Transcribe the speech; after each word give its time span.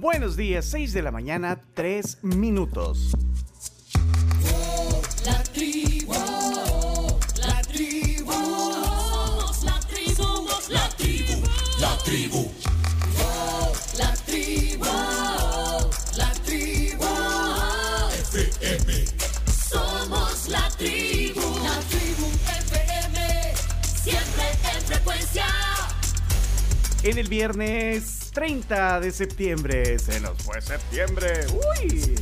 Buenos 0.00 0.36
días, 0.36 0.64
6 0.66 0.92
de 0.92 1.02
la 1.02 1.10
mañana, 1.10 1.60
3 1.74 2.18
minutos. 2.22 3.10
La 5.26 5.42
tribu, 5.42 6.12
la 7.40 7.60
tribu, 7.62 8.30
somos 8.32 9.64
la 9.64 9.80
tribu, 9.80 10.14
somos 10.14 10.70
la 10.70 10.88
tribu, 10.90 11.42
la 11.80 11.98
tribu. 12.04 12.48
La 13.98 14.14
tribu, 14.24 14.86
la 16.16 16.32
tribu, 16.44 17.04
FM. 18.22 19.04
Somos 19.68 20.48
la 20.48 20.68
tribu, 20.78 21.40
la 21.40 21.80
tribu 21.90 22.26
FM, 22.70 23.52
siempre 23.82 24.44
en 24.76 24.82
frecuencia. 24.82 25.46
En 27.02 27.18
el 27.18 27.28
viernes 27.28 28.17
30 28.38 29.00
de 29.00 29.10
septiembre, 29.10 29.98
se 29.98 30.20
nos 30.20 30.40
fue 30.44 30.60
septiembre. 30.60 31.44
¡Uy! 31.82 32.14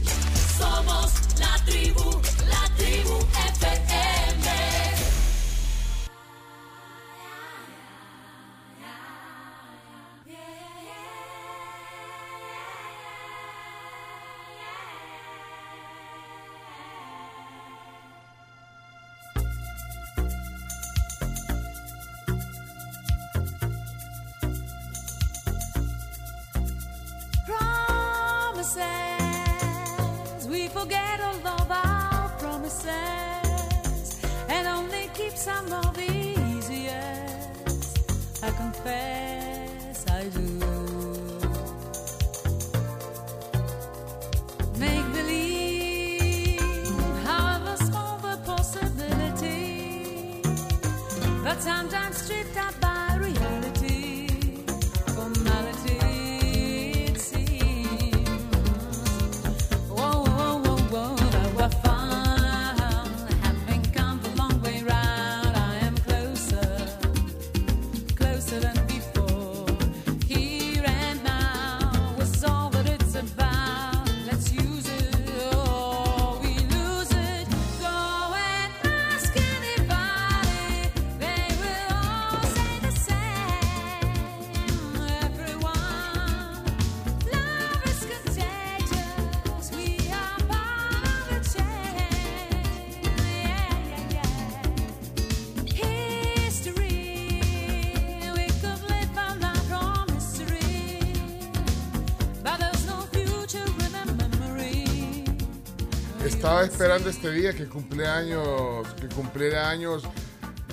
Esperando 106.77 107.09
este 107.09 107.31
día 107.31 107.55
que 107.55 107.67
cumpleaños, 107.67 108.87
que 109.01 109.09
cumpliera 109.09 109.71
años 109.71 110.03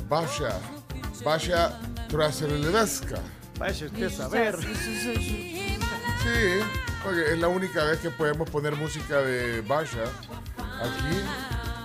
Basha, 0.09 0.59
Basha 1.23 1.79
Traselevska. 2.09 3.21
Vaya 3.57 3.85
usted 3.85 4.07
a 4.07 4.09
saber. 4.09 4.57
Sí, 4.61 4.67
porque 7.01 7.31
es 7.31 7.39
la 7.39 7.47
única 7.47 7.85
vez 7.85 7.99
que 7.99 8.09
podemos 8.09 8.49
poner 8.49 8.75
música 8.75 9.21
de 9.21 9.61
Basha 9.61 10.03
aquí. 10.81 11.21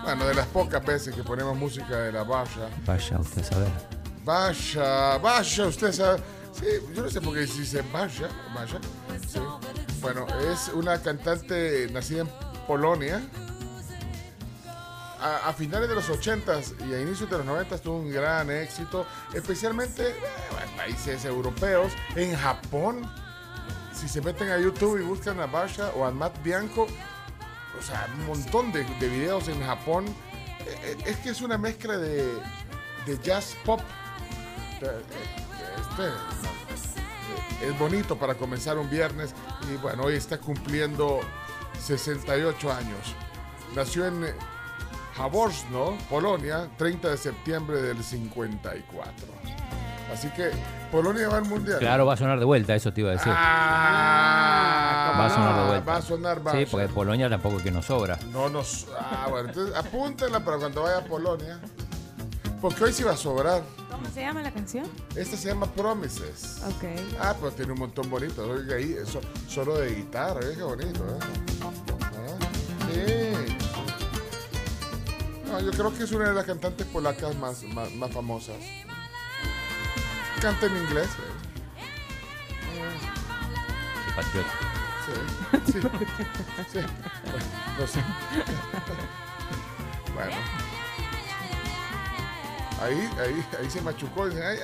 Bueno, 0.03 0.27
de 0.27 0.35
las 0.35 0.49
pocas 0.49 0.85
veces 0.85 1.15
que 1.15 1.23
ponemos 1.23 1.56
música 1.56 1.99
de 1.99 2.11
la 2.11 2.25
Basha. 2.25 2.69
Vaya 2.85 3.21
usted 3.21 3.43
a 3.43 3.45
saber. 3.45 3.71
Basha, 4.25 5.19
Basha, 5.19 5.67
usted 5.67 5.93
sabe. 5.93 6.21
Sí, 6.59 6.67
yo 6.93 7.03
no 7.03 7.09
sé 7.09 7.21
por 7.21 7.35
qué 7.35 7.47
se 7.47 7.61
dice 7.61 7.85
Basha, 7.93 8.29
Basha. 8.53 8.81
Sí. 9.29 9.39
Bueno, 10.00 10.27
es 10.50 10.73
una 10.75 11.00
cantante 11.00 11.89
nacida 11.93 12.23
en 12.23 12.31
Polonia. 12.67 13.23
A, 15.21 15.53
finales 15.53 15.89
de 15.89 15.97
los 15.97 16.09
80s 16.09 16.75
y 16.89 16.95
a 16.95 17.01
inicios 17.01 17.29
de 17.29 17.39
los 17.39 17.47
90 17.47 17.79
tuvo 17.79 17.99
un 17.99 18.11
gran 18.11 18.51
éxito, 18.51 19.05
especialmente 19.34 20.11
eh, 20.11 20.15
en 20.62 20.77
países 20.77 21.25
europeos, 21.25 21.93
en 22.15 22.37
Japón. 22.37 23.03
Si 23.93 24.09
se 24.09 24.21
meten 24.21 24.51
a 24.51 24.59
YouTube 24.59 25.01
y 25.01 25.03
buscan 25.03 25.41
a 25.41 25.47
Basha 25.47 25.91
o 25.97 26.05
a 26.05 26.12
Matt 26.12 26.41
Bianco, 26.45 26.87
o 27.79 27.83
sea, 27.83 28.09
un 28.17 28.27
montón 28.27 28.71
de, 28.71 28.84
de 28.84 29.09
videos 29.09 29.49
en 29.49 29.61
Japón. 29.65 30.06
Eh, 30.61 30.79
eh, 30.83 30.97
Es 31.06 31.17
que 31.17 31.31
es 31.31 31.41
una 31.41 31.59
mezcla 31.59 31.97
de, 31.97 32.25
de 33.06 33.19
jazz 33.23 33.56
pop. 33.65 33.81
Este, 34.75 34.93
es 37.67 37.79
bonito 37.79 38.17
para 38.17 38.35
comenzar 38.35 38.79
un 38.79 38.89
viernes 38.89 39.35
y 39.73 39.77
bueno, 39.79 40.05
hoy 40.05 40.15
está 40.15 40.39
cumpliendo 40.39 41.21
68 41.81 42.73
años. 42.73 43.15
Nació 43.75 44.06
en 44.06 44.33
Jaworzno, 45.19 45.99
Polonia, 46.09 46.69
30 46.79 47.11
de 47.11 47.17
septiembre 47.17 47.83
del 47.83 48.03
54. 48.05 49.27
Así 50.12 50.29
que 50.31 50.51
Polonia 50.93 51.29
va 51.29 51.39
al 51.39 51.45
mundial. 51.45 51.81
Claro, 51.81 52.06
va 52.06 52.15
a 52.15 52.17
sonar 52.17 52.39
de 52.39 52.45
vuelta, 52.45 52.75
eso 52.77 52.93
te 52.93 53.01
iba 53.01 53.11
a 53.11 53.15
decir. 53.15 53.33
Ah, 53.34 55.17
va 55.19 55.27
a 55.27 55.31
sonar 55.31 55.61
de 55.61 55.67
vuelta. 55.67 55.91
Va 55.91 55.97
a 55.97 56.03
sonar 56.03 56.41
Sí, 56.53 56.67
porque 56.71 56.87
Polonia 56.89 57.29
tampoco 57.29 57.56
es 57.59 57.65
que 57.65 57.71
nos 57.73 57.87
sobra. 57.87 58.17
No 58.33 58.49
nos. 58.49 58.87
Ah, 58.99 59.27
bueno, 59.29 59.49
entonces 59.49 59.75
apúntenla 59.77 60.39
para 60.45 60.56
cuando 60.59 60.83
vaya 60.84 60.99
a 60.99 61.05
Polonia. 61.05 61.59
Porque 62.61 62.85
hoy 62.85 62.93
sí 62.93 63.03
va 63.03 63.12
a 63.12 63.17
sobrar. 63.17 63.62
¿Cómo 63.91 64.06
se 64.15 64.21
llama 64.21 64.41
la 64.43 64.53
canción? 64.53 64.87
Esta 65.17 65.37
se 65.37 65.49
llama 65.49 65.67
Promises. 65.67 66.62
Ok. 66.65 66.85
Ah, 67.21 67.35
pero 67.39 67.50
tiene 67.53 67.73
un 67.73 67.81
montón 67.81 68.09
bonito. 68.09 68.49
Oiga 68.49 68.77
ahí, 68.77 68.97
eso, 69.03 69.21
solo 69.49 69.79
de 69.79 69.95
guitarra, 69.97 70.41
oiga, 70.41 70.55
qué 70.55 70.62
bonito, 70.62 71.00
¿eh? 71.05 71.19
Ah, 71.62 71.71
Sí. 72.91 73.38
No, 75.48 75.60
yo 75.60 75.70
creo 75.70 75.94
que 75.97 76.04
es 76.04 76.12
una 76.12 76.28
de 76.28 76.34
las 76.34 76.44
cantantes 76.44 76.86
polacas 76.86 77.34
más, 77.36 77.62
más, 77.64 77.91
más 77.94 78.10
famosas. 78.12 78.56
Canta 80.41 80.66
en 80.66 80.76
inglés, 80.76 81.09
¿eh? 81.09 81.48
Patriota. 84.14 84.50
Sí, 85.66 85.72
sí, 85.72 85.81
sí. 86.72 86.81
No 87.78 87.87
sé. 87.87 88.00
Bueno. 90.14 90.34
Ahí, 92.82 93.08
ahí, 93.20 93.47
ahí 93.60 93.70
se 93.70 93.81
machucó. 93.82 94.25
ay. 94.25 94.58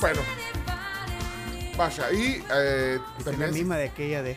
Bueno. 0.00 0.22
Vaya, 1.76 2.10
y 2.10 2.42
eh, 2.50 2.98
también 3.22 3.50
la 3.50 3.56
misma 3.56 3.76
de 3.76 3.84
aquella 3.84 4.22
de. 4.22 4.36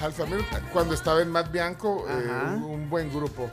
Half 0.00 0.20
a 0.20 0.24
Minute, 0.26 0.46
cuando 0.72 0.94
estaba 0.94 1.20
en 1.20 1.30
Matt 1.30 1.50
Bianco, 1.50 2.06
eh, 2.08 2.30
un 2.56 2.88
buen 2.88 3.12
grupo 3.12 3.50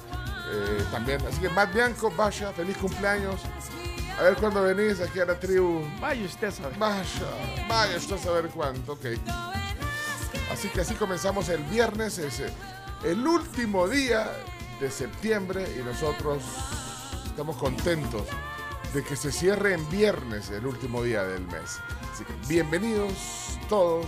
eh, 0.52 0.84
también. 0.92 1.20
Así 1.28 1.42
que 1.42 1.50
Matt 1.50 1.74
Bianco, 1.74 2.12
vaya, 2.16 2.52
feliz 2.54 2.78
cumpleaños. 2.78 3.42
A 4.20 4.24
ver 4.24 4.36
cuándo 4.36 4.64
venís 4.64 5.00
aquí 5.02 5.20
a 5.20 5.26
la 5.26 5.40
tribu. 5.40 5.82
Vaya 6.00 6.26
usted 6.26 6.48
a 6.48 6.52
saber. 6.52 6.78
Vaya, 6.78 7.06
vaya, 7.68 7.98
usted 7.98 8.16
a 8.16 8.20
saber 8.20 8.48
cuánto, 8.48 8.94
ok. 8.94 9.06
Así 10.52 10.70
que 10.70 10.82
así 10.82 10.96
comenzamos 10.96 11.50
el 11.50 11.64
viernes, 11.64 12.18
es 12.18 12.40
eh, 12.40 12.50
el 13.04 13.26
último 13.28 13.88
día 13.88 14.32
de 14.80 14.90
septiembre 14.90 15.68
y 15.78 15.84
nosotros 15.84 16.44
estamos 17.26 17.58
contentos 17.58 18.24
de 18.94 19.04
que 19.04 19.16
se 19.16 19.32
cierre 19.32 19.74
en 19.74 19.88
viernes 19.90 20.50
el 20.50 20.66
último 20.66 21.04
día 21.04 21.24
del 21.24 21.46
mes. 21.48 21.80
Así 22.18 22.26
que 22.26 22.34
bienvenidos 22.48 23.14
todos 23.70 24.08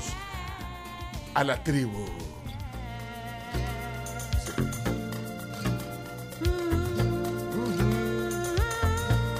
a 1.35 1.43
la 1.43 1.63
tribu. 1.63 2.07
Sí. 4.43 4.51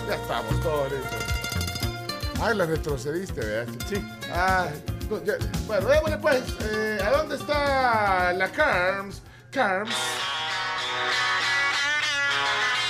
Ya 0.07 0.13
estamos 0.15 0.61
todos 0.61 0.91
listos. 0.91 1.23
Ay, 2.41 2.55
la 2.57 2.65
retrocediste, 2.67 3.41
¿verdad? 3.41 3.73
Sí. 3.87 3.95
No, 5.09 5.23
ya- 5.23 5.33
bueno, 5.65 5.87
démosle 5.87 6.17
pues. 6.19 6.43
eh, 6.61 6.99
¿A 7.03 7.09
dónde 7.09 7.37
está 7.37 8.33
la 8.33 8.49
Carms? 8.51 9.23
Carms. 9.51 9.95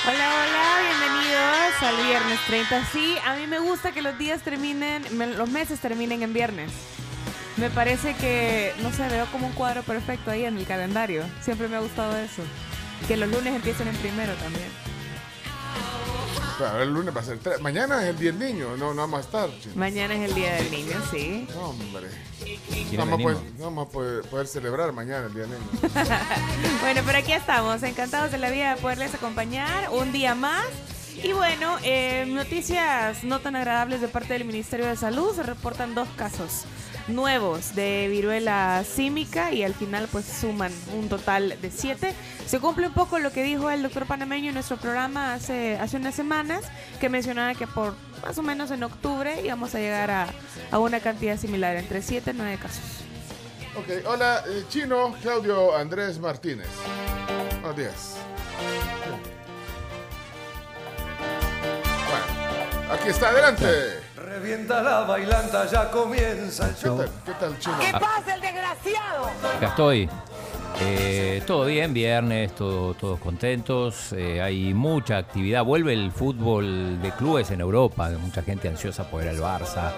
Hola, 0.05 0.13
hola, 0.13 0.79
bienvenidos 0.87 1.83
al 1.83 2.05
viernes 2.07 2.39
30. 2.47 2.85
Sí, 2.91 3.15
a 3.25 3.35
mí 3.35 3.47
me 3.47 3.59
gusta 3.59 3.91
que 3.91 4.01
los 4.01 4.17
días 4.17 4.41
terminen, 4.41 5.03
me- 5.17 5.27
los 5.27 5.49
meses 5.49 5.79
terminen 5.79 6.23
en 6.23 6.33
viernes. 6.33 6.71
Me 7.57 7.69
parece 7.69 8.15
que, 8.15 8.73
no 8.81 8.91
sé, 8.91 9.07
veo 9.09 9.25
como 9.27 9.47
un 9.47 9.53
cuadro 9.53 9.83
perfecto 9.83 10.31
ahí 10.31 10.45
en 10.45 10.57
el 10.57 10.65
calendario. 10.65 11.23
Siempre 11.41 11.67
me 11.67 11.75
ha 11.75 11.79
gustado 11.79 12.15
eso. 12.17 12.43
Que 13.07 13.17
los 13.17 13.29
lunes 13.29 13.53
empiecen 13.55 13.87
en 13.87 13.95
primero 13.97 14.33
también. 14.35 14.69
Bueno, 16.59 16.79
el 16.81 16.93
lunes 16.93 17.15
va 17.15 17.21
a 17.21 17.23
ser 17.23 17.39
tres. 17.39 17.61
Mañana 17.61 18.03
es 18.03 18.09
el 18.09 18.19
día 18.19 18.31
del 18.33 18.39
niño. 18.39 18.75
No, 18.77 18.93
no 18.93 19.01
vamos 19.01 19.19
a 19.19 19.21
estar. 19.21 19.49
chino. 19.61 19.75
Mañana 19.75 20.13
es 20.15 20.29
el 20.29 20.35
Día 20.35 20.55
del 20.55 20.69
Niño, 20.71 20.95
sí. 21.09 21.47
No, 21.55 21.69
hombre. 21.69 22.07
¿Quiénes 22.43 22.91
No 22.93 22.97
vamos, 22.99 23.13
a 23.13 23.17
venimos? 23.17 23.33
poder, 23.41 23.53
no 23.59 23.65
vamos 23.65 23.87
a 23.87 23.91
poder, 23.91 24.21
poder 24.25 24.47
celebrar 24.47 24.91
mañana 24.91 25.27
el 25.27 25.33
día 25.33 25.43
del 25.43 25.51
niño. 25.51 25.69
Bueno, 26.81 27.01
pero 27.05 27.17
aquí 27.19 27.31
estamos, 27.33 27.81
encantados 27.83 28.31
de 28.31 28.37
la 28.37 28.49
vida 28.49 28.75
de 28.75 28.81
poderles 28.81 29.13
acompañar 29.13 29.89
un 29.91 30.11
día 30.11 30.35
más. 30.35 30.65
Y 31.21 31.33
bueno, 31.33 31.77
eh, 31.83 32.25
noticias 32.27 33.23
no 33.23 33.39
tan 33.39 33.55
agradables 33.55 33.99
de 34.01 34.07
parte 34.07 34.33
del 34.33 34.45
Ministerio 34.45 34.85
de 34.85 34.95
Salud. 34.95 35.35
Se 35.35 35.43
reportan 35.43 35.93
dos 35.95 36.07
casos 36.15 36.63
nuevos 37.09 37.75
de 37.75 38.07
viruela 38.09 38.83
símica 38.83 39.51
y 39.51 39.63
al 39.63 39.73
final 39.73 40.07
pues 40.11 40.25
suman 40.25 40.71
un 40.95 41.09
total 41.09 41.57
de 41.61 41.71
siete. 41.71 42.13
Se 42.45 42.59
cumple 42.59 42.87
un 42.87 42.93
poco 42.93 43.19
lo 43.19 43.31
que 43.31 43.43
dijo 43.43 43.69
el 43.69 43.83
doctor 43.83 44.05
panameño 44.05 44.47
en 44.47 44.53
nuestro 44.53 44.77
programa 44.77 45.33
hace, 45.33 45.77
hace 45.77 45.97
unas 45.97 46.15
semanas, 46.15 46.65
que 46.99 47.09
mencionaba 47.09 47.53
que 47.53 47.67
por 47.67 47.93
más 48.23 48.37
o 48.37 48.43
menos 48.43 48.71
en 48.71 48.83
octubre 48.83 49.41
íbamos 49.43 49.75
a 49.75 49.79
llegar 49.79 50.09
a, 50.11 50.27
a 50.71 50.79
una 50.79 50.99
cantidad 50.99 51.37
similar, 51.37 51.75
entre 51.75 52.01
siete 52.01 52.31
y 52.31 52.33
nueve 52.33 52.57
casos. 52.61 52.83
Ok, 53.75 54.05
hola, 54.07 54.43
eh, 54.47 54.63
Chino, 54.69 55.15
Claudio 55.21 55.75
Andrés 55.75 56.19
Martínez. 56.19 56.67
Buenos 57.61 57.77
días. 57.77 58.15
Bueno, 62.09 62.93
aquí 62.93 63.09
está, 63.09 63.29
adelante. 63.29 64.08
Revienta 64.29 64.83
la 64.83 65.01
bailanta, 65.01 65.65
ya 65.65 65.89
comienza 65.89 66.67
el 66.69 66.75
¿Qué 66.75 66.81
tal? 66.83 67.09
¿Qué 67.25 67.31
tal, 67.39 67.57
Chino? 67.59 67.75
Acá 69.57 69.67
estoy. 69.69 70.07
Eh, 70.81 71.41
todo 71.47 71.65
bien, 71.65 71.93
viernes, 71.95 72.53
todo- 72.53 72.93
todos 72.93 73.19
contentos. 73.19 74.13
eh, 74.13 74.39
hay 74.39 74.71
mucha 74.75 75.17
actividad. 75.17 75.63
Vuelve 75.65 75.93
el 75.93 76.11
fútbol 76.11 77.01
de 77.01 77.11
clubes 77.11 77.49
en 77.49 77.61
Europa. 77.61 78.09
Mucha 78.21 78.43
gente 78.43 78.67
ansiosa 78.67 79.09
por 79.09 79.23
ir 79.23 79.29
al 79.29 79.39
Barça, 79.39 79.91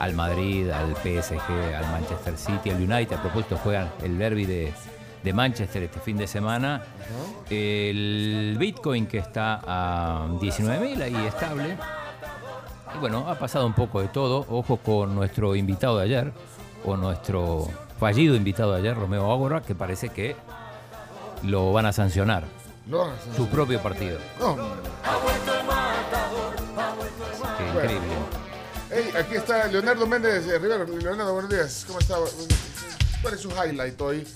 al 0.00 0.14
Madrid, 0.14 0.68
al 0.70 0.96
PSG, 0.96 1.74
al 1.76 1.86
Manchester 1.92 2.36
City, 2.36 2.70
al 2.70 2.82
United. 2.82 3.16
A 3.16 3.22
propósito, 3.22 3.56
juegan 3.62 3.88
el 4.02 4.18
derby 4.18 4.46
de, 4.46 4.72
de 5.22 5.32
Manchester 5.32 5.84
este 5.84 6.00
fin 6.00 6.16
de 6.16 6.26
semana. 6.26 6.82
El 7.48 8.56
Bitcoin 8.58 9.06
que 9.06 9.18
está 9.18 9.60
a 9.64 10.26
19.000 10.40 11.02
ahí 11.02 11.26
estable. 11.26 11.76
Y 12.94 12.98
bueno, 12.98 13.28
ha 13.28 13.34
pasado 13.38 13.66
un 13.66 13.74
poco 13.74 14.00
de 14.00 14.08
todo. 14.08 14.46
Ojo 14.48 14.76
con 14.78 15.14
nuestro 15.14 15.54
invitado 15.56 15.98
de 15.98 16.04
ayer, 16.04 16.32
o 16.84 16.96
nuestro 16.96 17.68
fallido 17.98 18.34
invitado 18.36 18.72
de 18.72 18.78
ayer, 18.80 18.94
Romeo 18.96 19.30
Ágora, 19.32 19.60
que 19.62 19.74
parece 19.74 20.08
que 20.10 20.36
lo 21.42 21.72
van 21.72 21.86
a 21.86 21.92
sancionar. 21.92 22.44
No, 22.86 23.08
Su 23.36 23.48
propio 23.48 23.80
partido. 23.80 24.18
no. 24.38 24.56
Qué 27.58 27.64
Bueno. 27.72 27.80
increíble. 27.90 28.06
Hey, 28.90 29.10
aquí 29.18 29.34
está 29.36 29.66
Leonardo 29.66 30.06
Méndez 30.06 30.46
eh, 30.46 30.58
Rivero. 30.58 30.84
Leonardo, 30.86 31.32
buenos 31.32 31.50
días. 31.50 31.84
¿Cómo 31.86 31.98
está? 31.98 32.14
¿Cuál 33.20 33.34
es 33.34 33.40
su 33.40 33.50
highlight 33.50 34.00
hoy? 34.00 34.26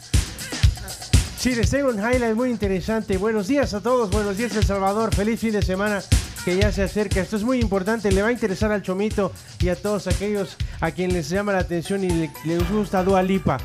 Sí, 1.39 1.55
les 1.55 1.71
tengo 1.71 1.89
un 1.91 1.99
highlight 1.99 2.35
muy 2.35 2.51
interesante. 2.51 3.17
Buenos 3.17 3.47
días 3.47 3.73
a 3.73 3.81
todos, 3.81 4.11
buenos 4.11 4.37
días 4.37 4.55
El 4.57 4.65
Salvador, 4.65 5.15
feliz 5.15 5.41
fin 5.41 5.53
de 5.53 5.63
semana 5.63 6.03
que 6.45 6.57
ya 6.57 6.73
se 6.73 6.83
acerca. 6.83 7.21
Esto 7.21 7.37
es 7.37 7.43
muy 7.45 7.61
importante, 7.61 8.11
le 8.13 8.23
va 8.23 8.29
a 8.29 8.33
interesar 8.33 8.73
al 8.73 8.83
Chomito 8.83 9.33
y 9.61 9.69
a 9.69 9.77
todos 9.77 10.07
aquellos 10.07 10.57
a 10.81 10.91
quienes 10.91 11.15
les 11.15 11.29
llama 11.31 11.53
la 11.53 11.59
atención 11.61 12.05
y 12.05 12.09
le- 12.11 12.31
les 12.45 12.71
gusta 12.71 13.03
Dua 13.03 13.23
Lipa. 13.23 13.59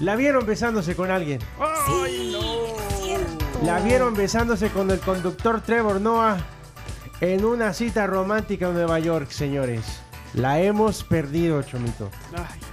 La 0.00 0.16
vieron 0.16 0.46
besándose 0.46 0.94
con 0.96 1.10
alguien. 1.10 1.40
La 3.64 3.78
vieron 3.80 4.14
besándose 4.14 4.68
con 4.70 4.90
el 4.90 4.98
conductor 5.00 5.60
Trevor 5.60 6.00
Noah 6.00 6.38
en 7.20 7.44
una 7.44 7.72
cita 7.72 8.06
romántica 8.06 8.68
en 8.68 8.74
Nueva 8.74 8.98
York, 8.98 9.30
señores. 9.30 9.82
La 10.34 10.60
hemos 10.60 11.04
perdido, 11.04 11.62
Chomito. 11.62 12.10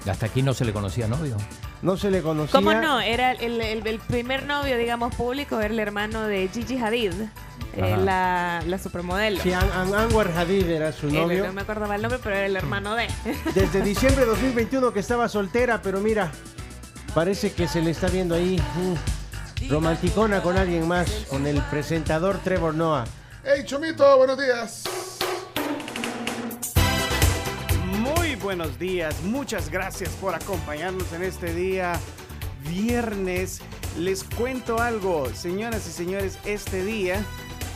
Hasta 0.10 0.26
aquí 0.28 0.42
no 0.42 0.54
se 0.54 0.66
le 0.66 0.74
conocía 0.74 1.08
novio. 1.08 1.36
No 1.82 1.96
se 1.98 2.12
le 2.12 2.22
conocía. 2.22 2.52
¿Cómo 2.52 2.74
no? 2.74 3.00
Era 3.00 3.32
el, 3.32 3.62
el- 3.62 3.86
el 3.88 4.00
primer 4.00 4.46
novio, 4.46 4.78
digamos, 4.78 5.16
público, 5.16 5.60
era 5.60 5.74
el 5.74 5.80
hermano 5.80 6.24
de 6.28 6.50
Gigi 6.54 6.78
Hadid, 6.78 7.14
eh, 7.78 7.96
la, 8.04 8.62
la 8.66 8.78
supermodelo. 8.78 9.42
Sí, 9.42 9.54
An- 9.54 9.72
An- 9.74 9.94
Anwar 9.96 10.32
Hadid 10.38 10.68
era 10.70 10.92
su 10.92 11.10
novio. 11.10 11.46
no 11.48 11.54
me 11.54 11.62
acordaba 11.62 11.96
el 11.96 12.02
nombre, 12.02 12.20
pero 12.22 12.36
era 12.36 12.46
el 12.48 12.56
hermano 12.58 12.96
de. 12.96 13.08
Desde 13.56 13.82
diciembre 13.82 14.22
de 14.26 14.28
2021 14.32 14.92
que 14.92 15.00
estaba 15.00 15.30
soltera, 15.30 15.82
pero 15.82 16.02
mira, 16.02 16.32
parece 17.14 17.54
que 17.54 17.68
se 17.68 17.82
le 17.82 17.92
está 17.92 18.08
viendo 18.08 18.36
ahí 18.36 18.62
mm, 18.76 19.70
romanticona 19.72 20.42
con 20.42 20.58
alguien 20.58 20.86
más, 20.88 21.10
con 21.30 21.48
el 21.48 21.62
presentador 21.64 22.40
Trevor 22.44 22.74
Noah. 22.76 23.06
Hey, 23.44 23.64
Chomito, 23.66 24.18
buenos 24.18 24.38
días. 24.38 24.84
Buenos 28.42 28.80
días, 28.80 29.22
muchas 29.24 29.70
gracias 29.70 30.10
por 30.16 30.34
acompañarnos 30.34 31.12
en 31.14 31.24
este 31.24 31.54
día 31.54 32.00
viernes. 32.68 33.62
Les 33.98 34.24
cuento 34.24 34.80
algo, 34.80 35.30
señoras 35.34 35.88
y 35.88 35.92
señores, 35.92 36.40
este 36.46 36.84
día, 36.84 37.24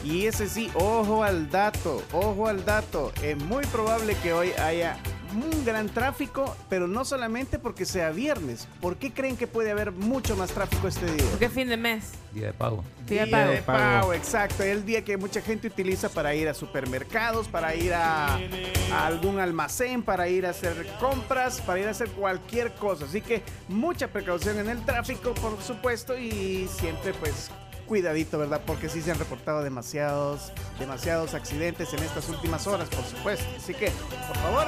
y 0.03 0.25
ese 0.25 0.47
sí, 0.47 0.69
ojo 0.75 1.23
al 1.23 1.49
dato, 1.49 2.01
ojo 2.11 2.47
al 2.47 2.63
dato, 2.65 3.11
es 3.21 3.37
muy 3.37 3.65
probable 3.67 4.15
que 4.21 4.33
hoy 4.33 4.51
haya 4.53 4.97
un 5.33 5.65
gran 5.65 5.89
tráfico, 5.89 6.55
pero 6.69 6.87
no 6.87 7.05
solamente 7.05 7.59
porque 7.59 7.85
sea 7.85 8.11
viernes. 8.11 8.67
¿Por 8.81 8.97
qué 8.97 9.11
creen 9.11 9.37
que 9.37 9.47
puede 9.47 9.71
haber 9.71 9.91
mucho 9.91 10.35
más 10.35 10.51
tráfico 10.51 10.87
este 10.87 11.05
día? 11.05 11.25
Porque 11.29 11.49
fin 11.49 11.69
de 11.69 11.77
mes. 11.77 12.11
Día 12.33 12.47
de 12.47 12.53
pago. 12.53 12.83
Día 13.07 13.21
de 13.21 13.27
Día 13.27 13.37
pago. 13.37 13.51
de 13.51 13.61
pago, 13.61 14.13
exacto. 14.13 14.63
El 14.63 14.85
día 14.85 15.03
que 15.03 15.17
mucha 15.17 15.41
gente 15.41 15.67
utiliza 15.67 16.09
para 16.09 16.33
ir 16.35 16.47
a 16.49 16.53
supermercados, 16.53 17.47
para 17.47 17.75
ir 17.75 17.93
a, 17.93 18.35
a 18.35 19.05
algún 19.05 19.39
almacén, 19.39 20.03
para 20.03 20.27
ir 20.27 20.45
a 20.45 20.51
hacer 20.51 20.87
compras, 20.99 21.61
para 21.61 21.79
ir 21.79 21.87
a 21.87 21.91
hacer 21.91 22.09
cualquier 22.09 22.73
cosa. 22.73 23.05
Así 23.05 23.21
que 23.21 23.43
mucha 23.67 24.07
precaución 24.07 24.59
en 24.59 24.69
el 24.69 24.83
tráfico, 24.85 25.33
por 25.33 25.61
supuesto, 25.61 26.17
y 26.17 26.67
siempre 26.79 27.13
pues 27.13 27.51
cuidadito, 27.85 28.39
¿verdad? 28.39 28.61
Porque 28.65 28.89
sí 28.89 29.01
se 29.01 29.11
han 29.11 29.19
reportado 29.19 29.61
demasiados, 29.61 30.51
demasiados 30.79 31.33
accidentes 31.33 31.93
en 31.93 31.99
estas 31.99 32.29
últimas 32.29 32.65
horas, 32.65 32.89
por 32.89 33.03
supuesto. 33.03 33.45
Así 33.57 33.73
que, 33.73 33.91
por 34.27 34.37
favor, 34.37 34.67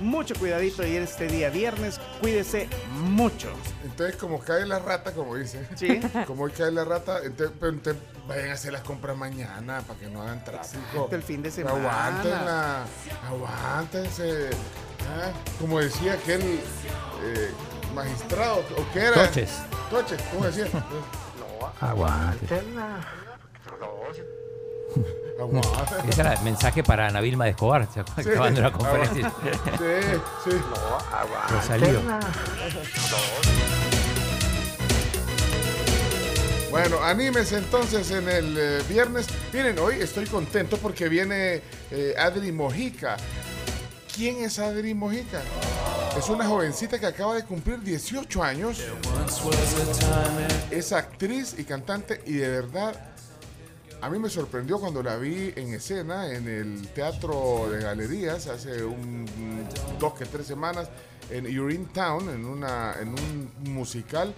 mucho 0.00 0.34
cuidadito 0.34 0.86
y 0.86 0.96
en 0.96 1.04
este 1.04 1.26
día 1.26 1.50
viernes, 1.50 2.00
cuídese 2.20 2.68
mucho. 2.92 3.48
Entonces, 3.84 4.16
como 4.16 4.40
cae 4.40 4.66
la 4.66 4.78
rata, 4.78 5.12
como 5.12 5.36
dice. 5.36 5.66
¿Sí? 5.74 6.00
Como 6.26 6.44
hoy 6.44 6.52
cae 6.52 6.70
la 6.70 6.84
rata, 6.84 7.18
entonces, 7.24 7.56
pero 7.58 7.72
entonces 7.72 8.02
vayan 8.26 8.50
a 8.50 8.52
hacer 8.54 8.72
las 8.72 8.82
compras 8.82 9.16
mañana 9.16 9.80
para 9.82 9.98
que 9.98 10.06
no 10.08 10.22
hagan 10.22 10.42
tráfico. 10.44 10.82
Exacto, 10.92 11.16
el 11.16 11.22
fin 11.22 11.42
de 11.42 11.50
semana. 11.50 11.76
Aguántenla, 11.76 12.84
aguántense. 13.28 14.50
Ah, 15.00 15.32
Como 15.60 15.80
decía 15.80 16.14
aquel 16.14 16.40
eh, 16.40 17.50
magistrado, 17.94 18.60
¿o 18.60 18.92
qué 18.92 19.00
era? 19.00 19.26
Toches. 19.26 19.50
Toches, 19.90 20.22
¿cómo 20.32 20.46
decía? 20.46 20.66
Aguante. 21.80 22.46
Aguante. 22.54 24.41
Ese 26.08 26.20
era 26.20 26.34
el 26.34 26.42
mensaje 26.42 26.82
para 26.82 27.08
Ana 27.08 27.20
Vilma 27.20 27.44
de 27.44 27.50
Escobar, 27.50 27.88
¿se 27.92 28.00
acuerdan? 28.00 28.24
Sí. 28.24 28.30
Acabando 28.30 28.60
la 28.60 28.72
conferencia. 28.72 29.32
Sí, 29.78 30.50
sí. 30.50 30.56
Rosalío. 31.50 32.00
Bueno, 36.70 37.02
anímese 37.02 37.58
entonces 37.58 38.10
en 38.10 38.28
el 38.28 38.56
eh, 38.56 38.82
viernes. 38.88 39.26
Miren, 39.52 39.78
hoy 39.78 39.96
estoy 40.00 40.24
contento 40.24 40.78
porque 40.78 41.08
viene 41.08 41.60
eh, 41.90 42.14
Adri 42.18 42.50
Mojica. 42.50 43.18
¿Quién 44.14 44.42
es 44.42 44.58
Adri 44.58 44.94
Mojica? 44.94 45.42
Es 46.16 46.30
una 46.30 46.46
jovencita 46.46 46.98
que 46.98 47.06
acaba 47.06 47.34
de 47.34 47.44
cumplir 47.44 47.80
18 47.82 48.42
años. 48.42 48.82
Es 50.70 50.92
actriz 50.92 51.54
y 51.58 51.64
cantante 51.64 52.22
y 52.24 52.34
de 52.34 52.48
verdad 52.48 53.11
a 54.02 54.10
mí 54.10 54.18
me 54.18 54.28
sorprendió 54.28 54.78
cuando 54.80 55.02
la 55.02 55.16
vi 55.16 55.52
en 55.56 55.72
escena 55.74 56.28
en 56.32 56.48
el 56.48 56.88
Teatro 56.88 57.68
de 57.70 57.80
Galerías 57.82 58.48
hace 58.48 58.84
un, 58.84 59.24
dos 59.98 60.14
que 60.14 60.26
tres 60.26 60.46
semanas 60.46 60.88
en 61.30 61.46
Urinetown, 61.58 62.28
en, 62.30 62.44
una, 62.44 62.94
en 63.00 63.08
un 63.10 63.50
musical. 63.72 64.34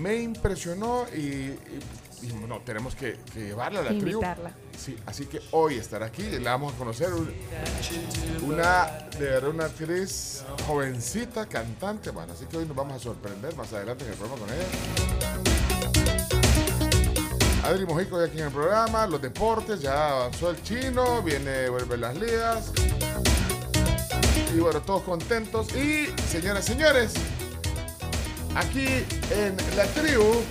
Me 0.00 0.16
impresionó 0.16 1.06
y, 1.14 1.18
y- 1.20 1.58
y, 2.22 2.30
bueno, 2.32 2.60
tenemos 2.64 2.94
que, 2.94 3.18
que 3.32 3.40
llevarla 3.48 3.80
a 3.80 3.82
la 3.84 3.90
tribu. 4.00 4.20
Sí, 4.78 4.96
así 5.04 5.26
que 5.26 5.40
hoy 5.52 5.74
estará 5.76 6.06
aquí 6.06 6.22
la 6.40 6.52
vamos 6.52 6.72
a 6.74 6.76
conocer. 6.78 7.12
un- 7.12 7.30
Una, 8.42 8.86
de 9.18 9.24
verdad, 9.26 9.50
una 9.50 9.64
actriz 9.66 10.42
jovencita, 10.66 11.46
cantante, 11.46 12.10
bueno, 12.10 12.32
así 12.32 12.46
que 12.46 12.56
hoy 12.56 12.64
nos 12.66 12.74
vamos 12.76 12.94
a 12.96 12.98
sorprender 13.00 13.54
más 13.54 13.70
adelante 13.74 14.04
en 14.06 14.12
el 14.12 14.16
programa 14.16 14.46
con 14.46 14.54
ella. 14.54 16.25
Adri 17.66 17.84
Mojico 17.84 18.20
ya 18.20 18.26
aquí 18.26 18.38
en 18.38 18.44
el 18.46 18.52
programa, 18.52 19.08
los 19.08 19.20
deportes, 19.20 19.80
ya 19.80 20.10
avanzó 20.12 20.50
el 20.50 20.62
chino, 20.62 21.20
viene, 21.20 21.68
vuelve 21.68 21.96
las 21.96 22.16
ligas. 22.16 22.70
Y 24.54 24.60
bueno, 24.60 24.80
todos 24.82 25.02
contentos. 25.02 25.74
Y, 25.74 26.14
señoras 26.30 26.64
y 26.64 26.72
señores, 26.72 27.14
aquí 28.54 28.86
en 29.32 29.56
la 29.76 29.84
tribu, 29.86 30.44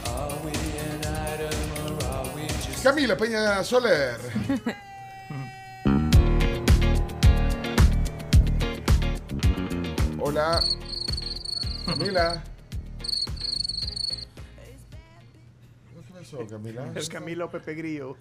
Camila 2.84 3.15
Peña 3.15 3.63
Soler. 3.63 4.19
Hola, 10.19 10.62
Camila. 11.86 12.43
Pasó, 16.32 16.48
Camila? 16.48 16.91
Es 16.96 17.10
Camilo 17.10 17.50
Pepe 17.50 17.74
Grillo. 17.75 18.17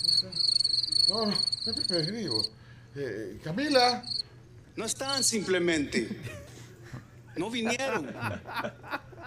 No, 1.09 1.27
no, 1.27 1.33
no 1.67 1.83
te 1.87 2.13
digo. 2.13 2.43
Eh, 2.97 3.39
Camila. 3.43 4.03
No 4.77 4.85
estaban 4.85 5.23
simplemente. 5.25 6.09
No 7.37 7.51
vinieron. 7.51 8.13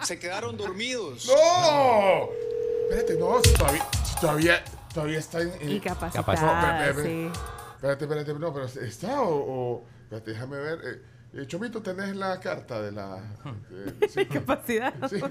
Se 0.02 0.18
quedaron 0.18 0.56
dormidos. 0.56 1.26
¡No! 1.26 2.28
Espérate, 2.90 3.16
no, 3.18 3.40
si 3.44 3.52
todavía, 3.54 3.86
si 4.04 4.20
todavía, 4.20 4.64
todavía 4.94 5.18
está 5.18 5.42
en. 5.42 5.52
en- 5.60 5.70
Incapacitada, 5.72 6.78
No, 6.78 6.84
espérate, 6.84 7.02
sí. 7.02 7.30
espérate, 7.76 8.04
espérate, 8.04 8.34
no, 8.34 8.52
pero 8.54 8.64
está 8.66 9.20
o. 9.20 9.34
o- 9.36 9.84
espérate, 10.04 10.30
déjame 10.30 10.56
ver. 10.58 10.78
Eh, 10.84 11.02
eh, 11.42 11.46
Chomito, 11.46 11.82
tenés 11.82 12.16
la 12.16 12.40
carta 12.40 12.80
de 12.80 12.92
la. 12.92 13.18
eh, 13.70 14.08
sí, 14.08 14.24
Capacidad. 14.32 14.94
Sí, 15.10 15.16
sí, 15.20 15.22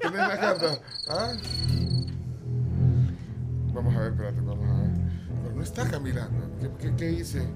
tenés 0.00 0.18
la 0.18 0.40
carta. 0.40 0.80
¿Ah? 1.08 1.32
Vamos 3.74 3.94
a 3.96 4.00
ver, 4.00 4.12
espérate, 4.12 4.40
vamos 4.40 4.68
a 4.68 4.80
ver. 4.82 4.90
Pero 5.42 5.54
no 5.56 5.62
está 5.62 5.90
Camila. 5.90 6.28
¿Qué, 6.60 6.70
qué, 6.90 6.96
qué 6.96 7.12
hice? 7.12 7.46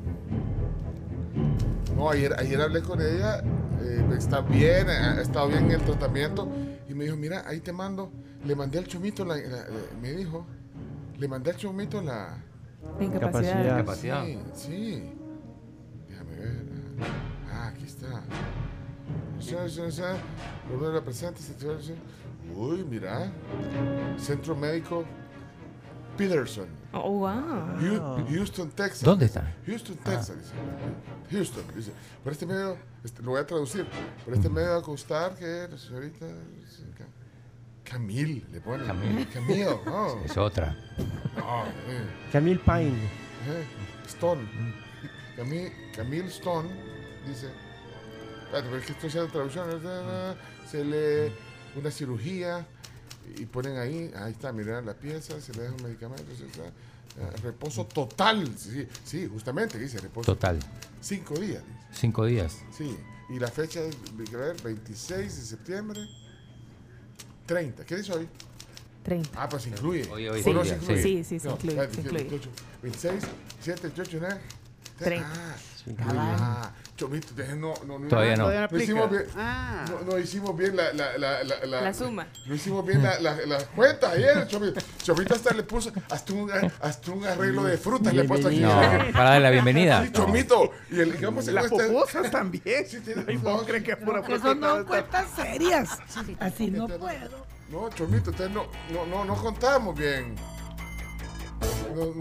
No, 1.96 2.10
ayer, 2.10 2.34
ayer 2.38 2.60
hablé 2.60 2.82
con 2.82 3.00
ella. 3.00 3.40
eh, 3.80 4.04
está 4.16 4.40
bien, 4.40 4.88
ha 4.88 5.20
estado 5.20 5.48
bien 5.48 5.64
en 5.66 5.70
el 5.72 5.82
tratamiento. 5.82 6.48
Y 6.88 6.94
me 6.94 7.04
dijo, 7.04 7.16
mira, 7.16 7.44
ahí 7.46 7.60
te 7.60 7.72
mando. 7.72 8.10
Le 8.44 8.54
mandé 8.56 8.78
al 8.78 8.87
chomito, 8.87 9.25
la, 9.25 9.37
la- 9.37 9.66
me 10.00 10.12
dijo, 10.12 10.46
le 11.18 11.28
mandé 11.28 11.50
al 11.50 11.56
chomito 11.56 12.00
la... 12.02 12.38
Incapacidad. 13.00 13.78
Capacidad. 13.78 14.25
Sí, 14.25 14.38
sí. 14.54 15.12
Déjame 16.08 16.37
ver. 16.37 16.64
Ah, 17.50 17.68
aquí 17.68 17.84
está. 17.84 18.22
Ya, 19.40 19.66
ya, 19.66 19.88
ya. 19.88 20.16
Uno 20.75 20.88
de 20.88 20.94
la 20.94 21.04
presente. 21.04 21.40
Uy, 22.56 22.84
mira. 22.88 23.30
Centro 24.16 24.54
Médico 24.56 25.04
Peterson. 26.18 26.66
Oh, 26.92 27.10
wow. 27.20 28.26
Houston, 28.28 28.70
Texas. 28.70 29.02
¿Dónde 29.02 29.26
está? 29.26 29.54
Houston, 29.66 29.96
Texas. 29.98 30.37
dice. 30.37 30.52
Houston, 31.30 31.64
dice. 31.75 31.92
Por 32.25 32.32
este 32.32 32.44
medio, 32.44 32.76
este, 33.04 33.22
lo 33.22 33.30
voy 33.30 33.40
a 33.40 33.46
traducir. 33.46 33.87
Por 34.25 34.34
este 34.34 34.48
medio 34.48 34.70
va 34.70 34.78
a 34.78 34.82
costar 34.82 35.34
que 35.37 35.68
la 35.70 35.78
señorita. 35.78 36.26
Camille, 37.84 38.44
le 38.52 38.60
pone. 38.60 38.84
Camille. 38.84 39.26
Camille, 39.28 39.80
no. 39.87 40.20
Es 40.25 40.37
otra. 40.37 40.76
No, 41.37 41.64
eh. 41.64 42.04
Camille 42.32 42.58
Pine. 42.58 43.04
Eh, 43.46 43.64
Stone. 44.06 44.46
Camille, 45.37 45.72
Camille 45.94 46.26
Stone 46.26 46.68
dice. 47.26 47.48
Espérate, 48.44 48.68
pero 48.68 48.76
es 48.76 48.87
que 48.87 48.92
estoy 48.92 49.08
haciendo 49.08 49.30
traducción. 49.30 49.68
Se 50.66 50.84
lee 50.84 51.32
una 51.76 51.90
cirugía 51.90 52.66
y 53.38 53.47
ponen 53.47 53.76
ahí. 53.78 54.11
Ahí 54.16 54.32
está, 54.32 54.52
mirar 54.52 54.85
la 54.85 54.94
pieza, 54.94 55.40
se 55.40 55.52
le 55.54 55.62
deja 55.62 55.75
un 55.75 55.82
medicamento. 55.82 56.25
se- 56.37 56.49
se- 56.52 56.68
eh, 57.20 57.30
reposo 57.42 57.85
total. 57.87 58.49
Sí, 58.56 58.87
sí, 59.04 59.28
justamente 59.32 59.78
dice 59.78 59.99
reposo. 59.99 60.32
Total. 60.35 60.58
Cinco 61.00 61.35
días. 61.38 61.62
dice. 61.66 61.78
Cinco 62.00 62.25
días. 62.26 62.58
Sí. 62.76 62.97
Y 63.30 63.38
la 63.38 63.49
fecha 63.49 63.80
es, 63.80 63.97
a 64.32 64.37
ver, 64.37 64.62
26 64.62 65.37
de 65.37 65.42
septiembre. 65.42 66.00
30. 67.47 67.85
¿Qué 67.85 67.97
dice 67.97 68.12
hoy? 68.12 68.28
30. 69.02 69.42
Ah, 69.42 69.49
pues 69.49 69.66
incluye. 69.66 70.06
Hoy, 70.11 70.28
hoy 70.28 70.42
Sí, 70.42 70.50
¿O 70.50 70.52
no 70.54 70.62
sí, 70.64 70.68
se 70.70 70.75
sí. 70.76 70.80
incluye? 70.82 71.02
Sí, 71.02 71.25
sí, 71.25 71.38
se 71.40 71.49
incluye, 71.50 71.68
espérate, 71.80 71.94
se 71.94 72.02
27, 72.02 72.25
incluye. 72.25 72.25
28, 72.30 72.50
26, 72.82 73.25
7, 73.62 73.80
28, 73.82 74.18
9. 74.20 74.40
30. 74.99 75.28
Ah, 75.32 75.56
ah, 76.08 76.73
Chomito, 76.99 77.28
no, 77.55 77.75
no, 77.87 77.97
no, 78.00 78.09
Todavía 78.09 78.35
no. 78.35 78.50
No 78.50 78.69
No 78.69 78.76
hicimos 78.76 79.09
bien, 79.09 79.25
Ah. 79.37 79.85
no, 79.88 80.00
no 80.12 80.19
hicimos 80.19 80.57
bien 80.57 80.76
la, 80.76 80.93
la, 80.93 81.17
la, 81.17 81.45
la, 81.45 81.81
La 81.81 81.95
suma. 81.95 82.26
No 82.45 82.55
hicimos 82.57 82.85
bien 82.85 83.05
la, 83.05 83.21
la, 83.21 83.37
la 83.47 83.59
cuenta 83.67 84.11
ayer, 84.11 84.49
Chomito. 84.49 84.81
Chomito 85.00 85.35
hasta 85.35 85.55
le 85.55 85.62
puso 85.62 85.93
hasta 86.11 86.33
un, 86.33 86.50
hasta 86.81 87.11
un 87.12 87.25
arreglo 87.25 87.62
de 87.62 87.78
frutas 87.78 88.12
le 88.12 88.23
he 88.23 88.25
puesto 88.25 88.49
aquí. 88.49 88.59
No, 88.59 88.71
para 89.12 89.31
darle 89.31 89.40
la 89.40 89.50
bienvenida. 89.50 90.05
Sí, 90.07 90.11
Chomito. 90.11 90.73
Y 90.90 90.99
el, 90.99 91.25
¿cómo 91.25 91.40
se 91.40 91.52
Las 91.52 91.69
pupusas 91.69 92.33
también. 92.33 92.85
Sí, 92.88 92.99
tiene. 92.99 93.37
¿Vos 93.37 93.62
crees 93.64 93.85
que 93.85 93.93
es 93.93 93.97
pura 93.99 94.19
Eso 94.19 94.31
frutita 94.40 94.55
no 94.55 94.85
cuentas 94.85 95.26
serias. 95.37 95.90
Así 96.40 96.69
no 96.69 96.88
puedo. 96.88 97.47
No, 97.71 97.90
Chomito, 97.90 98.31
ustedes 98.31 98.50
no, 98.50 98.67
no, 98.93 99.07
no, 99.07 99.25
no 99.25 99.37
contamos 99.37 99.97
bien. 99.97 100.35
No, 101.95 102.12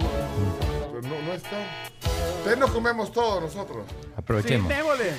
no, 1.01 1.09
pero 1.09 1.21
no, 1.21 1.27
no 1.27 1.33
está. 1.33 1.57
Ustedes 2.39 2.57
nos 2.57 2.71
comemos 2.71 3.11
todo 3.11 3.41
nosotros. 3.41 3.85
Sí, 3.89 4.07
Aprovechemos. 4.15 4.69
démosle. 4.69 5.11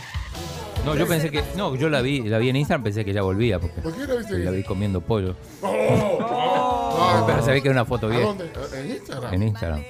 No, 0.84 0.94
yo 0.94 1.06
pensé 1.06 1.30
que. 1.30 1.42
No, 1.56 1.74
yo 1.74 1.88
la 1.88 2.00
vi, 2.00 2.22
la 2.22 2.38
vi 2.38 2.48
en 2.50 2.56
Instagram, 2.56 2.84
pensé 2.84 3.04
que 3.04 3.12
ya 3.12 3.22
volvía, 3.22 3.58
porque 3.58 3.80
¿Por 3.80 3.92
qué 3.94 4.06
la 4.06 4.14
viste? 4.14 4.38
la 4.38 4.50
vi 4.50 4.62
comiendo 4.62 5.00
pollo. 5.00 5.34
Oh, 5.62 7.24
Pero 7.26 7.42
se 7.42 7.50
ve 7.50 7.62
que 7.62 7.68
es 7.68 7.72
una 7.72 7.84
foto 7.84 8.06
¿A 8.06 8.10
vieja. 8.10 8.24
dónde? 8.26 8.50
¿En 8.74 8.90
Instagram? 8.92 9.34
En 9.34 9.42
Instagram. 9.42 9.84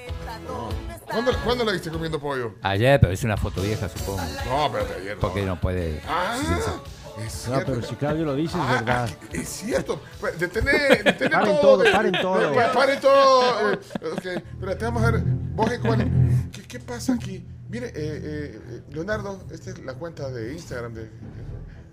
¿Cuándo, 1.05 1.31
¿Cuándo 1.43 1.65
la 1.65 1.71
viste 1.71 1.89
comiendo 1.89 2.19
pollo? 2.19 2.53
Ayer, 2.61 2.99
pero 2.99 3.13
es 3.13 3.23
una 3.23 3.37
foto 3.37 3.61
vieja, 3.61 3.89
supongo. 3.89 4.21
No, 4.45 4.65
espérate, 4.67 4.93
ayer 5.01 5.15
no. 5.15 5.21
Porque 5.21 5.41
no 5.43 5.59
puede. 5.59 6.01
Ah, 6.07 6.37
No, 7.49 7.59
pero 7.65 7.81
si 7.81 7.95
Claudio 7.95 8.25
lo 8.25 8.35
dice, 8.35 8.57
es 8.57 8.63
Ah, 8.65 8.73
verdad. 8.75 9.09
ah, 9.11 9.25
es 9.33 9.47
cierto. 9.49 10.01
Pues, 10.19 10.39
Detener, 10.39 11.03
detener 11.03 11.31
Paren 11.31 11.55
todo. 11.55 11.61
todo, 11.61 11.77
de- 11.83 11.91
paren 11.91 12.11
todo. 12.21 12.39
de- 12.39 12.55
pa- 12.55 12.71
Paren 12.71 12.99
todo. 13.01 13.71
eh, 13.73 13.79
ok, 14.13 14.25
espérate, 14.25 14.85
vamos 14.85 15.03
a 15.03 15.11
ver. 15.11 15.23
Vos, 15.55 15.71
cuál- 15.81 16.11
¿qué, 16.51 16.61
¿Qué 16.63 16.79
pasa 16.79 17.13
aquí? 17.13 17.45
Mire, 17.69 17.87
eh, 17.87 17.91
eh, 17.95 18.61
eh, 18.69 18.81
Leonardo, 18.91 19.39
esta 19.51 19.69
es 19.71 19.79
la 19.83 19.93
cuenta 19.93 20.29
de 20.29 20.53
Instagram 20.53 20.93
de... 20.93 21.09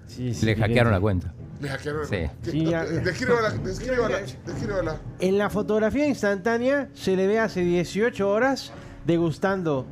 Sí, 0.07 0.33
sí, 0.35 0.47
Le 0.47 0.55
hackearon 0.57 0.93
la 0.93 1.01
cuenta. 1.01 1.35
Le 1.61 1.69
hackearon. 1.69 2.07
Sí. 2.07 2.17
¿Qué- 2.45 2.51
Sí, 2.51 2.65
ya- 2.67 2.85
Descríbala, 2.85 3.51
descríbala, 3.51 4.19
descríbala. 4.47 4.97
En 5.21 5.37
la 5.39 5.51
fotografía 5.51 6.07
instantánea 6.07 6.89
se 6.95 7.17
le 7.17 7.27
ve 7.27 7.41
hace 7.41 7.61
18 7.61 8.29
horas 8.31 8.73
degustando 9.05 9.87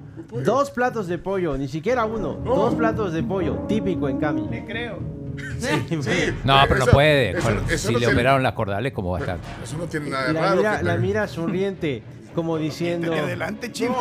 dos 0.44 0.70
platos 0.70 1.06
de 1.06 1.18
pollo, 1.18 1.56
ni 1.56 1.68
siquiera 1.68 2.04
uno, 2.04 2.34
dos 2.34 2.74
platos 2.74 3.12
de 3.12 3.22
pollo, 3.22 3.64
típico 3.68 4.08
en 4.08 4.18
Cami. 4.18 4.48
Le 4.48 4.64
creo. 4.64 4.98
Sí, 5.58 6.34
No, 6.44 6.60
pero 6.68 6.80
no 6.80 6.86
puede. 6.92 7.30
eso- 7.38 7.40
Con- 7.42 7.64
eso 7.70 7.88
si 7.88 7.92
no 7.94 7.98
le 8.00 8.06
operaron 8.08 8.42
las 8.42 8.52
cordales, 8.52 8.92
¿cómo 8.92 9.10
va 9.12 9.18
a 9.18 9.20
estar? 9.20 9.38
Eso 9.62 9.76
no 9.78 9.84
tiene 9.86 10.10
nada 10.10 10.24
Y 10.24 10.26
de 10.28 10.32
la 10.34 10.40
raro. 10.42 10.56
mira, 10.56 10.78
que 10.78 10.84
la 10.84 10.96
mira 10.96 11.28
sonriente, 11.28 12.02
como 12.34 12.58
diciendo... 12.58 13.12
De 13.12 13.20
adelante, 13.20 13.70
con- 13.72 13.96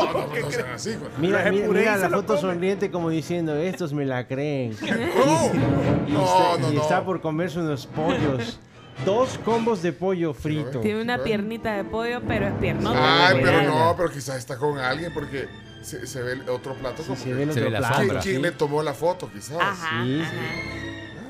Mira, 1.19 1.51
mira, 1.51 1.95
y 1.97 1.99
la 2.01 2.09
foto 2.09 2.37
sonriente 2.37 2.89
como 2.91 3.09
diciendo, 3.09 3.55
estos 3.55 3.93
me 3.93 4.05
la 4.05 4.27
creen. 4.27 4.75
No, 4.81 4.87
Y, 6.07 6.11
no, 6.11 6.25
está, 6.25 6.57
no, 6.59 6.71
y 6.71 6.75
no. 6.75 6.81
está 6.81 7.03
por 7.05 7.21
comerse 7.21 7.59
unos 7.59 7.85
pollos. 7.87 8.59
Dos 9.05 9.39
combos 9.43 9.81
de 9.81 9.91
pollo 9.91 10.33
frito. 10.33 10.79
Tiene 10.79 11.01
una 11.01 11.17
piernita 11.17 11.73
de 11.73 11.83
pollo, 11.83 12.21
pero 12.27 12.47
es 12.47 12.53
piernota. 12.53 13.27
Ay, 13.29 13.39
pero 13.41 13.63
no, 13.63 13.93
pero 13.97 14.11
quizás 14.11 14.37
está 14.37 14.57
con 14.57 14.77
alguien 14.77 15.11
porque 15.13 15.47
se, 15.81 16.05
se 16.05 16.21
ve 16.21 16.33
el 16.33 16.47
otro 16.49 16.75
plato. 16.75 16.97
Sí, 17.01 17.07
como 17.09 17.17
se 17.19 17.25
que- 17.25 17.33
ve 17.33 17.43
el 17.43 17.53
Se 17.53 17.59
otro 17.59 17.63
ve 17.65 17.71
la 17.71 17.79
plato. 17.79 17.95
sombra. 17.95 18.19
¿Quién 18.21 18.35
sí. 18.35 18.41
le 18.43 18.51
tomó 18.51 18.83
la 18.83 18.93
foto, 18.93 19.29
quizás? 19.33 19.57
Ajá. 19.59 20.03
Sí, 20.03 20.21
sí. 20.21 20.82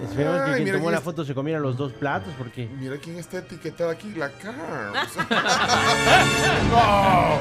Esperemos 0.03 0.41
que 0.41 0.63
quien 0.63 0.75
tomó 0.75 0.91
la 0.91 0.97
es- 0.97 1.03
foto 1.03 1.23
se 1.25 1.33
comiera 1.33 1.59
los 1.59 1.77
dos 1.77 1.93
platos 1.93 2.33
porque... 2.37 2.67
Mira 2.79 2.97
quién 2.97 3.17
está 3.17 3.39
etiquetado 3.39 3.89
aquí, 3.89 4.11
la 4.13 4.29
Carms. 4.29 5.17
no. 6.71 7.39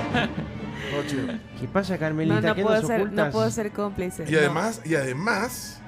No, 0.92 1.06
chido. 1.06 1.26
¿Qué 1.60 1.68
pasa, 1.68 1.94
No, 1.94 2.00
Carmelita? 2.00 2.40
no 2.40 2.54
¿Qué 2.54 2.62
puedo, 2.62 2.76
nos 2.78 2.86
ser, 2.86 3.00
ocultas? 3.02 3.26
no 3.26 3.32
puedo 3.32 3.50
ser 3.50 3.72
cómplice. 3.72 4.24
Y 4.28 4.32
no. 4.32 4.38
además, 4.38 4.80
y 4.84 4.94
además, 4.94 5.80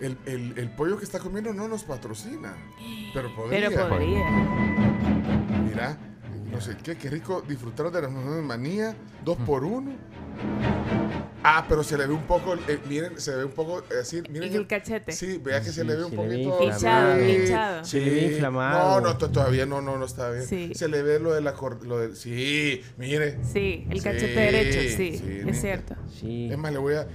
el, 0.00 0.16
el, 0.26 0.54
el 0.56 0.70
pollo 0.70 0.98
que 0.98 1.04
está 1.04 1.18
comiendo 1.18 1.52
no 1.52 1.68
nos 1.68 1.84
patrocina. 1.84 2.54
Pero 3.14 3.34
podría. 3.34 3.68
Pero 3.68 3.88
podría. 3.88 4.24
Mira, 5.68 5.96
no 6.50 6.60
sé 6.60 6.76
qué, 6.82 6.96
qué 6.96 7.10
rico 7.10 7.42
disfrutar 7.46 7.90
de 7.90 8.02
la 8.02 8.08
manía, 8.08 8.94
dos 9.24 9.36
por 9.38 9.64
uno. 9.64 9.92
Ah, 11.42 11.64
pero 11.68 11.82
se 11.84 11.96
le 11.96 12.06
ve 12.06 12.12
un 12.12 12.22
poco, 12.24 12.54
eh, 12.66 12.78
miren, 12.88 13.18
se 13.20 13.30
le 13.30 13.36
ve 13.38 13.44
un 13.44 13.52
poco 13.52 13.78
eh, 13.90 14.00
así, 14.02 14.22
miren. 14.28 14.52
Y 14.52 14.56
el 14.56 14.66
cachete. 14.66 15.12
Sí, 15.12 15.38
vea 15.38 15.60
que 15.60 15.66
se 15.66 15.82
Sí, 15.82 15.86
le 15.86 15.96
ve 15.96 16.04
un 16.04 16.10
se 16.10 16.16
poquito. 16.16 16.62
inflamado. 16.64 17.20
sí, 17.20 17.30
Hinchado. 17.30 17.84
Se 17.84 18.00
le 18.00 18.10
ve 18.10 18.22
inflamado. 18.32 19.00
No, 19.00 19.06
no, 19.08 19.16
to- 19.18 19.30
todavía 19.30 19.64
no, 19.64 19.80
no, 19.80 19.96
no 19.98 20.04
está 20.04 20.30
bien. 20.30 20.44
Sí. 20.46 20.72
Se 20.74 20.88
le 20.88 21.02
ve 21.02 21.20
lo 21.20 21.32
de 21.32 21.40
la 21.40 21.54
cor- 21.54 21.84
lo 21.86 21.98
del, 22.00 22.16
sí, 22.16 22.82
mire. 22.96 23.38
Sí, 23.44 23.86
el 23.88 23.98
Sí, 23.98 24.04
cachete 24.04 24.26
derecho, 24.40 24.80
sí, 24.96 25.16
sí, 25.18 25.40
es 25.46 25.60
cierto. 25.60 25.94
Sí. 26.20 26.48
Es 26.50 26.58
más, 26.58 26.72
le 26.72 26.78
voy 26.78 26.94
a. 26.94 27.06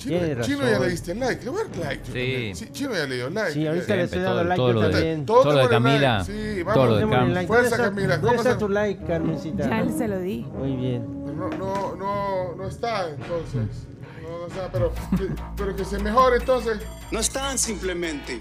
Chino, 0.00 0.18
Tiene 0.18 0.40
Chino 0.42 0.58
razón. 0.60 0.72
ya 0.72 0.78
le 0.80 0.88
diste 0.90 1.14
like, 1.14 1.44
le 1.44 1.50
voy 1.50 1.60
a 1.60 1.64
dar 1.64 1.76
like. 1.76 2.04
yo 2.06 2.12
Sí. 2.12 2.18
también. 2.32 2.56
Sí, 2.56 2.68
Chino 2.72 2.92
ya 2.94 3.06
le 3.06 3.14
dio 3.16 3.30
like. 3.30 3.52
Sí, 3.52 3.66
ahorita 3.66 3.96
le 3.96 4.02
estoy 4.04 4.18
dando 4.20 4.34
todo- 4.40 4.44
like 4.44 4.56
todo 4.56 4.68
yo 4.68 4.72
lo 4.74 4.80
de- 4.80 4.90
también. 4.92 5.26
Todo 5.26 5.42
Todo 5.42 5.52
lo 5.52 5.58
de 5.58 5.64
por 5.64 5.72
el 5.74 5.82
like. 5.82 5.90
Camila, 6.00 6.24
Sí, 6.24 6.32
todo 6.32 6.38
lo 6.40 6.50
de 6.56 6.64
vamos. 6.64 6.96
Démosle 7.00 7.16
Cam. 7.18 7.32
like. 7.34 7.46
Fuerza, 7.46 7.62
¿Dónde 7.62 7.76
está- 7.76 7.84
Camila, 7.94 8.14
¿Dónde 8.16 8.26
¿cómo 8.28 8.40
está 8.40 8.52
se- 8.52 8.58
tu 8.58 8.68
like, 8.70 9.04
Carmencita? 9.06 9.68
Ya 9.68 9.92
se 9.92 10.08
lo 10.08 10.18
di. 10.20 10.38
Muy 10.54 10.76
bien. 10.76 11.24
No, 11.36 11.48
no, 11.50 11.96
no, 11.96 12.54
no 12.56 12.66
está 12.68 13.08
entonces. 13.10 13.86
No, 14.22 14.38
no 14.40 14.46
está, 14.46 14.68
pero, 14.72 14.92
que, 15.18 15.28
pero 15.56 15.76
que 15.76 15.84
se 15.84 15.98
mejore 15.98 16.36
entonces. 16.38 16.78
No 17.12 17.20
están 17.20 17.58
simplemente. 17.58 18.40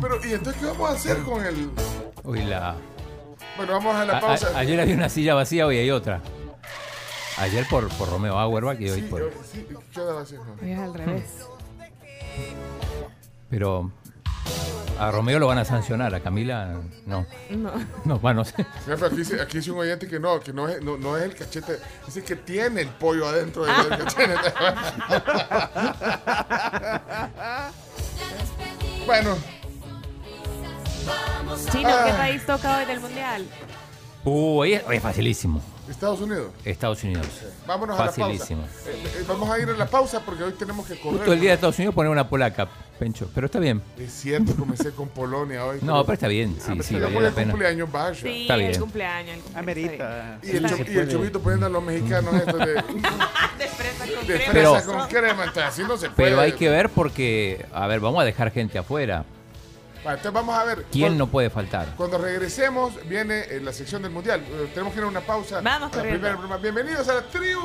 Pero, 0.00 0.18
¿y 0.26 0.32
entonces 0.32 0.60
qué 0.60 0.66
vamos 0.68 0.90
a 0.90 0.92
hacer 0.94 1.18
con 1.18 1.44
el.? 1.44 1.70
Uy, 2.24 2.42
la... 2.44 2.74
Bueno, 3.56 3.72
vamos 3.74 3.94
a 3.94 4.04
la 4.04 4.18
a- 4.18 4.20
pausa. 4.20 4.48
a- 4.54 4.58
ayer 4.58 4.80
había 4.80 4.94
una 4.96 5.08
silla 5.08 5.34
vacía, 5.34 5.66
hoy 5.66 5.78
hay 5.78 5.90
otra. 5.90 6.20
Ayer 7.38 7.66
por, 7.68 7.88
por 7.90 8.08
Romeo 8.10 8.38
Auerbach 8.38 8.80
y 8.80 8.88
hoy 8.90 9.00
Sí, 9.00 9.06
por... 9.08 9.22
eh, 9.22 9.30
sí, 9.50 9.66
es 10.62 10.78
al 10.78 10.94
revés. 10.94 11.24
Pero 13.50 13.90
a 14.98 15.10
Romeo 15.10 15.38
lo 15.40 15.48
van 15.48 15.58
a 15.58 15.64
sancionar, 15.64 16.14
a 16.14 16.20
Camila 16.20 16.76
no. 17.06 17.26
No. 17.50 17.72
No, 18.04 18.18
bueno, 18.20 18.40
no 18.40 18.44
sé. 18.44 18.54
Aquí 19.06 19.16
dice, 19.16 19.40
aquí 19.40 19.58
dice 19.58 19.70
un 19.72 19.78
oyente 19.78 20.06
que 20.06 20.20
no, 20.20 20.38
que 20.40 20.52
no 20.52 20.68
es, 20.68 20.80
no, 20.82 20.96
no 20.96 21.16
es 21.16 21.24
el 21.24 21.34
cachete, 21.34 21.78
dice 22.06 22.22
que 22.22 22.36
tiene 22.36 22.82
el 22.82 22.88
pollo 22.88 23.26
adentro 23.28 23.64
del, 23.64 23.74
cachete. 23.88 24.34
bueno, 29.06 29.36
Chino, 31.70 31.88
¿qué 31.88 32.10
Ah. 32.10 32.16
país 32.16 32.46
toca 32.46 32.78
hoy 32.78 32.84
del 32.86 33.00
mundial? 33.00 33.46
Uh, 34.24 34.58
hoy 34.60 34.74
es, 34.74 34.84
hoy 34.86 34.96
es 34.96 35.02
facilísimo. 35.02 35.60
Estados 35.88 36.20
Unidos. 36.20 36.50
Estados 36.64 37.02
Unidos. 37.04 37.26
Vámonos 37.66 37.98
a 37.98 38.06
la 38.06 38.10
pausa. 38.10 38.22
Facilísimo. 38.26 38.62
Eh, 38.86 39.02
eh, 39.20 39.24
vamos 39.28 39.50
a 39.50 39.58
ir 39.58 39.68
a 39.68 39.72
la 39.72 39.86
pausa 39.86 40.20
porque 40.20 40.42
hoy 40.44 40.52
tenemos 40.52 40.86
que 40.86 40.98
correr. 40.98 41.18
Justo 41.18 41.32
el 41.32 41.40
día 41.40 41.50
de 41.50 41.54
Estados 41.54 41.78
Unidos 41.78 41.94
poner 41.94 42.10
una 42.10 42.28
polaca, 42.28 42.68
Pencho. 42.98 43.28
Pero 43.34 43.46
está 43.46 43.58
bien. 43.58 43.82
Es 43.98 44.12
cierto, 44.12 44.54
comencé 44.56 44.92
con 44.92 45.08
Polonia 45.08 45.64
hoy. 45.64 45.78
No, 45.82 46.02
pero 46.04 46.14
está 46.14 46.28
bien. 46.28 46.56
Sí, 46.60 46.72
sí, 46.82 46.94
yo 46.94 47.00
valía 47.02 47.14
voy 47.18 47.24
la 47.24 47.30
pena. 47.32 47.50
cumpleaños, 47.50 47.90
vaya. 47.92 48.14
Sí, 48.14 48.42
Está 48.42 48.56
bien. 48.56 48.70
el 48.70 48.78
cumpleaños. 48.78 49.36
El 49.36 49.42
cumpleaños 49.42 49.56
Amerita. 49.56 50.38
Y 50.42 50.50
el, 50.50 50.60
bien. 50.64 50.86
y 50.88 50.98
el 50.98 51.08
chubito 51.10 51.40
poniendo 51.40 51.66
a 51.66 51.68
los 51.70 51.82
mexicanos 51.82 52.34
esto 52.46 52.56
de, 52.56 52.66
de 52.66 52.80
fresa 53.68 54.06
con 54.16 54.26
de 54.26 54.34
crema. 54.36 54.52
Pero- 54.52 54.72
fresa 54.74 54.86
con 54.98 55.08
crema. 55.08 55.44
Entonces, 55.44 55.64
así 55.64 55.82
no 55.82 55.96
se 55.96 56.08
puede. 56.10 56.30
Pero 56.30 56.40
hay 56.40 56.52
que 56.52 56.68
ver 56.70 56.88
porque, 56.88 57.66
a 57.74 57.86
ver, 57.88 58.00
vamos 58.00 58.22
a 58.22 58.24
dejar 58.24 58.50
gente 58.52 58.78
afuera. 58.78 59.24
Vale, 60.04 60.18
entonces 60.18 60.32
vamos 60.32 60.54
a 60.54 60.64
ver. 60.64 60.84
¿Quién 60.92 61.06
Cuando- 61.08 61.24
no 61.26 61.30
puede 61.30 61.48
faltar? 61.50 61.94
Cuando 61.96 62.18
regresemos, 62.18 62.92
viene 63.08 63.40
eh, 63.50 63.60
la 63.62 63.72
sección 63.72 64.02
del 64.02 64.10
mundial. 64.12 64.40
Eh, 64.46 64.68
tenemos 64.74 64.92
que 64.92 64.98
ir 65.00 65.04
a 65.04 65.08
una 65.08 65.20
pausa. 65.22 65.60
Vamos 65.62 65.90
Para 65.90 66.02
corriendo. 66.02 66.20
primer 66.20 66.32
programa. 66.38 66.56
Bienvenidos 66.62 67.08
a 67.08 67.14
la 67.14 67.22
tribu. 67.22 67.60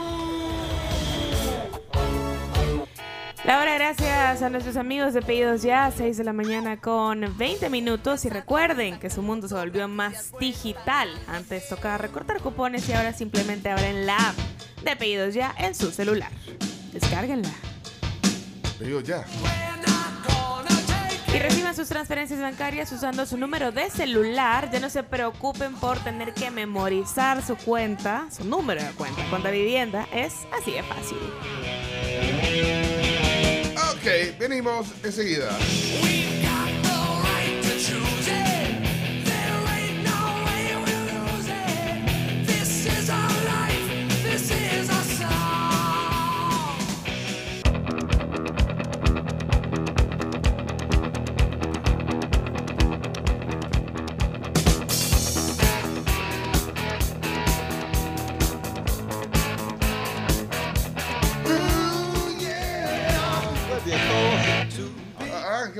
Laura, 3.46 3.74
gracias 3.76 4.42
a 4.42 4.50
nuestros 4.50 4.76
amigos 4.78 5.14
de 5.14 5.22
Pedidos 5.22 5.62
Ya, 5.64 5.92
6 5.96 6.18
de 6.18 6.24
la 6.24 6.34
mañana 6.34 6.80
con 6.80 7.36
20 7.38 7.70
minutos. 7.70 8.24
Y 8.26 8.30
recuerden 8.30 9.00
que 9.00 9.10
su 9.10 9.22
mundo 9.22 9.48
se 9.48 9.56
volvió 9.56 9.88
más 9.88 10.32
digital. 10.40 11.10
Antes 11.28 11.68
tocaba 11.68 11.98
recortar 11.98 12.40
cupones 12.42 12.88
y 12.90 12.94
ahora 12.94 13.12
simplemente 13.14 13.70
abren 13.70 14.06
la 14.06 14.16
app 14.18 14.36
de 14.84 14.96
Pedidos 14.96 15.34
Ya 15.34 15.54
en 15.58 15.74
su 15.76 15.92
celular. 15.92 16.32
Descárguenla. 16.94 17.50
Digo 18.80 19.02
ya. 19.02 19.26
Y 21.34 21.38
reciban 21.38 21.76
sus 21.76 21.88
transferencias 21.88 22.42
bancarias 22.42 22.92
usando 22.92 23.26
su 23.26 23.38
número 23.38 23.72
de 23.72 23.90
celular. 23.92 24.72
Ya 24.72 24.80
no 24.80 24.90
se 24.90 25.04
preocupen 25.04 25.76
por 25.76 26.00
tener 26.00 26.34
que 26.34 26.50
memorizar 26.50 27.46
su 27.46 27.56
cuenta, 27.56 28.28
su 28.32 28.44
número 28.46 28.82
de 28.82 28.90
cuenta. 28.92 29.24
Con 29.30 29.44
la 29.44 29.52
vivienda 29.52 30.08
es 30.12 30.34
así 30.60 30.72
de 30.72 30.84
fácil. 30.84 31.18
Ok, 33.92 34.40
venimos 34.40 34.88
enseguida. 35.04 35.50
Ah, 43.12 43.39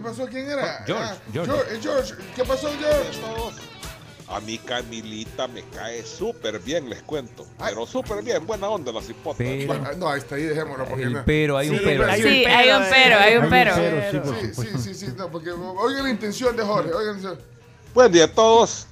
¿qué 0.02 0.08
pasó? 0.10 0.28
¿Quién 0.28 0.50
era? 0.50 0.84
George, 0.86 1.04
Ah, 1.04 1.18
George. 1.34 1.52
eh, 1.76 1.80
George. 1.82 2.14
¿Qué 2.36 2.44
pasó, 2.44 2.70
George? 2.80 3.20
A 4.32 4.40
mi 4.42 4.60
Camilita 4.60 5.48
me 5.48 5.64
cae 5.64 6.04
súper 6.04 6.60
bien, 6.60 6.88
les 6.88 7.02
cuento. 7.02 7.48
Ay. 7.58 7.74
Pero 7.74 7.88
súper 7.88 8.24
bien, 8.24 8.46
buena 8.46 8.70
onda 8.70 8.92
la 8.92 9.02
cipota. 9.02 9.38
Pero, 9.40 9.66
Bueno, 9.68 9.90
no, 9.98 10.08
ahí 10.10 10.20
está 10.20 10.36
ahí, 10.36 10.44
dejémoslo. 10.44 10.86
Porque 10.86 11.04
el 11.04 11.24
pero, 11.24 11.58
hay 11.58 11.70
un 11.70 11.78
Sí, 11.78 11.82
pero. 11.84 12.06
hay 12.06 12.22
Sí, 12.22 12.28
un 12.46 12.52
hay 12.52 12.70
un 12.70 12.84
pero, 12.90 13.18
hay 13.18 13.38
un 13.38 13.54
Hay 13.54 14.18
un 14.18 14.22
pero. 14.22 14.54
sí, 14.54 14.68
Sí, 14.78 14.94
sí, 14.94 15.08
no, 15.18 15.32
porque 15.32 15.50
oigan 15.52 16.04
la 16.04 16.10
intención 16.12 16.56
de 16.56 16.64
Jorge, 16.64 16.94
oigan 16.94 17.14
la 17.14 17.20
intención. 17.20 17.40
Buen 17.94 18.12
día 18.12 18.26
a 18.26 18.32
todos. 18.32 18.86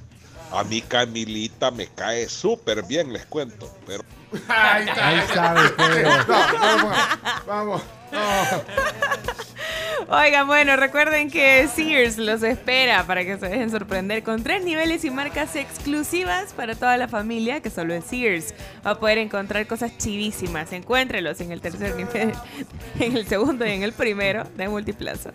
A 0.51 0.63
mi 0.63 0.81
Camilita 0.81 1.69
me 1.71 1.85
cae 1.87 2.27
súper 2.29 2.81
bien, 2.83 3.13
les 3.13 3.25
cuento. 3.27 3.71
Pero 3.85 4.03
Ahí 4.47 4.87
está. 4.87 5.07
Ahí 5.07 5.27
sabe, 5.33 5.69
pero. 5.77 6.09
No, 6.09 6.59
vamos, 6.59 6.97
vamos. 7.45 7.81
Oigan, 10.09 10.47
bueno, 10.47 10.77
recuerden 10.77 11.29
que 11.29 11.67
Sears 11.67 12.17
los 12.17 12.41
espera 12.41 13.03
para 13.05 13.25
que 13.25 13.37
se 13.37 13.49
dejen 13.49 13.69
sorprender 13.69 14.23
con 14.23 14.41
tres 14.41 14.63
niveles 14.63 15.03
y 15.03 15.09
marcas 15.09 15.55
exclusivas 15.57 16.53
para 16.53 16.75
toda 16.75 16.95
la 16.97 17.09
familia, 17.09 17.59
que 17.61 17.69
solo 17.69 17.93
es 17.93 18.05
Sears. 18.05 18.53
Va 18.85 18.91
a 18.91 18.99
poder 18.99 19.17
encontrar 19.17 19.67
cosas 19.67 19.97
chivísimas. 19.97 20.71
Encuéntrelos 20.71 21.41
en 21.41 21.51
el 21.51 21.59
tercer 21.59 21.95
nivel, 21.95 22.33
en 22.99 23.17
el 23.17 23.27
segundo 23.27 23.65
y 23.65 23.71
en 23.71 23.83
el 23.83 23.91
primero 23.91 24.45
de 24.55 24.69
Multiplaza. 24.69 25.31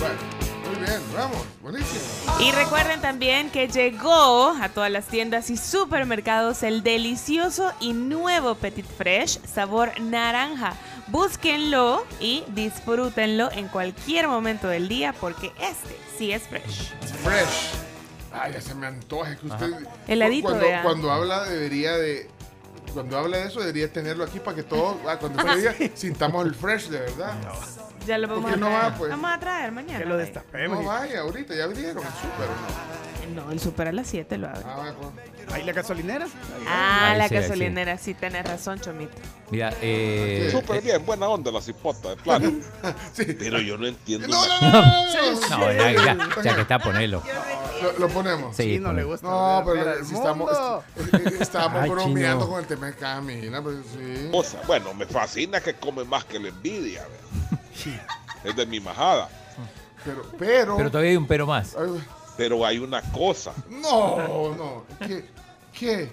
Bueno, 0.00 0.37
bien, 0.88 1.02
vamos, 1.14 1.38
buenísimo. 1.62 2.00
Y 2.40 2.52
recuerden 2.52 3.00
también 3.00 3.50
que 3.50 3.68
llegó 3.68 4.50
a 4.60 4.68
todas 4.68 4.90
las 4.90 5.06
tiendas 5.06 5.50
y 5.50 5.56
supermercados 5.56 6.62
el 6.62 6.82
delicioso 6.82 7.72
y 7.80 7.92
nuevo 7.92 8.54
Petit 8.54 8.86
Fresh 8.86 9.40
sabor 9.46 9.98
naranja. 10.00 10.74
Búsquenlo 11.08 12.04
y 12.20 12.44
disfrútenlo 12.48 13.50
en 13.52 13.68
cualquier 13.68 14.28
momento 14.28 14.68
del 14.68 14.88
día 14.88 15.14
porque 15.20 15.52
este 15.60 15.96
sí 16.16 16.32
es 16.32 16.42
fresh. 16.42 16.92
Fresh. 17.22 17.70
Ay, 18.32 18.52
ya 18.52 18.60
se 18.60 18.74
me 18.74 18.86
antoja 18.86 19.36
que 19.36 19.46
usted. 19.46 19.72
Heladito, 20.06 20.48
cuando, 20.48 20.66
vea. 20.66 20.82
cuando 20.82 21.10
habla 21.10 21.44
debería 21.44 21.96
de. 21.96 22.28
Cuando 22.92 23.18
habla 23.18 23.38
de 23.38 23.48
eso 23.48 23.60
debería 23.60 23.92
tenerlo 23.92 24.24
aquí 24.24 24.38
para 24.38 24.56
que 24.56 24.62
todos, 24.62 24.96
ah, 25.06 25.18
cuando 25.18 25.42
se 25.42 25.56
diga, 25.56 25.74
sintamos 25.94 26.46
el 26.46 26.54
fresh 26.54 26.88
de 26.88 27.00
verdad. 27.00 27.34
Ya 28.08 28.18
lo 28.18 28.26
vamos 28.28 28.42
¿Por 28.44 28.50
a 28.50 28.54
qué 28.54 28.60
no 28.60 28.66
traer. 28.66 28.92
va, 28.92 28.96
pues? 28.98 29.10
Vamos 29.10 29.30
a 29.30 29.38
traer 29.38 29.72
mañana. 29.72 29.98
Que 29.98 30.04
lo 30.06 30.16
destapemos. 30.16 30.80
No 30.80 30.86
vaya, 30.88 31.20
ahorita 31.20 31.54
ya 31.54 31.64
abrieron 31.64 31.98
el 31.98 32.12
súper. 32.12 32.48
¿no? 32.48 32.88
No, 33.44 33.52
el 33.52 33.60
super 33.60 33.88
a 33.88 33.92
las 33.92 34.06
7 34.06 34.38
lo 34.38 34.48
abre. 34.48 34.62
Ah, 34.64 34.92
pues. 34.98 35.52
Ahí 35.52 35.64
la 35.64 35.72
gasolinera. 35.72 36.26
Ah, 36.66 37.10
Ahí 37.12 37.18
la 37.18 37.28
sí, 37.28 37.34
ahí 37.36 37.42
sí. 37.42 37.48
gasolinera, 37.48 37.98
sí, 37.98 38.14
tenés 38.14 38.44
razón, 38.46 38.80
Chomito. 38.80 39.12
Mira, 39.50 39.72
eh, 39.82 40.48
súper 40.50 40.82
bien, 40.82 41.04
buena 41.06 41.28
onda 41.28 41.50
la 41.50 41.60
cipota, 41.60 42.10
de 42.10 42.16
plano. 42.16 42.52
Sí. 43.12 43.24
Pero 43.38 43.60
yo 43.60 43.76
no 43.78 43.86
entiendo. 43.86 44.28
No, 44.28 44.46
la- 44.46 44.60
no, 44.60 44.82
no, 45.50 45.58
no, 45.58 45.72
ya, 45.72 45.92
ya, 45.92 46.16
ya 46.42 46.54
que 46.54 46.60
está, 46.62 46.78
ponelo. 46.78 47.22
Lo, 47.82 47.92
lo 47.98 48.08
ponemos. 48.08 48.56
Sí, 48.56 48.62
Sí, 48.74 48.78
no 48.78 48.92
le 48.92 49.04
gusta. 49.04 49.26
No, 49.26 49.62
pero 49.64 50.04
si 50.04 50.14
estamos, 50.14 50.50
est- 50.50 51.14
eh, 51.14 51.22
eh, 51.26 51.36
estábamos 51.40 51.82
Ay, 51.82 51.90
bromeando 51.90 52.44
chino. 52.44 52.48
con 52.50 52.60
el 52.60 52.66
tema 52.66 52.86
de 52.86 52.94
Camila, 52.94 53.62
pues 53.62 53.76
sí. 53.92 54.28
cosa. 54.30 54.58
Bueno, 54.66 54.92
me 54.94 55.06
fascina 55.06 55.60
que 55.60 55.74
come 55.74 56.04
más 56.04 56.24
que 56.24 56.38
la 56.38 56.48
envidia. 56.48 57.04
Es 58.44 58.56
de 58.56 58.66
mi 58.66 58.80
majada. 58.80 59.28
Pero, 60.04 60.22
pero. 60.38 60.76
Pero 60.76 60.90
todavía 60.90 61.10
hay 61.10 61.16
un 61.16 61.26
pero 61.26 61.46
más. 61.46 61.76
Ay, 61.76 62.00
Pero 62.36 62.64
hay 62.64 62.78
una 62.78 63.02
cosa 63.12 63.52
no, 63.68 64.54
no. 64.54 64.84
¿Qué? 65.06 65.24
¿Qué? 65.72 66.10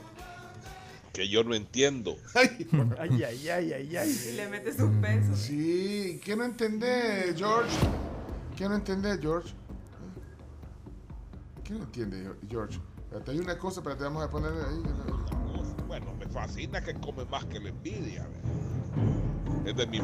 que 1.13 1.29
yo 1.29 1.43
no 1.45 1.55
entiendo. 1.55 2.17
Ay, 2.33 2.67
Ay, 2.99 3.23
ay, 3.23 3.49
ay, 3.49 3.73
ay, 3.73 3.95
ay. 3.97 4.33
le 4.35 4.49
metes 4.49 4.79
un 4.79 4.99
peso. 4.99 5.33
sí, 5.35 6.19
¿qué 6.25 6.35
no 6.35 6.43
entendés, 6.43 7.37
George? 7.37 7.71
¿Qué 8.57 8.67
no 8.67 8.75
entendés, 8.75 9.19
George? 9.21 9.53
¿Qué 11.63 11.73
no 11.73 11.83
entiende, 11.83 12.31
George? 12.49 12.79
Espérate, 13.05 13.31
Hay 13.31 13.39
una 13.39 13.57
cosa, 13.57 13.81
pero 13.81 13.95
te 13.95 14.03
vamos 14.03 14.23
a 14.25 14.29
poner 14.29 14.51
ahí. 14.51 14.83
Bueno, 15.87 16.13
me 16.19 16.25
fascina 16.27 16.83
que 16.83 16.93
come 16.95 17.23
más 17.25 17.45
que 17.45 17.59
la 17.61 17.69
envidia. 17.69 18.27
Es 19.65 19.75
de 19.75 19.87
mi... 19.87 20.01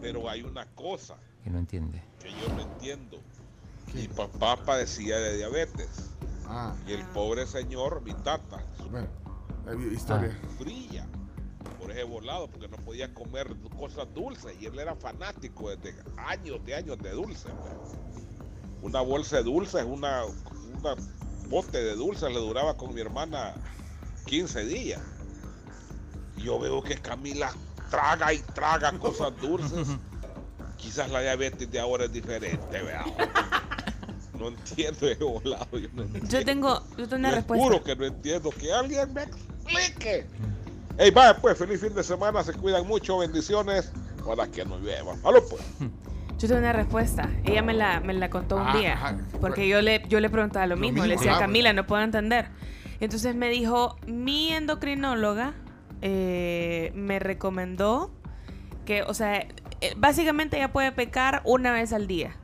Pero 0.00 0.28
hay 0.28 0.42
una 0.42 0.66
cosa 0.74 1.16
Que 1.44 1.50
no 1.50 1.58
entiende. 1.58 2.02
que 2.20 2.30
yo 2.30 2.48
no 2.54 2.62
entiendo. 2.62 3.18
Mi 3.94 4.06
papá 4.08 4.56
padecía 4.64 5.16
de 5.18 5.36
diabetes. 5.38 6.10
Ah, 6.46 6.74
Y 6.86 6.92
el 6.92 7.04
pobre 7.06 7.46
señor, 7.46 8.02
mi 8.02 8.14
tata, 8.14 8.62
bueno, 8.90 9.08
hay 9.66 9.94
historia. 9.94 10.36
sufría 10.58 11.06
por 11.78 11.90
ese 11.90 12.04
volado 12.04 12.48
porque 12.48 12.68
no 12.68 12.76
podía 12.78 13.12
comer 13.14 13.54
cosas 13.78 14.06
dulces 14.14 14.54
y 14.60 14.66
él 14.66 14.78
era 14.78 14.94
fanático 14.96 15.70
desde 15.70 15.94
años 16.16 16.64
de 16.64 16.74
años 16.74 16.98
de 16.98 17.10
dulce. 17.12 17.48
pues. 17.50 18.22
Una 18.82 19.00
bolsa 19.00 19.36
de 19.38 19.42
dulces, 19.44 19.84
una, 19.84 20.24
una 20.24 20.94
bote 21.48 21.78
de 21.82 21.94
dulces 21.96 22.30
le 22.32 22.38
duraba 22.38 22.76
con 22.76 22.94
mi 22.94 23.00
hermana 23.00 23.54
15 24.26 24.64
días. 24.66 25.00
Y 26.36 26.42
yo 26.42 26.58
veo 26.58 26.82
que 26.82 26.96
Camila 26.96 27.52
traga 27.90 28.32
y 28.32 28.38
traga 28.54 28.92
cosas 28.98 29.32
dulces. 29.40 29.88
Quizás 30.76 31.10
la 31.10 31.20
diabetes 31.20 31.70
de 31.70 31.80
ahora 31.80 32.04
es 32.04 32.12
diferente, 32.12 32.82
vea. 32.82 33.04
No 34.38 34.48
entiendo 34.48 35.08
ese 35.08 35.24
volado. 35.24 35.66
Yo, 35.78 35.88
no 35.92 36.02
entiendo. 36.02 36.28
Yo 36.28 36.44
tengo, 36.44 36.82
yo 36.96 37.08
tengo 37.08 37.16
una 37.16 37.30
respuesta. 37.32 37.64
juro 37.66 37.82
que 37.82 37.96
no 37.96 38.04
entiendo. 38.04 38.50
Que 38.50 38.72
alguien 38.72 39.12
me 39.12 39.22
explique. 39.24 40.26
Hey, 40.96 41.10
vaya, 41.10 41.36
pues, 41.36 41.58
feliz 41.58 41.80
fin 41.80 41.92
de 41.94 42.04
semana. 42.04 42.44
Se 42.44 42.52
cuidan 42.52 42.86
mucho. 42.86 43.18
Bendiciones. 43.18 43.90
Para 44.24 44.46
que 44.48 44.64
no 44.64 44.78
llueva. 44.78 45.16
Halo, 45.24 45.44
pues. 45.48 45.62
Yo 46.38 46.46
tengo 46.46 46.60
una 46.60 46.72
respuesta. 46.72 47.28
Ella 47.44 47.62
me 47.62 47.74
la, 47.74 47.98
me 47.98 48.14
la 48.14 48.30
contó 48.30 48.56
un 48.56 48.68
Ah, 48.68 48.76
día. 48.76 48.92
ajá. 48.92 49.18
Porque 49.40 49.66
yo 49.66 49.80
le, 49.82 50.04
yo 50.08 50.20
le 50.20 50.30
preguntaba 50.30 50.66
lo 50.68 50.76
Lo 50.76 50.80
mismo. 50.80 51.02
Le 51.02 51.08
mismo, 51.08 51.20
decía, 51.20 51.36
ah, 51.36 51.40
Camila, 51.40 51.72
no 51.72 51.84
puedo 51.88 52.02
entender. 52.02 52.48
Entonces 53.00 53.34
me 53.34 53.48
dijo, 53.48 53.96
mi 54.06 54.52
endocrinóloga 54.52 55.54
eh, 56.02 56.92
me 56.94 57.18
recomendó 57.18 58.10
que, 58.84 59.02
o 59.02 59.14
sea, 59.14 59.38
eh, 59.80 59.94
básicamente 59.96 60.56
ella 60.56 60.72
puede 60.72 60.92
pecar 60.92 61.42
una 61.44 61.72
vez 61.72 61.92
al 61.92 62.06
día. 62.06 62.36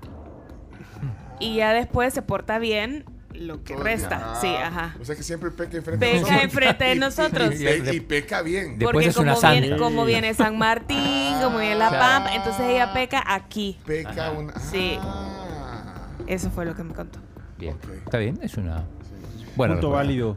Y 1.40 1.56
ya 1.56 1.72
después 1.72 2.14
se 2.14 2.22
porta 2.22 2.58
bien 2.58 3.04
lo 3.32 3.64
que 3.64 3.74
resta. 3.74 4.34
Ah, 4.34 4.38
Sí, 4.40 4.46
ajá. 4.54 4.96
O 5.00 5.04
sea 5.04 5.16
que 5.16 5.24
siempre 5.24 5.50
peca 5.50 5.76
enfrente 5.76 6.06
de 6.06 6.12
Peca 6.12 6.20
nosotros. 6.30 6.44
enfrente 6.44 6.84
de 6.84 6.94
y- 6.94 6.98
nosotros. 6.98 7.60
Y, 7.60 7.66
y- 7.66 7.96
y 7.96 8.00
peca 8.00 8.42
bien. 8.42 8.78
Porque 8.78 9.12
como 9.12 9.24
viene, 9.34 9.36
santa. 9.68 9.76
como 9.76 10.04
viene 10.04 10.34
San 10.34 10.56
Martín, 10.58 11.34
como 11.42 11.58
viene 11.58 11.74
La. 11.76 11.90
Pampa, 11.98 12.34
entonces 12.34 12.62
ella 12.68 12.92
peca 12.92 13.24
aquí. 13.26 13.78
Peca 13.84 14.30
una. 14.30 14.58
Sí. 14.60 14.96
Ah. 15.00 16.06
Eso 16.28 16.50
fue 16.50 16.64
lo 16.64 16.74
que 16.76 16.84
me 16.84 16.94
contó. 16.94 17.18
Bien. 17.58 17.76
Está 18.04 18.18
bien, 18.18 18.38
es 18.42 18.56
una. 18.56 18.84
Punto 19.56 19.90
válido. 19.90 20.36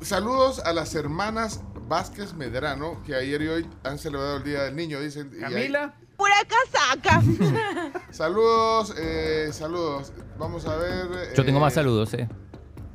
Saludos 0.00 0.60
a 0.60 0.72
las 0.72 0.94
hermanas 0.94 1.62
Vázquez 1.88 2.34
Medrano, 2.34 3.02
que 3.04 3.14
ayer 3.14 3.42
y 3.42 3.48
hoy 3.48 3.66
han 3.84 3.98
celebrado 3.98 4.36
el 4.38 4.44
Día 4.44 4.62
del 4.64 4.76
Niño, 4.76 5.00
dicen. 5.00 5.30
y 5.32 5.44
ahí- 5.44 5.52
Camila, 5.52 5.94
Pura 6.16 6.34
casaca. 6.48 7.20
Saludos, 8.10 8.94
eh, 8.96 9.48
saludos. 9.52 10.12
Vamos 10.38 10.64
a 10.66 10.76
ver. 10.76 11.34
Yo 11.36 11.44
tengo 11.44 11.58
eh, 11.58 11.62
más 11.62 11.74
saludos, 11.74 12.14
¿eh? 12.14 12.28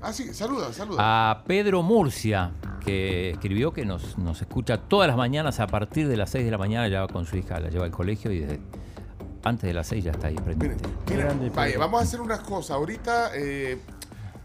Ah, 0.01 0.13
sí, 0.13 0.33
saluda, 0.33 0.71
saluda. 0.71 1.29
A 1.31 1.43
Pedro 1.43 1.81
Murcia, 1.83 2.51
que 2.79 3.31
escribió 3.31 3.73
que 3.73 3.83
nos, 3.83 4.17
nos 4.17 4.39
escucha 4.41 4.77
todas 4.77 5.09
las 5.09 5.17
mañanas 5.17 5.59
a 5.59 5.67
partir 5.67 6.07
de 6.07 6.15
las 6.15 6.29
6 6.29 6.45
de 6.45 6.51
la 6.51 6.57
mañana, 6.57 6.87
ya 6.87 7.01
va 7.01 7.07
con 7.09 7.25
su 7.25 7.35
hija, 7.35 7.59
la 7.59 7.69
lleva 7.69 7.83
al 7.83 7.91
colegio 7.91 8.31
y 8.31 8.39
desde 8.39 8.61
antes 9.43 9.67
de 9.67 9.73
las 9.73 9.87
6 9.87 10.05
ya 10.05 10.11
está 10.11 10.27
ahí 10.27 10.35
Miren, 10.45 10.77
pendiente. 10.77 11.49
vaya, 11.53 11.71
Pedro. 11.73 11.79
vamos 11.81 11.99
a 11.99 12.03
hacer 12.03 12.21
una 12.21 12.37
cosa. 12.41 12.75
Ahorita 12.75 13.31
eh, 13.35 13.77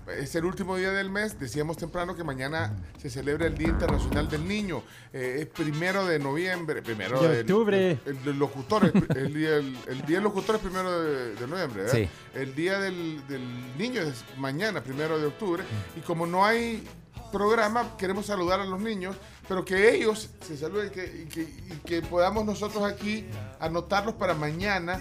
es 0.08 0.34
el 0.34 0.44
último 0.44 0.76
día 0.76 0.90
del 0.92 1.10
mes. 1.10 1.38
Decíamos 1.38 1.76
temprano 1.76 2.14
que 2.14 2.24
mañana 2.24 2.76
se 2.98 3.10
celebra 3.10 3.46
el 3.46 3.56
Día 3.56 3.68
Internacional 3.68 4.28
del 4.28 4.46
Niño. 4.46 4.82
Eh, 5.12 5.38
es 5.40 5.46
primero 5.46 6.06
de 6.06 6.18
noviembre. 6.18 6.82
Primero 6.82 7.20
De 7.22 7.40
octubre. 7.40 7.98
El, 8.04 8.38
locutor. 8.38 8.84
El, 8.84 9.16
el 9.16 9.34
día, 9.34 9.56
el, 9.56 9.76
el 9.86 10.02
día 10.06 10.16
del 10.16 10.24
locutor 10.24 10.56
es 10.56 10.60
primero 10.62 11.02
de, 11.02 11.34
de 11.34 11.46
noviembre. 11.46 11.82
¿verdad? 11.84 11.98
Sí. 11.98 12.08
El 12.34 12.54
día 12.54 12.78
del, 12.78 13.26
del 13.28 13.76
niño 13.78 14.02
es 14.02 14.24
mañana, 14.36 14.82
primero 14.82 15.18
de 15.18 15.26
octubre. 15.26 15.64
Y 15.96 16.00
como 16.00 16.26
no 16.26 16.44
hay 16.44 16.86
programa, 17.32 17.96
queremos 17.96 18.26
saludar 18.26 18.60
a 18.60 18.64
los 18.64 18.80
niños, 18.80 19.16
pero 19.48 19.64
que 19.64 19.94
ellos 19.94 20.30
se 20.46 20.56
saluden 20.56 20.86
y 20.86 20.90
que, 20.90 21.04
y 21.04 21.24
que, 21.26 21.42
y 21.42 21.80
que 21.84 22.02
podamos 22.02 22.44
nosotros 22.44 22.84
aquí 22.84 23.26
anotarlos 23.58 24.14
para 24.14 24.34
mañana, 24.34 25.00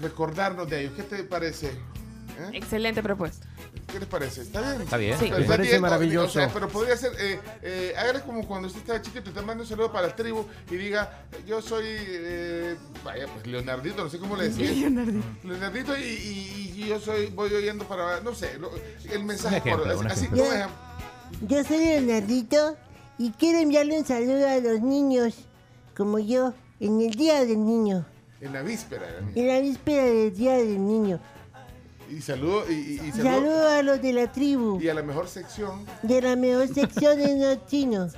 recordarnos 0.00 0.68
de 0.68 0.82
ellos. 0.82 0.94
¿Qué 0.96 1.04
te 1.04 1.22
parece? 1.22 1.68
¿Eh? 1.68 2.50
Excelente 2.52 3.02
propuesta. 3.02 3.47
¿Qué 3.90 3.98
les 3.98 4.08
parece? 4.08 4.42
¿Está 4.42 4.60
bien? 4.60 4.82
Está 4.82 4.96
bien. 4.98 5.18
Sí. 5.18 5.24
Pero 5.24 5.36
Me 5.36 5.42
está 5.42 5.52
parece 5.54 5.70
bien, 5.70 5.82
maravilloso. 5.82 6.26
O 6.26 6.42
sea, 6.42 6.50
pero 6.52 6.68
podría 6.68 6.96
ser, 6.96 7.12
eh, 7.18 7.40
eh, 7.62 7.94
hágale 7.96 8.20
como 8.20 8.46
cuando 8.46 8.68
usted 8.68 8.80
estaba 8.80 9.00
chiquito, 9.00 9.32
te 9.32 9.40
manda 9.40 9.62
un 9.62 9.68
saludo 9.68 9.90
para 9.90 10.08
la 10.08 10.14
tribu 10.16 10.44
y 10.70 10.76
diga, 10.76 11.24
yo 11.46 11.62
soy, 11.62 11.84
eh, 11.88 12.76
vaya, 13.02 13.26
pues 13.32 13.46
Leonardito, 13.46 14.04
no 14.04 14.10
sé 14.10 14.18
cómo 14.18 14.36
le 14.36 14.50
decía. 14.50 14.90
Leonardito. 15.44 15.96
y, 15.98 16.02
y- 16.02 16.64
y 16.78 16.86
yo 16.88 17.00
soy, 17.00 17.26
voy 17.26 17.52
oyendo 17.52 17.84
para, 17.88 18.20
no 18.20 18.34
sé, 18.34 18.58
lo- 18.58 18.70
el 19.10 19.24
mensaje. 19.24 19.56
Ejemplo, 19.56 19.96
por- 19.96 20.06
así, 20.06 20.28
un 20.30 20.38
ejemplo. 20.38 20.68
Yo 21.48 21.64
soy 21.64 21.78
Leonardito 21.78 22.76
y 23.18 23.30
quiero 23.32 23.58
enviarle 23.58 23.98
un 23.98 24.04
saludo 24.06 24.46
a 24.48 24.56
los 24.58 24.80
niños, 24.80 25.34
como 25.96 26.18
yo, 26.18 26.52
en 26.78 27.00
el 27.00 27.10
Día 27.14 27.40
del 27.44 27.64
Niño, 27.64 28.04
En 28.40 28.52
la 28.52 28.62
víspera. 28.62 29.06
de 29.06 29.12
la 29.14 29.20
niña. 29.22 29.32
en 29.34 29.48
la 29.48 29.60
víspera 29.60 30.04
del 30.04 30.36
Día 30.36 30.52
del 30.58 30.86
Niño. 30.86 31.20
Y 32.10 32.20
saludo, 32.22 32.64
y, 32.70 32.72
y, 32.74 33.00
y 33.06 33.12
saludo- 33.12 33.22
Saludo 33.22 33.68
a 33.68 33.82
los 33.82 34.00
de 34.00 34.12
la 34.14 34.32
tribu, 34.32 34.80
y 34.80 34.88
a 34.88 34.94
la 34.94 35.02
mejor 35.02 35.28
sección. 35.28 35.84
de 36.02 36.22
la 36.22 36.36
mejor 36.36 36.66
sección 36.68 37.18
de 37.18 37.36
los 37.56 37.66
chinos, 37.66 38.14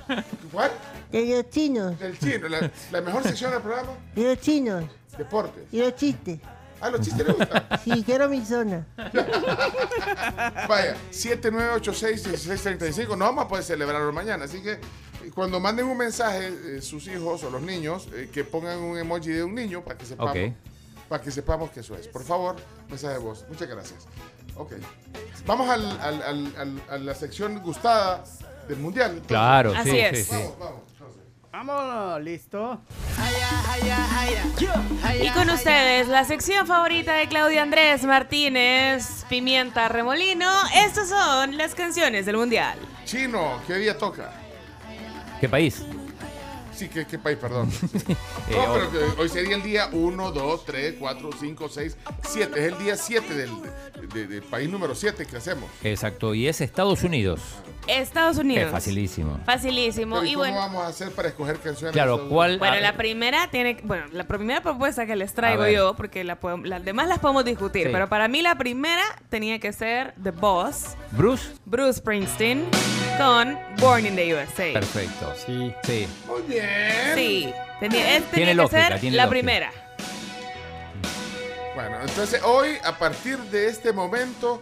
¿Cuál? 0.51 0.71
de 1.11 1.25
los 1.35 1.49
chinos, 1.49 1.99
Del 1.99 2.17
chino. 2.17 2.47
La, 2.47 2.71
la 2.91 3.01
mejor 3.01 3.23
sección 3.23 3.51
del 3.51 3.61
programa, 3.61 3.89
de 4.15 4.23
los 4.23 4.39
chinos, 4.39 4.85
deportes. 5.17 5.63
y 5.71 5.79
los 5.79 5.95
chistes. 5.95 6.39
Ah, 6.79 6.89
los 6.89 7.01
chistes 7.01 7.27
le 7.27 7.33
gustan. 7.33 7.63
Sí, 7.83 8.03
quiero 8.03 8.27
mi 8.27 8.43
zona. 8.43 8.87
Vaya, 10.67 10.95
7986-1635. 11.11 13.09
No 13.17 13.25
vamos 13.25 13.45
a 13.45 13.47
poder 13.47 13.63
celebrarlo 13.63 14.11
mañana. 14.11 14.45
Así 14.45 14.61
que 14.63 14.71
eh, 14.73 14.79
cuando 15.33 15.59
manden 15.59 15.85
un 15.85 15.97
mensaje, 15.97 16.47
eh, 16.77 16.81
sus 16.81 17.07
hijos 17.07 17.43
o 17.43 17.49
los 17.51 17.61
niños, 17.61 18.07
eh, 18.15 18.29
que 18.33 18.43
pongan 18.43 18.79
un 18.79 18.97
emoji 18.97 19.29
de 19.29 19.43
un 19.43 19.53
niño 19.53 19.83
para 19.83 19.97
que 19.97 20.05
sepamos. 20.07 20.31
Ok. 20.35 20.53
Para 21.11 21.21
que 21.21 21.29
sepamos 21.29 21.69
que 21.71 21.81
eso 21.81 21.93
es. 21.97 22.07
Por 22.07 22.23
favor, 22.23 22.55
mensaje 22.87 23.15
de 23.15 23.19
voz. 23.19 23.43
Muchas 23.49 23.67
gracias. 23.67 24.07
Ok. 24.55 24.75
Vamos 25.45 25.67
al- 25.69 25.99
al- 25.99 26.21
al- 26.23 26.53
al- 26.57 26.81
a 26.89 26.97
la 26.99 27.13
sección 27.13 27.59
gustada 27.61 28.23
del 28.69 28.77
mundial. 28.77 29.09
entonces. 29.09 29.27
Claro, 29.27 29.73
Así 29.75 29.91
sí, 29.91 29.99
es. 29.99 30.17
sí, 30.19 30.23
sí. 30.23 30.31
Vamos, 30.57 30.57
vamos. 30.57 30.81
vámonos, 31.51 32.21
listo. 32.21 32.79
Y 35.21 35.29
con 35.31 35.49
ustedes, 35.49 36.07
la 36.07 36.23
sección 36.23 36.65
favorita 36.65 37.11
de 37.13 37.27
Claudio 37.27 37.61
Andrés 37.61 38.05
Martínez, 38.05 39.25
Pimienta 39.27 39.89
Remolino. 39.89 40.49
Estas 40.73 41.09
son 41.09 41.57
las 41.57 41.75
canciones 41.75 42.25
del 42.25 42.37
Mundial. 42.37 42.79
Chino, 43.03 43.61
¿qué 43.67 43.73
día 43.75 43.97
toca? 43.97 44.31
¿Qué 45.41 45.49
país? 45.49 45.83
Sí, 46.81 46.89
¿qué, 46.89 47.05
qué 47.05 47.19
país? 47.19 47.37
Perdón. 47.39 47.69
Eh, 48.49 48.55
No, 48.55 48.73
hoy- 48.73 48.81
pero 48.91 49.15
que 49.15 49.21
hoy 49.21 49.29
sería 49.29 49.55
el 49.55 49.61
día 49.63 49.89
1, 49.91 50.31
2, 50.31 50.65
3, 50.65 50.95
4, 50.99 51.29
5, 51.39 51.69
6, 51.69 51.97
7. 52.27 52.59
Es 52.65 52.73
el 52.73 52.79
día 52.79 52.95
7 52.97 53.33
del, 53.35 53.51
de- 54.11 54.27
del 54.27 54.41
país 54.41 54.67
número 54.67 54.95
7 54.95 55.25
que 55.27 55.37
hacemos. 55.37 55.69
Exacto, 55.83 56.33
y 56.33 56.47
es 56.47 56.59
Estados 56.59 57.03
Unidos. 57.03 57.39
Estados 57.87 58.37
Unidos. 58.37 58.65
Es 58.65 58.71
facilísimo. 58.71 59.39
Facilísimo. 59.45 60.15
Pero, 60.15 60.25
¿y 60.25 60.29
Y 60.31 60.33
cómo 60.33 60.43
bueno, 60.45 60.57
vamos 60.57 60.83
a 60.83 60.87
hacer 60.87 61.11
para 61.11 61.29
escoger 61.29 61.57
canciones? 61.59 61.93
Claro, 61.93 62.27
¿cuál? 62.29 62.57
bueno, 62.59 62.75
ah, 62.77 62.81
la 62.81 62.97
primera 62.97 63.47
tiene, 63.51 63.77
bueno, 63.83 64.05
la 64.11 64.25
primera 64.25 64.61
propuesta 64.61 65.05
que 65.05 65.15
les 65.15 65.33
traigo 65.33 65.63
ver. 65.63 65.75
yo, 65.75 65.93
porque 65.95 66.23
la 66.23 66.37
las 66.63 66.83
demás 66.83 67.07
las 67.07 67.19
podemos 67.19 67.45
discutir, 67.45 67.87
Sí. 67.87 67.89
pero 67.93 68.09
para 68.09 68.27
mí 68.27 68.41
la 68.41 68.55
primera 68.57 69.03
tenía 69.29 69.59
que 69.59 69.71
ser 69.71 70.13
The 70.21 70.31
Boss, 70.31 70.95
Bruce, 71.11 71.49
Bruce 71.65 71.99
Springsteen, 71.99 72.65
con 73.17 73.57
Born 73.79 74.05
in 74.05 74.15
the 74.15 74.33
USA. 74.35 74.73
perfecto. 74.73 75.33
Sí. 75.45 75.73
Sí. 75.83 76.07
Muy 76.27 76.41
bien. 76.47 76.67
Sí, 77.15 77.53
tenía, 77.79 78.17
es- 78.17 78.23
tenía 78.31 78.47
que 78.47 78.53
lógica, 78.55 78.87
ser 78.89 78.99
tiene 78.99 79.17
la 79.17 79.23
lógica. 79.25 79.29
primera. 79.39 79.71
Bueno, 81.75 82.01
entonces 82.01 82.41
hoy, 82.43 82.77
a 82.83 82.97
partir 82.97 83.37
de 83.37 83.67
este 83.67 83.93
momento, 83.93 84.61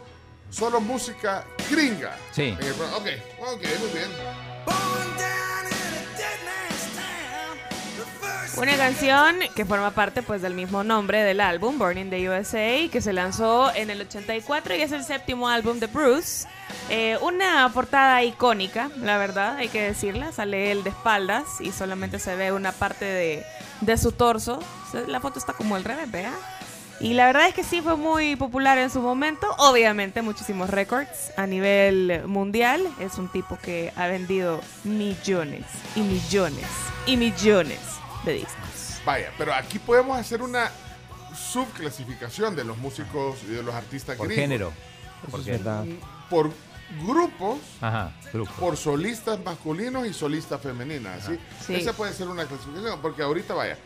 solo 0.49 0.79
música 0.79 1.43
gringa. 1.69 2.15
Sí. 2.31 2.55
En 2.59 2.65
el 2.67 2.73
programa. 2.73 2.97
ok, 2.97 3.07
ok, 3.39 3.61
muy 3.79 3.89
bien. 3.93 5.38
Una 8.59 8.75
canción 8.75 9.37
que 9.55 9.63
forma 9.63 9.91
parte 9.91 10.21
pues 10.21 10.41
del 10.41 10.53
mismo 10.53 10.83
nombre 10.83 11.23
del 11.23 11.39
álbum, 11.39 11.79
Born 11.79 11.97
in 11.97 12.09
the 12.09 12.29
USA, 12.29 12.89
que 12.91 12.99
se 12.99 13.13
lanzó 13.13 13.73
en 13.73 13.89
el 13.89 14.01
84 14.01 14.75
y 14.75 14.81
es 14.81 14.91
el 14.91 15.05
séptimo 15.05 15.47
álbum 15.47 15.79
de 15.79 15.87
Bruce. 15.87 16.45
Eh, 16.89 17.17
una 17.21 17.71
portada 17.73 18.21
icónica, 18.21 18.91
la 18.97 19.17
verdad, 19.17 19.55
hay 19.55 19.69
que 19.69 19.81
decirla. 19.81 20.33
Sale 20.33 20.73
él 20.73 20.83
de 20.83 20.89
espaldas 20.89 21.45
y 21.61 21.71
solamente 21.71 22.19
se 22.19 22.35
ve 22.35 22.51
una 22.51 22.73
parte 22.73 23.05
de, 23.05 23.45
de 23.79 23.97
su 23.97 24.11
torso. 24.11 24.59
La 25.07 25.21
foto 25.21 25.39
está 25.39 25.53
como 25.53 25.77
al 25.77 25.85
revés, 25.85 26.11
vea. 26.11 26.33
Y 26.99 27.13
la 27.13 27.27
verdad 27.27 27.47
es 27.47 27.53
que 27.53 27.63
sí 27.63 27.81
fue 27.81 27.95
muy 27.95 28.35
popular 28.35 28.77
en 28.77 28.89
su 28.89 28.99
momento. 28.99 29.47
Obviamente, 29.57 30.21
muchísimos 30.21 30.69
récords 30.69 31.31
a 31.37 31.47
nivel 31.47 32.23
mundial. 32.27 32.85
Es 32.99 33.17
un 33.17 33.29
tipo 33.29 33.57
que 33.57 33.93
ha 33.95 34.07
vendido 34.07 34.59
millones 34.83 35.63
y 35.95 36.01
millones 36.01 36.67
y 37.05 37.15
millones 37.15 37.98
de. 38.29 38.47
Vaya, 39.05 39.31
pero 39.37 39.53
aquí 39.53 39.79
podemos 39.79 40.17
hacer 40.17 40.41
una 40.41 40.69
subclasificación 41.51 42.55
de 42.55 42.63
los 42.63 42.77
músicos 42.77 43.37
y 43.43 43.51
de 43.51 43.63
los 43.63 43.73
artistas 43.75 44.17
Por 44.17 44.27
gringos. 44.27 44.41
género. 44.43 44.73
Es 45.37 45.45
verdad. 45.45 45.85
Por 46.29 46.51
grupos, 47.05 47.59
Ajá, 47.81 48.11
grupo. 48.33 48.51
por 48.53 48.75
solistas 48.77 49.39
masculinos 49.43 50.07
y 50.07 50.13
solistas 50.13 50.59
femeninas. 50.61 51.25
¿sí? 51.25 51.39
Sí. 51.65 51.75
Esa 51.75 51.93
puede 51.93 52.13
ser 52.13 52.27
una 52.27 52.45
clasificación, 52.45 52.99
porque 53.01 53.21
ahorita, 53.21 53.53
vaya, 53.53 53.77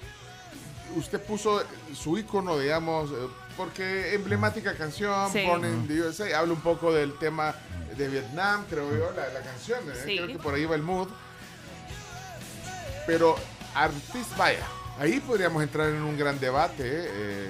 usted 0.95 1.21
puso 1.21 1.63
su 1.93 2.17
icono, 2.17 2.57
digamos, 2.57 3.11
eh, 3.11 3.15
porque 3.57 4.13
emblemática 4.15 4.73
canción, 4.75 5.31
Sí. 5.31 5.43
Born 5.45 5.65
in 5.65 5.87
the 5.87 6.01
USA, 6.01 6.37
habla 6.39 6.53
un 6.53 6.61
poco 6.61 6.93
del 6.93 7.13
tema 7.17 7.55
de 7.97 8.07
Vietnam, 8.07 8.65
creo 8.69 8.89
yo, 8.95 9.11
la, 9.11 9.27
la 9.29 9.41
canción, 9.41 9.79
¿eh? 9.91 9.95
Sí. 10.05 10.15
creo 10.17 10.27
que 10.27 10.39
por 10.39 10.53
ahí 10.53 10.65
va 10.65 10.75
el 10.75 10.81
mood. 10.83 11.07
Pero 13.05 13.35
artista, 13.75 14.35
vaya, 14.37 14.59
ahí 14.99 15.19
podríamos 15.19 15.61
entrar 15.63 15.89
en 15.89 16.01
un 16.01 16.17
gran 16.17 16.39
debate. 16.39 16.83
¿eh? 16.85 17.05
Eh, 17.09 17.49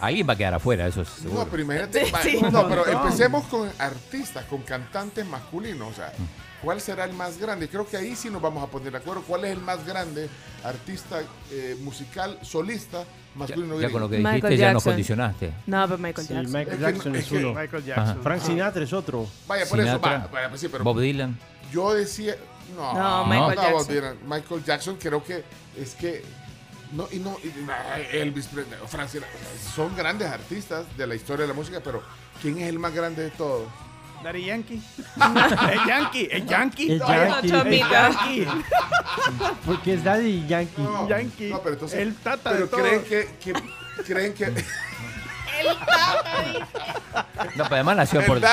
Alguien 0.00 0.28
va 0.28 0.32
a 0.32 0.36
quedar 0.36 0.54
afuera, 0.54 0.86
eso 0.86 1.02
es 1.02 1.08
seguro. 1.08 1.44
no, 1.44 1.50
pero 1.50 1.62
imagínate, 1.62 2.04
Sí, 2.04 2.10
va- 2.12 2.22
sí. 2.22 2.40
no, 2.52 2.68
pero 2.68 2.86
empecemos 2.86 3.44
con 3.46 3.70
artistas, 3.78 4.44
con 4.46 4.62
cantantes 4.62 5.24
masculinos, 5.26 5.88
o 5.92 5.94
sea, 5.94 6.12
¿cuál 6.62 6.80
será 6.80 7.04
el 7.04 7.12
más 7.14 7.38
grande? 7.38 7.68
Creo 7.68 7.86
que 7.86 7.96
ahí 7.96 8.14
sí 8.16 8.28
nos 8.28 8.42
vamos 8.42 8.62
a 8.62 8.66
poner 8.66 8.90
de 8.92 8.98
acuerdo. 8.98 9.22
¿Cuál 9.22 9.44
es 9.44 9.52
el 9.52 9.60
más 9.60 9.86
grande 9.86 10.28
artista 10.64 11.20
eh, 11.50 11.76
musical 11.80 12.38
solista 12.42 13.02
ya, 13.04 13.06
masculino? 13.36 13.74
ya 13.74 13.78
gringo? 13.88 13.92
con 13.92 14.00
lo 14.02 14.08
que 14.10 14.16
Michael 14.18 14.40
dijiste 14.42 14.56
ya 14.58 14.72
nos 14.72 14.84
condicionaste. 14.84 15.52
No, 15.66 15.84
pero 15.86 15.98
Michael 15.98 16.26
Sí, 16.26 16.34
Jackson. 16.34 16.52
Michael 16.52 16.68
Es 16.68 16.74
que- 16.86 16.92
Jackson 16.92 17.16
es 17.16 17.22
es 17.22 17.28
que- 17.28 17.36
uno. 17.38 17.54
Michael 17.60 17.84
Jackson. 17.84 18.22
Frank 18.22 18.42
Sinatra 18.42 18.84
es 18.84 18.92
otro. 18.92 19.26
Vaya, 19.46 19.64
por 19.66 19.78
eso, 19.78 19.86
Sinatra, 19.88 20.18
va, 20.18 20.26
vaya, 20.26 20.48
pues 20.48 20.60
sí, 20.60 20.68
pero 20.68 20.84
Bob 20.84 21.00
Dylan. 21.00 21.38
yo 21.72 21.94
decía, 21.94 22.34
no, 22.76 22.94
No, 22.94 23.24
Michael 23.26 23.40
no, 23.48 23.54
Jackson. 23.54 23.72
Bob 23.72 23.86
Dylan. 23.88 24.18
Michael 24.26 24.64
Jackson 24.64 24.96
creo 24.96 25.22
que 25.24 25.44
es 25.76 25.94
que 25.94 26.24
no 26.92 27.08
y 27.10 27.18
no 27.18 27.36
y- 27.42 28.16
Elvis 28.16 28.46
Presley, 28.46 28.78
son 29.74 29.96
grandes 29.96 30.28
artistas 30.28 30.84
de 30.96 31.06
la 31.06 31.14
historia 31.14 31.42
de 31.42 31.48
la 31.48 31.54
música, 31.54 31.80
pero 31.82 32.02
¿quién 32.40 32.58
es 32.58 32.68
el 32.68 32.78
más 32.78 32.94
grande 32.94 33.22
de 33.24 33.30
todos? 33.30 33.68
Daddy 34.22 34.44
Yankee. 34.46 34.82
el 35.16 35.86
Yankee, 35.86 36.28
el 36.30 36.46
Yankee. 36.46 36.92
El 36.92 36.98
No, 36.98 37.08
Yankee. 37.08 37.46
el 37.46 37.52
Chomito. 37.52 37.90
Yankee. 37.90 38.46
Porque 39.66 39.94
es 39.94 40.04
Daddy 40.04 40.46
Yankee. 40.46 40.82
No, 40.82 41.08
Yankee. 41.08 41.50
no, 41.50 41.60
pero 41.60 41.74
entonces, 41.74 41.98
El 41.98 42.14
tata 42.16 42.50
pero 42.52 42.66
de 42.66 42.70
creen 42.70 43.04
que, 43.04 43.28
que 43.38 43.52
creen 44.04 44.32
que 44.34 44.64
No, 47.56 47.64
pero 47.64 47.74
además 47.76 47.96
nació 47.96 48.18
en, 48.20 48.24
el 48.24 48.28
Puerto, 48.40 48.46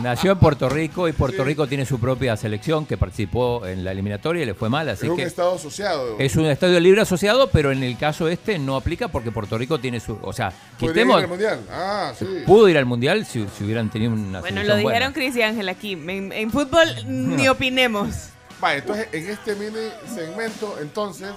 nació 0.00 0.32
en 0.32 0.38
Puerto 0.38 0.68
Rico 0.68 1.08
y 1.08 1.12
Puerto 1.12 1.38
Sí. 1.38 1.42
Rico 1.48 1.66
tiene 1.66 1.84
su 1.84 2.00
propia 2.00 2.36
selección 2.36 2.86
que 2.86 2.96
participó 2.96 3.66
en 3.66 3.84
la 3.84 3.92
eliminatoria 3.92 4.42
y 4.42 4.46
le 4.46 4.54
fue 4.54 4.68
mal, 4.68 4.88
es 4.88 5.02
un 5.02 5.20
estado 5.20 5.54
asociado. 5.56 6.16
es 6.18 6.34
un 6.36 6.46
estadio 6.46 6.80
libre 6.80 7.02
asociado, 7.02 7.50
pero 7.50 7.70
en 7.72 7.82
el 7.82 7.96
caso 7.98 8.28
este 8.28 8.58
no 8.58 8.76
aplica 8.76 9.08
porque 9.08 9.30
Puerto 9.30 9.58
Rico 9.58 9.78
tiene 9.78 10.00
su, 10.00 10.18
o 10.22 10.32
sea, 10.32 10.50
¿Podría 10.78 10.88
ir 10.88 10.92
quitemos, 10.94 11.22
al 11.22 11.28
mundial? 11.28 11.60
Ah, 11.70 12.12
sí. 12.18 12.26
pudo 12.46 12.68
ir 12.68 12.78
al 12.78 12.86
mundial 12.86 13.26
si, 13.26 13.46
si 13.56 13.64
hubieran 13.64 13.90
tenido 13.90 14.12
una 14.12 14.40
Bueno, 14.40 14.60
selección 14.60 14.66
lo 14.66 14.82
buena. 14.82 14.88
dijeron 14.98 15.12
Chris 15.12 15.36
y 15.36 15.42
Ángel 15.42 15.68
aquí. 15.68 15.92
En, 15.92 16.32
en 16.32 16.50
fútbol 16.50 16.88
ni 17.06 17.48
opinemos. 17.48 18.30
Vale, 18.60 18.78
entonces 18.78 19.08
en 19.12 19.28
este 19.28 19.54
mini 19.56 19.88
segmento, 20.12 20.76
entonces. 20.80 21.30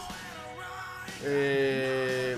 Eh, 1.23 2.37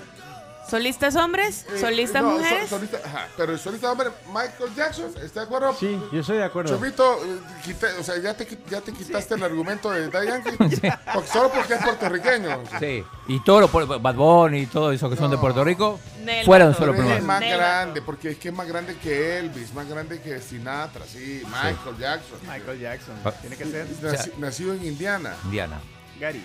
¿Solistas 0.73 1.15
hombres? 1.15 1.65
eh, 1.71 1.77
¿Solistas 1.79 2.23
no, 2.23 2.31
mujeres? 2.31 2.67
solista- 2.67 2.97
ajá, 3.05 3.27
pero 3.37 3.51
el 3.53 3.59
solista 3.59 3.91
hombre, 3.91 4.09
Michael 4.27 4.73
Jackson, 4.75 5.11
¿está 5.23 5.41
de 5.41 5.45
acuerdo? 5.45 5.75
Sí, 5.79 6.01
yo 6.11 6.19
estoy 6.21 6.37
de 6.37 6.43
acuerdo. 6.45 6.73
Chomito, 6.75 7.23
eh, 7.23 7.39
quita- 7.63 7.89
o 7.99 8.03
sea, 8.03 8.17
ya 8.17 8.33
te, 8.35 8.47
ya 8.69 8.81
te 8.81 8.91
quitaste 8.91 9.35
el 9.35 9.43
argumento 9.43 9.91
de. 9.91 10.09
Porque- 11.13 11.27
solo 11.31 11.49
porque 11.51 11.75
es 11.75 11.83
puertorriqueño. 11.83 12.63
Sí, 12.79 13.03
y 13.27 13.39
todo 13.43 13.61
lo 13.61 13.67
Bad 13.99 14.15
Bunny 14.15 14.61
y 14.61 14.65
todo 14.65 14.91
eso 14.91 15.09
que 15.11 15.15
son 15.15 15.29
de 15.29 15.37
Puerto 15.37 15.63
Rico, 15.63 15.99
Nel 16.23 16.43
fueron 16.43 16.73
solo 16.73 16.91
Pero 16.93 17.03
es 17.03 17.07
primeros. 17.09 17.27
más 17.27 17.39
Nel 17.39 17.57
grande, 17.57 18.01
porque 18.01 18.29
es 18.31 18.37
que 18.39 18.49
es 18.49 18.55
más 18.55 18.67
grande 18.67 18.95
que 18.97 19.37
Elvis, 19.39 19.73
más 19.75 19.87
grande 19.87 20.19
que 20.21 20.39
Sinatra, 20.41 21.05
sí, 21.05 21.43
Michael 21.45 21.97
Jackson. 21.99 22.39
Michael 22.47 22.79
Jackson. 22.79 23.15
Ah. 23.23 23.31
Tiene 23.41 23.55
que 23.57 23.65
ser 23.65 23.87
Naci- 24.01 24.35
nacido 24.37 24.73
en 24.73 24.85
Indiana. 24.85 25.35
Indiana. 25.45 25.79
Gary. 26.19 26.43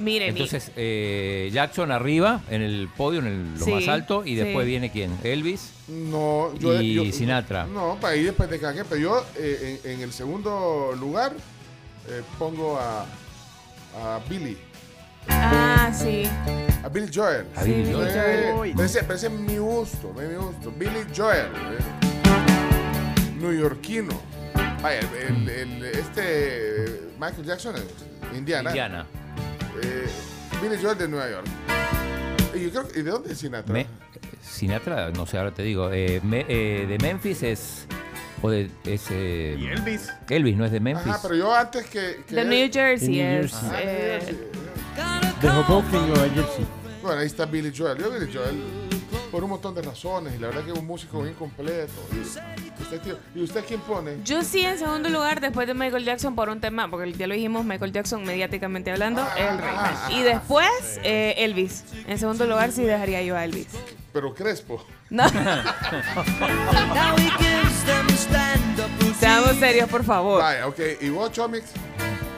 Miren, 0.00 0.30
Entonces, 0.30 0.72
eh, 0.76 1.50
Jackson 1.52 1.92
arriba 1.92 2.40
en 2.50 2.62
el 2.62 2.88
podio, 2.96 3.20
en 3.20 3.26
el, 3.26 3.58
lo 3.58 3.64
Sí, 3.64 3.70
más 3.72 3.86
alto, 3.88 4.24
y 4.24 4.34
después 4.34 4.64
sí. 4.64 4.70
viene 4.70 4.90
quién? 4.90 5.16
Elvis. 5.22 5.72
No, 5.88 6.54
yo, 6.58 6.80
Y 6.80 6.94
yo- 6.94 7.04
Sinatra. 7.12 7.66
No, 7.66 7.98
para 8.00 8.14
ahí 8.14 8.22
después 8.22 8.48
de 8.48 8.58
quien, 8.58 8.84
pero 8.88 9.00
yo 9.00 9.26
eh, 9.36 9.78
en, 9.84 9.90
en 9.92 10.00
el 10.02 10.12
segundo 10.12 10.92
lugar 10.98 11.32
eh, 12.08 12.22
pongo 12.38 12.78
a, 12.78 13.02
a 14.02 14.20
Billy, 14.28 14.56
ah, 15.28 15.92
sí. 15.92 16.22
a 16.82 16.88
Billy 16.88 17.08
Joel. 17.14 17.46
A 17.54 17.62
Billy 17.64 17.84
Sí, 17.86 17.92
Joel. 17.92 18.08
Eh, 18.14 18.72
es 19.26 19.30
mi 19.32 19.58
gusto, 19.58 20.14
mi 20.14 20.34
gusto. 20.34 20.72
Billy 20.78 21.04
Joel, 21.14 21.46
eh, 21.46 21.78
neoyorquino. 23.40 24.18
Vaya, 24.82 25.00
el, 25.28 25.48
el- 25.48 25.84
este 25.84 27.00
Michael 27.20 27.44
Jackson 27.44 27.74
es 27.76 27.84
Indiana. 28.36 28.70
Indiana. 28.70 29.06
Eh, 29.82 30.06
Billy 30.62 30.76
Joel 30.82 30.98
de 30.98 31.08
Nueva 31.08 31.30
York. 31.30 31.46
Y 32.54 32.60
yo 32.64 32.70
creo 32.70 32.88
que- 32.88 33.00
¿y 33.00 33.02
de 33.02 33.10
dónde 33.10 33.32
es 33.32 33.38
Sinatra? 33.38 33.72
Me- 33.72 33.86
Sinatra, 34.42 35.10
no 35.10 35.26
sé, 35.26 35.38
ahora 35.38 35.52
te 35.52 35.62
digo. 35.62 35.90
eh, 35.92 36.20
me- 36.22 36.44
eh, 36.48 36.86
de 36.86 36.98
Memphis 36.98 37.42
es. 37.42 37.86
O 38.42 38.50
de, 38.50 38.70
es 38.84 39.04
eh, 39.10 39.56
Y 39.58 39.66
Elvis. 39.66 40.08
Elvis, 40.28 40.56
no 40.56 40.64
es 40.64 40.72
de 40.72 40.80
Memphis. 40.80 41.06
Ajá, 41.08 41.18
pero 41.22 41.34
yo 41.34 41.54
antes 41.54 41.86
que. 41.86 42.22
que 42.26 42.34
De 42.34 42.44
New 42.44 42.70
Jersey 42.72 43.20
es. 43.20 43.52
Jersey. 43.52 43.68
Ah, 43.70 43.80
eh, 43.82 44.18
Jersey. 44.22 44.38
De 45.42 45.48
Hoboken, 45.48 46.08
Nueva 46.08 46.28
Jersey. 46.34 46.66
Bueno, 47.02 47.20
ahí 47.20 47.26
está 47.26 47.44
Billy 47.46 47.72
Joel. 47.76 47.98
Yo 47.98 48.10
Billy 48.10 48.30
Joel 48.32 48.62
por 49.30 49.44
un 49.44 49.50
montón 49.50 49.74
de 49.74 49.82
razones 49.82 50.34
y 50.34 50.38
la 50.38 50.48
verdad 50.48 50.64
que 50.64 50.72
es 50.72 50.78
un 50.78 50.86
músico 50.86 51.22
bien 51.22 51.34
completo. 51.34 51.92
Y 52.12 52.69
tío, 52.98 53.18
¿y 53.34 53.42
usted 53.42 53.64
quién 53.66 53.80
pone? 53.80 54.16
Yo 54.24 54.42
sí 54.42 54.60
en 54.60 54.78
segundo 54.78 55.08
lugar 55.08 55.40
después 55.40 55.66
de 55.66 55.74
Michael 55.74 56.04
Jackson 56.04 56.34
por 56.34 56.48
un 56.48 56.60
tema, 56.60 56.90
porque 56.90 57.12
ya 57.12 57.26
lo 57.26 57.34
dijimos, 57.34 57.64
Michael 57.64 57.92
Jackson 57.92 58.24
mediáticamente 58.24 58.90
hablando, 58.90 59.26
el 59.36 59.58
rey. 59.58 59.74
Y 60.10 60.22
después 60.22 60.68
eh, 61.04 61.34
Elvis. 61.38 61.84
En 62.06 62.18
segundo 62.18 62.46
lugar 62.46 62.72
sí 62.72 62.82
dejaría 62.82 63.22
yo 63.22 63.36
a 63.36 63.44
Elvis. 63.44 63.68
Pero 64.12 64.34
Crespo. 64.34 64.84
No. 65.08 65.24
Seamos 69.18 69.56
serios, 69.56 69.88
por 69.88 70.04
favor. 70.04 70.40
Vaya, 70.42 70.66
ok. 70.66 70.78
¿Y 71.00 71.08
vos, 71.10 71.30
Chomix? 71.32 71.64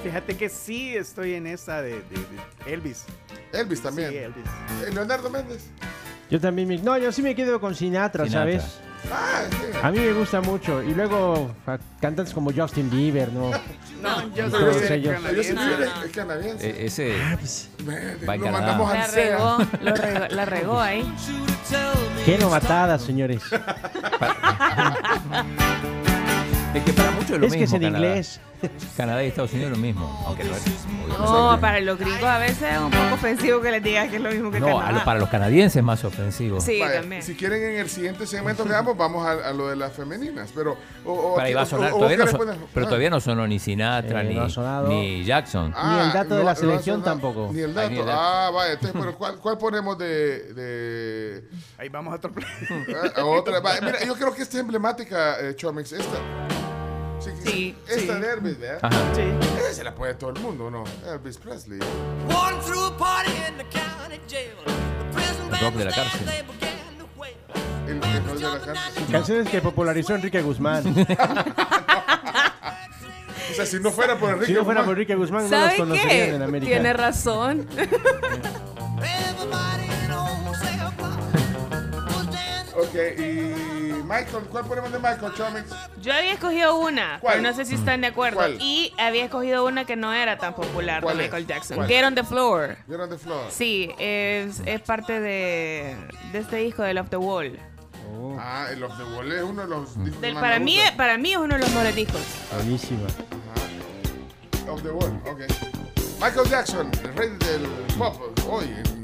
Fíjate 0.03 0.37
que 0.37 0.49
sí 0.49 0.97
estoy 0.97 1.35
en 1.35 1.47
esa 1.47 1.81
de, 1.81 1.91
de- 1.91 2.01
de 2.67 2.73
Elvis. 2.75 3.05
Elvis 3.53 3.81
también. 3.83 4.11
Sí, 4.11 4.17
Elvis. 4.17 4.45
Eh, 4.87 4.91
Leonardo 4.93 5.31
Méndez. 5.31 5.63
Yo 6.31 6.41
también 6.41 6.67
me... 6.69 6.79
No, 6.79 6.97
yo 6.99 7.13
sí 7.13 7.23
me 7.23 7.35
quedo 7.35 7.61
con 7.61 7.75
Sinatra, 7.75 8.25
Sinatra. 8.27 8.61
¿sabes? 8.61 8.81
Ah, 9.11 9.43
sí. 9.51 9.57
A 9.83 9.91
mí 9.91 9.99
me 9.99 10.13
gusta 10.13 10.41
mucho. 10.41 10.83
Y 10.83 10.95
luego 10.95 11.51
cantantes 12.01 12.33
como 12.35 12.53
Justin 12.53 12.89
Bieber, 12.91 13.33
¿no? 13.33 13.51
No, 14.01 14.21
ellos. 14.91 15.13
Sí 15.17 15.23
canadiense. 15.23 15.53
es 16.07 16.13
canadiense. 16.13 16.71
Eh, 16.71 16.87
ese. 16.87 17.17
Va 18.29 18.35
en 18.35 18.41
lo 18.41 18.47
La 18.95 19.07
regó, 19.09 19.59
lo 19.83 19.95
regó- 19.95 20.29
la 20.31 20.45
regó 20.45 20.81
ahí. 20.81 21.15
Qué 22.25 22.39
novatada, 22.39 22.99
señores. 22.99 23.43
Es 26.75 26.83
que 26.85 26.93
para 26.95 27.11
muchos 27.11 27.31
es 27.33 27.39
lo 27.39 27.47
Es 27.47 27.53
que 27.53 27.59
mismo. 27.61 27.77
es 27.77 27.83
en 27.83 27.93
Canadá. 27.93 28.07
inglés. 28.09 28.41
Canadá 28.97 29.23
y 29.25 29.29
Estados 29.29 29.53
Unidos 29.53 29.73
es 29.73 29.77
lo 29.79 29.83
mismo. 29.83 30.25
Aunque 30.27 30.45
no 30.45 30.55
es. 30.57 30.63
No, 31.09 31.59
para 31.61 31.81
los 31.81 31.99
gringos 31.99 32.23
a 32.25 32.39
veces 32.39 32.63
es 32.73 32.79
un 32.79 32.91
poco 32.91 33.15
ofensivo 33.15 33.61
que 33.61 33.71
les 33.71 33.83
digas 33.83 34.09
que 34.09 34.17
es 34.17 34.23
lo 34.23 34.31
mismo 34.31 34.51
que 34.51 34.61
No, 34.61 34.67
Canadá. 34.79 34.93
lo- 34.93 35.05
para 35.05 35.21
los 35.21 35.29
canadienses 35.29 35.77
es 35.77 35.83
más 35.85 36.05
ofensivo. 36.05 36.61
Sí, 36.61 36.81
Vaya, 36.81 37.01
también. 37.01 37.23
si 37.23 37.35
quieren 37.35 37.63
en 37.63 37.79
el 37.81 37.89
siguiente 37.89 38.27
segmento 38.27 38.65
que 38.65 38.71
damos, 38.71 38.97
vamos 38.97 39.27
a, 39.27 39.33
a 39.49 39.53
lo 39.53 39.69
de 39.69 39.77
las 39.77 39.93
femeninas. 39.93 40.51
Pero, 40.55 40.77
o, 41.05 41.13
o- 41.13 41.35
Para 41.37 41.55
va 41.55 41.63
a 41.63 41.67
sonar. 41.67 41.93
o- 41.93 41.97
todavía 41.97 42.17
no 42.19 42.27
son- 42.27 42.41
poner- 42.41 42.57
pero 42.73 42.87
ah. 42.87 42.89
todavía 42.89 43.11
no 43.11 43.21
sonó 43.21 43.47
ni 43.47 43.59
Sinatra, 43.59 44.23
Eh, 44.23 44.25
ni, 44.25 44.35
no 44.35 44.49
Jackson. 45.25 45.73
Ah, 45.77 45.97
Ni 46.01 46.07
el 46.07 46.13
dato 46.13 46.35
de 46.35 46.41
no- 46.41 46.47
la 46.47 46.55
no 46.55 46.59
selección 46.61 47.03
tampoco. 47.03 47.51
Ni 47.53 47.61
el 47.61 47.71
Ah, 47.71 47.75
dato. 47.83 47.91
ni 47.91 47.99
el 47.99 48.07
dato. 48.07 48.19
Ah, 48.21 48.51
vaya. 48.53 48.73
Entonces, 48.73 48.99
pero 49.01 49.17
¿cuál, 49.17 49.37
cuál 49.37 49.59
ponemos 49.59 49.99
de, 49.99 50.53
de 50.55 51.45
Ahí 51.79 51.89
vamos 51.89 52.13
a 52.13 52.17
otro 52.17 52.33
plan. 52.33 52.49
Ah, 53.17 53.21
a 53.21 53.25
otra? 53.25 53.61
Mira, 53.83 54.05
yo 54.05 54.15
creo 54.15 54.35
que 54.35 54.43
esta 54.43 54.57
es 54.57 54.61
emblemática, 54.61 55.39
eh, 55.41 55.55
Chomix. 55.57 55.93
Esta. 55.93 56.19
Sí, 57.25 57.31
Sí, 57.45 57.77
esta 57.89 58.15
sí. 58.17 58.21
de 58.21 58.33
Elvis, 58.33 58.59
¿verdad? 58.59 58.79
Ajá. 58.83 59.15
Sí. 59.15 59.23
Esa 59.59 59.73
se 59.75 59.85
la 59.85 59.95
puede 59.95 60.15
todo 60.15 60.31
el 60.31 60.41
mundo, 60.41 60.71
¿no? 60.71 60.83
Elvis 61.13 61.37
Presley. 61.39 61.79
El 61.79 61.87
rock 65.61 65.75
de 65.75 65.85
la 65.85 65.93
cárcel. 65.93 66.29
El, 67.87 67.93
el 67.95 68.01
de 68.01 68.07
la 68.41 68.59
cárcel. 68.61 69.05
Canciones 69.11 69.49
que 69.49 69.61
popularizó 69.61 70.15
Enrique 70.15 70.41
Guzmán. 70.43 71.07
O 73.51 73.55
sea, 73.55 73.67
si 73.67 73.79
no 73.81 73.91
fuera 73.91 74.17
por 74.19 74.31
Enrique 74.31 74.47
Si 74.47 74.53
no 74.55 74.65
fuera 74.65 74.81
Guzmán, 74.81 74.85
por 74.87 74.93
Enrique 74.95 75.15
Guzmán, 75.15 75.43
no 75.43 75.51
los 75.51 75.61
¿Sabe 75.67 75.77
conocerían 75.77 76.29
en 76.31 76.39
qué? 76.39 76.45
América. 76.45 76.71
Tiene 76.73 76.93
razón. 76.95 77.67
Ok, 82.75 82.95
y 83.19 83.53
Michael, 84.03 84.45
¿cuál 84.51 84.65
ponemos 84.67 84.93
de 84.93 84.99
Michael, 84.99 85.33
Chomix? 85.35 85.65
Yo 86.01 86.13
había 86.13 86.33
escogido 86.35 86.77
una, 86.77 87.19
¿Cuál? 87.21 87.39
pero 87.39 87.49
no 87.51 87.55
sé 87.57 87.65
si 87.65 87.75
están 87.75 88.01
de 88.01 88.09
acuerdo. 88.09 88.37
¿Cuál? 88.39 88.57
Y 88.61 88.93
había 88.99 89.25
escogido 89.25 89.65
una 89.65 89.85
que 89.85 89.97
no 89.97 90.13
era 90.13 90.39
tan 90.39 90.55
popular 90.55 90.97
de 91.01 91.05
¿Cuál 91.05 91.21
es? 91.21 91.27
Michael 91.27 91.47
Jackson. 91.47 91.77
¿Cuál? 91.77 91.89
Get 91.89 92.05
on 92.05 92.15
the 92.15 92.25
Floor. 92.25 92.77
Get 92.89 93.01
on 93.01 93.09
the 93.11 93.19
floor. 93.19 93.47
Sí, 93.51 93.91
es, 93.99 94.61
es 94.67 94.81
parte 94.83 95.21
de, 95.21 95.97
de 96.33 96.39
este 96.39 96.57
disco 96.57 96.83
de 96.83 96.95
Love 96.95 97.09
the 97.11 97.17
Wall. 97.17 97.59
Ah, 98.39 98.67
el 98.71 98.83
Of 98.85 98.97
the 98.99 99.05
Wall 99.05 99.33
es 99.33 99.43
uno 99.43 99.63
de 99.63 99.69
los 99.69 99.95
discos 100.05 100.21
que 100.21 100.27
Del- 100.27 100.35
más 100.35 100.43
para, 100.43 100.59
me 100.59 100.65
mí, 100.67 100.79
para 100.97 101.17
mí 101.19 101.33
es 101.33 101.39
uno 101.39 101.55
de 101.55 101.61
los 101.61 101.71
mejores 101.71 101.95
discos. 101.95 102.21
Buenísima. 102.55 103.07
Of 104.69 104.83
the 104.83 104.91
Wall, 104.91 105.21
ok. 105.27 105.41
Michael 106.21 106.49
Jackson, 106.49 106.91
el 107.03 107.15
rey 107.17 107.31
del 107.31 107.63
pop, 107.99 108.17
hoy 108.49 108.65
en 108.65 109.02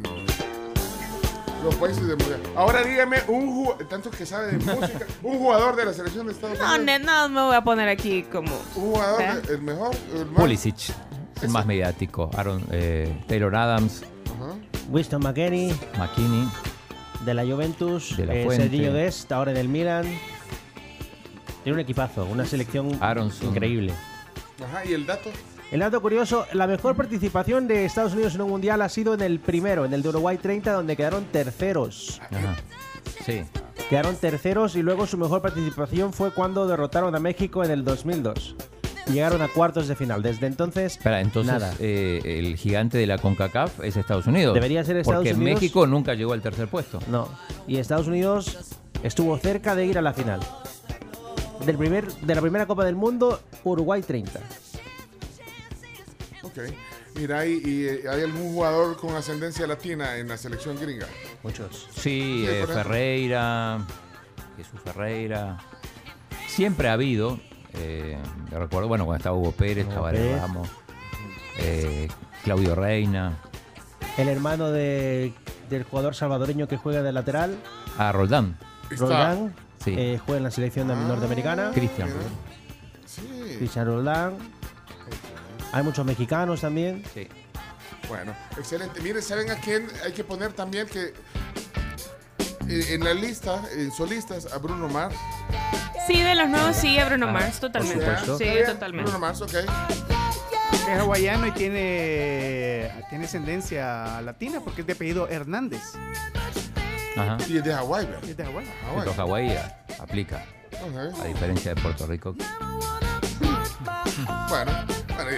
los 1.63 1.75
países 1.77 2.07
del 2.07 2.17
mundial. 2.17 2.41
Ahora 2.57 2.83
dígame, 2.83 3.19
un 3.29 3.53
jugador, 3.53 3.89
tanto 3.89 4.11
que 4.11 4.25
sabe 4.27 4.53
de 4.53 4.59
música, 4.75 5.07
un 5.23 5.39
jugador 5.39 5.77
de 5.77 5.85
la 5.87 5.93
selección 5.93 6.27
de 6.27 6.33
Estados 6.33 6.59
No, 6.59 6.65
Unidos. 6.67 6.85
ne- 6.87 6.99
no 7.01 7.29
me 7.29 7.43
voy 7.43 7.55
a 7.57 7.63
poner 7.65 7.89
aquí 7.89 8.23
como... 8.25 8.53
Un 8.77 8.93
jugador, 8.93 9.23
¿Eh? 9.23 9.35
de- 9.47 9.55
el 9.55 9.63
mejor, 9.63 9.95
el 10.15 10.27
más. 10.27 10.41
Pulisic, 10.41 10.77
el 11.43 11.49
más 11.51 11.67
mediático. 11.67 12.31
Aaron, 12.37 12.65
eh, 12.71 13.23
Taylor 13.29 13.55
Adams, 13.55 14.03
Ajá. 14.37 14.55
Winston 14.91 15.23
McKenney, 15.23 15.79
McKinney. 15.99 16.49
de 17.25 17.35
la 17.35 17.43
Juventus, 17.45 18.17
De 18.17 18.27
la 18.27 18.35
eh. 18.35 18.47
Serginho 18.51 18.93
Dest, 18.93 19.31
ahora 19.33 19.51
en 19.51 19.57
el 19.57 19.69
Milan. 19.69 20.05
Tiene 21.65 21.75
un 21.75 21.81
equipazo, 21.81 22.25
una 22.25 22.47
selección 22.47 22.97
Aronson. 23.01 23.49
increíble. 23.51 23.93
Ajá, 24.65 24.85
y 24.85 24.93
el 24.95 25.05
dato. 25.07 25.31
El 25.71 25.81
dato 25.81 26.01
curioso, 26.01 26.47
la 26.55 26.67
mejor 26.67 26.97
participación 26.97 27.69
de 27.69 27.85
Estados 27.85 28.15
Unidos 28.15 28.35
en 28.35 28.41
un 28.41 28.49
mundial 28.51 28.81
ha 28.81 28.89
sido 28.89 29.13
en 29.13 29.21
el 29.21 29.39
primero, 29.39 29.85
en 29.85 29.93
el 29.93 30.03
de 30.03 30.09
Uruguay 30.09 30.39
30, 30.39 30.73
donde 30.73 30.97
quedaron 30.97 31.25
terceros. 31.25 32.21
Ajá. 32.31 32.57
Sí. 33.25 33.43
Quedaron 33.91 34.17
terceros 34.17 34.77
y 34.77 34.83
luego 34.83 35.07
su 35.07 35.19
mejor 35.19 35.43
participación 35.43 36.13
fue 36.15 36.31
cuando 36.31 36.67
derrotaron 36.67 37.15
a 37.15 37.19
México 37.19 37.63
en 37.65 37.71
el 37.71 37.85
2002. 37.85 38.57
Y 39.09 39.13
Llegaron 39.13 39.41
a 39.43 39.49
cuartos 39.49 39.89
de 39.89 39.97
final. 39.97 40.23
Desde 40.23 40.47
entonces, 40.47 40.93
Espera, 40.93 41.21
entonces 41.21 41.53
nada. 41.53 41.75
eh, 41.81 42.21
el 42.25 42.57
gigante 42.57 42.97
de 42.99 43.07
la 43.07 43.19
CONCACAF 43.19 43.81
es 43.85 43.97
Estados 43.97 44.27
Unidos. 44.27 44.55
Debería 44.55 44.85
ser 44.85 44.97
Estados 44.99 45.21
porque 45.25 45.35
Unidos. 45.35 45.55
México 45.61 45.87
nunca 45.87 46.15
llegó 46.15 46.33
al 46.33 46.41
tercer 46.43 46.69
puesto. 46.69 46.99
No. 47.11 47.29
Y 47.67 47.77
Estados 47.77 48.07
Unidos 48.07 48.75
estuvo 49.03 49.37
cerca 49.39 49.75
de 49.75 49.85
ir 49.87 49.99
a 49.99 50.03
la 50.03 50.13
final. 50.15 50.41
Del 51.65 51.77
primer, 51.77 52.11
de 52.11 52.35
la 52.35 52.41
primera 52.41 52.67
Copa 52.67 52.85
del 52.85 52.97
Mundo, 52.97 53.41
Uruguay 53.65 54.01
30. 54.03 54.41
Ok. 56.49 56.59
Mira, 57.17 57.47
¿y, 57.47 57.61
y, 57.65 57.87
eh, 57.87 58.03
hay 58.11 58.23
algún 58.23 58.53
jugador 58.55 58.97
con 58.97 59.15
ascendencia 59.17 59.67
latina 59.67 60.17
en 60.17 60.29
la 60.29 60.37
selección 60.37 60.77
gringa? 60.81 61.07
Muchos. 61.43 61.89
Sí, 61.95 62.01
Sí, 62.01 62.47
eh. 62.49 62.65
Ferreira, 62.67 63.79
Jesús 64.57 64.81
Ferreira. 64.85 65.59
Siempre 66.47 66.89
ha 66.89 66.93
habido. 66.95 67.39
eh, 67.75 68.17
yo 68.51 68.59
recuerdo, 68.59 68.89
bueno, 68.89 69.05
cuando 69.05 69.19
estaba 69.19 69.37
Hugo 69.37 69.53
Pérez, 69.53 69.85
Hugo 69.87 69.95
Tabaré 69.97 70.19
Pérez. 70.19 70.41
Ramos, 70.41 70.69
eh, 71.59 72.09
Claudio 72.45 72.75
Reina, 72.75 73.37
El 74.17 74.29
hermano 74.29 74.71
de- 74.71 75.33
del 75.71 75.85
jugador 75.85 76.15
salvadoreño 76.15 76.67
que 76.67 76.77
juega 76.77 77.03
de 77.03 77.13
lateral, 77.13 77.57
ah, 77.99 78.11
Roldán. 78.11 78.57
Roldán, 78.91 79.55
Sí. 79.85 79.95
eh, 79.97 80.19
juega 80.25 80.39
en 80.39 80.45
la 80.45 80.51
selección 80.51 80.91
Ah, 80.91 80.95
norteamericana. 80.97 81.71
Cristian. 81.73 82.09
Sí. 83.07 83.23
Cristian 83.59 83.87
Roldán. 83.87 84.35
Hay 85.73 85.83
muchos 85.83 86.05
mexicanos 86.05 86.61
también. 86.61 87.03
Sí. 87.15 87.29
Bueno, 88.09 88.35
excelente. 88.57 89.01
Miren, 89.01 89.23
¿saben 89.23 89.51
a 89.51 89.57
quién 89.57 89.87
hay 90.05 90.13
que 90.13 90.25
poner 90.25 90.53
también 90.53 90.87
que 90.87 91.13
en 92.69 93.05
la 93.05 93.15
lista, 93.15 93.63
en 93.77 93.91
solistas, 93.93 94.53
a 94.53 94.59
Bruno 94.59 94.89
Mars? 94.89 95.15
Sí, 96.07 96.23
de 96.23 96.35
los 96.35 96.49
nuevos 96.49 96.75
sí, 96.77 96.99
a 96.99 97.05
Bruno 97.07 97.29
Ah, 97.29 97.33
Mars, 97.33 97.61
totalmente. 97.61 98.05
Sí, 98.39 98.49
totalmente. 98.67 99.11
Bruno 99.11 99.19
Mars, 99.19 99.41
ok. 99.43 99.55
Es 100.89 100.99
hawaiano 100.99 101.47
y 101.47 101.51
tiene, 101.51 102.91
tiene 103.11 103.27
ascendencia 103.27 104.23
latina 104.23 104.61
porque 104.65 104.81
es 104.81 104.87
de 104.87 104.95
apellido 104.95 105.29
Hernández. 105.29 105.83
Ajá. 107.15 107.37
Y 107.47 107.59
es 107.59 107.65
de 107.65 107.75
Hawái, 107.75 108.07
¿verdad? 108.07 108.25
Es 108.25 108.37
de 108.37 108.45
Hawái. 108.45 108.67
Hawái. 108.85 109.15
Hawái 109.15 109.59
aplica, 109.99 110.45
a 111.21 111.25
diferencia 111.27 111.75
de 111.75 111.83
Puerto 111.83 112.07
Rico. 112.07 112.35
Bueno, 114.49 114.73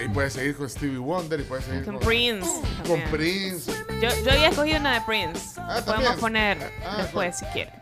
y 0.05 0.09
puede 0.09 0.31
seguir 0.31 0.57
con 0.57 0.69
Stevie 0.69 0.99
Wonder 0.99 1.41
y 1.41 1.43
puede 1.45 1.63
seguir 1.63 1.85
Con 1.85 1.95
con, 1.97 2.07
Prince. 2.07 2.47
con 2.87 3.01
también. 3.01 3.11
Prince. 3.11 3.73
Yo, 4.01 4.09
yo 4.25 4.31
había 4.33 4.49
escogido 4.49 4.79
una 4.81 4.95
de 4.95 5.01
Prince. 5.07 5.41
Ah, 5.57 5.77
La 5.77 5.85
podemos 5.85 6.17
poner 6.17 6.59
Ah, 6.85 6.97
después 6.99 7.39
si 7.39 7.45
quieren. 7.47 7.75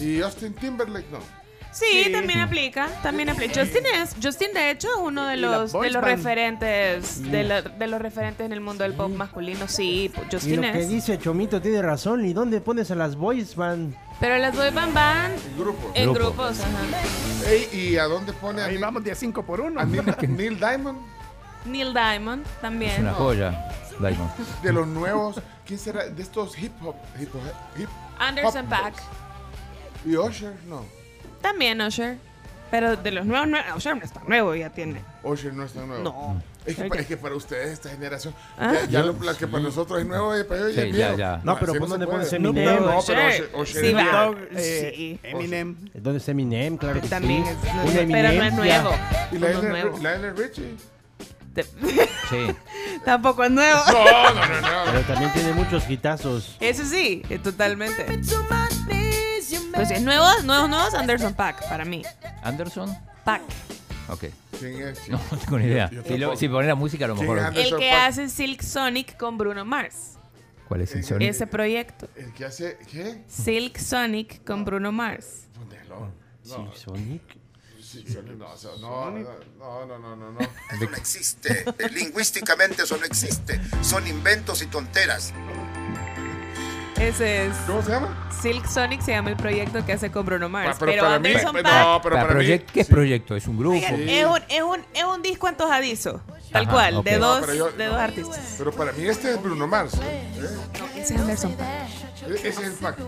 Y 0.00 0.20
Austin 0.20 0.52
Timberlake, 0.54 1.08
no. 1.10 1.20
Sí, 1.72 2.04
Sí. 2.04 2.12
también 2.12 2.40
aplica, 2.40 2.88
también 3.02 3.30
aplica. 3.30 3.60
Justin 3.60 3.84
es, 3.94 4.14
Justin 4.22 4.52
de 4.52 4.70
hecho 4.70 4.88
es 4.88 4.96
uno 5.00 5.26
de 5.26 5.38
los 5.38 5.72
de 5.72 5.78
los 5.90 6.02
band. 6.02 6.04
referentes 6.04 7.30
de, 7.30 7.44
la- 7.44 7.62
de 7.62 7.86
los 7.86 8.00
referentes 8.00 8.44
en 8.44 8.52
el 8.52 8.60
mundo 8.60 8.84
del 8.84 8.92
pop 8.92 9.10
masculino. 9.10 9.66
Sí, 9.68 10.10
pues, 10.14 10.26
Y 10.28 10.36
Justin 10.36 10.56
lo 10.66 10.72
que 10.72 10.80
es. 10.80 10.88
dice 10.90 11.18
Chomito 11.18 11.62
tiene 11.62 11.80
razón. 11.80 12.24
¿Y 12.26 12.32
dónde 12.34 12.60
pones 12.60 12.90
a 12.90 12.94
las 12.94 13.16
boys 13.16 13.56
band? 13.56 13.94
Pero 14.20 14.36
las 14.38 14.54
boy 14.54 14.70
band 14.70 14.92
van 14.94 15.32
El 15.32 15.58
grupo. 15.58 15.90
en 15.94 16.12
Grupo. 16.12 16.28
grupos. 16.42 16.60
ajá. 16.60 17.48
Ey, 17.50 17.68
¿Y 17.72 17.96
a 17.96 18.04
dónde 18.04 18.32
pone 18.34 18.60
a, 18.60 18.66
Ahí 18.66 18.72
Neil, 18.72 18.82
vamos 18.82 19.02
de 19.04 19.12
a 19.12 19.14
5 19.14 19.42
por 19.44 19.60
1. 19.62 19.80
a 19.80 19.84
Neil, 19.84 20.04
Neil 20.28 20.58
Diamond? 20.58 20.98
Neil 21.64 21.92
Diamond 21.94 22.44
Es 22.46 22.60
también. 22.60 23.00
una 23.02 23.14
joya, 23.14 23.68
Diamond. 23.98 24.30
De 24.62 24.72
los 24.72 24.86
nuevos, 24.86 25.40
¿quién 25.66 25.78
será? 25.78 26.04
De 26.06 26.22
estos 26.22 26.58
hip 26.58 26.72
hop. 26.82 26.96
Hip 27.20 27.34
hop 27.34 27.40
hip 27.80 27.88
Anderson 28.18 28.66
Paak. 28.66 28.94
¿Y 30.04 30.16
Usher? 30.16 30.52
No. 30.68 30.84
También 31.42 31.80
Usher. 31.82 32.16
Pero 32.70 32.96
de 32.96 33.10
los 33.10 33.26
nuevos, 33.26 33.46
nue- 33.48 33.76
Usher 33.76 33.94
no 33.98 34.02
está 34.02 34.22
nuevo, 34.26 34.54
ya 34.54 34.70
tiene. 34.70 35.02
Usher 35.22 35.52
no 35.52 35.64
es 35.64 35.72
tan 35.74 35.86
nuevo. 35.88 36.02
No. 36.02 36.42
Es 36.64 36.76
que, 36.76 36.84
pa- 36.84 36.96
es 36.96 37.06
que 37.06 37.16
para 37.18 37.34
ustedes, 37.34 37.70
esta 37.70 37.90
generación, 37.90 38.32
¿Ah? 38.56 38.72
ya, 38.72 38.86
ya 38.86 39.02
lo, 39.02 39.12
la 39.22 39.34
que 39.36 39.46
para 39.46 39.62
nosotros 39.62 40.00
es 40.00 40.06
nuevo, 40.06 40.38
y 40.38 40.44
para 40.44 40.60
ellos 40.60 40.76
ya 40.76 40.82
Sí, 40.84 40.88
es 41.12 41.16
ya. 41.18 41.40
No, 41.44 41.58
pero 41.58 41.74
¿por 41.74 41.82
se 41.82 41.90
dónde 41.90 42.06
puede. 42.06 42.18
pones 42.20 42.32
Eminem? 42.32 42.64
no, 42.64 42.80
no, 42.80 43.02
pero. 43.06 43.28
Usher, 43.28 43.50
Usher 43.54 43.80
Sí, 43.82 43.88
es 43.88 43.94
va. 43.94 44.30
eh, 44.52 44.92
Sí. 44.96 45.20
Eminem. 45.22 45.76
¿Dónde 45.92 46.18
está 46.18 46.30
Eminem? 46.30 46.76
Claro 46.78 47.00
que 47.02 47.08
También 47.08 47.44
sí. 47.44 47.50
es 47.50 47.74
Una 47.74 48.12
pero 48.14 48.32
no 48.32 48.44
es 48.44 48.52
nuevo. 48.54 48.90
Y 49.32 49.36
es. 49.36 49.40
Lionel 50.02 50.36
Richie. 50.36 50.74
Sí. 52.30 52.46
Tampoco 53.04 53.44
es 53.44 53.50
nuevo. 53.50 53.80
No, 53.88 54.34
no, 54.34 54.46
no, 54.46 54.60
no. 54.62 54.68
Pero 54.86 55.00
también 55.02 55.30
tiene 55.34 55.52
muchos 55.52 55.90
hitazos. 55.90 56.56
Eso 56.60 56.84
sí, 56.86 57.22
eh, 57.28 57.38
totalmente. 57.38 58.06
Pues 59.74 59.88
si 59.88 59.94
es 59.94 60.02
nuevo, 60.02 60.26
nuevos, 60.44 60.68
nuevos, 60.68 60.94
Anderson 60.94 61.34
Pack, 61.34 61.68
para 61.68 61.84
mí. 61.84 62.02
Anderson, 62.42 62.96
Pack. 63.24 63.42
ok. 64.08 64.24
¿Quién 64.58 64.88
es? 64.88 65.08
No, 65.08 65.20
no 65.30 65.38
tengo 65.38 65.58
ni 65.58 65.66
idea. 65.66 65.90
Yo- 65.90 66.02
yo 66.02 66.02
Si, 66.02 66.08
lo- 66.10 66.18
tampoco. 66.26 66.36
si 66.36 66.48
poner 66.48 66.68
la 66.68 66.74
música, 66.74 67.04
a 67.04 67.08
lo 67.08 67.14
¿Quién 67.14 67.26
mejor. 67.28 67.44
Anderson? 67.46 67.74
El 67.74 67.80
que 67.80 67.90
Paak. 67.90 68.08
hace 68.08 68.28
Silk 68.28 68.62
Sonic 68.62 69.16
con 69.16 69.38
Bruno 69.38 69.64
Mars. 69.64 70.18
¿Cuál 70.68 70.82
es 70.82 70.94
el 70.94 71.04
sonido? 71.04 71.30
Ese 71.30 71.46
proyecto. 71.46 72.08
El 72.16 72.32
que 72.32 72.44
hace, 72.44 72.78
¿qué? 72.90 73.24
Silk 73.28 73.78
Sonic 73.78 74.44
con 74.44 74.64
Bruno 74.64 74.92
Mars. 74.92 75.46
Ponelo. 75.54 76.12
Sí, 76.42 76.80
Sonic. 76.80 77.22
Sí, 77.82 78.04
no, 78.38 78.46
o 78.46 78.56
sea, 78.56 78.70
no, 78.80 79.10
no, 79.10 79.18
no, 79.58 79.86
no, 79.86 79.98
no, 79.98 80.16
no, 80.16 80.32
no. 80.32 80.38
Eso 80.72 80.88
no 80.90 80.96
existe. 80.96 81.64
Eh, 81.78 81.88
Lingüísticamente 81.90 82.84
eso 82.84 82.96
no 82.96 83.04
existe. 83.04 83.60
Son 83.82 84.06
inventos 84.06 84.62
y 84.62 84.66
tonteras. 84.66 85.34
Ese 86.98 87.46
es. 87.46 87.54
¿Cómo 87.66 87.82
se 87.82 87.90
llama? 87.90 88.28
Silk 88.40 88.66
Sonic 88.66 89.00
se 89.02 89.12
llama 89.12 89.30
el 89.30 89.36
proyecto 89.36 89.84
que 89.84 89.92
hace 89.92 90.10
con 90.10 90.24
Bruno 90.26 90.48
Mars. 90.48 90.70
Ah, 90.72 90.76
pero 90.78 90.92
pero 90.92 91.02
para 91.04 91.18
mí- 91.18 91.28
Anderson 91.28 91.56
no, 91.56 91.62
Paak 91.62 92.02
pero 92.02 92.14
Para 92.16 92.28
para 92.28 92.40
mí- 92.40 92.44
proyect- 92.46 92.66
¿Qué 92.72 92.80
es 92.80 92.86
sí. 92.86 92.92
proyecto? 92.92 93.36
¿Es 93.36 93.46
un 93.46 93.58
grupo? 93.58 93.76
es, 93.76 93.90
un, 94.26 94.40
es, 94.48 94.62
un, 94.62 94.78
es 94.94 95.04
un 95.04 95.22
disco 95.22 95.46
antojadizo. 95.46 96.20
Tal 96.52 96.64
Ajá, 96.64 96.72
cual, 96.72 97.02
de 97.04 97.18
dos, 97.18 97.46
yo- 97.56 97.70
de 97.72 97.86
dos 97.86 97.96
artistas. 97.96 98.54
Pero 98.58 98.72
para 98.72 98.92
mí 98.92 99.04
este 99.06 99.30
es 99.32 99.42
Bruno 99.42 99.66
Mars. 99.66 99.94
¿eh? 100.02 100.28
Ese 100.96 101.14
es 101.14 101.20
Anderson 101.20 101.52
Paak. 101.54 101.68
E- 102.28 102.34
Ese 102.34 102.48
es 102.48 102.58
el 102.60 102.72
pack. 102.74 102.98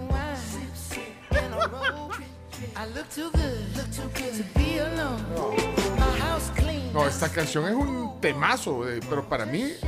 No, 6.92 7.06
esta 7.08 7.28
canción 7.28 7.64
es 7.66 7.72
un 7.74 8.20
temazo, 8.20 8.88
eh, 8.88 9.00
pero 9.08 9.28
para 9.28 9.44
mí, 9.46 9.62
eh, 9.62 9.78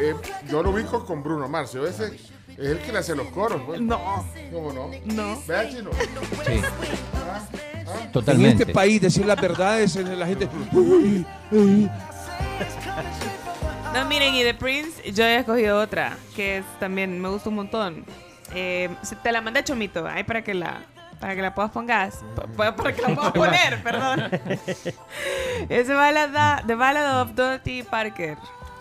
eh, 0.00 0.14
yo 0.48 0.62
lo 0.62 0.70
ubico 0.70 1.04
con 1.04 1.22
Bruno 1.22 1.48
Mars. 1.48 1.72
Yo 1.72 1.84
ese 1.86 2.16
es 2.58 2.66
el 2.70 2.78
que 2.78 2.92
le 2.92 2.98
hace 2.98 3.14
los 3.16 3.26
coros. 3.28 3.62
pues. 3.66 3.80
No, 3.80 4.24
¿Cómo 4.52 4.72
no? 4.72 4.90
no. 5.04 5.40
Vea, 5.46 5.68
chino. 5.68 5.90
Sí. 6.46 6.60
En 8.02 8.12
Totalmente. 8.12 8.62
este 8.62 8.72
país 8.72 9.00
decir 9.00 9.26
las 9.26 9.40
verdades, 9.40 9.94
la 9.96 10.26
gente... 10.26 10.48
No, 13.92 14.04
miren, 14.06 14.34
y 14.34 14.42
de 14.42 14.54
Prince, 14.54 15.12
yo 15.12 15.24
he 15.24 15.36
escogido 15.36 15.78
otra, 15.80 16.16
que 16.34 16.58
es 16.58 16.64
también, 16.80 17.20
me 17.20 17.28
gusta 17.28 17.48
un 17.48 17.54
montón. 17.56 18.04
Eh, 18.54 18.88
te 19.22 19.30
la 19.32 19.40
mandé 19.40 19.62
Chomito, 19.62 20.06
ahí 20.06 20.24
para 20.24 20.42
que 20.42 20.52
la, 20.54 20.82
para 21.20 21.36
que 21.36 21.42
la 21.42 21.54
puedas 21.54 21.70
pongas. 21.70 22.18
Pa- 22.34 22.46
pa- 22.46 22.74
Para 22.76 22.92
que 22.92 23.02
la 23.02 23.14
puedas 23.14 23.32
poner, 23.32 23.82
perdón. 23.82 24.30
Es 25.68 25.86
The 25.86 25.94
Ballad, 25.94 26.64
The 26.66 26.74
Ballad 26.74 27.22
of 27.22 27.34
Dorothy 27.34 27.82
Parker. 27.84 28.36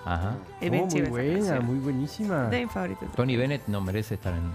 Ajá. 0.05 0.35
Oh, 0.61 0.65
muy 0.69 1.01
buena, 1.03 1.59
muy 1.61 1.77
buenísima. 1.79 2.47
De 2.47 2.63
mis 2.63 2.71
favoritos. 2.71 3.09
Tony 3.15 3.37
Bennett 3.37 3.67
no 3.67 3.81
merece 3.81 4.15
estar 4.15 4.33
en. 4.33 4.51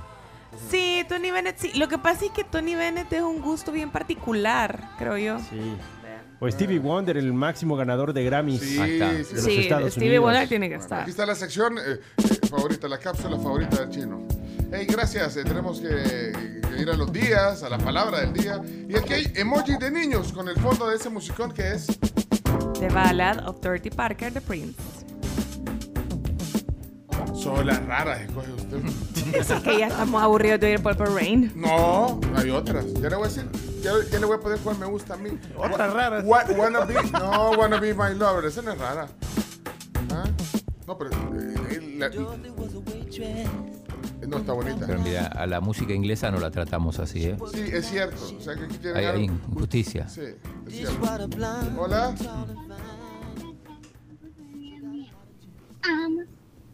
Sí, 0.70 1.04
Tony 1.08 1.30
Bennett, 1.30 1.56
sí. 1.58 1.72
Lo 1.74 1.88
que 1.88 1.98
pasa 1.98 2.24
es 2.26 2.30
que 2.32 2.44
Tony 2.44 2.74
Bennett 2.74 3.12
es 3.12 3.22
un 3.22 3.40
gusto 3.40 3.70
bien 3.72 3.90
particular, 3.90 4.90
creo 4.98 5.16
yo. 5.16 5.38
Sí. 5.38 5.76
O 6.40 6.48
Stevie 6.50 6.78
Wonder, 6.78 7.16
el 7.16 7.32
máximo 7.32 7.74
ganador 7.76 8.12
de 8.12 8.22
Grammys 8.24 8.60
Sí, 8.60 8.76
de 8.76 8.98
los 9.18 9.26
Sí, 9.42 9.58
Estados 9.60 9.90
Stevie 9.92 10.08
Unidos. 10.18 10.24
Wonder 10.24 10.48
tiene 10.48 10.68
que 10.68 10.74
Bueno, 10.76 10.84
estar. 10.84 11.00
aquí 11.02 11.10
está 11.10 11.26
la 11.26 11.34
sección 11.34 11.78
eh, 11.78 11.82
eh, 12.16 12.46
favorita, 12.48 12.86
la 12.86 12.98
cápsula 12.98 13.36
favorita 13.38 13.80
del 13.80 13.90
chino. 13.90 14.22
Hey, 14.72 14.86
gracias. 14.88 15.36
eh, 15.36 15.42
tenemos 15.44 15.80
que, 15.80 15.88
que 16.70 16.82
ir 16.82 16.88
a 16.90 16.94
los 16.96 17.12
días, 17.12 17.62
a 17.64 17.68
la 17.68 17.78
palabra 17.78 18.20
del 18.20 18.32
día. 18.32 18.60
Y 18.88 18.96
aquí 18.96 19.14
hay 19.14 19.32
emojis 19.34 19.80
de 19.80 19.90
niños 19.90 20.32
con 20.32 20.48
el 20.48 20.54
fondo 20.56 20.86
de 20.88 20.96
ese 20.96 21.08
musicón 21.10 21.50
que 21.52 21.72
es. 21.72 21.86
The 22.78 22.88
Ballad 22.90 23.48
of 23.48 23.60
Dorothy 23.60 23.90
Parker, 23.90 24.32
The 24.32 24.40
Prince. 24.40 24.80
Son 27.34 27.66
las 27.66 27.84
raras, 27.86 28.20
escoge 28.20 28.52
usted. 28.52 28.82
Es 29.34 29.48
que 29.62 29.78
ya 29.78 29.86
estamos 29.88 30.22
aburridos 30.22 30.60
de 30.60 30.66
oír 30.68 30.82
Purple 30.82 31.06
Rain. 31.06 31.52
No, 31.54 32.20
hay 32.34 32.50
otras. 32.50 32.84
Ya 32.94 33.08
le 33.10 33.16
voy 33.16 33.26
a 33.26 33.28
decir, 33.28 33.48
ya, 33.82 33.92
ya 34.10 34.18
le 34.18 34.26
voy 34.26 34.36
a 34.36 34.40
poner 34.40 34.58
cuál 34.58 34.78
me 34.78 34.86
gusta 34.86 35.14
a 35.14 35.16
mí. 35.16 35.30
Otras 35.56 35.92
raras. 35.92 36.24
Wa- 36.24 36.44
wanna 36.56 36.84
be, 36.84 36.94
no, 37.12 37.50
wanna 37.52 37.78
be 37.80 37.94
my 37.94 38.14
lover. 38.14 38.44
Esa 38.46 38.62
no 38.62 38.72
es 38.72 38.78
rara. 38.78 39.08
¿Ah? 40.12 40.24
No, 40.86 40.96
pero. 40.98 41.10
eh, 41.10 41.54
eh, 41.70 41.94
la- 41.98 42.08
no 44.26 44.38
está 44.38 44.52
bonita. 44.52 44.86
Pero 44.86 45.00
mira, 45.00 45.26
a 45.26 45.46
la 45.46 45.60
música 45.60 45.92
inglesa 45.92 46.30
no 46.30 46.38
la 46.40 46.50
tratamos 46.50 46.98
así, 46.98 47.24
¿eh? 47.24 47.36
Sí, 47.52 47.60
es 47.72 47.86
cierto. 47.88 48.16
O 48.36 48.40
sea, 48.40 48.54
que 48.56 48.64
aquí 48.64 48.88
Hay, 48.88 49.24
injusticia. 49.24 50.08
Sí, 50.08 50.22
es 50.66 50.72
cierto. 50.74 50.98
Hola. 51.78 52.14
Amo 55.82 56.22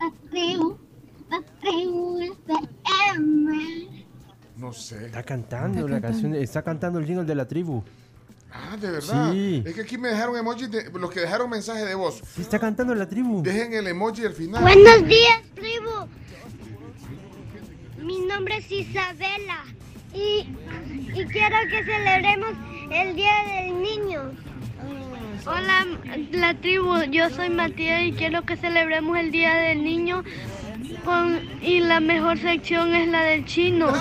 la 0.04 0.30
tribu, 0.30 0.78
la 1.30 1.42
tribu 1.60 2.18
FM. 2.20 4.04
No 4.56 4.72
sé. 4.72 5.06
Está 5.06 5.22
cantando 5.22 5.88
la 5.88 6.00
canción, 6.00 6.34
está 6.34 6.62
cantando 6.62 6.98
el 6.98 7.06
jingle 7.06 7.24
de 7.24 7.34
la 7.34 7.46
tribu. 7.46 7.82
Ah, 8.52 8.76
de 8.76 8.90
verdad. 8.90 9.32
Sí. 9.32 9.62
Es 9.66 9.74
que 9.74 9.80
aquí 9.80 9.98
me 9.98 10.08
dejaron 10.08 10.36
emojis 10.36 10.70
de 10.70 10.90
los 10.90 11.10
que 11.10 11.20
dejaron 11.20 11.50
mensaje 11.50 11.84
de 11.84 11.94
voz. 11.94 12.22
Sí, 12.34 12.42
está 12.42 12.58
cantando 12.58 12.94
la 12.94 13.08
tribu. 13.08 13.42
Dejen 13.42 13.72
el 13.72 13.86
emoji 13.88 14.24
al 14.24 14.32
final. 14.32 14.62
Buenos 14.62 15.08
días, 15.08 15.42
tribu. 15.54 15.90
Mi 18.00 18.20
nombre 18.26 18.58
es 18.58 18.70
Isabela 18.70 19.64
y, 20.12 20.46
y 21.14 21.24
quiero 21.26 21.56
que 21.68 21.84
celebremos 21.84 22.50
el 22.92 23.16
Día 23.16 23.32
del 23.48 23.82
Niño. 23.82 24.30
Hola, 25.46 25.86
la 26.32 26.54
tribu. 26.54 27.02
Yo 27.10 27.28
soy 27.30 27.50
Matías 27.50 28.02
y 28.02 28.12
quiero 28.12 28.42
que 28.42 28.56
celebremos 28.56 29.18
el 29.18 29.30
Día 29.30 29.54
del 29.54 29.84
Niño. 29.84 30.22
Con, 31.04 31.38
y 31.62 31.80
la 31.80 32.00
mejor 32.00 32.38
sección 32.38 32.94
es 32.94 33.08
la 33.08 33.22
del 33.22 33.44
chino. 33.44 33.88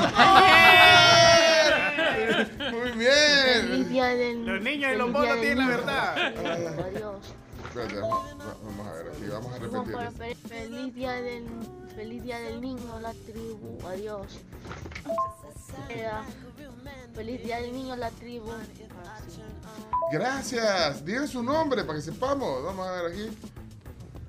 Muy 2.71 2.91
bien. 2.97 3.89
Día 3.89 4.05
del 4.07 4.45
Los 4.45 4.61
niños 4.61 4.91
y 4.93 4.97
los 4.97 5.09
monos 5.11 5.39
tienen 5.41 5.57
la 5.59 5.67
verdad. 5.67 6.15
Adiós. 6.17 7.35
Vamos, 7.75 7.93
va- 8.39 8.55
vamos 8.63 8.87
a 8.87 8.93
ver 8.93 9.07
aquí, 9.09 9.25
vamos 9.29 9.53
a 9.53 9.59
repetir. 9.59 10.37
Feliz 10.47 10.93
día 10.93 11.11
del 11.13 11.43
feliz 11.95 12.23
día 12.23 12.39
del 12.39 12.61
niño, 12.61 12.99
la 13.01 13.11
tribu. 13.13 13.79
Adiós. 13.87 14.39
Feliz 17.13 17.43
día 17.43 17.61
del 17.61 17.73
niño, 17.73 17.95
la 17.95 18.09
tribu. 18.09 18.47
Gracias. 20.11 21.05
Digan 21.05 21.27
su 21.27 21.43
nombre 21.43 21.83
para 21.83 21.99
que 21.99 22.05
sepamos. 22.05 22.63
Vamos 22.63 22.87
a 22.87 22.91
ver 22.91 23.11
aquí. 23.11 23.29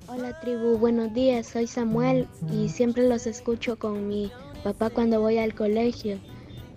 Hola 0.07 0.39
tribu, 0.39 0.77
buenos 0.77 1.13
días. 1.13 1.47
Soy 1.47 1.65
Samuel 1.65 2.27
y 2.51 2.69
siempre 2.69 3.09
los 3.09 3.25
escucho 3.25 3.77
con 3.79 4.07
mi 4.07 4.31
papá 4.63 4.91
cuando 4.91 5.19
voy 5.19 5.39
al 5.39 5.55
colegio. 5.55 6.19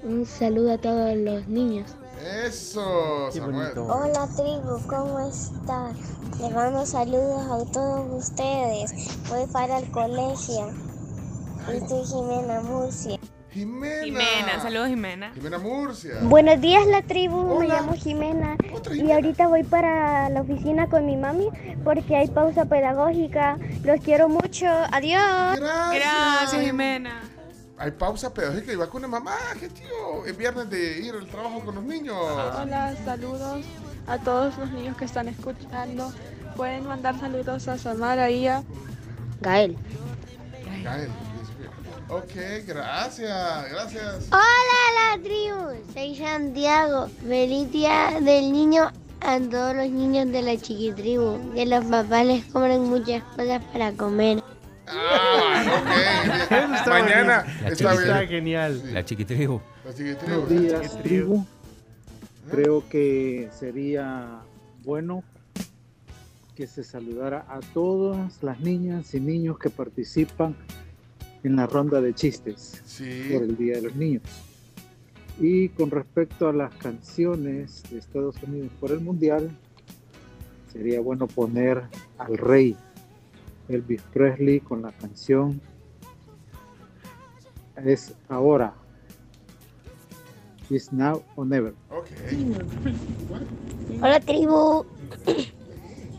Un 0.03 0.25
saludo 0.25 0.73
a 0.73 0.79
todos 0.79 1.15
los 1.15 1.47
niños. 1.47 1.91
Eso, 2.45 3.31
Samuel. 3.31 3.77
Hola 3.79 4.29
tribu, 4.35 4.81
¿cómo 4.89 5.21
estás? 5.29 5.95
Les 6.41 6.53
mando 6.55 6.87
saludos 6.87 7.43
a 7.51 7.71
todos 7.71 8.25
ustedes. 8.31 8.93
Voy 9.29 9.47
para 9.53 9.79
el 9.79 9.91
colegio. 9.91 10.73
Y 11.69 11.87
soy 11.87 12.05
Jimena 12.07 12.63
Murcia. 12.63 13.19
Jimena. 13.53 14.05
Jimena, 14.05 14.61
saludos 14.61 14.89
Jimena. 14.89 15.33
Jimena 15.35 15.59
Murcia. 15.59 16.19
Buenos 16.23 16.61
días 16.61 16.87
la 16.87 17.03
tribu, 17.03 17.59
me 17.59 17.67
llamo 17.67 17.95
Jimena 17.95 18.57
y 18.93 19.11
ahorita 19.11 19.49
voy 19.49 19.63
para 19.65 20.29
la 20.29 20.43
oficina 20.43 20.87
con 20.89 21.07
mi 21.07 21.17
mami 21.17 21.49
porque 21.83 22.17
hay 22.17 22.29
pausa 22.29 22.67
pedagógica. 22.67 23.57
Los 23.85 24.01
quiero 24.01 24.29
mucho, 24.29 24.67
adiós. 24.93 25.57
Gracias. 25.57 25.95
Gracias, 25.95 26.63
Jimena. 26.63 27.23
Hay 27.79 27.93
pausa 27.93 28.35
pedagógica 28.35 28.73
y 28.73 28.77
va 28.77 28.91
con 28.91 29.03
la 29.03 29.09
mamá. 29.09 29.37
¿Qué 29.59 29.69
tío? 29.69 30.27
Es 30.27 30.37
viernes 30.37 30.69
de 30.69 30.99
ir 30.99 31.15
al 31.15 31.27
trabajo 31.27 31.61
con 31.61 31.77
los 31.77 31.85
niños. 31.85 32.17
Hola, 32.19 32.95
saludos 33.05 33.65
a 34.07 34.19
todos 34.19 34.59
los 34.59 34.71
niños 34.73 34.97
que 34.97 35.05
están 35.05 35.29
escuchando. 35.29 36.13
Pueden 36.57 36.87
mandar 36.87 37.19
saludos 37.21 37.69
a 37.69 37.79
Samara 37.79 38.31
y 38.31 38.49
a 38.49 38.63
Gael. 39.41 39.77
Gael, 40.83 41.11
Ok, 42.11 42.33
gracias, 42.67 43.71
gracias. 43.71 44.29
Hola 44.31 45.17
la 45.17 45.23
tribu, 45.23 45.93
soy 45.93 46.17
Santiago. 46.17 47.07
Feliz 47.27 47.71
día 47.71 48.19
del 48.23 48.51
niño 48.51 48.91
a 49.21 49.39
todos 49.39 49.77
los 49.77 49.91
niños 49.91 50.33
de 50.33 50.41
la 50.41 50.57
chiquitribu. 50.57 51.53
Que 51.53 51.67
los 51.67 51.85
papás 51.85 52.25
les 52.25 52.47
compren 52.47 52.85
muchas 52.85 53.23
cosas 53.37 53.63
para 53.73 53.93
comer. 53.93 54.43
Ah, 54.87 55.83
ok. 55.83 56.53
Eso 56.53 56.75
está 56.77 56.91
Mañana 56.91 57.47
La 57.63 57.69
está 57.69 58.27
genial. 58.27 58.83
La 58.95 59.05
chiquitribu. 59.05 59.61
La 59.85 59.93
chiquitribu. 59.93 60.41
Buenos 60.41 60.49
días, 60.49 61.03
tribu. 61.03 61.47
Creo 62.51 62.89
que 62.89 63.51
sería 63.53 64.41
bueno 64.83 65.23
que 66.57 66.67
se 66.67 66.85
saludara 66.85 67.45
a 67.51 67.61
todas 67.75 68.43
las 68.43 68.61
niñas 68.61 69.15
y 69.15 69.21
niños 69.21 69.59
que 69.59 69.69
participan 69.69 70.57
en 71.45 71.57
la 71.57 71.67
ronda 71.67 72.01
de 72.01 72.15
chistes 72.15 72.83
Sí. 72.85 73.29
por 73.33 73.43
el 73.43 73.57
Día 73.57 73.77
de 73.77 73.83
los 73.83 73.95
Niños. 73.97 74.23
Y 75.41 75.69
con 75.71 75.91
respecto 75.91 76.49
a 76.49 76.53
las 76.53 76.75
canciones 76.75 77.85
de 77.91 77.99
Estados 77.99 78.35
Unidos 78.43 78.71
por 78.81 78.91
el 78.91 79.01
Mundial, 79.01 79.49
sería 80.73 81.01
bueno 81.01 81.27
poner 81.29 81.85
al 82.19 82.37
rey 82.37 82.77
Elvis 83.69 84.03
Presley 84.13 84.61
con 84.61 84.83
la 84.83 84.93
canción 84.93 85.61
Es 87.85 88.13
ahora. 88.29 88.75
Is 90.71 90.93
now 90.93 91.23
or 91.37 91.47
never. 91.47 91.73
Ok. 91.91 92.07
Hola 94.03 94.21
tribu. 94.21 94.85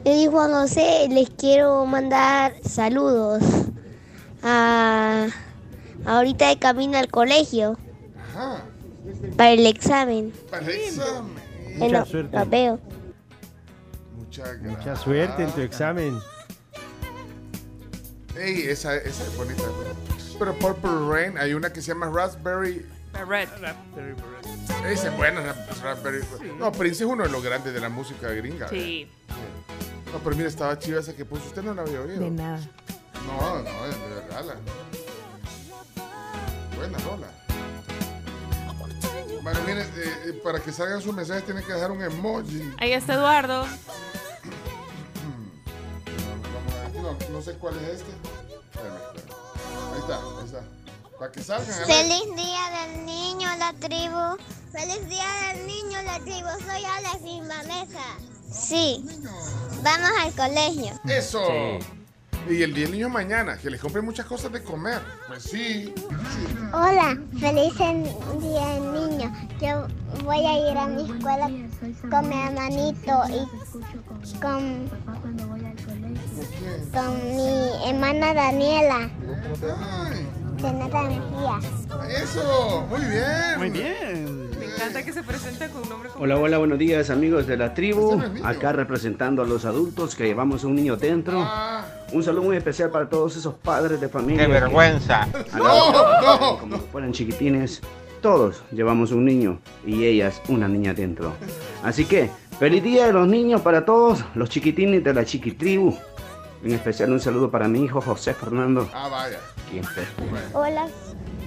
Yo 0.06 0.14
soy 0.16 0.26
Juan 0.28 0.52
José, 0.52 1.08
les 1.10 1.30
quiero 1.32 1.86
mandar 1.86 2.54
saludos. 2.64 3.44
A, 4.44 5.28
ahorita 6.06 6.48
de 6.50 6.60
camino 6.60 6.98
al 6.98 7.10
colegio 7.10 7.78
Ajá. 8.32 8.64
para 9.38 9.52
el 9.52 9.66
examen. 9.66 10.32
Para 10.50 10.66
el 10.66 10.70
examen. 10.72 11.34
Bueno, 11.78 12.06
suerte. 12.06 12.38
Muchas 14.16 14.60
gracias. 14.62 14.78
Mucha 14.78 14.96
suerte 14.96 15.44
en 15.44 15.52
tu 15.52 15.62
examen. 15.62 16.20
Ey, 18.38 18.62
esa, 18.64 18.96
esa 18.96 19.24
es 19.24 19.38
bonita. 19.38 19.64
Pero 20.38 20.54
Purple 20.60 20.92
Rain, 21.10 21.38
hay 21.38 21.54
una 21.54 21.72
que 21.74 21.82
se 21.82 21.90
llama 21.90 22.10
Raspberry. 22.10 22.86
Red. 23.28 23.50
Esa 24.88 25.10
es 25.10 25.18
buena, 25.18 25.42
Rap- 25.42 25.84
Raspberry. 25.84 26.22
No, 26.58 26.72
Prince 26.72 27.04
es 27.04 27.10
uno 27.10 27.24
de 27.24 27.30
los 27.30 27.44
grandes 27.44 27.74
de 27.74 27.80
la 27.82 27.90
música 27.90 28.30
gringa. 28.32 28.70
Sí. 28.70 29.10
No, 30.14 30.20
pero 30.24 30.36
mira, 30.36 30.48
estaba 30.48 30.78
chiva 30.80 31.00
esa 31.02 31.14
que 31.14 31.26
puso. 31.26 31.46
Usted 31.48 31.64
no 31.64 31.74
la 31.74 31.82
había 31.82 32.00
oído. 32.02 32.20
De 32.20 32.32
nada. 32.32 32.60
No, 33.38 33.62
no, 33.62 33.64
de 33.64 34.16
verdad. 34.16 34.46
La... 34.46 34.56
Buena 36.78 36.98
rola. 37.00 37.28
Bueno, 39.42 39.60
miren, 39.66 39.88
eh, 39.96 40.24
eh, 40.26 40.42
para 40.44 40.60
que 40.60 40.72
salgan 40.72 41.02
sus 41.02 41.14
mensajes 41.14 41.46
tienen 41.46 41.64
que 41.64 41.74
dejar 41.74 41.92
un 41.92 42.02
emoji. 42.02 42.74
Ahí 42.78 42.94
está 42.94 43.14
Eduardo. 43.14 43.66
No, 47.02 47.18
no 47.32 47.42
sé 47.42 47.54
cuál 47.54 47.76
es 47.78 48.02
este. 48.02 48.12
Ahí 49.94 50.00
está, 50.00 50.16
ahí 50.18 50.46
está. 50.46 50.62
Para 51.18 51.32
que 51.32 51.42
salgan. 51.42 51.68
ver. 51.68 51.86
Feliz 51.88 52.36
día 52.36 52.70
del 52.82 53.06
niño, 53.06 53.50
la 53.58 53.74
tribu. 53.74 54.38
Feliz 54.72 55.10
día 55.10 55.26
del 55.48 55.66
niño, 55.66 56.02
la 56.04 56.20
tribu. 56.20 56.50
Soy 56.68 56.84
Alex 56.84 57.48
Vanessa. 57.48 58.18
Sí. 58.52 59.06
Vamos 59.82 60.10
al 60.20 60.34
colegio. 60.34 61.00
Eso. 61.08 61.42
Y 62.48 62.64
el 62.64 62.74
día 62.74 62.86
del 62.86 62.94
niño 62.94 63.10
mañana, 63.10 63.58
que 63.58 63.70
les 63.70 63.80
compren 63.80 64.06
muchas 64.06 64.26
cosas 64.26 64.52
de 64.52 64.64
comer. 64.64 65.00
Pues 65.28 65.44
sí. 65.44 65.94
Hola, 66.74 67.18
feliz 67.40 67.74
día 67.78 68.68
del 68.74 68.94
niño. 68.94 69.32
Yo 69.62 69.88
voy 70.24 70.46
a 70.46 70.72
ir 70.72 70.78
a 70.78 70.88
mi 70.88 71.04
escuela 71.04 71.50
con 72.10 72.30
mi 72.30 72.36
hermanito 72.36 73.24
y 73.30 74.40
con... 74.40 74.90
Mi 77.34 77.90
hermana 77.90 78.34
Daniela. 78.34 79.10
Renata 80.62 81.04
Mejía. 81.04 81.60
Eso, 82.24 82.86
muy 82.90 83.02
bien. 83.02 83.58
Muy 83.58 83.70
bien. 83.70 84.50
Me 84.60 84.66
encanta 84.66 85.04
que 85.04 85.14
se 85.14 85.24
presente 85.24 85.70
con 85.70 85.84
un 85.84 85.90
nombre 85.90 86.10
como... 86.10 86.24
Hola, 86.24 86.38
hola, 86.38 86.58
buenos 86.58 86.80
días 86.80 87.10
amigos 87.10 87.48
de 87.48 87.58
la 87.58 87.74
tribu. 87.74 88.22
Acá 88.44 88.72
representando 88.72 89.42
a 89.42 89.46
los 89.46 89.66
adultos 89.66 90.16
que 90.16 90.26
llevamos 90.26 90.64
un 90.64 90.76
niño 90.76 90.98
dentro. 90.98 91.48
Un 92.12 92.24
saludo 92.24 92.44
muy 92.44 92.58
especial 92.58 92.90
para 92.90 93.08
todos 93.10 93.36
esos 93.38 93.54
padres 93.56 94.02
de 94.02 94.10
familia. 94.10 94.46
¡Qué 94.46 94.52
vergüenza! 94.52 95.28
que- 95.32 95.58
No, 95.58 95.92
no. 96.22 96.58
Como 96.60 96.78
fueran 96.78 97.12
chiquitines, 97.12 97.82
todos 98.22 98.64
llevamos 98.72 99.12
un 99.12 99.26
niño 99.26 99.60
y 99.86 100.06
ellas 100.06 100.42
una 100.50 100.68
niña 100.68 100.94
dentro. 100.94 101.34
Así 101.84 102.06
que, 102.06 102.30
feliz 102.60 102.84
día 102.84 103.06
de 103.08 103.14
los 103.14 103.28
niños 103.28 103.62
para 103.62 103.86
todos 103.86 104.26
los 104.34 104.50
chiquitines 104.50 105.04
de 105.04 105.14
la 105.14 105.24
chiquitribu. 105.26 105.96
En 106.64 106.72
especial 106.74 107.12
un 107.14 107.20
saludo 107.20 107.50
para 107.52 107.68
mi 107.68 107.84
hijo 107.84 108.02
José 108.02 108.34
Fernando. 108.34 108.90
Ah, 108.94 109.08
vaya. 109.10 109.38
Hola, 110.54 110.88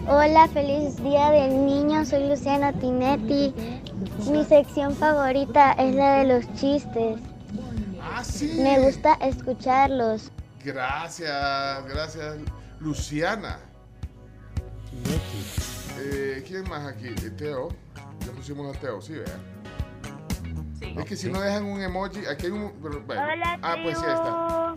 hola, 0.08 0.48
feliz 0.48 0.96
día 1.02 1.30
del 1.30 1.66
niño. 1.66 2.04
Soy 2.06 2.28
Luciana 2.28 2.72
Tinetti. 2.72 3.52
Mi 4.30 4.44
sección 4.44 4.94
favorita 4.94 5.72
es 5.72 5.94
la 5.96 6.18
de 6.20 6.34
los 6.34 6.54
chistes. 6.54 7.18
Ah, 8.00 8.22
sí. 8.24 8.58
Me 8.62 8.78
gusta 8.80 9.14
escucharlos. 9.20 10.30
Gracias, 10.64 11.86
gracias, 11.88 12.36
Luciana. 12.80 13.58
Eh, 15.98 16.44
¿Quién 16.46 16.68
más 16.68 16.86
aquí? 16.86 17.08
Eh, 17.08 17.30
Teo. 17.30 17.68
Ya 18.20 18.32
pusimos 18.32 18.76
a 18.76 18.80
Teo, 18.80 19.00
sí, 19.00 19.14
vea. 19.14 20.96
Es 20.98 21.04
que 21.04 21.16
si 21.16 21.30
no 21.30 21.40
dejan 21.40 21.64
un 21.64 21.80
emoji, 21.80 22.26
aquí 22.26 22.46
hay 22.46 22.52
un. 22.52 22.80
bueno. 22.80 23.02
Hola, 23.06 23.58
ah, 23.62 23.76
pues 23.82 23.98
sí, 23.98 24.04
ahí 24.06 24.12
está. 24.12 24.76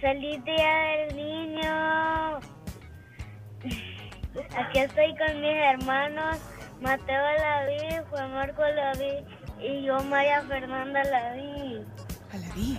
Feliz 0.00 0.44
día 0.44 0.74
del 1.08 1.16
niño. 1.16 2.40
Aquí 4.56 4.78
estoy 4.78 5.14
con 5.16 5.40
mis 5.40 5.56
hermanos 5.56 6.38
Mateo 6.80 7.22
Laví, 7.38 8.04
Juan 8.10 8.32
Marco 8.32 8.62
Laví 8.62 9.24
y 9.60 9.84
yo 9.84 10.02
María 10.04 10.42
Fernanda 10.42 11.04
Laví. 11.04 11.86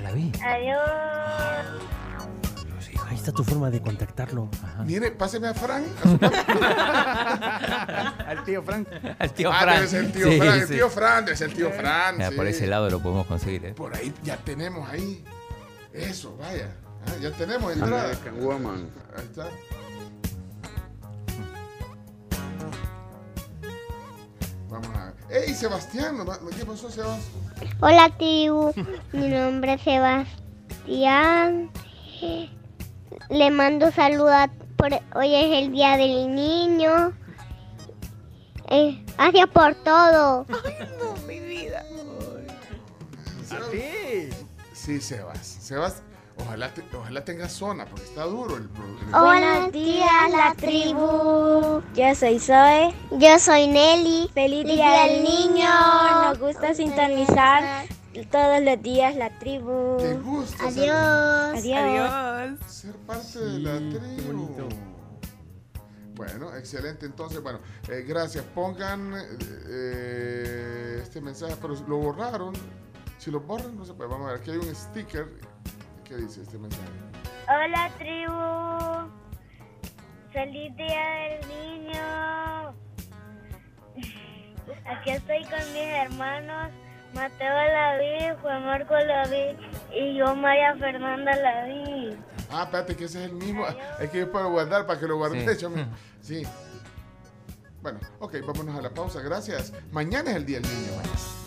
La 0.01 0.11
vi. 0.11 0.31
Adiós. 0.43 0.79
Ahí 3.07 3.15
está 3.15 3.31
tu 3.31 3.43
forma 3.43 3.69
de 3.69 3.81
contactarlo. 3.81 4.49
Mire, 4.85 5.11
páseme 5.11 5.47
a 5.47 5.53
Frank. 5.53 5.85
Al 8.27 8.43
tío 8.43 8.63
Frank. 8.63 8.87
Al 9.19 9.33
tío 9.33 9.51
ah, 9.51 9.59
Fran. 9.61 9.75
debe 9.75 9.87
ser 9.87 10.05
el 10.05 10.11
tío 10.11 10.27
Sí, 10.29 10.37
Frank, 10.39 10.53
el 10.61 10.67
sí. 10.67 10.73
tío 10.73 10.89
Frank, 10.89 11.29
es 11.29 11.41
el 11.41 11.53
tío 11.53 11.71
Frank. 11.71 12.13
Mira, 12.17 12.29
sí. 12.29 12.35
Por 12.35 12.47
ese 12.47 12.67
lado 12.67 12.89
lo 12.89 13.01
podemos 13.01 13.27
conseguir, 13.27 13.65
¿eh? 13.65 13.73
Por 13.73 13.95
ahí 13.95 14.13
ya 14.23 14.37
tenemos 14.37 14.89
ahí. 14.89 15.23
Eso, 15.91 16.35
vaya. 16.37 16.69
Ah, 17.05 17.11
ya 17.21 17.31
tenemos 17.31 17.71
entrada. 17.73 18.03
American 18.05 18.39
Woman. 18.41 18.89
Ahí 19.15 19.23
está. 19.25 19.49
Vamos 24.69 24.87
a 24.95 25.05
ver. 25.05 25.13
¡Ey, 25.43 25.53
Sebastián! 25.53 26.17
¿no 26.17 26.25
va- 26.25 26.39
¿Qué 26.57 26.65
pasó, 26.65 26.89
Sebastián? 26.89 27.42
Hola 27.81 28.09
tribu, 28.17 28.73
mi 29.11 29.27
nombre 29.29 29.73
es 29.73 29.81
Sebastián. 29.81 31.69
Le 33.29 33.51
mando 33.51 33.91
saludos 33.91 34.49
por 34.77 34.91
hoy 35.15 35.35
es 35.35 35.63
el 35.63 35.71
día 35.71 35.97
del 35.97 36.33
niño. 36.33 37.13
Eh, 38.69 39.03
gracias 39.17 39.47
por 39.49 39.75
todo. 39.75 40.45
mi 41.27 41.39
vida. 41.39 41.85
A 43.51 43.71
ti. 43.71 44.29
Sí, 44.73 44.99
Sebas. 44.99 45.45
Sebas, 45.45 46.01
ojalá, 46.39 46.73
te- 46.73 46.83
ojalá 46.95 47.23
tenga 47.25 47.47
zona, 47.49 47.85
porque 47.85 48.05
está 48.05 48.23
duro 48.23 48.57
el 48.57 48.69
programa. 48.69 49.21
Buenos 49.23 49.71
días, 49.71 50.31
la 50.31 50.53
tribu. 50.55 51.81
Yo 51.95 52.15
soy 52.15 52.39
Zoe. 52.39 52.93
Yo 53.11 53.39
soy 53.39 53.67
Nelly. 53.67 54.29
Feliz 54.33 54.65
día 54.65 55.03
del 55.03 55.23
niño. 55.23 55.69
Nos 56.23 56.39
gusta 56.39 56.73
sintonizar 56.73 57.85
todos 58.31 58.61
los 58.61 58.81
días 58.81 59.15
la 59.15 59.37
tribu. 59.39 59.97
Te 59.97 60.13
gusta 60.15 60.71
ser- 60.71 60.89
Adiós. 60.91 61.75
Adiós. 61.75 62.59
Ser 62.71 62.95
parte 63.07 63.39
de 63.39 63.59
la 63.59 63.77
tribu. 63.77 64.69
Bueno, 66.15 66.55
excelente. 66.55 67.07
Entonces, 67.07 67.41
bueno, 67.41 67.59
eh, 67.89 68.05
gracias. 68.07 68.45
Pongan 68.53 69.13
eh, 69.15 70.99
este 71.01 71.19
mensaje, 71.21 71.55
pero 71.61 71.73
lo 71.87 71.97
borraron. 71.97 72.53
Si 73.17 73.31
lo 73.31 73.39
borran, 73.39 73.75
no 73.75 73.83
se 73.85 73.93
puede. 73.93 74.09
Vamos 74.11 74.27
a 74.27 74.33
ver, 74.33 74.41
aquí 74.41 74.51
hay 74.51 74.57
un 74.57 74.75
sticker. 74.75 75.27
¿Qué 76.03 76.17
dice 76.17 76.41
este 76.41 76.57
mensaje? 76.57 76.83
Hola 77.47 77.89
tribu. 77.97 78.33
Feliz 80.31 80.75
día 80.75 81.03
del 81.29 81.47
niño. 81.47 82.73
Aquí 84.85 85.11
estoy 85.11 85.43
con 85.43 85.73
mis 85.73 85.83
hermanos 85.83 86.71
Mateo 87.13 87.53
Laví, 87.53 88.35
Juan 88.41 88.65
Marco 88.65 88.95
Laví 88.95 89.57
y 89.95 90.17
yo 90.17 90.35
María 90.35 90.75
Fernanda 90.75 91.35
Laví. 91.35 92.17
Ah, 92.51 92.63
espérate, 92.63 92.95
que 92.95 93.05
ese 93.05 93.23
es 93.23 93.31
el 93.31 93.35
mismo. 93.35 93.65
Es 93.99 94.09
que 94.09 94.19
yo 94.19 94.31
puedo 94.31 94.49
guardar 94.49 94.85
para 94.85 94.99
que 94.99 95.07
lo 95.07 95.17
guarde. 95.17 95.55
Sí. 95.55 95.67
Sí. 96.21 96.47
Bueno, 97.81 97.99
ok, 98.19 98.35
vámonos 98.45 98.77
a 98.77 98.81
la 98.81 98.89
pausa. 98.89 99.21
Gracias. 99.21 99.73
Mañana 99.91 100.31
es 100.31 100.37
el 100.37 100.45
Día 100.45 100.59
del 100.59 100.69
Niño. 100.69 101.42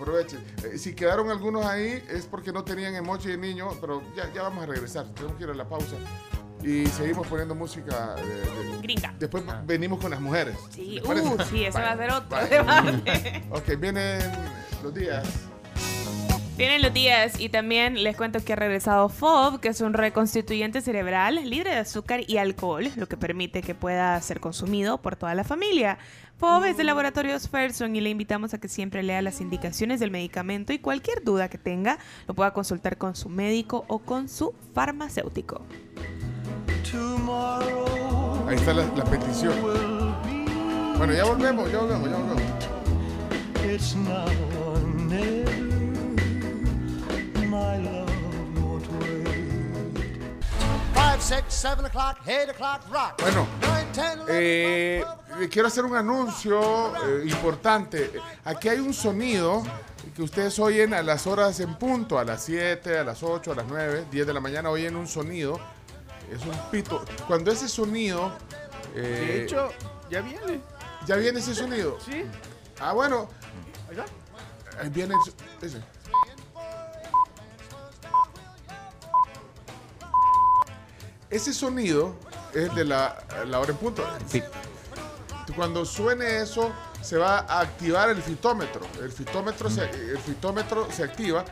Aprovechen. 0.00 0.40
Eh, 0.64 0.78
si 0.78 0.94
quedaron 0.94 1.28
algunos 1.30 1.64
ahí 1.66 2.02
es 2.08 2.26
porque 2.26 2.52
no 2.52 2.62
tenían 2.64 2.94
emoji 2.94 3.28
de 3.30 3.36
niño, 3.36 3.70
pero 3.80 4.02
ya, 4.16 4.32
ya 4.32 4.42
vamos 4.42 4.62
a 4.62 4.66
regresar. 4.66 5.06
Tenemos 5.14 5.36
que 5.36 5.44
ir 5.44 5.50
a 5.50 5.54
la 5.54 5.68
pausa. 5.68 5.96
Y 6.62 6.86
seguimos 6.86 7.26
poniendo 7.26 7.54
música. 7.54 8.14
de- 8.16 8.22
de- 8.24 8.78
Gringa. 8.82 9.14
Después 9.18 9.44
venimos 9.64 10.00
con 10.00 10.10
las 10.10 10.20
mujeres. 10.20 10.56
Sí, 10.70 11.00
uh, 11.04 11.42
sí, 11.48 11.64
ese 11.64 11.80
va 11.80 11.92
a 11.92 11.96
ser 11.96 12.10
otro 12.12 12.28
Vale. 12.30 12.48
debate. 12.48 13.44
Ok, 13.50 13.68
vienen 13.78 14.20
los 14.82 14.94
días. 14.94 15.26
Vienen 16.58 16.82
los 16.82 16.92
días 16.92 17.38
y 17.38 17.50
también 17.50 18.02
les 18.02 18.16
cuento 18.16 18.44
que 18.44 18.52
ha 18.52 18.56
regresado 18.56 19.08
FOB, 19.08 19.60
que 19.60 19.68
es 19.68 19.80
un 19.80 19.92
reconstituyente 19.92 20.80
cerebral 20.80 21.36
libre 21.48 21.70
de 21.70 21.76
azúcar 21.76 22.22
y 22.26 22.38
alcohol, 22.38 22.90
lo 22.96 23.06
que 23.06 23.16
permite 23.16 23.62
que 23.62 23.76
pueda 23.76 24.20
ser 24.20 24.40
consumido 24.40 25.00
por 25.00 25.14
toda 25.14 25.36
la 25.36 25.44
familia. 25.44 25.98
FOB 26.38 26.64
es 26.64 26.76
de 26.76 26.82
Laboratorios 26.82 27.48
Ferson 27.48 27.94
y 27.94 28.00
le 28.00 28.10
invitamos 28.10 28.54
a 28.54 28.58
que 28.58 28.66
siempre 28.66 29.04
lea 29.04 29.22
las 29.22 29.40
indicaciones 29.40 30.00
del 30.00 30.10
medicamento 30.10 30.72
y 30.72 30.80
cualquier 30.80 31.22
duda 31.22 31.48
que 31.48 31.58
tenga 31.58 32.00
lo 32.26 32.34
pueda 32.34 32.52
consultar 32.52 32.98
con 32.98 33.14
su 33.14 33.28
médico 33.28 33.84
o 33.86 34.00
con 34.00 34.28
su 34.28 34.52
farmacéutico. 34.74 35.62
Ahí 38.48 38.56
está 38.56 38.74
la, 38.74 38.84
la 38.96 39.04
petición. 39.04 39.54
Bueno, 40.96 41.14
ya 41.14 41.24
volvemos, 41.24 41.70
ya 41.70 41.78
volvemos, 41.78 42.10
ya 42.10 42.16
volvemos. 42.16 42.68
My 47.48 47.76
love 47.78 48.10
won't 48.62 48.86
wait. 49.00 49.26
Five, 50.94 51.20
six, 51.22 51.54
seven 51.54 51.84
o'clock, 51.86 52.18
eight 52.26 52.48
o'clock, 52.50 52.82
rock. 52.90 53.20
Bueno, 53.20 53.46
Nine, 53.62 53.92
ten, 53.92 54.18
eleven, 54.20 54.28
Eh, 54.28 55.04
quiero 55.50 55.68
hacer 55.68 55.84
un 55.84 55.96
anuncio 55.96 56.94
eh, 56.96 57.24
importante. 57.26 58.12
Aquí 58.44 58.68
hay 58.68 58.78
un 58.80 58.92
sonido 58.92 59.62
que 60.14 60.22
ustedes 60.22 60.58
oyen 60.58 60.94
a 60.94 61.02
las 61.02 61.26
horas 61.26 61.60
en 61.60 61.74
punto, 61.76 62.18
a 62.18 62.24
las 62.24 62.42
7, 62.44 62.98
a 62.98 63.04
las 63.04 63.22
8, 63.22 63.52
a 63.52 63.54
las 63.54 63.66
9, 63.66 64.06
10 64.10 64.26
de 64.26 64.32
la 64.34 64.40
mañana 64.40 64.70
oyen 64.70 64.96
un 64.96 65.06
sonido. 65.06 65.58
Es 66.32 66.44
un 66.44 66.56
pito. 66.70 67.04
Cuando 67.26 67.50
ese 67.52 67.68
sonido... 67.68 68.32
eh, 68.94 69.00
De 69.00 69.44
hecho, 69.44 69.70
ya 70.10 70.20
viene. 70.20 70.60
¿Ya 71.06 71.16
viene 71.16 71.38
ese 71.38 71.54
sonido? 71.54 71.98
Sí. 72.04 72.24
Ah, 72.80 72.92
bueno. 72.92 73.28
Ahí 73.88 73.96
va. 73.96 74.04
Ahí 74.80 74.88
viene 74.90 75.14
ese. 75.62 75.78
Ese 81.30 81.52
sonido 81.52 82.16
es 82.54 82.74
de 82.74 82.84
la, 82.84 83.18
la 83.46 83.60
hora 83.60 83.72
en 83.72 83.76
punto. 83.76 84.04
Cuando 85.54 85.84
suene 85.84 86.42
eso, 86.42 86.72
se 87.02 87.16
va 87.16 87.40
a 87.40 87.60
activar 87.60 88.08
el 88.10 88.22
fitómetro. 88.22 88.80
El 89.02 89.12
fitómetro 89.12 89.68
se, 89.68 89.84
el 89.84 90.18
fitómetro 90.18 90.88
se 90.90 91.04
activa 91.04 91.44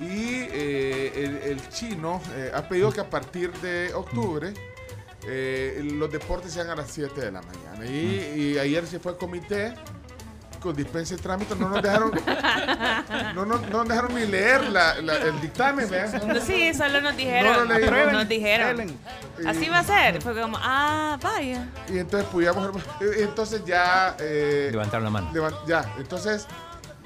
y 0.00 0.46
eh, 0.50 1.12
el, 1.14 1.36
el 1.52 1.68
chino 1.70 2.20
eh, 2.34 2.50
ha 2.54 2.68
pedido 2.68 2.90
que 2.92 3.00
a 3.00 3.08
partir 3.08 3.52
de 3.60 3.92
octubre 3.94 4.52
eh, 5.26 5.80
los 5.94 6.10
deportes 6.10 6.52
sean 6.52 6.70
a 6.70 6.76
las 6.76 6.90
7 6.90 7.20
de 7.20 7.32
la 7.32 7.42
mañana. 7.42 7.86
Y, 7.86 8.34
y 8.54 8.58
ayer 8.58 8.86
se 8.86 8.98
fue 8.98 9.12
al 9.12 9.18
comité 9.18 9.74
con 10.62 10.74
dispensa 10.76 11.14
y 11.14 11.16
trámite, 11.16 11.54
no 11.56 11.68
nos 11.68 11.82
dejaron, 11.82 12.12
no, 13.34 13.44
nos- 13.44 13.62
no 13.62 13.78
nos 13.78 13.88
dejaron 13.88 14.14
ni 14.14 14.26
leer 14.26 14.68
la- 14.70 15.00
la- 15.00 15.16
el 15.18 15.40
dictamen. 15.40 15.88
¿verdad? 15.90 16.40
Sí, 16.46 16.72
solo 16.74 17.00
nos 17.00 17.16
dijeron. 17.16 17.68
No 17.68 17.74
aprueben, 17.74 18.12
nos 18.12 18.28
dijeron. 18.28 18.96
Así 19.46 19.68
va 19.68 19.80
a 19.80 19.84
ser. 19.84 20.22
Fue 20.22 20.40
como, 20.40 20.56
ah, 20.60 21.18
vaya. 21.22 21.68
Y 21.88 21.98
entonces 21.98 22.28
pudiéramos, 22.30 22.70
entonces 23.18 23.64
ya... 23.64 24.16
eh, 24.20 24.68
Levantaron 24.70 25.04
la 25.04 25.10
mano. 25.10 25.30
ya, 25.66 25.84
entonces 25.98 26.46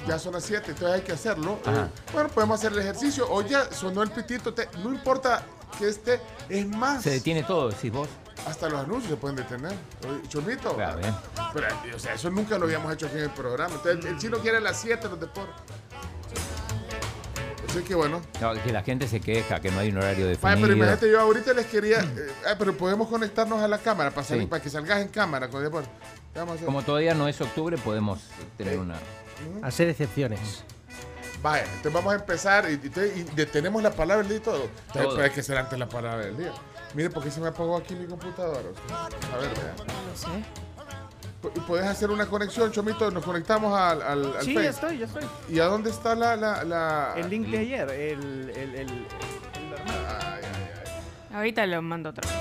Ya 0.06 0.18
son 0.20 0.34
las 0.34 0.44
7, 0.44 0.70
entonces 0.70 1.00
hay 1.00 1.00
que 1.00 1.12
hacerlo. 1.12 1.58
Eh, 1.66 1.86
bueno, 2.12 2.28
podemos 2.28 2.60
hacer 2.60 2.72
el 2.72 2.78
ejercicio. 2.78 3.26
O 3.28 3.42
ya 3.42 3.64
sonó 3.72 4.02
el 4.04 4.10
pitito. 4.10 4.52
te- 4.54 4.68
no 4.84 4.90
importa 4.90 5.42
que 5.78 5.88
esté, 5.88 6.20
es 6.48 6.64
más. 6.66 7.02
Se 7.02 7.10
detiene 7.10 7.42
todo, 7.42 7.70
decís 7.70 7.90
vos. 7.90 8.08
Hasta 8.46 8.68
los 8.68 8.80
anuncios 8.84 9.10
se 9.10 9.16
pueden 9.16 9.36
detener. 9.36 9.72
Chomito. 10.28 10.74
Claro, 10.74 10.98
bien. 10.98 11.14
Pero, 11.54 11.66
eh, 11.68 11.94
o 11.94 11.98
sea, 11.98 12.14
eso 12.14 12.30
nunca 12.30 12.58
lo 12.58 12.66
habíamos 12.66 12.92
hecho 12.92 13.06
aquí 13.06 13.16
en 13.16 13.22
el 13.24 13.30
programa. 13.30 13.74
Entonces, 13.74 14.04
el 14.10 14.18
chino 14.18 14.38
quiere 14.38 14.58
a 14.58 14.60
las 14.60 14.78
7 14.80 15.08
los 15.08 15.18
deportes. 15.18 15.54
Así 17.68 17.82
que 17.82 17.94
bueno. 17.94 18.22
No, 18.40 18.54
que 18.62 18.72
la 18.72 18.82
gente 18.82 19.08
se 19.08 19.20
queja, 19.20 19.60
que 19.60 19.70
no 19.70 19.80
hay 19.80 19.90
un 19.90 19.98
horario 19.98 20.26
Vaya, 20.26 20.30
definido. 20.30 20.60
pero 20.62 20.72
imagínate, 20.74 21.10
yo 21.10 21.20
ahorita 21.20 21.52
les 21.52 21.66
quería. 21.66 22.00
eh, 22.00 22.32
ah, 22.48 22.54
pero 22.58 22.76
podemos 22.76 23.08
conectarnos 23.08 23.60
a 23.62 23.68
la 23.68 23.78
cámara 23.78 24.10
para, 24.10 24.26
salir- 24.26 24.42
Sí. 24.42 24.46
para 24.46 24.62
que 24.62 24.70
salgas 24.70 25.00
en 25.02 25.08
cámara 25.08 25.48
con 25.48 25.62
deporte. 25.62 25.88
¿Qué 26.32 26.38
vamos 26.38 26.52
a 26.52 26.54
hacer? 26.56 26.66
Como 26.66 26.82
todavía 26.82 27.14
no 27.14 27.28
es 27.28 27.40
octubre, 27.40 27.76
podemos 27.78 28.20
tener 28.56 28.78
una... 28.78 28.94
Hacer 29.62 29.88
excepciones. 29.88 30.62
Vaya, 31.42 31.64
entonces 31.64 31.92
vamos 31.92 32.12
a 32.12 32.16
empezar 32.16 32.70
y, 32.70 32.74
y- 32.74 33.20
y 33.20 33.22
detenemos 33.34 33.82
la 33.82 33.90
palabra 33.90 34.22
del 34.22 34.28
día 34.28 34.38
y 34.38 34.40
todo. 34.40 34.68
Todo. 34.92 35.04
pues, 35.14 35.18
hay 35.18 35.30
que 35.30 35.42
ser 35.42 35.58
antes 35.58 35.78
la 35.78 35.88
palabra 35.88 36.24
del 36.24 36.36
día. 36.36 36.52
Mire, 36.96 37.10
¿por 37.10 37.22
qué 37.22 37.30
se 37.30 37.40
me 37.40 37.48
apagó 37.48 37.76
aquí 37.76 37.94
mi 37.94 38.06
computadora? 38.06 38.58
A 38.90 39.36
ver, 39.36 39.50
vea. 39.50 39.74
No 39.76 40.16
sé. 40.16 40.44
¿Y 41.54 41.60
¿Puedes 41.60 41.86
hacer 41.86 42.10
una 42.10 42.26
conexión, 42.26 42.72
Chomito? 42.72 43.10
Nos 43.10 43.22
conectamos 43.22 43.78
al, 43.78 44.00
al, 44.02 44.36
al 44.36 44.42
Sí, 44.42 44.54
Face. 44.54 44.64
ya 44.64 44.70
estoy, 44.70 44.98
ya 44.98 45.04
estoy. 45.04 45.22
¿Y 45.50 45.60
a 45.60 45.66
dónde 45.66 45.90
está 45.90 46.14
la...? 46.14 46.34
la, 46.36 46.64
la- 46.64 47.14
El 47.16 47.28
link 47.28 47.48
de 47.48 47.58
ayer, 47.58 47.88
el, 47.90 48.50
el, 48.50 48.74
el, 48.74 48.74
el- 48.90 49.06
Ahorita 51.34 51.66
lo 51.66 51.82
mando 51.82 52.10
otra 52.10 52.26
vez. 52.28 52.38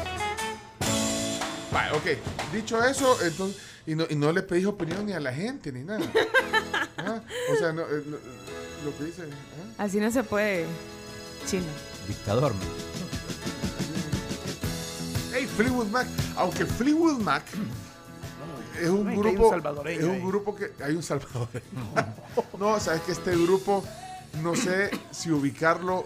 Vale, 1.71 1.91
ok. 1.97 2.53
Dicho 2.53 2.81
eso, 2.81 3.17
entonces, 3.21 3.61
y 3.85 3.93
no, 3.93 4.05
y 4.09 4.15
no 4.15 4.31
le 4.31 4.41
pedís 4.41 4.65
opinión 4.65 5.05
ni 5.05 5.11
a 5.11 5.19
la 5.19 5.33
gente 5.33 5.71
ni 5.71 5.83
nada. 5.83 5.99
Ah, 6.97 7.19
O 7.53 7.55
sea, 7.57 7.71
no, 7.73 7.81
eh, 7.83 8.03
no, 8.07 8.17
lo 8.85 8.97
que 8.97 9.03
dice. 9.03 9.23
¿ah? 9.23 9.83
Así 9.83 9.99
no 9.99 10.09
se 10.09 10.23
puede. 10.23 10.65
Chino. 11.45 11.65
Dictador. 12.07 12.53
Fleetwood 15.55 15.87
Mac. 15.87 16.07
Aunque 16.37 16.65
Fleetwood 16.65 17.19
Mac 17.19 17.43
es 18.81 18.89
un 18.89 19.07
Ay, 19.07 19.17
grupo. 19.17 19.49
salvadoreño 19.49 20.01
es 20.01 20.21
un 20.21 20.27
grupo 20.27 20.55
que. 20.55 20.71
Hay 20.83 20.95
un 20.95 21.03
salvadoreño. 21.03 21.63
no, 22.59 22.79
sabes 22.79 23.01
que 23.01 23.11
este 23.13 23.31
grupo, 23.31 23.83
no 24.43 24.55
sé 24.55 24.91
si 25.11 25.31
ubicarlo 25.31 26.05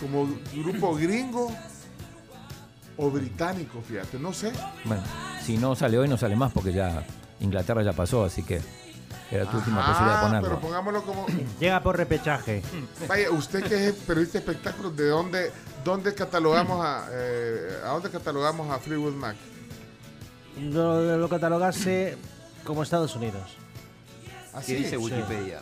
como 0.00 0.28
grupo 0.54 0.94
gringo 0.94 1.50
o 2.96 3.10
británico, 3.10 3.80
fíjate, 3.82 4.18
no 4.18 4.32
sé. 4.32 4.52
Bueno, 4.84 5.02
si 5.44 5.56
no 5.56 5.74
sale 5.74 5.98
hoy, 5.98 6.08
no 6.08 6.16
sale 6.16 6.36
más 6.36 6.52
porque 6.52 6.72
ya 6.72 7.04
Inglaterra 7.40 7.82
ya 7.82 7.92
pasó, 7.92 8.24
así 8.24 8.42
que 8.42 8.60
era 9.30 9.50
tu 9.50 9.56
última 9.58 9.82
Ah, 9.84 9.86
posibilidad 9.92 10.16
de 10.20 10.26
ponerlo. 10.26 10.48
pero 10.48 10.60
pongámoslo 10.60 11.02
como. 11.02 11.26
Llega 11.60 11.82
por 11.82 11.96
repechaje. 11.96 12.62
Vaya, 13.08 13.30
usted 13.30 13.62
que 13.64 13.88
es 13.88 13.94
periodista 13.94 14.38
de 14.38 14.44
espectáculos, 14.44 14.96
¿de 14.96 15.08
dónde, 15.08 15.52
dónde 15.84 16.14
catalogamos 16.14 16.84
a, 16.84 17.06
eh, 17.12 17.78
a 17.84 17.88
dónde 17.90 18.10
catalogamos 18.10 18.70
a 18.70 18.78
Fleetwood 18.78 19.14
Mac? 19.14 19.36
Lo, 20.60 21.16
lo 21.16 21.28
catalogase 21.28 22.16
como 22.64 22.82
Estados 22.82 23.14
Unidos. 23.16 23.56
Así 24.52 24.74
dice 24.74 24.96
Wikipedia? 24.96 25.60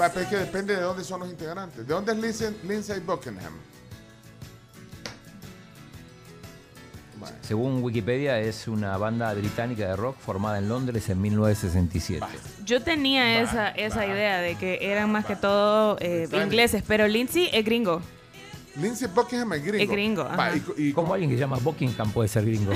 Va, 0.00 0.08
pero 0.08 0.22
es 0.22 0.28
que 0.28 0.36
depende 0.36 0.74
de 0.74 0.80
dónde 0.82 1.04
son 1.04 1.20
los 1.20 1.28
integrantes. 1.28 1.86
¿De 1.86 1.92
dónde 1.92 2.12
es 2.12 2.18
Lindsay, 2.18 2.60
Lindsay 2.64 3.00
Buckingham? 3.00 3.52
Según 7.40 7.82
Wikipedia, 7.82 8.38
es 8.40 8.68
una 8.68 8.96
banda 8.96 9.32
británica 9.34 9.88
de 9.88 9.96
rock 9.96 10.16
formada 10.18 10.58
en 10.58 10.68
Londres 10.68 11.08
en 11.08 11.20
1967. 11.20 12.24
Yo 12.64 12.82
tenía 12.82 13.40
esa, 13.40 13.68
esa 13.70 14.06
idea 14.06 14.38
de 14.38 14.54
que 14.56 14.78
eran 14.82 15.10
más 15.10 15.24
que 15.24 15.36
todo 15.36 15.96
eh, 16.00 16.28
ingleses, 16.32 16.82
pero 16.86 17.08
Lindsay 17.08 17.48
es 17.52 17.64
gringo. 17.64 18.02
Lindsay 18.78 19.08
Buckingham 19.12 19.52
es 19.54 19.64
gringo. 19.64 19.82
Es 19.84 19.90
gringo, 19.90 20.24
Va, 20.24 20.50
y- 20.54 20.62
y- 20.88 20.92
¿Cómo 20.92 21.12
alguien 21.12 21.30
que 21.30 21.36
se 21.36 21.40
llama 21.40 21.58
Buckingham 21.58 22.10
puede 22.12 22.28
ser 22.28 22.44
gringo? 22.44 22.72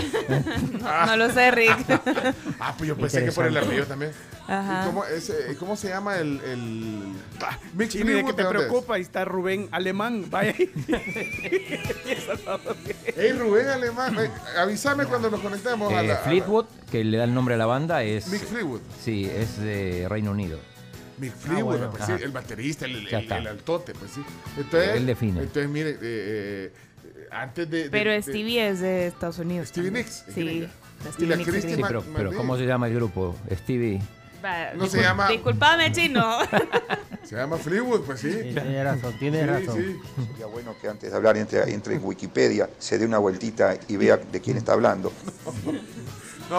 No, 0.80 1.06
no 1.06 1.16
lo 1.16 1.30
sé, 1.32 1.50
Rick. 1.52 1.76
ah, 2.60 2.74
pues 2.76 2.88
yo 2.88 2.96
pensé 2.96 3.24
que 3.24 3.32
por 3.32 3.46
el 3.46 3.56
apellido 3.56 3.86
también. 3.86 4.10
Ajá. 4.48 4.82
¿Y 4.82 4.86
cómo, 4.86 5.04
es, 5.04 5.30
eh, 5.30 5.56
¿Cómo 5.58 5.76
se 5.76 5.88
llama 5.90 6.16
el. 6.18 6.40
el... 6.40 7.02
Ah, 7.40 7.56
¿de 7.74 7.88
qué 7.88 8.00
Fleetwood, 8.00 8.34
te 8.34 8.44
preocupa? 8.44 8.94
Ahí 8.96 9.02
está 9.02 9.24
Rubén 9.24 9.68
Alemán. 9.70 10.26
Vaya. 10.28 10.54
Hey, 13.16 13.32
Rubén 13.38 13.68
Alemán, 13.68 14.16
eh, 14.18 14.30
avísame 14.58 15.04
cuando 15.06 15.30
nos 15.30 15.40
conectemos 15.40 15.92
a 15.92 16.02
Eh, 16.02 16.06
la. 16.08 16.14
a 16.14 16.16
la- 16.18 16.22
Fleetwood, 16.24 16.66
que 16.90 17.04
le 17.04 17.18
da 17.18 17.24
el 17.24 17.34
nombre 17.34 17.54
a 17.54 17.58
la 17.58 17.66
banda, 17.66 18.02
es. 18.02 18.26
Mick 18.28 18.42
Fleetwood. 18.44 18.80
Sí, 19.02 19.24
es 19.32 19.58
de 19.60 20.06
Reino 20.08 20.30
Unido. 20.32 20.58
Mick 21.22 21.34
Fleetwood, 21.36 21.64
bueno. 21.78 21.90
pues 21.90 22.04
sí, 22.04 22.12
el 22.20 22.32
baterista, 22.32 22.84
el, 22.86 23.46
altote, 23.46 23.92
pues 23.94 24.10
sí. 24.10 24.22
Entonces, 24.58 24.90
Él 24.96 25.06
define. 25.06 25.40
Entonces, 25.40 25.68
mire, 25.70 25.90
eh, 25.90 25.96
eh, 26.02 26.72
antes 27.30 27.70
de. 27.70 27.84
de- 27.84 27.90
Pero 27.90 28.10
de- 28.10 28.22
Stevie 28.22 28.68
es 28.68 28.80
de 28.80 29.06
Estados 29.06 29.38
Unidos. 29.38 29.68
Stevie 29.68 29.88
también. 29.90 30.06
Nicks, 30.06 30.24
es 30.28 30.34
Sí. 30.34 30.68
Y 31.18 31.26
la 31.26 31.36
Nicks 31.36 31.50
Christy. 31.50 31.74
Sí, 31.76 31.82
pero, 31.86 32.02
pero 32.14 32.32
¿cómo 32.32 32.56
se 32.56 32.64
llama 32.66 32.88
el 32.88 32.94
grupo? 32.94 33.34
Stevie. 33.52 34.00
No 34.76 34.86
se 34.88 35.00
llama- 35.00 35.28
Disculpame, 35.28 35.92
chino. 35.92 36.38
Se 37.22 37.36
llama 37.36 37.56
Fleetwood, 37.56 38.00
pues 38.02 38.20
sí. 38.20 38.28
Tiene 38.52 38.82
razón, 38.82 39.16
tiene 39.18 39.40
Sí, 39.42 39.46
razón. 39.46 39.76
sí. 39.80 39.96
Sería 40.32 40.46
bueno 40.46 40.74
que 40.82 40.88
antes 40.88 41.10
de 41.12 41.16
hablar 41.16 41.36
entre, 41.36 41.72
entre 41.72 41.94
en 41.94 42.04
Wikipedia, 42.04 42.68
se 42.80 42.98
dé 42.98 43.06
una 43.06 43.18
vueltita 43.18 43.78
y 43.88 43.96
vea 43.96 44.16
de 44.16 44.40
quién 44.40 44.56
está 44.56 44.72
hablando. 44.72 45.12
No, 45.64 45.72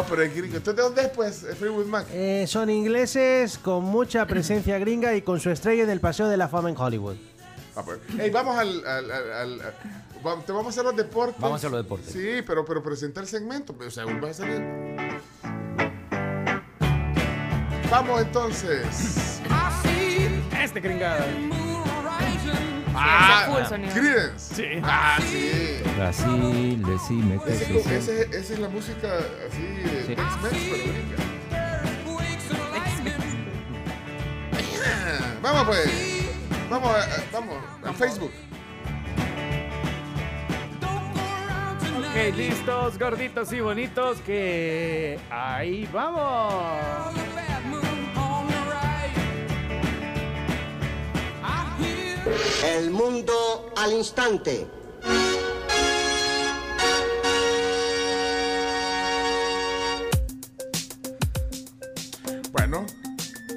pero 0.09 0.23
es 0.23 0.35
gringo. 0.35 0.57
Entonces, 0.57 0.75
¿de 0.75 0.81
dónde 0.81 1.01
es, 1.03 1.09
pues, 1.09 1.45
Fleetwood 1.59 1.85
Mac? 1.85 2.07
Eh, 2.11 2.45
son 2.47 2.69
ingleses 2.69 3.57
con 3.59 3.83
mucha 3.83 4.25
presencia 4.25 4.79
gringa 4.79 5.13
y 5.15 5.21
con 5.21 5.39
su 5.39 5.49
estrella 5.51 5.83
en 5.83 5.89
el 5.89 5.99
Paseo 5.99 6.27
de 6.27 6.37
la 6.37 6.47
Fama 6.47 6.69
en 6.69 6.77
Hollywood. 6.77 7.15
Ah, 7.75 7.81
pues. 7.85 7.99
Hey, 8.17 8.29
vamos 8.31 8.57
al. 8.57 8.85
al- 8.85 9.11
al- 9.11 9.31
al- 9.33 9.61
a- 9.61 9.73
va- 10.27 10.39
te 10.45 10.51
vamos 10.51 10.67
a 10.67 10.69
hacer 10.69 10.83
los 10.83 10.95
deportes. 10.95 11.39
Vamos 11.39 11.55
a 11.55 11.57
hacer 11.57 11.71
los 11.71 11.83
deportes. 11.83 12.11
Sí, 12.13 12.41
pero, 12.45 12.63
pero 12.65 12.81
presenta 12.81 13.19
el 13.21 13.27
segmento. 13.27 13.75
O 13.85 13.91
sea, 13.91 14.05
vas 14.05 14.39
a 14.39 14.43
salir. 14.45 14.61
Vamos 17.89 18.21
entonces. 18.21 19.39
Este 20.63 20.79
gringada. 20.79 21.25
Ah, 22.95 23.45
full 23.47 23.63
sonido. 23.67 23.93
Creedence. 23.93 24.55
Sí. 24.55 24.65
Ah, 24.83 25.17
sí. 25.21 25.81
Brasil, 25.97 26.83
decime 26.85 27.39
sé. 27.83 27.97
ese- 27.97 28.21
esa 28.37 28.53
es 28.53 28.59
la 28.59 28.69
música 28.69 29.07
así 29.49 29.61
de 29.61 30.03
Sí. 30.07 30.15
Tex-Mex, 30.15 30.53
pero 30.71 30.83
gringa. 30.93 31.17
Vamos 35.41 35.65
pues. 35.67 36.29
Vamos, 36.69 36.89
a, 36.89 36.99
a- 36.99 37.23
vamos 37.31 37.57
a 37.85 37.93
Facebook. 37.93 38.31
Ok, 42.15 42.35
listos, 42.35 42.97
gorditos 42.99 43.51
y 43.53 43.59
bonitos, 43.59 44.19
que 44.21 45.19
ahí 45.29 45.89
vamos. 45.91 47.13
El 52.63 52.91
mundo 52.91 53.71
al 53.75 53.93
instante. 53.93 54.67
Bueno, 62.51 62.85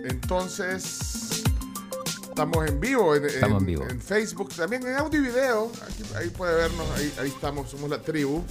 entonces 0.05 1.43
estamos 2.28 2.66
en 2.66 2.80
vivo 2.80 3.14
en, 3.14 3.24
Estamos 3.26 3.61
en 3.61 3.66
vivo. 3.66 3.84
en 3.89 4.01
Facebook, 4.01 4.53
también 4.55 4.87
en 4.87 4.97
audio 4.97 5.20
y 5.20 5.24
video. 5.24 5.70
Aquí- 5.89 6.05
ahí 6.16 6.30
puede 6.30 6.55
vernos, 6.57 6.87
ahí, 6.97 7.12
ahí 7.20 7.28
estamos, 7.28 7.70
somos 7.70 7.89
la 7.91 8.01
tribu 8.01 8.43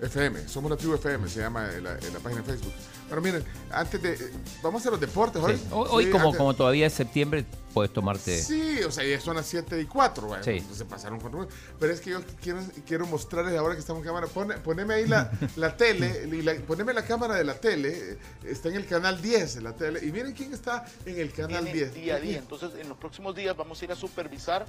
FM, 0.00 0.48
somos 0.48 0.70
la 0.70 0.76
tribu 0.76 0.94
FM, 0.94 1.28
se 1.28 1.40
llama 1.40 1.70
en 1.74 1.84
la, 1.84 1.98
en 1.98 2.12
la 2.12 2.18
página 2.20 2.42
de 2.42 2.46
Facebook. 2.48 2.72
Pero 3.12 3.20
miren, 3.20 3.44
antes 3.70 4.00
de. 4.00 4.32
Vamos 4.62 4.78
a 4.78 4.80
hacer 4.80 4.92
los 4.92 5.00
deportes 5.02 5.42
hoy. 5.42 5.54
Sí. 5.58 5.64
Hoy, 5.70 5.86
hoy 5.90 6.04
Sí, 6.06 6.10
como, 6.10 6.24
antes- 6.28 6.38
como 6.38 6.54
todavía 6.54 6.86
es 6.86 6.94
septiembre, 6.94 7.44
puedes 7.74 7.92
tomarte. 7.92 8.40
Sí, 8.40 8.78
o 8.86 8.90
sea, 8.90 9.04
ya 9.04 9.20
son 9.20 9.36
las 9.36 9.44
7 9.44 9.78
y 9.78 9.84
4, 9.84 10.26
bueno, 10.28 10.42
Sí. 10.42 10.52
entonces 10.52 10.86
pasaron 10.88 11.20
cuatro 11.20 11.40
minutos. 11.40 11.58
Pero 11.78 11.92
es 11.92 12.00
que 12.00 12.08
yo 12.08 12.20
quiero, 12.40 12.60
quiero 12.86 13.06
mostrarles 13.06 13.54
ahora 13.58 13.74
que 13.74 13.80
estamos 13.80 14.00
en 14.00 14.06
cámara. 14.06 14.28
Pone- 14.28 14.56
poneme 14.56 14.94
ahí 14.94 15.06
la, 15.06 15.30
la 15.56 15.76
tele, 15.76 16.26
y 16.32 16.40
la- 16.40 16.54
poneme 16.66 16.94
la 16.94 17.04
cámara 17.04 17.34
de 17.34 17.44
la 17.44 17.52
tele. 17.52 18.16
Está 18.44 18.70
en 18.70 18.76
el 18.76 18.86
canal 18.86 19.20
10 19.20 19.56
de 19.56 19.60
la 19.60 19.74
tele. 19.76 20.00
Y 20.06 20.10
miren 20.10 20.32
quién 20.32 20.54
está 20.54 20.86
en 21.04 21.20
el 21.20 21.32
canal 21.34 21.64
viene 21.64 21.80
10. 21.80 21.94
día 21.94 22.14
a 22.14 22.18
día. 22.18 22.38
Entonces, 22.38 22.70
en 22.80 22.88
los 22.88 22.96
próximos 22.96 23.36
días 23.36 23.54
vamos 23.54 23.78
a 23.82 23.84
ir 23.84 23.92
a 23.92 23.96
supervisar 23.96 24.64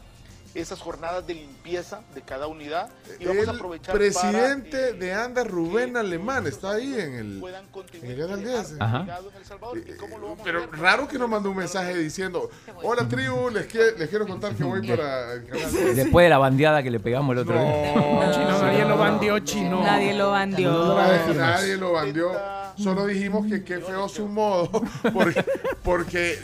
esas 0.56 0.80
jornadas 0.80 1.26
de 1.26 1.34
limpieza 1.34 2.02
de 2.14 2.22
cada 2.22 2.48
unidad 2.48 2.90
y 3.20 3.26
vamos 3.26 3.48
a 3.48 3.52
El 3.52 3.56
aprovechar 3.58 3.96
presidente 3.96 4.94
de 4.94 5.14
ANDA, 5.14 5.44
Rubén 5.44 5.98
Alemán, 5.98 6.46
está 6.46 6.74
ahí 6.74 6.94
en 7.00 7.16
el, 7.16 7.40
puedan 7.40 7.66
en 8.02 8.12
el 8.12 8.18
canal 8.20 8.44
10. 8.44 8.76
Ajá. 8.80 9.00
legado 9.00 9.30
en 9.32 9.36
El 9.38 9.46
Salvador. 9.46 9.78
¿Y 9.80 9.98
cómo 9.98 10.18
lo 10.20 10.24
vamos 10.30 10.40
a 10.42 10.44
Pero 10.44 10.72
raro 10.74 11.08
que 11.08 11.18
nos 11.18 11.30
mandó 11.30 11.50
un 11.50 11.58
mensaje 11.58 11.98
diciendo: 11.98 12.50
Hola, 12.84 13.08
tribu, 13.08 13.50
les, 13.50 13.66
que- 13.66 13.94
les 13.98 14.10
quiero 14.10 14.28
contar 14.28 14.54
que 14.54 14.64
voy 14.64 14.88
para 14.88 15.34
el 15.34 15.46
canal 15.46 15.72
10. 15.72 15.96
Después 15.96 16.26
de 16.26 16.30
la 16.30 16.38
bandeada 16.38 16.84
que 16.84 16.92
le 16.92 17.00
pegamos 17.00 17.34
el 17.34 17.40
otro 17.40 17.56
día. 17.56 17.96
No, 17.96 18.32
Chino, 18.32 18.62
nadie 18.62 18.86
lo 18.86 18.98
bandió, 18.98 19.40
chino. 19.40 19.84
Nadie 19.84 20.14
lo 20.14 20.32
bandió. 20.32 20.96
Nadie, 20.96 21.34
nadie 21.34 21.78
lo 21.78 21.94
bandió. 21.94 22.32
Solo 22.78 23.06
dijimos 23.08 23.48
que 23.48 23.64
qué 23.64 23.80
feo 23.80 24.08
su 24.10 24.28
modo. 24.28 24.70
Porque, 25.14 25.46
porque 25.84 26.40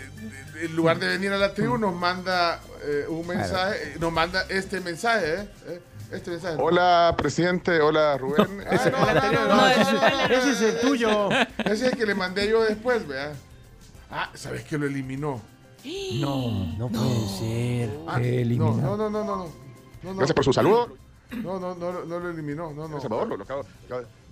en 0.62 0.76
lugar 0.76 1.00
de 1.00 1.08
venir 1.08 1.32
a 1.32 1.38
la 1.38 1.54
tribu, 1.54 1.78
nos 1.78 1.94
manda 1.96 2.60
eh, 2.84 3.06
un 3.08 3.26
mensaje, 3.28 3.94
eh, 3.94 3.98
nos 4.00 4.12
manda 4.12 4.44
este 4.50 4.80
mensaje, 4.82 5.34
¿eh? 5.36 5.48
Eh, 5.68 5.82
Este 6.12 6.32
mensaje. 6.32 6.56
Hola, 6.60 7.14
presidente. 7.18 7.80
Hola, 7.82 8.18
Rubén. 8.18 8.64
Ah, 8.70 8.90
no, 8.90 9.14
no, 9.14 9.32
no, 9.32 9.48
no, 9.48 9.56
No, 9.56 9.68
ese, 9.68 10.52
es- 10.52 10.62
el 10.62 10.80
tuyo. 10.82 11.30
Ese 11.32 11.74
es 11.74 11.82
el 11.84 11.98
que 11.98 12.06
le 12.06 12.16
mandé 12.16 12.50
yo 12.50 12.64
después, 12.64 13.08
vea. 13.08 13.34
Ah, 14.10 14.30
¿sabes 14.34 14.64
que 14.64 14.78
lo 14.78 14.86
eliminó? 14.88 15.40
No, 16.20 16.76
no 16.78 16.88
puede 16.90 17.28
ser. 17.40 17.90
Ah. 18.08 18.20
No, 18.20 18.74
no, 18.76 18.98
no, 18.98 19.10
no, 19.10 19.24
no. 19.24 19.24
no, 19.24 19.46
no. 20.04 20.16
Gracias 20.16 20.34
por 20.36 20.44
su 20.44 20.52
saludo. 20.54 20.98
No, 21.32 21.60
no, 21.60 21.76
no, 21.76 22.04
no 22.06 22.20
lo 22.20 22.30
eliminó. 22.32 22.74
No, 22.74 22.88
no. 22.88 23.00
Salvador, 23.00 23.28
lo- 23.38 23.44
acabo- 23.46 23.66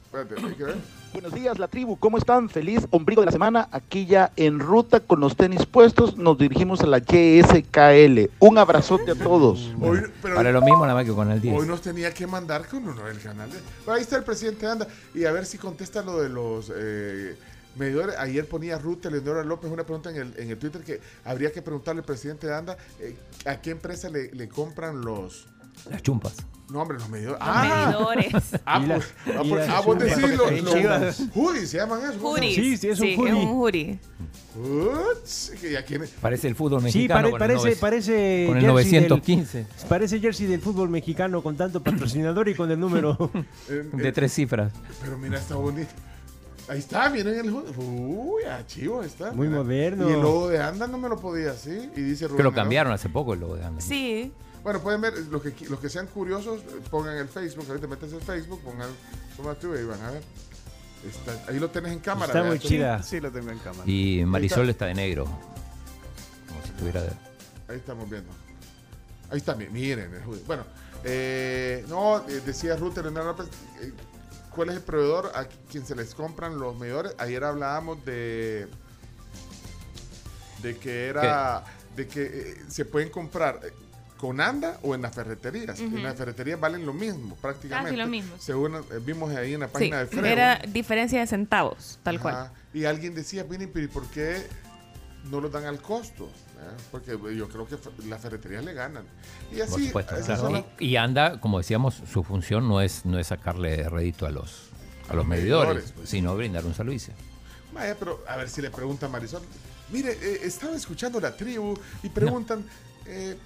Espérate, 0.05 0.35
hay 0.47 0.53
que 0.55 0.63
ver. 0.63 0.75
Buenos 1.17 1.33
días, 1.33 1.57
la 1.57 1.67
tribu. 1.67 1.97
¿Cómo 1.97 2.19
están? 2.19 2.47
Feliz 2.47 2.85
ombligo 2.91 3.23
de 3.23 3.25
la 3.25 3.31
semana. 3.31 3.67
Aquí 3.71 4.05
ya 4.05 4.31
en 4.35 4.59
ruta 4.59 4.99
con 4.99 5.19
los 5.19 5.35
tenis 5.35 5.65
puestos, 5.65 6.15
nos 6.15 6.37
dirigimos 6.37 6.81
a 6.81 6.85
la 6.85 6.99
YSKL. 6.99 8.29
Un 8.37 8.59
abrazote 8.59 9.09
a 9.09 9.15
todos. 9.15 9.73
Hoy, 9.81 10.01
pero 10.21 10.35
Para 10.35 10.51
lo 10.51 10.61
mismo 10.61 10.81
nada 10.81 10.93
más 10.93 11.05
que 11.05 11.13
con 11.13 11.31
el 11.31 11.41
10. 11.41 11.57
hoy 11.57 11.67
nos 11.67 11.81
tenía 11.81 12.13
que 12.13 12.27
mandar 12.27 12.67
con 12.67 12.87
uno 12.87 13.03
del 13.03 13.19
canal. 13.19 13.49
De... 13.49 13.57
Pero 13.83 13.97
ahí 13.97 14.03
está 14.03 14.17
el 14.17 14.25
presidente 14.25 14.67
Anda. 14.67 14.87
Y 15.15 15.25
a 15.25 15.31
ver 15.31 15.47
si 15.47 15.57
contesta 15.57 16.03
lo 16.03 16.21
de 16.21 16.29
los 16.29 16.71
eh, 16.75 17.35
medidores. 17.77 18.15
Ayer 18.19 18.47
ponía 18.47 18.77
Ruth 18.77 19.07
Eleonora 19.07 19.43
López 19.43 19.71
una 19.71 19.85
pregunta 19.85 20.11
en 20.11 20.17
el, 20.17 20.33
en 20.37 20.51
el 20.51 20.59
Twitter 20.59 20.83
que 20.83 21.01
habría 21.25 21.51
que 21.51 21.63
preguntarle 21.63 22.01
al 22.01 22.05
presidente 22.05 22.53
Anda 22.53 22.77
eh, 22.99 23.17
a 23.47 23.59
qué 23.59 23.71
empresa 23.71 24.07
le, 24.11 24.31
le 24.33 24.47
compran 24.47 25.01
los. 25.01 25.47
Las 25.89 26.03
chumpas. 26.03 26.35
No, 26.69 26.81
hombre, 26.81 26.97
los 26.97 27.07
medidores. 27.09 27.39
Los 27.39 27.47
ah, 27.49 27.85
medidores. 27.85 28.33
Ah, 28.65 28.83
pues, 28.85 29.13
ah, 29.37 29.43
pues, 29.47 29.69
ah, 29.69 29.81
los, 29.85 31.35
los 31.35 31.69
se 31.69 31.77
llaman 31.77 32.01
eso. 32.01 32.19
Juris. 32.19 32.55
Sí, 32.55 32.77
sí, 32.77 32.89
es 32.89 32.99
un 32.99 33.07
es 33.07 33.17
hoodie. 33.17 33.33
un 33.33 33.47
jury. 33.47 33.99
Uts, 34.57 35.53
Parece 36.19 36.47
el 36.47 36.55
fútbol 36.55 36.79
Sí, 36.81 36.85
mexicano. 36.85 37.19
pare- 37.19 37.31
con 37.31 37.41
el 37.41 37.47
parece, 37.47 37.69
nove- 37.75 37.79
parece, 37.79 38.45
con 38.47 38.57
el 38.57 38.63
jersey 38.63 38.91
del- 38.91 39.09
915. 39.09 39.65
parece 39.87 40.19
jersey 40.19 40.47
del 40.47 40.61
fútbol 40.61 40.89
mexicano 40.89 41.41
con 41.43 41.55
tanto 41.55 41.81
patrocinador 41.81 42.49
y 42.49 42.55
con 42.55 42.69
el 42.71 42.79
número. 42.79 43.31
eh, 43.69 43.89
De 43.93 44.09
eh, 44.09 44.11
tres 44.11 44.33
cifras. 44.33 44.73
Pero 45.01 45.17
mira, 45.17 45.37
está 45.37 45.55
bonito. 45.55 45.91
Ahí 46.69 46.79
está, 46.79 47.09
miren 47.09 47.39
el 47.39 47.49
hoodie. 47.49 47.71
Uy, 47.77 48.41
ah, 48.49 48.61
chivo 48.67 49.03
está. 49.03 49.31
Muy 49.31 49.47
Mira. 49.47 49.59
moderno. 49.61 50.09
Y 50.09 50.13
el 50.13 50.19
logo 50.21 50.49
de 50.49 50.61
Anda 50.61 50.85
no 50.87 50.97
me 50.97 51.07
lo 51.07 51.17
podía 51.17 51.51
así. 51.51 51.89
Y 51.95 52.01
dice 52.01 52.27
Que 52.27 52.43
lo 52.43 52.51
cambiaron 52.51 52.91
hace 52.91 53.07
poco 53.07 53.33
el 53.33 53.39
logo 53.39 53.55
de 53.55 53.63
Anda. 53.63 53.79
Sí. 53.79 54.33
Bueno, 54.67 54.81
pueden 54.81 54.99
ver, 54.99 55.13
los 55.31 55.41
que, 55.41 55.53
los 55.69 55.79
que 55.79 55.87
sean 55.87 56.07
curiosos, 56.07 56.59
pongan 56.91 57.15
el 57.15 57.29
Facebook, 57.29 57.67
ahorita 57.69 57.87
metes 57.87 58.11
el 58.11 58.19
Facebook, 58.19 58.59
pongan 58.61 58.89
Suma 59.33 59.55
Tribu 59.55 59.75
y 59.75 59.85
van 59.85 60.01
a 60.01 60.11
ver. 60.11 60.21
Está- 61.07 61.49
ahí 61.49 61.57
lo 61.57 61.69
tenés 61.69 61.93
en 61.93 61.99
cámara. 61.99 62.25
Está 62.25 62.41
¿verdad? 62.41 62.57
muy 62.57 62.59
chida. 62.59 63.01
Sí, 63.01 63.21
lo 63.21 63.31
tengo 63.31 63.49
en 63.49 63.59
cámara. 63.59 63.89
Y 63.89 64.25
Marisol 64.25 64.67
está 64.69 64.87
de 64.87 64.93
negro. 64.93 65.23
Como 65.23 66.61
si 66.63 66.67
estuviera 66.71 67.01
de... 67.01 67.11
Ahí 67.69 67.77
estamos 67.77 68.09
viendo. 68.09 68.29
Ahí 69.29 69.37
está, 69.37 69.55
mi- 69.55 69.69
miren. 69.69 70.13
el. 70.13 70.43
Bueno, 70.45 70.65
eh, 71.05 71.85
no, 71.87 72.27
eh, 72.27 72.41
decía 72.45 72.75
Ruth 72.75 72.97
eh, 73.79 73.93
¿cuál 74.53 74.71
es 74.71 74.75
el 74.75 74.81
proveedor 74.81 75.31
a 75.33 75.45
quien 75.45 75.85
se 75.85 75.95
les 75.95 76.13
compran 76.13 76.59
los 76.59 76.77
medidores? 76.77 77.15
Ayer 77.19 77.41
hablábamos 77.45 78.03
de 78.03 78.67
de 80.61 80.75
que 80.77 81.07
era 81.07 81.63
de 81.95 82.05
que 82.05 82.25
eh, 82.25 82.57
se 82.67 82.83
pueden 82.83 83.09
comprar 83.09 83.61
eh, 83.63 83.71
con 84.17 84.41
anda 84.41 84.79
o 84.81 84.95
en 84.95 85.01
las 85.01 85.13
ferreterías. 85.15 85.79
En 85.79 86.01
las 86.03 86.15
ferreterías 86.15 86.59
valen 86.59 86.85
lo 86.85 86.93
mismo 86.93 87.35
prácticamente. 87.35 87.91
Casi 87.91 88.01
lo 88.01 88.07
mismo. 88.07 88.35
Según 88.39 88.75
eh, 88.75 88.81
vimos 89.05 89.33
ahí 89.35 89.53
en 89.53 89.61
la 89.61 89.67
Sí, 89.67 89.73
página 89.73 89.99
de 89.99 90.07
Freo. 90.07 90.25
era 90.25 90.61
diferencia 90.67 91.19
de 91.19 91.27
centavos, 91.27 91.99
tal 92.03 92.19
cual. 92.19 92.51
Y 92.73 92.85
alguien 92.85 93.13
decía, 93.15 93.43
miren, 93.49 93.71
pero 93.73 93.85
¿y 93.85 93.87
por 93.87 94.07
qué 94.07 94.45
no 95.29 95.39
lo 95.41 95.49
dan 95.49 95.65
al 95.65 95.81
costo? 95.81 96.25
¿Eh? 96.25 96.75
Porque 96.91 97.11
yo 97.35 97.47
creo 97.49 97.67
que 97.67 97.77
las 98.07 98.21
ferreterías 98.21 98.63
le 98.65 98.73
ganan. 98.73 99.03
Y 99.51 99.61
así, 99.61 99.71
Por 99.71 99.81
supuesto, 99.83 100.15
claro. 100.25 100.41
son 100.41 100.65
Y, 100.79 100.85
y 100.87 100.95
Anda, 100.97 101.39
como 101.39 101.59
decíamos, 101.59 102.01
su 102.11 102.23
función 102.23 102.67
no 102.67 102.81
es, 102.81 103.05
no 103.05 103.19
es 103.19 103.27
sacarle 103.27 103.87
rédito 103.89 104.25
a 104.25 104.31
los, 104.31 104.69
a 105.09 105.13
los 105.13 105.25
medidores, 105.25 105.67
medidores, 105.75 105.91
pues. 105.95 106.09
sino 106.09 106.35
brindar 106.35 106.65
un 106.65 106.73
servicio. 106.73 107.13
Vaya, 107.73 107.95
pero 107.99 108.23
a 108.27 108.37
ver 108.37 108.49
si 108.49 108.61
le 108.61 108.71
pregunta 108.71 109.05
a 109.05 109.09
Marisol. 109.09 109.41
Mire, 109.91 110.11
eh, 110.13 110.39
estaba 110.43 110.75
escuchando 110.75 111.19
la 111.19 111.35
tribu 111.35 111.77
y 112.01 112.09
preguntan, 112.09 112.65
eh, 113.05 113.37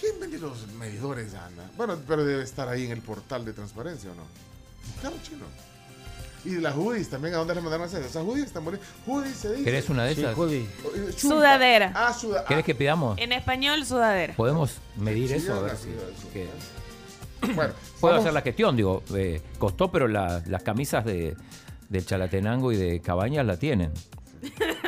¿quién 0.00 0.18
vende 0.20 0.38
los 0.38 0.66
medidores, 0.78 1.34
Ana? 1.34 1.70
Bueno, 1.76 1.96
pero 2.08 2.24
debe 2.24 2.42
estar 2.42 2.68
ahí 2.68 2.84
en 2.86 2.92
el 2.92 3.00
portal 3.02 3.44
de 3.44 3.52
transparencia, 3.52 4.10
¿o 4.10 4.14
no? 4.14 4.22
Claro, 5.00 5.16
chino. 5.22 5.44
Y 6.42 6.58
las 6.58 6.74
hoodies 6.74 7.10
también, 7.10 7.34
¿a 7.34 7.38
dónde 7.38 7.54
le 7.54 7.60
mandaron 7.60 7.86
esas? 7.86 8.00
Esas 8.04 8.24
hoodies 8.24 8.46
están 8.46 8.64
bonitas. 8.64 8.86
Hoodies 9.06 9.36
se 9.36 9.50
dice. 9.52 9.64
¿Querés 9.64 9.90
una 9.90 10.04
de 10.04 10.14
Sí, 10.14 10.22
esas? 10.22 10.34
hoodie. 10.38 10.60
Eh, 10.62 11.12
chumpa. 11.14 11.36
Sudadera. 11.36 11.92
Ah, 11.94 12.14
suda 12.14 12.44
¿Querés 12.46 12.64
que 12.64 12.74
pidamos? 12.74 13.18
En 13.18 13.32
español, 13.32 13.84
sudadera. 13.84 14.34
¿Podemos 14.36 14.76
medir 14.96 15.28
Sí, 15.28 15.34
eso? 15.34 15.52
A 15.52 15.58
sí, 15.58 15.64
ver 15.64 15.76
sí, 15.76 15.88
si- 16.16 16.22
sí. 16.22 16.28
que- 16.32 16.48
Bueno, 17.54 17.74
Puedo 18.00 18.14
vamos- 18.14 18.24
hacer 18.24 18.32
la 18.32 18.40
gestión, 18.42 18.74
digo, 18.76 19.02
eh, 19.14 19.42
costó, 19.58 19.90
pero 19.92 20.08
la- 20.08 20.42
las 20.46 20.62
camisas 20.62 21.04
de, 21.04 21.36
de 21.90 22.04
Chalatenango 22.04 22.72
y 22.72 22.76
de 22.76 23.00
Cabañas 23.00 23.44
la 23.44 23.58
tienen. 23.58 23.92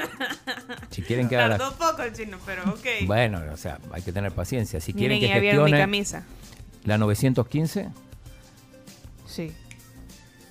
Si 0.93 1.03
quieren 1.03 1.29
que 1.29 1.37
haga 1.37 1.49
la- 1.49 1.59
Tardó 1.59 1.75
poco 1.77 2.03
el 2.03 2.13
chino, 2.13 2.39
pero 2.47 2.63
ok. 2.71 2.87
Bueno, 3.07 3.41
o 3.53 3.57
sea, 3.57 3.79
hay 3.93 4.03
que 4.03 4.13
tener 4.13 4.31
paciencia. 4.33 4.81
Si 4.81 4.93
Miren, 4.93 5.19
quieren 5.19 5.21
que 5.21 5.29
ya 5.35 5.41
vieron 5.41 5.65
mi 5.65 5.71
gestione 5.71 5.83
camisa. 5.83 6.23
la 6.85 6.99
915, 6.99 7.89
Sí. 9.27 9.53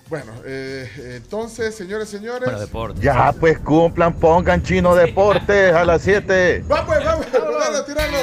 Bueno, 0.09 0.33
eh, 0.43 0.89
entonces, 1.23 1.73
señores, 1.73 2.09
señores. 2.09 2.43
bueno, 2.43 2.59
deporte. 2.59 2.99
Ya, 3.01 3.31
pues 3.31 3.59
cumplan, 3.59 4.13
pongan 4.15 4.61
Chino 4.61 4.93
Deportes 4.93 5.73
a 5.73 5.85
las 5.85 6.01
7. 6.01 6.63
Vamos, 6.67 6.85
pues, 6.87 7.05
vamos, 7.05 7.25
tiralo, 7.27 7.85
tiralo. 7.85 8.17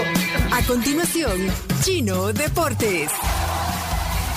A 0.53 0.63
continuación, 0.67 1.47
Chino 1.83 2.33
Deportes. 2.35 3.11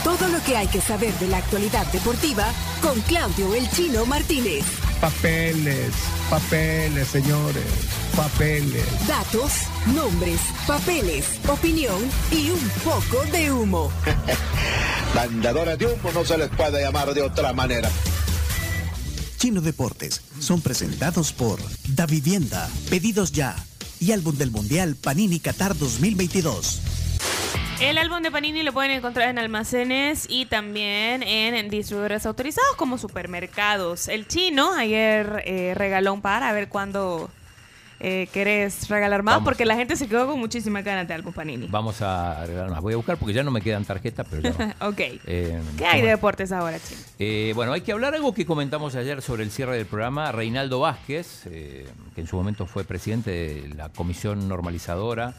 Todo 0.04 0.30
lo 0.30 0.42
que 0.46 0.56
hay 0.56 0.68
que 0.68 0.80
saber 0.80 1.14
de 1.16 1.28
la 1.28 1.38
actualidad 1.38 1.86
deportiva 1.92 2.46
con 2.82 3.00
Claudio 3.02 3.54
El 3.54 3.70
Chino 3.70 4.06
Martínez. 4.06 4.64
Papeles, 5.02 5.96
papeles, 6.30 7.08
señores, 7.08 7.66
papeles. 8.16 8.86
Datos, 9.08 9.52
nombres, 9.96 10.40
papeles, 10.68 11.26
opinión 11.48 11.98
y 12.32 12.52
un 12.52 12.70
poco 12.84 13.26
de 13.32 13.52
humo. 13.52 13.92
Vendedores 15.16 15.80
de 15.80 15.88
humo 15.88 16.12
no 16.14 16.24
se 16.24 16.38
les 16.38 16.50
puede 16.50 16.84
llamar 16.84 17.16
de 17.16 17.24
otra 17.24 17.52
manera. 17.52 17.90
Chino 19.40 19.62
Deportes 19.62 20.22
son 20.40 20.62
presentados 20.62 21.34
por 21.34 21.60
Da 21.88 22.06
Vivienda, 22.06 22.70
Pedidos 22.92 23.32
Ya 23.32 23.56
y 24.00 24.12
Álbum 24.12 24.38
del 24.38 24.52
Mundial 24.52 24.96
Panini 24.96 25.40
Qatar 25.40 25.76
2022. 25.76 26.91
El 27.82 27.98
álbum 27.98 28.22
de 28.22 28.30
Panini 28.30 28.62
lo 28.62 28.74
pueden 28.74 28.92
encontrar 28.92 29.30
en 29.30 29.40
almacenes 29.40 30.28
y 30.30 30.46
también 30.46 31.24
en 31.24 31.68
distribuidores 31.68 32.28
autorizados 32.28 32.76
como 32.76 33.00
supermercados. 33.00 34.08
El 34.08 34.28
chino 34.28 34.76
ayer 34.76 35.42
eh, 35.48 35.74
regaló 35.76 36.14
un 36.14 36.22
par, 36.22 36.44
a 36.44 36.54
ver 36.54 36.70
cuándo 36.70 37.32
eh, 38.00 38.28
querés 38.32 38.88
regalar 38.88 39.24
más, 39.24 39.38
Vamos. 39.38 39.46
porque 39.46 39.66
la 39.66 39.76
gente 39.76 39.96
se 39.96 40.08
quedó 40.08 40.28
con 40.28 40.40
muchísimas 40.40 40.84
ganas 40.84 41.08
de 41.08 41.16
álbum 41.16 41.34
Panini. 41.34 41.66
Vamos 41.72 42.04
a 42.04 42.44
arreglar 42.44 42.70
más. 42.70 42.82
Voy 42.82 42.94
a 42.94 42.98
buscar 42.98 43.18
porque 43.18 43.34
ya 43.34 43.42
no 43.42 43.50
me 43.50 43.62
quedan 43.62 43.84
tarjetas, 43.84 44.28
pero 44.30 44.44
ya 44.44 44.74
no. 44.80 44.88
ok. 44.88 45.00
Eh, 45.00 45.60
¿Qué 45.76 45.86
hay 45.88 46.04
de 46.04 46.10
deportes 46.10 46.52
ahora, 46.52 46.80
chino? 46.80 47.02
Eh, 47.18 47.52
bueno, 47.56 47.74
hay 47.74 47.82
que 47.82 47.92
hablar 47.92 48.14
algo 48.14 48.32
que 48.36 48.46
comentamos 48.46 48.94
ayer 48.94 49.24
sobre 49.24 49.42
el 49.42 49.50
cierre 49.50 49.76
del 49.78 49.88
programa. 49.88 50.32
Reinaldo 50.32 50.82
Vázquez, 50.82 51.46
que 51.46 51.88
en 52.16 52.28
su 52.28 52.36
momento 52.36 52.68
fue 52.68 52.84
presidente 52.84 53.32
de 53.32 53.74
la 53.74 53.90
comisión 53.90 54.48
normalizadora 54.48 55.34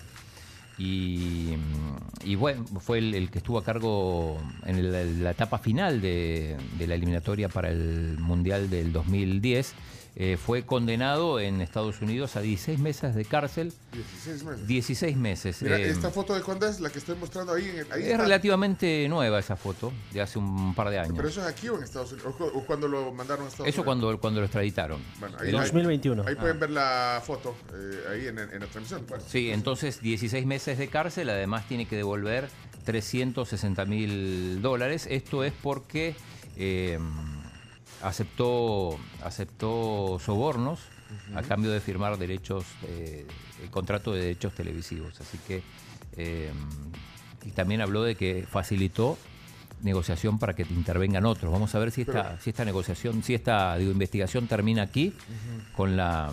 y, 0.82 1.56
mm, 1.56 2.28
y 2.28 2.34
bueno, 2.34 2.64
fue 2.80 2.98
el, 2.98 3.30
que 3.30 3.38
estuvo 3.38 3.58
a 3.58 3.64
cargo 3.64 4.38
en 4.66 5.22
la 5.22 5.30
etapa 5.30 5.58
final 5.58 6.00
de 6.00 6.56
la 6.86 6.94
eliminatoria 6.94 7.48
para 7.48 7.70
el 7.70 8.18
Mundial 8.18 8.68
del 8.68 8.92
2010. 8.92 9.74
Eh, 10.14 10.36
fue 10.36 10.66
condenado 10.66 11.40
en 11.40 11.60
Estados 11.62 12.02
Unidos 12.02 12.36
a 12.36 12.42
16 12.42 12.78
meses 12.80 13.14
de 13.14 13.24
cárcel. 13.24 13.72
16 13.92 14.44
meses. 14.44 14.66
16 14.66 15.16
meses. 15.16 15.62
Mira, 15.62 15.78
eh, 15.78 15.88
esta 15.88 16.10
foto 16.10 16.34
de 16.34 16.42
cuándo 16.42 16.68
es 16.68 16.80
la 16.80 16.90
que 16.90 16.98
estoy 16.98 17.16
mostrando 17.16 17.54
ahí. 17.54 17.66
En 17.70 17.78
el, 17.78 17.92
ahí 17.92 18.02
es 18.02 18.08
está. 18.08 18.22
relativamente 18.24 19.06
nueva 19.08 19.38
esa 19.38 19.56
foto, 19.56 19.90
de 20.12 20.20
hace 20.20 20.38
un 20.38 20.74
par 20.74 20.90
de 20.90 20.98
años. 20.98 21.14
Pero 21.16 21.28
eso 21.28 21.40
es 21.40 21.46
aquí 21.46 21.68
o 21.70 21.78
en 21.78 21.84
Estados 21.84 22.12
Unidos. 22.12 22.34
O, 22.38 22.44
o 22.44 22.66
cuando 22.66 22.88
lo 22.88 23.10
mandaron 23.12 23.46
a 23.46 23.48
Estados 23.48 23.68
Eso 23.68 23.80
Unidos. 23.80 23.84
cuando, 23.86 24.20
cuando 24.20 24.40
lo 24.40 24.46
extraditaron. 24.46 25.00
Bueno, 25.18 25.38
El- 25.38 25.46
ahí, 25.46 25.52
2021. 25.52 26.24
Ahí 26.26 26.34
Ah. 26.36 26.40
pueden 26.40 26.60
ver 26.60 26.70
la 26.70 27.22
foto, 27.24 27.54
eh, 27.74 28.00
ahí 28.12 28.26
en, 28.26 28.38
en 28.38 28.50
la 28.60 28.66
transmisión. 28.66 29.06
Bueno. 29.08 29.24
Sí, 29.26 29.50
entonces 29.50 30.02
16 30.02 30.44
meses 30.44 30.76
de 30.76 30.88
cárcel, 30.88 31.30
además 31.30 31.66
tiene 31.68 31.86
que 31.86 31.96
devolver 31.96 32.50
360 32.84 33.84
mil 33.86 34.60
dólares. 34.60 35.06
Esto 35.10 35.42
es 35.44 35.52
porque 35.62 36.14
eh, 36.58 36.98
aceptó, 38.02 38.98
aceptó 39.22 40.18
sobornos 40.24 40.80
a 41.34 41.42
cambio 41.42 41.70
de 41.70 41.80
firmar 41.80 42.16
derechos, 42.18 42.64
eh, 42.88 43.26
el 43.62 43.70
contrato 43.70 44.12
de 44.12 44.20
derechos 44.22 44.54
televisivos. 44.54 45.20
Así 45.20 45.38
que, 45.46 45.62
eh, 46.16 46.50
y 47.44 47.50
también 47.50 47.80
habló 47.82 48.02
de 48.02 48.14
que 48.14 48.46
facilitó 48.50 49.18
negociación 49.82 50.38
para 50.38 50.54
que 50.54 50.64
te 50.64 50.72
intervengan 50.72 51.26
otros. 51.26 51.52
Vamos 51.52 51.74
a 51.74 51.78
ver 51.80 51.90
si 51.90 52.02
esta, 52.02 52.12
Pero- 52.30 52.40
si 52.40 52.50
esta 52.50 52.64
negociación, 52.64 53.22
si 53.22 53.34
esta 53.34 53.76
digo, 53.76 53.90
investigación 53.90 54.46
termina 54.46 54.82
aquí 54.82 55.12
con 55.76 55.96
la 55.96 56.30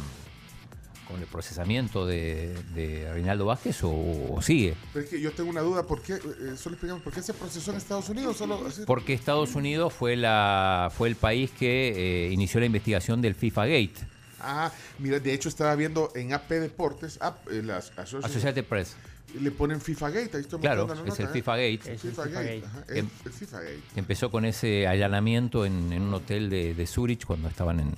con 1.10 1.20
el 1.20 1.26
procesamiento 1.26 2.06
de, 2.06 2.54
de 2.76 3.12
Reinaldo 3.12 3.46
Vázquez 3.48 3.84
o, 3.84 3.90
o 4.36 4.42
sigue. 4.44 4.76
Pero 4.94 5.04
es 5.06 5.10
que 5.10 5.20
yo 5.20 5.32
tengo 5.32 5.50
una 5.50 5.62
duda, 5.62 5.82
¿por 5.84 6.02
qué, 6.04 6.14
eh, 6.14 6.20
solo 6.56 6.76
explicamos, 6.76 7.02
¿por 7.02 7.12
qué 7.12 7.24
se 7.24 7.34
procesó 7.34 7.72
en 7.72 7.78
Estados 7.78 8.08
Unidos? 8.10 8.38
Solo 8.38 8.62
así- 8.68 8.84
Porque 8.86 9.14
Estados 9.14 9.56
Unidos 9.56 9.92
fue, 9.92 10.16
la, 10.16 10.92
fue 10.96 11.08
el 11.08 11.16
país 11.16 11.50
que 11.52 12.28
eh, 12.28 12.32
inició 12.32 12.60
la 12.60 12.68
investigación 12.68 13.22
del 13.22 13.34
FIFA 13.36 13.66
Gate, 13.66 13.96
Ah, 14.42 14.72
mira, 15.00 15.20
de 15.20 15.34
hecho 15.34 15.50
estaba 15.50 15.76
viendo 15.76 16.14
en 16.16 16.32
AP 16.32 16.50
Deportes, 16.62 17.18
AP, 17.22 17.50
eh, 17.52 17.62
las 17.62 17.92
Associated- 17.98 18.24
Associated 18.26 18.64
Press. 18.64 18.96
le 19.42 19.52
ponen 19.52 19.82
FIFA 19.82 20.10
Gate, 20.12 20.38
ahí 20.38 20.42
estoy 20.44 20.60
Claro, 20.62 20.88
la 20.88 20.94
es 21.12 21.20
el 21.20 21.28
FIFA 21.28 21.60
¿eh? 21.60 21.76
Gate. 21.78 21.92
El 21.92 22.00
FIFA 22.00 22.26
Gate, 22.28 22.64
ajá, 22.66 22.84
el, 22.88 22.98
Em- 23.00 23.10
el 23.26 23.32
FIFA 23.34 23.60
Gate. 23.60 23.80
empezó 23.98 24.32
con 24.32 24.46
ese 24.46 24.88
allanamiento 24.88 25.66
en, 25.66 25.92
en 25.92 26.04
un 26.04 26.14
hotel 26.14 26.50
de, 26.50 26.74
de 26.74 26.88
Zurich 26.88 27.26
cuando 27.26 27.50
estaban 27.50 27.82
en, 27.82 27.96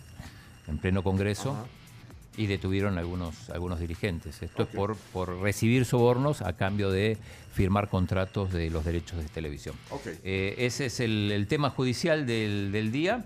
en 0.68 0.78
pleno 0.80 1.04
congreso 1.04 1.52
Ajá. 1.52 1.66
Y 2.38 2.48
detuvieron 2.48 2.98
algunos, 2.98 3.50
algunos 3.50 3.80
dirigentes. 3.80 4.42
Esto 4.42 4.64
es 4.64 4.70
por, 4.70 4.96
por 4.96 5.42
recibir 5.42 5.86
sobornos 5.86 6.42
a 6.42 6.54
cambio 6.54 6.90
de 6.90 7.18
firmar 7.54 7.90
contratos 7.90 8.54
de 8.54 8.70
los 8.70 8.86
derechos 8.86 9.20
de 9.20 9.26
televisión. 9.26 9.76
Eh, 10.24 10.56
ese 10.60 10.86
es 10.86 11.00
el, 11.02 11.32
el 11.32 11.48
tema 11.48 11.70
judicial 11.70 12.26
del, 12.26 12.72
del 12.72 12.92
día. 12.92 13.26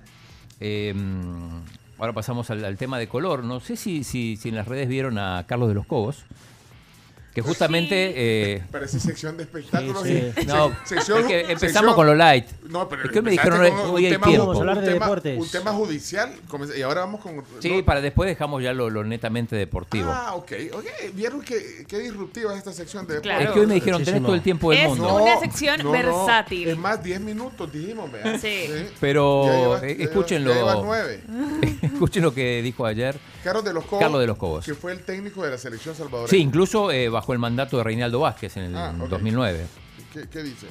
Eh, 0.59 0.93
ahora 1.99 2.13
pasamos 2.13 2.49
al, 2.49 2.65
al 2.65 2.77
tema 2.77 2.97
de 2.97 3.07
color. 3.07 3.43
No 3.43 3.59
sé 3.59 3.75
si, 3.75 4.03
si, 4.03 4.37
si 4.37 4.49
en 4.49 4.55
las 4.55 4.67
redes 4.67 4.87
vieron 4.87 5.19
a 5.19 5.45
Carlos 5.47 5.69
de 5.69 5.75
los 5.75 5.85
Cobos, 5.85 6.25
que 7.35 7.41
justamente... 7.41 8.13
eh, 8.15 8.63
Parece 8.71 8.99
sección 8.99 9.35
de 9.37 9.43
espectáculos. 9.43 10.01
Sí, 10.03 10.09
y- 10.35 10.41
sí. 10.41 10.47
No, 10.47 10.71
se- 10.85 10.95
sección- 10.95 11.19
es 11.19 11.25
que 11.27 11.39
empezamos 11.41 11.59
sección- 11.59 11.95
con 11.95 12.07
lo 12.07 12.15
light. 12.15 12.45
No, 12.69 12.89
pero 12.89 13.03
Es 13.03 13.11
que 13.11 13.21
me 13.21 13.29
dijeron, 13.31 13.61
hoy 13.91 14.05
hay 14.05 14.11
tiempo. 14.11 14.29
un 14.31 14.37
Vamos 14.37 14.55
a 14.57 14.59
hablar 14.61 14.79
de 14.81 14.93
tema- 14.93 15.05
deportes. 15.05 15.39
Un 15.39 15.49
tema 15.49 15.71
judicial. 15.73 16.33
Y 16.77 16.81
ahora 16.81 17.01
vamos 17.01 17.21
con. 17.21 17.43
Sí, 17.59 17.69
no- 17.77 17.85
para 17.85 18.01
después 18.01 18.27
dejamos 18.27 18.63
ya 18.63 18.73
lo, 18.73 18.89
lo 18.89 19.03
netamente 19.03 19.55
deportivo. 19.55 20.09
Ah, 20.11 20.33
ok. 20.35 20.51
ok. 20.73 20.85
¿Vieron 21.13 21.41
que, 21.41 21.85
qué 21.87 21.99
disruptiva 21.99 22.53
es 22.53 22.59
esta 22.59 22.71
sección 22.73 23.05
de 23.05 23.19
Claro. 23.19 23.43
Es 23.43 23.51
que 23.51 23.59
hoy 23.59 23.67
me 23.67 23.73
dijeron, 23.75 24.03
tenés 24.03 24.23
todo 24.23 24.33
el 24.33 24.41
tiempo 24.41 24.71
del 24.71 24.79
Es 24.79 24.87
mundo. 24.87 25.15
una 25.21 25.37
sección 25.39 25.91
versátil. 25.91 26.69
Es 26.69 26.77
más, 26.77 27.03
10 27.03 27.19
minutos 27.19 27.71
dijimos, 27.71 28.09
vea. 28.11 28.39
Sí. 28.39 28.65
Pero 29.01 29.45
Ya 29.45 29.57
llevas- 29.57 29.83
eh, 29.83 29.97
escúchenlo. 29.99 30.53
Escuchen 31.81 32.23
lo 32.23 32.33
que 32.33 32.61
dijo 32.61 32.85
ayer. 32.85 33.17
Carlos 33.43 33.63
de 33.63 33.73
los 33.73 33.85
Cobos. 33.85 33.99
Carlos 34.01 34.21
de 34.21 34.27
los 34.27 34.37
Cobos. 34.37 34.65
Que 34.65 34.73
fue 34.73 34.91
el 34.91 35.01
técnico 35.01 35.43
de 35.43 35.51
la 35.51 35.57
selección 35.57 35.93
salvadoreña. 35.95 36.29
Sí, 36.29 36.37
incluso 36.37 36.91
eh, 36.91 37.09
bajo 37.09 37.24
el 37.33 37.39
mandato 37.39 37.77
de 37.77 37.83
Reinaldo 37.83 38.19
Vázquez 38.19 38.57
en 38.57 38.63
el 38.63 38.75
Ah, 38.75 38.93
ok. 38.99 39.07
2009. 39.09 39.65
¿Qué, 40.13 40.27
qué 40.29 40.43
dice? 40.43 40.67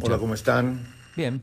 Hola, 0.00 0.18
¿cómo 0.18 0.34
están? 0.34 0.86
Bien. 1.16 1.42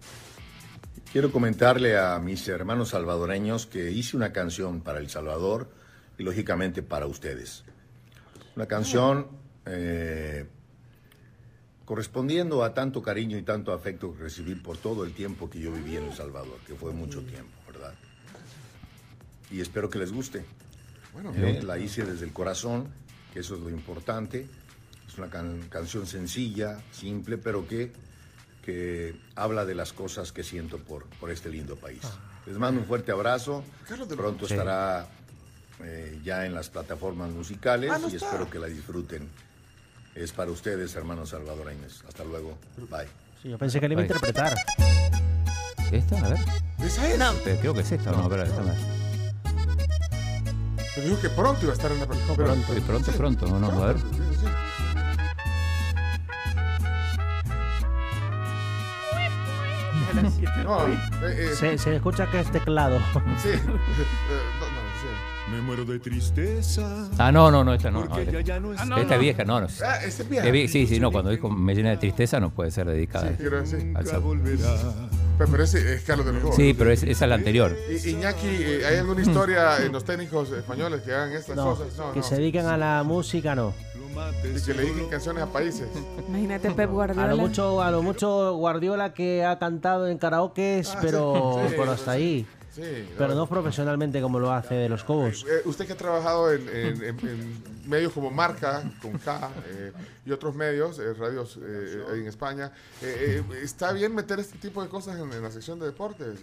Quiero 1.12 1.32
comentarle 1.32 1.98
a 1.98 2.20
mis 2.20 2.48
hermanos 2.48 2.90
salvadoreños 2.90 3.66
que 3.66 3.92
hice 3.92 4.16
una 4.16 4.32
canción 4.32 4.82
para 4.82 5.00
El 5.00 5.10
Salvador 5.10 5.70
y 6.18 6.24
lógicamente 6.24 6.84
para 6.84 7.06
ustedes. 7.06 7.64
Una 8.56 8.66
canción 8.66 9.28
eh, 9.66 10.48
correspondiendo 11.86 12.64
a 12.64 12.74
tanto 12.74 13.02
cariño 13.02 13.38
y 13.38 13.42
tanto 13.44 13.74
afecto 13.74 14.14
que 14.16 14.24
recibí 14.24 14.56
por 14.56 14.78
todo 14.78 15.04
el 15.04 15.14
tiempo 15.14 15.50
que 15.50 15.60
yo 15.60 15.72
viví 15.72 15.98
en 15.98 16.06
El 16.06 16.14
Salvador, 16.14 16.58
que 16.66 16.76
fue 16.76 16.92
mucho 16.94 17.22
tiempo, 17.24 17.52
¿verdad? 17.68 17.94
Y 19.50 19.60
espero 19.60 19.90
que 19.90 20.00
les 20.00 20.12
guste. 20.14 20.46
Bueno, 21.14 21.34
Eh, 21.36 21.62
la 21.64 21.78
hice 21.78 22.06
desde 22.06 22.24
el 22.26 22.32
corazón, 22.32 22.88
que 23.34 23.40
eso 23.40 23.56
es 23.56 23.62
lo 23.62 23.70
importante. 23.70 24.48
Es 25.08 25.18
una 25.18 25.30
can- 25.30 25.68
canción 25.70 26.06
sencilla, 26.08 26.80
simple, 26.92 27.38
pero 27.38 27.68
que, 27.68 27.92
que 28.64 29.16
habla 29.36 29.66
de 29.66 29.76
las 29.76 29.94
cosas 29.94 30.32
que 30.32 30.44
siento 30.44 30.78
por, 30.78 31.06
por 31.20 31.32
este 31.32 31.50
lindo 31.50 31.76
país. 31.76 32.02
Les 32.46 32.58
mando 32.58 32.82
un 32.82 32.88
fuerte 32.88 33.12
abrazo. 33.12 33.64
Pronto 34.16 34.48
Sí. 34.48 34.54
estará 34.54 35.08
eh, 35.84 36.20
ya 36.24 36.46
en 36.46 36.54
las 36.54 36.70
plataformas 36.70 37.30
musicales 37.32 37.92
Ah, 37.92 37.98
no 38.00 38.08
y 38.10 38.16
está. 38.16 38.28
espero 38.28 38.50
que 38.50 38.60
la 38.60 38.68
disfruten. 38.68 39.28
Es 40.16 40.32
para 40.32 40.52
ustedes, 40.52 40.96
hermanos 40.96 41.30
salvadoreños. 41.30 42.04
Hasta 42.08 42.24
luego. 42.24 42.58
Bye. 42.90 43.08
Sí, 43.42 43.50
yo 43.50 43.58
pensé 43.58 43.80
que 43.80 43.88
le 43.88 43.94
iba 43.94 44.02
a 44.02 44.06
interpretar. 44.06 44.56
¿Esta? 45.92 46.18
A 46.26 46.30
ver. 46.30 46.40
¿Esa 46.80 47.08
es? 47.12 47.18
No. 47.20 47.34
Creo 47.44 47.74
que 47.74 47.82
es 47.82 47.92
esta. 47.92 48.12
No, 48.12 48.24
espera, 48.24 48.44
déjame 48.46 49.01
Pero 50.96 51.08
dijo 51.08 51.22
que 51.22 51.30
pronto 51.30 51.62
iba 51.64 51.72
a 51.72 51.76
estar 51.76 51.92
en 51.92 52.00
la 52.00 52.06
película. 52.06 52.36
Pronto, 52.36 52.76
y 52.78 52.82
pronto, 52.82 53.12
pronto. 53.14 53.46
No, 53.48 53.60
no, 53.60 53.84
a 53.84 53.88
ver. 53.88 53.98
Sí, 54.00 54.06
sí. 54.40 54.46
No, 60.64 60.88
eh, 60.88 60.98
eh, 61.24 61.52
Se, 61.56 61.78
se 61.78 61.96
escucha 61.96 62.30
que 62.30 62.40
es 62.42 62.52
teclado. 62.52 63.00
sí. 63.38 63.50
Eh, 63.52 63.60
no, 64.60 64.66
no, 64.68 64.81
sí. 64.81 64.81
Me 65.52 65.62
muero 65.62 65.84
de 65.86 66.00
tristeza. 66.00 67.10
Ah, 67.18 67.32
no, 67.32 67.52
no, 67.52 67.64
no, 67.64 67.74
esta 67.74 67.92
no. 67.92 68.02
no, 68.02 68.08
Porque 68.08 68.24
esta, 68.24 68.42
ya 68.42 68.60
no 68.60 68.74
está. 68.74 69.00
esta 69.02 69.16
es 69.16 69.20
vieja, 69.22 69.44
no, 69.44 69.60
no. 69.62 69.68
Ah, 69.86 69.98
esa 70.04 70.24
es 70.24 70.30
vieja. 70.30 70.48
Es 70.48 70.54
vie- 70.54 70.68
sí, 70.68 70.88
sí, 70.88 71.00
no, 71.00 71.12
cuando 71.12 71.30
dijo 71.32 71.50
me 71.50 71.76
llena 71.76 71.90
de 71.90 71.98
tristeza 71.98 72.40
no 72.40 72.52
puede 72.52 72.72
ser 72.72 72.88
dedicada 72.88 73.28
Sí. 73.30 73.36
Pero, 75.38 75.52
pero 75.52 75.64
ese 75.64 75.94
es 75.96 76.04
Carlos 76.04 76.26
de 76.26 76.34
los. 76.34 76.56
Sí, 76.56 76.74
pero 76.78 76.92
es- 76.92 77.04
esa 77.04 77.26
es 77.26 77.30
la 77.30 77.36
anterior. 77.36 77.76
I- 77.90 78.10
Iñaki, 78.12 78.48
eh, 78.48 78.86
¿hay 78.88 78.98
alguna 78.98 79.22
historia 79.22 79.78
en 79.84 79.92
los 79.92 80.04
técnicos 80.06 80.52
españoles 80.52 81.02
que 81.02 81.14
hagan 81.14 81.34
estas 81.34 81.56
No, 81.56 81.76
cosas? 81.76 81.98
No, 81.98 82.12
que 82.14 82.20
no. 82.20 82.26
se 82.26 82.36
dediquen 82.36 82.66
a 82.68 82.78
la 82.78 83.04
música, 83.04 83.56
no. 83.56 83.74
Y 84.44 84.62
que 84.62 84.74
le 84.74 84.84
dediquen 84.84 85.10
canciones 85.10 85.42
a 85.44 85.48
países. 85.48 85.88
Imagínate 86.28 86.70
Pep 86.72 86.90
A 86.90 86.94
Guardiola. 86.94 87.28
lo 87.28 87.38
mucho, 87.38 87.82
a 87.82 87.90
lo 87.92 88.04
mucho 88.04 88.54
Guardiola 88.56 89.14
que 89.14 89.44
ha 89.44 89.58
cantado 89.58 90.08
en 90.08 90.18
karaoke, 90.18 90.84
Ah, 90.86 90.98
pero, 91.02 91.56
sí, 91.64 91.70
sí, 91.70 91.76
pero 91.78 91.92
hasta 91.94 92.12
ahí. 92.12 92.46
Sí. 92.74 93.10
Pero 93.18 93.36
no 93.36 93.48
profesionalmente 93.48 94.22
como 94.22 94.40
lo 94.40 94.52
hace 94.52 94.76
de 94.76 94.88
los 94.88 95.04
Cobos. 95.04 95.46
Eh, 95.50 95.62
usted 95.66 95.86
que 95.86 95.94
ha 95.94 95.98
trabajado 95.98 96.52
en, 96.54 96.70
en- 96.70 97.04
en- 97.04 97.20
en 97.28 97.64
medios 97.90 98.14
como 98.14 98.32
Marca, 98.32 98.82
con 99.02 99.18
K, 99.18 99.52
eh, 99.68 99.92
y 100.26 100.32
otros 100.32 100.56
medios, 100.56 100.98
eh, 101.00 101.14
radios 101.14 101.60
eh, 101.62 102.04
en 102.14 102.28
España, 102.28 102.72
eh, 103.02 103.44
eh, 103.52 103.60
¿está 103.62 103.92
bien 103.92 104.16
meter 104.16 104.40
este 104.40 104.58
tipo 104.58 104.82
de 104.82 104.88
cosas 104.88 105.20
en, 105.20 105.32
en 105.34 105.42
la 105.44 105.52
sección 105.52 105.80
de 105.80 105.88
deportes? 105.88 106.40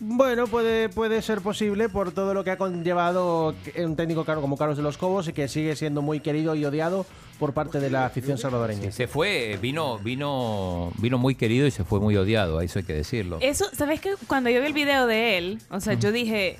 Bueno, 0.00 0.46
puede, 0.48 0.88
puede 0.88 1.22
ser 1.22 1.40
posible 1.40 1.88
por 1.88 2.10
todo 2.12 2.34
lo 2.34 2.42
que 2.44 2.50
ha 2.50 2.58
conllevado 2.58 3.54
que- 3.64 3.84
un 3.86 3.94
técnico 3.96 4.24
caro 4.24 4.40
como 4.40 4.56
Carlos 4.56 4.76
de 4.76 4.82
los 4.82 4.98
Cobos 4.98 5.28
y 5.28 5.32
que 5.32 5.46
sigue 5.48 5.76
siendo 5.76 6.02
muy 6.02 6.20
querido 6.20 6.54
y 6.56 6.64
odiado 6.64 7.06
por 7.38 7.54
parte 7.54 7.78
de 7.80 7.90
la 7.90 8.04
afición 8.06 8.36
salvadoreña. 8.36 8.90
Se 8.90 9.06
fue, 9.06 9.56
vino, 9.62 9.98
vino, 9.98 10.92
vino 10.98 11.16
muy 11.16 11.36
querido 11.36 11.66
y 11.66 11.70
se 11.70 11.84
fue 11.84 12.00
muy 12.00 12.16
odiado, 12.16 12.60
eso 12.60 12.80
hay 12.80 12.84
que 12.84 12.92
decirlo. 12.92 13.38
Eso, 13.40 13.66
¿sabes 13.72 14.00
qué? 14.00 14.14
Cuando 14.26 14.50
yo 14.50 14.60
vi 14.60 14.66
el 14.66 14.72
video 14.72 15.06
de 15.06 15.38
él, 15.38 15.58
o 15.70 15.80
sea, 15.80 15.94
yo 15.94 16.10
dije, 16.12 16.58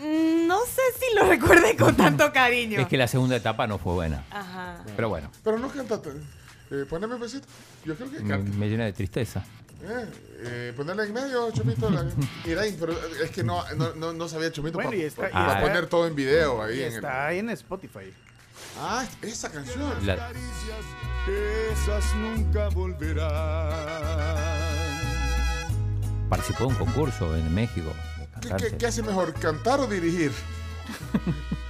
"Mm, 0.00 0.46
no 0.48 0.58
sé 0.66 0.82
si 0.98 1.14
lo 1.16 1.26
recuerde 1.26 1.76
con 1.76 1.96
tanto 1.96 2.32
cariño. 2.32 2.80
Es 2.80 2.88
que 2.88 2.96
la 2.96 3.08
segunda 3.08 3.36
etapa 3.36 3.66
no 3.68 3.78
fue 3.78 3.94
buena. 3.94 4.24
Ajá. 4.30 4.82
Pero 4.96 5.08
bueno, 5.08 5.30
Pero 5.44 5.58
no 5.58 5.68
canta. 5.68 6.00
Eh, 6.70 6.84
poneme 6.90 7.14
un 7.14 7.20
besito. 7.20 7.46
Yo 7.84 7.94
creo 7.94 8.10
que 8.10 8.16
canta. 8.18 8.56
me 8.58 8.68
llena 8.68 8.84
de 8.86 8.92
tristeza. 8.92 9.44
Eh, 9.86 10.06
eh, 10.46 10.72
ponerle 10.76 11.04
en 11.04 11.12
medio, 11.12 11.50
Chomito. 11.50 11.90
la- 11.90 12.04
Mira, 12.46 12.62
pero 12.80 12.92
es 13.22 13.30
que 13.30 13.44
no, 13.44 13.62
no, 13.74 13.94
no, 13.94 14.12
no 14.14 14.28
sabía 14.28 14.50
Chomito 14.50 14.78
Bueno, 14.78 14.90
para, 14.90 15.02
y 15.02 15.04
está- 15.04 15.28
y 15.28 15.32
para 15.32 15.48
está- 15.48 15.60
poner 15.60 15.86
todo 15.86 16.06
en 16.06 16.14
video 16.14 16.62
ahí. 16.62 16.78
Y 16.78 16.82
en 16.82 16.88
el- 16.88 16.94
está 16.94 17.26
ahí 17.26 17.38
en 17.40 17.50
Spotify. 17.50 18.12
Ah, 18.80 19.04
esa 19.22 19.50
canción. 19.50 19.94
La- 20.06 20.30
Esas 21.72 22.14
nunca 22.16 22.68
volverán. 22.68 23.28
participó 26.28 26.60
de 26.64 26.66
un 26.70 26.74
concurso 26.76 27.36
en 27.36 27.54
México. 27.54 27.88
de 27.90 28.24
¿Qué, 28.26 28.48
cantarse. 28.48 28.70
qué- 28.72 28.76
qué 28.78 28.86
hace 28.86 29.02
mejor, 29.02 29.32
cantar 29.34 29.80
o 29.80 29.86
dirigir? 29.86 30.32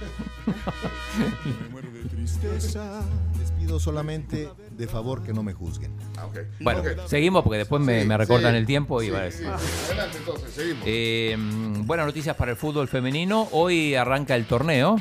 Me 0.45 1.69
muero 1.69 1.89
de 1.91 2.03
tristeza. 2.09 3.01
Les 3.39 3.51
pido 3.51 3.79
solamente 3.79 4.49
de 4.71 4.87
favor 4.87 5.23
que 5.23 5.33
no 5.33 5.43
me 5.43 5.53
juzguen. 5.53 5.95
Ah. 6.17 6.27
Bueno, 6.59 6.83
seguimos 7.07 7.43
porque 7.43 7.59
después 7.59 7.81
me, 7.81 8.01
Sí, 8.01 8.07
me 8.07 8.17
recortan 8.17 8.51
sí, 8.53 8.57
el 8.57 8.65
tiempo 8.65 9.01
y 9.01 9.05
sí, 9.05 9.11
va 9.11 9.19
a 9.19 9.23
decir. 9.23 9.47
sí, 9.59 9.65
sí. 9.67 9.85
Adelante 9.91 10.17
entonces, 10.17 10.51
seguimos. 10.53 10.83
Eh, 10.85 11.35
mm, 11.37 11.85
buenas 11.85 12.05
noticias 12.05 12.35
para 12.35 12.51
el 12.51 12.57
fútbol 12.57 12.87
femenino. 12.87 13.47
Hoy 13.51 13.95
arranca 13.95 14.35
el 14.35 14.45
torneo. 14.45 14.95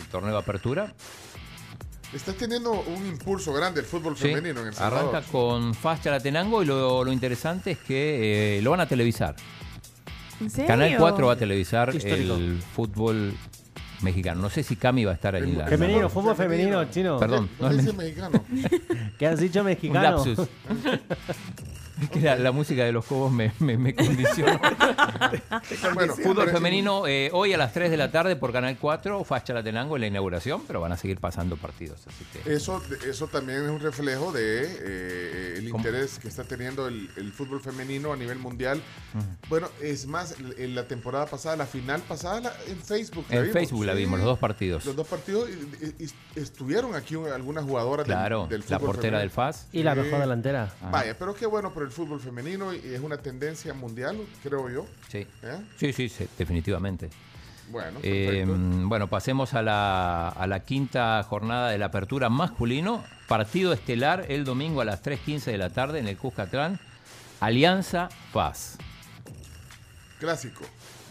El 0.00 0.06
torneo 0.06 0.32
de 0.32 0.38
apertura. 0.38 0.94
Está 2.12 2.32
teniendo 2.32 2.72
un 2.72 3.04
impulso 3.06 3.52
grande 3.52 3.80
el 3.80 3.86
fútbol 3.86 4.16
Sí, 4.16 4.28
femenino 4.28 4.60
en 4.60 4.68
El 4.68 4.74
Salvador. 4.74 5.10
arranca 5.16 5.30
con 5.30 5.74
Faz 5.74 6.02
Chalatenango 6.02 6.62
y 6.62 6.66
lo, 6.66 7.04
lo 7.04 7.12
interesante 7.12 7.72
es 7.72 7.78
que 7.78 8.58
eh, 8.58 8.62
lo 8.62 8.70
van 8.70 8.80
a 8.80 8.86
televisar. 8.86 9.34
¿En 10.40 10.48
serio? 10.48 10.66
Canal 10.68 10.96
4 10.98 11.26
va 11.26 11.32
a 11.32 11.36
televisar 11.36 11.90
el 11.94 12.62
fútbol 12.74 13.34
mexicano. 14.02 14.40
No 14.40 14.50
sé 14.50 14.62
si 14.62 14.76
Cami 14.76 15.04
va 15.04 15.12
a 15.12 15.14
estar 15.14 15.34
ahí 15.34 15.42
en 15.44 15.58
la. 15.58 15.66
Femenino, 15.66 16.08
fútbol 16.08 16.36
femenino, 16.36 16.84
chino. 16.90 17.18
Perdón, 17.18 17.48
¿Por 17.58 17.60
no, 17.62 17.68
qué 17.68 17.74
el- 17.74 17.80
dice 17.86 17.96
mexicano? 17.96 18.44
¿Qué 19.18 19.26
has 19.26 19.40
dicho 19.40 19.60
un 19.60 19.66
mexicano? 19.66 20.02
lapsus. 20.24 20.48
Es 22.02 22.10
que 22.10 22.20
la, 22.20 22.36
la 22.36 22.52
música 22.52 22.84
de 22.84 22.92
los 22.92 23.04
Cobos 23.06 23.32
me, 23.32 23.52
me, 23.58 23.76
me 23.78 23.94
condicionó. 23.94 24.60
Bueno, 25.94 26.14
Fútbol 26.14 26.44
pero- 26.46 26.52
femenino 26.58 27.06
eh, 27.06 27.30
hoy 27.32 27.52
a 27.52 27.58
las 27.58 27.72
3 27.72 27.90
de 27.90 27.96
la 27.96 28.10
tarde 28.10 28.36
por 28.36 28.52
Canal 28.52 28.76
4, 28.78 29.24
Fachalatenango 29.24 29.96
en 29.96 30.02
la 30.02 30.06
inauguración, 30.08 30.62
pero 30.66 30.80
van 30.80 30.92
a 30.92 30.96
seguir 30.96 31.18
pasando 31.18 31.56
partidos. 31.56 32.06
Así 32.06 32.24
que 32.32 32.52
Eso, 32.52 32.82
eso 33.08 33.26
también 33.28 33.64
es 33.64 33.70
un 33.70 33.80
reflejo 33.80 34.32
de 34.32 34.64
eh, 34.80 35.54
el 35.58 35.70
¿Cómo? 35.70 35.78
interés 35.78 36.18
que 36.18 36.28
está 36.28 36.44
teniendo 36.44 36.86
el, 36.88 37.10
el 37.16 37.32
fútbol 37.32 37.60
femenino 37.60 38.12
a 38.12 38.16
nivel 38.16 38.38
mundial. 38.38 38.82
Bueno, 39.48 39.68
es 39.80 40.06
más, 40.06 40.36
en 40.58 40.74
la 40.74 40.86
temporada 40.86 41.26
pasada, 41.26 41.56
la 41.56 41.66
final 41.66 42.02
pasada, 42.02 42.40
la- 42.40 42.54
en 42.68 42.78
Facebook. 42.82 43.24
la 43.30 43.36
en 43.36 43.42
vimos, 43.44 43.52
Facebook 43.54 43.84
la 43.84 43.92
sí. 43.92 43.98
vimos, 43.98 44.18
los 44.18 44.26
dos 44.26 44.38
partidos. 44.38 44.84
Los 44.84 44.96
dos 44.96 45.06
partidos 45.08 45.48
y- 45.48 46.04
y- 46.04 46.06
y 46.36 46.40
estuvieron 46.40 46.94
aquí 46.94 47.16
un- 47.16 47.28
algunas 47.30 47.64
jugadoras 47.64 48.06
del- 48.06 48.16
Claro, 48.16 48.46
del, 48.48 48.60
la 48.60 48.78
fútbol 48.78 48.80
portera 48.94 49.18
femenino. 49.18 49.18
del 49.20 49.30
FAS. 49.30 49.68
Y 49.72 49.82
la 49.82 49.94
Sí. 49.94 50.00
mejor 50.00 50.20
delantera. 50.20 50.74
Vaya, 50.90 51.16
pero 51.18 51.34
qué 51.34 51.46
bueno 51.46 51.72
por 51.72 51.85
el 51.86 51.92
fútbol 51.92 52.20
femenino 52.20 52.74
y 52.74 52.78
es 52.94 53.00
una 53.00 53.16
tendencia 53.16 53.72
mundial, 53.74 54.18
creo 54.42 54.68
yo. 54.68 54.86
Sí. 55.08 55.26
¿Eh? 55.42 55.58
Sí, 55.76 55.92
sí, 55.92 56.08
sí, 56.08 56.26
definitivamente. 56.38 57.08
Bueno, 57.68 57.98
Eh, 58.02 58.44
perfecto. 58.46 58.88
bueno, 58.88 59.06
pasemos 59.08 59.54
a 59.54 59.62
la, 59.62 60.28
a 60.28 60.46
la 60.46 60.60
quinta 60.60 61.20
jornada 61.24 61.70
de 61.70 61.78
la 61.78 61.86
apertura 61.86 62.28
masculino. 62.28 63.02
Partido 63.26 63.72
estelar 63.72 64.26
el 64.28 64.44
domingo 64.44 64.80
a 64.82 64.84
las 64.84 65.02
3.15 65.02 65.44
de 65.46 65.58
la 65.58 65.70
tarde 65.70 65.98
en 65.98 66.06
el 66.06 66.16
Cuscatlán. 66.16 66.78
Alianza 67.40 68.08
Paz. 68.32 68.78
Clásico. 70.18 70.62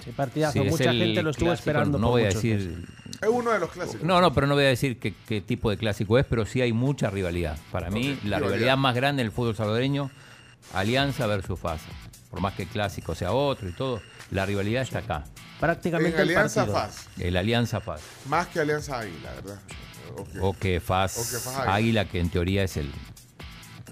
Sí, 0.03 0.11
partidazo. 0.11 0.61
Sí, 0.63 0.69
Mucha 0.69 0.93
gente 0.93 1.23
lo 1.23 1.32
estuvo 1.32 1.47
clásico, 1.49 1.53
esperando. 1.71 1.97
No 1.97 2.07
por 2.07 2.11
voy 2.13 2.23
a 2.23 2.26
decir. 2.28 2.86
Es 3.21 3.30
uno 3.30 3.51
de 3.51 3.59
los 3.59 3.71
clásicos. 3.71 4.03
No, 4.03 4.21
no, 4.21 4.34
pero 4.34 4.47
no 4.47 4.53
voy 4.55 4.65
a 4.65 4.67
decir 4.69 4.99
qué, 4.99 5.13
qué 5.28 5.41
tipo 5.41 5.69
de 5.69 5.78
clásico 5.78 6.17
es, 6.17 6.26
pero 6.26 6.45
sí 6.45 6.61
hay 6.61 6.73
mucha 6.73 7.09
rivalidad. 7.09 7.57
Para 7.71 7.89
mí, 7.89 8.09
la 8.23 8.38
rivalidad. 8.38 8.39
rivalidad 8.39 8.78
más 8.78 8.95
grande 8.95 9.21
en 9.21 9.28
el 9.28 9.32
fútbol 9.32 9.55
salvadoreño, 9.55 10.09
Alianza 10.74 11.28
versus 11.28 11.59
FAS. 11.59 11.82
Por 12.30 12.41
más 12.41 12.53
que 12.53 12.63
el 12.63 12.70
clásico 12.70 13.16
sea 13.16 13.32
otro 13.32 13.70
y 13.70 13.72
todo, 13.74 14.01
la 14.32 14.45
rivalidad 14.45 14.82
está 14.84 14.99
acá. 14.99 15.24
Prácticamente 15.59 16.09
En 16.18 16.22
el 16.24 16.30
Alianza 16.30 16.66
partido. 16.66 16.78
FAS, 16.80 17.07
El 17.18 17.38
Alianza 17.38 17.80
FAS. 17.80 18.01
más 18.28 18.47
que 18.47 18.59
Alianza 18.59 18.99
Águila, 18.99 19.32
¿verdad? 19.36 19.59
O 20.41 20.53
que 20.53 20.80
FAS, 20.82 21.18
O 21.18 21.22
que 21.22 21.38
FAS 21.43 21.55
Águila. 21.59 21.76
Águila, 21.76 22.05
que 22.05 22.20
en 22.20 22.30
teoría 22.30 22.63
es 22.63 22.76
el, 22.76 22.91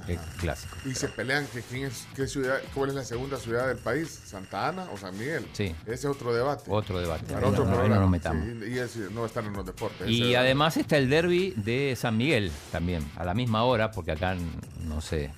el 0.09 0.17
clásico. 0.39 0.75
Y 0.85 0.93
se 0.93 1.07
pelean 1.07 1.47
que 1.47 1.61
quién 1.61 1.85
es, 1.85 2.05
qué 2.15 2.27
ciudad, 2.27 2.59
cuál 2.73 2.89
es 2.89 2.95
la 2.95 3.05
segunda 3.05 3.37
ciudad 3.37 3.67
del 3.69 3.77
país, 3.77 4.09
Santa 4.25 4.67
Ana 4.67 4.87
o 4.93 4.97
San 4.97 5.17
Miguel. 5.17 5.47
Sí. 5.53 5.73
Ese 5.85 5.93
es 5.93 6.05
otro 6.05 6.33
debate. 6.33 6.63
Otro 6.67 6.99
debate. 6.99 7.33
Para 7.33 7.47
otro 7.47 7.63
no- 7.65 7.87
no 7.87 7.99
nos 8.01 8.09
metamos. 8.09 8.43
Sí, 8.45 8.71
y 8.73 8.77
ese 8.79 8.99
no 9.11 9.25
están 9.25 9.45
en 9.45 9.53
los 9.53 9.65
deportes. 9.65 10.09
Y 10.09 10.35
además 10.35 10.75
está 10.75 10.97
el 10.97 11.09
derby 11.09 11.53
de 11.55 11.95
San 11.97 12.17
Miguel 12.17 12.51
también, 12.73 13.09
a 13.15 13.23
la 13.23 13.33
misma 13.33 13.63
hora, 13.63 13.91
porque 13.91 14.11
acá 14.11 14.35
no 14.81 14.99
sé, 14.99 15.31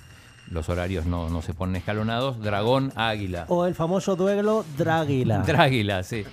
los 0.50 0.68
horarios 0.68 1.06
no, 1.06 1.28
no 1.28 1.42
se 1.42 1.54
ponen 1.54 1.76
escalonados. 1.76 2.40
Dragón 2.40 2.92
Águila. 2.96 3.44
O 3.48 3.66
el 3.66 3.74
famoso 3.74 4.16
duelo 4.16 4.64
Dráguila. 4.76 5.38
Dráguila, 5.38 6.02
sí. 6.02 6.24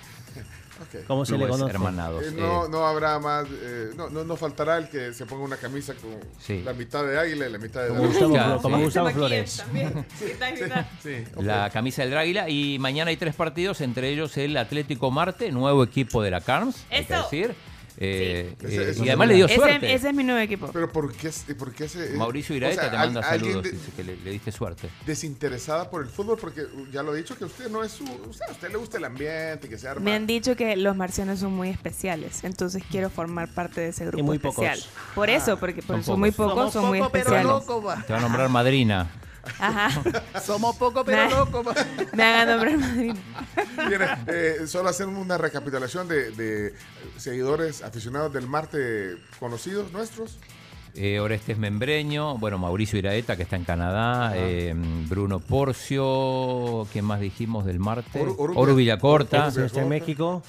Ok. 0.82 1.06
Como 1.08 1.24
se 1.26 1.38
le 1.38 1.48
conoce. 1.48 1.72
hermanados. 1.72 2.24
Eh, 2.24 2.28
Eh, 2.30 2.36
no, 2.38 2.68
no 2.68 2.86
habrá 2.86 3.18
más, 3.20 3.48
eh, 3.50 3.92
no, 3.96 4.10
no, 4.10 4.24
no 4.24 4.36
faltará 4.36 4.78
el 4.78 4.90
que 4.90 5.14
se 5.14 5.26
ponga 5.26 5.44
una 5.46 5.56
camisa 5.58 5.94
con 5.94 6.12
Sí. 6.40 6.62
la 6.64 6.74
mitad 6.74 7.06
de 7.06 7.18
águila 7.18 7.48
y 7.48 7.52
la 7.52 7.58
mitad 7.58 7.82
de 7.84 7.88
Como 7.90 8.02
dragón. 8.02 8.30
Gustavo, 8.32 8.56
Ya, 8.56 8.62
como 8.62 8.78
sí. 8.78 8.84
Gustavo 8.84 9.10
Flores. 9.12 9.58
también. 9.58 10.06
Sí. 11.02 11.24
La 11.42 11.70
camisa 11.70 12.02
del 12.02 12.12
Dráguila. 12.12 12.50
Y 12.50 12.80
mañana 12.80 13.10
hay 13.10 13.18
tres 13.18 13.36
partidos, 13.36 13.82
entre 13.82 14.10
ellos 14.10 14.36
el 14.38 14.58
Atlético 14.58 15.10
Marte, 15.12 15.52
nuevo 15.52 15.84
equipo 15.84 16.22
de 16.22 16.32
la 16.32 16.42
CARMS, 16.42 16.86
hay 16.92 17.06
que 17.06 17.14
Eso. 17.14 17.24
decir. 17.24 17.56
Eh, 17.98 18.56
Sí. 18.60 18.66
eh, 18.76 18.90
Ese- 18.90 19.06
y 19.06 19.08
además 19.10 19.28
le 19.28 19.34
dio 19.36 19.46
Ese, 19.46 19.56
suerte. 19.56 19.94
ese 19.94 20.10
es 20.10 20.16
mi 20.16 20.24
nuevo 20.24 20.40
equipo. 20.40 20.70
Pero 20.74 20.92
¿por 20.92 21.14
qué, 21.14 21.30
por 21.58 21.72
qué 21.74 21.88
se, 21.88 22.14
eh, 22.14 22.18
Mauricio 22.18 22.54
o 22.54 22.58
Iraeta 22.58 22.82
sea, 22.82 22.92
te 22.92 22.98
manda 22.98 23.22
saludos, 23.22 23.64
de- 23.64 23.72
dice 23.72 23.92
que 23.96 24.04
le, 24.04 24.18
le 24.18 24.32
diste 24.32 24.52
suerte. 24.52 24.90
desinteresada 25.06 25.90
por 25.90 26.02
el 26.02 26.10
fútbol? 26.10 26.38
Porque 26.40 26.64
ya 26.92 27.04
lo 27.04 27.14
he 27.14 27.18
dicho 27.18 27.38
que 27.38 27.46
usted 27.46 27.70
no 27.70 27.84
es 27.84 27.92
su... 27.92 28.04
O 28.04 28.34
sea, 28.34 28.48
a 28.48 28.52
usted 28.52 28.70
le 28.72 28.78
gusta 28.78 28.98
el 28.98 29.06
ambiente, 29.06 29.70
que 29.70 29.78
se 29.78 29.88
arma... 29.88 30.02
Me 30.04 30.14
han 30.14 30.26
dicho 30.26 30.56
que 30.56 30.76
los 30.76 30.96
marcianos 30.96 31.40
son 31.40 31.54
muy 31.54 31.70
especiales, 31.70 32.44
entonces 32.44 32.84
quiero 32.90 33.10
formar 33.10 33.48
parte 33.54 33.82
de 33.82 33.90
ese 33.90 34.06
grupo 34.06 34.24
muy 34.24 34.38
especial. 34.38 34.78
pocos. 34.80 34.90
Por 35.16 35.30
eso, 35.30 35.58
porque 35.58 35.82
por- 35.82 35.98
Son 35.98 36.04
son, 36.04 36.20
muy 36.20 36.32
pocos. 36.32 36.54
pocos, 36.54 36.74
son 36.74 36.86
muy 36.88 37.00
especiales. 37.00 37.48
Te 38.08 38.14
va 38.14 38.20
a 38.20 38.22
nombrar 38.22 38.50
madrina. 38.50 39.10
Ajá. 39.60 39.90
Somos 40.42 40.76
pocos, 40.78 41.04
pero 41.06 41.30
locos. 41.30 41.76
Me 42.14 42.24
hagan 42.24 42.48
nombrar. 42.48 42.78
Viene, 43.90 44.08
eh, 44.28 44.68
solo 44.68 44.90
hacer 44.90 45.08
una 45.08 45.38
recapitulación 45.38 46.08
de, 46.08 46.32
de 46.32 46.74
seguidores 47.18 47.82
aficionados 47.84 48.32
del 48.34 48.48
Marte 48.48 49.18
conocidos 49.40 49.92
nuestros. 49.92 50.38
Eh, 50.96 51.20
Orestes 51.20 51.58
Membreño, 51.58 52.38
bueno, 52.38 52.60
Mauricio 52.60 53.00
Iraeta, 53.00 53.36
que 53.36 53.42
está 53.44 53.56
en 53.56 53.64
Canadá, 53.64 54.34
eh, 54.36 54.76
Bruno 55.10 55.40
Porcio, 55.40 56.88
¿quién 56.92 57.04
más 57.06 57.20
dijimos 57.20 57.66
del 57.66 57.80
Marte? 57.80 58.24
Oru- 58.24 58.36
Oru- 58.38 58.54
Oru 58.56 58.76
Villacorta, 58.76 59.48
Oru- 59.50 59.66
Está 59.66 59.82
en 59.82 59.90
México. 59.90 60.44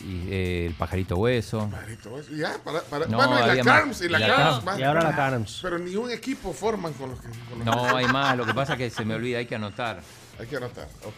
y, 0.00 0.28
eh, 0.30 0.66
el 0.68 0.74
Pajarito 0.74 1.16
Hueso. 1.16 1.68
Marito, 1.68 2.18
eso, 2.18 2.30
ya, 2.32 2.56
para, 2.64 2.80
para- 2.82 3.06
No, 3.06 3.16
bueno, 3.18 3.36
y 3.52 3.56
la. 3.56 3.62
Carms, 3.64 4.00
y 4.02 4.08
la 4.08 4.18
Y 4.18 4.20
la 4.22 4.26
Carms, 4.28 4.44
Carms. 4.50 4.64
más. 4.64 4.78
Y 4.78 4.82
ahora 4.82 5.02
la 5.02 5.14
Carms. 5.16 5.58
Pero 5.62 5.78
ni 5.78 5.94
un 5.96 6.10
equipo 6.10 6.52
forman 6.54 6.92
con 6.94 7.10
los 7.10 7.20
que... 7.20 7.28
con 7.28 7.58
los 7.58 7.66
No, 7.66 7.96
hay 7.96 8.06
más, 8.06 8.36
lo 8.38 8.46
que 8.46 8.54
pasa 8.54 8.72
es 8.72 8.78
que 8.78 8.90
se 8.90 9.04
me 9.04 9.14
olvida, 9.14 9.38
hay 9.38 9.46
que 9.46 9.56
anotar. 9.56 10.00
Hay 10.40 10.46
que 10.46 10.56
anotar, 10.56 10.88
ok. 11.04 11.14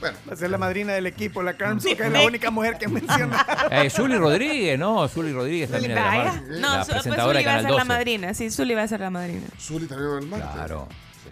Bueno, 0.00 0.18
Va 0.28 0.32
a 0.32 0.36
ser 0.36 0.50
la 0.50 0.58
madrina 0.58 0.92
del 0.92 1.06
equipo, 1.06 1.42
la 1.42 1.54
Carms, 1.54 1.84
que 1.84 1.92
es 1.92 2.10
la 2.12 2.22
única 2.22 2.50
mujer 2.50 2.76
que 2.78 2.88
menciona. 2.88 3.46
Eh, 3.70 3.88
Zuli 3.90 4.16
Rodríguez, 4.16 4.78
¿no, 4.78 5.08
Zuli 5.08 5.32
Rodríguez 5.32 5.70
también 5.70 5.92
es 5.92 5.96
de 5.96 6.02
la. 6.02 6.10
Mar- 6.24 6.42
No, 6.60 6.76
la 6.76 6.84
su- 6.84 6.90
pues 6.90 7.02
presentadora 7.02 7.38
de 7.38 7.44
va 7.44 7.50
a 7.50 7.54
Canal 7.56 7.62
ser 7.62 7.70
la 7.70 7.76
12. 7.78 7.88
madrina. 7.88 8.34
Sí, 8.34 8.50
Zuli 8.50 8.74
va 8.74 8.82
a 8.82 8.88
ser 8.88 9.00
la 9.00 9.10
madrina. 9.10 9.46
Zuli 9.60 9.86
también 9.86 10.28
Marte. 10.28 10.46
Claro. 10.54 10.88
sí. 11.22 11.30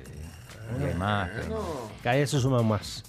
Y 0.91 0.99
más, 0.99 1.29
pero. 1.35 1.91
Bueno, 2.03 2.27
se 2.27 2.41
suman 2.41 2.67
más. 2.67 3.05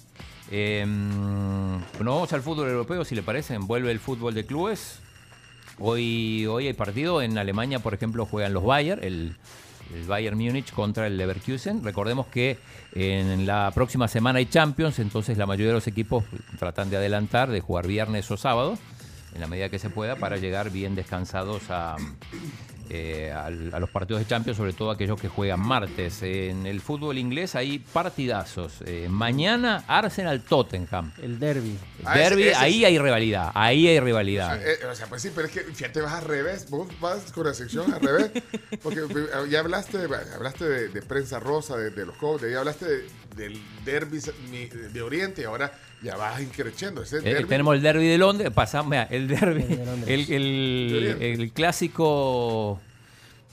Eh, 0.50 0.84
bueno, 0.86 2.14
vamos 2.14 2.32
al 2.32 2.42
fútbol 2.42 2.68
europeo, 2.68 3.04
si 3.04 3.14
le 3.14 3.22
parece. 3.22 3.56
Vuelve 3.58 3.90
el 3.90 4.00
fútbol 4.00 4.34
de 4.34 4.44
clubes. 4.44 4.98
Hoy, 5.78 6.46
hoy 6.46 6.66
hay 6.66 6.72
partido. 6.74 7.22
En 7.22 7.38
Alemania, 7.38 7.78
por 7.78 7.94
ejemplo, 7.94 8.26
juegan 8.26 8.52
los 8.52 8.62
Bayern, 8.64 9.02
el, 9.02 9.36
el 9.94 10.04
Bayern 10.04 10.36
Múnich 10.36 10.72
contra 10.72 11.06
el 11.06 11.16
Leverkusen. 11.16 11.82
Recordemos 11.82 12.26
que 12.26 12.58
en 12.94 13.46
la 13.46 13.70
próxima 13.74 14.08
semana 14.08 14.38
hay 14.38 14.46
Champions, 14.46 14.98
entonces 14.98 15.38
la 15.38 15.46
mayoría 15.46 15.68
de 15.68 15.74
los 15.74 15.86
equipos 15.86 16.24
tratan 16.58 16.90
de 16.90 16.96
adelantar, 16.96 17.50
de 17.50 17.60
jugar 17.60 17.86
viernes 17.86 18.30
o 18.30 18.36
sábado, 18.36 18.76
en 19.34 19.40
la 19.40 19.46
medida 19.46 19.68
que 19.68 19.78
se 19.78 19.90
pueda, 19.90 20.16
para 20.16 20.36
llegar 20.36 20.70
bien 20.70 20.94
descansados 20.94 21.70
a, 21.70 21.96
eh, 22.90 23.32
al- 23.32 23.72
a 23.74 23.78
los 23.80 23.90
partidos 23.90 24.20
de 24.20 24.26
Champions, 24.28 24.56
sobre 24.56 24.72
todo 24.72 24.90
aquellos 24.90 25.20
que 25.20 25.28
juegan 25.28 25.60
martes. 25.60 26.22
En 26.22 26.66
el 26.66 26.80
fútbol 26.80 27.18
inglés 27.18 27.54
hay 27.54 27.78
partidazos. 27.78 28.82
Eh, 28.86 29.06
mañana 29.10 29.84
Arsenal-Tottenham. 29.86 31.12
El 31.22 31.38
derby. 31.38 31.78
Ah, 32.04 32.16
Derby, 32.18 32.44
ese 32.44 32.56
ahí 32.56 32.84
hay 32.84 32.98
rivalidad, 32.98 33.50
ahí 33.54 33.86
hay 33.88 34.00
rivalidad. 34.00 34.60
Eh, 34.66 34.78
o 34.90 34.94
sea, 34.94 35.06
pues 35.06 35.22
sí, 35.22 35.30
pero 35.34 35.46
es 35.46 35.52
que 35.52 35.60
fíjate, 35.60 36.00
vas 36.00 36.12
al 36.14 36.24
revés, 36.24 36.68
vos 36.70 36.88
vas 37.00 37.32
con 37.32 37.46
la 37.46 37.54
sección 37.54 37.92
al 37.92 38.00
revés, 38.00 38.30
porque 38.82 39.00
ya 39.48 39.60
hablaste, 39.60 39.98
hablaste 40.34 40.64
de, 40.68 40.88
de 40.88 41.02
prensa 41.02 41.40
rosa, 41.40 41.76
de, 41.76 41.90
de 41.90 42.06
los 42.06 42.16
coaches, 42.16 42.50
ya 42.52 42.58
hablaste 42.58 42.84
de- 42.86 43.04
del 43.36 43.60
derby 43.84 44.20
de 44.92 45.02
Oriente 45.02 45.42
y 45.42 45.44
ahora 45.44 45.72
ya 46.04 46.16
vas 46.16 46.40
increciendo. 46.40 47.02
Ese 47.02 47.16
Eh, 47.18 47.22
derbi- 47.42 47.48
tenemos 47.48 47.74
el 47.74 47.82
derby 47.82 48.06
de 48.06 48.18
Londres, 48.18 48.50
pasamos, 48.54 48.94
el 49.10 49.26
derby, 49.26 49.64
el 50.06 51.50
clásico, 51.52 52.80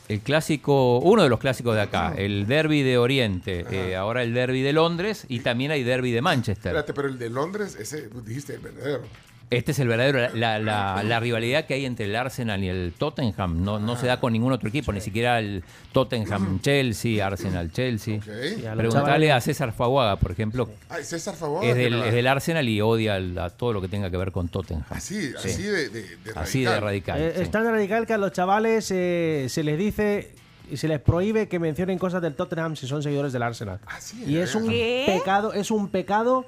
el 0.09 0.19
clásico, 0.19 0.99
uno 0.99 1.23
de 1.23 1.29
los 1.29 1.39
clásicos 1.39 1.75
de 1.75 1.81
acá, 1.81 2.13
el 2.17 2.45
derby 2.47 2.83
de 2.83 2.97
Oriente, 2.97 3.65
eh, 3.71 3.95
ahora 3.95 4.23
el 4.23 4.33
derby 4.33 4.61
de 4.61 4.73
Londres 4.73 5.25
y 5.29 5.39
también 5.39 5.71
hay 5.71 5.83
derby 5.83 6.11
de 6.11 6.21
Manchester. 6.21 6.71
Espérate, 6.71 6.93
pero 6.93 7.07
el 7.07 7.17
de 7.17 7.29
Londres, 7.29 7.77
ese 7.79 8.09
dijiste 8.25 8.55
el 8.55 8.59
verdadero. 8.59 9.03
Este 9.51 9.73
es 9.73 9.79
el 9.79 9.89
verdadero, 9.89 10.33
la, 10.33 10.59
la- 10.59 11.03
la 11.03 11.19
rivalidad 11.19 11.65
que 11.65 11.73
hay 11.73 11.85
entre 11.85 12.05
el 12.05 12.15
Arsenal 12.15 12.63
y 12.63 12.69
el 12.69 12.93
Tottenham. 12.97 13.63
No, 13.65 13.79
no 13.79 13.97
se 13.97 14.07
da 14.07 14.17
con 14.21 14.31
ningún 14.31 14.53
otro 14.53 14.69
equipo, 14.69 14.93
ni 14.93 15.01
siquiera 15.01 15.39
el 15.39 15.61
Tottenham-Chelsea, 15.91 17.25
Arsenal-Chelsea. 17.25 18.17
Ok. 18.19 18.27
Y 18.61 18.65
a 18.65 18.75
los 18.75 18.77
Preguntale 18.93 19.31
a 19.31 19.41
César 19.41 19.73
Faguaga, 19.73 20.15
por 20.15 20.31
ejemplo, 20.31 20.69
Ay, 20.89 21.03
César 21.03 21.35
Favor. 21.35 21.65
es 21.65 21.75
del, 21.75 22.01
es 22.01 22.13
del 22.13 22.27
Arsenal 22.27 22.67
y 22.69 22.79
odia 22.81 23.15
al- 23.15 23.37
a 23.37 23.49
todo 23.49 23.73
lo 23.73 23.81
que 23.81 23.87
tenga 23.87 24.09
que 24.09 24.17
ver 24.17 24.31
con 24.31 24.47
Tottenham. 24.47 24.85
Así, 24.89 25.21
Sí. 25.21 25.33
así 25.37 25.63
de, 25.63 25.89
de, 25.89 26.01
de 26.01 26.31
Así 26.35 26.61
de 26.63 26.79
radical. 26.79 26.81
radical. 27.17 27.21
Eh, 27.21 27.33
sí. 27.35 27.41
Es 27.43 27.51
tan 27.51 27.65
radical 27.65 28.07
que 28.07 28.13
a 28.13 28.17
los 28.17 28.31
chavales 28.31 28.89
eh, 28.91 29.47
se 29.49 29.63
les 29.63 29.77
dice 29.77 30.31
y 30.71 30.77
se 30.77 30.87
les 30.87 31.01
prohíbe 31.01 31.49
que 31.49 31.59
mencionen 31.59 31.97
cosas 31.99 32.21
del 32.21 32.35
Tottenham 32.35 32.77
si 32.77 32.87
son 32.87 33.03
seguidores 33.03 33.33
del 33.33 33.43
Arsenal. 33.43 33.79
Ah, 33.85 33.99
sí, 33.99 34.23
y 34.25 34.37
eh. 34.37 34.43
es 34.43 34.55
un 34.55 34.69
¿Qué? 34.69 35.03
pecado, 35.07 35.51
es 35.53 35.71
un 35.71 35.89
pecado 35.89 36.45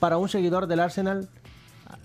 para 0.00 0.16
un 0.16 0.28
seguidor 0.30 0.66
del 0.66 0.80
Arsenal 0.80 1.28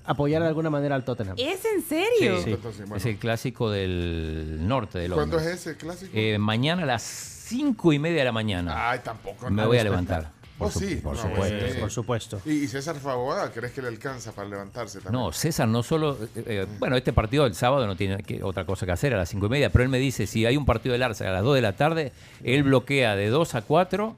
apoyar 0.05 0.41
de 0.41 0.47
alguna 0.47 0.69
manera 0.69 0.95
al 0.95 1.03
Tottenham. 1.03 1.35
¿Es 1.37 1.63
en 1.65 1.81
serio? 1.83 2.41
sí. 2.43 2.51
Entonces, 2.51 2.81
bueno. 2.81 2.95
Es 2.97 3.05
el 3.05 3.17
clásico 3.17 3.69
del 3.69 4.67
norte 4.67 4.99
de 4.99 5.07
Londres. 5.07 5.29
¿Cuándo 5.29 5.49
es 5.49 5.55
ese 5.59 5.75
clásico? 5.77 6.11
Eh, 6.13 6.37
mañana 6.37 6.83
a 6.83 6.85
las 6.85 7.01
cinco 7.03 7.93
y 7.93 7.99
media 7.99 8.19
de 8.19 8.25
la 8.25 8.31
mañana. 8.31 8.89
Ay, 8.91 8.99
tampoco. 9.03 9.49
Me 9.49 9.61
no. 9.61 9.67
voy 9.67 9.77
a 9.77 9.83
levantar. 9.83 10.31
Oh, 10.63 10.65
Por, 10.65 10.73
su- 10.73 10.79
sí. 10.79 10.95
por 10.97 11.15
No, 11.15 11.21
supuesto. 11.23 11.57
bueno. 11.57 11.79
Por 11.79 11.91
supuesto. 11.91 12.41
Y, 12.45 12.51
y 12.51 12.67
César 12.67 12.95
Favor, 12.99 13.49
¿crees 13.51 13.73
que 13.73 13.81
le 13.81 13.87
alcanza 13.87 14.31
para 14.31 14.47
levantarse 14.47 14.99
también? 15.01 15.19
No, 15.23 15.31
César 15.31 15.67
no 15.67 15.81
solo... 15.81 16.15
eh, 16.35 16.43
eh, 16.45 16.67
bueno, 16.77 16.95
este 16.95 17.13
partido 17.13 17.47
el 17.47 17.55
sábado 17.55 17.87
no 17.87 17.95
tiene 17.95 18.21
que- 18.21 18.43
otra 18.43 18.63
cosa 18.65 18.85
que 18.85 18.91
hacer 18.91 19.11
a 19.15 19.17
las 19.17 19.29
cinco 19.29 19.47
y 19.47 19.49
media, 19.49 19.71
pero 19.71 19.83
él 19.83 19.89
me 19.89 19.97
dice, 19.97 20.27
si 20.27 20.45
hay 20.45 20.57
un 20.57 20.65
partido 20.65 20.93
del 20.93 21.01
Arsenal 21.01 21.33
a 21.33 21.35
las 21.37 21.43
2 21.45 21.55
de 21.55 21.61
la 21.61 21.73
tarde, 21.75 22.11
él 22.43 22.61
bloquea 22.61 23.15
de 23.15 23.29
2 23.29 23.55
a 23.55 23.61
4 23.63 24.15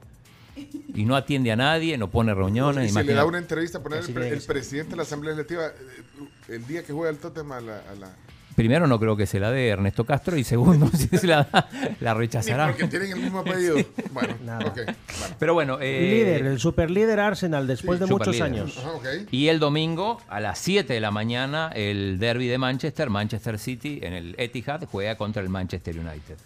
y 0.94 1.04
no 1.04 1.16
atiende 1.16 1.50
a 1.52 1.56
nadie, 1.56 1.98
no 1.98 2.10
pone 2.10 2.34
reuniones. 2.34 2.90
Y 2.90 2.94
se 2.94 3.04
le 3.04 3.14
da 3.14 3.24
una 3.24 3.38
entrevista, 3.38 3.82
poner 3.82 4.00
el, 4.04 4.12
pre- 4.14 4.28
el 4.30 4.42
presidente 4.42 4.90
de 4.90 4.96
la 4.96 5.02
Asamblea 5.02 5.34
Legislativa 5.34 5.66
eh, 5.68 6.54
el 6.54 6.66
día 6.66 6.82
que 6.84 6.92
juega 6.92 7.10
el 7.10 7.18
Tottenham 7.18 7.52
a 7.52 7.60
la... 7.60 7.78
a 7.90 7.94
la- 7.94 8.14
Primero, 8.54 8.86
no 8.86 9.00
creo 9.00 9.16
que 9.16 9.26
se 9.26 9.40
la 9.40 9.50
dé 9.50 9.66
Ernesto 9.66 10.04
Castro, 10.06 10.36
y 10.36 10.44
segundo, 10.44 10.86
si 10.96 11.08
se 11.08 11.26
la 11.26 11.42
da, 11.42 11.68
la 11.98 12.12
Ni 12.14 12.20
rechazará. 12.20 12.68
porque 12.68 12.86
tienen 12.86 13.10
el 13.10 13.18
mismo 13.18 13.40
apellido. 13.40 13.78
Bueno, 14.12 14.36
Nada. 14.44 14.70
bueno. 14.72 14.92
Pero 15.40 15.54
bueno, 15.54 15.78
eh, 15.80 16.00
líder, 16.24 16.46
el 16.46 16.60
superlíder 16.60 17.18
Arsenal 17.18 17.66
después 17.66 17.98
de 17.98 18.06
muchos 18.06 18.40
años. 18.40 18.78
Ajá. 18.78 18.90
Y 19.32 19.48
el 19.48 19.58
domingo 19.58 20.20
a 20.28 20.38
las 20.38 20.60
7 20.60 20.92
de 20.94 21.00
la 21.00 21.10
mañana 21.10 21.72
el 21.74 22.20
derby 22.20 22.46
de 22.46 22.58
Manchester, 22.58 23.10
Manchester 23.10 23.58
City 23.58 23.98
en 24.04 24.12
el 24.12 24.34
Etihad 24.38 24.84
juega 24.88 25.16
contra 25.16 25.42
el 25.42 25.48
Manchester 25.48 25.98
United. 25.98 26.36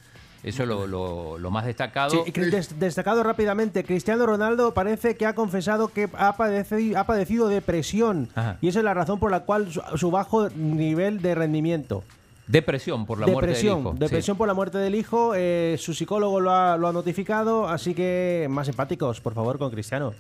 Eso 0.45 0.63
es 0.63 0.69
lo, 0.69 0.87
lo- 0.87 1.37
lo 1.39 1.51
más 1.51 1.67
destacado. 1.67 2.25
Sí, 2.25 2.31
des- 2.33 2.79
destacado 2.79 3.23
rápidamente, 3.23 3.83
Cristiano 3.85 4.25
Ronaldo 4.25 4.73
parece 4.73 5.17
que 5.17 5.27
ha 5.27 5.35
confesado 5.35 5.89
que 5.89 6.09
ha 6.17 6.37
padecido, 6.37 6.99
ha 7.01 7.05
padecido 7.05 7.49
depresión 7.49 8.29
Ajá. 8.35 8.57
y 8.61 8.69
esa 8.69 8.79
es 8.79 8.85
la 8.85 8.95
razón 8.95 9.19
por 9.19 9.31
la 9.33 9.41
cual 9.41 9.71
su, 9.73 9.81
su 9.97 10.11
bajo 10.11 10.49
nivel 10.51 11.21
de 11.23 11.35
rendimiento. 11.35 12.05
Depresión 12.47 13.05
por 13.05 13.19
la 13.19 13.27
muerte 13.27 13.47
del 13.49 13.57
depresión, 13.57 13.81
hijo. 13.81 13.93
sí. 13.93 13.99
depresión 13.99 14.37
por 14.39 14.49
la 14.49 14.55
muerte 14.55 14.79
del 14.79 14.95
hijo, 14.95 15.33
eh, 15.37 15.77
su 15.79 15.93
psicólogo 15.93 16.41
lo 16.41 16.51
ha, 16.51 16.77
lo 16.79 16.89
ha 16.89 16.93
notificado, 16.93 17.69
así 17.69 17.93
que 17.93 18.47
más 18.49 18.69
empáticos, 18.69 19.21
por 19.21 19.35
favor, 19.35 19.59
con 19.59 19.71
Cristiano. 19.71 20.15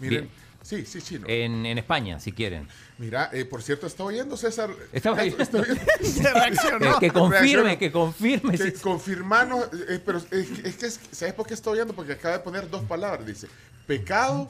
Miren, 0.00 0.20
Bien. 0.24 0.30
Sí, 0.64 0.84
sí, 0.86 1.00
chino. 1.00 1.26
En, 1.28 1.64
en 1.66 1.78
España, 1.78 2.18
si 2.18 2.32
quieren. 2.32 2.66
Mira, 2.98 3.30
eh, 3.32 3.44
por 3.44 3.62
cierto, 3.62 3.86
está 3.86 4.02
oyendo 4.02 4.36
César. 4.36 4.70
Estaba 4.92 5.20
oyendo. 5.22 5.40
Está 5.42 5.58
oyendo. 5.60 5.80
Se 6.02 6.32
reaccionó. 6.32 6.98
Que 6.98 7.10
confirme, 7.12 7.78
que 7.78 7.92
confirme. 7.92 8.58
Que 8.58 8.70
sí. 8.72 8.80
confirmanos, 8.82 9.68
eh, 9.88 10.00
pero 10.04 10.18
es, 10.18 10.26
es 10.64 10.76
que, 10.76 10.86
es- 10.86 11.00
¿sabes 11.12 11.34
por 11.34 11.46
qué 11.46 11.54
está 11.54 11.70
oyendo? 11.70 11.94
Porque 11.94 12.12
acaba 12.14 12.38
de 12.38 12.42
poner 12.42 12.68
dos 12.68 12.82
palabras, 12.84 13.24
dice, 13.26 13.46
pecado, 13.86 14.48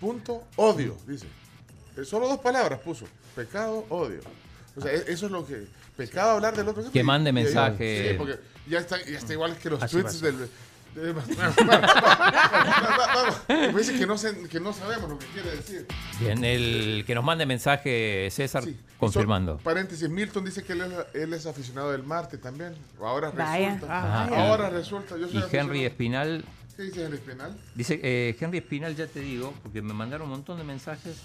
punto, 0.00 0.44
odio, 0.56 0.96
dice. 1.06 1.26
Eh, 1.96 2.04
Solo 2.04 2.28
dos 2.28 2.38
palabras 2.40 2.80
puso, 2.80 3.06
pecado, 3.34 3.86
odio. 3.88 4.20
O 4.76 4.80
sea, 4.80 4.92
e- 4.92 5.04
eso 5.08 5.26
es 5.26 5.32
lo 5.32 5.46
que, 5.46 5.66
pecado 5.96 6.32
hablar 6.32 6.56
del 6.56 6.68
otro. 6.68 6.90
Que 6.90 7.02
mande 7.04 7.32
mensaje. 7.32 8.10
Sí, 8.10 8.14
porque 8.18 8.38
ya 8.68 8.80
está, 8.80 9.02
ya 9.04 9.18
está 9.18 9.32
igual 9.32 9.56
que 9.56 9.70
los 9.70 9.82
Así 9.82 9.96
tweets 9.96 10.20
del... 10.20 10.48
de- 10.94 11.12
bueno, 11.12 11.28
bueno, 11.36 11.80
vamos, 11.88 13.40
vamos. 13.48 13.72
Me 13.72 13.78
dice 13.80 13.98
que 13.98 14.06
no, 14.06 14.16
se- 14.18 14.48
que 14.48 14.60
no 14.60 14.72
sabemos 14.72 15.08
lo 15.10 15.18
que 15.18 15.26
quiere 15.26 15.50
decir. 15.56 15.86
Bien, 16.20 16.44
el 16.44 17.04
que 17.06 17.14
nos 17.14 17.24
mande 17.24 17.46
mensaje 17.46 18.28
César 18.30 18.62
Sí. 18.64 18.76
confirmando. 18.98 19.58
So- 19.58 19.64
paréntesis, 19.64 20.08
Milton 20.08 20.44
dice 20.44 20.62
que 20.62 20.72
él 20.74 20.82
es, 20.82 21.14
él 21.22 21.32
es 21.34 21.46
aficionado 21.46 21.92
del 21.92 22.02
Marte 22.02 22.38
también. 22.38 22.74
Ahora 23.00 23.30
Vaya. 23.30 23.70
resulta. 23.74 23.86
Ah, 23.90 24.28
ahora 24.36 24.70
resulta. 24.70 25.16
Yo 25.18 25.28
soy 25.28 25.42
Y 25.52 25.56
Henry. 25.56 25.84
Espinal 25.84 26.44
¿Qué 26.76 26.82
dice 26.84 27.04
Henry 27.04 27.18
Espinal? 27.18 27.56
dice, 27.74 28.00
eh, 28.02 28.36
Henry 28.40 28.58
Espinal 28.58 28.96
ya 28.96 29.06
te 29.06 29.20
digo, 29.20 29.54
porque 29.62 29.80
me 29.80 29.92
mandaron 29.94 30.26
un 30.26 30.32
montón 30.32 30.58
de 30.58 30.64
mensajes. 30.64 31.16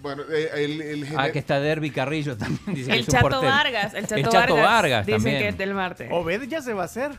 Bueno, 0.00 0.22
eh, 0.32 0.50
el, 0.64 0.80
el 0.80 1.06
Ah, 1.16 1.30
que 1.30 1.38
está 1.38 1.60
Derby 1.60 1.90
Carrillo 1.90 2.36
también. 2.36 2.60
Dice 2.74 2.88
que 2.88 2.94
El 2.94 3.00
es 3.02 3.08
un 3.08 3.12
Chato 3.14 3.28
portero. 3.28 3.42
Vargas. 3.52 3.94
El 3.94 4.02
Chato, 4.02 4.14
El 4.16 4.22
Chato 4.24 4.54
Vargas, 4.54 4.64
Vargas 4.64 5.06
Dicen 5.06 5.18
también. 5.22 5.38
que 5.42 5.48
es 5.48 5.58
del 5.58 5.74
Marte. 5.74 6.08
Obed 6.10 6.42
ya 6.48 6.60
se 6.60 6.72
va 6.72 6.82
a 6.82 6.84
hacer. 6.86 7.12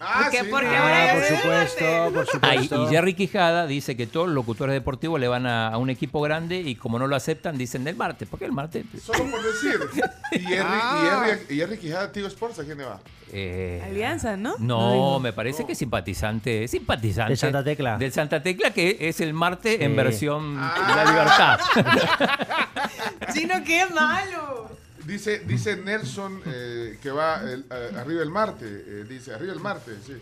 Ah, 0.00 0.20
¿Por 0.22 0.30
qué? 0.30 0.40
sí. 0.40 0.46
Porque 0.50 0.66
Ah, 0.68 0.82
ahora 0.82 1.12
por 1.12 1.22
del 1.22 1.36
supuesto, 1.36 1.84
por 2.14 2.26
Ah, 2.42 2.54
y, 2.54 2.58
supuesto. 2.64 2.84
y 2.84 2.88
Jerry 2.88 3.14
Quijada 3.14 3.66
dice 3.66 3.96
que 3.96 4.06
todos 4.06 4.26
los 4.26 4.34
locutores 4.34 4.72
deportivos 4.72 5.20
le 5.20 5.28
van 5.28 5.46
a, 5.46 5.68
a 5.68 5.76
un 5.78 5.90
equipo 5.90 6.20
grande 6.22 6.58
y 6.60 6.74
como 6.74 6.98
no 6.98 7.06
lo 7.06 7.16
aceptan, 7.16 7.58
dicen 7.58 7.84
del 7.84 7.96
Marte. 7.96 8.24
¿Por 8.26 8.38
qué 8.38 8.46
el 8.46 8.52
Marte? 8.52 8.84
Solo 9.04 9.30
por 9.30 9.42
decir. 9.42 9.78
Y 10.32 10.38
Jerry, 10.44 10.62
Ah. 10.64 11.02
y 11.02 11.28
Jerry, 11.28 11.40
y 11.50 11.56
Jerry 11.58 11.76
Quijada, 11.78 12.12
Tigo 12.12 12.28
Sports, 12.28 12.60
¿a 12.60 12.64
quién 12.64 12.78
le 12.78 12.84
va? 12.84 13.00
Eh, 13.32 13.82
Alianza, 13.84 14.36
¿no? 14.36 14.54
No, 14.58 15.18
me 15.20 15.32
parece 15.32 15.66
que 15.66 15.72
es 15.72 15.78
simpatizante, 15.78 16.64
es 16.64 16.70
simpatizante. 16.70 17.32
De 17.32 17.36
Santa 17.36 17.64
Tecla. 17.64 17.98
Del 17.98 18.12
Santa 18.12 18.40
Tecla, 18.42 18.70
que 18.70 18.96
es 19.00 19.20
el 19.20 19.34
Marte 19.34 19.76
Sí. 19.78 19.84
en 19.84 19.96
versión 19.96 20.56
Ah. 20.58 20.94
La 20.96 21.04
Libertad. 21.04 21.60
Chino, 23.34 23.54
qué 23.64 23.86
malo. 23.86 24.70
Dice, 25.10 25.40
dice 25.40 25.76
Nelson 25.76 26.40
eh, 26.46 26.96
que 27.02 27.10
va 27.10 27.42
el- 27.42 27.64
eh, 27.68 27.90
arriba 27.98 28.20
del 28.20 28.30
Marte. 28.30 28.64
eh, 28.64 29.04
dice, 29.08 29.34
arriba 29.34 29.52
del 29.52 29.60
Marte, 29.60 29.90
sí. 30.06 30.12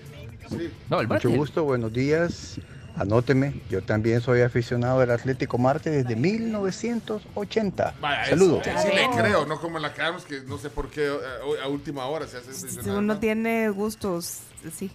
sí. 0.49 0.71
No, 0.89 0.99
el 1.03 1.07
Marte. 1.09 1.29
Mucho 1.29 1.39
gusto, 1.39 1.65
buenos 1.65 1.93
días. 1.93 2.59
Anóteme, 2.97 3.61
yo 3.69 3.83
también 3.83 4.23
soy 4.23 4.41
aficionado 4.41 4.99
del 5.01 5.11
Atlético 5.11 5.59
Marte 5.59 5.91
desde 5.91 6.17
1980. 6.17 7.95
Vaya, 8.01 8.31
Saludos. 8.31 8.67
eso 8.67 8.79
sí 8.81 8.89
le 8.95 9.11
creo, 9.15 9.45
no 9.45 9.61
como 9.61 9.79
la 9.79 9.93
Carlos, 9.93 10.25
que 10.25 10.41
no 10.41 10.57
sé 10.57 10.71
por 10.71 10.89
qué 10.89 11.05
eh, 11.07 11.19
hoy 11.45 11.59
a 11.63 11.69
última 11.69 12.07
hora 12.07 12.27
se 12.27 12.39
hace 12.39 12.55
Si 12.55 12.89
uno 12.89 13.03
¿no? 13.03 13.19
tiene 13.21 13.69
gustos, 13.69 14.39
sí. 14.75 14.91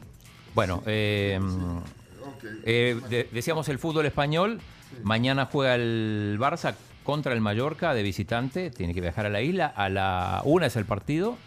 Bueno, 0.55 0.81
eh, 0.87 1.39
Ok. 1.39 2.43
eh, 2.65 2.99
de- 3.09 3.29
decíamos 3.31 3.69
el 3.69 3.77
fútbol 3.77 4.07
español. 4.07 4.59
Mañana 5.03 5.45
juega 5.45 5.75
el 5.75 6.37
Barça 6.39 6.73
contra 7.03 7.33
el 7.33 7.41
Mallorca 7.41 7.93
de 7.93 8.03
visitante. 8.03 8.71
Tiene 8.71 8.93
que 8.93 9.01
viajar 9.01 9.25
a 9.25 9.29
la 9.29 9.41
isla. 9.41 9.67
A 9.67 9.89
la 9.89 10.41
una 10.45 10.65
es 10.67 10.75
el 10.75 10.85
partido. 10.85 11.37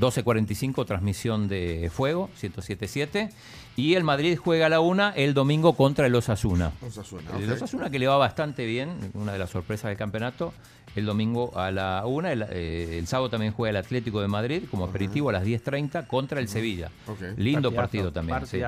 12.45 0.00 0.86
transmisión 0.86 1.46
de 1.48 1.90
Fuego, 1.92 2.28
107.7. 2.40 3.30
Y 3.76 3.94
el 3.94 4.04
Madrid 4.04 4.36
juega 4.36 4.66
a 4.66 4.68
la 4.68 4.80
una 4.80 5.10
el 5.10 5.34
domingo 5.34 5.74
contra 5.74 6.06
el 6.06 6.14
Osasuna. 6.14 6.72
Osasuna, 6.86 7.30
El. 7.38 7.50
Osasuna 7.52 7.90
que 7.90 7.98
le 7.98 8.06
va 8.06 8.16
bastante 8.16 8.66
bien, 8.66 8.90
una 9.14 9.32
de 9.32 9.38
las 9.38 9.50
sorpresas 9.50 9.88
del 9.88 9.96
campeonato. 9.98 10.52
El 10.96 11.06
domingo 11.06 11.56
a 11.58 11.72
la 11.72 12.04
una, 12.06 12.30
el, 12.32 12.44
eh, 12.50 12.98
el 12.98 13.06
sábado 13.08 13.30
también 13.30 13.52
juega 13.52 13.70
el 13.70 13.76
Atlético 13.84 14.20
de 14.20 14.28
Madrid 14.28 14.62
como 14.70 14.84
aperitivo 14.84 15.30
a 15.30 15.32
las 15.32 15.44
10.30 15.44 16.06
contra 16.06 16.38
el 16.38 16.48
Sevilla. 16.48 16.90
Lindo 17.36 17.72
Partidazo, 17.72 17.74
partido 17.74 18.12
también. 18.12 18.46
sí. 18.46 18.60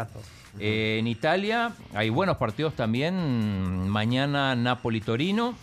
Eh, 0.58 0.96
en 0.98 1.06
Italia 1.06 1.72
hay 1.94 2.08
buenos 2.10 2.36
partidos 2.38 2.74
también. 2.74 3.88
Mañana 3.88 4.56
Napoli-Torino, 4.56 5.54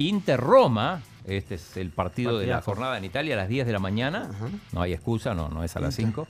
Inter-Roma. 0.00 1.02
Este 1.26 1.56
es 1.56 1.76
el 1.76 1.90
partido 1.90 2.38
de 2.38 2.46
la 2.46 2.62
jornada 2.62 2.96
en 2.96 3.04
Italia 3.04 3.34
a 3.34 3.36
las 3.36 3.48
10 3.48 3.66
de 3.66 3.72
la 3.72 3.78
mañana. 3.78 4.30
No 4.72 4.80
hay 4.80 4.94
excusa, 4.94 5.34
no, 5.34 5.48
no 5.50 5.62
es 5.62 5.76
a 5.76 5.80
las 5.80 5.94
5. 5.94 6.26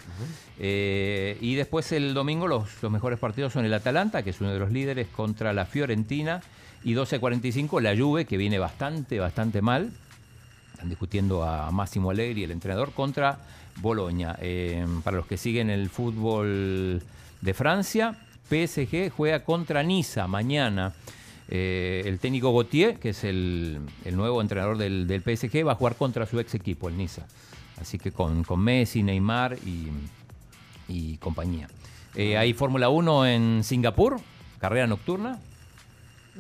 Eh, 0.59 1.39
y 1.41 1.55
después 1.55 1.93
el 1.93 2.12
domingo 2.12 2.49
los, 2.49 2.83
los 2.83 2.91
mejores 2.91 3.18
partidos 3.18 3.53
son 3.53 3.64
el 3.64 3.73
Atalanta, 3.73 4.23
que 4.23 4.31
es 4.31 4.41
uno 4.41 4.53
de 4.53 4.59
los 4.59 4.73
líderes, 4.73 5.07
contra 5.09 5.53
la 5.53 5.64
Fiorentina. 5.64 6.43
Y 6.83 6.95
12.45 6.95 7.81
la 7.81 7.97
Juve, 7.97 8.25
que 8.25 8.37
viene 8.37 8.59
bastante, 8.59 9.21
bastante 9.21 9.62
mal. 9.62 9.93
Están 10.73 10.89
discutiendo 10.89 11.45
a 11.45 11.71
Máximo 11.71 12.11
Allegri, 12.11 12.43
el 12.43 12.51
entrenador, 12.51 12.93
contra 12.93 13.39
Boloña. 13.77 14.37
Eh, 14.41 14.85
para 15.05 15.18
los 15.18 15.27
que 15.27 15.37
siguen 15.37 15.71
el 15.71 15.89
fútbol 15.91 17.03
de 17.41 17.55
Francia, 17.55 18.16
PSG 18.49 19.11
juega 19.11 19.45
contra 19.45 19.85
Niza 19.85 20.27
mañana. 20.27 20.93
Eh, 21.53 22.03
el 22.07 22.19
técnico 22.21 22.53
Gauthier, 22.53 22.99
que 22.99 23.09
es 23.11 23.25
el, 23.25 23.81
el 24.05 24.17
nuevo 24.17 24.41
entrenador 24.41 24.79
del, 24.79 25.07
del 25.09 25.21
PSG, 25.23 25.67
va 25.67 25.73
a 25.73 25.75
jugar 25.75 25.97
contra 25.97 26.25
su 26.27 26.39
ex 26.39 26.55
equipo, 26.55 26.89
el 26.89 26.97
Niza. 26.97 27.27
Así 27.81 27.99
que 27.99 28.13
con, 28.13 28.45
con 28.45 28.61
Messi, 28.61 29.03
Neymar 29.03 29.57
y, 29.67 29.89
y 30.89 31.17
compañía. 31.17 31.69
Eh, 32.15 32.37
hay 32.37 32.53
Fórmula 32.53 32.89
1 32.89 33.27
en 33.27 33.65
Singapur, 33.65 34.21
carrera 34.61 34.87
nocturna. 34.87 35.39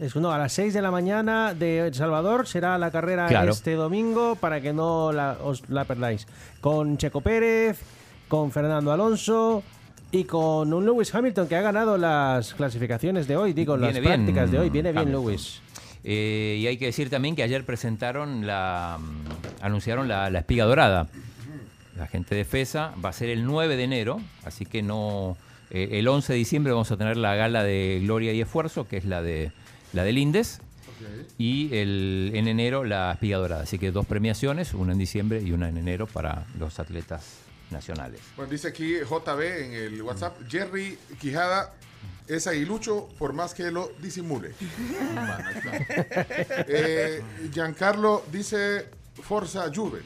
Es 0.00 0.14
uno 0.14 0.30
a 0.32 0.38
las 0.38 0.52
6 0.52 0.72
de 0.74 0.82
la 0.82 0.90
mañana 0.92 1.52
de 1.54 1.88
El 1.88 1.94
Salvador 1.94 2.46
será 2.46 2.78
la 2.78 2.90
carrera 2.92 3.26
Claro. 3.26 3.50
este 3.52 3.74
domingo 3.74 4.36
para 4.36 4.60
que 4.60 4.72
no 4.72 5.12
la, 5.12 5.36
os 5.42 5.68
la 5.68 5.84
perdáis. 5.84 6.26
Con 6.60 6.96
Checo 6.96 7.20
Pérez, 7.20 7.80
con 8.28 8.52
Fernando 8.52 8.92
Alonso 8.92 9.62
y 10.12 10.24
con 10.24 10.72
un 10.72 10.84
Lewis 10.84 11.14
Hamilton 11.14 11.46
que 11.48 11.56
ha 11.56 11.62
ganado 11.62 11.96
las 11.96 12.54
clasificaciones 12.54 13.28
de 13.28 13.36
hoy, 13.36 13.52
digo, 13.52 13.76
las 13.76 13.92
bien 13.92 14.04
prácticas 14.04 14.50
de 14.50 14.58
hoy. 14.58 14.70
Viene 14.70 14.90
bien 14.92 15.02
Hamilton. 15.02 15.24
Lewis. 15.24 15.60
Eh, 16.02 16.58
y 16.60 16.66
hay 16.66 16.78
que 16.78 16.86
decir 16.86 17.10
también 17.10 17.36
que 17.36 17.42
ayer 17.42 17.64
presentaron 17.64 18.46
la. 18.46 18.98
mm, 19.00 19.62
anunciaron 19.64 20.08
la, 20.08 20.30
la 20.30 20.40
espiga 20.40 20.64
dorada. 20.64 21.08
La 21.96 22.06
gente 22.06 22.34
de 22.34 22.44
FESA 22.44 22.94
va 23.04 23.10
a 23.10 23.12
ser 23.12 23.28
el 23.28 23.44
9 23.44 23.76
de 23.76 23.84
enero, 23.84 24.20
así 24.44 24.64
que 24.64 24.82
no. 24.82 25.36
eh, 25.70 25.90
el 25.92 26.08
11 26.08 26.32
de 26.32 26.38
diciembre 26.38 26.72
vamos 26.72 26.90
a 26.90 26.96
tener 26.96 27.16
la 27.18 27.34
gala 27.34 27.62
de 27.62 28.00
Gloria 28.02 28.32
y 28.32 28.40
Esfuerzo, 28.40 28.88
que 28.88 28.96
es 28.96 29.04
la 29.04 29.20
de 29.22 29.52
la 29.92 30.04
del 30.04 30.18
Indes. 30.18 30.60
Y 31.38 31.74
el, 31.74 32.32
en 32.34 32.46
enero 32.48 32.84
la 32.84 33.12
espiga 33.12 33.38
dorada. 33.38 33.62
Así 33.62 33.78
que 33.78 33.90
dos 33.90 34.06
premiaciones, 34.06 34.74
una 34.74 34.92
en 34.92 34.98
diciembre 34.98 35.40
y 35.42 35.52
una 35.52 35.68
en 35.68 35.76
enero 35.78 36.06
para 36.06 36.44
los 36.58 36.78
atletas 36.78 37.38
nacionales. 37.70 38.20
Bueno, 38.36 38.50
dice 38.50 38.68
aquí 38.68 38.96
JB 39.00 39.40
en 39.40 39.72
el 39.74 40.02
WhatsApp, 40.02 40.36
Jerry 40.48 40.98
Quijada 41.20 41.72
es 42.26 42.46
aguilucho 42.46 43.08
por 43.18 43.32
más 43.32 43.54
que 43.54 43.70
lo 43.70 43.92
disimule. 44.00 44.52
Eh, 46.68 47.22
Giancarlo 47.52 48.24
dice 48.30 48.86
Forza 49.22 49.70
Juve. 49.74 50.00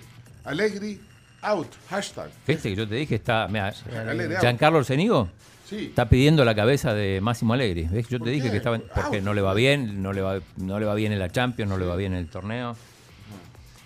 Alegri 0.45 1.01
out. 1.43 1.69
Hashtag. 1.91 2.31
¿Viste 2.47 2.71
que 2.71 2.77
yo 2.77 2.89
te 2.89 2.95
dije? 2.95 3.17
Está. 3.17 3.49
mira, 3.49 3.73
Giancarlo 4.41 4.79
Orsenigo 4.79 5.29
Sí. 5.69 5.87
está 5.87 6.09
pidiendo 6.09 6.45
la 6.45 6.55
cabeza 6.55 6.93
de 6.93 7.21
Máximo 7.23 7.55
Alegri. 7.55 7.85
¿Ves? 7.85 8.09
Yo 8.09 8.21
te 8.21 8.31
dije 8.31 8.47
qué? 8.47 8.51
que 8.53 8.57
estaba. 8.59 8.79
porque 8.79 9.23
no 9.23 9.33
le 9.33 9.41
va 9.41 9.55
bien, 9.55 10.03
no 10.03 10.13
le 10.13 10.21
va, 10.21 10.41
no 10.57 10.79
le 10.79 10.85
va 10.87 10.95
bien 10.95 11.13
en 11.13 11.19
la 11.19 11.31
Champions, 11.31 11.71
no 11.71 11.79
le 11.79 11.87
va 11.87 11.97
bien 11.97 12.13
en 12.13 12.19
el 12.19 12.29
torneo. 12.29 12.77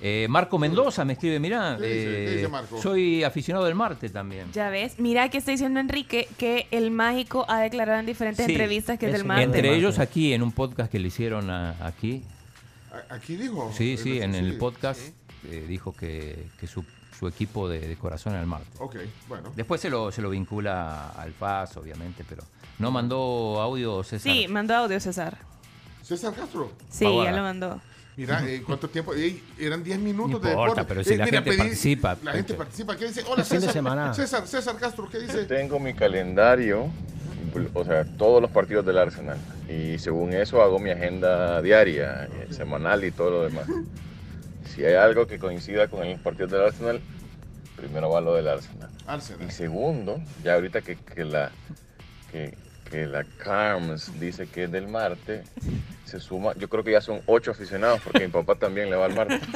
Eh, 0.01 0.27
Marco 0.31 0.59
Mendoza 0.61 1.05
me 1.05 1.15
escribe, 1.15 1.41
mirá, 1.41 1.77
¿Qué 1.79 1.87
dice? 1.87 2.05
¿Qué 2.05 2.25
eh, 2.33 2.37
dice 2.37 2.49
Marco? 2.49 2.81
soy 2.81 3.25
aficionado 3.25 3.65
del 3.67 3.75
Marte 3.75 4.09
también. 4.11 4.53
Ya 4.53 4.71
ves, 4.71 4.99
mira 5.01 5.29
que 5.29 5.39
está 5.39 5.51
diciendo 5.51 5.81
Enrique 5.81 6.29
que 6.39 6.69
el 6.71 6.91
mágico 6.93 7.45
ha 7.49 7.59
declarado 7.61 7.99
en 7.99 8.07
diferentes 8.07 8.47
Sí, 8.47 8.53
entrevistas 8.53 8.97
que 8.99 9.07
es 9.07 9.13
del 9.13 9.25
Marte. 9.25 9.43
Entre 9.43 9.75
ellos 9.75 9.99
aquí, 9.99 10.33
en 10.33 10.43
un 10.43 10.53
podcast 10.53 10.91
que 10.91 11.01
le 11.01 11.09
hicieron 11.09 11.51
a- 11.51 11.75
aquí. 11.85 12.23
A- 13.11 13.15
Aquí 13.17 13.35
dijo. 13.37 13.73
Sí, 13.77 13.97
sí, 13.97 14.21
en 14.21 14.35
el 14.37 14.53
sí. 14.53 14.57
podcast 14.59 15.01
eh, 15.51 15.65
dijo 15.69 15.93
que, 15.93 16.47
que 16.61 16.67
su, 16.69 16.85
su 17.19 17.27
equipo 17.27 17.69
de, 17.69 17.81
de 17.81 17.97
corazón 17.97 18.35
era 18.35 18.41
el 18.41 18.47
Marte. 18.47 18.69
Ok, 18.79 18.97
bueno. 19.29 19.53
Después 19.57 19.81
se 19.81 19.91
lo, 19.91 20.13
se 20.13 20.23
lo 20.23 20.31
vincula 20.31 21.09
al 21.11 21.33
FAS, 21.33 21.77
obviamente, 21.77 22.25
pero 22.29 22.45
no 22.79 22.93
mandó 22.93 23.61
audio 23.61 24.05
César. 24.05 24.33
Sí, 24.33 24.47
mandó 24.49 24.77
audio 24.77 25.01
César. 25.01 25.39
César 26.05 26.33
Castro. 26.35 26.71
Sí, 26.89 27.05
ya 27.05 27.33
lo 27.33 27.43
mandó. 27.43 27.81
Mira, 28.19 28.45
eh, 28.49 28.63
¿cuánto 28.67 28.89
tiempo? 28.91 29.13
Eran 29.57 29.85
10 29.85 29.97
minutos 30.01 30.33
No 30.33 30.39
de 30.41 30.51
importa, 30.51 30.83
deporte. 30.83 30.85
pero 30.89 31.05
si 31.05 31.17
la 31.17 31.25
gente 31.27 31.51
pedí- 31.53 31.57
participa, 31.59 32.19
La 32.25 32.33
gente 32.33 32.49
Pecho. 32.49 32.59
participa. 32.59 32.97
¿Qué 32.97 33.07
dice? 33.07 33.23
Hola, 33.29 33.45
César. 33.45 33.73
semana. 33.73 34.13
César, 34.13 34.45
César 34.49 34.77
Castro, 34.77 35.09
¿qué 35.09 35.21
dice? 35.21 35.45
Tengo 35.45 35.79
mi 35.79 35.95
calendario, 35.95 36.89
o 37.75 37.85
sea, 37.85 38.05
todos 38.17 38.43
los 38.43 38.51
partidos 38.51 38.85
del 38.85 38.99
Arsenal. 38.99 39.39
Y 39.69 39.99
según 40.01 40.33
eso 40.33 40.61
hago 40.61 40.81
mi 40.81 40.91
agenda 40.91 41.63
diaria, 41.63 42.25
eh, 42.25 42.49
semanal 42.51 43.05
y 43.05 43.13
todo 43.13 43.31
lo 43.31 43.43
demás. 43.45 43.67
Si 44.75 44.85
hay 44.85 44.95
algo 44.95 45.27
que 45.27 45.39
coincida 45.39 45.89
con 45.89 46.09
los 46.09 46.21
partidos 46.21 46.51
del 46.51 46.61
Arsenal, 46.63 47.01
primero 47.75 48.11
va 48.11 48.21
lo 48.21 48.35
del 48.35 48.47
Arsenal. 48.49 48.91
Arsenal. 49.07 49.49
Y 49.49 49.51
segundo, 49.51 50.21
ya 50.45 50.55
ahorita 50.55 50.83
que, 50.83 50.97
que 50.97 51.25
la 51.25 51.51
que, 52.31 52.55
que 52.91 53.07
la 53.07 53.25
Carms 53.25 54.19
dice 54.19 54.47
que 54.47 54.65
es 54.65 54.73
del 54.73 54.89
Marte, 54.89 55.45
se 56.05 56.19
suma, 56.21 56.55
yo 56.57 56.69
creo 56.69 56.83
que 56.83 56.93
ya 56.93 57.01
son 57.01 57.21
ocho 57.27 57.51
aficionados, 57.51 58.01
porque 58.03 58.21
mi 58.21 58.29
papá 58.33 58.55
también 58.55 58.89
le 58.91 58.97
va 58.97 59.07
al 59.07 59.15
Marte. 59.15 59.41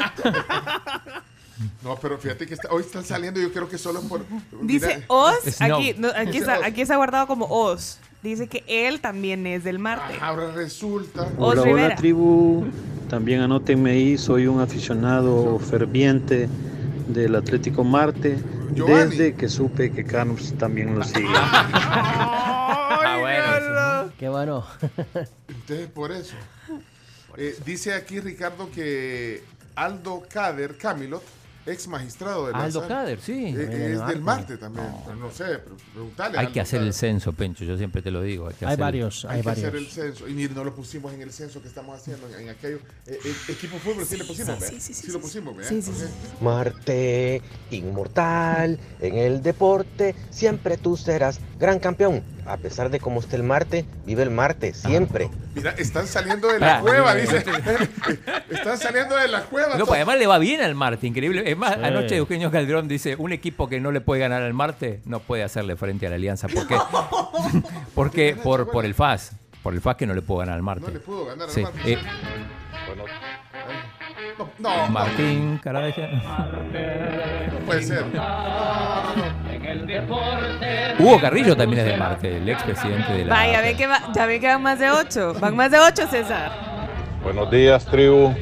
No, 1.84 1.96
pero 2.00 2.18
fíjate 2.18 2.46
que 2.46 2.54
está- 2.54 2.68
hoy 2.72 2.80
están 2.82 3.04
saliendo, 3.04 3.38
yo 3.38 3.52
creo 3.52 3.68
que 3.68 3.78
solo 3.78 4.00
por. 4.02 4.24
Dice 4.62 4.86
Mira- 4.86 5.00
Oz, 5.06 5.60
aquí, 5.60 5.94
no, 5.96 6.08
aquí, 6.08 6.38
está, 6.38 6.58
Oz. 6.58 6.64
aquí 6.64 6.80
está 6.80 6.96
guardado 6.96 7.26
como 7.28 7.46
Oz. 7.46 8.00
Dice 8.22 8.48
que 8.48 8.64
él 8.66 9.00
también 9.00 9.46
es 9.46 9.62
del 9.62 9.78
Marte. 9.78 10.14
Ahora 10.20 10.50
resulta. 10.52 11.22
Oz 11.38 11.52
Hola, 11.58 11.62
Rivera. 11.62 11.86
hola 11.88 11.96
tribu. 11.96 12.66
También 13.08 13.42
anótenme 13.42 13.90
ahí, 13.92 14.18
soy 14.18 14.46
un 14.48 14.60
aficionado 14.60 15.58
ferviente 15.60 16.48
del 17.08 17.36
Atlético 17.36 17.84
Marte 17.84 18.38
Giovanni. 18.74 19.10
desde 19.10 19.34
que 19.34 19.48
supe 19.48 19.92
que 19.92 20.04
Carlos 20.04 20.54
también 20.58 20.98
lo 20.98 21.04
sigue. 21.04 21.28
Bueno. 24.18 24.18
Qué 24.18 24.28
bueno. 24.28 24.66
Entonces, 25.48 25.88
por 25.88 26.12
eso. 26.12 26.34
Eh, 27.38 27.56
dice 27.64 27.94
aquí 27.94 28.20
Ricardo 28.20 28.70
que 28.70 29.42
Aldo 29.74 30.22
Cader 30.30 30.76
Camilot, 30.76 31.22
ex 31.64 31.88
magistrado 31.88 32.44
de 32.48 32.52
la 32.52 32.64
Aldo 32.64 32.80
sala, 32.82 32.94
Cader, 32.94 33.20
sí. 33.22 33.46
eh, 33.56 33.92
es 33.94 33.98
del 34.00 34.06
del 34.06 34.20
Marte. 34.20 34.58
También. 34.58 34.86
pero 35.06 35.16
no 35.16 35.30
sé, 35.30 35.44
pero 35.64 35.74
preguntale. 35.94 36.36
a 36.36 36.40
Hay 36.40 36.46
Aldo 36.48 36.52
que 36.52 36.60
hacer 36.60 36.80
Cader. 36.80 36.88
el 36.88 36.92
censo, 36.92 37.32
Pencho, 37.32 37.64
yo 37.64 37.78
siempre 37.78 38.02
te 38.02 38.10
lo 38.10 38.20
digo. 38.20 38.48
Hay, 38.48 38.54
que 38.54 38.66
Hay 38.66 38.72
hacer- 38.72 38.80
varios, 38.80 39.24
Hay, 39.24 39.38
hay 39.38 39.42
que 39.44 39.48
hacer 39.50 39.64
el 39.64 39.70
varios. 39.72 39.92
censo. 39.94 40.28
Y 40.28 40.34
ni 40.34 40.46
no 40.46 40.62
lo 40.62 40.74
pusimos 40.74 41.10
en 41.14 41.22
el 41.22 41.32
censo 41.32 41.62
que 41.62 41.68
estamos 41.68 41.98
haciendo, 41.98 42.28
en 42.36 42.50
aquello. 42.50 42.80
eh, 43.06 43.18
eh, 43.24 43.34
equipo 43.48 43.78
fútbol, 43.78 44.04
sí, 44.04 44.18
le 44.18 44.24
pusimos, 44.26 44.58
sí, 44.58 44.74
sí, 44.74 44.80
sí, 44.80 44.92
Sí, 44.92 45.02
sí, 45.06 45.06
lo 45.12 45.14
sí. 45.14 45.18
pusimos. 45.22 45.66
Sí, 45.66 45.80
sí, 45.80 45.90
sí. 45.94 46.04
Marte, 46.42 47.40
inmortal, 47.70 48.78
en 49.00 49.16
el 49.16 49.42
deporte, 49.42 50.14
siempre 50.28 50.76
tú 50.76 50.98
serás 50.98 51.40
gran 51.58 51.78
campeón. 51.78 52.22
A 52.44 52.56
pesar 52.56 52.90
de 52.90 52.98
cómo 52.98 53.20
esté 53.20 53.36
el 53.36 53.44
Marte, 53.44 53.84
vive 54.04 54.22
el 54.24 54.30
Marte, 54.30 54.74
siempre. 54.74 55.30
Mira, 55.54 55.70
están 55.78 56.06
saliendo 56.08 56.48
de 56.48 56.58
la 56.58 56.78
Ah, 56.78 56.80
cueva, 56.80 57.14
mira. 57.14 57.20
dice. 57.22 57.44
están 58.50 58.78
saliendo 58.78 59.16
de 59.16 59.28
la 59.28 59.42
cueva. 59.42 59.76
No, 59.76 59.86
pues 59.86 59.98
además 59.98 60.18
le 60.18 60.26
va 60.26 60.38
bien 60.38 60.60
al 60.60 60.74
Marte, 60.74 61.06
increíble. 61.06 61.44
Es 61.48 61.56
más, 61.56 61.74
Sí. 61.74 61.80
anoche 61.84 62.16
Eugenio 62.16 62.50
Calderón 62.50 62.88
dice, 62.88 63.14
un 63.16 63.32
equipo 63.32 63.68
que 63.68 63.80
no 63.80 63.92
le 63.92 64.00
puede 64.00 64.20
ganar 64.20 64.42
al 64.42 64.54
Marte 64.54 65.00
no 65.04 65.20
puede 65.20 65.44
hacerle 65.44 65.76
frente 65.76 66.06
a 66.06 66.10
la 66.10 66.16
Alianza. 66.16 66.48
¿Por 66.48 66.66
qué? 66.66 66.76
Porque 67.94 68.36
por, 68.42 68.70
por 68.70 68.84
el 68.84 68.94
FAS. 68.94 69.32
Por 69.62 69.74
el 69.74 69.80
FAS 69.80 69.94
que 69.96 70.06
no 70.06 70.14
le 70.14 70.22
puedo 70.22 70.40
ganar 70.40 70.56
al 70.56 70.62
Marte. 70.62 70.86
No 70.86 70.92
le 70.92 70.98
pudo 71.00 71.26
ganar 71.26 71.48
al 71.48 71.54
Sí. 71.54 71.62
Marte. 71.62 71.92
Eh, 71.92 71.98
No, 72.96 74.48
no, 74.58 74.86
Martín 74.88 75.58
Caradeja. 75.62 76.02
no 76.08 77.58
puede 77.66 77.82
ser. 77.82 78.04
Hugo 80.98 81.20
Carrillo 81.20 81.56
también 81.56 81.80
es 81.86 81.92
de 81.92 81.96
Marte, 81.96 82.36
el 82.36 82.48
expresidente 82.48 83.12
de 83.12 83.24
la... 83.24 83.34
Vaya, 83.34 83.60
ve 83.60 83.76
que 83.76 83.86
va- 83.86 84.12
ya 84.14 84.26
ve 84.26 84.40
que 84.40 84.46
van 84.48 84.62
más 84.62 84.78
de 84.78 84.90
ocho. 84.90 85.34
Van 85.40 85.56
más 85.56 85.70
de 85.70 85.78
ocho, 85.78 86.06
César. 86.06 86.50
Buenos 87.22 87.50
días, 87.50 87.84
tribu. 87.86 88.34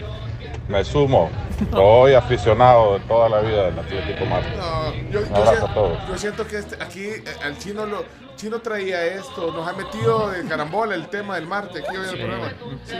Me 0.68 0.84
sumo. 0.84 1.30
Soy 1.70 2.14
aficionado 2.14 2.94
de 2.94 3.00
toda 3.00 3.28
la 3.28 3.40
vida 3.40 3.64
del 3.64 3.78
Atlético 3.78 4.24
Marte. 4.26 4.48
No, 4.56 4.94
yo, 5.10 5.20
Un 5.20 5.28
yo 5.28 5.36
abrazo 5.36 5.50
siento, 5.50 5.66
a 5.66 5.74
todos. 5.74 6.08
yo 6.08 6.18
siento 6.18 6.46
que 6.46 6.58
este- 6.58 6.82
aquí 6.82 7.04
eh, 7.04 7.24
al 7.44 7.58
chino 7.58 7.86
lo 7.86 8.04
chino 8.36 8.58
traía 8.60 9.04
esto, 9.04 9.52
nos 9.52 9.68
ha 9.68 9.74
metido 9.74 10.30
de 10.30 10.46
carambola 10.48 10.94
el 10.94 11.08
tema 11.08 11.34
del 11.34 11.46
Marte 11.46 11.80
aquí 11.80 11.94
hoy 11.96 12.08
en 12.08 12.14
el 12.14 12.18
programa. 12.26 12.52
Sí. 12.86 12.96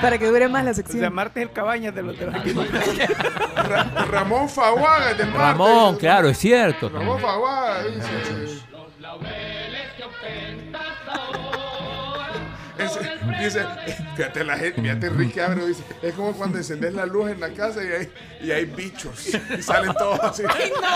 Para 0.00 0.18
que 0.18 0.26
dure 0.26 0.48
más 0.48 0.64
la 0.64 0.70
O 0.70 0.74
sea, 0.74 0.84
sección. 0.84 1.12
Marte 1.12 1.40
es 1.42 1.48
el 1.48 1.52
cabañas 1.52 1.92
de 1.94 2.02
los 2.02 2.16
de 2.18 2.26
los. 2.26 2.34
Ra- 3.56 3.84
Ramón 4.08 4.48
Faguaga 4.48 5.14
del 5.14 5.26
Marte. 5.26 5.38
Ramón, 5.38 5.96
claro, 5.96 6.28
es 6.28 6.38
cierto. 6.38 6.88
Ramón 6.90 7.18
Faguaga 7.20 7.82
dice. 7.84 8.62
Es- 12.78 12.98
dice, 13.40 13.66
fíjate 14.16 14.44
la 14.44 14.56
gente, 14.56 14.80
fíjate 14.82 15.06
Enrique 15.08 15.42
Abreu 15.42 15.66
dice, 15.66 15.82
es 16.02 16.14
como 16.14 16.32
cuando 16.32 16.58
encendes 16.58 16.94
la 16.94 17.06
luz 17.06 17.30
en 17.30 17.40
la 17.40 17.48
casa 17.50 17.80
y 17.82 17.88
hay, 17.88 18.08
y 18.40 18.50
hay 18.52 18.64
bichos 18.66 19.26
y 19.58 19.62
salen 19.62 19.92
todos 19.94 20.20
así. 20.20 20.42
¡Ay, 20.48 20.70
no! 20.80 20.90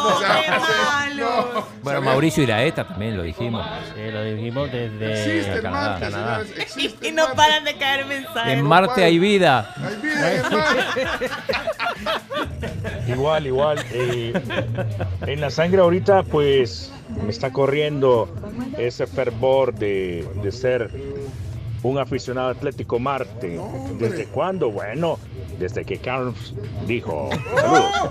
no, 0.00 0.10
no, 0.10 0.18
sea- 0.18 0.40
¡Qué 0.42 0.50
así, 0.50 0.72
malo! 1.16 1.50
no. 1.54 1.66
Bueno, 1.82 2.02
Mauricio 2.02 2.42
Iraeta 2.44 2.86
también 2.86 3.16
lo 3.16 3.22
dijimos. 3.24 3.66
Sí, 3.94 4.10
lo 4.10 4.22
dijimos 4.22 4.70
desde 4.72 5.12
Existe 5.38 5.62
Canadá, 5.62 5.90
Marte, 5.90 6.04
Canadá. 6.10 6.40
señores, 6.44 6.58
existe 6.62 7.08
Y 7.08 7.12
no 7.12 7.22
Marte. 7.24 7.36
paran 7.36 7.64
de 7.64 7.76
caer 7.78 8.06
mensajes. 8.06 8.52
En 8.52 8.64
Marte 8.64 9.04
hay 9.04 9.18
vida. 9.18 9.74
Hay 9.76 9.96
vida 9.96 10.32
en 10.34 10.42
Marte. 10.58 11.30
Igual, 13.08 13.46
igual. 13.46 13.84
eh, 13.92 14.32
en 15.26 15.40
la 15.40 15.50
sangre 15.50 15.80
ahorita 15.80 16.22
pues 16.24 16.92
me 17.24 17.30
está 17.30 17.52
corriendo 17.52 18.28
ese 18.78 19.06
fervor 19.06 19.74
de, 19.74 20.26
de 20.42 20.52
ser 20.52 20.90
un 21.82 21.96
aficionado 21.98 22.48
atlético 22.48 22.98
Marte. 22.98 23.58
¿Desde 23.98 24.24
cuándo? 24.26 24.70
Bueno, 24.70 25.18
desde 25.60 25.84
que 25.84 25.98
Carlos 25.98 26.54
dijo. 26.86 27.30
Saludos. 27.54 27.84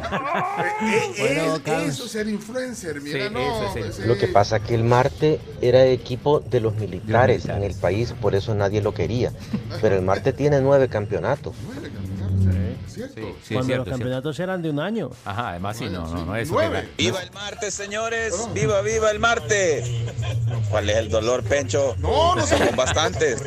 Bueno, 1.20 1.56
es- 1.56 1.60
Carlos. 1.62 1.88
eso 1.90 2.06
es 2.06 2.12
ser 2.12 2.28
influencer, 2.30 3.02
mira, 3.02 3.28
Sí, 3.28 3.34
no. 3.34 3.40
eso 3.40 3.78
es 3.80 3.86
el- 3.86 3.94
sí. 3.94 4.02
Lo 4.06 4.18
que 4.18 4.28
pasa 4.28 4.60
que 4.62 4.74
el 4.76 4.84
Marte 4.84 5.40
era 5.62 5.84
equipo 5.86 6.40
de 6.40 6.60
los 6.62 6.76
militares 6.76 7.46
en 7.46 7.64
el 7.64 7.74
país, 7.76 8.14
por 8.22 8.36
eso 8.36 8.54
nadie 8.56 8.82
lo 8.82 8.94
quería. 8.94 9.32
Pero 9.82 9.96
el 9.96 10.02
Marte 10.02 10.32
tiene 10.34 10.62
nueve 10.62 10.88
campeonatos. 10.88 11.54
¿Cierto? 12.38 12.84
Sí, 12.88 12.94
sí, 12.94 13.02
es 13.02 13.14
Cuando 13.18 13.36
cierto, 13.46 13.60
los 13.60 13.66
cierto. 13.66 13.92
campeonatos 13.92 14.40
eran 14.40 14.62
de 14.62 14.70
un 14.70 14.80
año. 14.80 15.10
Ajá, 15.26 15.50
además 15.50 15.78
sí, 15.78 15.86
no, 15.90 16.08
no, 16.08 16.26
no 16.26 16.36
es. 16.36 16.50
Nueve. 16.52 16.90
¡Viva 16.98 17.22
el 17.22 17.32
Marte, 17.32 17.72
señores! 17.72 18.48
¡Viva, 18.54 18.82
viva 18.82 19.12
el 19.12 19.20
Marte! 19.20 19.84
¿Cuál 20.70 20.90
es 20.90 20.98
el 20.98 21.10
dolor, 21.10 21.44
Pencho? 21.44 21.96
No, 22.00 22.36
no 22.36 22.46
sé. 22.46 22.58
Somos 22.58 22.76
bastantes. 22.76 23.44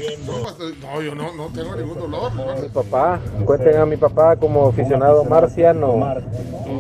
No, 0.83 1.03
yo 1.03 1.15
no, 1.15 1.33
no 1.35 1.47
tengo 1.49 1.75
ningún 1.77 1.99
dolor. 1.99 2.33
Mi 2.63 2.69
papá, 2.69 3.21
cuenten 3.45 3.77
a 3.77 3.87
mi 3.87 3.97
papá 3.97 4.37
como 4.37 4.69
aficionado 4.69 5.25
marciano 5.25 6.15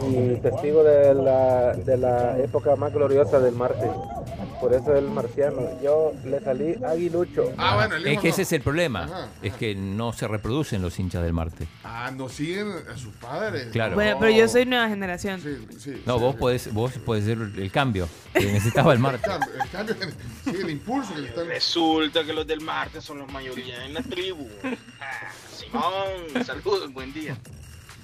y 0.09 0.37
testigo 0.41 0.83
de 0.85 1.15
la, 1.15 1.73
de 1.75 1.97
la 1.97 2.39
época 2.39 2.77
más 2.77 2.93
gloriosa 2.93 3.41
del 3.41 3.55
Marte. 3.55 3.91
Por 4.61 4.75
eso 4.75 4.95
el 4.95 5.07
marciano. 5.11 5.81
Yo 5.83 6.13
le 6.25 6.39
salí 6.41 6.75
aguilucho. 6.85 7.53
Ah, 7.57 7.77
bueno, 7.77 7.97
el 7.97 8.07
Es 8.07 8.19
que 8.21 8.29
no. 8.29 8.33
ese 8.35 8.43
es 8.43 8.53
el 8.53 8.61
problema. 8.61 9.05
Ajá. 9.05 9.29
Es 9.43 9.55
que 9.55 9.75
no 9.75 10.13
se 10.13 10.29
reproducen 10.29 10.83
los 10.83 10.99
hinchas 10.99 11.23
del 11.23 11.33
Marte. 11.33 11.67
Ah, 11.83 12.11
no 12.15 12.29
siguen 12.29 12.69
a 12.93 12.97
sus 12.99 13.15
padres. 13.15 13.69
Claro. 13.73 13.95
Bueno, 13.95 14.19
pero 14.21 14.31
yo 14.31 14.47
soy 14.49 14.67
nueva 14.67 14.89
generación. 14.89 15.41
Sí, 15.41 15.67
sí. 15.79 16.03
No, 16.05 16.17
sí. 16.17 16.21
vos 16.21 16.37
podés, 16.37 16.73
vos 16.75 16.93
podés 17.05 17.25
ser 17.25 17.39
el 17.39 17.71
cambio 17.73 18.09
que 18.35 18.45
necesitaba 18.47 18.93
el 18.93 18.97
El 18.99 19.03
Marte. 19.03 19.27
cambio, 19.27 19.49
el 19.63 19.71
cambio, 19.71 19.97
sí, 20.45 20.51
el 20.61 20.71
impulso 20.71 21.15
que 21.15 21.21
le 21.23 21.29
están. 21.29 21.47
Resulta 21.49 22.25
que 22.25 22.33
los 22.33 22.47
del 22.47 22.61
Marte 22.61 23.01
son 23.01 23.19
los 23.19 23.33
mayoría 23.33 23.85
en 23.87 23.95
la 23.95 24.03
tribu. 24.03 24.47
Ah, 25.01 25.31
Simón, 25.57 26.45
saludos, 26.45 26.93
buen 26.93 27.13
día. 27.13 27.37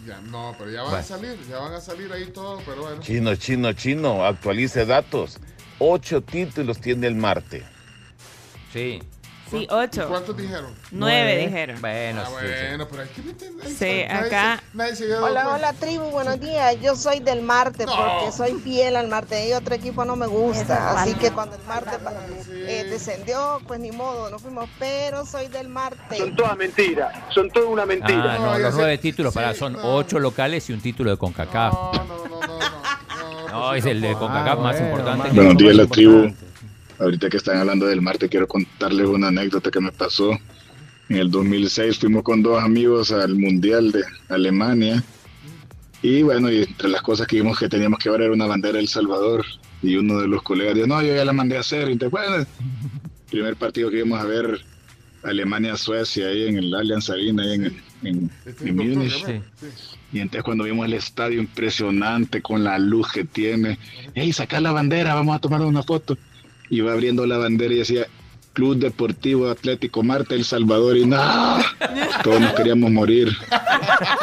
Ya, 0.06 0.20
no, 0.20 0.54
pero 0.56 0.70
ya 0.70 0.82
van 0.84 0.94
a 0.94 1.02
salir, 1.02 1.36
ya 1.50 1.58
van 1.58 1.74
a 1.74 1.80
salir 1.80 2.12
ahí 2.12 2.26
todos, 2.26 2.62
pero 2.64 2.82
bueno. 2.82 3.00
Chino, 3.02 3.34
chino, 3.34 3.72
chino, 3.72 4.24
actualice 4.24 4.86
datos. 4.86 5.38
Ocho 5.78 6.22
títulos 6.22 6.80
tiene 6.80 7.06
el 7.06 7.14
Marte. 7.16 7.62
Sí, 8.72 9.00
Sí, 9.48 9.64
ocho. 9.70 10.08
¿Cuántos 10.08 10.36
dijeron? 10.36 10.74
Nueve 10.90 11.36
dijeron. 11.38 11.80
Bueno, 11.80 12.20
Ah, 12.26 12.30
sí, 12.40 12.46
sí. 12.48 12.66
bueno, 12.70 12.88
pero 12.90 13.02
hay 13.02 13.08
que 13.10 13.22
meter. 13.22 13.48
ahí 13.62 13.72
Sí, 13.72 13.84
está, 14.00 14.14
nadie 14.14 14.26
acá- 14.26 14.56
se- 14.72 14.76
nadie 14.76 14.96
se 14.96 15.04
había 15.04 15.14
dado 15.14 15.26
Hola, 15.26 15.48
hola 15.54 15.72
tribu, 15.74 16.04
buenos 16.10 16.40
días. 16.40 16.80
Yo 16.82 16.96
soy 16.96 17.20
del 17.20 17.42
Marte 17.42 17.84
porque 17.86 18.32
soy 18.36 18.54
fiel 18.54 18.96
al 18.96 19.06
Marte 19.06 19.48
y 19.48 19.52
otro 19.52 19.76
equipo 19.76 20.04
no 20.04 20.16
me 20.16 20.26
gusta. 20.26 21.00
Así 21.00 21.14
que 21.14 21.30
cuando 21.30 21.54
el 21.54 21.62
Marte 21.62 21.90
eh, 22.50 22.86
descendió, 22.90 23.60
pues 23.68 23.78
ni 23.78 23.92
modo, 23.92 24.30
no 24.30 24.40
fuimos, 24.40 24.68
pero 24.80 25.24
soy 25.24 25.46
del 25.46 25.68
Marte. 25.68 26.16
Son 26.16 26.34
todas 26.34 26.56
mentiras, 26.56 27.14
son 27.32 27.48
todas 27.48 27.68
una 27.68 27.86
mentira. 27.86 28.34
Ah, 28.34 28.38
no, 28.40 28.58
los 28.58 28.74
nueve 28.74 28.98
títulos, 28.98 29.32
para, 29.32 29.54
son 29.54 29.76
ocho 29.80 30.18
locales 30.18 30.68
y 30.70 30.72
un 30.72 30.80
título 30.80 31.12
de 31.12 31.18
CONCACAF. 31.18 31.72
No, 31.72 32.35
es 33.74 33.86
el 33.86 34.00
de 34.00 34.12
CONCACAF 34.14 34.58
más 34.60 34.80
importante. 34.80 35.28
que 35.30 35.34
Buenos 35.36 35.56
días, 35.56 35.76
la 35.76 35.86
tribu. 35.86 36.12
importante. 36.12 36.46
Ahorita 36.98 37.28
que 37.28 37.36
están 37.36 37.58
hablando 37.58 37.86
del 37.86 38.00
Marte, 38.00 38.28
quiero 38.28 38.48
contarles 38.48 39.06
una 39.06 39.28
anécdota 39.28 39.70
que 39.70 39.80
me 39.80 39.92
pasó. 39.92 40.30
En 41.08 41.16
el 41.18 41.30
2006 41.30 41.98
fuimos 41.98 42.22
con 42.22 42.42
dos 42.42 42.62
amigos 42.62 43.12
al 43.12 43.36
Mundial 43.36 43.92
de 43.92 44.02
Alemania. 44.28 45.04
Y 46.02 46.22
bueno, 46.22 46.50
y 46.50 46.62
entre 46.62 46.88
las 46.88 47.02
cosas 47.02 47.26
que 47.26 47.36
vimos 47.36 47.58
que 47.58 47.68
teníamos 47.68 47.98
que 47.98 48.10
ver 48.10 48.22
era 48.22 48.32
una 48.32 48.46
bandera 48.46 48.74
de 48.74 48.80
El 48.80 48.88
Salvador. 48.88 49.44
Y 49.82 49.96
uno 49.96 50.20
de 50.20 50.28
los 50.28 50.42
colegas 50.42 50.74
dijo, 50.74 50.86
no, 50.86 51.02
yo 51.02 51.14
ya 51.14 51.24
la 51.24 51.32
mandé 51.32 51.56
a 51.58 51.60
hacer. 51.60 51.90
Y 51.90 51.96
bueno, 51.96 52.46
primer 53.30 53.56
partido 53.56 53.90
que 53.90 53.98
íbamos 53.98 54.18
a 54.20 54.24
ver, 54.24 54.60
Alemania-Suecia, 55.22 56.28
ahí 56.28 56.48
en 56.48 56.56
el 56.58 56.74
Allianz 56.74 57.10
Arena, 57.10 57.42
ahí 57.42 57.52
en, 57.52 57.64
en, 58.02 58.30
en 58.64 58.76
Múnich. 58.76 59.24
Y 60.12 60.20
entonces 60.20 60.44
cuando 60.44 60.64
vimos 60.64 60.86
el 60.86 60.94
estadio 60.94 61.40
impresionante 61.40 62.40
con 62.40 62.64
la 62.64 62.78
luz 62.78 63.12
que 63.12 63.24
tiene, 63.24 63.78
hey, 64.14 64.32
saca 64.32 64.60
la 64.60 64.72
bandera, 64.72 65.14
vamos 65.14 65.36
a 65.36 65.40
tomar 65.40 65.60
una 65.62 65.82
foto. 65.82 66.16
Y 66.70 66.80
va 66.80 66.92
abriendo 66.92 67.26
la 67.26 67.38
bandera 67.38 67.74
y 67.74 67.78
decía, 67.78 68.06
Club 68.52 68.78
Deportivo 68.78 69.50
Atlético 69.50 70.02
Marte 70.02 70.34
El 70.34 70.44
Salvador. 70.44 70.96
Y 70.96 71.04
no, 71.04 71.18
todos 72.24 72.40
nos 72.40 72.52
queríamos 72.54 72.90
morir. 72.90 73.36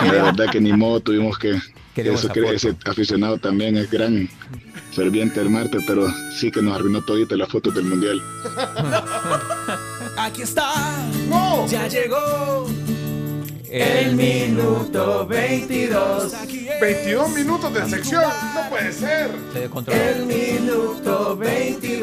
De 0.01 0.09
verdad 0.09 0.49
que 0.51 0.59
ni 0.59 0.73
modo, 0.73 0.99
tuvimos 0.99 1.37
que... 1.37 1.59
Queremos 1.93 2.23
Eso 2.23 2.33
ese 2.33 2.75
aficionado 2.87 3.37
también 3.37 3.77
es 3.77 3.91
gran 3.91 4.27
ferviente 4.93 5.39
del 5.39 5.51
Marte, 5.51 5.77
pero 5.85 6.07
sí 6.35 6.49
que 6.49 6.59
nos 6.59 6.75
arruinó 6.75 7.03
todito 7.03 7.35
las 7.35 7.49
fotos 7.49 7.75
del 7.75 7.85
Mundial. 7.85 8.19
Aquí 10.17 10.41
está. 10.41 10.73
Ya 11.69 11.87
llegó. 11.87 12.67
El 13.73 14.15
minuto 14.15 15.25
22. 15.25 16.31
22 16.79 17.29
minutos 17.31 17.73
de 17.73 17.89
sección, 17.89 18.21
no 18.53 18.69
puede 18.69 18.93
ser. 18.93 19.31
Se 19.51 19.61
descontroló. 19.61 19.99
El 19.99 20.27
minuto 20.27 21.35
22. 21.35 22.01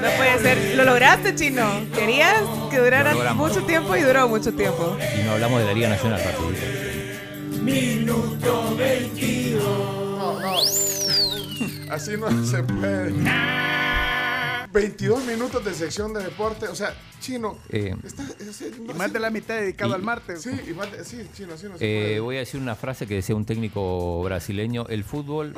No 0.00 0.08
puede 0.16 0.38
ser. 0.38 0.76
Lo 0.76 0.84
lograste, 0.84 1.34
chino. 1.34 1.68
Querías 1.92 2.42
que 2.70 2.78
durara 2.78 3.12
mucho 3.34 3.60
tiempo 3.64 3.96
y 3.96 4.02
duró 4.02 4.28
mucho 4.28 4.54
tiempo. 4.54 4.96
Y 5.18 5.24
no 5.24 5.32
hablamos 5.32 5.58
de 5.58 5.66
la 5.66 5.72
Liga 5.72 5.88
Nacional, 5.88 6.22
rapidito. 6.22 7.60
Minuto 7.60 8.76
22. 8.76 9.64
No, 9.64 10.38
no. 10.38 10.60
Así 11.92 12.16
no 12.16 12.46
se 12.46 12.62
puede. 12.62 13.12
22 14.76 15.24
minutos 15.24 15.64
de 15.64 15.72
sección 15.74 16.12
de 16.12 16.22
deporte. 16.22 16.68
O 16.68 16.74
sea, 16.74 16.94
chino. 17.20 17.56
Eh, 17.70 17.94
está- 18.04 18.24
ese- 18.40 18.72
no 18.78 18.92
Y 18.92 18.94
más 18.94 19.10
de 19.12 19.18
la 19.20 19.30
mitad 19.30 19.54
dedicado 19.56 19.92
Y- 19.92 19.94
al 19.94 20.02
martes. 20.02 20.42
Sí, 20.42 20.50
y 20.68 20.74
más 20.74 20.92
de- 20.92 21.04
sí, 21.04 21.26
chino, 21.34 21.54
así 21.54 21.66
no 21.66 21.78
se 21.78 22.16
Eh, 22.16 22.20
voy 22.20 22.36
a 22.36 22.40
decir 22.40 22.60
una 22.60 22.74
frase 22.74 23.06
que 23.06 23.14
decía 23.14 23.34
un 23.34 23.46
técnico 23.46 24.22
brasileño. 24.22 24.86
El 24.88 25.02
fútbol 25.02 25.54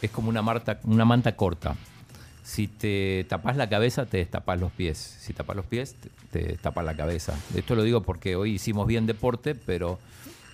es 0.00 0.10
como 0.12 0.28
una, 0.28 0.42
marta- 0.42 0.78
una 0.84 1.04
manta 1.04 1.34
corta. 1.34 1.74
Si 2.44 2.68
te 2.68 3.26
tapas 3.28 3.56
la 3.56 3.68
cabeza, 3.68 4.06
te 4.06 4.18
destapas 4.18 4.60
los 4.60 4.70
pies. 4.70 4.96
Si 5.20 5.32
tapas 5.32 5.56
los 5.56 5.66
pies, 5.66 5.96
te, 5.96 6.10
te 6.30 6.46
destapas 6.52 6.84
la 6.84 6.94
cabeza. 6.94 7.34
Esto 7.56 7.74
lo 7.74 7.82
digo 7.82 8.02
porque 8.02 8.36
hoy 8.36 8.52
hicimos 8.52 8.86
bien 8.86 9.06
deporte, 9.06 9.56
pero 9.56 9.98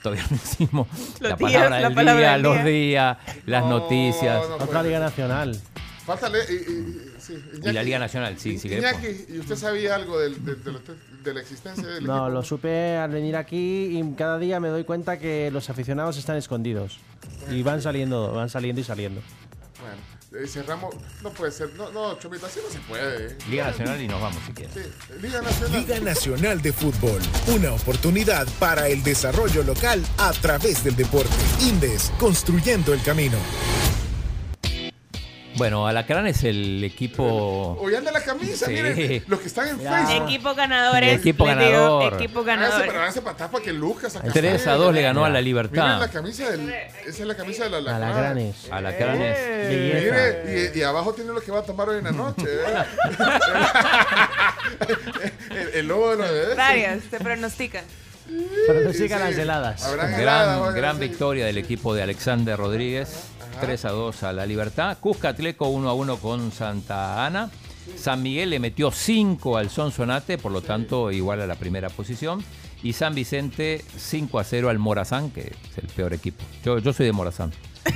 todavía 0.02 0.24
no 0.30 0.36
hicimos 0.36 0.88
Los 1.20 1.20
la 1.20 1.36
días, 1.36 1.52
palabra 1.52 1.80
la 1.80 1.86
del 1.88 1.94
palabra 1.94 2.20
día, 2.22 2.32
del 2.32 2.42
los 2.42 2.54
día. 2.54 2.64
días, 2.64 3.16
las 3.44 3.64
noticias. 3.66 4.42
Otra 4.58 4.82
Liga 4.82 4.98
Nacional. 5.00 5.60
Falta 6.06 6.28
y, 6.28 6.52
y- 6.52 7.12
sí, 7.20 7.34
Y 7.62 7.70
la 7.72 7.82
Liga 7.82 7.98
Nacional, 7.98 8.36
sí, 8.38 8.58
sí. 8.58 8.68
Iñaki, 8.68 9.26
¿y 9.28 9.38
usted 9.38 9.54
sabía 9.56 9.94
algo 9.94 10.18
del- 10.18 10.44
de, 10.44 10.56
de 10.56 11.34
la 11.34 11.40
existencia 11.40 11.86
del 11.86 12.04
No, 12.04 12.16
equipo? 12.24 12.28
lo 12.30 12.42
supe 12.42 12.96
al 12.96 13.10
venir 13.10 13.36
aquí 13.36 13.98
y 13.98 14.14
cada 14.16 14.38
día 14.38 14.58
me 14.58 14.68
doy 14.68 14.82
cuenta 14.84 15.18
que 15.18 15.50
los 15.52 15.70
aficionados 15.70 16.16
están 16.18 16.36
escondidos. 16.36 16.98
Y 17.50 17.62
van 17.62 17.80
saliendo, 17.82 18.32
van 18.32 18.50
saliendo 18.50 18.80
y 18.80 18.84
saliendo. 18.84 19.20
Bueno, 19.80 20.44
eh, 20.44 20.48
cerramos. 20.48 20.94
No 21.22 21.30
puede 21.30 21.52
ser. 21.52 21.72
No, 21.74 21.90
no, 21.92 22.10
así 22.12 22.28
no 22.28 22.70
se 22.70 22.78
puede. 22.88 23.26
eh. 23.32 23.36
Liga 23.48 23.66
Nacional 23.66 24.00
y 24.00 24.08
nos 24.08 24.20
vamos 24.20 24.42
si 24.46 24.52
quieres. 24.52 24.74
Sí, 24.74 24.80
Liga 25.20 25.40
Nacional. 25.42 25.80
Liga 25.80 26.00
Nacional 26.00 26.62
de 26.62 26.72
Fútbol, 26.72 27.20
una 27.54 27.72
oportunidad 27.74 28.46
para 28.58 28.88
el 28.88 29.02
desarrollo 29.04 29.62
local 29.62 30.02
a 30.18 30.32
través 30.32 30.82
del 30.82 30.96
deporte. 30.96 31.30
Indes, 31.60 32.12
construyendo 32.18 32.92
el 32.92 33.02
camino. 33.02 33.38
Bueno, 35.56 35.86
Alacrán 35.86 36.26
es 36.26 36.44
el 36.44 36.82
equipo. 36.84 37.76
Hoy 37.80 37.94
anda 37.94 38.10
la 38.10 38.22
camisa, 38.22 38.66
Sí. 38.66 38.72
miren. 38.72 39.24
Los 39.28 39.40
que 39.40 39.46
están 39.48 39.68
en 39.68 39.78
Ya. 39.80 40.06
Facebook. 40.06 40.28
Equipo 40.28 40.54
ganadores. 40.54 41.18
Equipo 41.20 41.44
digo, 41.44 41.56
ganador. 41.56 42.14
equipo 42.14 42.40
Háganse 42.40 42.62
ganador. 42.62 42.86
para, 42.86 42.98
háganse 43.00 43.22
para 43.22 43.34
atrás 43.34 43.50
para 43.50 43.64
que 43.64 43.72
Lucas 43.72 44.16
acá 44.16 44.28
3 44.32 44.54
esté. 44.56 44.70
a 44.70 44.74
2 44.74 44.94
le 44.94 45.02
ganó 45.02 45.24
a 45.24 45.28
la 45.28 45.34
Miren 45.34 45.44
Libertad. 45.44 46.00
la 46.00 46.08
camisa 46.08 46.50
del. 46.50 46.70
Esa 46.70 47.08
es 47.08 47.20
la 47.20 47.34
camisa 47.34 47.64
de 47.64 47.70
la 47.70 47.78
Alacrán. 47.78 48.02
Alacranes. 48.02 48.56
Alacranes. 48.70 49.38
Mire, 49.68 50.72
y, 50.74 50.78
y 50.78 50.82
abajo 50.82 51.12
tiene 51.12 51.32
lo 51.32 51.40
que 51.40 51.52
va 51.52 51.60
a 51.60 51.64
tomar 51.64 51.88
hoy 51.88 51.98
en 51.98 52.04
la 52.04 52.12
noche. 52.12 52.46
¿eh? 52.46 53.18
el, 55.50 55.68
el 55.74 55.86
lobo 55.88 56.10
de 56.12 56.16
los 56.16 56.30
bebés. 56.30 56.56
Varias, 56.56 56.98
se 57.10 57.18
pronostican. 57.18 57.84
Pero 58.66 58.80
no 58.80 58.92
Sí, 58.92 58.98
sigan 59.00 59.18
sí. 59.20 59.24
las 59.30 59.38
heladas. 59.38 59.92
Gran, 60.18 60.74
gran 60.74 60.94
sí. 60.96 61.00
victoria 61.00 61.44
del 61.44 61.58
equipo 61.58 61.94
de 61.94 62.02
Alexander 62.02 62.56
Rodríguez. 62.56 63.24
3 63.60 63.84
a 63.84 63.90
2 63.90 64.22
a 64.22 64.32
la 64.32 64.46
Libertad. 64.46 64.98
Cuscatleco 65.00 65.68
1 65.68 65.88
a 65.88 65.94
1 65.94 66.16
con 66.18 66.52
Santa 66.52 67.24
Ana. 67.26 67.50
San 67.96 68.22
Miguel 68.22 68.50
le 68.50 68.58
metió 68.58 68.90
5 68.90 69.56
al 69.56 69.70
Sonsonate, 69.70 70.38
por 70.38 70.52
lo 70.52 70.62
tanto 70.62 71.10
igual 71.10 71.40
a 71.40 71.46
la 71.46 71.56
primera 71.56 71.88
posición. 71.90 72.42
Y 72.82 72.94
San 72.94 73.14
Vicente 73.14 73.84
5 73.96 74.38
a 74.38 74.44
0 74.44 74.68
al 74.68 74.78
Morazán, 74.78 75.30
que 75.30 75.40
es 75.42 75.78
el 75.78 75.86
peor 75.88 76.12
equipo. 76.14 76.42
Yo, 76.64 76.78
yo 76.78 76.92
soy 76.92 77.06
de 77.06 77.12
Morazán. 77.12 77.52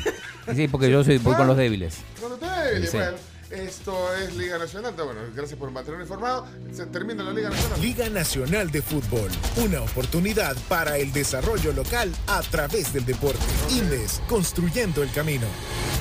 Sí, 0.54 0.68
porque 0.68 0.88
yo 0.88 1.02
soy, 1.02 1.18
voy 1.18 1.34
con 1.34 1.48
los 1.48 1.56
débiles. 1.56 1.98
Con 2.20 2.30
los 2.30 2.40
débiles, 2.40 2.88
Sí. 2.88 2.96
bueno. 2.98 3.16
Esto 3.56 4.14
es 4.14 4.36
Liga 4.36 4.58
Nacional. 4.58 4.92
Bueno, 4.94 5.20
gracias 5.34 5.58
por 5.58 5.70
mantenerme 5.70 6.04
informado. 6.04 6.46
Se 6.72 6.84
termina 6.86 7.22
la 7.22 7.32
Liga 7.32 7.48
Nacional. 7.48 7.80
Liga 7.80 8.10
Nacional 8.10 8.70
de 8.70 8.82
Fútbol, 8.82 9.30
una 9.64 9.80
oportunidad 9.80 10.54
para 10.68 10.98
el 10.98 11.10
desarrollo 11.12 11.72
local 11.72 12.12
a 12.26 12.42
través 12.42 12.92
del 12.92 13.06
deporte. 13.06 13.38
Indes, 13.70 14.20
construyendo 14.28 15.02
el 15.02 15.10
camino. 15.12 15.46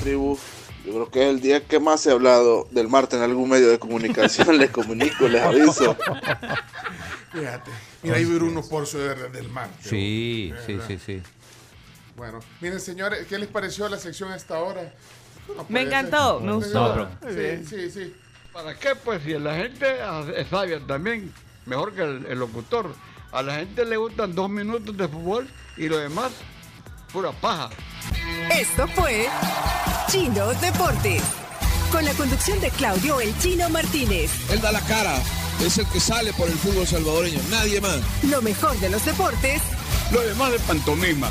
tribu. 0.02 0.38
Yo 0.84 0.92
creo 0.92 1.10
que 1.10 1.22
es 1.24 1.28
el 1.30 1.40
día 1.40 1.64
que 1.64 1.80
más 1.80 2.06
he 2.06 2.12
hablado 2.12 2.68
del 2.70 2.86
Marte 2.88 3.16
en 3.16 3.22
algún 3.22 3.48
medio 3.48 3.68
de 3.68 3.78
comunicación. 3.78 4.56
les 4.58 4.70
comunico, 4.70 5.26
les 5.26 5.42
aviso. 5.42 5.96
Fíjate. 7.32 7.70
Mira, 8.02 8.16
ahí 8.16 8.24
Bruno 8.26 8.62
Porcio 8.62 9.00
de- 9.00 9.30
del 9.30 9.48
Mar. 9.48 9.68
Sí, 9.82 10.52
sí, 10.66 10.78
sí, 10.86 10.98
sí. 11.04 11.22
Bueno, 12.16 12.38
miren, 12.60 12.80
señores, 12.80 13.26
¿qué 13.26 13.38
les 13.38 13.48
pareció 13.48 13.88
la 13.88 13.98
sección 13.98 14.30
a 14.30 14.36
esta 14.36 14.58
hora? 14.60 14.92
No 15.54 15.66
Me 15.68 15.82
encantó, 15.82 16.38
ser. 16.38 16.46
me 16.46 16.52
gustó. 16.54 17.08
Sí, 17.28 17.66
sí, 17.68 17.90
sí. 17.90 18.14
¿Para 18.52 18.74
qué? 18.74 18.94
Pues 18.94 19.22
si 19.22 19.32
la 19.38 19.54
gente 19.56 19.86
es 20.36 20.48
sabia 20.48 20.80
también, 20.86 21.32
mejor 21.66 21.94
que 21.94 22.02
el, 22.02 22.26
el 22.26 22.38
locutor. 22.38 22.94
A 23.32 23.42
la 23.42 23.56
gente 23.56 23.84
le 23.84 23.96
gustan 23.96 24.34
dos 24.34 24.48
minutos 24.48 24.96
de 24.96 25.08
fútbol 25.08 25.46
y 25.76 25.88
lo 25.88 25.98
demás, 25.98 26.32
pura 27.12 27.32
paja. 27.32 27.68
Esto 28.50 28.86
fue 28.88 29.28
Chino 30.08 30.46
Deportes. 30.54 31.22
Con 31.92 32.04
la 32.04 32.12
conducción 32.14 32.60
de 32.60 32.70
Claudio 32.70 33.20
El 33.20 33.36
Chino 33.38 33.68
Martínez. 33.68 34.30
Él 34.50 34.60
da 34.60 34.72
la 34.72 34.80
cara, 34.82 35.16
es 35.64 35.78
el 35.78 35.86
que 35.88 36.00
sale 36.00 36.32
por 36.32 36.48
el 36.48 36.54
fútbol 36.54 36.86
salvadoreño, 36.86 37.40
nadie 37.50 37.80
más. 37.80 37.98
Lo 38.24 38.42
mejor 38.42 38.78
de 38.80 38.90
los 38.90 39.04
deportes 39.04 39.62
Lo 40.12 40.20
demás 40.20 40.52
de 40.52 40.58
pantomima. 40.60 41.30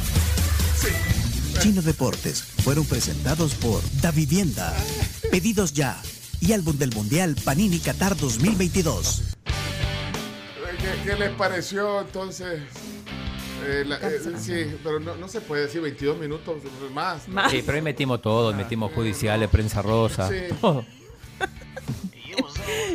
Chino 1.60 1.82
Deportes 1.82 2.42
fueron 2.44 2.86
presentados 2.86 3.56
por 3.56 3.82
Da 4.02 4.12
Vivienda, 4.12 4.74
Pedidos 5.32 5.74
Ya 5.74 6.00
y 6.40 6.54
Álbum 6.54 6.78
del 6.78 6.94
Mundial 6.94 7.36
Panini 7.44 7.80
Qatar 7.80 8.16
2022. 8.18 9.22
¿Qué, 9.46 11.10
qué 11.10 11.16
les 11.16 11.32
pareció 11.32 12.02
entonces? 12.02 12.62
Eh, 13.68 13.84
la- 13.88 13.96
eh, 13.98 14.20
sí, 14.40 14.76
pero 14.84 15.00
no, 15.00 15.16
no 15.16 15.28
se 15.28 15.42
puede 15.42 15.64
decir 15.64 15.82
22 15.82 16.20
minutos 16.20 16.58
más. 16.94 17.28
¿no? 17.28 17.50
Sí, 17.50 17.64
pero 17.66 17.78
ahí 17.78 17.82
metimos 17.82 18.22
todo, 18.22 18.54
metimos 18.54 18.92
judiciales, 18.94 19.50
prensa 19.50 19.82
rosa, 19.82 20.30
Sí. 20.30 20.36
todo. 20.62 20.86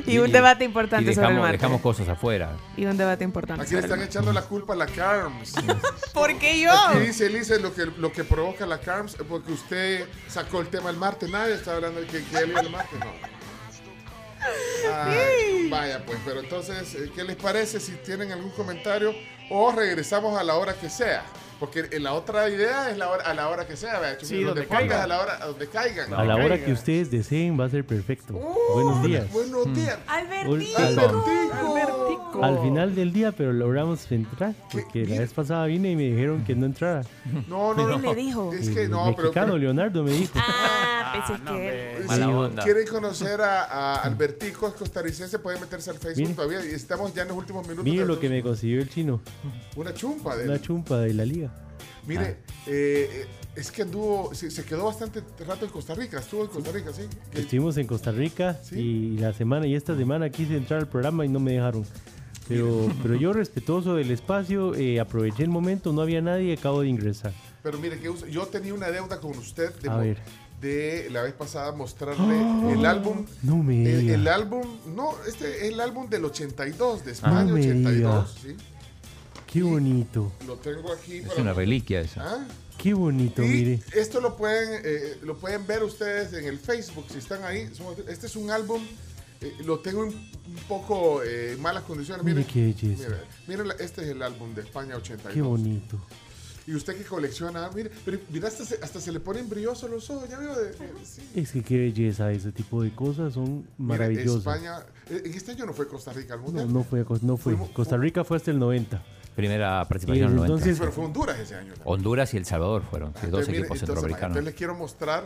Y 0.07 0.19
un 0.19 0.33
debate 0.33 0.65
importante 0.65 1.11
y 1.11 1.15
sobre 1.15 1.29
el 1.29 1.35
dejamos, 1.35 1.43
Marte. 1.43 1.57
dejamos 1.59 1.81
cosas 1.81 2.09
afuera. 2.09 2.57
Y 2.77 2.85
un 2.85 2.97
debate 2.97 3.25
importante. 3.25 3.63
Aquí 3.63 3.75
le 3.75 3.81
están 3.81 4.03
echando 4.03 4.33
la 4.33 4.43
culpa 4.43 4.73
a 4.73 4.77
la 4.77 4.87
CARMS. 4.87 5.55
¿Por 6.15 6.39
qué 6.39 6.61
yo? 6.61 6.73
Aquí 6.73 7.01
dice 7.01 7.27
Elise 7.27 7.61
lo 7.61 7.75
que, 7.75 7.87
lo 7.87 8.13
que 8.13 8.25
provoca 8.25 8.67
la 8.67 8.79
CARMS 8.79 9.17
porque 9.29 9.53
usted 9.53 10.09
sacó 10.29 10.61
el 10.61 10.69
tema 10.69 10.91
el 10.91 10.97
martes. 10.97 11.31
Nadie 11.31 11.55
está 11.55 11.77
hablando 11.77 12.01
de 12.01 12.07
que 12.07 12.23
quiere 12.23 12.49
ir 12.49 12.59
el 12.59 12.71
martes. 12.71 12.99
No. 12.99 13.41
Ay, 14.93 15.69
vaya, 15.69 16.05
pues, 16.05 16.19
pero 16.25 16.41
entonces, 16.41 16.95
eh, 16.95 17.11
¿qué 17.15 17.25
les 17.25 17.37
parece 17.37 17.79
si 17.79 17.93
tienen 17.93 18.33
algún 18.33 18.51
comentario 18.51 19.15
o 19.51 19.71
regresamos 19.73 20.39
a 20.39 20.43
la 20.43 20.55
hora 20.57 20.75
que 20.75 20.89
sea? 20.89 21.25
Porque 21.61 21.87
en 21.93 22.03
la 22.03 22.15
otra 22.15 22.49
idea 22.49 22.91
es 22.91 22.97
la 22.97 23.11
hora, 23.11 23.23
a 23.25 23.35
la 23.35 23.49
hora 23.51 23.67
que 23.67 23.77
sea, 23.77 24.01
vea, 24.01 24.17
Sí, 24.21 24.43
donde 24.43 24.63
deportes 24.63 24.89
caiga. 24.89 25.03
a 25.05 25.07
la 25.07 25.21
hora 25.21 25.39
a 25.43 25.47
donde 25.47 25.69
caigan. 25.69 26.13
A 26.15 26.25
la 26.25 26.37
hora 26.37 26.59
que 26.65 26.73
ustedes 26.73 27.11
deseen 27.11 27.61
va 27.61 27.67
a 27.67 27.69
ser 27.69 27.85
perfecto. 27.85 28.33
Buenos 28.33 29.03
días. 29.03 29.31
Buenos 29.31 29.73
días. 29.75 29.99
Albertico. 30.07 30.79
Albertico. 30.79 32.41
Al 32.45 32.59
final 32.63 32.95
del 32.95 33.13
día, 33.13 33.33
pero 33.33 33.53
logramos 33.53 34.11
entrar. 34.11 34.55
Porque 34.73 35.05
la 35.07 35.19
vez 35.21 35.33
pasada 35.33 35.67
vine 35.67 35.91
y 35.93 35.97
me 35.97 36.05
dijeron 36.05 36.45
que 36.45 36.55
no 36.55 36.67
entrara. 36.67 37.03
No, 37.49 37.75
no, 37.75 37.87
¿Quién 37.89 38.03
no. 38.03 38.15
le 38.15 38.15
dijo? 38.15 38.53
Es 38.55 38.71
que 38.71 38.85
El 38.85 38.91
no, 38.91 39.05
pero, 39.17 39.17
mexicano 39.29 39.47
pero- 39.53 39.59
Leonardo 39.59 40.03
me 40.03 40.13
dijo. 40.13 40.33
Ah, 40.37 41.25
pensé 41.27 41.43
que... 41.45 41.99
si 42.03 42.09
Mala 42.09 42.29
onda. 42.31 42.63
quieren 42.63 42.87
conocer 42.87 43.41
a, 43.41 43.65
a 43.65 43.95
Albertico, 44.03 44.69
es 44.69 44.75
costarricense, 44.75 45.39
pueden 45.39 45.61
meterse 45.61 45.91
al 45.91 45.99
Facebook 45.99 46.29
Mire. 46.29 46.35
todavía. 46.35 46.65
Y 46.65 46.75
estamos 46.75 47.13
ya 47.15 47.23
en 47.23 47.29
los 47.29 47.37
últimos 47.37 47.63
minutos. 47.67 47.85
Mire 47.85 48.05
lo 48.07 48.19
que 48.21 48.29
me 48.29 48.43
consiguió 48.43 48.81
el 48.81 48.89
chino. 48.89 49.21
Una 49.77 49.93
chumpa 49.93 50.37
de 50.37 50.45
Una 50.49 50.61
chumpa 50.61 50.99
de 50.99 51.15
la 51.15 51.25
liga. 51.25 51.50
Mire, 52.07 52.37
Ah. 52.41 52.53
eh, 52.67 53.09
eh, 53.13 53.27
es 53.57 53.71
que 53.71 53.83
anduvo, 53.83 54.35
se, 54.35 54.51
se 54.51 54.65
quedó 54.65 54.85
bastante 54.87 55.23
rato 55.47 55.65
en 55.67 55.71
Costa 55.71 55.95
Rica, 55.95 56.19
estuvo 56.21 56.43
en 56.43 56.49
Costa 56.49 56.73
Rica, 56.73 56.93
sí. 56.93 57.03
Estuvimos 57.35 57.77
en 57.77 57.87
Costa 57.87 58.11
Rica 58.13 58.59
y 58.73 59.19
la 59.19 59.33
semana 59.33 59.67
y 59.67 59.75
esta 59.75 59.97
semana 59.97 60.31
quise 60.31 60.57
entrar 60.57 60.81
al 60.81 60.89
programa 60.89 61.25
y 61.25 61.29
no 61.29 61.41
me 61.41 61.53
dejaron. 61.53 61.85
Pero, 62.49 62.89
pero 63.03 63.15
yo 63.17 63.33
respetuoso 63.33 63.95
del 63.95 64.11
espacio, 64.11 64.75
eh, 64.75 64.99
aproveché 65.01 65.43
el 65.43 65.51
momento, 65.51 65.93
no 65.93 66.01
había 66.03 66.21
nadie 66.21 66.51
y 66.51 66.53
acabo 66.57 66.81
de 66.83 66.89
ingresar. 66.89 67.33
Pero 67.63 67.79
mire, 67.79 67.99
que 67.99 68.11
yo 68.31 68.47
tenía 68.47 68.73
una 68.75 68.91
deuda 68.91 69.21
con 69.21 69.37
usted 69.37 69.75
de, 69.81 69.89
A 69.89 69.93
mo- 69.93 70.01
ver. 70.01 70.19
de 70.61 71.09
la 71.11 71.23
vez 71.23 71.35
pasada 71.35 71.73
mostrarle 71.73 72.73
el 72.73 72.87
álbum. 72.87 73.27
No 73.43 73.59
me 73.63 73.85
El, 73.85 74.01
diga. 74.01 74.15
el 74.15 74.29
álbum, 74.29 74.63
no, 74.97 75.13
este 75.29 75.67
es 75.67 75.73
el 75.73 75.81
álbum 75.81 76.09
del 76.09 76.25
82, 76.25 77.05
de 77.05 77.13
España 77.13 77.41
Ah, 77.41 77.45
me 77.45 77.53
82, 77.61 78.39
¿sí? 78.43 78.57
Qué 79.53 79.63
bonito, 79.63 80.33
Lo 80.47 80.57
tengo 80.57 80.93
aquí. 80.93 81.19
Es 81.19 81.29
para- 81.29 81.43
una 81.43 81.53
reliquia 81.55 82.01
eso. 82.01 82.21
¿Ah? 82.21 82.47
qué 82.79 82.95
bonito, 82.95 83.43
Y 83.43 83.49
mire. 83.49 83.81
esto 83.95 84.21
lo 84.21 84.37
pueden, 84.37 84.81
eh, 84.85 85.19
lo 85.23 85.37
pueden 85.37 85.67
ver 85.67 85.83
ustedes 85.83 86.33
en 86.33 86.45
el 86.47 86.59
Facebook, 86.59 87.05
si 87.11 87.19
están 87.19 87.43
ahí. 87.45 87.69
Este 88.09 88.27
es 88.27 88.37
un 88.37 88.51
álbum, 88.51 88.81
eh, 89.41 89.53
lo 89.65 89.81
tengo 89.81 90.05
en 90.05 90.11
un 90.15 90.57
poco 90.69 91.23
eh, 91.23 91.53
en 91.55 91.61
malas 91.63 91.83
condiciones. 91.85 92.25
Mire 92.25 92.37
Miren, 92.47 92.53
qué 92.53 92.87
belleza. 92.87 93.09
mire, 93.49 93.63
este 93.81 94.03
es 94.03 94.09
el 94.09 94.23
álbum 94.23 94.55
de 94.55 94.63
España 94.63 94.97
82. 94.97 95.35
Qué 95.35 95.43
bonito. 95.43 95.99
Y 96.67 96.75
usted 96.75 96.97
que 96.97 97.03
colecciona, 97.05 97.69
mire, 97.75 97.91
pero 98.05 98.19
mira, 98.31 98.47
hasta 98.47 98.65
se, 98.65 98.79
hasta 98.81 99.01
se 99.01 99.11
le 99.11 99.19
ponen 99.19 99.49
brillosos 99.49 99.91
los 99.91 100.09
ojos, 100.11 100.29
ya 100.31 100.39
veo. 100.39 100.55
De, 100.55 100.67
de- 100.71 100.77
sí. 101.05 101.23
Es 101.35 101.51
que 101.51 101.63
qué 101.65 101.77
belleza, 101.79 102.31
ese 102.33 102.53
tipo 102.53 102.83
de 102.83 102.95
cosas 102.95 103.35
son 103.35 103.57
Mire, 103.57 103.67
maravillosas. 103.79 104.39
España, 104.39 104.79
eh, 105.11 105.23
en 105.25 105.35
este 105.35 105.51
año 105.53 105.67
no 105.67 105.73
fue 105.75 105.89
Costa 105.89 106.13
Rica 106.13 106.35
al 106.35 106.41
No, 106.41 106.47
mundial. 106.47 106.73
no 106.73 106.85
fue, 106.85 107.01
a 107.01 107.05
Cos- 107.05 107.23
no 107.23 107.37
fue. 107.37 107.57
Costa 107.73 107.97
Rica 107.97 108.23
fue 108.25 108.37
hasta 108.37 108.51
el 108.53 108.59
90. 108.61 109.03
Primera 109.41 109.83
Y 109.85 109.89
participación 109.89 110.17
en 110.17 110.31
desde 110.37 110.43
el 110.45 110.49
90. 110.49 110.55
entonces- 110.55 110.79
Pero 110.81 110.93
fue 110.93 111.05
Honduras 111.05 111.39
ese 111.39 111.55
año. 111.57 111.73
Honduras 111.85 112.35
y 112.35 112.37
El 112.37 112.45
Salvador 112.47 112.83
fueron, 112.89 113.09
sí, 113.11 113.15
dos 113.15 113.25
Entonces, 113.25 113.49
mire, 113.49 113.59
equipos 113.61 113.77
entonces, 113.77 113.89
centroamericanos. 113.89 114.37
entonces 114.37 114.45
les 114.45 114.55
quiero 114.55 114.75
mostrar, 114.75 115.25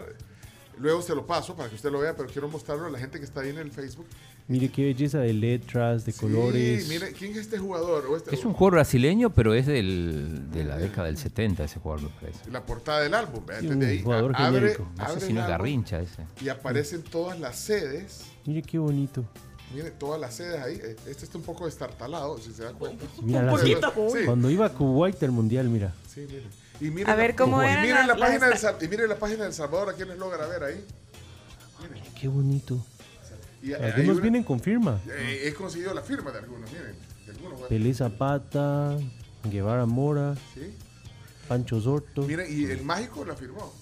luego 0.78 1.02
se 1.02 1.14
lo 1.14 1.26
paso 1.26 1.54
para 1.56 1.68
que 1.68 1.74
usted 1.76 1.90
lo 1.90 2.00
vea, 2.00 2.14
pero 2.16 2.28
quiero 2.28 2.48
mostrarlo 2.48 2.86
a 2.86 2.90
la 2.90 2.98
gente 2.98 3.18
que 3.18 3.24
está 3.24 3.40
ahí 3.40 3.50
en 3.50 3.58
el 3.58 3.70
Facebook. 3.70 4.06
Mire 4.46 4.68
qué 4.68 4.84
belleza 4.84 5.20
de 5.20 5.32
letras, 5.32 6.04
de 6.04 6.12
colores. 6.12 6.84
Sí, 6.84 6.90
mire, 6.90 7.12
¿quién 7.12 7.30
es 7.32 7.38
este 7.38 7.56
jugador? 7.58 8.04
O 8.10 8.14
este- 8.18 8.34
Es 8.34 8.44
un 8.44 8.52
jugador 8.52 8.74
brasileño, 8.74 9.30
pero 9.30 9.54
es 9.54 9.64
del, 9.66 10.50
de 10.52 10.64
la 10.64 10.76
década 10.76 11.06
del 11.06 11.16
70 11.16 11.64
ese 11.64 11.80
jugador, 11.80 12.02
me 12.04 12.10
parece. 12.20 12.50
La 12.50 12.60
portada 12.66 13.00
del 13.00 13.14
álbum, 13.14 13.46
¿vea? 13.46 13.60
Sí, 13.60 13.66
Entonces, 13.68 13.88
un 13.88 13.96
ahí 13.96 14.02
jugador 14.02 14.32
a- 14.36 14.46
abre, 14.46 14.60
genérico. 14.60 14.88
No 14.98 15.08
sé 15.14 15.20
si 15.26 15.32
no 15.32 15.40
es 15.40 15.48
Garrincha 15.48 15.98
ese. 16.00 16.24
y 16.42 16.50
aparecen 16.50 17.02
todas 17.02 17.40
las 17.40 17.56
sedes. 17.58 18.24
Mire 18.44 18.60
qué 18.60 18.78
bonito. 18.78 19.24
Mire, 19.74 19.90
todas 19.90 20.20
las 20.20 20.34
sedes 20.34 20.60
ahí. 20.62 20.80
Eh, 20.82 20.96
Este 21.06 21.24
está 21.24 21.36
un 21.38 21.44
poco 21.44 21.66
destartalado, 21.66 22.38
si 22.38 22.52
se 22.52 22.62
da 22.62 22.72
cuenta. 22.72 23.04
Mira 23.22 23.42
la- 23.42 23.58
Sí. 23.58 23.74
Cuando 24.24 24.48
iba 24.50 24.66
a 24.66 24.72
Kuwait 24.72 25.20
al 25.22 25.32
mundial, 25.32 25.68
mira. 25.68 25.92
Sí, 26.12 26.20
mire. 26.28 26.44
Y 26.80 26.90
mire 26.90 27.10
A 27.10 27.14
ver, 27.14 27.30
la- 27.30 27.36
¿cómo 27.36 27.62
y 27.62 27.66
eran 27.66 27.82
mire 27.82 27.94
las- 27.94 28.06
la 28.08 28.16
página 28.16 28.46
del 28.48 28.84
Y 28.84 28.88
mire 28.88 29.08
la 29.08 29.16
página 29.18 29.44
del 29.44 29.52
Salvador, 29.52 29.90
a 29.90 29.92
quienes 29.94 30.18
logra 30.18 30.46
ver 30.46 30.62
ahí. 30.64 30.84
Qué 32.20 32.28
bonito. 32.28 32.84
Y 33.62 33.72
Algunos 33.72 34.14
una- 34.16 34.20
vienen 34.22 34.44
con 34.44 34.60
firma. 34.60 35.00
Eh, 35.08 35.42
he 35.46 35.54
conseguido 35.54 35.94
la 35.94 36.02
firma 36.02 36.30
de 36.32 36.38
algunos, 36.38 36.70
miren. 36.70 36.94
De 37.24 37.32
algunos, 37.32 37.52
bueno. 37.54 37.68
Pelé 37.68 37.94
Zapata, 37.94 38.96
Guevara 39.44 39.86
Mora, 39.86 40.34
Sí. 40.54 40.74
Pancho 41.48 41.80
Sorto. 41.80 42.22
Mire, 42.22 42.50
y 42.50 42.64
el 42.66 42.82
mágico 42.82 43.24
la 43.24 43.34
firmó. 43.34 43.72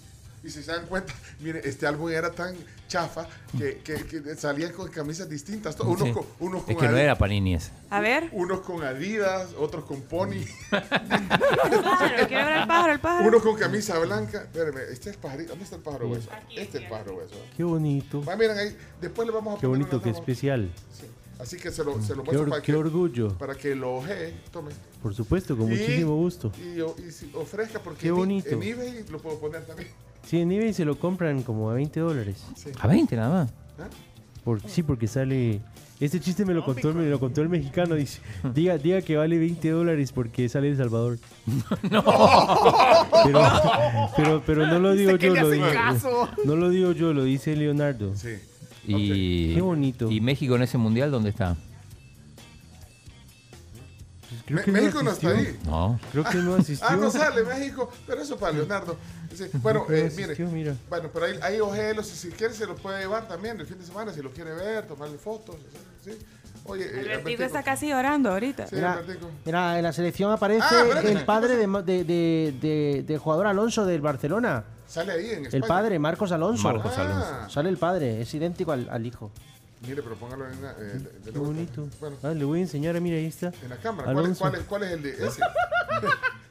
Y 0.44 0.50
si 0.50 0.62
se 0.62 0.72
dan 0.72 0.86
cuenta, 0.86 1.14
mire, 1.40 1.60
este 1.64 1.86
álbum 1.86 2.08
era 2.10 2.30
tan 2.32 2.54
chafa 2.88 3.26
que, 3.56 3.78
que, 3.78 3.94
que 4.04 4.34
salían 4.36 4.72
con 4.72 4.88
camisas 4.90 5.28
distintas. 5.28 5.78
Unos, 5.80 6.02
Sí. 6.08 6.12
con, 6.12 6.24
unos 6.40 6.62
con 6.64 6.72
Es 6.72 6.76
que 6.80 6.88
no 6.88 6.96
Adi- 6.96 7.00
era 7.00 7.16
Panini 7.16 7.54
ese. 7.54 7.70
A 7.90 8.00
ver. 8.00 8.28
Unos 8.32 8.60
con 8.60 8.82
Adidas, 8.82 9.50
otros 9.58 9.84
con 9.84 10.02
Pony, 10.02 10.44
Pájaro, 10.70 12.26
quiero 12.28 12.44
ver 12.46 12.56
el 12.62 12.66
pájaro, 12.66 12.92
el 12.92 13.00
pájaro. 13.00 13.28
unos 13.28 13.42
con 13.42 13.56
camisa 13.56 13.98
blanca. 13.98 14.42
Espérame, 14.42 14.78
este 14.90 15.10
es 15.10 15.16
el 15.16 15.20
pajarito. 15.22 15.50
¿Dónde 15.50 15.64
está 15.64 15.76
el 15.76 15.82
pájaro 15.82 16.08
hueso? 16.08 16.30
Este 16.56 16.78
es 16.78 16.84
el 16.84 16.88
pájaro 16.90 17.16
hueso. 17.16 17.34
Qué 17.56 17.64
bonito. 17.64 18.24
Va, 18.24 18.36
miren 18.36 18.58
ahí, 18.58 18.76
después 19.00 19.26
le 19.26 19.32
vamos 19.34 19.56
a 19.56 19.60
Qué 19.60 19.66
poner 19.66 19.86
bonito, 19.86 20.02
qué 20.02 20.10
especial. 20.10 20.70
Sí. 20.92 21.06
Así 21.38 21.56
que 21.56 21.70
se 21.72 21.82
lo, 21.82 22.00
se 22.02 22.14
lo 22.14 22.22
Qué, 22.22 22.32
muestro 22.32 22.42
or- 22.42 22.48
para, 22.50 22.62
qué 22.62 22.72
que, 22.72 22.78
orgullo. 22.78 23.38
para 23.38 23.54
que 23.54 23.74
lo 23.74 23.96
ojee. 23.96 24.34
Tome. 24.52 24.72
Por 25.02 25.14
supuesto, 25.14 25.56
con 25.56 25.66
Y- 25.72 25.76
muchísimo 25.76 26.14
gusto. 26.16 26.52
Y, 26.62 26.80
o- 26.80 26.94
y 26.98 27.10
si 27.10 27.30
ofrezca, 27.34 27.78
porque 27.80 28.00
Qué 28.02 28.10
bonito. 28.10 28.48
en 28.50 28.62
eBay 28.62 29.04
lo 29.08 29.18
puedo 29.18 29.38
poner 29.40 29.64
también. 29.64 29.88
Sí, 30.26 30.40
en 30.40 30.52
eBay 30.52 30.72
se 30.72 30.84
lo 30.84 30.98
compran 30.98 31.42
como 31.42 31.70
a 31.70 31.74
20 31.74 32.00
dólares. 32.00 32.44
A 32.80 32.86
20 32.86 33.16
nada 33.16 33.44
más. 33.44 33.90
Por, 34.44 34.60
sí, 34.68 34.82
porque 34.82 35.06
sale... 35.06 35.60
Este 36.00 36.18
chiste 36.18 36.44
me 36.44 36.52
lo 36.52 36.64
contó, 36.64 36.92
me 36.92 37.08
lo 37.08 37.20
contó 37.20 37.42
el 37.42 37.48
mexicano. 37.48 37.94
Dice, 37.94 38.20
diga, 38.54 38.76
diga 38.76 39.02
que 39.02 39.16
vale 39.16 39.38
20 39.38 39.70
dólares 39.70 40.10
porque 40.10 40.48
sale 40.48 40.66
de 40.66 40.72
El 40.72 40.78
Salvador. 40.78 41.18
no. 41.90 42.04
Pero, 43.24 43.40
pero, 44.16 44.42
pero 44.44 44.66
no 44.66 44.80
lo 44.80 44.94
digo 44.94 45.12
Dice 45.12 45.18
que 45.20 45.26
yo, 45.28 45.34
le 45.34 45.40
lo 45.42 45.50
digo, 45.50 45.66
caso. 45.72 46.28
no 46.44 46.56
lo 46.56 46.70
digo 46.70 46.90
yo, 46.90 47.12
lo 47.12 47.22
dice 47.22 47.54
Leonardo. 47.54 48.16
Sí. 48.16 48.30
Y, 48.84 49.54
Qué 49.54 49.60
bonito. 49.60 50.10
¿Y 50.10 50.20
México 50.20 50.56
en 50.56 50.62
ese 50.62 50.76
mundial 50.76 51.12
dónde 51.12 51.30
está? 51.30 51.56
Creo 54.52 54.58
Me- 54.58 54.64
que 54.64 54.72
México 54.72 55.02
no 55.02 55.10
está 55.12 55.28
asistió. 55.28 55.50
ahí. 55.52 55.58
No. 55.64 56.00
Creo 56.12 56.24
que 56.24 56.38
no 56.38 56.54
asistió. 56.54 56.86
Ah, 56.88 56.96
no 56.96 57.10
sale 57.10 57.42
México, 57.44 57.90
pero 58.06 58.20
eso 58.22 58.36
para 58.36 58.52
Leonardo. 58.52 58.96
Bueno, 59.62 59.86
No 59.88 59.94
eh, 59.94 60.06
asistió, 60.06 60.46
mire, 60.46 60.70
mira. 60.70 60.76
bueno, 60.90 61.08
pero 61.12 61.26
ahí, 61.26 61.38
ahí 61.42 61.60
ojéelo, 61.60 62.02
si, 62.02 62.14
si 62.16 62.28
quiere 62.28 62.52
se 62.52 62.66
lo 62.66 62.76
puede 62.76 63.00
llevar 63.00 63.26
también 63.26 63.58
el 63.58 63.66
fin 63.66 63.78
de 63.78 63.84
semana, 63.86 64.12
si 64.12 64.20
lo 64.20 64.30
quiere 64.30 64.52
ver, 64.52 64.86
tomarle 64.86 65.16
fotos, 65.18 65.56
¿sí? 66.04 66.10
Oye, 66.64 66.84
eh, 66.84 67.00
Albertico 67.14 67.42
está 67.42 67.62
casi 67.62 67.88
llorando 67.88 68.30
ahorita. 68.30 68.66
Sí, 68.68 68.76
Mira, 68.76 69.02
mira, 69.44 69.78
en 69.78 69.82
la 69.82 69.92
selección 69.92 70.30
aparece 70.30 70.62
Ah, 70.70 70.84
el 71.02 71.24
padre 71.24 71.56
de, 71.56 71.66
de- 71.66 72.04
de- 72.04 72.54
de- 72.60 73.04
del 73.06 73.18
jugador 73.18 73.46
Alonso 73.46 73.84
del 73.84 74.00
Barcelona. 74.00 74.62
Sale 74.86 75.12
ahí 75.12 75.30
en 75.30 75.46
España. 75.46 75.48
El 75.56 75.62
padre, 75.64 75.98
Marcos 75.98 76.30
Alonso. 76.30 76.62
Marcos 76.64 76.96
Alonso. 76.98 77.26
Ah, 77.32 77.48
Sale 77.50 77.68
el 77.70 77.78
padre, 77.78 78.20
es 78.20 78.32
idéntico 78.34 78.70
al, 78.72 78.88
al 78.90 79.04
hijo. 79.06 79.32
Mire, 79.86 80.02
pero 80.02 80.14
póngalo 80.16 80.48
en 80.48 80.62
la, 80.62 80.70
eh, 80.72 80.74
de- 80.76 80.98
de 80.98 80.98
la 80.98 81.32
Qué 81.32 81.38
vuelta. 81.38 81.42
bonito. 81.80 81.88
Bueno, 82.00 82.16
Ah, 82.22 82.30
le 82.30 82.44
voy 82.44 82.58
a 82.60 82.62
enseñar, 82.62 83.00
mira, 83.00 83.16
ahí 83.16 83.26
está. 83.26 83.52
en 83.62 83.68
la 83.70 83.76
cámara. 83.76 84.12
¿Cuál 84.12 84.26
es, 84.30 84.38
cuál, 84.38 84.54
es, 84.54 84.60
¿Cuál 84.64 84.82
es 84.84 84.90
el 84.92 85.02
de 85.02 85.10
ese? 85.26 85.40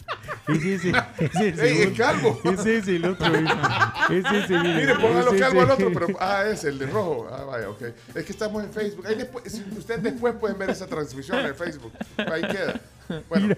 Es 0.48 0.64
ese, 0.66 0.90
ese 1.20 1.48
es 1.50 1.60
¡Ey, 1.60 1.72
el 1.82 1.96
segundo. 1.96 1.98
calvo! 2.04 2.42
Ese 2.44 2.78
es 2.78 2.88
el 2.88 3.06
otro. 3.06 3.28
Es 3.36 4.26
ese, 4.26 4.60
mire. 4.60 4.76
Mire, 4.76 4.96
póngalo 4.96 5.34
es 5.34 5.42
calvo 5.42 5.62
al 5.62 5.70
ese. 5.72 5.86
otro, 5.86 5.92
pero. 5.94 6.18
Ah, 6.20 6.44
es 6.52 6.64
el 6.64 6.80
de 6.80 6.86
rojo. 6.88 7.28
Ah, 7.32 7.44
vaya, 7.44 7.70
ok. 7.70 7.82
Es 8.16 8.26
que 8.26 8.32
estamos 8.32 8.64
en 8.64 8.72
Facebook. 8.74 9.06
Ahí 9.08 9.16
después, 9.16 9.44
si 9.52 9.62
ustedes 9.78 10.02
después 10.04 10.34
pueden 10.40 10.58
ver 10.58 10.70
esa 10.72 10.88
transmisión 10.88 11.40
en 11.40 11.46
el 11.48 11.56
Facebook. 11.56 11.92
Ahí 12.18 12.42
queda. 12.42 12.80
Bueno, 13.28 13.56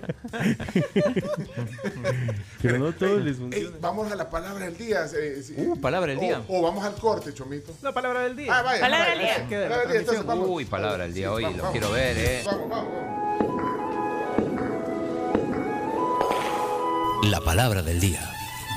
Pero 2.62 2.80
no 2.80 2.92
todos 2.94 3.22
les 3.22 3.36
ey, 3.36 3.42
funciona. 3.42 3.78
vamos 3.82 4.12
a 4.12 4.16
la 4.16 4.30
palabra 4.30 4.66
del 4.66 4.78
día. 4.78 5.06
eh, 5.16 5.42
si- 5.44 5.54
Uh, 5.58 5.80
palabra 5.80 6.10
del 6.12 6.18
o- 6.18 6.22
día. 6.22 6.42
O, 6.48 6.62
vamos 6.62 6.84
al 6.84 6.96
corte, 6.96 7.34
Chomito. 7.34 7.72
La 7.82 7.92
palabra 7.94 8.22
del 8.22 8.36
día. 8.36 8.58
Ah, 8.58 8.62
vaya. 8.64 8.82
Palabra 8.82 9.10
del 9.12 9.20
día. 9.20 9.34
vaya. 9.38 9.48
Queda 9.50 9.62
la 9.62 9.70
Palabra 9.70 9.94
del 9.94 10.04
día, 10.06 10.18
entonces. 10.20 10.48
Uy, 10.50 10.66
palabra 10.66 11.04
del 11.04 11.14
día 11.14 11.32
hoy, 11.32 11.44
lo 11.44 11.50
vamos. 11.52 11.72
quiero 11.72 11.92
ver, 11.92 12.18
¿eh? 12.18 12.42
Vamos, 12.46 12.70
vamos, 12.70 12.94
vamos. 12.94 13.73
La 17.30 17.40
palabra 17.40 17.82
del 17.82 18.02
día. 18.02 18.20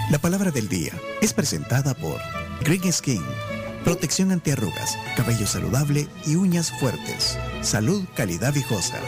La 0.09 0.18
palabra 0.18 0.52
del 0.52 0.68
día 0.68 0.93
es 1.20 1.35
presentada 1.35 1.94
por 1.94 2.20
Green 2.60 2.93
Skin. 2.93 3.20
Protección 3.82 4.31
ante 4.31 4.52
arrugas, 4.52 4.97
cabello 5.16 5.48
saludable 5.48 6.06
y 6.24 6.36
uñas 6.36 6.70
fuertes. 6.78 7.36
Salud, 7.62 8.05
calidad 8.14 8.55
viejosa. 8.55 8.98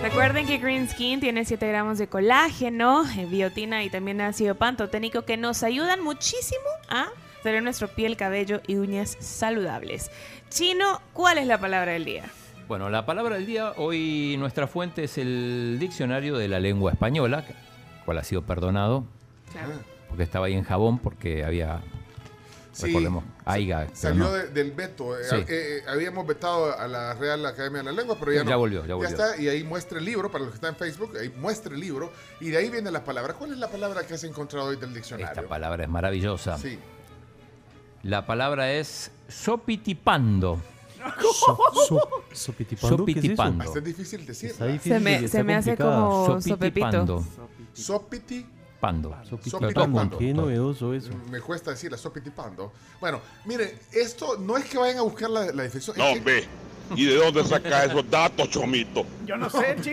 Recuerden 0.00 0.46
que 0.46 0.58
Green 0.58 0.88
Skin 0.88 1.18
tiene 1.18 1.44
7 1.44 1.66
gramos 1.66 1.98
de 1.98 2.06
colágeno, 2.06 3.02
eh, 3.18 3.26
biotina 3.26 3.82
y 3.82 3.90
también 3.90 4.20
ácido 4.20 4.54
pantoténico 4.54 5.22
que 5.22 5.36
nos 5.36 5.64
ayudan 5.64 6.00
muchísimo 6.00 6.68
a 6.88 7.08
tener 7.42 7.64
nuestro 7.64 7.88
piel, 7.88 8.16
cabello 8.16 8.60
y 8.68 8.76
uñas 8.76 9.16
saludables. 9.18 10.12
Chino, 10.50 11.02
¿cuál 11.14 11.38
es 11.38 11.48
la 11.48 11.58
palabra 11.58 11.92
del 11.92 12.04
día? 12.04 12.26
Bueno, 12.68 12.90
la 12.90 13.04
palabra 13.06 13.34
del 13.34 13.46
día, 13.46 13.72
hoy 13.76 14.36
nuestra 14.38 14.68
fuente 14.68 15.04
es 15.04 15.18
el 15.18 15.78
diccionario 15.80 16.36
de 16.36 16.46
la 16.46 16.60
lengua 16.60 16.92
española, 16.92 17.44
cual 18.08 18.16
ha 18.16 18.24
sido 18.24 18.40
perdonado, 18.40 19.04
Claro. 19.52 19.74
porque 20.08 20.22
estaba 20.22 20.46
ahí 20.46 20.54
en 20.54 20.64
jabón, 20.64 20.98
porque 20.98 21.44
había 21.44 21.82
Sí. 22.72 22.86
recordemos. 22.86 23.22
Aiga. 23.44 23.86
Salió 23.92 24.24
no. 24.24 24.32
de- 24.32 24.48
del 24.48 24.72
veto. 24.72 25.14
eh, 25.18 25.24
Sí. 25.28 25.36
eh, 25.36 25.44
eh, 25.48 25.82
habíamos 25.86 26.26
vetado 26.26 26.74
a 26.78 26.88
la 26.88 27.12
Real 27.12 27.44
Academia 27.44 27.80
de 27.80 27.84
la 27.84 27.92
Lengua, 27.92 28.16
pero 28.18 28.32
ya, 28.32 28.44
Ya 28.44 28.50
no. 28.52 28.58
volvió, 28.60 28.86
ya 28.86 28.94
volvió. 28.94 29.10
está, 29.10 29.36
y 29.38 29.46
ahí 29.48 29.62
muestra 29.62 29.98
el 29.98 30.06
libro, 30.06 30.30
para 30.30 30.44
los 30.44 30.52
que 30.52 30.54
están 30.54 30.70
en 30.70 30.76
Facebook, 30.76 31.18
ahí 31.20 31.28
muestra 31.38 31.74
el 31.74 31.80
libro, 31.80 32.10
y 32.40 32.48
de 32.48 32.56
ahí 32.56 32.70
viene 32.70 32.90
la 32.90 33.04
palabra. 33.04 33.34
¿Cuál 33.34 33.52
es 33.52 33.58
la 33.58 33.68
palabra 33.68 34.06
que 34.06 34.14
has 34.14 34.24
encontrado 34.24 34.68
hoy 34.68 34.76
del 34.76 34.94
diccionario? 34.94 35.26
Esta 35.28 35.46
palabra 35.46 35.82
es 35.84 35.90
maravillosa. 35.90 36.56
Sí. 36.56 36.78
La 38.04 38.24
palabra 38.24 38.72
es 38.72 39.10
sopitipando. 39.28 40.62
¿Sopitipando? 42.32 43.04
¿Qué 43.04 43.12
es 43.12 43.18
eso? 43.18 43.28
Sopitipando. 43.28 43.64
Hasta 43.64 43.78
es 43.80 43.84
difícil 43.84 44.24
decir. 44.26 44.50
Está 44.50 44.64
¿verdad? 44.64 44.72
difícil, 44.80 44.92
Se 44.98 45.00
me- 45.04 45.14
está 45.16 45.28
se 45.38 45.44
me 45.44 45.54
hace 45.54 45.76
como 45.76 46.40
sopepito. 46.40 47.24
Sopiti. 47.72 48.46
Pando. 48.80 49.14
Sopitipando. 49.28 50.18
Qué 50.18 50.32
novedoso 50.32 50.94
eso. 50.94 51.10
Me 51.30 51.40
cuesta 51.40 51.72
decir 51.72 51.90
la 51.90 51.98
sopitipando. 51.98 52.72
Bueno, 53.00 53.20
mire, 53.44 53.78
esto 53.92 54.36
no 54.38 54.56
es 54.56 54.66
que 54.66 54.78
vayan 54.78 54.98
a 54.98 55.02
buscar 55.02 55.30
la, 55.30 55.46
la 55.52 55.64
definición. 55.64 55.96
No, 55.98 56.04
es 56.04 56.12
que- 56.12 56.18
hombre. 56.18 56.48
¿Y 56.96 57.04
de 57.04 57.16
dónde 57.16 57.44
saca 57.44 57.84
esos 57.84 58.08
datos, 58.10 58.48
Chomito? 58.48 59.04
Yo 59.26 59.36
no 59.36 59.50
sé. 59.50 59.76
Sí, 59.82 59.92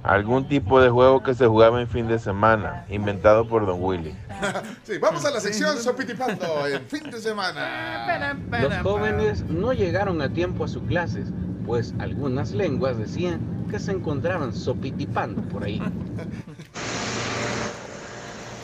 Algún 0.02 0.48
tipo 0.48 0.80
de 0.80 0.90
juego 0.90 1.22
que 1.22 1.36
se 1.36 1.46
jugaba 1.46 1.82
en 1.82 1.90
fin 1.90 2.08
de 2.08 2.20
semana, 2.20 2.86
inventado 2.90 3.48
por 3.48 3.66
Don 3.66 3.84
Willy. 3.84 4.16
Sí, 4.84 4.98
vamos 4.98 5.26
a 5.26 5.32
la 5.32 5.42
sección 5.42 5.78
Sopitipando 5.78 6.66
en 6.66 6.82
fin 6.84 7.12
de 7.12 7.20
semana. 7.20 8.38
Los 8.62 8.78
jóvenes 8.78 9.44
no 9.44 9.74
llegaron 9.74 10.22
a 10.22 10.30
tiempo 10.30 10.64
a 10.64 10.68
sus 10.70 10.84
clases, 10.84 11.28
pues 11.66 11.94
algunas 12.00 12.52
lenguas 12.54 12.98
decían 12.98 13.42
que 13.70 13.78
se 13.78 13.92
encontraban 13.92 14.54
sopitipando 14.54 15.42
por 15.44 15.66
ahí. 15.66 15.82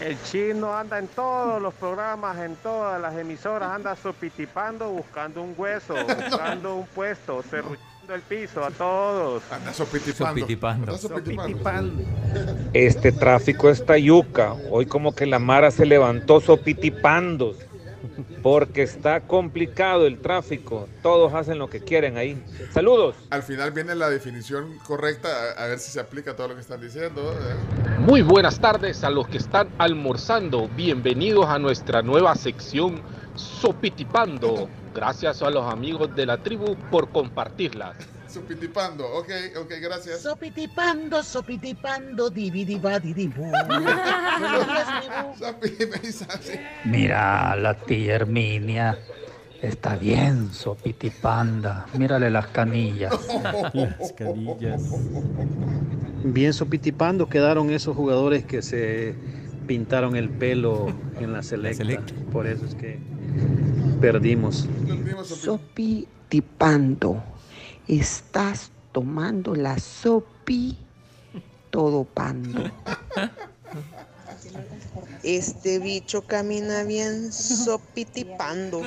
El 0.05 0.21
chino 0.21 0.77
anda 0.77 0.99
en 0.99 1.07
todos 1.07 1.59
los 1.59 1.73
programas, 1.73 2.37
en 2.37 2.55
todas 2.57 3.01
las 3.01 3.17
emisoras, 3.17 3.71
anda 3.71 3.95
sopitipando, 3.95 4.87
buscando 4.91 5.41
un 5.41 5.55
hueso, 5.57 5.95
buscando 6.29 6.75
un 6.75 6.85
puesto, 6.85 7.41
cerruchando 7.41 8.13
el 8.13 8.21
piso 8.21 8.63
a 8.63 8.69
todos. 8.69 9.41
Anda 9.51 9.73
sopitipando. 9.73 10.41
Sopitipando. 10.41 10.91
Anda 10.91 10.97
sopitipando. 10.99 12.03
Este 12.73 13.11
tráfico 13.11 13.67
está 13.67 13.97
yuca. 13.97 14.53
Hoy 14.69 14.85
como 14.85 15.15
que 15.15 15.25
la 15.25 15.39
Mara 15.39 15.71
se 15.71 15.87
levantó 15.87 16.39
sopitipando. 16.39 17.55
Porque 18.41 18.83
está 18.83 19.21
complicado 19.21 20.05
el 20.07 20.19
tráfico. 20.19 20.87
Todos 21.01 21.33
hacen 21.33 21.57
lo 21.57 21.69
que 21.69 21.79
quieren 21.79 22.17
ahí. 22.17 22.41
Saludos. 22.71 23.15
Al 23.29 23.43
final 23.43 23.71
viene 23.71 23.95
la 23.95 24.09
definición 24.09 24.77
correcta, 24.85 25.29
a, 25.57 25.63
a 25.63 25.67
ver 25.67 25.79
si 25.79 25.91
se 25.91 25.99
aplica 25.99 26.35
todo 26.35 26.49
lo 26.49 26.55
que 26.55 26.61
están 26.61 26.81
diciendo. 26.81 27.33
Muy 27.99 28.21
buenas 28.21 28.59
tardes 28.59 29.03
a 29.03 29.09
los 29.09 29.27
que 29.27 29.37
están 29.37 29.69
almorzando. 29.77 30.67
Bienvenidos 30.75 31.47
a 31.47 31.59
nuestra 31.59 32.01
nueva 32.01 32.35
sección 32.35 33.01
Sopitipando. 33.35 34.69
Gracias 34.93 35.41
a 35.41 35.49
los 35.49 35.71
amigos 35.71 36.15
de 36.15 36.25
la 36.25 36.37
tribu 36.37 36.75
por 36.89 37.09
compartirla. 37.09 37.93
Sopitipando, 38.35 39.07
ok, 39.13 39.29
ok, 39.61 39.71
gracias. 39.81 40.21
Sopitipando, 40.21 41.23
sopitipando, 41.23 42.29
tribu. 42.29 42.59
Mira, 46.83 47.55
la 47.55 47.77
tía 47.77 48.15
Herminia 48.15 48.99
está 49.61 49.95
bien 49.95 50.51
sopitipanda. 50.51 51.85
Mírale 51.97 52.29
las 52.29 52.47
canillas. 52.47 53.13
Las 53.73 54.11
canillas. 54.11 54.81
Bien 56.25 56.51
sopitipando 56.51 57.29
quedaron 57.29 57.69
esos 57.69 57.95
jugadores 57.95 58.43
que 58.43 58.61
se 58.61 59.15
pintaron 59.65 60.17
el 60.17 60.29
pelo 60.29 60.87
en 61.21 61.31
la 61.31 61.41
selecta. 61.41 62.03
Por 62.33 62.47
eso 62.47 62.65
es 62.65 62.75
que 62.75 62.99
perdimos. 64.01 64.67
Sopitipando. 65.23 67.23
Estás 67.87 68.71
tomando 68.91 69.55
la 69.55 69.77
sopi 69.77 70.77
todo 71.69 72.03
pando. 72.05 72.71
Este 75.23 75.79
bicho 75.79 76.21
camina 76.21 76.83
bien 76.83 77.31
sopitipando. 77.31 78.81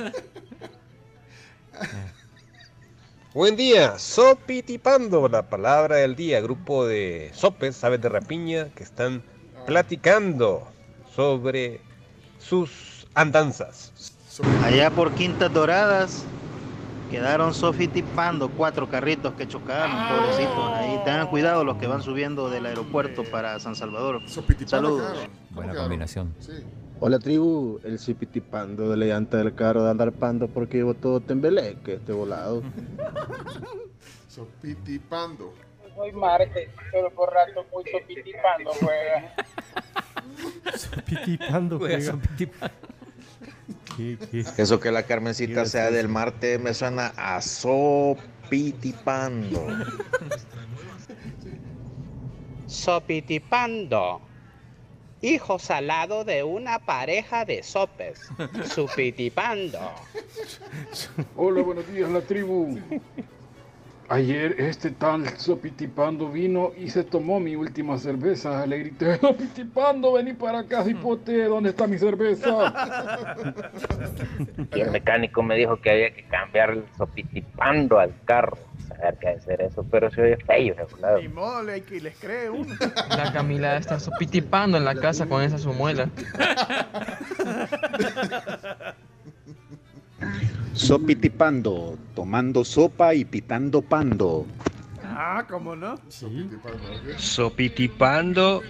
Buen 3.33 3.55
día, 3.55 3.99
Sopitipando, 3.99 5.29
la 5.29 5.49
palabra 5.49 5.97
del 5.97 6.15
día, 6.15 6.41
grupo 6.41 6.87
de 6.87 7.29
sopes, 7.33 7.83
aves 7.83 8.01
de 8.01 8.09
rapiña, 8.09 8.69
que 8.73 8.83
están 8.83 9.23
platicando 9.65 10.67
sobre 11.15 11.79
sus 12.39 13.07
andanzas. 13.13 13.93
Allá 14.63 14.89
por 14.89 15.13
Quintas 15.13 15.53
Doradas 15.53 16.23
quedaron 17.09 17.53
sofitipando 17.53 18.49
cuatro 18.49 18.89
carritos 18.89 19.33
que 19.33 19.47
chocaron, 19.47 19.91
pobrecitos. 20.07 20.71
Ahí 20.73 20.99
tengan 21.05 21.27
cuidado 21.27 21.63
los 21.63 21.77
que 21.77 21.87
van 21.87 22.01
subiendo 22.01 22.49
del 22.49 22.65
aeropuerto 22.65 23.23
para 23.23 23.59
San 23.59 23.75
Salvador. 23.75 24.21
Saludos. 24.65 25.27
Buena 25.49 25.73
combinación. 25.75 26.33
Hola 27.01 27.17
tribu, 27.17 27.79
el 27.85 27.97
sopitipando 27.97 28.89
de 28.89 28.97
la 28.97 29.05
llanta 29.05 29.37
del 29.37 29.55
carro 29.55 29.83
de 29.85 29.91
andar 29.91 30.11
pando 30.11 30.47
porque 30.49 30.77
llevo 30.77 30.93
todo 30.93 31.21
tembeleque 31.21 31.93
este 31.93 32.11
volado. 32.11 32.61
Sopitipando. 34.27 35.53
Soy 35.95 36.11
Marte, 36.11 36.69
pero 36.91 37.09
por 37.11 37.31
rato 37.33 37.65
muy 37.73 37.83
sopitipando 37.91 38.71
juega. 38.79 39.33
Sopitipando, 40.77 41.77
Juega 41.79 41.95
juega. 41.97 42.11
sopitipando. 42.11 42.75
Eso 44.57 44.79
que 44.79 44.91
la 44.91 45.03
Carmencita 45.03 45.65
sea 45.65 45.91
del 45.91 46.07
Marte 46.07 46.57
me 46.57 46.73
suena 46.73 47.13
a 47.17 47.41
sopitipando. 47.41 48.25
Sopitipando. 52.67 54.21
Hijo 55.21 55.59
salado 55.59 56.23
de 56.23 56.43
una 56.43 56.79
pareja 56.79 57.43
de 57.43 57.61
sopes. 57.61 58.21
Supitipando. 58.73 59.79
Hola, 61.35 61.61
buenos 61.61 61.85
días, 61.91 62.09
la 62.09 62.21
tribu. 62.21 62.79
Ayer 64.11 64.55
este 64.57 64.89
tal 64.89 65.37
Sopitipando 65.37 66.29
vino 66.29 66.71
y 66.75 66.89
se 66.89 67.03
tomó 67.03 67.39
mi 67.39 67.55
última 67.55 67.99
cerveza. 67.99 68.65
Le 68.65 68.79
grité, 68.79 69.17
Sopitipando, 69.21 70.13
vení 70.13 70.33
para 70.33 70.59
acá, 70.59 70.83
hipote, 70.87 71.43
¿dónde 71.43 71.69
está 71.69 71.85
mi 71.85 71.99
cerveza? 71.99 72.49
Y 74.73 74.81
el 74.81 74.91
mecánico 74.91 75.41
me 75.43 75.55
dijo 75.55 75.79
que 75.81 75.91
había 75.91 76.13
que 76.13 76.23
cambiar 76.23 76.71
el 76.71 76.83
sopitipando 76.97 77.99
al 77.99 78.13
carro. 78.25 78.57
Saber 78.87 79.17
qué 79.19 79.29
hacer 79.29 79.61
eso, 79.61 79.85
pero 79.89 80.11
se 80.11 80.21
oye 80.21 80.37
feo 80.37 80.73
ese 80.73 80.83
volado. 80.95 81.19
Ni 81.19 81.27
modo, 81.27 81.63
le, 81.63 81.81
que 81.81 81.99
les 81.99 82.15
cree 82.17 82.49
uno. 82.49 82.73
La 83.09 83.33
Camila 83.33 83.75
está 83.77 83.99
sopitipando 83.99 84.77
en 84.77 84.85
la 84.85 84.95
casa 84.95 85.27
con 85.27 85.43
esa 85.43 85.57
sumuela. 85.57 86.09
Sopitipando, 90.73 91.97
tomando 92.15 92.63
sopa 92.63 93.13
y 93.13 93.25
pitando 93.25 93.81
pando. 93.81 94.45
Ah, 95.03 95.45
¿cómo 95.49 95.75
no? 95.75 95.99
Sopitipando, 97.17 98.61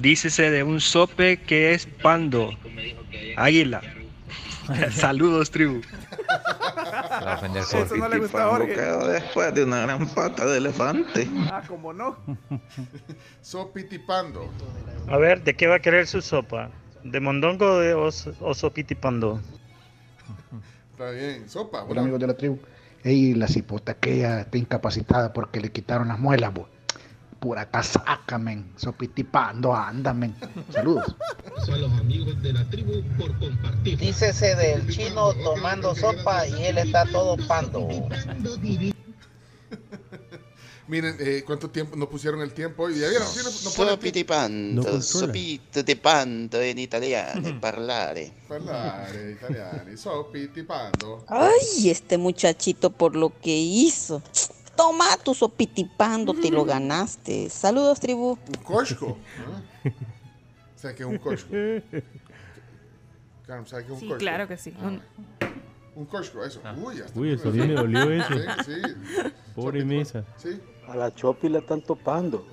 dícese 0.00 0.50
de 0.50 0.62
un 0.62 0.80
sope 0.80 1.42
que 1.42 1.74
es 1.74 1.86
pando. 1.86 2.50
Águila. 3.36 3.82
Saludos, 4.90 5.50
tribu. 5.50 5.80
Eso 7.54 7.96
no 7.96 8.08
le 8.08 8.18
gusta 8.18 8.44
a 8.44 8.48
Jorge. 8.48 8.74
quedó 8.74 9.08
después 9.08 9.54
de 9.54 9.64
una 9.64 9.80
gran 9.80 10.06
pata 10.08 10.46
de 10.46 10.58
elefante. 10.58 11.28
Ah, 11.50 11.62
¿cómo 11.66 11.92
no? 11.92 12.16
Sopitipando. 13.42 14.50
A 15.08 15.16
ver, 15.16 15.42
¿de 15.42 15.54
qué 15.54 15.66
va 15.66 15.76
a 15.76 15.80
querer 15.80 16.06
su 16.06 16.20
sopa? 16.20 16.70
¿De 17.02 17.20
mondongo 17.20 17.66
o, 17.66 17.78
de, 17.78 17.94
o, 17.94 18.08
o 18.40 18.54
sopitipando? 18.54 19.40
Está 20.98 21.12
bien. 21.12 21.48
Sopa. 21.48 21.84
Hola 21.84 22.00
amigos 22.00 22.18
de 22.18 22.26
la 22.26 22.34
tribu. 22.36 22.58
Ey, 23.04 23.32
la 23.34 23.46
cipota 23.46 23.92
aquella 23.92 24.40
está 24.40 24.58
incapacitada 24.58 25.32
porque 25.32 25.60
le 25.60 25.70
quitaron 25.70 26.08
las 26.08 26.18
muelas, 26.18 26.52
bo. 26.52 26.68
Pura 27.38 27.70
casaca, 27.70 28.36
men. 28.36 28.72
Sopitipando, 28.74 29.72
anda, 29.72 30.12
men. 30.12 30.34
Saludos. 30.70 31.14
Son 31.64 31.80
los 31.80 31.92
amigos 31.92 32.42
de 32.42 32.52
la 32.52 32.68
tribu 32.68 33.00
por 33.16 33.38
compartir. 33.38 33.96
Dícese 33.96 34.56
del 34.56 34.88
chino 34.88 35.34
tomando 35.34 35.94
sopa 35.94 36.48
y 36.48 36.64
él 36.64 36.78
está 36.78 37.04
todo 37.04 37.36
pando. 37.46 37.88
Miren, 40.88 41.16
eh, 41.20 41.42
¿cuánto 41.46 41.68
tiempo 41.68 41.96
no 41.96 42.08
pusieron 42.08 42.40
el 42.40 42.52
tiempo 42.54 42.84
hoy? 42.84 42.98
¿Ya 42.98 43.08
vieron? 43.10 43.28
¿Sí 43.28 43.40
no, 43.44 43.50
no 43.50 43.50
No 43.60 43.70
in 46.70 46.78
italiano, 46.78 47.60
parlare. 47.60 48.32
Parlare 48.48 49.32
italiani. 49.32 49.96
Sopitipando. 49.98 51.24
Ay, 51.28 51.90
este 51.90 52.16
muchachito 52.16 52.88
por 52.90 53.14
lo 53.16 53.30
que 53.38 53.54
hizo. 53.54 54.22
Toma 54.76 55.16
tu 55.22 55.34
sopitipando, 55.34 56.32
te 56.32 56.50
lo 56.50 56.64
ganaste. 56.64 57.50
Saludos, 57.50 58.00
tribu. 58.00 58.38
Un 58.48 58.54
cosco. 58.64 59.18
¿ah? 59.46 59.90
¿Sabes 60.74 60.96
qué 60.96 61.02
es 61.02 61.08
un 61.08 61.18
cosco? 61.18 61.50
Carmen, 63.46 63.66
¿sabes 63.66 63.86
qué 63.86 63.92
es 63.92 63.94
un 63.94 64.00
Sí, 64.00 64.06
cosco? 64.06 64.18
claro 64.18 64.48
que 64.48 64.56
sí. 64.56 64.72
Un- 64.80 65.02
Un 65.96 66.06
cosco, 66.06 66.44
eso. 66.44 66.60
Uy, 66.80 67.00
hasta 67.00 67.18
Uy, 67.18 67.32
eso 67.32 67.50
mí 67.50 67.58
me 67.58 67.74
dolió 67.74 68.08
eso. 68.12 68.32
Sí, 68.64 68.72
sí. 68.76 69.30
Pobre 69.56 69.84
mesa. 69.84 70.24
Sí. 70.36 70.60
A 70.88 70.96
la 70.96 71.14
Chopi 71.14 71.48
la 71.48 71.58
están 71.58 71.82
topando. 71.82 72.46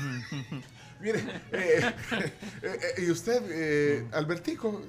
Mire, 1.00 1.18
eh, 1.52 1.80
eh, 2.12 2.32
eh, 2.62 2.78
y 2.98 3.10
usted, 3.10 3.42
eh, 3.50 4.06
Albertico, 4.12 4.82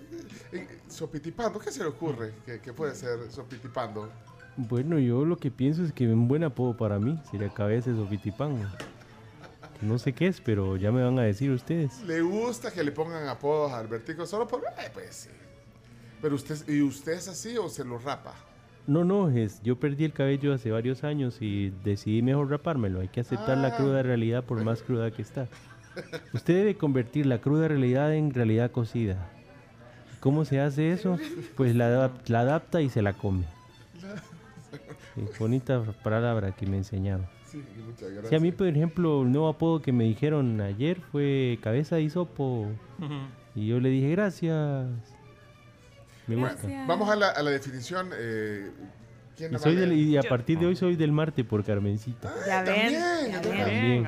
eh, 0.52 0.80
sopitipando, 0.90 1.58
¿qué 1.60 1.72
se 1.72 1.80
le 1.80 1.86
ocurre 1.90 2.34
que, 2.46 2.60
que 2.60 2.74
puede 2.74 2.94
ser 2.96 3.32
sopitipando? 3.32 4.10
Bueno, 4.58 5.00
yo 5.00 5.24
lo 5.26 5.38
que 5.38 5.50
pienso 5.50 5.84
es 5.84 5.94
que 5.94 6.06
un 6.08 6.28
buen 6.28 6.44
apodo 6.44 6.76
para 6.76 7.00
mí 7.00 7.18
sería 7.32 7.50
cabeza 7.54 7.92
de 7.92 7.96
sopitipán. 7.96 8.70
Que 9.80 9.86
No 9.86 9.98
sé 9.98 10.12
qué 10.14 10.28
es, 10.28 10.42
pero 10.42 10.76
ya 10.76 10.92
me 10.92 11.02
van 11.02 11.18
a 11.18 11.24
decir 11.24 11.50
ustedes. 11.52 12.02
¿Le 12.04 12.22
gusta 12.22 12.72
que 12.72 12.84
le 12.84 12.92
pongan 12.92 13.28
apodos 13.30 13.72
a 13.72 13.80
Albertico 13.80 14.26
solo 14.26 14.48
por... 14.48 14.62
eh, 14.64 14.90
pues 14.94 15.16
sí. 15.16 15.30
Pero 16.22 16.36
usted, 16.36 16.68
¿y 16.68 16.82
usted 16.82 17.14
es 17.14 17.30
así 17.30 17.58
o 17.58 17.70
se 17.70 17.86
lo 17.86 17.98
rapa? 17.98 18.36
No, 18.88 19.04
no, 19.04 19.30
es, 19.30 19.62
yo 19.64 19.76
perdí 19.78 20.06
el 20.06 20.14
cabello 20.14 20.54
hace 20.54 20.72
varios 20.72 21.04
años 21.04 21.38
y 21.42 21.72
decidí 21.84 22.22
mejor 22.22 22.50
rapármelo. 22.50 23.00
Hay 23.00 23.08
que 23.08 23.22
aceptar 23.22 23.58
la 23.58 23.76
cruda 23.76 24.02
realidad 24.04 24.44
por 24.44 24.64
más 24.64 24.82
cruda 24.82 25.12
que 25.12 25.22
está. 25.22 25.48
Usted 26.34 26.56
debe 26.56 26.76
convertir 26.76 27.26
la 27.26 27.40
cruda 27.40 27.68
realidad 27.68 28.14
en 28.16 28.34
realidad 28.34 28.72
cocida. 28.72 29.30
¿Cómo 30.20 30.46
se 30.46 30.60
hace 30.60 30.92
eso? 30.92 31.18
Pues 31.56 31.76
la, 31.76 32.12
la 32.28 32.40
adapta 32.40 32.82
y 32.82 32.90
se 32.90 33.02
la 33.02 33.14
come. 33.14 33.46
Sí, 35.14 35.22
bonita 35.38 35.84
palabra 36.04 36.54
que 36.54 36.66
me 36.66 36.78
enseñaron. 36.78 37.26
Sí, 37.46 37.62
muchas 37.86 38.12
gracias. 38.12 38.30
Sí, 38.30 38.36
a 38.36 38.40
mí, 38.40 38.54
por 38.54 38.66
ejemplo, 38.68 39.24
el 39.24 39.32
nuevo 39.34 39.50
apodo 39.50 39.82
que 39.82 39.92
me 39.92 40.06
dijeron 40.06 40.62
ayer 40.62 41.02
fue 41.12 41.60
cabeza 41.62 41.98
de 41.98 42.04
hisopo. 42.04 42.70
Y 43.54 43.68
yo 43.68 43.82
le 43.82 43.90
dije 43.90 44.10
gracias. 44.12 44.88
Me 46.28 46.36
Bueno, 46.36 46.56
gusta. 46.62 46.86
vamos 46.88 47.10
a 47.10 47.16
la, 47.16 47.30
a 47.30 47.42
la 47.44 47.52
definición. 47.52 48.12
Eh, 48.14 48.70
¿Quién 49.36 49.54
Y, 49.56 49.58
soy 49.60 49.76
del- 49.76 49.94
y 49.94 50.18
a 50.18 50.22
partir 50.24 50.60
de 50.60 50.68
hoy 50.68 50.76
soy 50.76 50.96
del 50.96 51.12
Marte 51.12 51.44
por 51.44 51.64
Carmencita. 51.64 52.32
Ya 52.46 52.62
ven, 52.62 52.66
También, 52.76 52.94
ya 53.32 53.42
ven. 53.42 53.64
También. 53.64 54.08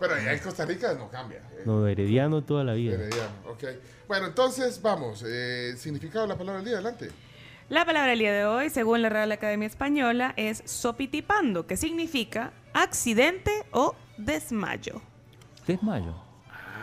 Pero 0.00 0.14
allá 0.14 0.32
en 0.32 0.38
Costa 0.38 0.64
Rica 0.64 0.94
no 0.94 1.10
cambia. 1.10 1.38
eh. 1.38 1.62
No, 1.66 1.86
herediano 1.86 2.42
toda 2.42 2.64
la 2.64 2.72
vida. 2.74 2.94
Herediano, 2.94 3.30
ok. 3.50 3.64
Bueno, 4.08 4.26
entonces 4.28 4.80
vamos. 4.80 5.22
eh, 5.26 5.74
significado 5.76 6.22
de 6.22 6.28
la 6.28 6.38
palabra 6.38 6.60
del 6.60 6.66
día, 6.66 6.74
adelante. 6.76 7.10
La 7.68 7.84
palabra 7.84 8.10
del 8.10 8.20
día 8.20 8.32
de 8.32 8.44
hoy, 8.46 8.70
según 8.70 9.02
la 9.02 9.10
Real 9.10 9.30
Academia 9.30 9.66
Española, 9.66 10.32
es 10.36 10.62
sopitipando, 10.64 11.66
que 11.66 11.76
significa 11.76 12.52
accidente 12.72 13.50
o 13.72 13.94
desmayo. 14.16 15.02
Desmayo. 15.66 16.14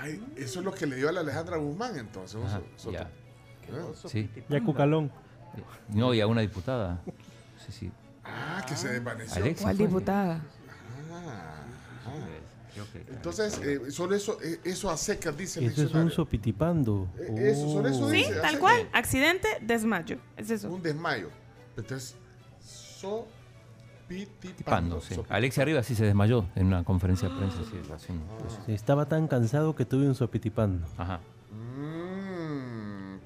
Ay, 0.02 0.24
eso 0.38 0.60
es 0.60 0.66
lo 0.66 0.72
que 0.72 0.86
le 0.86 0.96
dio 0.98 1.10
a 1.10 1.12
la 1.12 1.22
Alejandra 1.22 1.58
Guzmán 1.58 1.98
entonces. 1.98 2.40
Ajá, 2.46 2.62
so- 2.78 2.92
ya. 2.92 3.10
Sí. 4.08 4.30
Yacu 4.50 4.74
Calón. 4.74 5.12
No, 5.90 6.14
y 6.14 6.22
a 6.22 6.28
una 6.28 6.42
diputada. 6.42 7.02
Sí, 7.66 7.72
sí. 7.72 7.92
Ah, 8.24 8.64
que 8.68 8.76
se 8.76 8.90
desvaneció. 8.90 9.36
Alexis 9.42 9.64
¿Cuál 9.64 9.78
diputada? 9.78 10.42
Ah, 11.12 11.64
Creo 12.74 12.86
que- 12.92 13.12
Entonces, 13.12 13.60
eh, 13.64 13.90
solo 13.92 14.16
eso, 14.16 14.38
eh, 14.44 14.60
eso 14.64 14.90
a 14.92 14.98
secas 14.98 15.36
dice 15.36 15.60
el 15.62 15.68
Eso 15.72 15.84
es 15.84 15.94
un 15.94 16.12
sopitipando. 16.12 17.08
Eh, 17.18 17.52
eso, 17.52 17.72
solo 17.72 17.88
eso 17.88 18.06
Oh. 18.06 18.10
Sí, 18.12 18.18
dice. 18.18 18.38
a 18.38 18.42
tal 18.42 18.60
cual. 18.60 18.88
Accidente, 18.94 19.48
desmayo. 19.62 20.18
Es 20.36 20.52
eso. 20.52 20.70
Un 20.70 20.84
desmayo. 20.84 21.30
Entonces, 21.76 22.16
Pando, 23.02 23.28
sopitipando. 24.08 25.02
sí. 25.02 25.16
Alexia 25.30 25.66
Rivas 25.66 25.86
sí 25.86 25.96
se 25.96 26.06
desmayó 26.06 26.46
en 26.56 26.68
una 26.68 26.84
conferencia 26.84 27.30
de 27.30 27.36
prensa. 27.36 27.58
Sí, 27.64 28.14
Sí, 28.66 28.74
Estaba 28.74 29.08
tan 29.08 29.28
cansado 29.28 29.76
que 29.76 29.86
tuve 29.86 30.08
un 30.08 30.16
sopitipando. 30.16 30.86
Ajá. 30.98 31.20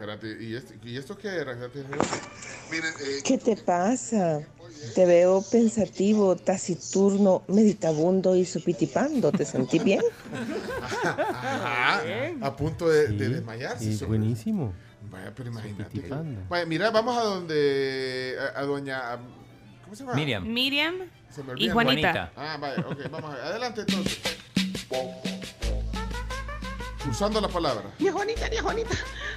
Espérate, 0.01 0.35
¿y, 0.43 0.55
este- 0.55 0.79
¿y 0.83 0.97
esto 0.97 1.15
qué 1.15 1.27
era? 1.27 1.51
Eh, 1.53 3.21
¿Qué 3.23 3.37
te 3.37 3.55
pasa? 3.55 4.41
Te 4.95 5.05
veo 5.05 5.43
pensativo, 5.43 6.35
taciturno, 6.35 7.43
meditabundo 7.47 8.35
y 8.35 8.43
supitipando. 8.45 9.31
¿Te 9.31 9.45
sentí 9.45 9.77
bien? 9.77 10.01
ajá, 10.81 12.01
a 12.41 12.55
punto 12.55 12.89
de, 12.89 13.09
desmayarse. 13.09 13.85
sí, 13.85 13.95
sobre- 13.95 14.17
buenísimo. 14.17 14.73
Vaya, 15.11 15.33
pero 15.35 15.49
imagínate. 15.49 16.09
Vaya, 16.49 16.65
mira, 16.65 16.89
vamos 16.89 17.15
a 17.15 17.21
donde. 17.21 18.37
A, 18.55 18.59
a 18.59 18.63
doña. 18.63 19.13
a- 19.13 19.19
¿Cómo 19.83 19.95
se 19.95 20.03
llama? 20.03 20.15
Miriam. 20.15 20.47
Miriam 20.47 20.95
Se 21.29 21.43
me 21.43 21.53
y. 21.61 21.69
Juanita. 21.69 22.31
Ah, 22.35 22.57
vaya, 22.59 22.83
ok, 22.87 23.07
vamos 23.11 23.31
a 23.31 23.35
ver. 23.35 23.45
Adelante 23.45 23.81
entonces. 23.81 24.19
Usando 27.09 27.41
la 27.41 27.47
palabra. 27.47 27.83
Tía 27.97 28.11
Juanita. 28.11 28.47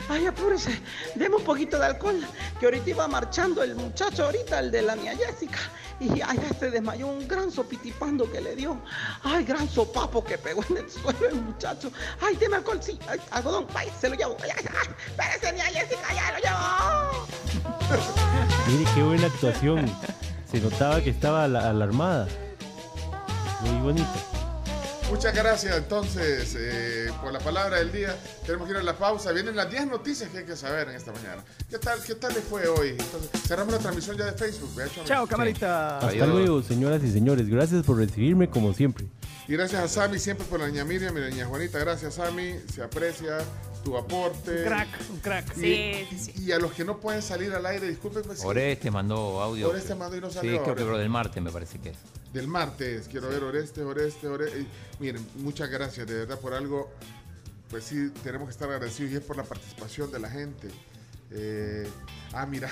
Ay, 0.09 0.27
apúrese. 0.27 0.81
Deme 1.15 1.37
un 1.37 1.45
poquito 1.45 1.79
de 1.79 1.87
alcohol. 1.87 2.21
Que 2.61 2.67
ahorita 2.67 2.91
iba 2.91 3.09
marchando 3.09 3.63
el 3.63 3.75
muchacho, 3.75 4.25
ahorita, 4.27 4.59
el 4.61 4.71
de 4.71 4.83
la 4.83 4.95
niña 4.97 5.13
Jessica. 5.17 5.59
Y 5.99 6.21
ay, 6.21 6.39
ya 6.43 6.59
se 6.59 6.71
desmayó 6.71 7.07
un 7.07 7.27
gran 7.27 7.51
sopitipando 7.51 8.31
que 8.31 8.41
le 8.41 8.55
dio. 8.55 8.79
Ay, 9.23 9.45
gran 9.45 9.69
sopapo 9.69 10.23
que 10.23 10.37
pegó 10.37 10.63
en 10.71 10.79
el 10.79 10.91
suelo 10.91 11.27
el 11.29 11.37
muchacho. 11.37 11.91
Ay, 12.21 12.37
deme 12.37 12.57
alcohol, 12.57 12.79
sí. 12.83 12.99
Ay, 13.09 13.21
algodón, 13.31 13.67
ay, 13.75 13.91
se 13.99 14.09
lo 14.11 14.15
llevo. 14.17 14.37
Ay, 14.43 14.51
ay, 14.57 14.65
ay. 14.69 14.89
Espérese, 15.07 15.53
niña 15.53 15.65
Jessica, 15.67 16.15
ya 16.15 16.33
lo 16.33 16.39
llevo. 16.39 17.27
Mire 18.67 18.91
qué 18.95 19.03
buena 19.03 19.27
actuación. 19.27 19.91
Se 20.51 20.61
notaba 20.61 21.01
que 21.01 21.11
estaba 21.11 21.45
ala- 21.45 21.71
alarmada. 21.71 22.29
Muy 23.63 23.81
bonita. 23.81 24.13
Muchas 25.11 25.35
gracias 25.35 25.77
entonces 25.77 26.57
eh, 26.59 27.11
por 27.23 27.33
la 27.33 27.39
palabra 27.39 27.77
del 27.79 27.93
día. 27.93 28.17
Tenemos 28.47 28.67
que 28.67 28.73
ir 28.73 28.79
a 28.79 28.83
la 28.83 28.97
pausa. 28.97 29.31
Vienen 29.33 29.55
las 29.55 29.71
10 29.71 29.87
noticias 29.87 30.31
que 30.31 30.39
hay 30.39 30.45
que 30.45 30.57
saber 30.57 30.89
en 30.89 30.97
esta 30.97 31.13
mañana. 31.13 31.45
¿Qué 31.71 31.79
tal, 31.79 32.03
qué 32.03 32.15
tal 32.15 32.33
le 32.35 32.41
fue 32.41 32.67
hoy? 32.67 32.91
Entonces, 32.99 33.31
cerramos 33.47 33.75
la 33.75 33.79
transmisión 33.81 34.17
ya 34.17 34.25
de 34.25 34.33
Facebook. 34.33 34.71
Chao, 35.05 35.27
camarita. 35.27 35.99
Hasta 35.99 36.27
luego, 36.27 36.63
señoras 36.63 37.03
y 37.05 37.13
señores. 37.13 37.49
Gracias 37.49 37.85
por 37.85 37.99
recibirme 37.99 38.49
como 38.51 38.73
siempre. 38.73 39.07
Y 39.47 39.53
gracias 39.53 39.83
a 39.83 39.89
Sammy 39.89 40.19
siempre 40.19 40.47
por 40.47 40.59
la 40.59 40.69
niña 40.69 40.85
Miriam 40.85 41.17
y 41.17 41.21
la 41.21 41.29
niña 41.29 41.47
Juanita. 41.47 41.79
Gracias, 41.79 42.15
Sammy. 42.15 42.55
Se 42.73 42.83
aprecia 42.83 43.39
tu 43.85 43.97
aporte. 43.97 44.63
Un 44.63 44.65
crack, 44.65 44.89
un 45.11 45.19
crack. 45.21 45.57
Y, 45.59 46.07
Sí, 46.19 46.33
y 46.47 46.53
a 46.53 46.59
los 46.59 46.73
que 46.73 46.85
no 46.85 46.99
pueden 46.99 47.21
salir 47.23 47.53
al 47.53 47.65
aire, 47.67 47.87
discúlpenme. 47.87 48.35
si- 48.35 48.45
Oreste 48.47 48.91
mandó 48.91 49.41
audio. 49.43 49.69
Oreste 49.69 49.95
mandó 49.95 50.17
y 50.17 50.21
no 50.23 50.31
salió 50.31 50.51
Sí, 50.53 50.59
creo 50.65 50.75
que 50.75 50.83
pero 50.83 50.97
del 50.99 51.11
martes 51.11 51.43
me 51.43 51.53
parece 51.53 51.79
que 51.79 51.91
es. 51.91 51.97
Del 52.35 52.49
martes. 52.49 53.07
Quiero 53.09 53.29
ver 53.29 53.43
Oreste, 53.45 53.83
Oreste, 53.83 54.27
Oreste. 54.27 54.67
Miren, 54.99 55.27
muchas 55.37 55.71
gracias 55.71 56.07
de 56.07 56.15
verdad 56.15 56.39
por 56.39 56.53
algo. 56.53 56.93
Pues 57.71 57.85
sí, 57.85 58.11
tenemos 58.23 58.49
que 58.49 58.53
estar 58.53 58.69
agradecidos 58.69 59.13
y 59.13 59.17
es 59.17 59.23
por 59.23 59.37
la 59.37 59.45
participación 59.45 60.11
de 60.13 60.19
la 60.19 60.29
gente. 60.29 60.69
Eh, 61.31 61.89
ah, 62.33 62.45
mira, 62.45 62.69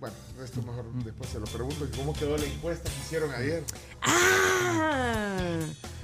Bueno, 0.00 0.14
esto 0.44 0.60
mejor 0.62 0.84
después 1.04 1.30
se 1.30 1.38
lo 1.40 1.46
pregunto. 1.46 1.86
¿Cómo 1.96 2.12
quedó 2.14 2.36
la 2.36 2.44
encuesta 2.44 2.90
que 2.90 2.96
hicieron 3.00 3.32
ayer? 3.34 3.62
Ah. 4.02 5.58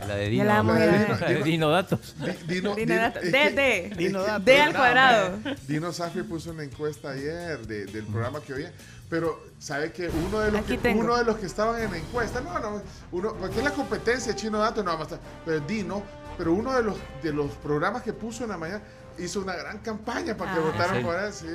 La 0.08 0.14
de 0.16 0.28
Dino, 0.30 0.44
la 0.44 0.62
de. 0.62 0.98
Dino- 0.98 1.18
la 1.20 1.28
de 1.28 1.42
Dino 1.44 1.68
Datos. 1.70 2.14
Di- 2.18 2.54
Dino, 2.54 2.74
Dino 2.74 2.94
Dato- 2.96 3.18
es 3.20 3.32
D. 3.32 3.92
Dino 3.96 4.22
Dato. 4.22 4.44
D 4.44 4.60
al 4.60 4.74
cuadrado. 4.74 5.38
Dino 5.68 5.92
Safi 5.92 6.22
puso 6.22 6.50
una 6.52 6.64
encuesta 6.64 7.10
ayer 7.10 7.66
de- 7.66 7.84
del 7.86 8.06
programa 8.06 8.40
que 8.40 8.54
oía, 8.54 8.72
pero 9.10 9.38
sabe 9.58 9.92
que 9.92 10.08
uno 10.08 10.38
de 10.40 10.52
los 10.52 10.60
Aquí 10.62 10.76
que 10.76 10.82
tengo. 10.82 11.00
uno 11.02 11.16
de 11.18 11.24
los 11.24 11.36
que 11.36 11.46
estaban 11.46 11.82
en 11.82 11.90
la 11.90 11.98
encuesta, 11.98 12.40
no, 12.40 12.58
no, 12.60 12.80
uno, 13.12 13.34
porque 13.34 13.58
es 13.58 13.64
la 13.64 13.72
competencia 13.72 14.34
Chino 14.36 14.58
Dato, 14.58 14.82
no 14.84 14.92
vamos 14.92 15.10
a 15.12 15.16
estar, 15.16 15.28
pero 15.44 15.60
Dino, 15.60 16.02
pero 16.38 16.52
uno 16.54 16.72
de 16.72 16.82
los 16.84 16.96
de 17.22 17.32
los 17.32 17.50
programas 17.56 18.02
que 18.02 18.12
puso 18.12 18.44
en 18.44 18.50
la 18.50 18.56
mañana 18.56 18.82
hizo 19.18 19.40
una 19.40 19.54
gran 19.56 19.78
campaña 19.80 20.34
para 20.36 20.54
que 20.54 20.60
Ah. 20.60 20.62
votaran 20.62 21.02
por 21.02 21.16
él, 21.16 21.32
sí. 21.32 21.46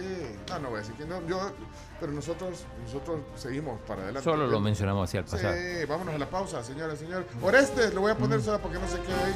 No, 0.50 0.60
no 0.60 0.70
voy 0.70 0.78
a 0.80 0.82
decir 0.82 0.96
que 0.96 1.06
no, 1.06 1.26
yo, 1.26 1.52
pero 2.00 2.12
nosotros 2.12 2.66
nosotros 2.84 3.20
seguimos 3.36 3.80
para 3.88 4.04
adelante. 4.04 4.24
Solo 4.30 4.48
lo 4.48 4.60
mencionamos 4.60 5.10
así 5.10 5.18
al 5.18 5.26
pasar. 5.26 5.54
Sí, 5.56 5.86
vámonos 5.88 6.16
a 6.16 6.18
la 6.18 6.30
pausa, 6.30 6.64
señoras 6.64 6.96
y 7.02 7.06
señores. 7.06 7.26
Oreste, 7.42 7.94
lo 7.94 8.02
voy 8.02 8.12
a 8.12 8.18
poner 8.18 8.42
solo 8.42 8.60
porque 8.60 8.80
no 8.80 8.88
se 8.88 9.00
quede 9.02 9.14
ahí. 9.14 9.34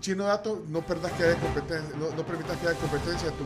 Chino 0.00 0.24
Dato, 0.24 0.62
no 0.68 0.80
perdas 0.82 1.10
que 1.12 1.24
haya 1.24 1.40
competencia, 1.40 1.96
no, 1.98 2.14
no 2.14 2.22
permitas 2.24 2.56
que 2.58 2.68
haya 2.68 2.78
competencia 2.78 3.30
tú. 3.30 3.44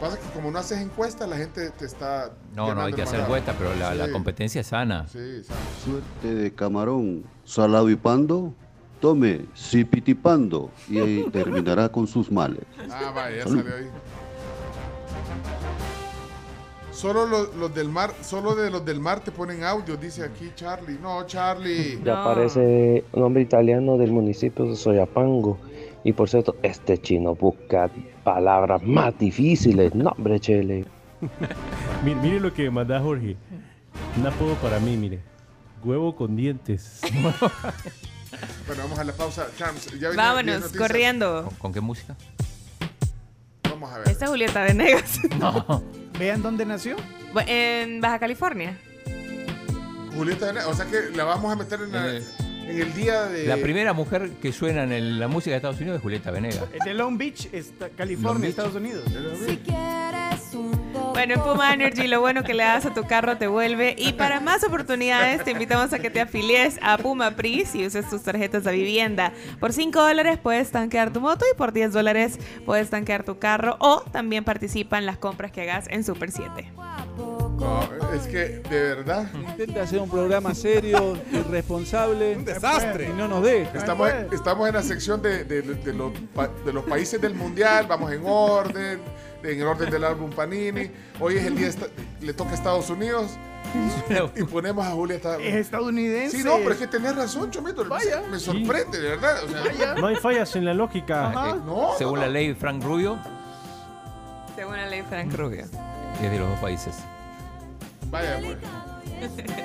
Pasa 0.00 0.18
que 0.18 0.28
como 0.30 0.50
no 0.50 0.58
haces 0.58 0.80
encuesta, 0.80 1.26
la 1.26 1.36
gente 1.36 1.70
te 1.70 1.84
está. 1.84 2.32
No, 2.54 2.74
no, 2.74 2.82
hay 2.82 2.92
que 2.92 3.02
el 3.02 3.06
hacer 3.06 3.20
mandado. 3.20 3.36
encuesta, 3.36 3.54
pero 3.58 3.74
la, 3.76 3.94
la 3.94 4.10
competencia 4.10 4.60
es 4.60 4.66
sana. 4.66 5.06
Sí, 5.06 5.42
sí. 5.42 5.52
Suerte 5.84 6.34
de 6.34 6.52
camarón, 6.52 7.24
salado 7.44 7.88
y 7.88 7.96
pando, 7.96 8.52
tome 9.00 9.46
sipitipando 9.54 10.70
y 10.88 10.98
ahí 10.98 11.26
terminará 11.32 11.88
con 11.88 12.06
sus 12.06 12.30
males. 12.30 12.64
Ah, 12.90 13.12
vaya, 13.14 13.36
ya 13.38 13.44
salió 13.44 13.76
ahí. 13.76 13.88
Solo 16.92 17.26
los, 17.26 17.54
los 17.56 17.74
del 17.74 17.88
mar, 17.88 18.12
solo 18.22 18.54
de 18.54 18.70
los 18.70 18.84
del 18.84 19.00
mar 19.00 19.20
te 19.20 19.32
ponen 19.32 19.64
audio, 19.64 19.96
dice 19.96 20.24
aquí 20.24 20.52
Charlie. 20.54 20.98
No, 21.00 21.26
Charlie. 21.26 21.98
Ya 22.04 22.20
aparece 22.22 23.04
un 23.12 23.22
hombre 23.22 23.42
italiano 23.42 23.96
del 23.96 24.12
municipio 24.12 24.66
de 24.66 24.76
Soyapango. 24.76 25.58
Y 26.04 26.12
por 26.12 26.28
cierto, 26.28 26.56
este 26.62 26.98
chino 26.98 27.34
busca 27.34 27.88
palabras 28.24 28.82
más 28.82 29.18
difíciles. 29.18 29.94
No, 29.94 30.10
hombre, 30.10 30.38
chele. 30.38 30.84
mire, 32.04 32.16
mire 32.20 32.40
lo 32.40 32.52
que 32.52 32.70
manda 32.70 33.00
Jorge. 33.00 33.36
Un 34.18 34.26
apodo 34.26 34.54
para 34.56 34.78
mí, 34.78 34.96
mire. 34.96 35.20
Huevo 35.84 36.14
con 36.14 36.36
dientes. 36.36 37.00
Bueno, 38.66 38.84
vamos 38.84 38.98
a 38.98 39.04
la 39.04 39.12
pausa. 39.12 39.46
Ya 39.58 39.70
viene- 40.08 40.16
Vámonos, 40.16 40.72
corriendo. 40.72 41.44
¿Con, 41.44 41.54
con 41.56 41.72
qué 41.74 41.80
música? 41.82 42.16
Vamos 43.68 43.92
a 43.92 43.98
ver. 43.98 44.08
Esta 44.08 44.24
es 44.24 44.30
Julieta 44.30 44.62
Venegas. 44.64 45.20
No. 45.38 45.82
¿Vean 46.22 46.40
dónde 46.40 46.64
nació? 46.64 46.94
En 47.48 48.00
Baja 48.00 48.20
California. 48.20 48.78
Julieta, 50.16 50.46
Venegas, 50.46 50.68
o 50.68 50.74
sea 50.74 50.86
que 50.86 51.16
la 51.16 51.24
vamos 51.24 51.52
a 51.52 51.56
meter 51.56 51.80
en, 51.80 51.90
la- 51.90 52.16
en 52.16 52.80
el 52.80 52.94
día 52.94 53.24
de. 53.24 53.44
La 53.48 53.56
primera 53.56 53.92
mujer 53.92 54.30
que 54.40 54.52
suena 54.52 54.84
en 54.84 55.18
la 55.18 55.26
música 55.26 55.50
de 55.50 55.56
Estados 55.56 55.80
Unidos 55.80 55.96
es 55.96 56.02
Julieta 56.02 56.30
Venegas. 56.30 56.62
Es 56.72 56.84
de 56.84 56.94
Long 56.94 57.18
Beach, 57.18 57.48
está- 57.52 57.86
Long 57.88 57.96
California, 57.96 58.40
Beach. 58.42 58.50
Estados 58.50 58.76
Unidos. 58.76 59.02
Bueno, 61.12 61.34
en 61.34 61.40
Puma 61.42 61.72
Energy 61.74 62.06
lo 62.08 62.20
bueno 62.20 62.42
que 62.42 62.54
le 62.54 62.64
das 62.64 62.86
a 62.86 62.94
tu 62.94 63.04
carro 63.04 63.36
te 63.36 63.46
vuelve. 63.46 63.94
Y 63.98 64.14
para 64.14 64.40
más 64.40 64.64
oportunidades 64.64 65.44
te 65.44 65.50
invitamos 65.52 65.92
a 65.92 65.98
que 65.98 66.10
te 66.10 66.20
afilies 66.20 66.78
a 66.82 66.96
Puma 66.98 67.32
Pris 67.32 67.74
y 67.74 67.86
uses 67.86 68.08
tus 68.08 68.22
tarjetas 68.22 68.64
de 68.64 68.72
vivienda. 68.72 69.32
Por 69.60 69.72
5 69.72 70.00
dólares 70.02 70.38
puedes 70.42 70.70
tanquear 70.70 71.12
tu 71.12 71.20
moto 71.20 71.44
y 71.52 71.56
por 71.56 71.72
10 71.72 71.92
dólares 71.92 72.38
puedes 72.64 72.90
tanquear 72.90 73.24
tu 73.24 73.38
carro. 73.38 73.76
O 73.78 74.00
también 74.10 74.42
participa 74.42 74.98
en 74.98 75.06
las 75.06 75.18
compras 75.18 75.52
que 75.52 75.62
hagas 75.62 75.86
en 75.90 76.02
Super 76.02 76.30
7. 76.32 76.72
No, 77.58 77.80
es 78.14 78.22
que 78.26 78.60
de 78.68 78.82
verdad. 78.96 79.28
Intenta 79.34 79.82
hacer 79.82 80.00
un 80.00 80.10
programa 80.10 80.54
serio, 80.54 81.16
irresponsable. 81.30 82.36
Un 82.36 82.44
desastre. 82.44 83.10
Y 83.10 83.12
no 83.12 83.28
nos 83.28 83.44
deja. 83.44 83.78
Estamos, 83.78 84.10
estamos 84.32 84.66
en 84.68 84.74
la 84.74 84.82
sección 84.82 85.22
de, 85.22 85.44
de- 85.44 85.62
de 85.62 85.92
los, 85.94 86.10
pa- 86.34 86.50
de 86.64 86.72
los 86.72 86.84
países 86.84 87.20
del 87.20 87.34
mundial, 87.34 87.86
vamos 87.88 88.10
en 88.10 88.22
orden, 88.24 88.98
en 89.42 89.60
el 89.60 89.66
orden 89.66 89.90
del 89.90 90.04
álbum 90.04 90.30
Panini. 90.30 90.90
Hoy 91.20 91.36
es 91.36 91.44
el 91.46 91.56
día, 91.56 91.70
le 92.20 92.32
toca 92.32 92.50
a 92.50 92.54
Estados 92.54 92.90
Unidos. 92.90 93.32
Y 94.36 94.42
ponemos 94.44 94.84
a 94.84 94.90
Julieta. 94.90 95.38
Es 95.38 95.54
estadounidense. 95.54 96.36
Sí, 96.36 96.44
no, 96.44 96.56
pero 96.58 96.72
es 96.72 96.78
que 96.78 96.86
tenés 96.88 97.14
razón, 97.16 97.50
Chomito. 97.50 97.84
Vaya. 97.88 98.22
Me 98.30 98.38
sorprende, 98.38 99.00
de 99.00 99.08
verdad. 99.10 99.44
o 99.44 99.48
sea, 99.48 99.94
No 99.94 100.06
hay 100.08 100.16
fallas 100.16 100.54
en 100.56 100.64
la 100.64 100.74
lógica. 100.74 101.30
Eh, 101.32 101.60
No, 101.64 101.90
Según 101.96 102.20
la 102.20 102.28
ley 102.28 102.54
Frank 102.54 102.82
Rubio, 102.82 103.18
Según 104.56 104.76
la 104.76 104.86
ley 104.88 105.02
Frank 105.08 105.32
Rubio. 105.32 105.64
es 106.22 106.30
de 106.30 106.38
los 106.38 106.50
dos 106.50 106.58
países. 106.58 106.94
Vaya, 108.10 108.38
pues. 108.42 108.56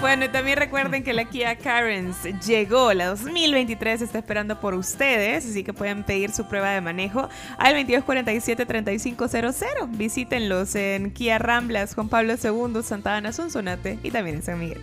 Bueno, 0.00 0.26
y 0.26 0.28
también 0.28 0.58
recuerden 0.58 1.02
que 1.02 1.14
la 1.14 1.24
Kia 1.24 1.56
Carens 1.56 2.24
llegó, 2.46 2.92
la 2.92 3.06
2023 3.06 4.02
está 4.02 4.18
esperando 4.18 4.60
por 4.60 4.74
ustedes, 4.74 5.46
así 5.46 5.64
que 5.64 5.72
pueden 5.72 6.04
pedir 6.04 6.30
su 6.30 6.46
prueba 6.46 6.68
de 6.72 6.82
manejo 6.82 7.26
al 7.56 7.74
2247-3500. 7.76 9.88
Visítenlos 9.96 10.74
en 10.74 11.10
Kia 11.10 11.38
Ramblas, 11.38 11.94
Juan 11.94 12.10
Pablo 12.10 12.34
II, 12.34 12.82
Santa 12.82 13.16
Ana, 13.16 13.32
Sonsonate 13.32 13.98
y 14.02 14.10
también 14.10 14.36
en 14.36 14.42
San 14.42 14.58
Miguel. 14.58 14.82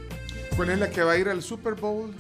¿Cuál 0.55 0.71
es 0.71 0.79
la 0.79 0.89
que 0.89 1.03
va 1.03 1.11
a 1.11 1.17
ir 1.17 1.29
al 1.29 1.43
Super 1.43 1.75
Bowl? 1.75 2.11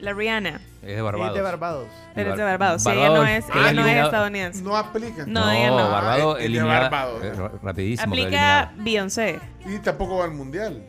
La 0.00 0.12
Rihanna. 0.12 0.60
Es 0.82 0.96
de 0.96 1.00
Barbados. 1.02 1.30
Es 1.30 1.36
de 1.36 1.40
Barbados. 1.42 1.86
Pero 2.14 2.30
es 2.32 2.36
de 2.36 2.44
Barbados, 2.44 2.82
sí, 2.82 2.90
ella 2.90 3.08
no 3.08 3.24
es, 3.26 3.44
ella 3.54 3.72
no 3.72 3.86
es 3.86 4.04
estadounidense. 4.04 4.60
No 4.62 4.76
aplica. 4.76 5.24
No, 5.26 5.50
ella 5.50 5.68
no. 5.70 5.90
Barbados 5.90 6.34
Es 6.36 6.40
de 6.40 6.46
eliminada- 6.46 6.80
Barbados. 6.90 7.24
eh, 7.24 7.32
ra- 7.32 7.52
rapidísimo. 7.62 8.12
Aplica 8.12 8.72
Beyoncé. 8.76 9.40
Y 9.64 9.78
tampoco 9.78 10.18
va 10.18 10.24
al 10.24 10.32
mundial. 10.32 10.82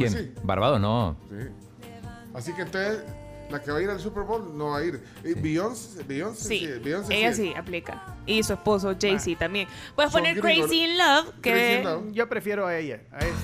¿Quién? 0.00 0.12
Pues 0.12 0.24
sí. 0.24 0.32
Barbados 0.42 0.80
no. 0.80 1.16
Sí. 1.28 1.36
Así 2.34 2.52
que 2.54 2.62
entonces, 2.62 3.02
la 3.50 3.60
que 3.60 3.72
va 3.72 3.78
a 3.78 3.82
ir 3.82 3.90
al 3.90 3.98
Super 4.00 4.22
Bowl 4.22 4.56
no 4.56 4.70
va 4.70 4.78
a 4.78 4.84
ir. 4.84 5.02
Beyoncé, 5.22 6.02
Beyoncé, 6.04 6.44
Sí, 6.48 6.66
Beyoncé 6.82 7.14
ella 7.16 7.32
sí 7.34 7.52
aplica. 7.56 8.02
Y 8.26 8.42
su 8.42 8.52
esposo 8.52 8.94
Jay-Z 9.00 9.38
también. 9.38 9.66
Puedes 9.94 10.12
Son 10.12 10.20
poner 10.20 10.40
gringos. 10.40 10.68
Crazy 10.68 10.84
in 10.84 10.98
Love, 10.98 11.26
que... 11.42 11.50
Crazy 11.50 11.78
in 11.78 11.84
Love. 11.84 12.12
Yo 12.12 12.28
prefiero 12.28 12.66
a 12.66 12.76
ella, 12.76 13.00
a 13.12 13.18
esta. 13.18 13.34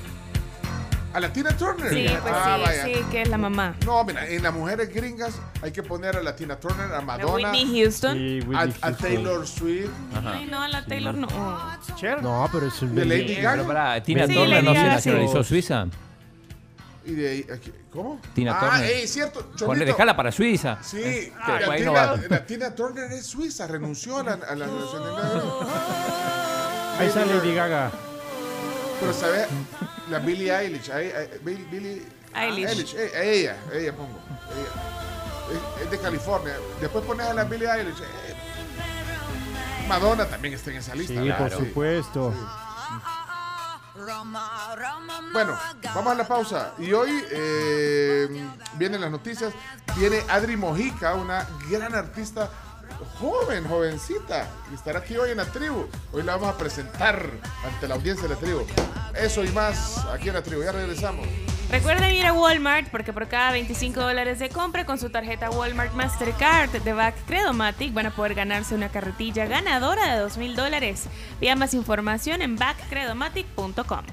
¿A 1.14 1.20
la 1.20 1.32
Tina 1.32 1.56
Turner? 1.56 1.88
Sí, 1.88 2.04
pues 2.20 2.34
Ah, 2.36 2.56
sí, 2.58 2.62
vaya. 2.66 2.84
sí, 2.84 3.04
que 3.10 3.22
es 3.22 3.28
la 3.30 3.38
mamá. 3.38 3.74
No, 3.86 4.04
mira, 4.04 4.28
en 4.28 4.42
las 4.42 4.52
mujeres 4.52 4.92
gringas 4.94 5.40
hay 5.62 5.72
que 5.72 5.82
poner 5.82 6.14
a 6.14 6.22
la 6.22 6.36
Tina 6.36 6.60
Turner, 6.60 6.92
a 6.92 7.00
Madonna, 7.00 7.32
Whitney 7.52 7.80
Houston. 7.80 8.18
Sí, 8.18 8.40
a, 8.42 8.46
Whitney 8.46 8.54
a 8.54 8.58
Houston. 8.82 8.96
Taylor 8.98 9.46
Swift. 9.46 9.90
Ay, 10.26 10.46
no, 10.50 10.60
a 10.62 10.68
la 10.68 10.84
Taylor 10.84 11.14
no. 11.14 11.26
No, 12.20 12.48
pero 12.52 12.66
es 12.66 12.94
De 12.94 13.04
Lady 13.06 13.34
Gaga. 13.36 14.02
Tina 14.02 14.26
Sí, 14.26 14.34
Turner 14.34 14.48
Lady 14.62 14.64
no 14.66 14.72
se 14.72 14.78
Gaga, 14.78 14.92
nacionalizó 14.94 15.42
sí. 15.42 15.48
Suiza. 15.48 15.86
Y 17.06 17.12
de 17.14 17.28
ahí, 17.30 17.46
aquí- 17.52 17.72
¿Cómo? 17.92 18.20
Tina 18.34 18.56
ah, 18.58 18.60
Turner. 18.70 18.90
eh, 18.90 19.06
cierto. 19.06 19.48
Ponle, 19.64 19.84
dejala 19.84 20.16
para 20.16 20.32
Suiza. 20.32 20.78
Sí, 20.82 21.00
Eh, 21.02 21.32
la, 21.46 21.54
ahí 21.72 21.78
Tina, 21.84 22.06
no 22.16 22.16
la 22.28 22.44
Tina 22.46 22.74
Turner 22.74 23.12
es 23.12 23.26
suiza, 23.26 23.66
renunció 23.66 24.18
a 24.18 24.22
la, 24.24 24.32
a 24.32 24.54
la 24.54 24.66
nacionalidad. 24.66 25.42
Ahí 26.98 27.06
está 27.06 27.24
Lady 27.24 27.54
Gaga. 27.54 27.90
Pero, 29.00 29.12
¿sabes? 29.12 29.46
La 30.10 30.18
Billie 30.18 30.50
Eilish. 30.54 30.90
ahí- 30.90 31.10
ahí- 31.12 31.28
Billie, 31.42 31.64
Billie 31.70 32.02
Eilish. 32.34 32.94
eh, 32.96 33.10
ella, 33.40 33.56
ella 33.72 33.92
pongo. 33.94 34.18
Ella. 34.50 34.70
Es, 35.78 35.84
es 35.84 35.90
de 35.90 35.98
California. 35.98 36.54
Después 36.80 37.04
pones 37.04 37.26
a 37.26 37.34
la 37.34 37.44
Billie 37.44 37.68
Eilish. 37.70 38.00
eh. 38.00 38.34
Madonna 39.88 40.26
también 40.26 40.54
está 40.54 40.70
en 40.72 40.78
esa 40.78 40.94
lista. 40.94 41.12
Sí, 41.14 41.20
¿verdad? 41.20 41.38
por 41.38 41.50
supuesto. 41.52 42.34
Bueno, 45.32 45.58
vamos 45.94 46.12
a 46.12 46.14
la 46.14 46.26
pausa. 46.28 46.72
Y 46.78 46.92
hoy 46.92 47.24
eh, 47.30 48.28
vienen 48.74 49.00
las 49.00 49.10
noticias. 49.10 49.52
Viene 49.96 50.22
Adri 50.28 50.56
Mojica, 50.56 51.14
una 51.14 51.46
gran 51.70 51.94
artista 51.94 52.50
joven, 53.18 53.66
jovencita, 53.68 54.48
que 54.68 54.74
estará 54.74 55.00
aquí 55.00 55.16
hoy 55.16 55.30
en 55.30 55.38
la 55.38 55.46
tribu. 55.46 55.86
Hoy 56.12 56.22
la 56.22 56.36
vamos 56.36 56.54
a 56.54 56.58
presentar 56.58 57.30
ante 57.64 57.88
la 57.88 57.94
audiencia 57.94 58.28
de 58.28 58.34
la 58.34 58.40
tribu. 58.40 58.66
Eso 59.14 59.44
y 59.44 59.48
más 59.48 60.04
aquí 60.12 60.28
en 60.28 60.34
la 60.34 60.42
tribu. 60.42 60.62
Ya 60.62 60.72
regresamos. 60.72 61.26
Recuerden 61.70 62.14
ir 62.14 62.24
a 62.26 62.32
Walmart 62.32 62.88
porque 62.90 63.12
por 63.12 63.26
cada 63.26 63.50
25 63.50 64.00
dólares 64.00 64.38
de 64.38 64.48
compra 64.48 64.86
con 64.86 64.98
su 64.98 65.10
tarjeta 65.10 65.50
Walmart 65.50 65.92
Mastercard 65.94 66.70
de 66.70 66.92
Back 66.92 67.16
Credomatic 67.26 67.92
van 67.92 68.06
a 68.06 68.10
poder 68.14 68.34
ganarse 68.34 68.74
una 68.74 68.88
carretilla 68.88 69.46
ganadora 69.46 70.14
de 70.14 70.20
2 70.20 70.36
mil 70.38 70.54
dólares. 70.54 71.04
Vean 71.40 71.58
más 71.58 71.74
información 71.74 72.40
en 72.40 72.56
backcredomatic.com. 72.56 74.04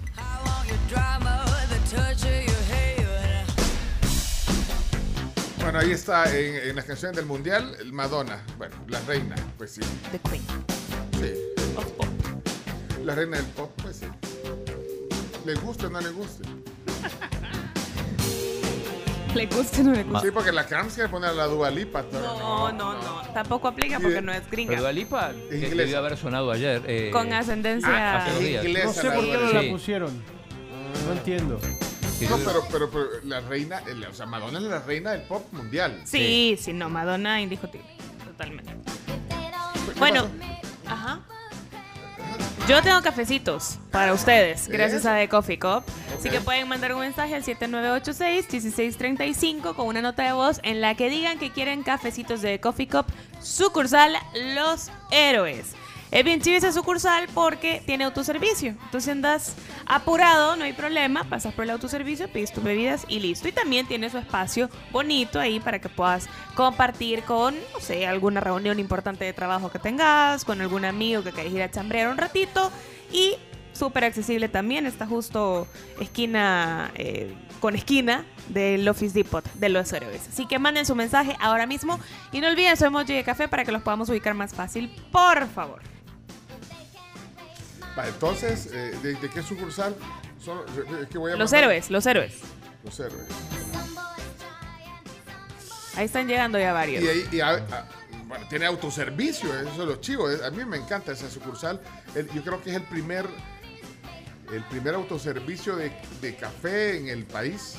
Bueno, 5.62 5.80
ahí 5.80 5.92
está 5.92 6.36
en, 6.36 6.56
en 6.70 6.76
las 6.76 6.86
canciones 6.86 7.16
del 7.16 7.26
mundial, 7.26 7.76
el 7.80 7.94
Madonna. 7.94 8.44
Bueno, 8.58 8.76
la 8.88 9.00
reina, 9.02 9.36
pues 9.58 9.72
sí. 9.76 9.82
The 10.12 10.20
Queen. 10.28 10.44
Sí. 11.20 11.34
La 13.06 13.16
reina 13.16 13.38
del 13.38 13.46
pop, 13.48 13.72
pues 13.82 13.98
sí. 13.98 14.08
¿Le 15.46 15.54
guste 15.56 15.86
o 15.86 15.90
no 15.90 16.02
le 16.02 16.10
guste? 16.10 16.44
¿Le 19.36 19.46
gusta 19.48 19.82
o 19.82 19.84
no 19.84 19.92
le 19.94 20.04
gusta? 20.04 20.22
Sí, 20.22 20.28
porque 20.32 20.52
la 20.52 20.66
Carms 20.66 20.94
quiere 20.94 21.10
poner 21.10 21.32
a 21.32 21.34
la 21.34 21.46
Dua 21.48 21.70
Lipa. 21.72 22.04
No, 22.12 22.72
no, 22.72 22.94
no. 22.94 23.22
Tampoco 23.34 23.68
aplica 23.68 24.00
porque 24.00 24.22
no 24.22 24.32
es 24.32 24.50
gringa. 24.50 24.70
Pero 24.70 24.82
Dua 24.82 24.92
Lipa, 24.92 25.32
que 25.50 25.56
Inglesa. 25.56 25.76
debió 25.76 25.98
haber 26.00 26.18
sonado 26.18 26.52
ayer. 26.52 26.82
eh, 26.86 27.10
Con 27.12 27.34
ascendencia- 27.34 28.26
días. 28.40 28.64
Inglesa, 28.66 28.86
No 28.88 28.94
sé 28.94 29.12
por 29.12 29.24
qué 29.26 29.34
no 29.38 29.52
la 29.54 29.62
Sí. 29.62 29.70
pusieron. 29.72 30.24
No 31.08 31.14
entiendo. 31.14 31.60
No, 32.30 32.38
pero, 32.38 32.64
pero, 32.72 32.90
pero 32.92 33.06
la 33.26 33.42
reina, 33.42 33.82
el- 33.88 34.06
o 34.06 34.14
sea, 34.14 34.26
Madonna 34.26 34.60
es 34.60 34.64
la 34.66 34.80
reina 34.80 35.12
del 35.12 35.24
pop 35.24 35.46
mundial. 35.52 36.02
Sí, 36.06 36.58
sí, 36.62 36.72
no, 36.72 36.90
Madonna 36.90 37.42
indiscutible. 37.42 37.88
Totalmente. 38.26 38.72
Bueno, 39.98 40.28
ajá. 40.88 41.20
Yo 42.66 42.82
tengo 42.82 43.02
cafecitos 43.02 43.78
para 43.92 44.14
ustedes, 44.14 44.70
gracias 44.70 45.06
a 45.06 45.18
The 45.18 45.28
Coffee 45.28 45.60
Cup. 45.60 45.84
Así 46.18 46.30
que 46.30 46.40
pueden 46.40 46.70
mandar 46.70 46.94
un 46.94 47.02
mensaje 47.02 47.36
al 47.36 47.44
7986-1635 47.44 49.76
con 49.76 49.88
una 49.88 50.02
nota 50.02 50.24
de 50.24 50.32
voz 50.32 50.62
en 50.64 50.80
la 50.80 50.96
que 50.96 51.10
digan 51.10 51.40
que 51.40 51.52
quieren 51.52 51.84
cafecitos 51.84 52.42
de 52.42 52.54
The 52.54 52.62
Coffee 52.62 52.88
Cup, 52.88 53.08
sucursal 53.42 54.16
Los 54.56 54.92
Héroes. 55.12 55.76
Es 56.14 56.24
bien 56.24 56.42
chido 56.42 56.58
esa 56.58 56.72
sucursal 56.72 57.28
porque 57.34 57.82
tiene 57.84 58.04
autoservicio. 58.04 58.76
Entonces 58.84 59.12
andas 59.12 59.56
apurado, 59.88 60.56
no 60.56 60.64
hay 60.64 60.74
problema, 60.74 61.24
pasas 61.24 61.56
por 61.56 61.64
el 61.64 61.72
autoservicio, 61.72 62.32
pides 62.32 62.54
tus 62.54 62.64
bebidas 62.64 63.04
y 63.08 63.20
listo. 63.20 63.48
Y 63.48 63.52
también 63.52 63.88
tiene 63.88 64.12
su 64.12 64.20
espacio 64.20 64.70
bonito 64.92 65.40
ahí 65.40 65.60
para 65.60 65.80
que 65.80 65.90
puedas 65.90 66.30
compartir 66.54 67.24
con, 67.24 67.56
no 67.74 67.80
sé, 67.80 68.06
alguna 68.06 68.42
reunión 68.42 68.78
importante 68.78 69.26
de 69.26 69.34
trabajo 69.34 69.72
que 69.72 69.80
tengas, 69.80 70.46
con 70.46 70.62
algún 70.62 70.86
amigo 70.86 71.24
que 71.24 71.32
querés 71.32 71.52
ir 71.52 71.64
a 71.64 71.72
chambrear 71.72 72.12
un 72.12 72.18
ratito. 72.18 72.72
Y 73.12 73.38
súper 73.74 74.04
accesible 74.04 74.50
también, 74.50 74.86
está 74.86 75.08
justo 75.08 75.68
esquina 76.00 76.92
eh, 76.94 77.34
con 77.60 77.74
esquina 77.74 78.24
del 78.50 78.88
Office 78.88 79.16
Depot 79.16 79.44
de 79.56 79.70
los 79.70 79.92
héroes. 79.92 80.28
Así 80.28 80.46
que 80.46 80.60
manden 80.60 80.86
su 80.86 80.94
mensaje 80.94 81.36
ahora 81.40 81.66
mismo 81.66 82.00
y 82.32 82.40
no 82.40 82.50
olviden 82.50 82.78
su 82.78 82.86
emoji 82.86 83.14
de 83.14 83.24
café 83.24 83.48
para 83.48 83.66
que 83.66 83.72
los 83.72 83.82
podamos 83.82 84.10
ubicar 84.10 84.36
más 84.36 84.54
fácil, 84.54 84.94
por 85.12 85.48
favor. 85.48 85.93
Entonces, 88.06 88.70
eh, 88.74 88.98
¿de, 89.04 89.14
de 89.16 89.30
qué 89.30 89.42
sucursal? 89.44 89.96
Son, 90.44 90.60
es 91.02 91.08
que 91.10 91.18
voy 91.18 91.32
a 91.32 91.36
Los 91.36 91.52
mandar- 91.52 91.64
héroes, 91.70 91.90
los 91.92 92.06
héroes. 92.06 92.34
Los 92.84 93.00
héroes. 93.00 93.28
Ahí 95.96 96.06
están 96.06 96.28
llegando 96.28 96.58
ya 96.58 96.74
varios. 96.74 97.04
Y 97.04 97.08
ahí, 97.08 97.28
y 97.32 97.40
a- 97.40 97.50
a- 97.52 97.88
bueno, 98.26 98.48
tiene 98.50 98.66
autoservicio, 98.66 99.54
eso 99.60 99.70
es 99.70 99.78
lo 99.78 99.96
chivo. 99.98 100.28
A 100.28 100.50
mí 100.50 100.66
me 100.66 100.78
encanta 100.78 101.12
esa 101.12 101.30
sucursal. 101.30 101.80
El- 102.16 102.30
yo 102.32 102.44
creo 102.44 102.62
que 102.64 102.72
es 102.72 102.76
el 102.78 102.84
primer, 102.84 103.28
el 104.52 104.64
primer 104.66 104.96
autoservicio 104.96 105.76
de, 105.76 105.92
de 106.20 106.36
café 106.36 106.98
en 106.98 107.10
el 107.10 107.26
país. 107.26 107.76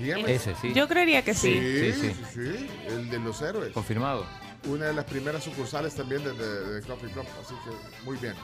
Dígame. 0.00 0.34
Ese, 0.34 0.54
sí. 0.60 0.72
Yo 0.74 0.88
creería 0.88 1.22
que 1.22 1.32
sí. 1.32 1.52
Sí, 1.54 1.92
Sí, 1.92 2.00
sí, 2.00 2.12
sí. 2.12 2.24
sí, 2.34 2.70
el 2.88 3.08
de 3.08 3.18
los 3.20 3.40
héroes. 3.40 3.72
Confirmado. 3.72 4.26
Una 4.68 4.86
de 4.86 4.94
las 4.94 5.04
primeras 5.04 5.44
sucursales 5.44 5.94
también 5.94 6.24
de, 6.24 6.32
de- 6.32 6.74
de 6.74 6.82
Coffee 6.82 7.10
Club, 7.10 7.24
así 7.40 7.54
que 7.64 8.04
muy 8.04 8.16
bien. 8.18 8.34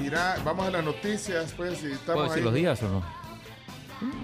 Mira, 0.00 0.36
vamos 0.44 0.66
a 0.66 0.70
las 0.72 0.84
noticias, 0.84 1.52
pues, 1.56 1.78
y 1.78 1.82
¿Puedo 1.82 1.94
estamos 1.94 2.24
decir 2.24 2.38
ahí. 2.38 2.44
los 2.44 2.54
días 2.54 2.82
o 2.82 2.88
no? 2.88 3.04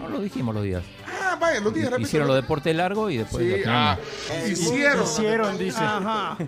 No 0.01 0.09
lo 0.09 0.21
dijimos 0.21 0.53
los 0.55 0.65
días. 0.65 0.83
Ah, 1.07 1.37
vaya, 1.41 1.61
los 1.61 1.73
días, 1.73 1.91
rápido. 1.91 2.07
Hicieron 2.09 2.27
lo 2.29 2.35
de 2.35 2.43
deporte 2.43 2.75
largo 2.75 3.09
y 3.09 3.19
después. 3.19 3.45
Sí, 3.45 3.63
ah, 3.67 3.97
no. 4.29 4.47
hicieron. 4.49 5.05
Hicieron, 5.05 5.57
dice. 5.59 5.79
Ajá. 5.81 6.37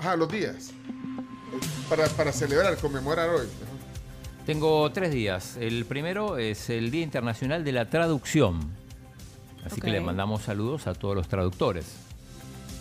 Ajá, 0.00 0.16
los 0.16 0.30
días. 0.30 0.70
Para, 1.88 2.06
para 2.08 2.32
celebrar, 2.32 2.76
conmemorar 2.78 3.28
hoy. 3.30 3.46
Tengo 4.46 4.88
tres 4.92 5.10
días. 5.10 5.56
El 5.56 5.86
primero 5.86 6.38
es 6.38 6.70
el 6.70 6.92
Día 6.92 7.02
Internacional 7.02 7.64
de 7.64 7.72
la 7.72 7.90
Traducción. 7.90 8.60
Así 9.64 9.80
que 9.80 9.90
le 9.90 10.00
mandamos 10.00 10.42
saludos 10.42 10.86
a 10.86 10.94
todos 10.94 11.16
los 11.16 11.26
traductores. 11.26 11.96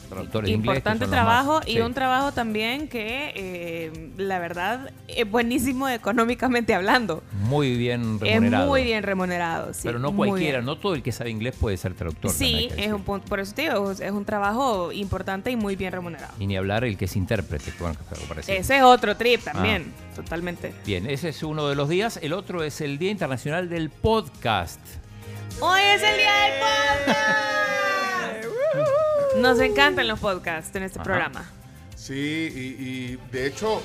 Traductores 0.10 0.52
Importante 0.52 1.08
trabajo 1.08 1.60
más- 1.60 1.68
y 1.68 1.74
sí. 1.74 1.80
un 1.82 1.94
trabajo 1.94 2.32
también 2.32 2.88
que, 2.88 3.32
eh, 3.36 4.12
la 4.18 4.40
verdad, 4.40 4.92
es 5.08 5.30
buenísimo 5.30 5.90
económicamente 5.90 6.74
hablando. 6.74 7.24
Muy 7.44 7.76
bien 7.76 8.16
Es 8.16 8.22
remunerado. 8.22 8.68
muy 8.68 8.84
bien 8.84 9.04
remunerado. 9.04 9.74
sí, 9.74 9.82
Pero 9.84 10.00
no 10.00 10.16
cualquiera, 10.16 10.62
no 10.62 10.78
todo 10.78 10.94
el 10.96 11.04
que 11.04 11.12
sabe 11.12 11.30
inglés 11.32 11.56
puede 11.60 11.78
ser 11.78 11.94
traductor. 11.96 12.32
Sí, 12.32 12.70
es 12.78 12.92
un 12.94 13.04
punto, 13.04 13.28
por 13.28 13.40
eso 13.40 13.54
te 13.54 13.64
digo, 13.64 13.92
es 13.92 14.12
un 14.12 14.26
trabajo 14.26 14.92
importante 14.92 15.52
y 15.52 15.56
muy 15.56 15.76
bien 15.76 15.92
remunerado. 15.92 16.34
Y 16.40 16.48
ni 16.48 16.56
hablar 16.56 16.84
el 16.84 16.98
que 16.98 17.06
es 17.06 17.16
intérprete, 17.16 17.74
bueno, 17.80 17.96
parecido. 18.28 18.58
Ese 18.58 18.78
es 18.78 18.84
otro 18.84 19.16
trip 19.18 19.42
Ah. 19.48 19.52
también, 19.54 19.94
totalmente. 20.16 20.74
Bien, 20.86 21.10
ese 21.10 21.30
es 21.30 21.44
uno 21.44 21.68
de 21.68 21.76
los 21.76 21.90
días. 21.90 22.20
El 22.22 22.34
otro 22.34 22.64
es 22.64 22.80
el 22.82 22.98
Día 22.98 23.12
Internacional 23.12 23.70
del 23.70 23.90
Podcast. 23.90 24.80
Hoy 25.60 25.82
es 25.96 26.04
el 26.04 26.18
día 26.18 26.34
del 26.34 26.54
podcast. 26.60 27.85
Nos 29.40 29.60
encantan 29.60 30.08
los 30.08 30.20
podcasts 30.20 30.76
en 30.76 30.84
este 30.84 31.00
Ajá. 31.00 31.04
programa. 31.04 31.46
Sí, 31.96 32.14
y, 32.54 32.84
y 32.84 33.20
de 33.32 33.48
hecho 33.48 33.82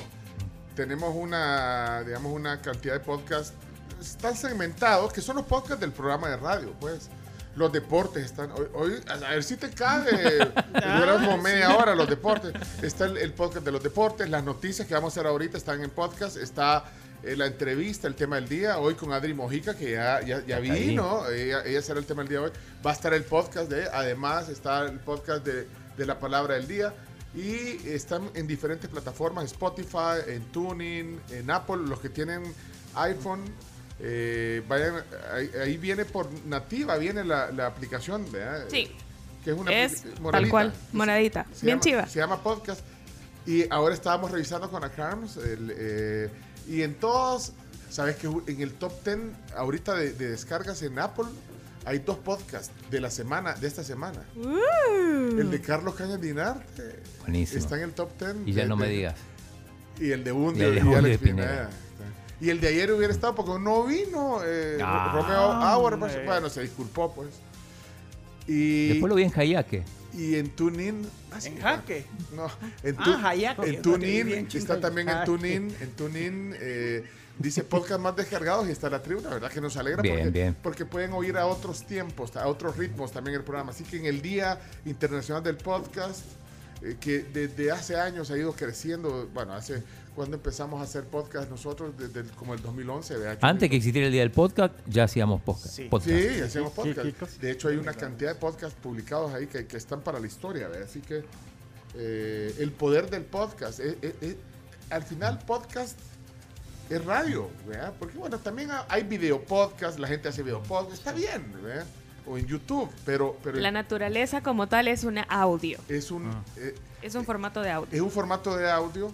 tenemos 0.75 1.13
una, 1.15 2.03
digamos, 2.03 2.31
una 2.33 2.61
cantidad 2.61 2.93
de 2.95 2.99
podcasts, 2.99 3.53
están 3.99 4.35
segmentados, 4.35 5.11
que 5.13 5.21
son 5.21 5.35
los 5.37 5.45
podcasts 5.45 5.79
del 5.79 5.91
programa 5.91 6.29
de 6.29 6.37
radio, 6.37 6.73
pues. 6.79 7.09
Los 7.53 7.69
deportes 7.73 8.23
están, 8.23 8.49
hoy, 8.53 8.67
hoy- 8.73 9.01
a 9.09 9.17
ver 9.31 9.43
si 9.43 9.57
te 9.57 9.69
cabe, 9.71 10.37
duramos 10.99 11.41
media 11.41 11.75
hora 11.75 11.93
los 11.93 12.07
deportes. 12.07 12.53
Está 12.81 13.05
el, 13.05 13.17
el 13.17 13.33
podcast 13.33 13.65
de 13.65 13.73
los 13.73 13.83
deportes, 13.83 14.29
las 14.29 14.41
noticias 14.43 14.87
que 14.87 14.93
vamos 14.93 15.11
a 15.11 15.19
hacer 15.19 15.27
ahorita 15.29 15.57
están 15.57 15.83
en 15.83 15.89
podcast, 15.89 16.37
está 16.37 16.85
eh, 17.23 17.35
la 17.35 17.45
entrevista, 17.47 18.07
el 18.07 18.15
tema 18.15 18.35
del 18.37 18.47
día, 18.49 18.77
hoy 18.79 18.95
con 18.95 19.11
Adri 19.13 19.33
Mojica, 19.33 19.75
que 19.75 19.91
ya, 19.91 20.21
ya, 20.21 20.45
ya 20.45 20.59
vino, 20.59 21.27
ella, 21.29 21.63
ella 21.65 21.81
será 21.81 21.99
el 21.99 22.05
tema 22.05 22.21
del 22.23 22.29
día 22.29 22.39
de 22.39 22.45
hoy. 22.45 22.51
Va 22.85 22.91
a 22.91 22.93
estar 22.93 23.13
el 23.13 23.23
podcast 23.23 23.69
de, 23.69 23.87
además 23.91 24.49
está 24.49 24.85
el 24.85 24.99
podcast 24.99 25.45
de, 25.45 25.67
de 25.97 26.05
la 26.05 26.19
palabra 26.19 26.55
del 26.55 26.67
día. 26.67 26.93
Y 27.33 27.87
están 27.87 28.29
en 28.33 28.45
diferentes 28.45 28.89
plataformas, 28.89 29.45
Spotify, 29.45 30.19
en 30.27 30.43
Tuning, 30.51 31.17
en 31.29 31.49
Apple, 31.49 31.77
los 31.87 31.99
que 32.01 32.09
tienen 32.09 32.43
iPhone. 32.95 33.41
eh, 34.01 34.61
vayan, 34.67 34.95
ahí, 35.33 35.49
ahí 35.63 35.77
viene 35.77 36.03
por 36.05 36.27
nativa, 36.45 36.97
viene 36.97 37.23
la, 37.23 37.49
la 37.51 37.67
aplicación, 37.67 38.29
¿verdad? 38.31 38.65
Sí. 38.69 38.91
Que 39.45 39.51
es 39.51 39.57
una 39.57 39.71
Es 39.71 40.03
tal 40.31 40.49
cual, 40.49 40.73
moradita. 40.91 41.45
Se 41.53 41.65
Bien 41.65 41.77
llama- 41.79 41.83
chiva. 41.83 42.07
Se 42.07 42.19
llama 42.19 42.43
podcast. 42.43 42.81
Y 43.45 43.65
ahora 43.71 43.93
estábamos 43.95 44.29
revisando 44.31 44.69
con 44.69 44.83
Acarms. 44.83 45.37
el, 45.37 45.73
eh, 45.75 46.29
y 46.67 46.81
en 46.83 46.95
todos, 46.95 47.53
¿sabes 47.89 48.15
que 48.17 48.27
En 48.27 48.61
el 48.61 48.73
top 48.73 48.93
10 49.03 49.17
ahorita 49.57 49.95
de, 49.95 50.13
de 50.13 50.29
descargas 50.29 50.81
en 50.83 50.97
Apple 50.99 51.25
hay 51.85 51.99
dos 51.99 52.17
podcasts 52.17 52.71
de 52.91 53.01
la 53.01 53.09
semana, 53.09 53.53
de 53.55 53.67
esta 53.67 53.83
semana. 53.83 54.23
El 54.37 55.49
de 55.49 55.61
Carlos 55.61 55.95
Cañas 55.95 56.21
Dinarte. 56.21 56.99
Buenísimo. 57.21 57.59
Está 57.59 57.77
en 57.77 57.83
el 57.83 57.91
top 57.93 58.09
10. 58.19 58.35
Y 58.45 58.53
ya 58.53 58.63
de- 58.63 58.69
no 58.69 58.77
me 58.77 58.85
de- 58.87 58.91
digas. 58.93 59.15
Y 59.99 60.11
el 60.11 60.23
de 60.23 60.31
Bunde 60.31 60.59
Y 60.59 60.63
el 60.63 60.75
de 60.85 60.91
y 60.91 60.93
Alex 60.93 61.17
Pineda. 61.19 61.47
Pineda. 61.47 61.69
Y 62.39 62.49
el 62.49 62.59
de 62.61 62.67
ayer 62.69 62.91
hubiera 62.91 63.13
estado 63.13 63.35
porque 63.35 63.59
no 63.63 63.83
vino 63.83 64.39
eh, 64.43 64.79
Ah, 64.83 65.11
Romeo 65.13 65.37
Auerbach. 65.51 66.09
hombre. 66.11 66.25
Bueno, 66.25 66.49
se 66.49 66.61
disculpó, 66.61 67.13
pues. 67.13 67.29
Y, 68.47 68.89
Después 68.89 69.09
lo 69.09 69.15
vi 69.15 69.23
en 69.23 69.31
Hayaque. 69.35 69.83
Y 70.13 70.35
en 70.35 70.49
TuneIn. 70.49 71.07
ah, 71.31 71.39
sí, 71.41 71.49
En 71.49 71.59
jaque. 71.61 72.05
No, 72.35 72.47
en, 72.83 72.95
Ah, 72.99 73.33
tu, 73.55 73.63
en 73.63 73.81
TuneIn, 73.81 74.47
está 74.53 74.79
también 74.79 75.09
en. 75.09 75.23
TuneIn, 75.25 75.75
en 75.79 75.89
TuneIn 75.91 76.55
eh, 76.59 77.05
dice 77.39 77.63
podcast 77.63 77.99
más 78.01 78.15
descargados 78.15 78.67
y 78.67 78.71
está 78.71 78.89
la 78.89 79.01
tribuna, 79.01 79.29
¿verdad? 79.29 79.51
Que 79.51 79.61
nos 79.61 79.75
alegra 79.77 80.01
Bien, 80.01 80.15
porque, 80.17 80.29
bien. 80.31 80.57
porque 80.61 80.85
pueden 80.85 81.13
oír 81.13 81.37
a 81.37 81.45
otros 81.47 81.85
tiempos, 81.87 82.35
a 82.35 82.47
otros 82.47 82.77
ritmos 82.77 83.11
también 83.11 83.37
el 83.37 83.43
programa. 83.43 83.71
Así 83.71 83.83
que 83.83 83.97
en 83.97 84.05
el 84.05 84.21
Día 84.21 84.59
Internacional 84.85 85.41
del 85.43 85.57
Podcast, 85.57 86.21
eh, 86.81 86.97
que 86.99 87.19
desde 87.23 87.71
hace 87.71 87.95
años 87.95 88.29
ha 88.31 88.37
ido 88.37 88.53
creciendo, 88.53 89.29
bueno, 89.33 89.53
hace 89.53 89.81
cuando 90.15 90.35
empezamos 90.35 90.81
a 90.81 90.83
hacer 90.83 91.05
podcast 91.05 91.49
nosotros, 91.49 91.93
desde 91.97 92.19
el- 92.21 92.31
como 92.31 92.53
el 92.53 92.61
2011, 92.61 93.17
¿verdad? 93.17 93.37
Antes 93.41 93.69
que 93.69 93.77
existiera 93.77 94.07
el 94.07 94.11
Día 94.13 94.21
del 94.21 94.31
Podcast, 94.31 94.73
ya 94.87 95.05
hacíamos 95.05 95.41
podcast. 95.41 95.75
Sí. 95.75 95.83
podcast. 95.85 96.09
Sí, 96.11 96.41
hacemos 96.41 96.71
¿Qué- 96.83 96.93
podcast. 96.93 97.41
de 97.41 97.51
hecho, 97.51 97.69
hay 97.69 97.77
una 97.77 97.93
cantidad 97.93 98.33
de 98.33 98.39
podcasts 98.39 98.77
publicados 98.81 99.33
ahí 99.33 99.47
que, 99.47 99.65
que 99.67 99.77
están 99.77 100.01
para 100.01 100.19
la 100.19 100.27
historia, 100.27 100.67
¿verdad? 100.67 100.87
Así 100.87 100.99
que 101.01 101.23
eh, 101.95 102.55
el 102.59 102.71
poder 102.71 103.09
del 103.09 103.23
podcast. 103.23 103.79
eh, 103.79 103.97
eh, 104.01 104.15
eh, 104.21 104.37
al 104.89 105.03
final, 105.03 105.39
podcast 105.45 105.97
es 106.89 107.05
radio, 107.05 107.49
¿verdad? 107.65 107.93
Porque, 107.97 108.17
bueno, 108.17 108.37
también 108.39 108.71
ha- 108.71 108.85
hay 108.89 109.03
video 109.03 109.41
podcast, 109.41 109.97
la 109.97 110.07
gente 110.09 110.27
hace 110.27 110.43
video 110.43 110.61
podcast, 110.63 110.93
está 110.93 111.13
bien, 111.13 111.51
¿verdad? 111.63 111.85
O 112.27 112.37
en 112.37 112.45
YouTube, 112.45 112.89
pero, 113.05 113.37
pero 113.41 113.57
La 113.59 113.71
naturaleza 113.71 114.43
como 114.43 114.67
tal 114.67 114.87
es 114.89 115.03
un 115.05 115.17
audio. 115.29 115.79
es 115.87 116.11
un... 116.11 116.27
Ah. 116.27 116.43
eh, 116.57 116.75
Es 117.01 117.15
un 117.15 117.23
formato 117.25 117.61
de 117.61 117.71
audio. 117.71 117.87
es 117.91 118.01
un 118.01 118.11
formato 118.11 118.55
de 118.57 118.69
audio 118.69 119.11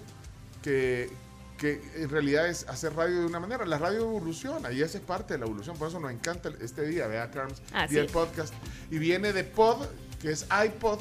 que, 0.67 1.09
que 1.57 1.81
en 1.95 2.09
realidad 2.09 2.47
es 2.49 2.67
hacer 2.67 2.93
radio 2.93 3.21
de 3.21 3.25
una 3.25 3.39
manera. 3.39 3.65
La 3.65 3.77
radio 3.77 4.01
evoluciona 4.01 4.69
y 4.73 4.81
esa 4.81 4.97
es 4.97 5.03
parte 5.03 5.33
de 5.35 5.39
la 5.39 5.45
evolución. 5.45 5.77
Por 5.77 5.87
eso 5.87 5.99
nos 5.99 6.11
encanta 6.11 6.51
este 6.61 6.85
día, 6.85 7.07
vea, 7.07 7.31
Carms, 7.31 7.61
día 7.71 7.87
del 8.01 8.05
es. 8.07 8.11
podcast. 8.11 8.53
Y 8.91 8.97
viene 8.97 9.31
de 9.31 9.45
pod, 9.45 9.85
que 10.21 10.31
es 10.31 10.45
iPod, 10.65 10.99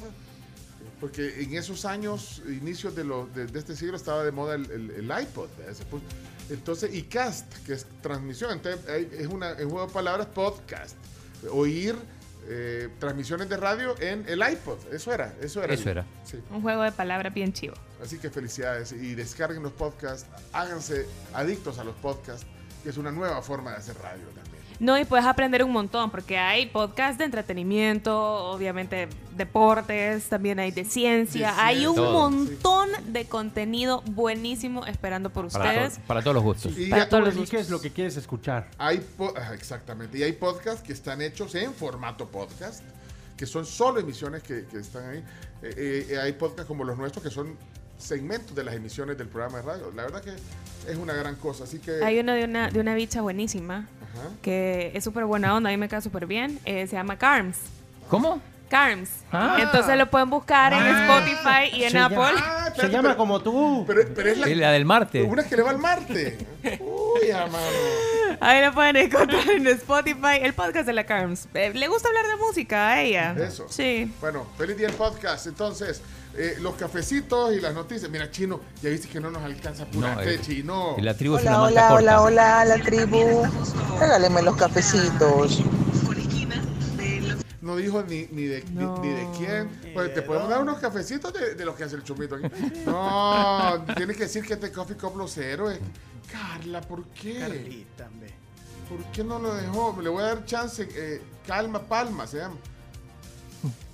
porque 1.00 1.42
en 1.42 1.54
esos 1.54 1.84
años, 1.84 2.42
inicios 2.46 2.94
de, 2.94 3.02
lo- 3.04 3.26
de, 3.34 3.46
de 3.46 3.58
este 3.58 3.74
siglo, 3.74 3.96
estaba 3.96 4.22
de 4.24 4.30
moda 4.32 4.54
el, 4.54 4.70
el- 4.70 4.90
el 4.92 5.20
iPod. 5.22 5.48
puso- 5.90 6.02
Entonces, 6.48 6.94
y 6.94 7.02
cast, 7.02 7.52
que 7.66 7.72
es 7.74 7.86
transmisión. 8.00 8.52
Entonces, 8.52 8.80
es, 9.12 9.26
una, 9.26 9.50
es 9.50 9.64
un 9.64 9.70
juego 9.70 9.88
de 9.88 9.92
palabras 9.92 10.28
podcast. 10.28 10.96
Oír 11.50 11.96
eh, 12.48 12.88
transmisiones 13.00 13.48
de 13.48 13.56
radio 13.56 13.94
en 14.00 14.24
el 14.28 14.40
iPod. 14.48 14.78
Eso 14.92 15.12
era, 15.12 15.34
eso 15.42 15.62
era. 15.62 15.74
Eso 15.74 15.90
era. 15.90 16.06
Sí. 16.24 16.38
Un 16.50 16.62
juego 16.62 16.82
de 16.82 16.92
palabras 16.92 17.34
bien 17.34 17.52
chivo. 17.52 17.74
Así 18.02 18.18
que 18.18 18.30
felicidades 18.30 18.92
y 18.92 19.14
descarguen 19.14 19.62
los 19.62 19.72
podcasts, 19.72 20.26
háganse 20.52 21.06
adictos 21.32 21.78
a 21.78 21.84
los 21.84 21.94
podcasts, 21.96 22.46
que 22.82 22.90
es 22.90 22.96
una 22.98 23.10
nueva 23.10 23.40
forma 23.42 23.70
de 23.70 23.76
hacer 23.78 23.96
radio 23.98 24.24
también. 24.34 24.56
No, 24.78 24.98
y 24.98 25.06
puedes 25.06 25.24
aprender 25.24 25.64
un 25.64 25.72
montón, 25.72 26.10
porque 26.10 26.36
hay 26.36 26.66
podcasts 26.66 27.16
de 27.16 27.24
entretenimiento, 27.24 28.14
obviamente 28.50 29.08
deportes, 29.34 30.28
también 30.28 30.58
hay 30.58 30.70
de 30.70 30.84
ciencia, 30.84 31.52
De 31.54 31.60
hay 31.60 31.86
un. 31.86 31.94
Todo, 31.96 32.12
montón 32.12 32.90
de 33.06 33.24
contenido 33.26 34.02
buenísimo 34.02 34.84
esperando 34.84 35.30
por 35.30 35.48
Para, 35.50 35.64
ustedes. 35.70 35.94
to- 35.94 36.00
para 36.06 36.20
todos 36.20 36.34
los 36.34 36.42
gustos. 36.44 36.76
Y 36.76 36.90
Para 36.90 37.04
ya- 37.04 37.08
todos 37.08 37.24
los 37.24 37.34
Eliges 37.36 37.70
lo 37.70 37.80
que 37.80 37.90
quieres 37.90 38.18
escuchar. 38.18 38.68
Hay 38.76 38.98
po- 38.98 39.32
ajá, 39.34 39.54
exactamente. 39.54 40.18
Y 40.18 40.22
hay 40.22 40.32
podcasts 40.32 40.82
que 40.82 40.92
están 40.92 41.22
hechos 41.22 41.54
en 41.54 41.72
formato 41.72 42.28
podcast, 42.28 42.82
que 43.38 43.46
son 43.46 43.64
solo 43.64 44.00
emisiones 44.00 44.42
que, 44.42 44.66
que 44.66 44.78
están 44.78 45.08
ahí. 45.08 45.24
Eh, 45.62 46.06
eh, 46.10 46.18
hay 46.20 46.32
podcasts 46.34 46.66
como 46.68 46.84
los 46.84 46.98
nuestros 46.98 47.22
que 47.24 47.30
son 47.30 47.56
segmentos 47.98 48.54
de 48.54 48.64
las 48.64 48.74
emisiones 48.74 49.16
del 49.18 49.28
programa 49.28 49.58
de 49.58 49.62
radio. 49.64 49.92
La 49.94 50.02
verdad 50.04 50.22
que 50.22 50.30
es 50.90 50.96
una 50.96 51.12
gran 51.14 51.36
cosa. 51.36 51.64
Así 51.64 51.78
que. 51.78 52.02
Hay 52.04 52.18
uno 52.18 52.32
de 52.34 52.44
una, 52.44 52.70
de 52.70 52.80
una 52.80 52.94
bicha 52.94 53.20
buenísima, 53.22 53.88
Ajá. 54.02 54.28
que 54.42 54.92
es 54.94 55.02
súper 55.04 55.24
buena 55.24 55.54
onda, 55.54 55.70
a 55.70 55.72
mí 55.72 55.76
me 55.76 55.88
cae 55.88 56.00
súper 56.02 56.26
bien, 56.26 56.58
eh, 56.64 56.86
se 56.86 56.96
llama 56.96 57.18
Carms. 57.18 57.56
¿Cómo? 58.08 58.40
Carms. 58.68 59.10
Ah. 59.30 59.58
Entonces 59.60 59.96
lo 59.96 60.10
pueden 60.10 60.28
buscar 60.28 60.72
en 60.72 60.80
Ah. 60.80 61.06
Spotify 61.06 61.76
y 61.76 61.84
en 61.84 61.90
Se 61.92 61.98
Apple. 61.98 62.16
llama- 62.18 62.42
Ah, 62.44 62.72
Se 62.74 62.88
llama 62.88 63.02
pero- 63.10 63.16
como 63.16 63.40
tú. 63.40 63.84
Pero, 63.86 64.02
pero 64.14 64.30
es 64.30 64.38
la, 64.38 64.46
la 64.48 64.72
del 64.72 64.84
Marte. 64.84 65.22
una 65.22 65.44
que 65.44 65.56
le 65.56 65.62
va 65.62 65.70
al 65.70 65.78
Marte. 65.78 66.36
Uy, 66.80 67.30
amado. 67.30 67.64
Ahí 68.40 68.64
lo 68.64 68.72
pueden 68.74 68.96
encontrar 68.96 69.48
en 69.50 69.66
Spotify, 69.68 70.38
el 70.42 70.52
podcast 70.52 70.84
de 70.86 70.92
la 70.92 71.04
Carms. 71.06 71.48
Eh, 71.54 71.72
¿Le 71.74 71.86
gusta 71.88 72.08
hablar 72.08 72.26
de 72.26 72.36
música 72.36 72.88
a 72.88 73.02
ella? 73.02 73.34
Eso. 73.38 73.66
Sí. 73.70 74.12
Bueno, 74.20 74.46
feliz 74.58 74.76
día 74.76 74.88
el 74.88 74.94
podcast. 74.94 75.46
Entonces, 75.46 76.02
eh, 76.38 76.56
los 76.60 76.74
cafecitos 76.74 77.54
y 77.54 77.60
las 77.60 77.74
noticias. 77.74 78.10
Mira, 78.10 78.30
Chino, 78.30 78.60
ya 78.82 78.90
viste 78.90 79.08
que 79.08 79.20
no 79.20 79.30
nos 79.30 79.42
alcanza 79.42 79.86
pura 79.86 80.14
No, 80.14 80.20
eh, 80.22 80.38
Chino. 80.40 80.94
Y 80.98 81.02
la 81.02 81.14
tribu 81.14 81.36
es 81.36 81.42
Hola, 81.42 81.50
una 81.50 81.60
manta 81.60 81.80
hola, 81.94 82.16
corta. 82.16 82.20
hola, 82.22 82.60
hola, 82.62 82.64
la 82.76 82.82
tribu. 82.84 83.42
Regálenme 83.98 84.42
los 84.42 84.56
cafecitos. 84.56 85.62
No 87.60 87.74
dijo 87.76 88.02
ni, 88.02 88.26
ni, 88.30 88.44
de, 88.44 88.62
ni- 88.70 88.84
ni 89.00 89.08
de 89.08 89.28
quién. 89.36 89.92
Pues 89.92 90.14
te 90.14 90.22
podemos 90.22 90.48
dar 90.48 90.62
unos 90.62 90.78
cafecitos 90.78 91.32
de, 91.32 91.54
de 91.56 91.64
los 91.64 91.74
que 91.74 91.84
hace 91.84 91.96
el 91.96 92.04
chumito 92.04 92.36
aquí. 92.36 92.46
No, 92.86 93.84
tienes 93.96 94.16
que 94.16 94.22
decir 94.24 94.44
que 94.46 94.54
este 94.54 94.70
Coffee 94.70 94.96
Cup 94.96 95.16
los 95.16 95.36
héroes. 95.38 95.80
Carla, 96.30 96.80
¿por 96.80 97.04
qué? 97.08 97.40
Carlita. 97.40 98.08
¿Por 98.88 99.02
qué 99.06 99.24
no 99.24 99.40
lo 99.40 99.52
dejó? 99.54 99.96
Le 100.00 100.08
voy 100.08 100.22
a 100.22 100.26
dar 100.26 100.44
chance. 100.44 100.86
eh, 100.94 101.20
calma, 101.44 101.80
palma, 101.82 102.26
se 102.28 102.38
llama. 102.38 102.54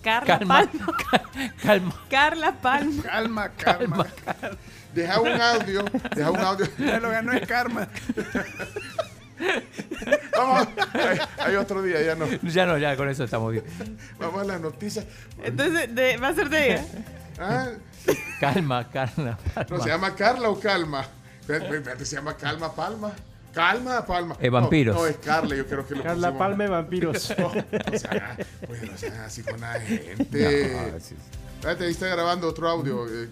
Carla 0.03 0.39
Calma. 0.39 0.67
Palma. 0.67 1.53
Calma. 1.63 1.95
Carla 2.11 2.53
Palma. 2.53 3.03
Calma, 3.11 3.49
calma. 3.51 4.07
Deja 4.95 5.21
un 5.21 5.41
audio. 5.41 5.85
Deja 6.15 6.31
un 6.31 6.41
audio. 6.41 6.67
Ya 6.79 7.01
lo 7.01 7.09
ganó 7.11 7.33
el 7.33 7.47
karma. 7.47 7.89
Vamos. 10.37 10.69
Hay, 10.95 11.19
hay 11.39 11.57
otro 11.57 11.83
día, 11.83 12.03
ya 12.03 12.15
no. 12.15 12.27
Ya 12.43 12.67
no, 12.67 12.79
ya 12.79 12.97
con 12.97 13.09
eso 13.09 13.25
estamos 13.25 13.53
bien. 13.53 13.65
Vamos 14.19 14.43
a 14.43 14.45
las 14.45 14.61
noticias. 14.61 15.07
Entonces, 15.43 15.95
de- 15.95 16.17
¿va 16.19 16.29
a 16.29 16.35
ser 16.35 16.49
de 16.49 16.73
ella? 16.75 16.85
Ah, 17.39 17.69
Calma, 18.41 18.89
calma. 18.91 19.39
no, 19.71 19.81
se 19.81 19.89
llama 19.89 20.15
Carla 20.15 20.49
o 20.51 20.59
Calma. 20.61 21.05
Se 21.47 22.17
llama 22.17 22.37
Calma 22.37 22.75
Palma. 22.75 23.13
Calma 23.53 24.05
Palma. 24.07 24.37
Eh, 24.41 24.49
vampiros. 24.51 24.95
No, 24.97 25.03
no, 25.03 25.07
es 25.07 25.17
Carla, 25.19 25.55
yo 25.57 25.67
creo 25.67 25.87
que 25.87 25.95
lo 25.95 26.03
Carla 26.03 26.29
pusimos- 26.31 26.39
Palme 26.39 26.69
Vampiros. 26.69 27.33
No, 27.39 27.53
no 27.55 27.99
se 27.99 28.09
hagan, 28.09 28.37
pues 28.67 28.83
no 28.91 28.97
sean 28.99 29.21
así 29.21 29.43
con 29.43 29.61
la 29.61 29.81
gente. 29.81 30.91
No, 30.93 30.99
sí, 30.99 31.07
sí. 31.11 31.15
Espérate, 31.57 31.85
ahí 31.85 31.91
está 31.93 32.07
grabando 32.09 32.49
otro 32.49 32.69
audio. 32.69 33.07
eh, 33.09 33.29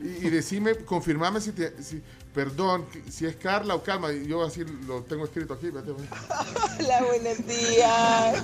y, 0.00 0.26
y 0.26 0.30
decime, 0.30 0.74
confirmame 0.78 1.40
si, 1.40 1.52
te, 1.52 1.80
si, 1.82 2.02
perdón, 2.34 2.84
si 3.08 3.26
es 3.26 3.36
Carla 3.36 3.74
o 3.76 3.82
Calma. 3.82 4.10
Yo 4.12 4.42
así 4.44 4.64
lo 4.86 5.02
tengo 5.02 5.24
escrito 5.24 5.54
aquí. 5.54 5.68
Hola, 5.68 7.02
buenos 7.04 7.46
días. 7.46 8.42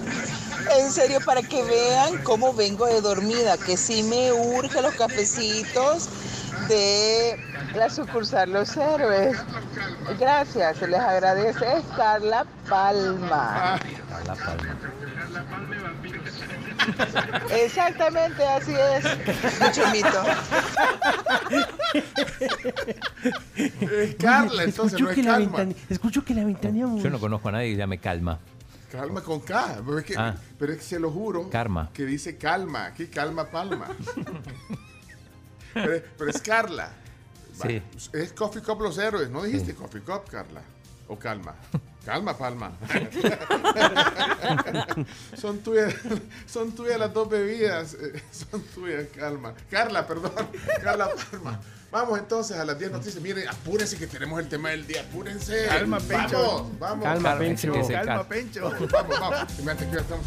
En 0.79 0.91
serio, 0.91 1.19
para 1.25 1.43
que 1.43 1.63
vean 1.65 2.19
cómo 2.23 2.55
vengo 2.55 2.87
de 2.87 3.01
dormida, 3.01 3.57
que 3.59 3.77
sí 3.77 4.03
me 4.05 4.33
urge 4.33 4.81
los 4.81 4.95
cafecitos 4.95 6.09
de 6.69 7.37
la 7.75 7.89
sucursal 7.91 8.53
Los 8.53 8.77
Héroes. 8.77 9.37
Gracias, 10.19 10.79
se 10.79 10.89
les 10.89 11.01
agradece. 11.01 11.65
Es 11.79 11.85
Carla 11.97 12.47
Palma. 12.69 13.79
Carla 14.09 14.35
Palma. 14.35 14.79
Exactamente, 17.51 18.45
así 18.45 18.75
es. 18.75 19.05
Mucho 19.61 19.91
mito. 19.91 20.23
Es 23.55 24.15
Carla, 24.17 24.65
entonces 24.65 24.99
escucho, 24.99 25.05
no 25.05 25.11
es 25.11 25.17
que 25.17 25.23
la 25.23 25.33
Calma. 25.33 25.67
escucho 25.89 26.25
que 26.25 26.35
la 26.35 26.45
ventaneamos. 26.45 27.03
Yo 27.03 27.11
no 27.11 27.19
conozco 27.21 27.49
a 27.49 27.53
nadie 27.53 27.73
que 27.73 27.77
llame 27.77 27.99
Calma. 27.99 28.39
Calma 28.91 29.21
con 29.23 29.41
K. 29.41 29.77
Pero 29.85 29.99
es 29.99 30.05
que, 30.05 30.15
Ah. 30.17 30.35
pero 30.59 30.73
es 30.73 30.79
que 30.79 30.85
se 30.85 30.99
lo 30.99 31.11
juro. 31.13 31.49
Karma. 31.51 31.91
Que 31.95 32.05
dice 32.05 32.37
calma. 32.37 32.87
Aquí 32.87 33.07
calma 33.07 33.45
palma. 33.49 33.87
Pero, 35.75 36.03
pero 36.19 36.31
es 36.31 36.41
Carla. 36.41 36.91
Sí. 37.63 37.83
Es 38.13 38.33
Coffee 38.33 38.63
Cup 38.63 38.81
Los 38.81 38.97
Héroes. 38.99 39.29
No 39.31 39.43
dijiste 39.43 39.75
Coffee 39.75 40.01
Cup, 40.01 40.25
Carla. 40.31 40.63
O 41.09 41.19
calma. 41.19 41.55
Calma, 42.05 42.37
palma. 42.39 42.73
son 45.37 45.59
tuyas, 45.59 45.95
son 46.47 46.73
tuyas 46.73 46.99
las 46.99 47.13
dos 47.13 47.29
bebidas. 47.29 47.97
Son 48.51 48.63
tuyas, 48.75 49.07
calma. 49.15 49.53
Carla, 49.71 50.07
perdón. 50.07 50.33
Carla 50.83 51.11
Palma. 51.31 51.61
Vamos 51.91 52.19
entonces 52.21 52.57
a 52.57 52.65
las 52.65 52.79
10 52.79 52.93
noticias. 52.93 53.23
Miren, 53.23 53.49
apúrense 53.49 53.99
que 53.99 54.07
tenemos 54.07 54.39
el 54.41 54.49
tema 54.49 54.71
del 54.71 54.87
día. 54.87 55.03
Apúrense. 55.03 55.67
Calma, 55.67 55.99
Pencho. 55.99 56.39
Vamos, 56.39 56.79
vamos. 56.79 57.05
Calma, 57.05 57.29
Calma, 57.31 57.39
Pencho. 57.39 57.73
Calma, 57.73 58.05
cal- 58.05 58.27
Pencho. 58.29 58.63
Vamos, 58.63 58.91
vamos, 58.91 59.21
vamos. 59.21 59.59
Imagínate 59.59 59.87
que 59.87 59.93
ya 59.95 60.01
estamos 60.01 60.27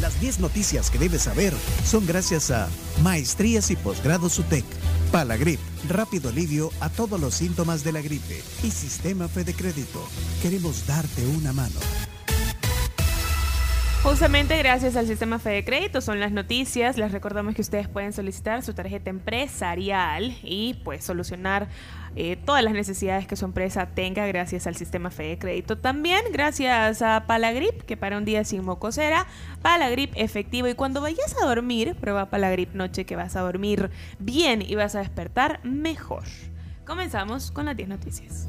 Las 0.00 0.20
10 0.20 0.40
noticias 0.40 0.90
que 0.90 0.98
debes 0.98 1.22
saber 1.22 1.54
son 1.84 2.06
gracias 2.06 2.50
a 2.50 2.68
Maestrías 3.02 3.70
y 3.70 3.76
Posgrados 3.76 4.38
UTEC, 4.38 4.64
Palagrip, 5.10 5.58
rápido 5.88 6.28
alivio 6.28 6.70
a 6.80 6.90
todos 6.90 7.18
los 7.18 7.32
síntomas 7.34 7.82
de 7.82 7.92
la 7.92 8.02
gripe 8.02 8.42
y 8.62 8.70
Sistema 8.70 9.26
Fede 9.26 9.54
Crédito. 9.54 10.06
Queremos 10.42 10.86
darte 10.86 11.26
una 11.26 11.54
mano. 11.54 11.80
Justamente 14.02 14.56
gracias 14.58 14.94
al 14.96 15.06
sistema 15.06 15.38
Fede 15.38 15.64
Crédito 15.64 16.02
son 16.02 16.20
las 16.20 16.30
noticias. 16.30 16.98
Les 16.98 17.10
recordamos 17.10 17.54
que 17.54 17.62
ustedes 17.62 17.88
pueden 17.88 18.12
solicitar 18.12 18.62
su 18.62 18.74
tarjeta 18.74 19.08
empresarial 19.08 20.36
y 20.42 20.74
pues 20.84 21.04
solucionar 21.04 21.68
eh, 22.16 22.36
todas 22.36 22.64
las 22.64 22.72
necesidades 22.72 23.26
que 23.26 23.36
su 23.36 23.44
empresa 23.44 23.86
tenga 23.86 24.26
gracias 24.26 24.66
al 24.66 24.74
sistema 24.74 25.10
Fede 25.10 25.38
Crédito. 25.38 25.76
También 25.76 26.22
gracias 26.32 27.02
a 27.02 27.26
Palagrip, 27.26 27.82
que 27.82 27.98
para 27.98 28.16
un 28.16 28.24
día 28.24 28.42
sin 28.44 28.64
mocosera, 28.64 29.26
Palagrip 29.60 30.12
efectivo. 30.16 30.66
Y 30.66 30.74
cuando 30.74 31.02
vayas 31.02 31.36
a 31.42 31.46
dormir, 31.46 31.94
prueba 32.00 32.30
Palagrip 32.30 32.74
Noche 32.74 33.04
que 33.04 33.16
vas 33.16 33.36
a 33.36 33.42
dormir 33.42 33.90
bien 34.18 34.62
y 34.62 34.74
vas 34.76 34.94
a 34.94 35.00
despertar 35.00 35.60
mejor. 35.62 36.24
Comenzamos 36.86 37.50
con 37.50 37.66
las 37.66 37.76
10 37.76 37.90
noticias. 37.90 38.48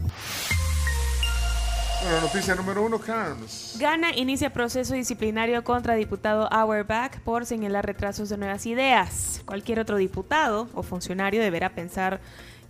Bueno, 2.04 2.22
noticia 2.22 2.56
número 2.56 2.84
uno, 2.86 3.00
Carms. 3.00 3.76
Gana 3.80 4.16
inicia 4.16 4.54
proceso 4.54 4.94
disciplinario 4.94 5.64
contra 5.64 5.96
diputado 5.96 6.48
Auerbach 6.54 7.20
por 7.22 7.46
señalar 7.46 7.86
retrasos 7.86 8.30
de 8.30 8.38
nuevas 8.38 8.66
ideas. 8.66 9.42
Cualquier 9.46 9.80
otro 9.80 9.98
diputado 9.98 10.70
o 10.74 10.84
funcionario 10.84 11.42
deberá 11.42 11.70
pensar 11.74 12.22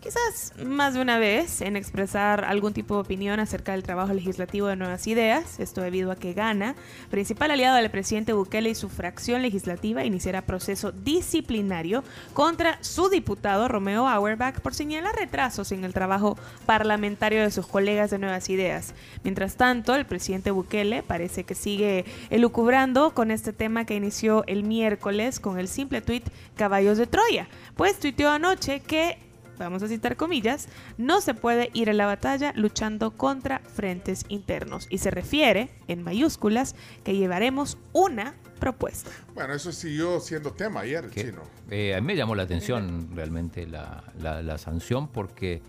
quizás 0.07 0.53
más 0.65 0.93
de 0.93 1.01
una 1.01 1.19
vez 1.19 1.59
en 1.59 1.75
expresar 1.75 2.45
algún 2.45 2.71
tipo 2.71 2.93
de 2.93 3.01
opinión 3.01 3.41
acerca 3.41 3.73
del 3.73 3.83
trabajo 3.83 4.13
legislativo 4.13 4.67
de 4.67 4.77
nuevas 4.77 5.05
ideas, 5.05 5.59
esto 5.59 5.81
debido 5.81 6.11
a 6.11 6.15
que 6.15 6.31
Gana, 6.31 6.75
principal 7.11 7.51
aliado 7.51 7.75
del 7.75 7.91
presidente 7.91 8.31
Bukele 8.31 8.69
y 8.69 8.75
su 8.75 8.87
fracción 8.87 9.41
legislativa, 9.41 10.05
iniciará 10.05 10.43
proceso 10.43 10.93
disciplinario 10.93 12.05
contra 12.33 12.81
su 12.81 13.09
diputado 13.09 13.67
Romeo 13.67 14.07
Auerbach 14.07 14.61
por 14.61 14.73
señalar 14.73 15.13
retrasos 15.13 15.73
en 15.73 15.83
el 15.83 15.91
trabajo 15.91 16.37
parlamentario 16.65 17.41
de 17.41 17.51
sus 17.51 17.67
colegas 17.67 18.09
de 18.09 18.17
nuevas 18.17 18.49
ideas. 18.49 18.93
Mientras 19.25 19.57
tanto, 19.57 19.93
el 19.93 20.05
presidente 20.05 20.51
Bukele 20.51 21.03
parece 21.03 21.43
que 21.43 21.53
sigue 21.53 22.05
elucubrando 22.29 23.13
con 23.13 23.29
este 23.29 23.51
tema 23.51 23.83
que 23.83 23.95
inició 23.95 24.45
el 24.47 24.63
miércoles 24.63 25.41
con 25.41 25.59
el 25.59 25.67
simple 25.67 25.99
tuit 26.01 26.23
Caballos 26.55 26.97
de 26.97 27.07
Troya, 27.07 27.49
pues 27.75 27.99
tuiteó 27.99 28.29
anoche 28.29 28.79
que 28.79 29.26
vamos 29.57 29.83
a 29.83 29.87
citar 29.87 30.15
comillas, 30.15 30.67
no 30.97 31.21
se 31.21 31.33
puede 31.33 31.69
ir 31.73 31.89
a 31.89 31.93
la 31.93 32.05
batalla 32.05 32.53
luchando 32.55 33.11
contra 33.11 33.59
frentes 33.59 34.25
internos. 34.29 34.87
Y 34.89 34.97
se 34.99 35.11
refiere, 35.11 35.69
en 35.87 36.03
mayúsculas, 36.03 36.75
que 37.03 37.15
llevaremos 37.15 37.77
una 37.93 38.35
propuesta. 38.59 39.11
Bueno, 39.35 39.53
eso 39.53 39.71
siguió 39.71 40.19
siendo 40.19 40.51
tema 40.51 40.81
ayer, 40.81 41.09
que, 41.09 41.25
chino. 41.25 41.41
eh, 41.69 41.95
a 41.95 42.01
mí 42.01 42.07
me 42.07 42.15
llamó 42.15 42.33
la 42.35 42.43
atención 42.43 43.09
realmente 43.15 43.67
la, 43.67 44.03
la- 44.19 44.41
la 44.41 44.57
sanción 44.57 45.07
porque 45.07 45.61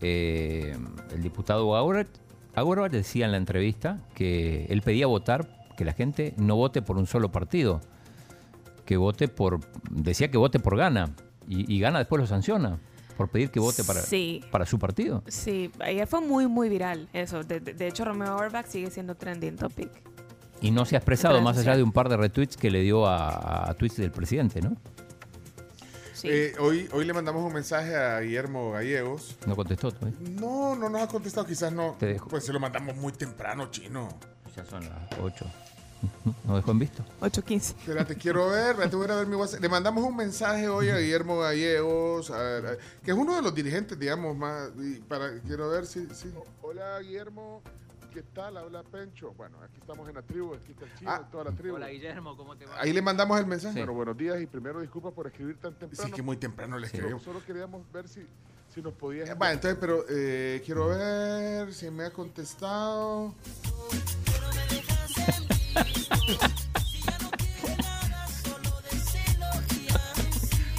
eh, 0.00 0.76
el 1.12 1.22
diputado 1.22 1.74
Auerbach, 1.76 2.06
Auerbach 2.54 2.90
decía 2.92 3.24
en 3.26 3.32
la 3.32 3.38
entrevista 3.38 3.98
que 4.14 4.66
él 4.68 4.80
pedía 4.82 5.06
votar, 5.06 5.66
que 5.76 5.84
la 5.84 5.92
gente 5.92 6.34
no 6.36 6.56
vote 6.56 6.82
por 6.82 6.96
un 6.98 7.06
solo 7.06 7.32
partido, 7.32 7.80
que 8.84 8.96
vote 8.96 9.26
por, 9.28 9.60
decía 9.90 10.30
que 10.30 10.38
vote 10.38 10.58
por 10.60 10.76
Gana, 10.76 11.10
y, 11.48 11.70
y 11.74 11.80
Gana 11.80 11.98
después 11.98 12.20
lo 12.20 12.26
sanciona 12.26 12.78
por 13.16 13.28
pedir 13.28 13.50
que 13.50 13.58
vote 13.60 13.82
para, 13.84 14.00
Sí. 14.02 14.42
para 14.50 14.66
su 14.66 14.78
partido. 14.78 15.22
Sí, 15.28 15.70
ayer 15.80 16.06
fue 16.06 16.20
muy, 16.20 16.46
muy 16.46 16.68
viral 16.68 17.08
eso. 17.12 17.42
De, 17.42 17.60
de- 17.60 17.86
hecho, 17.88 18.04
Romeo 18.04 18.32
Auerbach 18.34 18.66
sigue 18.66 18.90
siendo 18.90 19.14
trending 19.14 19.56
topic. 19.56 19.90
Y 20.60 20.70
no 20.70 20.84
se 20.84 20.96
ha 20.96 20.98
expresado 20.98 21.40
más 21.42 21.58
allá 21.58 21.76
de 21.76 21.82
un 21.82 21.92
par 21.92 22.08
de 22.08 22.16
retweets 22.16 22.56
que 22.56 22.70
le 22.70 22.80
dio 22.82 23.06
a, 23.06 23.68
a 23.70 23.74
tweets 23.74 23.96
del 23.96 24.10
presidente, 24.10 24.60
¿no? 24.62 24.76
Eh, 26.24 26.54
hoy, 26.58 26.88
hoy 26.92 27.04
le 27.04 27.12
mandamos 27.12 27.44
un 27.44 27.52
mensaje 27.52 27.94
a 27.94 28.18
Guillermo 28.20 28.72
Gallegos. 28.72 29.36
No 29.46 29.54
contestó 29.54 29.92
todavía. 29.92 30.18
No, 30.40 30.74
no 30.74 30.88
nos 30.88 31.02
ha 31.02 31.06
contestado, 31.08 31.46
quizás 31.46 31.72
no. 31.72 31.94
Te 32.00 32.06
dejo. 32.06 32.28
Pues 32.28 32.44
se 32.44 32.52
lo 32.52 32.58
mandamos 32.58 32.96
muy 32.96 33.12
temprano, 33.12 33.70
chino. 33.70 34.08
Ya 34.56 34.64
son 34.64 34.88
las 34.88 35.18
8. 35.20 35.44
¿No 36.44 36.56
dejó 36.56 36.70
en 36.72 36.78
visto? 36.78 37.04
8.15. 37.20 37.56
Espérate, 37.56 38.16
quiero 38.16 38.48
ver, 38.50 38.70
espérate, 38.70 38.96
voy 38.96 39.08
a 39.10 39.14
ver 39.16 39.26
mi 39.26 39.34
WhatsApp. 39.36 39.60
Le 39.60 39.68
mandamos 39.68 40.04
un 40.04 40.16
mensaje 40.16 40.68
hoy 40.68 40.88
a 40.90 40.98
Guillermo 40.98 41.38
Gallegos, 41.38 42.30
a 42.30 42.38
ver, 42.38 42.66
a- 42.66 42.76
que 43.04 43.10
es 43.10 43.16
uno 43.16 43.34
de 43.36 43.42
los 43.42 43.54
dirigentes, 43.54 43.98
digamos, 43.98 44.36
más. 44.36 44.70
y 44.78 44.96
para, 45.00 45.40
quiero 45.40 45.68
ver 45.70 45.86
si, 45.86 46.06
si. 46.14 46.32
Hola, 46.62 47.00
Guillermo. 47.00 47.62
¿Qué 48.12 48.22
tal? 48.22 48.56
Habla 48.56 48.82
Pencho. 48.82 49.32
Bueno, 49.36 49.58
aquí 49.62 49.78
estamos 49.78 50.08
en 50.08 50.14
la 50.14 50.22
tribu, 50.22 50.54
aquí 50.54 50.72
está 50.72 50.86
el 50.86 50.94
chino 50.94 51.20
y 51.28 51.30
toda 51.30 51.44
la 51.44 51.52
tribu. 51.52 51.74
Hola, 51.76 51.88
Guillermo, 51.88 52.34
¿cómo 52.36 52.56
te 52.56 52.64
va? 52.64 52.80
Ahí 52.80 52.92
le 52.94 53.02
mandamos 53.02 53.38
el 53.38 53.46
mensaje. 53.46 53.74
Sí. 53.74 53.80
Bueno, 53.80 53.92
buenos 53.92 54.16
días 54.16 54.40
y 54.40 54.46
primero 54.46 54.80
disculpa 54.80 55.10
por 55.10 55.26
escribir 55.26 55.58
tan 55.58 55.74
temprano. 55.74 56.06
Sí, 56.08 56.12
que 56.12 56.22
muy 56.22 56.38
temprano 56.38 56.78
le 56.78 56.86
escribimos. 56.86 57.22
Solo 57.22 57.44
queríamos 57.44 57.82
ver 57.92 58.08
si, 58.08 58.26
si 58.74 58.80
nos 58.80 58.94
podías. 58.94 59.28
Va, 59.38 59.52
entonces, 59.52 59.76
pero 59.78 60.04
eh, 60.08 60.62
quiero 60.64 60.88
ver 60.88 61.74
si 61.74 61.90
me 61.90 62.04
ha 62.04 62.10
contestado. 62.10 63.34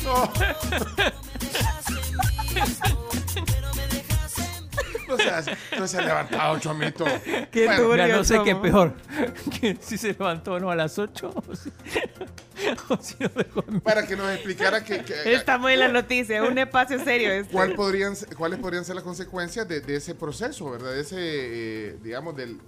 No. 0.04 0.32
No 5.08 5.16
se, 5.18 5.30
ha- 5.30 5.58
no 5.80 5.88
se 5.88 5.98
ha 5.98 6.02
levantado, 6.02 6.60
Chomito. 6.60 7.06
Bueno, 7.06 7.88
Mira, 7.90 8.08
no 8.10 8.24
sé 8.26 8.42
qué 8.44 8.52
es 8.52 8.58
peor. 8.58 8.94
que 9.62 9.78
si 9.80 9.98
se 9.98 10.10
levantó 10.10 10.54
o 10.56 10.60
no 10.60 10.70
a 10.70 10.76
las 10.76 11.00
8 11.00 11.34
o 11.34 11.56
si, 11.56 11.70
o 12.90 12.98
si 13.02 13.16
no 13.20 13.30
dejó 13.30 13.62
Para 13.84 14.06
que 14.06 14.18
nos 14.18 14.30
explicara 14.34 14.84
que, 14.84 15.04
que- 15.06 15.34
Estamos 15.34 15.72
en 15.72 15.80
la 15.80 15.88
noticia, 15.88 16.44
un 16.44 16.58
espacio 16.58 17.02
serio. 17.02 17.32
Este. 17.32 17.54
¿cuál 17.54 17.74
podrían, 17.74 18.16
cuáles 18.38 18.60
podrían 18.60 18.84
ser 18.84 18.96
las 18.96 19.04
consecuencias 19.06 19.66
de, 19.68 19.80
de 19.80 19.96
ese 19.96 20.14
proceso, 20.14 20.70
¿verdad? 20.72 20.92
De 20.92 21.00
ese, 21.02 21.16
eh, 21.20 21.98
digamos, 22.04 22.36
del... 22.36 22.60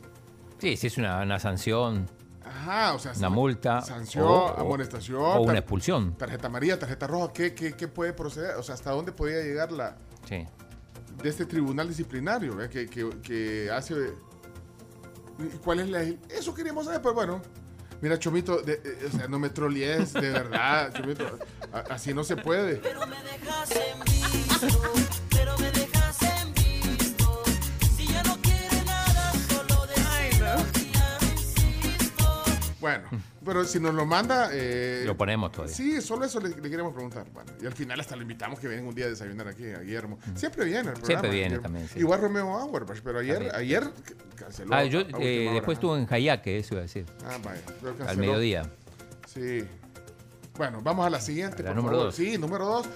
Sí, 0.60 0.77
si 0.77 0.88
es 0.88 0.97
una, 0.97 1.22
una 1.22 1.39
sanción, 1.39 2.10
Ajá, 2.44 2.94
o 2.94 2.99
sea, 2.99 3.14
una 3.18 3.30
multa, 3.30 3.82
sanción, 3.82 4.26
o- 4.26 4.48
amonestación, 4.57 5.22
o 5.22 5.41
una 5.41 5.57
expulsión. 5.60 6.16
tarjeta 6.18 6.48
amarilla, 6.48 6.80
tarjeta 6.80 7.06
roja, 7.07 7.32
¿qué, 7.34 7.53
qué, 7.53 7.74
qué 7.74 7.88
puede 7.88 8.14
proceder? 8.14 8.56
O 8.56 8.64
sea, 8.64 8.76
¿hasta 8.76 8.91
dónde 8.91 9.11
podría 9.11 9.41
llegar 9.41 9.72
la 9.72 9.95
Sí. 10.28 10.45
de 11.22 11.30
este 11.30 11.45
tribunal 11.45 11.88
disciplinario 11.88 12.56
¿verdad? 12.56 12.72
que, 12.72 12.88
que, 12.88 13.10
que 13.22 13.70
hace... 13.72 14.14
¿y 15.40 15.57
¿Cuál 15.64 15.82
es 15.82 15.90
la... 15.90 16.02
Eso 16.30 16.53
queríamos 16.53 16.86
saber, 16.86 17.02
pues 17.02 17.14
bueno. 17.16 17.41
Mira, 18.02 18.18
Chomito, 18.18 18.61
de- 18.61 18.82
eh, 18.84 19.10
o 19.14 19.18
sea, 19.18 19.28
no 19.28 19.40
me 19.40 19.49
trolees, 19.49 20.14
de 20.14 20.30
verdad, 20.32 20.94
Chomito. 20.94 21.26
a- 21.74 21.94
así 21.94 22.14
no 22.14 22.24
se 22.24 22.38
puede. 22.38 22.82
Bueno, 32.80 33.10
pero 33.43 33.65
si 33.65 33.80
nos 33.80 33.93
lo 33.93 34.06
manda... 34.06 34.49
eh, 34.53 35.03
Lo 35.06 35.18
ponemos 35.18 35.51
todavía. 35.51 35.76
Sí, 35.76 36.01
solo 36.01 36.26
eso 36.26 36.39
le, 36.39 36.49
le 36.49 36.69
queremos 36.69 36.93
preguntar. 36.93 37.26
Bueno, 37.34 37.51
y 37.61 37.65
al 37.65 37.73
final 37.73 37.99
hasta 37.99 38.15
lo 38.15 38.22
invitamos 38.22 38.60
que 38.60 38.68
venga 38.69 38.88
un 38.88 38.95
día 38.95 39.06
a 39.06 39.10
desayunar 39.10 39.47
aquí 39.49 39.65
a 39.69 39.80
Guillermo. 39.80 40.18
Siempre 40.35 40.64
viene 40.65 40.80
el 40.89 40.93
programa. 40.93 41.06
Siempre 41.06 41.30
viene 41.30 41.45
Guillermo. 41.47 41.64
también, 41.64 41.88
sí. 41.89 41.99
Igual 41.99 42.22
Romeo 42.22 42.53
Auerbach, 42.57 42.99
pero 43.03 43.19
ayer, 43.19 43.35
También. 43.51 43.56
ayer 43.56 43.84
canceló. 44.35 44.73
Ah, 44.76 44.84
yo 44.85 45.01
eh, 45.19 45.49
después 45.53 45.76
estuvo 45.77 45.97
en 45.97 46.06
Jayaque, 46.06 46.57
eso 46.60 46.76
iba 46.76 46.80
a 46.80 46.84
decir. 46.84 47.06
Ah, 47.26 47.38
vaya. 47.43 47.61
Al 48.10 48.18
mediodía. 48.18 48.69
Sí. 49.27 49.64
Bueno, 50.56 50.81
vamos 50.81 51.06
a 51.06 51.10
la 51.10 51.19
siguiente, 51.22 51.64
La 51.64 51.69
por 51.69 51.76
número 51.77 51.95
favor. 51.97 52.07
dos. 52.07 52.15
Sí, 52.15 52.38
número 52.38 52.65
dos. 52.65 52.88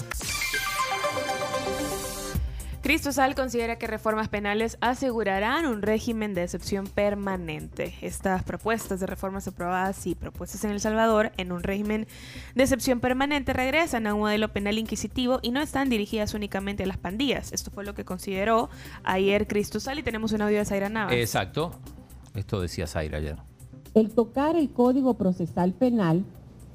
Cristo 2.84 3.14
Sal 3.14 3.34
considera 3.34 3.78
que 3.78 3.88
reformas 3.88 4.28
penales 4.28 4.78
asegurarán 4.82 5.68
un 5.68 5.82
régimen 5.82 6.34
de 6.34 6.44
excepción 6.44 6.86
permanente. 6.86 7.96
Estas 8.02 8.44
propuestas 8.44 9.00
de 9.00 9.06
reformas 9.06 9.48
aprobadas 9.48 10.06
y 10.06 10.16
propuestas 10.16 10.66
en 10.66 10.72
El 10.72 10.82
Salvador 10.82 11.32
en 11.38 11.54
un 11.54 11.64
régimen 11.64 12.08
de 12.56 12.64
excepción 12.64 13.00
permanente 13.00 13.54
regresan 13.54 14.06
a 14.06 14.14
un 14.14 14.20
modelo 14.20 14.52
penal 14.52 14.78
inquisitivo 14.78 15.40
y 15.42 15.52
no 15.52 15.62
están 15.62 15.88
dirigidas 15.88 16.34
únicamente 16.34 16.84
a 16.84 16.86
las 16.86 16.98
pandillas. 16.98 17.54
Esto 17.54 17.72
fue 17.72 17.86
lo 17.86 17.94
que 17.94 18.04
consideró 18.04 18.70
ayer 19.06 19.48
Cristo 19.48 19.80
Sal 19.80 20.00
y 20.00 20.04
tenemos 20.04 20.34
un 20.34 20.42
audio 20.42 20.58
de 20.58 20.66
Zaira 20.66 20.90
Navas. 20.90 21.14
Exacto. 21.14 21.72
Esto 22.36 22.60
decía 22.60 22.86
Zaira 22.86 23.20
ayer. 23.20 23.38
El 23.94 24.10
tocar 24.10 24.58
el 24.58 24.70
Código 24.70 25.14
Procesal 25.14 25.72
Penal 25.72 26.26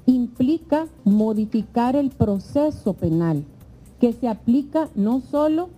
implica 0.07 0.87
modificar 1.03 1.95
el 1.95 2.09
proceso 2.09 2.95
penal 2.95 3.45
que 4.01 4.13
se 4.13 4.27
aplica 4.27 4.89
no 4.95 5.21
solo 5.21 5.69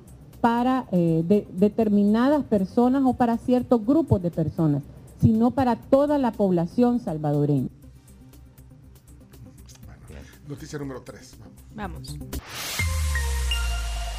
para 0.42 0.86
eh, 0.92 1.24
de- 1.26 1.48
determinadas 1.54 2.44
personas 2.44 3.04
o 3.06 3.14
para 3.14 3.38
ciertos 3.38 3.86
grupos 3.86 4.22
de 4.22 4.32
personas, 4.32 4.84
sino 5.22 5.52
para 5.52 5.76
toda 5.76 6.18
la 6.18 6.32
población 6.32 7.00
salvadoreña. 7.00 7.70
Noticia 10.48 10.78
número 10.80 11.02
tres. 11.02 11.36
Vamos. 11.74 12.18
Vamos. 12.18 12.18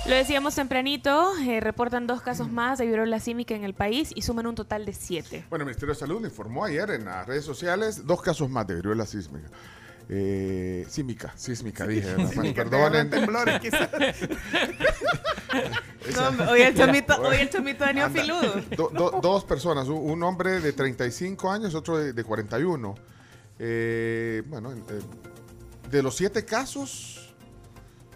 Lo 0.05 0.17
decíamos 0.17 0.55
tempranito, 0.57 1.37
eh, 1.47 1.61
reportan 1.61 2.09
dos 2.09 2.23
casos 2.23 2.51
más 2.51 2.79
de 2.79 2.87
viruela 2.87 3.21
símica 3.21 3.55
en 3.55 3.63
el 3.63 3.73
país 3.75 4.11
y 4.17 4.23
suman 4.23 4.47
un 4.49 4.57
total 4.57 4.85
de 4.85 4.93
siete. 4.95 5.45
Bueno, 5.49 5.63
el 5.63 5.67
Ministerio 5.67 5.95
de 5.95 6.01
Salud 6.01 6.25
informó 6.25 6.65
ayer 6.65 6.91
en 6.91 7.05
las 7.05 7.25
redes 7.27 7.45
sociales 7.45 8.05
dos 8.05 8.21
casos 8.21 8.51
más 8.51 8.67
de 8.67 8.75
viruela 8.77 9.07
sísmica. 9.07 9.49
Eh, 10.09 10.85
sísmica, 10.89 11.33
sísmica, 11.37 11.87
dije. 11.87 12.07
¿verdad? 12.15 12.29
Sísmica, 12.31 12.65
Perdonen. 12.65 13.11
temblores, 13.11 13.61
quizás. 13.63 13.89
No, 16.37 16.51
hoy 16.51 16.63
el 16.63 16.75
chomito, 16.77 17.21
hoy 17.23 17.37
el 17.37 17.51
chomito 17.51 17.85
de 17.85 17.91
Anda. 17.91 18.11
filudo. 18.11 18.55
Do- 18.77 18.91
do- 18.91 19.21
dos 19.23 19.45
personas, 19.45 19.89
un, 19.89 20.23
hombre 20.23 20.61
de 20.61 20.73
35 20.73 21.51
años, 21.51 21.75
otro 21.75 21.99
de, 21.99 22.13
de 22.13 22.25
41. 22.25 22.95
Eh, 23.59 24.43
bueno, 24.49 24.73
eh, 24.73 24.79
de 25.91 26.03
los 26.03 26.17
siete 26.17 26.45
casos, 26.45 27.33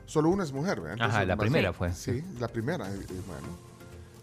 solo 0.07 0.31
una 0.31 0.45
es 0.45 0.53
mujer. 0.53 0.81
¿verdad? 0.81 1.07
Ajá, 1.09 1.25
la 1.25 1.37
primera 1.37 1.73
fue. 1.73 1.93
Sí, 1.95 2.23
la 2.41 2.49
primera. 2.49 2.87
eh, 2.89 2.99
bueno, 3.27 3.47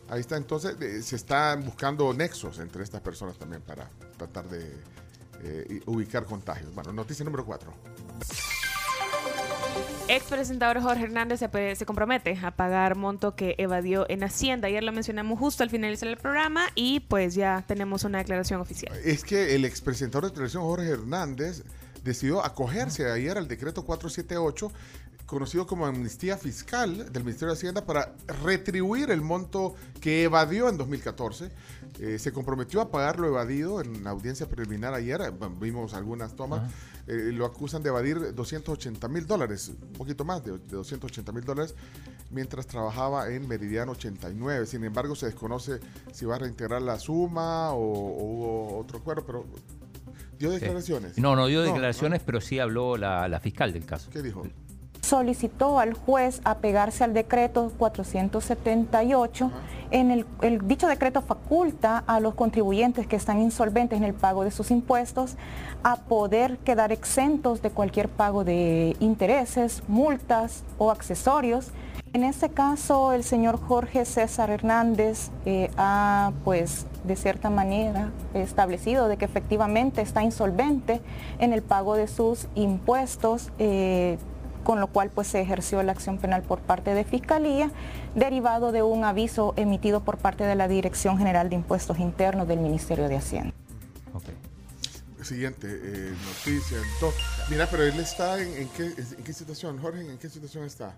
ahí 0.10 0.19
está. 0.19 0.35
Entonces, 0.38 0.76
se 1.06 1.15
están 1.15 1.64
buscando 1.64 2.14
nexos 2.14 2.60
entre 2.60 2.84
estas 2.84 3.02
personas 3.02 3.38
también 3.38 3.61
para 3.61 3.90
tratar 4.18 4.49
de 4.49 4.76
eh, 5.44 5.82
ubicar 5.86 6.26
contagios. 6.26 6.74
Bueno, 6.74 6.94
noticia 6.94 7.24
número 7.26 7.45
4. 7.45 7.74
Ex 10.10 10.26
presentador 10.26 10.82
Jorge 10.82 11.03
Hernández 11.03 11.40
se, 11.40 11.76
se 11.76 11.86
compromete 11.86 12.38
a 12.44 12.52
pagar 12.52 12.95
monto 12.95 13.36
que 13.36 13.56
evadió 13.57 14.06
en 14.10 14.24
Hacienda. 14.24 14.68
Ayer 14.68 14.84
lo 14.84 14.91
mencionamos 14.91 15.40
justo 15.40 15.64
al 15.64 15.70
finalizar 15.70 16.10
el 16.10 16.18
programa 16.18 16.68
y 16.76 16.99
pues 17.02 17.36
ya 17.36 17.64
tenemos 17.68 18.03
una 18.03 18.18
declaración 18.18 18.60
oficial. 18.60 18.94
Es 19.03 19.24
que 19.24 19.56
el 19.56 19.64
expresentador 19.65 20.26
de 20.26 20.32
televisión 20.32 20.64
Jorge 20.64 20.90
Hernández 20.90 21.64
decidió 22.03 22.44
acogerse 22.44 23.10
ayer 23.10 23.38
al 23.38 23.48
decreto 23.48 23.86
478, 23.86 24.72
conocido 25.26 25.65
como 25.65 25.86
amnistía 25.86 26.38
fiscal 26.38 27.11
del 27.11 27.24
Ministerio 27.24 27.53
de 27.53 27.57
Hacienda, 27.57 27.86
para 27.86 28.14
retribuir 28.44 29.10
el 29.10 29.22
monto 29.22 29.76
que 30.02 30.24
evadió 30.24 30.68
en 30.68 30.78
2014. 30.78 31.49
Eh, 31.99 32.18
se 32.18 32.32
comprometió 32.34 32.82
a 32.82 32.90
pagar 32.90 33.20
lo 33.20 33.28
evadido 33.28 33.80
en 33.80 34.03
la 34.03 34.10
audiencia 34.10 34.48
preliminar 34.49 34.94
ayer. 34.94 35.22
eh, 35.22 35.32
Vimos 35.61 35.94
algunas 35.94 36.36
tomas. 36.36 36.72
Eh, 37.07 37.32
lo 37.34 37.45
acusan 37.45 37.84
de 37.84 37.90
evadir 37.90 38.34
280 38.34 39.07
mil 39.10 39.28
dólares, 39.28 39.72
un 39.82 39.94
poquito 39.94 40.24
más 40.26 40.44
de, 40.44 40.53
de 40.53 40.57
280 40.78 41.32
mil 41.34 41.44
dólares, 41.44 41.76
mientras 42.32 42.65
trabajaba 42.65 43.30
en 43.30 43.48
Meridiano 43.48 43.91
89. 43.91 44.65
Sin 44.65 44.84
embargo, 44.86 45.14
se 45.15 45.28
desconoce 45.28 45.80
si 46.11 46.26
va 46.26 46.36
a 46.36 46.40
reintegrar 46.40 46.82
la 46.82 46.98
suma 46.98 47.72
o, 47.74 47.78
o 47.78 48.24
hubo 48.24 48.78
otro 48.80 48.99
acuerdo, 48.99 49.24
pero 49.26 49.45
dio 50.40 50.49
Sí. 50.49 50.56
declaraciones. 50.60 51.18
No, 51.18 51.36
no 51.36 51.45
dio 51.48 51.60
No, 51.60 51.65
declaraciones, 51.74 52.22
pero 52.26 52.41
sí 52.41 52.57
habló 52.60 52.98
la, 52.98 53.28
la 53.28 53.40
fiscal 53.40 53.72
del 53.74 53.86
caso. 53.86 54.10
¿Qué 54.10 54.22
dijo? 54.22 54.44
Solicitó 55.03 55.80
al 55.80 55.93
juez 55.93 56.41
apegarse 56.45 57.03
al 57.03 57.13
decreto 57.13 57.71
478. 57.77 59.51
En 59.91 60.11
el, 60.11 60.25
el 60.41 60.65
dicho 60.67 60.88
decreto 60.88 61.21
faculta 61.21 62.03
a 62.07 62.19
los 62.19 62.34
contribuyentes 62.35 63.05
que 63.05 63.17
están 63.17 63.41
insolventes 63.41 63.97
en 63.97 64.05
el 64.05 64.13
pago 64.13 64.43
de 64.43 64.49
sus 64.49 64.71
impuestos 64.71 65.35
a 65.84 65.97
poder 65.97 66.57
quedar 66.59 66.91
exentos 66.91 67.61
de 67.61 67.69
cualquier 67.69 68.07
pago 68.07 68.43
de 68.43 68.95
intereses, 69.01 69.84
multas 69.88 70.63
o 70.77 70.89
accesorios. 70.89 71.71
En 72.13 72.23
este 72.23 72.49
caso, 72.49 73.11
el 73.11 73.23
señor 73.23 73.59
Jorge 73.59 74.05
César 74.05 74.51
Hernández 74.51 75.31
eh, 75.45 75.69
ha, 75.77 76.31
pues, 76.43 76.85
de 77.03 77.15
cierta 77.15 77.49
manera 77.49 78.11
establecido 78.34 79.07
de 79.07 79.17
que 79.17 79.25
efectivamente 79.25 80.01
está 80.01 80.23
insolvente 80.23 81.01
en 81.39 81.53
el 81.53 81.61
pago 81.61 81.95
de 81.95 82.07
sus 82.07 82.47
impuestos. 82.55 83.51
eh, 83.59 84.17
con 84.64 84.80
lo 84.80 84.88
cual 84.88 85.10
pues 85.10 85.27
se 85.27 85.41
ejerció 85.41 85.81
la 85.84 85.91
acción 85.91 86.18
penal 86.18 86.41
por 86.41 86.60
parte 86.60 86.94
de 86.94 87.03
Fiscalía, 87.03 87.69
derivado 88.15 88.72
de 88.72 88.81
un 88.84 89.03
aviso 89.03 89.53
emitido 89.57 89.99
por 90.02 90.18
parte 90.18 90.44
de 90.45 90.56
la 90.56 90.68
Dirección 90.68 91.18
General 91.18 91.49
de 91.49 91.56
Impuestos 91.56 91.99
Internos 91.99 92.48
del 92.48 92.60
Ministerio 92.60 93.07
de 93.10 93.18
Hacienda. 93.18 93.53
Siguiente 95.22 95.68
eh, 95.72 96.14
noticia. 96.26 96.77
Ento- 96.80 97.14
Mira, 97.49 97.65
pero 97.72 97.84
él 97.84 97.98
está 97.98 98.41
en, 98.41 98.49
en 98.57 98.68
qué, 98.69 98.88
en 98.88 99.23
qué 99.23 99.31
situación, 99.31 99.80
Jorge, 99.80 100.02
¿en 100.02 100.18
qué 100.18 100.30
situación 100.30 100.65
está? 100.65 100.95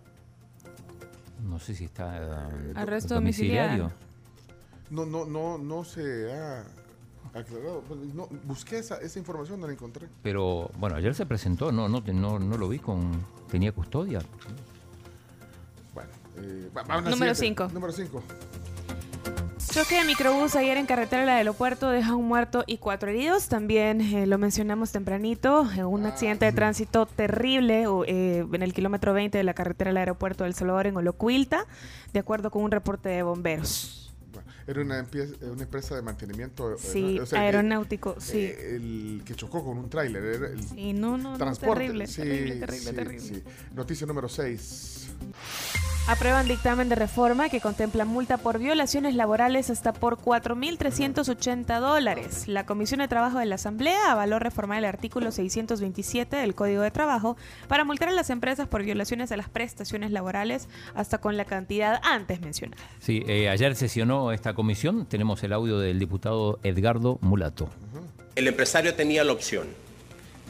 No 1.47 1.59
sé 1.59 1.75
si 1.75 1.85
está. 1.85 2.17
eh, 2.17 2.73
Arresto 2.75 3.13
domiciliario. 3.13 3.91
No, 4.89 5.05
no, 5.05 5.25
no, 5.25 5.59
no 5.59 5.83
se 5.83 6.31
ha 6.33 6.63
aclarado. 7.39 7.81
Pues, 7.87 7.99
No, 8.13 8.27
busqué 8.45 8.79
esa, 8.79 8.97
esa 8.97 9.19
información, 9.19 9.59
no 9.59 9.67
la 9.67 9.73
encontré. 9.73 10.07
Pero 10.23 10.69
bueno, 10.77 10.95
ayer 10.95 11.13
se 11.15 11.25
presentó, 11.25 11.71
no, 11.71 11.87
no, 11.89 12.01
no, 12.01 12.39
no 12.39 12.57
lo 12.57 12.69
vi 12.69 12.79
con. 12.79 13.11
Tenía 13.49 13.71
custodia. 13.71 14.19
Bueno, 15.93 16.09
eh, 16.37 16.69
va- 16.75 16.83
vamos 16.83 17.07
a 17.07 17.09
Número 17.09 17.35
siguiente. 17.35 17.63
cinco. 17.63 17.73
Número 17.73 17.93
5. 17.93 18.23
Choque 19.71 19.95
de 19.95 20.05
microbús 20.05 20.55
ayer 20.55 20.77
en 20.77 20.85
carretera 20.85 21.21
del 21.23 21.29
aeropuerto 21.31 21.89
deja 21.89 22.15
un 22.15 22.25
muerto 22.29 22.63
y 22.65 22.77
cuatro 22.77 23.09
heridos. 23.09 23.49
También 23.49 23.99
eh, 23.99 24.25
lo 24.25 24.37
mencionamos 24.37 24.93
tempranito, 24.93 25.69
eh, 25.75 25.83
un 25.83 26.05
accidente 26.05 26.45
de 26.45 26.53
tránsito 26.53 27.05
terrible 27.07 27.85
eh, 28.07 28.45
en 28.53 28.61
el 28.63 28.73
kilómetro 28.73 29.13
20 29.13 29.37
de 29.37 29.43
la 29.43 29.53
carretera 29.53 29.89
del 29.89 29.97
aeropuerto 29.97 30.45
del 30.45 30.53
Salvador 30.53 30.87
en 30.87 30.95
Olocuilta, 30.95 31.65
de 32.13 32.19
acuerdo 32.19 32.51
con 32.51 32.63
un 32.63 32.71
reporte 32.71 33.09
de 33.09 33.23
bomberos. 33.23 34.04
Era 34.67 34.81
una, 34.81 34.99
empie- 35.05 35.37
una 35.43 35.63
empresa 35.63 35.95
de 35.95 36.01
mantenimiento. 36.01 36.73
eh, 36.73 36.77
Sí, 36.79 37.15
¿no? 37.17 37.23
O 37.23 37.25
sea, 37.25 37.41
aeronáutico, 37.41 38.13
eh, 38.13 38.15
sí. 38.19 38.37
eh, 38.39 38.75
el 38.75 39.21
que 39.23 39.35
chocó 39.35 39.63
con 39.63 39.77
un 39.77 39.89
tráiler. 39.89 40.55
Sí, 40.73 40.93
no, 40.93 41.17
no, 41.17 41.37
no, 41.37 41.55
terrible, 41.55 42.07
Sí, 42.07 42.21
terrible, 42.23 42.55
terrible, 42.65 42.93
terrible. 42.93 43.43
Noticia 43.75 44.07
número 44.07 44.27
6. 44.27 45.09
Aprueban 46.07 46.47
dictamen 46.47 46.87
de 46.87 46.93
reforma 46.93 47.49
que 47.49 47.59
contempla 47.59 48.05
multa 48.05 48.37
por 48.37 48.59
violaciones 48.59 49.15
laborales 49.15 49.71
hasta 49.71 49.91
por 49.91 50.17
4.380 50.17 51.79
dólares. 51.79 52.47
La 52.47 52.67
Comisión 52.67 52.99
de 52.99 53.07
Trabajo 53.07 53.39
de 53.39 53.47
la 53.47 53.55
Asamblea 53.55 54.11
avaló 54.11 54.37
reformar 54.37 54.77
el 54.77 54.85
artículo 54.85 55.31
627 55.31 56.35
del 56.35 56.53
Código 56.53 56.83
de 56.83 56.91
Trabajo 56.91 57.37
para 57.67 57.85
multar 57.85 58.09
a 58.09 58.11
las 58.11 58.29
empresas 58.29 58.67
por 58.67 58.83
violaciones 58.83 59.31
a 59.31 59.37
las 59.37 59.49
prestaciones 59.49 60.11
laborales 60.11 60.67
hasta 60.93 61.17
con 61.17 61.37
la 61.37 61.45
cantidad 61.45 61.99
antes 62.03 62.39
mencionada. 62.39 62.83
Sí, 62.99 63.23
eh, 63.27 63.49
ayer 63.49 63.75
sesionó 63.75 64.31
esta 64.31 64.53
comisión. 64.53 65.07
Tenemos 65.07 65.41
el 65.43 65.53
audio 65.53 65.79
del 65.79 65.97
diputado 65.97 66.59
Edgardo 66.61 67.17
Mulato. 67.21 67.67
El 68.35 68.47
empresario 68.47 68.93
tenía 68.93 69.23
la 69.23 69.33
opción 69.33 69.65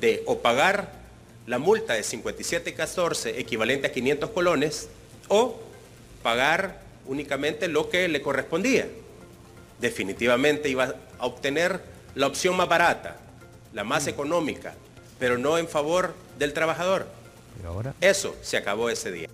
de 0.01 0.21
o 0.25 0.39
pagar 0.39 0.91
la 1.47 1.59
multa 1.59 1.93
de 1.93 2.01
57.14 2.01 3.35
equivalente 3.37 3.87
a 3.87 3.93
500 3.93 4.31
colones 4.31 4.89
o 5.27 5.59
pagar 6.23 6.81
únicamente 7.05 7.67
lo 7.67 7.89
que 7.89 8.07
le 8.07 8.21
correspondía. 8.21 8.87
Definitivamente 9.79 10.69
iba 10.69 10.95
a 11.19 11.25
obtener 11.25 11.81
la 12.15 12.27
opción 12.27 12.55
más 12.55 12.67
barata, 12.67 13.17
la 13.73 13.83
más 13.83 14.07
económica, 14.07 14.73
pero 15.19 15.37
no 15.37 15.57
en 15.57 15.67
favor 15.67 16.15
del 16.39 16.53
trabajador. 16.53 17.07
Pero 17.57 17.69
ahora. 17.69 17.93
Eso 18.01 18.35
se 18.41 18.57
acabó 18.57 18.89
ese 18.89 19.11
día. 19.11 19.29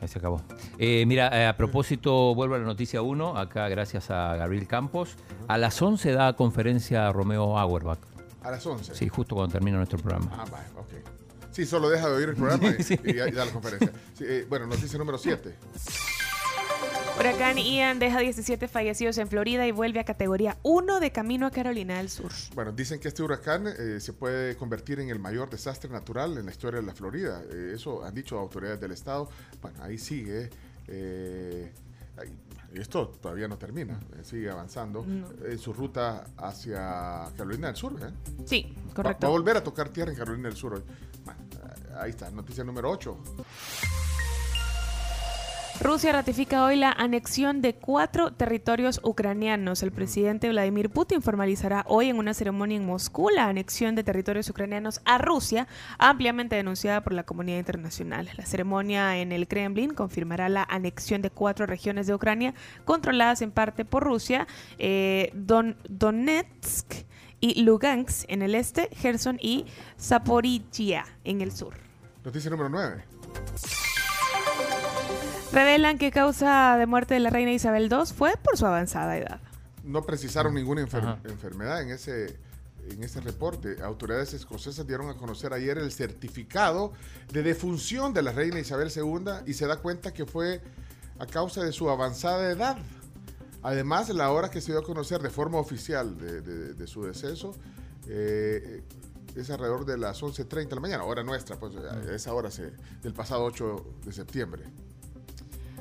Ahí 0.00 0.08
se 0.08 0.18
acabó. 0.18 0.42
Eh, 0.78 1.04
mira, 1.06 1.28
eh, 1.28 1.46
a 1.46 1.56
propósito, 1.56 2.34
vuelvo 2.34 2.56
a 2.56 2.58
la 2.58 2.64
noticia 2.64 3.02
1, 3.02 3.38
acá 3.38 3.68
gracias 3.68 4.10
a 4.10 4.34
Gabriel 4.34 4.66
Campos. 4.66 5.16
A 5.46 5.58
las 5.58 5.80
11 5.80 6.12
da 6.12 6.32
conferencia 6.32 7.12
Romeo 7.12 7.56
Auerbach. 7.56 8.00
A 8.42 8.50
las 8.50 8.66
11. 8.66 8.94
Sí, 8.94 9.08
justo 9.08 9.36
cuando 9.36 9.52
termina 9.52 9.76
nuestro 9.76 9.98
programa. 9.98 10.30
Ah, 10.32 10.44
vale, 10.50 10.64
ok. 10.76 11.21
Sí, 11.52 11.66
solo 11.66 11.88
deja 11.90 12.08
de 12.08 12.14
oír 12.14 12.28
el 12.30 12.34
programa 12.36 12.68
y, 12.70 12.82
y 13.10 13.14
ya- 13.14 13.28
y 13.28 13.32
da 13.32 13.44
la 13.44 13.52
conferencia. 13.52 13.92
Sí, 14.16 14.24
eh, 14.26 14.46
bueno, 14.48 14.66
noticia 14.66 14.98
número 14.98 15.18
7. 15.18 15.54
Huracán 17.18 17.56
Ian 17.58 17.98
deja 17.98 18.18
17 18.20 18.66
fallecidos 18.68 19.18
en 19.18 19.28
Florida 19.28 19.66
y 19.66 19.70
vuelve 19.70 20.00
a 20.00 20.04
categoría 20.04 20.56
1 20.62 20.98
de 20.98 21.12
camino 21.12 21.46
a 21.46 21.50
Carolina 21.50 21.98
del 21.98 22.08
Sur. 22.08 22.32
Bueno, 22.54 22.72
dicen 22.72 22.98
que 22.98 23.08
este 23.08 23.22
huracán 23.22 23.66
eh, 23.68 24.00
se 24.00 24.12
puede 24.12 24.56
convertir 24.56 24.98
en 24.98 25.10
el 25.10 25.18
mayor 25.18 25.50
desastre 25.50 25.90
natural 25.90 26.36
en 26.38 26.46
la 26.46 26.50
historia 26.52 26.80
de 26.80 26.86
la 26.86 26.94
Florida. 26.94 27.42
Eh, 27.52 27.72
eso 27.74 28.02
han 28.04 28.14
dicho 28.14 28.38
autoridades 28.38 28.80
del 28.80 28.92
estado. 28.92 29.28
Bueno, 29.60 29.82
ahí 29.84 29.98
sigue. 29.98 30.48
eh, 30.88 31.72
ahí- 32.16 32.36
esto 32.74 33.08
todavía 33.20 33.46
no 33.46 33.58
termina, 33.58 34.00
eh, 34.18 34.24
sigue 34.24 34.50
avanzando 34.50 35.04
No. 35.06 35.28
en 35.46 35.58
su 35.58 35.74
ruta 35.74 36.24
hacia 36.38 37.28
Carolina 37.36 37.66
del 37.66 37.76
Sur. 37.76 37.92
¿eh? 38.02 38.10
Sí, 38.46 38.74
Va- 38.88 38.94
correcto. 38.94 39.26
Va, 39.26 39.28
a 39.28 39.30
volver 39.30 39.56
a 39.58 39.62
tocar 39.62 39.90
tierra 39.90 40.10
en 40.10 40.16
Carolina 40.16 40.48
del 40.48 40.56
Sur 40.56 40.74
hoy. 40.74 40.82
Ahí 42.00 42.10
está, 42.10 42.30
noticia 42.30 42.64
número 42.64 42.90
8. 42.90 43.16
Rusia 45.80 46.12
ratifica 46.12 46.64
hoy 46.64 46.76
la 46.76 46.92
anexión 46.92 47.60
de 47.60 47.74
cuatro 47.74 48.32
territorios 48.32 49.00
ucranianos. 49.02 49.82
El 49.82 49.90
presidente 49.90 50.48
Vladimir 50.48 50.90
Putin 50.90 51.22
formalizará 51.22 51.84
hoy 51.88 52.08
en 52.08 52.18
una 52.18 52.34
ceremonia 52.34 52.76
en 52.76 52.86
Moscú 52.86 53.30
la 53.30 53.46
anexión 53.48 53.96
de 53.96 54.04
territorios 54.04 54.48
ucranianos 54.48 55.00
a 55.04 55.18
Rusia, 55.18 55.66
ampliamente 55.98 56.54
denunciada 56.54 57.00
por 57.02 57.14
la 57.14 57.24
comunidad 57.24 57.58
internacional. 57.58 58.28
La 58.36 58.46
ceremonia 58.46 59.16
en 59.18 59.32
el 59.32 59.48
Kremlin 59.48 59.92
confirmará 59.92 60.48
la 60.48 60.62
anexión 60.62 61.20
de 61.20 61.30
cuatro 61.30 61.66
regiones 61.66 62.06
de 62.06 62.14
Ucrania 62.14 62.54
controladas 62.84 63.42
en 63.42 63.50
parte 63.50 63.84
por 63.84 64.04
Rusia, 64.04 64.46
eh, 64.78 65.30
Don- 65.34 65.76
Donetsk 65.88 66.92
y 67.42 67.62
Lugansk 67.62 68.24
en 68.28 68.40
el 68.40 68.54
este, 68.54 68.88
Gerson 68.96 69.36
y 69.42 69.66
Zaporizhia 70.00 71.04
en 71.24 71.40
el 71.42 71.52
sur. 71.52 71.74
Noticia 72.24 72.48
número 72.50 72.68
9. 72.70 73.04
Revelan 75.52 75.98
que 75.98 76.10
causa 76.10 76.76
de 76.78 76.86
muerte 76.86 77.14
de 77.14 77.20
la 77.20 77.30
reina 77.30 77.52
Isabel 77.52 77.88
II 77.90 78.06
fue 78.16 78.32
por 78.42 78.56
su 78.56 78.64
avanzada 78.64 79.18
edad. 79.18 79.40
No 79.84 80.02
precisaron 80.02 80.54
ninguna 80.54 80.82
enfer- 80.82 81.18
enfermedad 81.24 81.82
en 81.82 81.90
ese, 81.90 82.38
en 82.88 83.02
ese 83.02 83.20
reporte. 83.20 83.76
Autoridades 83.82 84.32
escocesas 84.32 84.86
dieron 84.86 85.10
a 85.10 85.14
conocer 85.14 85.52
ayer 85.52 85.76
el 85.78 85.90
certificado 85.92 86.92
de 87.32 87.42
defunción 87.42 88.14
de 88.14 88.22
la 88.22 88.32
reina 88.32 88.60
Isabel 88.60 88.90
II 88.94 89.42
y 89.46 89.54
se 89.54 89.66
da 89.66 89.76
cuenta 89.76 90.14
que 90.14 90.24
fue 90.24 90.62
a 91.18 91.26
causa 91.26 91.62
de 91.64 91.72
su 91.72 91.90
avanzada 91.90 92.48
edad. 92.50 92.78
Además, 93.62 94.08
la 94.10 94.30
hora 94.30 94.50
que 94.50 94.60
se 94.60 94.72
dio 94.72 94.80
a 94.80 94.84
conocer 94.84 95.20
de 95.22 95.30
forma 95.30 95.58
oficial 95.58 96.16
de, 96.18 96.40
de- 96.40 96.74
de 96.74 96.86
su 96.86 97.04
deceso 97.04 97.54
eh, 98.08 98.82
es 99.36 99.50
alrededor 99.50 99.84
de 99.86 99.96
las 99.98 100.20
11.30 100.22 100.68
de 100.68 100.74
la 100.74 100.80
mañana, 100.80 101.04
hora 101.04 101.22
nuestra, 101.22 101.56
pues 101.58 101.74
a 101.76 102.14
esa 102.14 102.34
hora 102.34 102.50
se, 102.50 102.72
del 103.02 103.14
pasado 103.14 103.44
8 103.44 103.84
de 104.04 104.12
septiembre. 104.12 104.64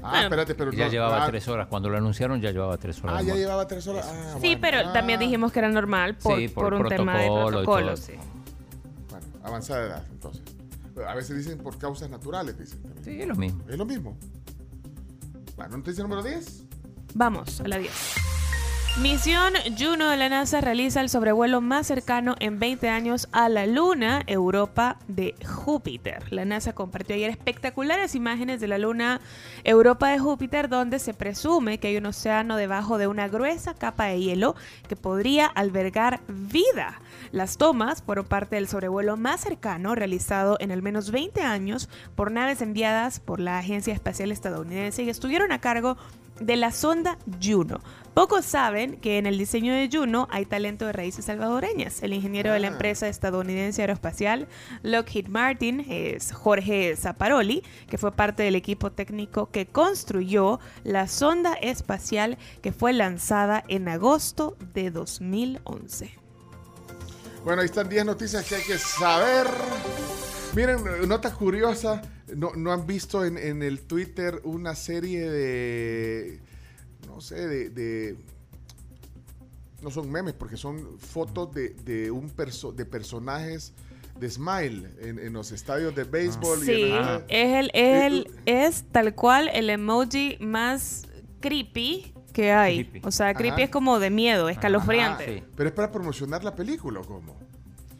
Ah, 0.03 0.09
Bueno, 0.11 0.23
espérate, 0.23 0.55
pero 0.55 0.71
ya 0.71 0.85
no- 0.85 0.91
llevaba 0.91 1.23
ah, 1.25 1.27
tres 1.27 1.47
horas. 1.47 1.67
Cuando 1.67 1.89
lo 1.89 1.97
anunciaron 1.97 2.39
ya 2.41 2.51
llevaba 2.51 2.77
tres 2.77 2.99
horas. 3.03 3.15
Ah, 3.15 3.19
ya 3.19 3.23
muerte. 3.25 3.39
llevaba 3.41 3.67
tres 3.67 3.87
horas. 3.87 4.05
Ah, 4.09 4.33
Sí, 4.41 4.55
bueno. 4.55 4.59
pero 4.61 4.93
también 4.93 5.19
dijimos 5.19 5.51
que 5.51 5.59
era 5.59 5.69
normal 5.69 6.15
por, 6.17 6.37
Sí, 6.37 6.47
por 6.47 6.63
por 6.69 6.73
un 6.81 6.89
tema 6.89 7.19
de 7.19 7.27
protocolo 7.27 7.97
sí. 7.97 8.13
Bueno, 9.09 9.25
avanzada 9.43 9.85
edad, 9.85 10.05
entonces. 10.11 10.41
A 11.07 11.13
veces 11.15 11.37
dicen 11.37 11.57
por 11.59 11.77
causas 11.77 12.09
naturales, 12.09 12.57
dicen. 12.57 12.81
también. 12.81 13.03
Sí, 13.03 13.21
es 13.21 13.27
lo 13.27 13.35
mismo. 13.35 13.63
Es 13.69 13.77
lo 13.77 13.85
mismo. 13.85 14.17
Bueno, 15.55 15.77
noticia 15.77 16.03
número 16.03 16.23
10. 16.23 16.63
Vamos 17.13 17.61
a 17.61 17.67
la 17.67 17.77
10. 17.77 17.91
Misión 18.99 19.53
Juno 19.79 20.09
de 20.09 20.17
la 20.17 20.27
NASA 20.27 20.59
realiza 20.59 20.99
el 20.99 21.07
sobrevuelo 21.07 21.61
más 21.61 21.87
cercano 21.87 22.35
en 22.39 22.59
20 22.59 22.89
años 22.89 23.29
a 23.31 23.47
la 23.47 23.65
Luna, 23.65 24.21
Europa 24.27 24.99
de 25.07 25.33
Júpiter. 25.45 26.31
La 26.31 26.43
NASA 26.43 26.73
compartió 26.73 27.15
ayer 27.15 27.29
espectaculares 27.29 28.15
imágenes 28.15 28.59
de 28.59 28.67
la 28.67 28.77
Luna 28.77 29.21
Europa 29.63 30.09
de 30.09 30.19
Júpiter 30.19 30.67
donde 30.67 30.99
se 30.99 31.13
presume 31.13 31.79
que 31.79 31.87
hay 31.87 31.97
un 31.97 32.05
océano 32.05 32.57
debajo 32.57 32.97
de 32.97 33.07
una 33.07 33.29
gruesa 33.29 33.73
capa 33.73 34.07
de 34.07 34.19
hielo 34.19 34.55
que 34.89 34.97
podría 34.97 35.45
albergar 35.45 36.19
vida. 36.27 36.99
Las 37.31 37.57
tomas 37.57 38.01
fueron 38.03 38.25
parte 38.25 38.55
del 38.55 38.67
sobrevuelo 38.67 39.17
más 39.17 39.41
cercano 39.41 39.95
realizado 39.95 40.57
en 40.59 40.71
al 40.71 40.81
menos 40.81 41.11
20 41.11 41.41
años 41.41 41.89
por 42.15 42.31
naves 42.31 42.61
enviadas 42.61 43.19
por 43.19 43.39
la 43.39 43.57
Agencia 43.59 43.93
Espacial 43.93 44.31
Estadounidense 44.31 45.03
y 45.03 45.09
estuvieron 45.09 45.51
a 45.51 45.59
cargo 45.61 45.97
de 46.39 46.55
la 46.55 46.71
sonda 46.71 47.17
Juno. 47.41 47.81
Pocos 48.15 48.45
saben 48.45 48.97
que 48.97 49.17
en 49.19 49.25
el 49.27 49.37
diseño 49.37 49.73
de 49.73 49.89
Juno 49.91 50.27
hay 50.31 50.45
talento 50.45 50.85
de 50.85 50.91
raíces 50.91 51.25
salvadoreñas. 51.25 52.01
El 52.01 52.13
ingeniero 52.13 52.51
de 52.51 52.59
la 52.59 52.67
Ah. 52.67 52.71
empresa 52.71 53.07
estadounidense 53.07 53.81
aeroespacial 53.81 54.47
Lockheed 54.81 55.27
Martin 55.27 55.85
es 55.87 56.31
Jorge 56.33 56.95
Zaparoli, 56.97 57.63
que 57.87 57.97
fue 57.97 58.11
parte 58.11 58.43
del 58.43 58.55
equipo 58.55 58.91
técnico 58.91 59.51
que 59.51 59.67
construyó 59.67 60.59
la 60.83 61.07
sonda 61.07 61.53
espacial 61.53 62.37
que 62.61 62.71
fue 62.71 62.91
lanzada 62.91 63.63
en 63.67 63.87
agosto 63.87 64.57
de 64.73 64.89
2011. 64.89 66.20
Bueno, 67.43 67.61
ahí 67.61 67.65
están 67.65 67.89
10 67.89 68.05
noticias 68.05 68.45
que 68.47 68.55
hay 68.55 68.63
que 68.63 68.77
saber. 68.77 69.47
Miren, 70.55 70.77
nota 71.07 71.33
curiosa. 71.33 72.01
No, 72.35 72.51
no 72.55 72.71
han 72.71 72.85
visto 72.85 73.25
en, 73.25 73.37
en 73.37 73.63
el 73.63 73.79
Twitter 73.81 74.41
una 74.43 74.75
serie 74.75 75.29
de. 75.29 76.39
No 77.07 77.19
sé, 77.21 77.47
de. 77.47 77.69
de- 77.69 78.15
no 79.81 79.89
son 79.89 80.11
memes, 80.11 80.35
porque 80.35 80.57
son 80.57 80.99
fotos 80.99 81.51
de, 81.55 81.69
de 81.69 82.11
un 82.11 82.29
perso- 82.29 82.71
de 82.71 82.85
personajes 82.85 83.73
de 84.19 84.29
Smile 84.29 84.87
en, 84.99 85.17
en 85.17 85.33
los 85.33 85.51
estadios 85.51 85.95
de 85.95 86.03
béisbol. 86.03 86.61
y 86.61 86.65
Sí, 86.67 86.83
en- 86.91 87.23
es, 87.27 87.55
el, 87.57 87.71
es, 87.73 88.03
el- 88.03 88.27
es 88.45 88.83
tal 88.91 89.15
cual 89.15 89.49
el 89.51 89.71
emoji 89.71 90.37
más 90.39 91.07
creepy 91.39 92.13
que 92.31 92.51
hay. 92.51 92.85
Creepy. 92.85 93.07
O 93.07 93.11
sea, 93.11 93.33
creepy 93.33 93.53
Ajá. 93.55 93.63
es 93.63 93.69
como 93.69 93.99
de 93.99 94.09
miedo, 94.09 94.49
escalofriante. 94.49 95.37
Ajá, 95.39 95.47
Pero 95.55 95.69
es 95.69 95.75
para 95.75 95.91
promocionar 95.91 96.43
la 96.43 96.55
película, 96.55 96.99
¿o 97.01 97.03
cómo? 97.03 97.37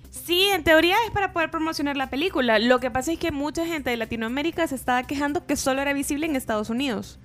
Sí, 0.10 0.48
en 0.54 0.64
teoría 0.64 0.96
es 1.06 1.12
para 1.12 1.34
poder 1.34 1.50
promocionar 1.52 1.96
la 1.98 2.10
película. 2.10 2.60
Lo 2.60 2.80
que 2.80 2.92
pasa 2.92 3.12
es 3.12 3.20
que 3.20 3.32
mucha 3.32 3.66
gente 3.66 3.90
de 3.90 3.98
Latinoamérica 3.98 4.68
se 4.68 4.76
estaba 4.76 5.04
quejando 5.04 5.46
que 5.46 5.56
solo 5.56 5.82
era 5.82 5.94
visible 5.94 6.26
en 6.26 6.36
Estados 6.36 6.70
Unidos. 6.70 7.18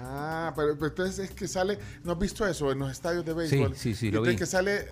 Ah, 0.00 0.52
pero, 0.54 0.74
pero 0.74 0.86
entonces 0.88 1.30
es 1.30 1.34
que 1.34 1.48
sale, 1.48 1.78
¿no 2.04 2.12
has 2.12 2.18
visto 2.18 2.46
eso 2.46 2.70
en 2.70 2.78
los 2.78 2.90
estadios 2.92 3.24
de 3.24 3.34
béisbol? 3.34 3.74
Sí, 3.74 3.92
sí, 3.92 3.94
sí, 3.94 4.10
lo 4.10 4.18
entonces 4.18 4.34
vi. 4.34 4.38
que 4.38 4.46
sale 4.46 4.88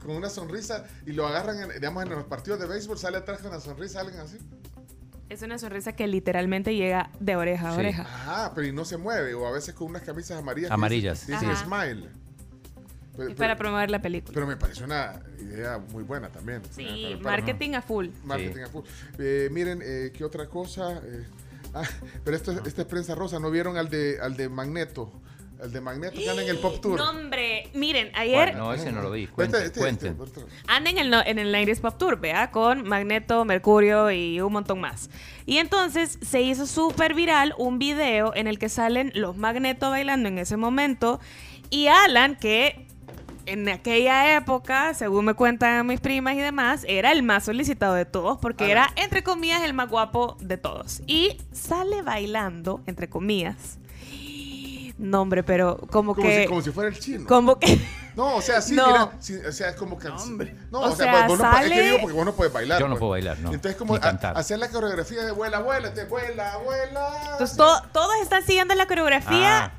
con 0.00 0.16
una 0.16 0.30
sonrisa 0.30 0.84
y 1.06 1.12
lo 1.12 1.26
agarran, 1.26 1.60
en, 1.60 1.68
digamos, 1.74 2.02
en 2.04 2.10
los 2.10 2.24
partidos 2.24 2.58
de 2.58 2.66
béisbol, 2.66 2.98
sale 2.98 3.18
atrás 3.18 3.38
con 3.40 3.50
una 3.50 3.60
sonrisa, 3.60 4.00
salen 4.00 4.18
así. 4.18 4.38
Es 5.32 5.40
una 5.40 5.58
sonrisa 5.58 5.92
que 5.94 6.06
literalmente 6.06 6.74
llega 6.76 7.08
de 7.18 7.36
oreja 7.36 7.70
a 7.70 7.72
Sí. 7.72 7.78
oreja. 7.80 8.02
Ajá, 8.02 8.52
pero 8.54 8.66
y 8.66 8.72
no 8.72 8.84
se 8.84 8.98
mueve, 8.98 9.32
o 9.32 9.46
a 9.46 9.50
veces 9.52 9.74
con 9.74 9.88
unas 9.88 10.02
camisas 10.02 10.38
amarillas. 10.38 10.70
Amarillas. 10.70 11.26
Dicen 11.26 11.48
Ajá. 11.50 11.64
smile. 11.64 12.08
Pero, 13.16 13.28
Es 13.30 13.34
para 13.36 13.56
promover 13.56 13.90
la 13.90 14.02
película. 14.02 14.34
pero 14.34 14.46
me 14.46 14.56
parece 14.58 14.84
una 14.84 15.20
idea 15.40 15.78
muy 15.90 16.02
buena 16.02 16.28
también. 16.28 16.60
Sí, 16.70 16.84
Eh, 16.86 17.10
para- 17.16 17.22
para- 17.22 17.36
marketing 17.38 17.70
a 17.74 17.80
full. 17.82 18.08
Marketing 18.24 18.60
a 18.60 18.68
full. 18.68 18.84
Eh, 19.18 19.48
miren, 19.50 19.80
eh, 19.82 20.12
¿qué 20.14 20.22
otra 20.22 20.46
cosa? 20.48 20.98
Eh, 21.02 21.24
ah, 21.74 21.82
pero 22.24 22.36
esto, 22.36 22.52
es- 22.52 22.66
esta 22.66 22.82
es 22.82 22.88
prensa 22.88 23.14
rosa. 23.14 23.38
¿No 23.38 23.50
vieron 23.50 23.78
al 23.78 23.88
de, 23.88 24.18
al 24.20 24.36
de 24.36 24.50
Magneto? 24.50 25.10
Al 25.62 25.70
de 25.70 25.80
Magneto 25.80 26.16
que 26.18 26.28
anda 26.28 26.42
en 26.42 26.48
el 26.48 26.58
Pop 26.58 26.80
Tour. 26.80 26.98
No, 26.98 27.10
hombre, 27.10 27.70
miren, 27.72 28.10
ayer 28.14 28.56
No, 28.56 28.72
ese 28.72 28.90
no 28.90 29.00
lo 29.00 29.12
vi. 29.12 29.22
Este- 29.24 29.34
Cuenten, 29.34 29.62
este- 29.62 29.88
este- 29.88 30.10
otro. 30.18 30.46
anda 30.66 30.90
en 30.90 30.98
el, 30.98 31.14
en 31.14 31.38
el 31.38 31.52
90s 31.54 31.80
Pop 31.80 31.96
Tour, 31.98 32.18
vea, 32.18 32.50
con 32.50 32.88
Magneto, 32.88 33.44
Mercurio 33.44 34.10
y 34.10 34.40
un 34.40 34.52
montón 34.52 34.80
más. 34.80 35.08
Y 35.46 35.58
entonces 35.58 36.18
se 36.20 36.40
hizo 36.42 36.66
súper 36.66 37.14
viral 37.14 37.54
un 37.58 37.78
video 37.78 38.34
en 38.34 38.48
el 38.48 38.58
que 38.58 38.68
salen 38.68 39.12
los 39.14 39.36
Magneto 39.36 39.90
bailando 39.90 40.28
en 40.28 40.38
ese 40.38 40.56
momento 40.56 41.20
y 41.70 41.86
Alan, 41.86 42.34
que 42.36 42.86
en 43.46 43.68
aquella 43.68 44.36
época, 44.36 44.94
según 44.94 45.24
me 45.26 45.34
cuentan 45.34 45.86
mis 45.86 46.00
primas 46.00 46.34
y 46.34 46.38
demás, 46.38 46.84
era 46.88 47.12
el 47.12 47.22
más 47.22 47.44
solicitado 47.44 47.94
de 47.94 48.04
todos 48.04 48.38
porque 48.38 48.70
era, 48.70 48.92
entre 48.96 49.22
comillas, 49.22 49.62
el 49.62 49.74
más 49.74 49.88
guapo 49.88 50.36
de 50.40 50.56
todos. 50.58 51.02
Y 51.06 51.38
sale 51.52 52.02
bailando, 52.02 52.80
entre 52.86 53.08
comillas. 53.08 53.78
No, 55.02 55.20
hombre, 55.22 55.42
pero 55.42 55.76
como, 55.90 56.14
Como, 56.14 56.28
que... 56.28 56.42
si, 56.42 56.48
como 56.48 56.62
si 56.62 56.70
fuera 56.70 56.88
el 56.90 56.98
chino. 56.98 57.26
como 57.26 57.58
que... 57.58 57.78
No, 58.14 58.36
o 58.36 58.42
sea, 58.42 58.60
sí, 58.60 58.74
No. 58.74 58.86
mira, 58.86 59.12
sí, 59.20 59.34
o 59.36 59.50
sea, 59.52 59.70
es 59.70 59.76
como 59.76 59.98
que... 59.98 60.06
No, 60.06 60.14
O 60.16 60.90
o, 60.90 60.94
sea, 60.94 61.12
sea, 61.12 61.26
vos 61.26 61.38
no, 61.38 61.58
es 61.58 61.70
que 61.70 61.80
digo 61.82 61.96
porque 62.02 62.14
vos 62.14 62.26
no 62.26 62.34
puedes 62.34 62.52
bailar. 62.52 62.78
Yo 62.78 62.86
no 62.86 62.90
pues. 62.92 62.98
puedo 63.00 63.10
bailar, 63.12 63.38
no. 63.40 63.52
Entonces, 63.52 63.76
como 63.76 63.94
a- 63.94 64.00
cantar. 64.00 64.36
hacer 64.36 64.58
la 64.58 64.68
coreografía 64.68 65.22
de 65.24 65.32
vuela, 65.32 65.60
vuela, 65.60 65.94
te 65.94 66.04
vuela, 66.04 66.58
vuela. 66.58 67.08
Entonces, 67.32 67.56
to- 67.56 67.82
todos 67.92 68.12
están 68.22 68.44
siguiendo 68.44 68.74
la 68.74 68.86
coreografía 68.86 69.64
Ah. 69.64 69.72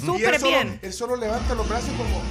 Súper 0.00 0.40
bien. 0.40 0.78
Él 0.82 0.92
solo 0.92 1.16
levanta 1.16 1.54
los 1.56 1.68
brazos 1.68 1.90
como... 1.96 2.22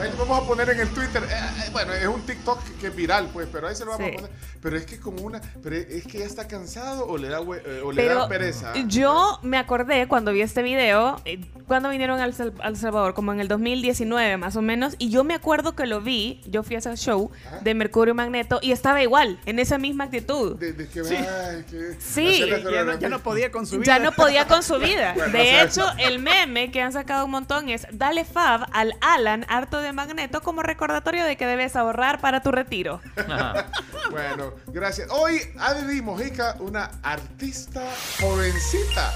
Ahí 0.00 0.10
lo 0.12 0.18
vamos 0.18 0.44
a 0.44 0.46
poner 0.46 0.70
en 0.70 0.80
el 0.80 0.88
Twitter. 0.90 1.22
Eh, 1.24 1.26
eh, 1.32 1.70
bueno, 1.72 1.92
es 1.92 2.06
un 2.06 2.20
TikTok 2.22 2.62
que 2.80 2.86
es 2.88 2.94
viral, 2.96 3.28
pues, 3.32 3.48
pero 3.50 3.66
ahí 3.68 3.74
se 3.74 3.84
lo 3.84 3.90
vamos 3.92 4.06
Sí. 4.06 4.12
a 4.12 4.16
poner. 4.16 4.30
Pero 4.62 4.76
es 4.76 4.86
que 4.86 4.98
como 5.00 5.22
una... 5.22 5.40
Pero 5.62 5.76
es 5.76 6.06
que 6.06 6.18
ya 6.20 6.24
está 6.24 6.46
cansado 6.46 7.06
o 7.06 7.16
le 7.18 7.28
da, 7.28 7.38
eh, 7.40 7.80
o 7.84 7.90
le 7.92 8.02
Pero 8.02 8.14
da 8.20 8.28
pereza. 8.28 8.72
yo 8.86 9.38
me 9.42 9.56
acordé 9.58 10.06
cuando 10.08 10.32
vi 10.32 10.42
este 10.42 10.62
video, 10.62 11.20
eh, 11.24 11.40
cuando 11.66 11.88
vinieron 11.90 12.20
al, 12.20 12.34
al 12.60 12.76
Salvador, 12.76 13.14
como 13.14 13.32
en 13.32 13.40
el 13.40 13.48
2019 13.48 14.36
más 14.36 14.56
o 14.56 14.62
menos, 14.62 14.94
y 14.98 15.10
yo 15.10 15.24
me 15.24 15.34
acuerdo 15.34 15.74
que 15.74 15.86
lo 15.86 16.00
vi, 16.00 16.40
yo 16.46 16.62
fui 16.62 16.76
a 16.76 16.78
ese 16.78 16.96
show 16.96 17.30
de 17.62 17.74
Mercurio 17.74 18.14
Magneto 18.14 18.58
y 18.62 18.72
estaba 18.72 19.02
igual, 19.02 19.38
en 19.46 19.58
esa 19.58 19.78
misma 19.78 20.04
actitud. 20.04 20.56
De, 20.58 20.72
de 20.72 20.88
que, 20.88 21.04
Sí. 21.04 21.14
ay, 21.16 21.64
que 21.70 21.96
Sí. 22.00 22.44
Ya 22.48 22.84
no, 22.84 22.98
ya 22.98 23.08
no 23.08 23.18
podía 23.20 23.50
con 23.50 23.66
su 23.66 23.78
vida. 23.78 23.84
Ya 23.84 23.98
no 23.98 24.12
podía 24.12 24.46
con 24.46 24.62
su 24.62 24.78
vida. 24.78 25.14
Bueno, 25.14 25.32
De 25.32 25.40
o 25.40 25.44
sea, 25.44 25.62
hecho, 25.64 25.86
el 25.98 26.18
meme 26.20 26.70
que 26.70 26.80
han 26.82 26.92
sacado 26.92 27.24
un 27.24 27.30
montón 27.32 27.68
es 27.68 27.86
Dale 27.92 28.24
Fab 28.24 28.66
al 28.72 28.94
Alan 29.00 29.44
harto 29.48 29.80
de 29.80 29.87
Magneto 29.92 30.40
como 30.40 30.62
recordatorio 30.62 31.24
de 31.24 31.36
que 31.36 31.46
debes 31.46 31.76
ahorrar 31.76 32.20
para 32.20 32.42
tu 32.42 32.50
retiro. 32.50 33.00
Ajá. 33.16 33.66
Bueno, 34.10 34.54
gracias. 34.68 35.10
Hoy 35.10 35.38
Adri 35.58 36.00
Mojica, 36.00 36.56
una 36.60 36.90
artista 37.02 37.82
jovencita. 38.18 39.12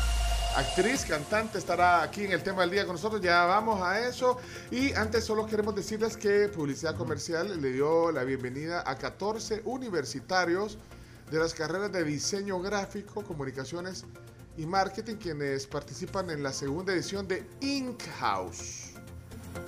Actriz, 0.55 1.07
cantante, 1.07 1.57
estará 1.57 2.03
aquí 2.03 2.27
en 2.27 2.32
el 2.32 2.43
tema 2.43 2.61
del 2.61 2.73
día 2.73 2.85
con 2.85 2.97
nosotros. 2.97 3.23
Ya 3.23 3.47
vamos 3.47 3.81
a 3.81 4.07
eso. 4.07 4.36
Y 4.70 4.93
antes 4.93 5.24
solo 5.24 5.47
queremos 5.47 5.74
decirles 5.74 6.15
que 6.15 6.49
Publicidad 6.49 6.94
Comercial 6.94 7.62
le 7.62 7.73
dio 7.73 8.12
la 8.12 8.23
bienvenida 8.24 8.85
a 8.86 8.97
14 8.99 9.62
universitarios 9.65 10.77
de 11.31 11.39
las 11.39 11.55
carreras 11.55 11.90
de 11.90 12.05
diseño 12.05 12.61
gráfico, 12.61 13.24
comunicaciones 13.24 14.05
y 14.59 14.66
marketing, 14.66 15.16
quienes 15.16 15.66
participan 15.66 16.28
en 16.28 16.43
la 16.43 16.53
segunda 16.53 16.93
edición 16.93 17.27
de 17.27 17.49
Ink 17.62 18.03
House. 18.20 18.82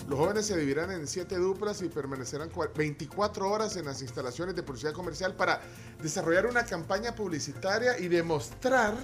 Los 0.09 0.19
jóvenes 0.19 0.47
se 0.47 0.55
dividirán 0.57 0.91
en 0.91 1.07
siete 1.07 1.37
duplas 1.37 1.81
y 1.83 1.89
permanecerán 1.89 2.51
cua- 2.51 2.71
24 2.75 3.49
horas 3.51 3.77
en 3.77 3.87
las 3.87 4.03
instalaciones 4.03 4.55
de 4.55 4.63
publicidad 4.63 4.93
comercial 4.93 5.35
para 5.35 5.61
desarrollar 6.03 6.47
una 6.47 6.65
campaña 6.67 7.15
publicitaria 7.15 7.99
y 7.99 8.09
demostrar 8.09 8.95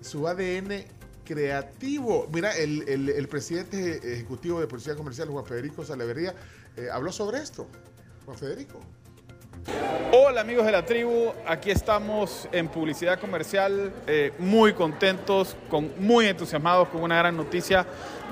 su 0.00 0.26
ADN 0.26 0.84
creativo. 1.24 2.28
Mira, 2.32 2.56
el, 2.56 2.88
el- 2.88 3.28
presidente 3.28 3.96
ejecutivo 4.14 4.60
de 4.60 4.66
publicidad 4.66 4.96
comercial, 4.96 5.28
Juan 5.28 5.44
Federico 5.46 5.84
Salaverría, 5.84 6.34
eh, 6.76 6.88
habló 6.92 7.12
sobre 7.12 7.38
esto. 7.38 7.66
Juan 8.24 8.36
Federico. 8.38 8.80
Hola 10.12 10.40
amigos 10.40 10.64
de 10.66 10.72
la 10.72 10.84
tribu, 10.84 11.32
aquí 11.46 11.70
estamos 11.70 12.48
en 12.52 12.68
publicidad 12.68 13.18
comercial, 13.18 13.92
eh, 14.06 14.32
muy 14.38 14.72
contentos, 14.72 15.56
con, 15.68 15.92
muy 15.98 16.26
entusiasmados 16.26 16.88
con 16.88 17.02
una 17.02 17.18
gran 17.18 17.36
noticia 17.36 17.84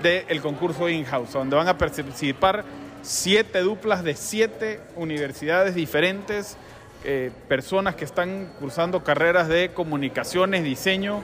del 0.03 0.41
concurso 0.41 0.89
In-House, 0.89 1.33
donde 1.33 1.57
van 1.57 1.67
a 1.67 1.77
participar 1.77 2.65
siete 3.03 3.61
duplas 3.61 4.05
de 4.05 4.15
siete 4.15 4.81
universidades 4.97 5.75
diferentes, 5.75 6.57
eh, 7.05 7.33
personas 7.49 7.97
que 7.97 8.05
están 8.05 8.53
cursando 8.61 9.03
carreras 9.03 9.49
de 9.49 9.73
comunicaciones, 9.75 10.63
diseño 10.63 11.23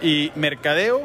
y 0.00 0.30
mercadeo 0.36 1.02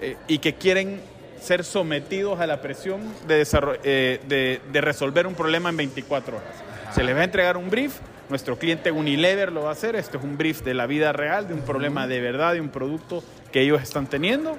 eh, 0.00 0.16
y 0.26 0.38
que 0.38 0.54
quieren 0.54 1.00
ser 1.40 1.64
sometidos 1.64 2.40
a 2.40 2.46
la 2.46 2.60
presión 2.60 3.00
de, 3.28 4.60
resolver 4.72 5.26
un 5.26 5.34
problema 5.34 5.68
en 5.68 5.76
24 5.76 6.36
horas. 6.36 6.73
Se 6.94 7.02
les 7.02 7.16
va 7.16 7.22
a 7.22 7.24
entregar 7.24 7.56
un 7.56 7.70
brief, 7.70 7.98
nuestro 8.28 8.56
cliente 8.56 8.92
Unilever 8.92 9.50
lo 9.50 9.64
va 9.64 9.70
a 9.70 9.72
hacer, 9.72 9.96
este 9.96 10.16
es 10.16 10.22
un 10.22 10.38
brief 10.38 10.62
de 10.62 10.74
la 10.74 10.86
vida 10.86 11.12
real, 11.12 11.48
de 11.48 11.54
un 11.54 11.62
problema 11.62 12.06
de 12.06 12.20
verdad, 12.20 12.52
de 12.52 12.60
un 12.60 12.68
producto 12.68 13.24
que 13.50 13.62
ellos 13.62 13.82
están 13.82 14.06
teniendo 14.06 14.56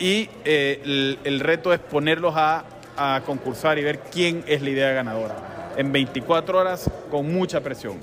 y 0.00 0.28
eh, 0.44 0.80
el, 0.82 1.18
el 1.22 1.38
reto 1.38 1.72
es 1.72 1.78
ponerlos 1.78 2.34
a, 2.36 2.64
a 2.96 3.22
concursar 3.24 3.78
y 3.78 3.84
ver 3.84 4.00
quién 4.00 4.42
es 4.48 4.62
la 4.62 4.70
idea 4.70 4.90
ganadora. 4.94 5.72
En 5.76 5.92
24 5.92 6.58
horas 6.58 6.90
con 7.08 7.32
mucha 7.32 7.60
presión. 7.60 7.98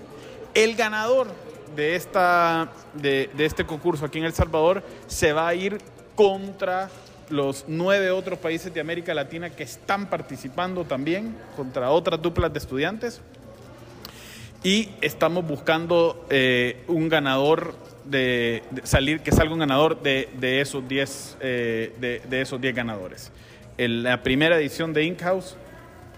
El 0.53 0.77
ganador 0.77 1.27
de, 1.75 1.97
esta, 1.97 2.69
de, 2.93 3.29
de 3.33 3.45
este 3.45 3.65
concurso 3.65 4.05
aquí 4.05 4.19
en 4.19 4.23
El 4.23 4.33
Salvador 4.33 4.81
se 5.07 5.33
va 5.33 5.49
a 5.49 5.55
ir 5.55 5.77
contra 6.15 6.89
los 7.29 7.65
nueve 7.67 8.11
otros 8.11 8.39
países 8.39 8.73
de 8.73 8.79
América 8.79 9.13
Latina 9.13 9.49
que 9.49 9.63
están 9.63 10.09
participando 10.09 10.85
también, 10.85 11.35
contra 11.57 11.91
otras 11.91 12.21
duplas 12.21 12.53
de 12.53 12.59
estudiantes. 12.59 13.21
Y 14.63 14.89
estamos 15.01 15.47
buscando 15.47 16.23
eh, 16.29 16.83
un 16.87 17.09
ganador 17.09 17.73
de, 18.05 18.61
salir, 18.83 19.21
que 19.21 19.31
salga 19.31 19.53
un 19.53 19.59
ganador 19.59 20.03
de, 20.03 20.29
de 20.39 20.61
esos 20.61 20.87
10 20.87 21.37
eh, 21.39 21.95
de, 21.99 22.21
de 22.29 22.41
esos 22.41 22.61
10 22.61 22.75
ganadores. 22.75 23.31
En 23.79 24.03
la 24.03 24.21
primera 24.21 24.57
edición 24.57 24.93
de 24.93 25.03
Inkhouse, 25.05 25.57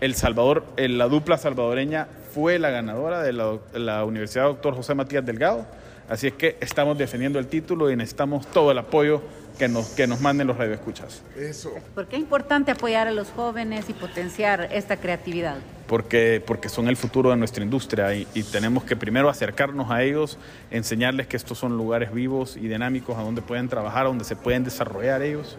El 0.01 0.15
Salvador, 0.15 0.65
eh, 0.75 0.89
la 0.89 1.07
dupla 1.07 1.37
salvadoreña 1.37 2.09
fue 2.33 2.59
la 2.59 2.69
ganadora 2.69 3.23
de 3.23 3.31
la, 3.31 3.59
la 3.75 4.03
Universidad 4.03 4.45
Doctor 4.45 4.75
José 4.75 4.93
Matías 4.93 5.25
Delgado. 5.25 5.65
Así 6.09 6.27
es 6.27 6.33
que 6.33 6.57
estamos 6.59 6.97
defendiendo 6.97 7.39
el 7.39 7.47
título 7.47 7.89
y 7.89 7.95
necesitamos 7.95 8.45
todo 8.47 8.71
el 8.71 8.77
apoyo 8.77 9.21
que 9.57 9.67
nos, 9.67 9.87
que 9.89 10.07
nos 10.07 10.19
manden 10.21 10.47
los 10.47 10.57
radioescuchas. 10.57 11.21
Eso. 11.37 11.73
¿Por 11.95 12.07
qué 12.07 12.15
es 12.15 12.21
importante 12.21 12.71
apoyar 12.71 13.07
a 13.07 13.11
los 13.11 13.29
jóvenes 13.29 13.85
y 13.89 13.93
potenciar 13.93 14.69
esta 14.71 14.97
creatividad? 14.97 15.57
porque, 15.85 16.41
porque 16.43 16.69
son 16.69 16.87
el 16.87 16.95
futuro 16.97 17.29
de 17.29 17.35
nuestra 17.37 17.61
industria 17.63 18.15
y, 18.15 18.25
y 18.33 18.41
tenemos 18.43 18.83
que 18.83 18.95
primero 18.95 19.29
acercarnos 19.29 19.91
a 19.91 20.01
ellos, 20.01 20.39
enseñarles 20.71 21.27
que 21.27 21.37
estos 21.37 21.57
son 21.59 21.77
lugares 21.77 22.11
vivos 22.13 22.55
y 22.55 22.67
dinámicos 22.67 23.15
a 23.17 23.21
donde 23.21 23.41
pueden 23.43 23.67
trabajar, 23.67 24.05
a 24.05 24.07
donde 24.07 24.23
se 24.23 24.35
pueden 24.35 24.63
desarrollar 24.63 25.21
ellos 25.21 25.57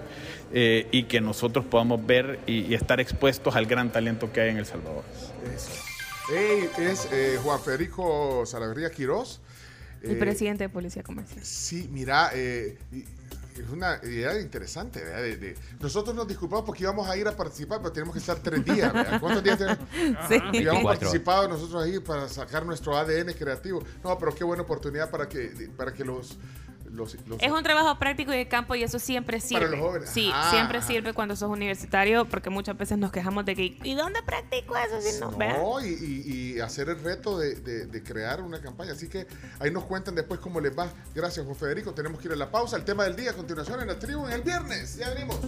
eh, 0.52 0.88
y 0.90 1.04
que 1.04 1.20
nosotros 1.20 1.64
podamos 1.66 2.04
ver 2.04 2.40
y, 2.46 2.60
y 2.62 2.74
estar 2.74 3.00
expuestos 3.00 3.54
al 3.54 3.66
gran 3.66 3.92
talento 3.92 4.32
que 4.32 4.40
hay 4.40 4.50
en 4.50 4.56
El 4.56 4.66
Salvador. 4.66 5.04
Eso. 5.54 5.70
Ey, 6.34 6.68
es 6.78 7.06
eh, 7.12 7.38
Juan 7.44 7.60
Federico 7.60 8.44
Salaverría 8.46 8.90
Quirós. 8.90 9.40
El 10.02 10.12
Eh, 10.12 10.16
presidente 10.16 10.64
de 10.64 10.68
Policía 10.68 11.02
Comercial. 11.02 11.44
Sí, 11.44 11.88
mira, 11.92 12.30
eh, 12.34 12.76
y- 12.92 13.04
es 13.62 13.68
una 13.70 13.98
idea 14.02 14.40
interesante. 14.40 15.02
¿verdad? 15.02 15.22
De- 15.22 15.36
de- 15.36 15.56
nosotros 15.80 16.14
nos 16.14 16.26
disculpamos 16.26 16.64
porque 16.64 16.82
íbamos 16.84 17.08
a 17.08 17.16
ir 17.16 17.26
a 17.28 17.36
participar, 17.36 17.78
pero 17.78 17.92
tenemos 17.92 18.12
que 18.14 18.18
estar 18.20 18.36
tres 18.38 18.64
días. 18.64 18.92
¿verdad? 18.92 19.18
¿Cuántos 19.20 19.42
días 19.44 19.58
tenemos? 19.58 19.78
Sí. 20.28 20.34
Y 20.34 20.38
habíamos 20.38 20.82
24. 20.82 20.84
participado 20.84 21.48
nosotros 21.48 21.82
ahí 21.82 21.98
para 22.00 22.28
sacar 22.28 22.64
nuestro 22.66 22.96
ADN 22.96 23.32
creativo. 23.34 23.82
No, 24.02 24.18
pero 24.18 24.34
qué 24.34 24.44
buena 24.44 24.62
oportunidad 24.62 25.10
para 25.10 25.28
que, 25.28 25.70
para 25.76 25.92
que 25.92 26.04
los, 26.04 26.36
los, 26.94 27.16
los- 27.26 27.42
Es 27.42 27.50
un 27.50 27.62
trabajo 27.62 27.98
práctico 27.98 28.32
y 28.32 28.36
de 28.36 28.48
campo 28.48 28.74
y 28.74 28.82
eso 28.82 28.98
siempre 28.98 29.40
sirve. 29.40 29.66
Para 29.66 29.76
los 29.76 29.80
jóvenes. 29.86 30.10
Sí, 30.10 30.30
Ah. 30.32 30.48
siempre 30.50 30.80
sirve 30.82 31.12
cuando 31.12 31.36
sos 31.36 31.50
universitario 31.50 32.24
porque 32.26 32.50
muchas 32.50 32.76
veces 32.78 32.96
nos 32.98 33.10
quejamos 33.12 33.44
de 33.44 33.54
que 33.56 33.76
¿y 33.82 33.94
dónde 33.94 34.22
practico 34.22 34.76
eso 34.76 35.00
si 35.00 35.20
no? 35.20 35.30
No, 35.32 35.84
y, 35.84 35.88
y- 35.88 36.54
y 36.56 36.60
hacer 36.60 36.88
el 36.88 37.02
reto 37.02 37.38
de, 37.38 37.56
de- 37.56 37.86
de 37.86 38.02
crear 38.02 38.40
una 38.40 38.60
campaña. 38.60 38.92
Así 38.92 39.08
que 39.08 39.26
ahí 39.58 39.70
nos 39.70 39.84
cuentan 39.84 40.14
después 40.14 40.40
cómo 40.40 40.60
les 40.60 40.76
va. 40.78 40.88
Gracias, 41.14 41.44
Juan 41.44 41.56
Federico. 41.56 41.92
Tenemos 41.92 42.20
que 42.20 42.28
ir 42.28 42.32
a 42.32 42.36
la 42.36 42.50
pausa. 42.50 42.76
El 42.76 42.84
tema 42.84 43.04
del 43.04 43.16
día 43.16 43.32
a 43.32 43.34
continuación 43.34 43.80
en 43.80 43.88
la 43.88 43.98
tribu 43.98 44.26
en 44.26 44.32
el 44.32 44.42
viernes. 44.42 44.96
Ya 44.96 45.10
venimos. 45.10 45.38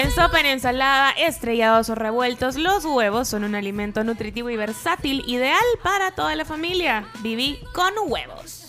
En 0.00 0.10
sopa, 0.10 0.40
en 0.40 0.46
ensalada, 0.46 1.10
estrellados 1.10 1.90
o 1.90 1.94
revueltos, 1.94 2.56
los 2.56 2.84
huevos 2.86 3.28
son 3.28 3.44
un 3.44 3.54
alimento 3.54 4.02
nutritivo 4.02 4.48
y 4.48 4.56
versátil, 4.56 5.22
ideal 5.26 5.62
para 5.82 6.12
toda 6.12 6.34
la 6.36 6.44
familia. 6.46 7.06
Viví 7.22 7.60
con 7.74 7.92
huevos. 8.06 8.68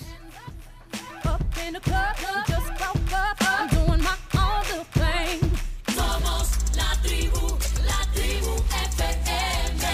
Somos 5.96 6.50
la 6.76 7.02
tribu, 7.02 7.58
la 7.86 8.12
tribu 8.14 8.56
FM. 8.70 9.88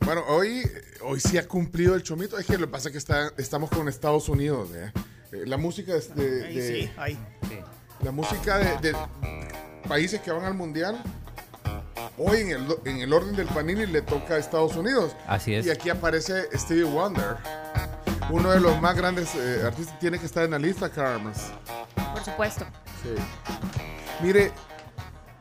Bueno, 0.00 0.22
hoy, 0.28 0.62
hoy 1.02 1.20
sí 1.20 1.38
ha 1.38 1.46
cumplido 1.48 1.94
el 1.94 2.02
chomito. 2.02 2.38
Es 2.38 2.46
que 2.46 2.54
lo 2.54 2.66
que 2.66 2.72
pasa 2.72 2.88
es 2.88 2.92
que 2.92 2.98
está- 2.98 3.32
estamos 3.38 3.70
con 3.70 3.88
Estados 3.88 4.28
Unidos. 4.28 4.70
¿eh? 4.74 4.92
Eh, 5.32 5.42
La 5.46 5.56
música 5.56 5.94
es 5.94 6.14
de, 6.14 6.44
Ahí 6.46 6.54
de- 6.54 6.82
sí, 6.82 6.90
ahí. 6.96 7.18
La 8.04 8.12
música 8.12 8.58
de, 8.58 8.92
de 8.92 8.96
países 9.88 10.20
que 10.20 10.30
van 10.30 10.44
al 10.44 10.54
mundial. 10.54 11.02
Hoy 12.18 12.42
en 12.42 12.50
el, 12.50 12.76
en 12.84 12.98
el 12.98 13.12
orden 13.12 13.34
del 13.34 13.46
Panini 13.48 13.86
le 13.86 14.02
toca 14.02 14.34
a 14.34 14.36
Estados 14.36 14.76
Unidos. 14.76 15.16
Así 15.26 15.54
es. 15.54 15.66
Y 15.66 15.70
aquí 15.70 15.88
aparece 15.90 16.48
Stevie 16.56 16.84
Wonder. 16.84 17.38
Uno 18.30 18.50
de 18.50 18.60
los 18.60 18.80
más 18.80 18.94
grandes 18.94 19.34
eh, 19.34 19.62
artistas 19.64 19.98
tiene 19.98 20.18
que 20.18 20.26
estar 20.26 20.44
en 20.44 20.52
la 20.52 20.58
lista, 20.58 20.90
Carmes. 20.90 21.50
Por 22.12 22.22
supuesto. 22.22 22.66
Sí. 23.02 23.14
Mire, 24.22 24.52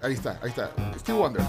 ahí 0.01 0.13
está, 0.13 0.39
ahí 0.41 0.49
está. 0.49 0.71
Stevie 0.99 1.19
Wonder. 1.19 1.43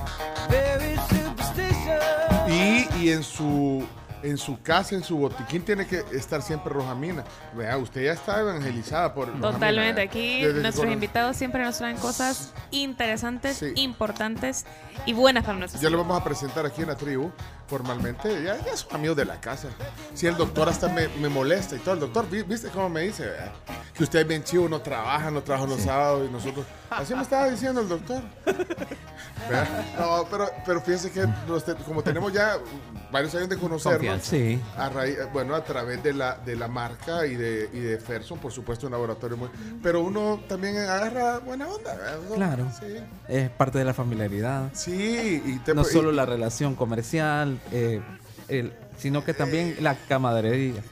Y, 2.48 2.88
y 2.98 3.10
en 3.12 3.22
su 3.22 3.86
en 4.24 4.38
su 4.38 4.60
casa, 4.62 4.94
en 4.94 5.04
su 5.04 5.18
botiquín, 5.18 5.62
tiene 5.62 5.86
que 5.86 6.02
estar 6.12 6.40
siempre 6.42 6.72
Rojamina. 6.72 7.24
Vea, 7.54 7.76
usted 7.76 8.04
ya 8.04 8.12
está 8.12 8.40
evangelizada 8.40 9.12
por 9.14 9.30
Totalmente. 9.40 10.00
Aquí 10.00 10.42
Desde 10.42 10.62
nuestros 10.62 10.90
invitados 10.90 11.36
siempre 11.36 11.62
nos 11.62 11.76
traen 11.78 11.98
cosas 11.98 12.52
interesantes, 12.70 13.58
Sí. 13.58 13.72
importantes 13.76 14.64
y 15.06 15.12
buenas 15.12 15.44
para 15.44 15.58
nosotros. 15.58 15.82
Ya 15.82 15.90
lo 15.90 15.98
vamos 15.98 16.20
a 16.20 16.24
presentar 16.24 16.64
aquí 16.64 16.82
en 16.82 16.88
la 16.88 16.96
tribu 16.96 17.30
formalmente. 17.66 18.42
Ya, 18.42 18.56
ya 18.64 18.76
son 18.76 18.94
amigos 18.94 19.16
de 19.16 19.24
la 19.24 19.40
casa. 19.40 19.68
Si 20.14 20.26
el 20.26 20.36
doctor 20.36 20.68
hasta 20.68 20.88
me, 20.88 21.08
me 21.20 21.28
molesta 21.28 21.76
y 21.76 21.78
todo. 21.78 21.94
El 21.94 22.00
doctor, 22.00 22.28
¿vi- 22.30 22.42
¿viste 22.42 22.68
cómo 22.68 22.88
me 22.88 23.02
dice? 23.02 23.26
¿verdad? 23.26 23.52
Que 23.94 24.02
usted 24.04 24.20
es 24.20 24.28
bien 24.28 24.42
chivo, 24.44 24.68
no 24.68 24.80
trabaja, 24.80 25.30
no 25.30 25.42
trabaja 25.42 25.66
los 25.66 25.80
sábados 25.82 26.28
y 26.28 26.32
nosotros. 26.32 26.66
Así 26.90 27.14
me 27.14 27.22
estaba 27.22 27.48
diciendo 27.48 27.80
el 27.80 27.88
doctor. 27.88 28.22
¿Verdad? 29.48 29.84
No, 29.98 30.26
pero, 30.30 30.50
pero 30.64 30.80
fíjese 30.80 31.10
que 31.10 31.26
nos 31.48 31.62
como 31.84 32.02
tenemos 32.02 32.32
ya 32.32 32.56
varios 33.10 33.34
años 33.34 33.48
de 33.48 33.56
conocernos. 33.58 34.22
Sí. 34.22 34.60
a 34.76 34.88
raíz- 34.90 35.18
bueno, 35.32 35.54
a 35.54 35.62
través 35.64 36.02
de 36.02 36.12
la, 36.12 36.36
de 36.36 36.56
la 36.56 36.68
marca 36.68 37.26
y 37.26 37.34
de, 37.36 37.68
y 37.72 37.78
de 37.80 37.98
Ferson, 37.98 38.38
por 38.38 38.52
supuesto, 38.52 38.86
un 38.86 38.92
laboratorio 38.92 39.36
muy. 39.36 39.48
Pero 39.82 40.02
uno 40.02 40.40
también 40.48 40.76
agarra 40.78 41.38
buena 41.38 41.68
onda. 41.68 41.94
¿verdad? 41.94 42.18
Claro. 42.34 42.66
Sí. 42.78 42.96
Es 43.28 43.50
parte 43.50 43.78
de 43.78 43.84
la 43.84 43.94
familiaridad. 43.94 44.70
Sí, 44.72 45.42
y 45.44 45.58
te- 45.58 45.74
no 45.74 45.82
y- 45.82 45.84
solo 45.86 46.10
la 46.12 46.26
relación 46.26 46.74
comercial, 46.74 47.53
eh, 47.72 48.00
el- 48.48 48.72
sino 48.98 49.24
que 49.24 49.34
también 49.34 49.76
la 49.80 49.94
camaradería. 50.08 50.82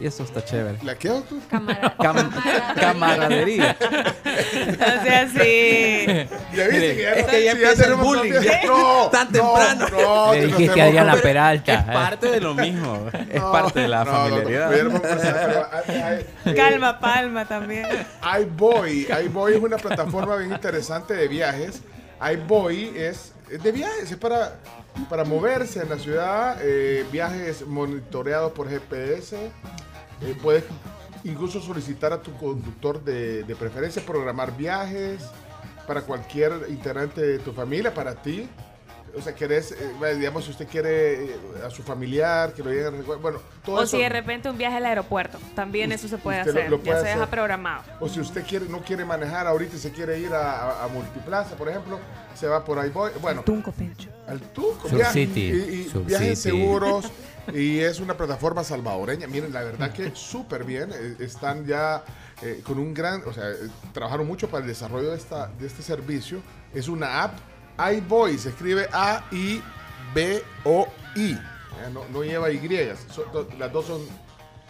Y 0.00 0.06
eso 0.06 0.22
está 0.22 0.44
chévere. 0.44 0.78
¿La 0.84 0.94
qué? 0.94 1.10
Cam- 1.50 2.30
camaradería. 2.76 3.76
O 3.80 5.04
sea, 5.04 5.28
sí. 5.28 6.06
Ya 6.54 6.68
viste 6.68 6.96
que 6.96 7.02
ya 7.02 7.12
es 7.14 7.26
que 7.26 7.44
ya 7.44 7.50
empieza 7.52 7.86
el 7.86 7.94
bullying. 7.94 8.32
No, 8.66 9.08
tan 9.12 9.32
no, 9.32 9.32
temprano. 9.32 9.88
no, 9.90 10.32
Le 10.32 10.46
dijiste 10.46 10.80
Adriana 10.80 11.12
pero- 11.14 11.22
Peralta. 11.24 11.74
Es 11.74 11.80
¿eh? 11.80 11.92
parte 11.92 12.30
de 12.30 12.40
lo 12.40 12.54
mismo. 12.54 13.06
Es 13.32 13.40
parte 13.42 13.80
de 13.80 13.88
la 13.88 14.04
no, 14.04 14.12
no, 14.12 14.18
no, 14.18 14.24
familiaridad. 14.36 14.72
eh, 15.88 16.54
Calma, 16.54 17.00
palma 17.00 17.44
también. 17.44 17.86
iBoy. 18.42 19.08
iBoy 19.26 19.54
es 19.54 19.60
una 19.60 19.76
plataforma 19.76 20.36
bien 20.36 20.52
interesante 20.52 21.14
de 21.14 21.26
viajes. 21.28 21.82
iBoy 22.32 22.92
es 22.96 23.32
de 23.48 23.72
viajes, 23.72 24.10
es 24.10 24.16
para, 24.16 24.58
para 25.08 25.24
moverse 25.24 25.82
en 25.82 25.88
la 25.88 25.98
ciudad, 25.98 26.58
eh, 26.62 27.04
viajes 27.12 27.66
monitoreados 27.66 28.52
por 28.52 28.68
GPS. 28.68 29.36
Eh, 30.22 30.36
puedes 30.42 30.64
incluso 31.24 31.60
solicitar 31.60 32.12
a 32.12 32.20
tu 32.20 32.32
conductor 32.36 33.02
de, 33.02 33.42
de 33.44 33.56
preferencia 33.56 34.04
programar 34.04 34.56
viajes 34.56 35.22
para 35.86 36.02
cualquier 36.02 36.66
integrante 36.68 37.20
de 37.20 37.38
tu 37.38 37.52
familia, 37.52 37.92
para 37.92 38.14
ti. 38.14 38.48
O 39.16 39.22
sea, 39.22 39.34
querés, 39.34 39.72
eh, 39.72 40.14
digamos, 40.16 40.44
si 40.44 40.50
usted 40.50 40.66
quiere 40.66 41.24
eh, 41.24 41.36
a 41.66 41.70
su 41.70 41.82
familiar, 41.82 42.52
que 42.52 42.62
lo 42.62 42.70
llegue 42.70 42.86
a 42.86 42.90
recuer- 42.90 43.20
Bueno, 43.20 43.38
todo 43.64 43.76
O 43.76 43.82
eso. 43.82 43.96
si 43.96 44.02
de 44.02 44.08
repente 44.08 44.50
un 44.50 44.58
viaje 44.58 44.76
al 44.76 44.86
aeropuerto, 44.86 45.38
también 45.54 45.92
eso 45.92 46.08
se 46.08 46.18
puede 46.18 46.44
lo- 46.44 46.50
hacer. 46.50 46.82
ya 46.82 47.00
se 47.00 47.06
deja 47.06 47.26
programado. 47.26 47.82
O 48.00 48.08
si 48.08 48.20
usted 48.20 48.44
quiere, 48.44 48.66
no 48.68 48.80
quiere 48.82 49.04
manejar 49.04 49.46
ahorita 49.46 49.76
y 49.76 49.78
se 49.78 49.92
quiere 49.92 50.18
ir 50.18 50.32
a, 50.34 50.52
a- 50.80 50.84
a 50.84 50.88
Multiplaza, 50.88 51.54
por 51.56 51.68
ejemplo, 51.68 51.98
se 52.34 52.46
va 52.48 52.64
por 52.64 52.78
ahí. 52.78 52.90
voy. 52.90 53.12
Bueno, 53.22 53.42
Tunco, 53.42 53.70
Pencho. 53.72 54.10
al 54.26 54.40
Tunco. 54.40 54.88
City, 55.12 55.40
Y, 55.40 55.74
y 55.86 55.88
Sur 55.88 56.04
viajes 56.04 56.40
City. 56.40 56.56
seguros. 56.56 57.10
Y 57.52 57.80
es 57.80 58.00
una 58.00 58.16
plataforma 58.16 58.64
salvadoreña. 58.64 59.26
Miren, 59.26 59.52
la 59.52 59.62
verdad 59.62 59.92
que 59.92 60.12
súper 60.14 60.64
bien. 60.64 60.90
eh, 60.94 61.16
Están 61.18 61.66
ya 61.66 62.02
eh, 62.40 62.62
con 62.64 62.78
un 62.78 62.94
gran, 62.94 63.22
o 63.26 63.34
sea, 63.34 63.44
trabajaron 63.92 64.26
mucho 64.26 64.48
para 64.48 64.62
el 64.62 64.66
desarrollo 64.68 65.10
de, 65.10 65.18
esta, 65.18 65.48
de 65.48 65.66
este 65.66 65.82
servicio. 65.82 66.38
Es 66.72 66.88
una 66.88 67.22
app, 67.22 67.34
iBoy, 67.78 68.38
se 68.38 68.50
escribe 68.50 68.88
A-I-B-O-I. 68.92 69.62
Eh, 71.32 71.38
No, 71.92 72.04
no 72.10 72.22
lleva 72.24 72.50
Y, 72.50 72.58
so- 73.12 73.22
to- 73.24 73.48
las 73.58 73.72
dos 73.72 73.86
son 73.86 74.00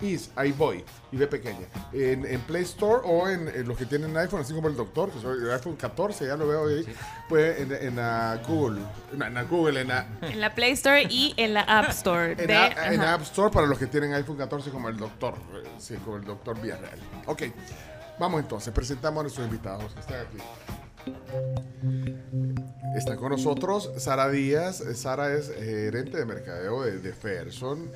Is, 0.00 0.30
iBoy, 0.44 0.84
y 1.12 1.16
B 1.16 1.26
pequeña. 1.28 1.66
En, 1.92 2.26
en 2.26 2.40
Play 2.40 2.64
Store 2.64 3.00
o 3.04 3.28
en, 3.28 3.46
en 3.48 3.68
los 3.68 3.78
que 3.78 3.86
tienen 3.86 4.14
iPhone, 4.16 4.40
así 4.40 4.52
como 4.52 4.66
el 4.68 4.76
doctor, 4.76 5.10
que 5.12 5.20
soy 5.20 5.38
el 5.38 5.50
iPhone 5.52 5.76
14, 5.76 6.26
ya 6.26 6.36
lo 6.36 6.48
veo 6.48 6.66
ahí, 6.66 6.84
pues 7.28 7.60
en, 7.60 7.72
en 7.72 7.96
la 7.96 8.40
Google, 8.46 8.80
en, 9.12 9.34
la- 9.34 9.42
Google, 9.44 9.80
en 9.82 9.88
la, 9.88 10.06
En 10.22 10.40
la 10.40 10.52
Play 10.52 10.72
Store 10.72 11.04
y 11.04 11.32
en 11.36 11.54
la 11.54 11.60
App 11.60 11.90
Store. 11.90 12.32
en, 12.32 12.46
de, 12.46 12.56
App, 12.56 12.72
en. 12.92 13.00
App 13.02 13.22
Store 13.22 13.50
para 13.52 13.66
los 13.68 13.78
que 13.78 13.86
tienen 13.86 14.12
iPhone 14.14 14.36
14 14.36 14.70
como 14.70 14.88
el 14.88 14.96
doctor. 14.96 15.34
eh, 15.54 15.62
Sí, 15.78 15.94
como 16.04 16.16
el 16.16 16.24
doctor 16.24 16.60
Villarreal. 16.60 16.98
Ok, 17.26 17.42
vamos 18.18 18.40
entonces, 18.40 18.74
presentamos 18.74 19.20
a 19.20 19.22
nuestros 19.22 19.46
invitados 19.46 19.94
que 19.94 20.00
están 20.00 20.16
aquí. 20.26 20.38
Está 22.96 23.16
con 23.16 23.30
nosotros 23.32 23.90
Sara 23.98 24.28
Díaz. 24.30 24.82
Sara 24.94 25.32
es 25.34 25.52
gerente 25.52 26.16
de 26.16 26.24
mercadeo 26.24 26.82
de, 26.82 26.98
de 26.98 27.12
Ferson. 27.12 27.90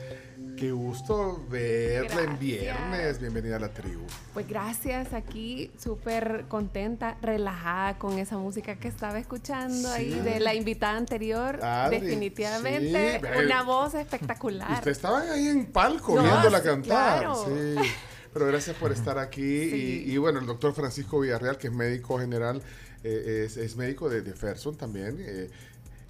Qué 0.56 0.72
gusto 0.72 1.46
verla 1.48 2.22
en 2.24 2.38
viernes. 2.38 3.20
Bienvenida 3.20 3.56
a 3.56 3.60
la 3.60 3.68
tribu. 3.68 4.02
Pues 4.34 4.48
gracias, 4.48 5.12
aquí 5.12 5.70
súper 5.78 6.46
contenta, 6.48 7.16
relajada 7.22 7.96
con 7.96 8.18
esa 8.18 8.38
música 8.38 8.74
que 8.74 8.88
estaba 8.88 9.20
escuchando 9.20 9.88
ahí 9.90 10.10
de 10.18 10.40
la 10.40 10.54
invitada 10.54 10.96
anterior. 10.96 11.64
Adri, 11.64 12.00
Definitivamente 12.00 13.20
sí, 13.22 13.44
una 13.44 13.62
voz 13.62 13.94
espectacular. 13.94 14.72
Usted 14.72 14.90
estaba 14.90 15.20
ahí 15.20 15.46
en 15.46 15.66
palco 15.66 16.16
No, 16.16 16.22
viéndola 16.24 16.60
cantar. 16.60 17.20
claro. 17.20 17.46
Sí. 17.46 17.88
Pero 18.32 18.46
gracias 18.46 18.76
por 18.76 18.90
estar 18.92 19.18
aquí. 19.18 19.42
Y, 19.42 20.12
y 20.12 20.18
bueno, 20.18 20.40
el 20.40 20.46
doctor 20.46 20.74
Francisco 20.74 21.20
Villarreal, 21.20 21.56
que 21.56 21.68
es 21.68 21.72
médico 21.72 22.18
general, 22.18 22.62
eh, 23.04 23.44
es, 23.46 23.56
es 23.56 23.76
médico 23.76 24.08
de, 24.08 24.22
de 24.22 24.32
Ferson 24.32 24.76
también. 24.76 25.16
eh, 25.20 25.50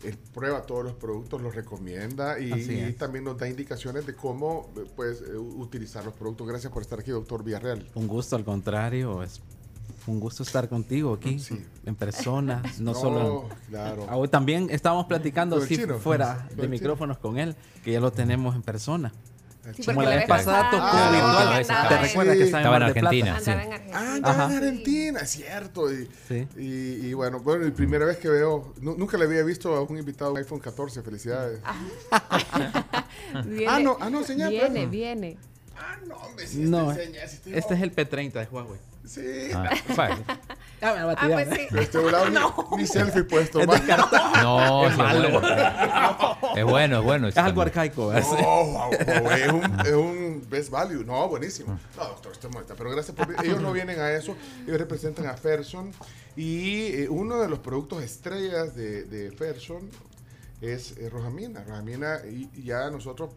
él 0.04 0.16
prueba 0.32 0.62
todos 0.62 0.84
los 0.84 0.94
productos, 0.94 1.40
los 1.42 1.54
recomienda 1.54 2.38
y, 2.38 2.52
Así 2.52 2.72
y 2.72 2.92
también 2.92 3.24
nos 3.24 3.36
da 3.36 3.48
indicaciones 3.48 4.06
de 4.06 4.14
cómo 4.14 4.70
eh, 4.76 4.84
pues, 4.94 5.22
eh, 5.22 5.36
utilizar 5.36 6.04
los 6.04 6.14
productos. 6.14 6.46
Gracias 6.46 6.72
por 6.72 6.82
estar 6.82 7.00
aquí, 7.00 7.10
doctor 7.10 7.42
Villarreal. 7.42 7.84
Un 7.94 8.06
gusto, 8.06 8.36
al 8.36 8.44
contrario, 8.44 9.22
es 9.22 9.40
un 10.06 10.20
gusto 10.20 10.42
estar 10.42 10.68
contigo 10.68 11.14
aquí, 11.14 11.42
en 11.84 11.94
persona, 11.94 12.62
no, 12.78 12.92
No, 12.92 12.98
solo... 12.98 13.48
claro. 13.68 14.06
Ah, 14.08 14.28
también 14.28 14.68
estábamos 14.70 15.06
platicando 15.06 15.60
sí, 15.60 15.76
chino. 15.76 15.98
fuera 15.98 16.48
de 16.56 16.68
micrófonos 16.68 17.18
con 17.18 17.38
él, 17.38 17.56
que 17.84 17.92
ya 17.92 18.00
lo 18.00 18.12
tenemos 18.12 18.54
en 18.54 18.62
persona. 18.62 19.12
Sí, 19.74 19.84
Como 19.84 20.02
la 20.02 20.10
la 20.10 20.16
vez 20.16 20.26
pasada 20.26 20.70
tocó 20.70 20.84
virtual. 20.84 21.12
Ah, 21.22 21.44
la 21.50 21.58
vez 21.58 21.66
¿Te 21.68 21.98
recuerdas 21.98 22.36
que 22.36 22.44
Sí. 22.44 22.50
en 22.50 22.56
Estaba 22.56 22.76
en? 22.76 22.82
Argentina, 22.82 23.40
sí. 23.40 23.50
Andaba 23.50 23.62
en 23.64 23.72
Argentina. 23.72 23.98
Ah, 23.98 24.14
andaba 24.14 24.44
en. 24.52 24.56
Argentina, 24.56 25.20
es 25.20 25.30
cierto. 25.30 25.92
Y, 25.92 26.08
Sí. 26.28 26.48
y, 26.56 27.06
y 27.08 27.14
bueno, 27.14 27.40
bueno, 27.40 27.66
y 27.66 27.70
primera 27.70 28.04
vez 28.06 28.18
que 28.18 28.28
veo, 28.28 28.72
nu- 28.80 28.96
nunca 28.96 29.16
le 29.18 29.24
había 29.24 29.42
visto 29.42 29.74
a 29.74 29.82
un 29.82 29.98
invitado 29.98 30.32
un 30.32 30.38
iPhone 30.38 30.60
14, 30.60 31.02
felicidades. 31.02 31.60
Viene, 33.44 33.66
Ah, 33.68 33.78
no, 33.80 33.96
ah, 34.00 34.10
no, 34.10 34.22
señor, 34.24 34.50
Viene, 34.50 34.68
pero- 34.80 34.90
viene. 34.90 35.36
Ah, 35.76 35.96
no, 36.06 36.16
hombre, 36.16 36.46
si 36.46 36.58
No, 36.58 36.90
este 36.90 37.04
enseña, 37.04 37.28
si 37.28 37.36
estoy- 37.36 37.54
este 37.54 37.74
es 37.74 37.82
el 37.82 37.94
P30 37.94 38.32
de 38.40 38.46
Huawei. 38.50 38.80
Sí. 39.08 39.50
Ah, 39.60 39.74
bueno. 39.96 40.24
Ah, 40.80 40.92
me 40.92 41.00
la 41.00 41.04
va 41.06 41.10
a 41.10 41.14
Ah, 41.18 41.26
tirar. 41.26 41.44
pues 41.48 41.58
sí. 41.58 41.74
De 41.74 41.82
este 41.82 41.98
volado 41.98 42.30
ni, 42.30 42.76
ni 42.82 42.86
selfie 42.86 43.24
puesto. 43.24 43.58
Es 43.60 43.66
man. 43.66 43.78
descartado. 43.84 44.42
No, 44.42 44.86
Es 44.88 44.96
malo. 44.96 45.42
Es 46.56 46.64
bueno, 46.64 46.98
es 47.00 47.04
bueno. 47.04 47.26
Es 47.28 47.36
algo 47.36 47.62
arcaico. 47.62 48.08
¿verdad? 48.08 48.28
No, 48.30 48.64
wow, 48.64 48.90
wow, 48.90 49.30
es, 49.32 49.52
un, 49.52 49.80
es 49.86 49.92
un 49.92 50.46
best 50.48 50.70
value. 50.70 51.02
No, 51.04 51.26
buenísimo. 51.28 51.80
No, 51.96 52.04
doctor, 52.04 52.30
esto 52.30 52.48
molesta. 52.50 52.74
Pero 52.76 52.90
gracias 52.90 53.16
por 53.16 53.44
Ellos 53.44 53.60
no 53.60 53.72
vienen 53.72 53.98
a 53.98 54.12
eso. 54.12 54.36
Ellos 54.68 54.78
representan 54.78 55.26
a 55.26 55.34
Ferson. 55.36 55.90
Y 56.36 56.82
eh, 57.02 57.08
uno 57.10 57.40
de 57.40 57.48
los 57.48 57.58
productos 57.58 58.04
estrellas 58.04 58.76
de, 58.76 59.02
de 59.02 59.32
Ferson 59.32 59.90
es 60.60 60.96
eh, 60.98 61.08
Rojamina. 61.10 61.64
Rojamina, 61.64 62.20
y, 62.30 62.48
y 62.54 62.62
ya 62.62 62.88
nosotros 62.90 63.30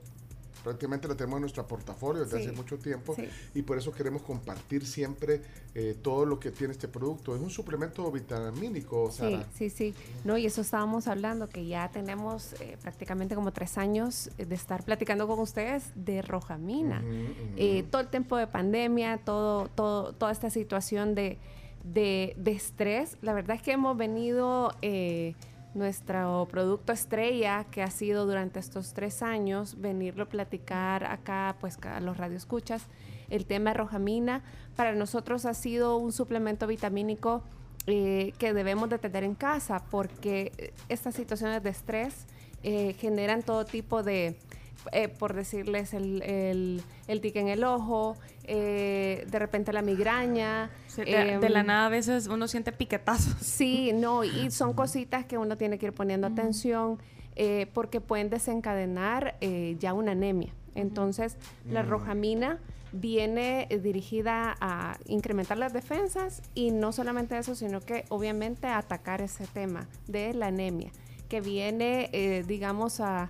prácticamente 0.64 1.08
lo 1.08 1.16
tenemos 1.16 1.38
en 1.38 1.42
nuestro 1.42 1.68
portafolio 1.68 2.24
desde 2.24 2.38
Sí, 2.40 2.46
hace 2.48 2.56
mucho 2.56 2.78
tiempo. 2.78 3.16
sí. 3.16 3.28
Y 3.56 3.62
por 3.64 3.78
eso 3.78 3.92
queremos 3.92 4.22
compartir 4.22 4.86
siempre 4.86 5.42
eh, 5.76 5.96
todo 6.02 6.26
lo 6.26 6.40
que 6.40 6.52
tiene 6.52 6.74
este 6.74 6.88
producto. 6.88 7.36
Es 7.36 7.42
un 7.42 7.50
suplemento 7.50 8.10
vitamínico, 8.12 9.10
Sí, 9.12 9.18
Sara. 9.20 9.46
sí, 9.54 9.70
sí. 9.70 9.94
No, 10.24 10.38
y 10.38 10.46
eso 10.46 10.62
estábamos 10.62 11.08
hablando, 11.08 11.48
que 11.50 11.66
ya 11.66 11.90
tenemos 11.92 12.54
eh, 12.62 12.78
prácticamente 12.82 13.36
como 13.36 13.52
tres 13.52 13.78
años 13.78 14.30
eh, 14.38 14.46
de 14.46 14.56
estar 14.56 14.84
platicando 14.84 15.28
con 15.28 15.40
ustedes 15.40 15.92
de 15.96 16.22
Rojamina. 16.22 17.04
Eh, 17.58 17.84
todo 17.90 18.02
el 18.02 18.08
tiempo 18.08 18.38
de 18.38 18.48
pandemia, 18.48 19.18
todo, 19.18 19.68
todo, 19.70 20.14
toda 20.14 20.32
esta 20.32 20.50
situación 20.50 21.16
de, 21.16 21.38
de, 21.84 22.34
de 22.38 22.52
estrés, 22.52 23.18
la 23.22 23.34
verdad 23.34 23.56
es 23.56 23.62
que 23.62 23.72
hemos 23.72 23.98
venido, 23.98 24.74
eh, 24.82 25.36
nuestro 25.74 26.48
producto 26.50 26.92
estrella 26.92 27.66
que 27.72 27.82
ha 27.82 27.90
sido 27.90 28.26
durante 28.26 28.60
estos 28.60 28.94
tres 28.94 29.22
años, 29.22 29.80
venirlo 29.80 30.24
a 30.24 30.30
platicar 30.30 31.06
acá, 31.06 31.56
pues 31.60 31.78
a 31.84 32.00
los 32.00 32.18
radioescuchas, 32.18 32.88
el 33.30 33.46
tema 33.46 33.74
Rojamina, 33.74 34.44
para 34.76 34.94
nosotros 34.94 35.46
ha 35.46 35.54
sido 35.54 35.98
un 35.98 36.12
suplemento 36.12 36.68
vitamínico 36.68 37.44
eh, 37.88 38.34
que 38.38 38.54
debemos 38.54 38.90
de 38.90 39.00
tener 39.00 39.24
en 39.24 39.36
casa 39.36 39.84
porque 39.90 40.52
eh, 40.58 40.74
estas 40.90 41.16
situaciones 41.16 41.64
de 41.64 41.70
estrés 41.70 42.28
eh, 42.64 42.94
generan 43.00 43.42
todo 43.42 43.66
tipo 43.66 44.04
de, 44.04 44.36
eh, 44.92 45.08
por 45.08 45.34
decirles, 45.34 45.94
el, 45.94 46.22
el, 46.24 46.84
el 47.08 47.22
tique 47.22 47.40
en 47.40 47.48
el 47.48 47.64
ojo, 47.64 48.18
eh, 48.46 49.26
de 49.30 49.40
repente 49.40 49.72
la 49.74 49.82
migraña. 49.82 50.70
Sí, 50.88 51.04
de, 51.04 51.38
de 51.40 51.50
la 51.50 51.62
em, 51.62 51.68
nada 51.68 51.86
a 51.86 51.90
veces 51.90 52.28
uno 52.28 52.48
siente 52.48 52.72
piquetazos. 52.72 53.36
Sí, 53.42 53.92
no, 53.94 54.24
y 54.24 54.52
son 54.52 54.74
cositas 54.74 55.26
que 55.26 55.38
uno 55.38 55.58
tiene 55.58 55.78
que 55.78 55.88
ir 55.88 55.94
poniendo 55.94 56.28
atención 56.28 57.00
eh, 57.36 57.68
porque 57.74 58.02
pueden 58.02 58.30
desencadenar 58.30 59.36
eh, 59.42 59.76
ya 59.80 59.94
una 59.94 60.12
anemia. 60.12 60.54
Entonces, 60.76 61.38
la 61.70 61.84
Mm. 61.84 61.90
rojamina 61.90 62.60
viene 62.94 63.68
dirigida 63.82 64.56
a 64.60 64.98
incrementar 65.06 65.58
las 65.58 65.72
defensas 65.74 66.42
y 66.56 66.72
no 66.72 66.92
solamente 66.92 67.38
eso, 67.38 67.56
sino 67.56 67.80
que 67.82 68.04
obviamente 68.10 68.68
a 68.68 68.78
atacar 68.80 69.22
ese 69.22 69.48
tema 69.48 69.88
de 70.08 70.34
la 70.34 70.48
anemia, 70.48 70.92
que 71.30 71.40
viene, 71.40 72.10
eh, 72.12 72.44
digamos, 72.46 73.00
a 73.00 73.30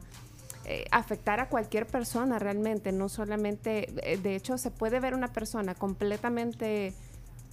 eh, 0.66 0.86
afectar 0.92 1.40
a 1.40 1.50
cualquier 1.50 1.86
persona 1.88 2.40
realmente, 2.40 2.92
no 2.92 3.10
solamente, 3.10 3.90
eh, 4.04 4.18
de 4.18 4.36
hecho, 4.36 4.58
se 4.58 4.72
puede 4.72 5.00
ver 5.00 5.14
una 5.14 5.28
persona 5.34 5.74
completamente 5.76 6.94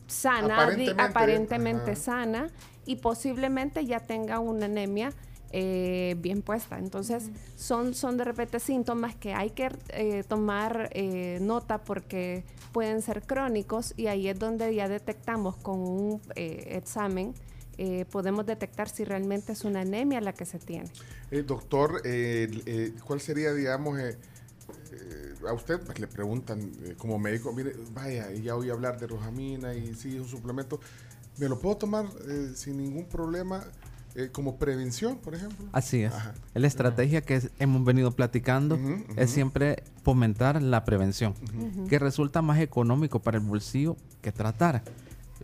sana, 0.06 0.46
di- 0.76 0.86
Aparentemente, 1.10 1.96
sana, 1.96 2.50
y 2.86 2.96
posiblemente 2.96 3.84
ya 3.84 4.00
tenga 4.00 4.38
una 4.40 4.66
anemia 4.66 5.10
eh, 5.50 6.14
bien 6.18 6.42
puesta. 6.42 6.78
Entonces, 6.78 7.30
son, 7.56 7.94
son 7.94 8.16
de 8.18 8.24
repente 8.24 8.60
síntomas 8.60 9.14
que 9.14 9.32
hay 9.34 9.50
que 9.50 9.70
eh, 9.90 10.22
tomar 10.28 10.90
eh, 10.92 11.38
nota 11.40 11.78
porque 11.78 12.44
pueden 12.72 13.00
ser 13.02 13.22
crónicos 13.22 13.94
y 13.96 14.08
ahí 14.08 14.28
es 14.28 14.38
donde 14.38 14.74
ya 14.74 14.88
detectamos 14.88 15.56
con 15.56 15.80
un 15.80 16.20
eh, 16.36 16.74
examen, 16.76 17.34
eh, 17.78 18.04
podemos 18.10 18.44
detectar 18.44 18.88
si 18.88 19.04
realmente 19.04 19.52
es 19.52 19.64
una 19.64 19.80
anemia 19.80 20.20
la 20.20 20.32
que 20.32 20.44
se 20.44 20.58
tiene. 20.58 20.90
Eh, 21.30 21.42
doctor, 21.46 22.02
eh, 22.04 22.50
eh, 22.66 22.92
¿cuál 23.06 23.20
sería, 23.20 23.52
digamos, 23.54 23.98
eh, 23.98 24.16
eh, 24.92 25.34
a 25.48 25.52
usted 25.52 25.80
pues, 25.80 25.98
le 25.98 26.06
preguntan 26.08 26.72
eh, 26.84 26.94
como 26.98 27.18
médico, 27.18 27.52
mire, 27.52 27.72
vaya, 27.92 28.30
ya 28.32 28.56
oí 28.56 28.68
hablar 28.70 28.98
de 28.98 29.06
rojamina 29.06 29.74
y 29.74 29.94
sí, 29.94 30.16
es 30.16 30.22
un 30.22 30.28
suplemento, 30.28 30.80
¿me 31.38 31.48
lo 31.48 31.58
puedo 31.58 31.76
tomar 31.76 32.06
eh, 32.28 32.52
sin 32.54 32.78
ningún 32.78 33.04
problema 33.06 33.64
eh, 34.14 34.30
como 34.32 34.56
prevención, 34.58 35.18
por 35.18 35.34
ejemplo? 35.34 35.66
Así 35.72 36.02
es. 36.02 36.12
Ajá. 36.12 36.34
La 36.54 36.66
estrategia 36.66 37.20
que 37.20 37.36
es- 37.36 37.50
hemos 37.60 37.84
venido 37.84 38.10
platicando 38.10 38.74
Ujú, 38.74 38.92
ujú. 38.94 39.04
es 39.16 39.30
siempre 39.30 39.84
fomentar 40.02 40.60
la 40.60 40.84
prevención, 40.84 41.34
Ujú. 41.56 41.86
que 41.86 41.98
resulta 42.00 42.42
más 42.42 42.58
económico 42.58 43.20
para 43.20 43.38
el 43.38 43.44
bolsillo 43.44 43.96
que 44.20 44.32
tratar. 44.32 44.82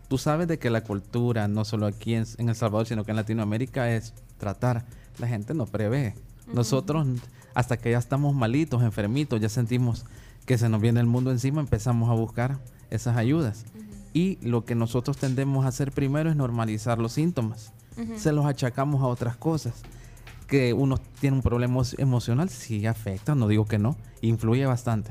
Tú 0.08 0.18
sabes 0.18 0.48
de 0.48 0.58
que 0.58 0.70
la 0.70 0.82
cultura, 0.82 1.48
no 1.48 1.64
solo 1.64 1.86
aquí 1.86 2.14
en, 2.14 2.24
en 2.38 2.48
El 2.48 2.54
Salvador, 2.56 2.86
sino 2.86 3.04
que 3.04 3.12
en 3.12 3.16
Latinoamérica, 3.16 3.90
es 3.92 4.12
tratar. 4.38 4.84
La 5.18 5.26
gente 5.28 5.54
no 5.54 5.66
prevé. 5.66 6.14
Nosotros, 6.52 7.06
hasta 7.54 7.76
que 7.76 7.90
ya 7.92 7.98
estamos 7.98 8.34
malitos, 8.34 8.82
enfermitos, 8.82 9.40
ya 9.40 9.48
sentimos 9.48 10.04
que 10.46 10.58
se 10.58 10.68
nos 10.68 10.80
viene 10.80 11.00
el 11.00 11.06
mundo 11.06 11.30
encima, 11.30 11.60
empezamos 11.60 12.10
a 12.10 12.14
buscar 12.14 12.58
esas 12.90 13.16
ayudas. 13.16 13.64
Y 14.12 14.36
lo 14.46 14.64
que 14.64 14.74
nosotros 14.74 15.16
tendemos 15.16 15.64
a 15.64 15.68
hacer 15.68 15.90
primero 15.90 16.30
es 16.30 16.36
normalizar 16.36 16.98
los 16.98 17.12
síntomas. 17.12 17.72
Se 18.16 18.32
los 18.32 18.44
achacamos 18.44 19.02
a 19.02 19.06
otras 19.06 19.36
cosas. 19.36 19.74
Que 20.48 20.72
uno 20.74 20.98
tiene 21.20 21.36
un 21.36 21.42
problema 21.42 21.74
emo- 21.80 21.94
emocional, 21.98 22.50
sí 22.50 22.86
afecta, 22.86 23.34
no 23.34 23.48
digo 23.48 23.64
que 23.64 23.78
no, 23.78 23.96
influye 24.20 24.66
bastante. 24.66 25.10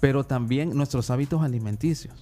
Pero 0.00 0.24
también 0.24 0.74
nuestros 0.76 1.10
hábitos 1.10 1.42
alimenticios. 1.42 2.14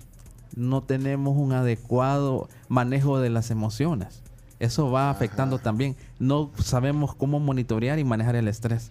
No 0.57 0.83
tenemos 0.83 1.37
un 1.37 1.53
adecuado 1.53 2.49
manejo 2.69 3.21
de 3.21 3.31
las 3.31 3.51
emociones. 3.51 4.23
Eso 4.61 4.91
va 4.91 5.11
afectando 5.11 5.59
también. 5.59 5.97
No 6.19 6.51
sabemos 6.63 7.15
cómo 7.15 7.39
monitorear 7.39 7.99
y 7.99 8.05
manejar 8.05 8.35
el 8.35 8.49
estrés. 8.49 8.91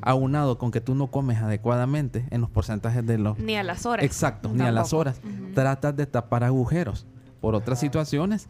Aunado 0.00 0.56
con 0.58 0.70
que 0.70 0.80
tú 0.80 0.94
no 0.94 1.08
comes 1.08 1.38
adecuadamente 1.38 2.24
en 2.30 2.40
los 2.40 2.50
porcentajes 2.50 3.04
de 3.06 3.18
los... 3.18 3.38
Ni 3.38 3.54
a 3.56 3.62
las 3.62 3.84
horas. 3.84 4.04
Exacto, 4.04 4.50
ni 4.52 4.62
a 4.62 4.72
las 4.72 4.92
horas. 4.92 5.20
Tratas 5.54 5.94
de 5.96 6.06
tapar 6.06 6.44
agujeros 6.44 7.06
por 7.40 7.54
otras 7.54 7.80
situaciones. 7.80 8.48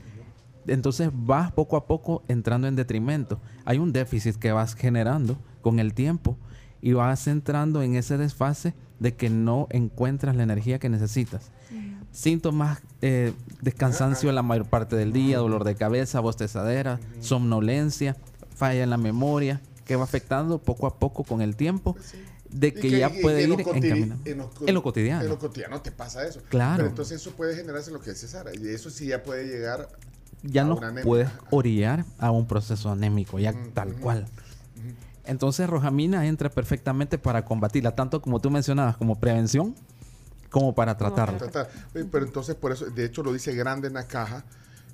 Entonces 0.67 1.11
vas 1.13 1.51
poco 1.53 1.77
a 1.77 1.87
poco 1.87 2.23
entrando 2.29 2.69
en 2.69 2.77
detrimento. 2.77 3.41
Hay 3.65 3.79
un 3.79 3.93
déficit 3.93 4.37
que 4.37 4.53
vas 4.53 4.75
generando 4.75 5.37
con 5.61 5.81
el 5.81 5.93
tiempo 5.93 6.37
y 6.81 6.93
vas 6.93 7.27
entrando 7.27 7.83
en 7.83 7.97
ese 7.97 8.17
desfase 8.17 8.75
de 9.01 9.15
que 9.15 9.29
no 9.29 9.67
encuentras 9.71 10.37
la 10.37 10.45
energía 10.45 10.79
que 10.79 10.89
necesitas. 10.89 11.51
Síntomas 12.15 12.81
eh, 13.03 13.33
de 13.61 13.73
cansancio 13.73 14.31
la 14.31 14.43
mayor 14.43 14.67
parte 14.67 14.95
del 14.95 15.13
día, 15.13 15.39
dolor 15.39 15.65
de 15.65 15.75
cabeza, 15.75 16.21
bostezadera, 16.21 17.01
somnolencia, 17.19 18.17
falla 18.55 18.85
en 18.85 18.91
la 18.91 18.97
memoria, 18.97 19.61
que 19.85 19.97
va 19.97 20.05
afectando 20.05 20.59
poco 20.59 20.87
a 20.87 20.97
poco 20.99 21.25
con 21.25 21.43
el 21.43 21.57
tiempo, 21.57 21.97
de 22.49 22.73
que, 22.73 22.89
ya 22.89 23.11
puede 23.11 23.43
en 23.43 23.53
ir 23.53 23.61
encaminando. 23.61 24.15
En 24.25 24.69
En 24.69 24.75
lo 24.75 24.83
cotidiano. 24.83 25.23
En 25.23 25.29
lo 25.29 25.39
cotidiano 25.41 25.83
te 25.83 25.91
pasa 25.91 26.25
eso. 26.25 26.41
Claro. 26.49 26.77
Pero 26.77 26.89
entonces 26.89 27.21
eso 27.21 27.33
puede 27.33 27.57
generarse 27.57 27.91
lo 27.91 28.01
que 28.01 28.11
dice 28.11 28.29
Sara. 28.29 28.53
Y 28.55 28.69
eso 28.69 28.91
sí 28.91 29.07
ya 29.07 29.25
puede 29.25 29.49
llegar 29.49 29.89
ya 30.45 30.63
a 30.63 30.67
no 30.67 30.77
una 30.77 30.95
puedes 31.03 31.29
orillar 31.51 32.05
a 32.19 32.31
un 32.31 32.47
proceso 32.47 32.91
anémico, 32.91 33.41
ya 33.41 33.55
tal 33.75 33.95
cual. 33.97 34.27
Entonces 35.27 35.69
Rojamina 35.69 36.27
entra 36.27 36.51
perfectamente 36.51 37.19
para 37.19 37.45
combatirla, 37.45 37.97
tanto 37.97 38.21
como 38.21 38.41
tú 38.41 38.51
mencionabas, 38.51 38.97
como 38.97 39.19
prevención, 39.19 39.75
como 40.55 40.73
para 40.75 40.97
tratarla. 40.97 41.37
Tratar. 41.39 41.69
Pero 41.93 42.25
entonces, 42.25 42.55
por 42.55 42.71
eso, 42.71 42.87
de 42.87 43.05
hecho, 43.05 43.23
lo 43.25 43.33
dice 43.33 43.53
grande 43.55 43.89
en 43.89 43.95
la 43.95 44.07
caja. 44.07 44.45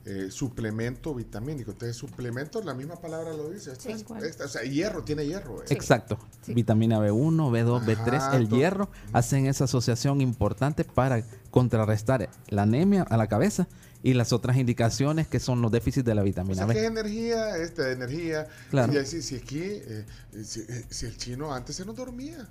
eh, 0.06 0.30
suplemento 0.30 1.14
vitamínico. 1.14 1.72
Entonces, 1.72 1.94
suplemento, 1.94 2.62
la 2.62 2.72
misma 2.72 2.96
palabra 2.96 3.34
lo 3.34 3.50
dice. 3.50 3.70
Esta 3.72 3.90
es- 3.90 4.02
esta- 4.24 4.46
o 4.46 4.48
sea, 4.48 4.62
hierro, 4.62 5.04
tiene 5.04 5.26
hierro. 5.26 5.60
eh. 5.60 5.66
Exacto. 5.68 6.18
Vitamina 6.46 6.98
B1, 6.98 7.50
B2, 7.50 7.84
B3, 7.84 8.16
Ajá, 8.16 8.36
el 8.38 8.48
todo. 8.48 8.58
hierro 8.58 8.88
hacen 9.12 9.46
esa 9.46 9.64
asociación 9.64 10.22
importante 10.22 10.84
para 10.84 11.22
contrarrestar 11.50 12.30
la 12.48 12.62
anemia 12.62 13.02
a 13.02 13.18
la 13.18 13.26
cabeza 13.28 13.68
y 14.02 14.14
las 14.14 14.32
otras 14.32 14.56
indicaciones 14.56 15.28
que 15.28 15.38
son 15.38 15.60
los 15.60 15.70
déficits 15.70 16.06
de 16.06 16.14
la 16.14 16.22
O 16.22 16.24
vitamina 16.24 16.54
sea, 16.56 16.66
que 16.68 16.72
es 16.72 16.80
B. 16.80 16.86
energía, 17.00 17.58
esta 17.58 17.90
energía. 17.92 18.48
Claro. 18.70 18.94
Y 18.94 18.96
así, 18.96 19.20
si 19.20 19.36
aquí, 19.36 19.60
eh, 19.62 20.06
si, 20.42 20.62
si 20.88 21.04
el 21.06 21.18
chino 21.18 21.52
antes 21.54 21.76
se 21.76 21.84
nos 21.84 21.94
dormía. 21.94 22.48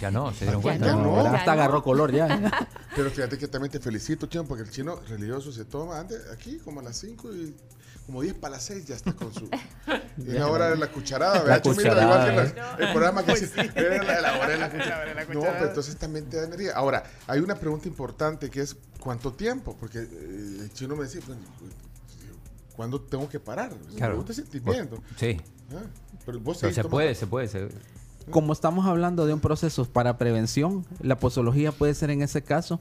Ya 0.00 0.10
no, 0.10 0.32
se 0.34 0.44
dieron 0.44 0.60
Ya 0.60 0.62
cuenta. 0.62 0.92
no. 0.94 1.18
Hasta 1.20 1.38
Ya 1.38 1.44
no. 1.46 1.52
agarró 1.52 1.82
color 1.82 2.12
ya. 2.12 2.68
Pero 2.96 3.10
fíjate 3.10 3.38
que 3.38 3.48
también 3.48 3.70
te 3.72 3.80
felicito, 3.80 4.26
chino, 4.26 4.44
porque 4.44 4.62
el 4.64 4.70
chino 4.70 5.00
religioso 5.08 5.50
se 5.52 5.64
toma 5.64 5.98
antes, 6.00 6.20
aquí 6.32 6.58
como 6.58 6.80
a 6.80 6.82
las 6.82 6.96
5 6.98 7.32
y 7.34 7.54
como 8.06 8.22
10 8.22 8.34
para 8.34 8.52
las 8.56 8.64
6 8.64 8.86
ya 8.86 8.94
está 8.96 9.12
con 9.12 9.32
su... 9.34 9.48
Y 10.18 10.32
la 10.32 10.48
hora 10.48 10.70
de 10.70 10.76
la 10.76 10.90
cucharada, 10.90 11.36
La 11.36 11.42
¿verdad? 11.42 11.60
Igual 11.64 11.76
cucharada, 11.76 12.26
que 12.52 12.54
la- 12.60 12.76
el 12.78 12.92
programa 12.92 13.20
que 13.22 13.30
Pues 13.32 13.40
dice, 13.42 13.62
sí. 13.62 13.70
"Era 13.74 14.02
la, 14.02 14.20
la 14.20 14.36
hora 14.38 14.48
de 14.48 14.58
la 14.58 14.70
cucharada. 14.70 15.04
La 15.14 15.20
No, 15.20 15.26
cucharada. 15.26 15.52
pero 15.58 15.68
entonces 15.68 15.96
también 15.96 16.24
te 16.28 16.36
da 16.38 16.44
energía. 16.44 16.72
Ahora, 16.74 17.04
hay 17.26 17.40
una 17.40 17.54
pregunta 17.54 17.86
importante 17.88 18.50
que 18.50 18.60
es, 18.62 18.76
¿cuánto 19.00 19.32
tiempo? 19.34 19.76
Porque 19.78 19.98
eh, 20.00 20.08
el 20.62 20.72
chino 20.72 20.96
me 20.96 21.04
decía, 21.04 21.20
bueno, 21.26 21.42
¿cuándo 22.76 23.00
tengo 23.00 23.28
que 23.28 23.40
parar? 23.40 23.70
Claro. 23.96 24.14
Pregunta 24.14 24.28
de 24.28 24.34
sentimiento. 24.34 25.02
Sí. 25.16 25.40
Ah, 25.72 25.82
Pero 26.26 26.40
vos 26.40 26.58
Pero 26.60 26.72
se 26.74 26.84
puede, 26.84 27.14
se 27.14 27.26
puede. 27.26 27.48
se- 27.48 27.68
Como 28.30 28.52
estamos 28.52 28.86
hablando 28.86 29.26
de 29.26 29.34
un 29.34 29.40
proceso 29.40 29.84
para 29.86 30.18
prevención, 30.18 30.84
la 31.00 31.16
posología 31.18 31.72
puede 31.72 31.94
ser 31.94 32.10
en 32.10 32.22
ese 32.22 32.42
caso 32.42 32.80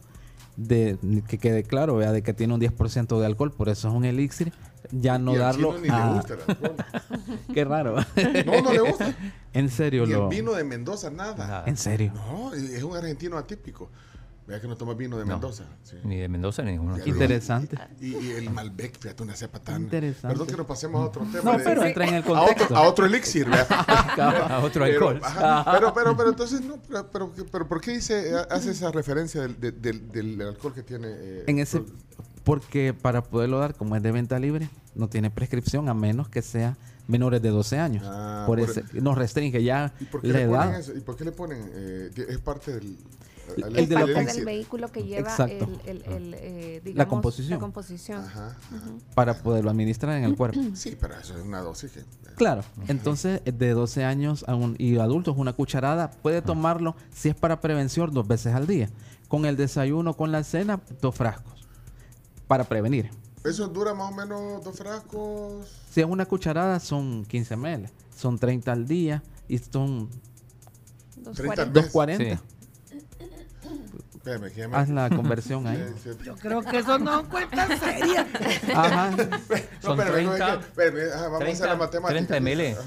de 0.55 0.97
que 1.27 1.37
quede 1.37 1.63
claro, 1.63 1.95
vea, 1.97 2.11
de 2.11 2.23
que 2.23 2.33
tiene 2.33 2.53
un 2.53 2.59
10% 2.61 3.19
de 3.19 3.25
alcohol, 3.25 3.51
por 3.51 3.69
eso 3.69 3.87
es 3.89 3.93
un 3.93 4.05
elixir, 4.05 4.51
ya 4.91 5.19
no 5.19 5.33
Y 5.35 5.37
darlo 5.37 5.75
chino 5.75 5.81
ni 5.81 5.87
le 5.89 5.93
a- 5.93 6.13
gusta 6.13 6.33
el 6.33 6.39
alcohol. 6.47 6.75
Qué 7.53 7.63
raro. 7.65 7.95
No, 8.45 8.61
no 8.61 8.71
le 8.73 8.79
gusta. 8.79 9.13
En 9.53 9.69
serio 9.69 10.05
lo 10.05 10.23
el 10.23 10.29
vino 10.29 10.53
de 10.53 10.63
Mendoza, 10.63 11.09
nada. 11.11 11.63
En 11.67 11.77
serio. 11.77 12.11
No, 12.15 12.53
es 12.53 12.81
un 12.83 12.95
argentino 12.95 13.37
atípico. 13.37 13.89
Vea 14.47 14.61
que 14.61 14.67
no 14.67 14.77
toma 14.77 14.93
vino 14.93 15.17
de 15.17 15.25
No. 15.25 15.33
Mendoza. 15.33 15.65
sí. 15.83 15.97
Ni 16.05 16.15
de 16.17 16.29
Mendoza 16.29 16.63
ni 16.63 16.71
ninguno. 16.71 16.97
Interesante. 17.05 17.77
Y, 17.99 18.15
y 18.15 18.31
el 18.31 18.49
Malbec, 18.49 18.97
fíjate, 18.97 19.21
una 19.23 19.35
cepa 19.35 19.59
tan... 19.59 19.83
Interesante. 19.83 20.27
Perdón 20.29 20.47
que 20.47 20.55
nos 20.55 20.65
pasemos 20.65 21.01
a 21.01 21.05
otro 21.07 21.21
tema. 21.25 21.43
No, 21.51 21.57
de- 21.57 21.63
pero 21.65 21.83
entra 21.83 22.07
en 22.07 22.13
el 22.13 22.23
a 22.23 22.25
contexto. 22.25 22.63
otro, 22.63 22.77
a 22.77 22.81
otro 22.87 23.05
elixir, 23.05 23.49
¿verdad? 23.49 23.67
A 24.49 24.59
otro 24.63 24.85
Pero, 24.85 25.09
alcohol. 25.09 25.19
ajá, 25.23 25.71
pero, 25.73 25.93
pero, 25.93 26.15
pero 26.17 26.29
entonces, 26.29 26.61
no, 26.61 26.77
pero, 26.81 27.07
pero, 27.11 27.31
pero 27.51 27.67
¿por 27.67 27.81
qué 27.81 27.91
dice, 27.91 28.33
hace 28.49 28.71
esa 28.71 28.89
referencia 28.91 29.41
del, 29.41 29.59
del- 29.59 29.81
del- 29.81 30.09
del 30.09 30.41
alcohol 30.41 30.73
que 30.73 30.81
tiene? 30.83 31.07
eh, 31.09 31.43
En 31.47 31.59
ese, 31.59 31.83
porque 32.45 32.93
para 32.93 33.23
poderlo 33.23 33.59
dar, 33.59 33.75
como 33.75 33.95
es 33.97 34.01
de 34.01 34.11
venta 34.13 34.39
libre, 34.39 34.69
no 34.95 35.09
tiene 35.09 35.29
prescripción 35.29 35.89
a 35.89 35.93
menos 35.93 36.29
que 36.29 36.41
sea 36.41 36.77
menores 37.07 37.41
de 37.41 37.49
12 37.49 37.77
años. 37.79 38.03
Ah, 38.07 38.45
por 38.47 38.59
por- 38.59 38.69
ese, 38.69 38.83
nos 39.01 39.17
restringe 39.17 39.61
ya 39.63 39.93
¿Y 39.99 40.05
por 40.05 40.21
qué 40.21 40.27
la 40.29 40.39
le 40.39 40.47
ponen 40.47 40.61
edad. 40.69 40.79
eso? 40.79 40.93
¿Y 40.95 41.01
por 41.01 41.15
qué 41.17 41.25
le 41.25 41.31
ponen? 41.33 41.69
eh, 41.73 42.09
es 42.29 42.37
parte 42.39 42.73
del... 42.73 42.97
El 43.55 43.87
de 43.87 43.95
la 43.95 44.01
parte 44.01 44.13
com- 44.13 44.25
del 44.25 44.45
vehículo 44.45 44.91
que 44.91 45.03
lleva 45.03 45.29
Exacto. 45.29 45.65
el, 45.85 46.01
el- 46.01 46.11
el, 46.11 46.33
eh, 46.35 46.81
La 46.83 46.89
digamos, 46.89 47.09
composición. 47.09 47.51
la 47.51 47.59
composición. 47.59 48.25
Para 49.15 49.41
poderlo 49.41 49.69
administrar 49.71 50.17
en 50.17 50.23
el 50.25 50.35
cuerpo. 50.35 50.59
Sí, 50.75 50.97
pero 50.99 51.15
eso 51.17 51.37
es 51.37 51.43
una 51.43 51.61
dosis 51.61 51.91
que... 51.91 52.03
Claro, 52.35 52.63
entonces 52.87 53.41
eh, 53.45 53.51
de 53.51 53.71
12 53.71 54.03
años 54.03 54.43
a 54.47 54.55
un, 54.55 54.75
y 54.77 54.97
adultos 54.97 55.35
una 55.37 55.53
cucharada 55.53 56.11
puede 56.11 56.41
tomarlo 56.41 56.95
si 57.13 57.29
es 57.29 57.35
para 57.35 57.61
prevención 57.61 58.11
dos 58.13 58.27
veces 58.27 58.53
al 58.53 58.67
día. 58.67 58.89
Con 59.27 59.45
el 59.45 59.57
desayuno, 59.57 60.15
con 60.15 60.31
la 60.31 60.43
cena, 60.43 60.81
dos 61.01 61.15
frascos 61.15 61.65
para 62.47 62.63
prevenir. 62.63 63.09
Eso 63.43 63.67
dura 63.67 63.93
más 63.93 64.11
o 64.11 64.15
menos 64.15 64.63
dos 64.63 64.75
frascos. 64.77 65.67
Si 65.91 66.01
es 66.01 66.05
una 66.07 66.25
cucharada 66.25 66.79
son 66.79 67.25
15 67.25 67.55
ml, 67.55 67.89
son 68.15 68.37
30 68.37 68.71
al 68.71 68.87
día 68.87 69.23
y 69.47 69.57
son 69.57 70.09
30 71.33 71.61
al 71.63 71.71
mes. 71.71 72.39
240. 74.27 74.37
Espérame, 74.47 74.51
que 74.53 74.59
ya 74.59 74.67
me- 74.67 74.77
Haz 74.77 74.89
la 74.89 75.09
conversión 75.15 75.67
ahí. 75.67 75.85
Yo 76.23 76.35
creo 76.35 76.61
que 76.61 76.77
eso 76.79 76.99
no 76.99 77.27
cuenta 77.29 77.67
seria. 77.77 78.27
Ajá. 78.75 79.11
No, 79.17 79.89
Son 79.89 79.99
espérame, 79.99 80.35
30, 80.35 80.53
espérame, 80.55 81.13
ajá, 81.13 81.27
vamos 81.29 81.41
a 81.41 81.45
hacer 81.45 81.47
la 81.47 81.55
30, 81.57 81.77
matemática. 81.77 82.27
30 82.27 82.39
ml. 82.39 82.67
Ajá. 82.77 82.81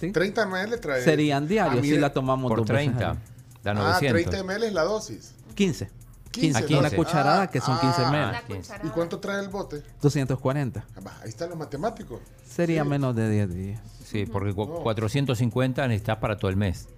Sí. 0.00 0.12
30 0.12 0.46
ml 0.46 0.80
trae. 0.80 1.02
Serían 1.04 1.46
diarios 1.48 1.78
Ah, 1.78 1.82
si 1.82 1.88
mire. 1.90 2.00
la 2.00 2.12
tomamos 2.12 2.48
Por 2.50 2.58
dos 2.58 2.68
veces 2.68 2.84
30. 2.96 3.10
al 3.10 3.16
día. 3.16 3.24
Da 3.62 3.70
Ah, 3.70 3.74
900. 3.74 4.22
30 4.30 4.42
ml 4.44 4.62
es 4.66 4.72
la 4.72 4.82
dosis. 4.82 5.34
15. 5.54 5.90
15, 6.32 6.58
15, 6.66 6.78
una 6.78 6.90
15. 6.90 6.96
cucharada 6.96 7.46
que 7.50 7.60
son 7.60 7.78
15 7.80 8.02
Ah, 8.04 8.10
ml. 8.10 8.54
15. 8.54 8.74
¿Y 8.84 8.88
cuánto 8.88 9.18
trae 9.20 9.40
el 9.40 9.48
bote? 9.48 9.82
240. 10.02 10.84
Ah, 10.96 11.00
va, 11.00 11.12
Ahí 11.22 11.28
están 11.30 11.48
los 11.48 11.58
matemáticos. 11.58 12.20
Sería 12.46 12.84
menos 12.84 13.14
de 13.16 13.30
10 13.30 13.54
días. 13.54 13.80
Sí, 14.04 14.26
porque 14.26 14.52
cu- 14.52 14.82
450 14.82 15.86
necesitas 15.88 16.18
para 16.18 16.36
todo 16.36 16.50
el 16.50 16.56
mes. 16.56 16.88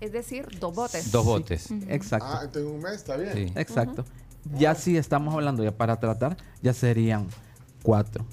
Es 0.00 0.12
decir, 0.12 0.46
dos 0.60 0.74
botes. 0.74 1.10
Dos 1.10 1.24
botes. 1.24 1.70
Exacto. 1.88 2.26
Ah, 2.28 2.40
entonces 2.44 2.70
un 2.70 2.80
mes 2.80 2.92
está 2.92 3.16
bien. 3.16 3.32
Sí. 3.34 3.52
Exacto. 3.56 4.04
Ya 4.56 4.74
si 4.74 4.96
estamos 4.96 5.34
hablando 5.34 5.64
ya 5.64 5.72
para 5.76 5.98
tratar, 5.98 6.36
ya 6.62 6.72
serían 6.72 7.26
4. 7.82 8.24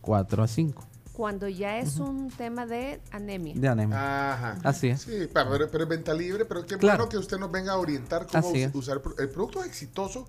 4 0.00 0.42
a 0.42 0.46
5 0.48 0.84
Cuando 1.12 1.48
ya 1.48 1.78
es 1.78 1.96
un 1.98 2.30
tema 2.30 2.66
de 2.66 3.00
anemia. 3.10 3.54
de 3.56 3.68
anemia. 3.68 4.32
Ajá. 4.32 4.58
Así 4.64 4.88
es. 4.88 5.02
Sí, 5.02 5.28
pero, 5.32 5.68
pero 5.70 5.84
es 5.84 5.88
venta 5.88 6.14
libre, 6.14 6.44
pero 6.44 6.64
qué 6.66 6.76
Claro. 6.78 6.98
bueno 6.98 7.08
que 7.10 7.18
usted 7.18 7.38
nos 7.38 7.50
venga 7.50 7.72
a 7.72 7.76
orientar 7.78 8.26
cómo 8.26 8.38
Así 8.48 8.64
us- 8.64 8.68
es. 8.70 8.74
usar 8.74 8.96
el 8.96 9.02
pro- 9.02 9.18
el 9.18 9.28
producto 9.30 9.60
es 9.62 9.66
exitoso. 9.68 10.26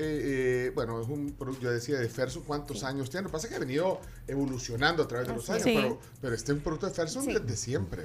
eh, 0.00 0.66
eh, 0.68 0.72
bueno, 0.76 1.00
es 1.00 1.08
un 1.08 1.32
producto, 1.32 1.62
yo 1.64 1.70
decía, 1.72 1.98
de 1.98 2.08
Ferso, 2.08 2.44
¿cuántos 2.46 2.84
años 2.84 3.10
tiene? 3.10 3.22
Lo 3.24 3.30
que 3.30 3.32
pasa 3.32 3.46
es 3.48 3.50
que 3.50 3.56
ha 3.56 3.58
venido 3.58 4.00
evolucionando 4.28 5.02
a 5.02 5.08
través 5.08 5.26
de 5.26 5.34
los 5.34 5.50
años, 5.50 5.64
pero, 5.64 5.98
pero 6.20 6.34
este 6.36 6.52
es 6.52 6.58
un 6.58 6.62
producto 6.62 6.86
de 6.86 6.92
Ferso 6.94 7.20
Sí. 7.20 7.32
desde 7.34 7.56
siempre. 7.56 8.04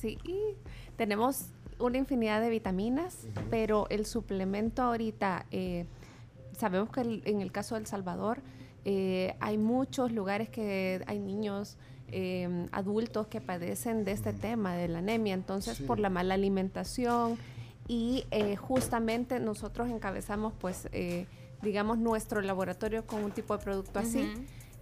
Sí. 0.00 0.18
Y 0.24 0.56
tenemos 0.96 1.46
una 1.78 1.98
infinidad 1.98 2.40
de 2.40 2.48
vitaminas, 2.50 3.26
pero 3.50 3.86
el 3.90 4.06
suplemento 4.06 4.82
ahorita, 4.82 5.46
eh, 5.50 5.86
sabemos 6.56 6.90
que 6.90 7.00
el- 7.02 7.22
en 7.26 7.40
el 7.42 7.52
caso 7.52 7.74
de 7.74 7.82
El 7.82 7.86
Salvador 7.86 8.40
eh, 8.88 9.34
hay 9.40 9.58
muchos 9.58 10.12
lugares 10.12 10.48
que 10.48 11.02
hay 11.08 11.18
niños, 11.18 11.76
eh, 12.12 12.66
adultos 12.70 13.26
que 13.26 13.40
padecen 13.40 14.04
de 14.04 14.12
este 14.12 14.32
tema, 14.32 14.74
de 14.76 14.86
la 14.86 15.00
anemia, 15.00 15.34
entonces 15.34 15.78
Sí. 15.78 15.82
por 15.82 15.98
la 15.98 16.08
mala 16.08 16.34
alimentación 16.34 17.36
y 17.88 18.24
eh, 18.30 18.54
justamente 18.56 19.40
nosotros 19.40 19.90
encabezamos 19.90 20.52
pues 20.60 20.88
eh, 20.92 21.26
digamos 21.62 21.98
nuestro 21.98 22.40
laboratorio 22.42 23.06
con 23.06 23.24
un 23.24 23.32
tipo 23.32 23.56
de 23.56 23.64
producto 23.64 23.98
así. 23.98 24.32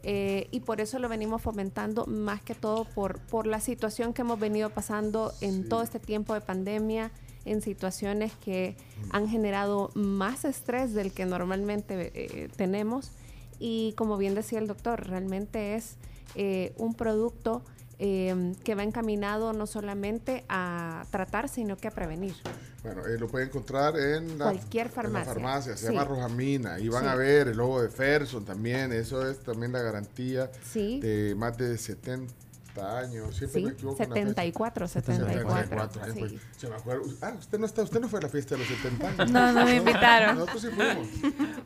Eh, 0.07 0.49
y 0.51 0.61
por 0.61 0.83
eso 0.83 0.99
lo 0.99 1.09
venimos 1.09 1.41
fomentando 1.41 2.05
más 2.05 2.43
que 2.43 2.55
todo 2.55 2.85
por, 2.85 3.21
por 3.21 3.47
la 3.47 3.59
situación 3.59 4.13
que 4.13 4.21
hemos 4.21 4.39
venido 4.39 4.69
pasando 4.69 5.33
en 5.41 5.67
todo 5.67 5.83
este 5.83 5.99
tiempo 5.99 6.35
de 6.35 6.43
pandemia, 6.43 7.11
en 7.47 7.63
situaciones 7.63 8.33
que 8.33 8.77
han 9.11 9.29
generado 9.29 9.91
más 9.95 10.45
estrés 10.45 10.93
del 10.93 11.13
que 11.13 11.25
normalmente 11.25 12.13
eh, 12.15 12.49
tenemos. 12.55 13.13
Y 13.59 13.95
como 13.97 14.19
bien 14.19 14.35
decía 14.35 14.59
el 14.59 14.67
doctor, 14.67 15.09
realmente 15.09 15.75
es 15.75 15.97
eh, 16.35 16.75
un 16.77 16.95
producto 16.95 17.63
eh, 18.07 18.53
que 18.63 18.75
va 18.75 18.83
encaminado 18.83 19.55
no 19.55 19.67
solamente 19.67 20.45
a 20.51 21.07
tratar, 21.11 21.49
sino 21.49 21.79
que 21.79 21.89
a 21.89 21.91
prevenir. 21.91 22.35
Bueno, 22.83 23.07
eh, 23.07 23.17
lo 23.19 23.29
puede 23.29 23.47
encontrar 23.47 23.97
en 23.99 24.37
la, 24.39 24.45
Cualquier 24.45 24.89
en 24.89 24.93
la 24.93 24.95
farmacia. 24.95 25.33
farmacia, 25.33 25.77
se 25.79 25.87
Sí. 25.87 25.93
llama 25.95 26.05
Rojamina. 26.05 26.79
Y 26.81 26.89
van 26.91 27.05
Sí. 27.05 27.09
a 27.09 27.15
ver 27.15 27.49
el 27.49 27.57
logo 27.57 27.81
de 27.81 27.89
Ferson 27.89 28.45
también, 28.45 28.93
eso 28.93 29.27
es 29.27 29.39
también 29.43 29.73
la 29.73 29.81
garantía 29.81 30.51
Sí. 30.71 31.01
de 31.01 31.35
más 31.35 31.57
de 31.57 31.79
70 31.79 32.35
años. 32.99 33.35
Siempre 33.39 33.61
Sí, 33.61 33.67
me 33.69 33.73
equivoco. 33.73 34.03
en 34.03 34.09
la 34.11 34.15
fecha. 34.17 34.27
74, 34.27 34.89
74, 34.89 35.81
años, 36.03 36.15
sí. 36.15 36.21
pues, 36.21 36.33
se 36.59 36.69
me 36.69 36.75
acuerdo. 36.75 37.05
Ah, 37.23 37.33
usted 37.39 37.59
no, 37.59 37.65
está, 37.65 37.83
usted 37.85 38.01
no 38.01 38.09
fue 38.09 38.19
a 38.19 38.23
la 38.23 38.29
fiesta 38.29 38.55
de 38.55 38.59
los 38.59 38.69
70 38.69 39.09
años. 39.09 39.31
No, 39.31 39.53
no 39.53 39.65
me 39.65 39.77
invitaron. 39.77 40.37
Nosotros 40.37 40.61
sí 40.63 40.69
fuimos. 40.69 41.09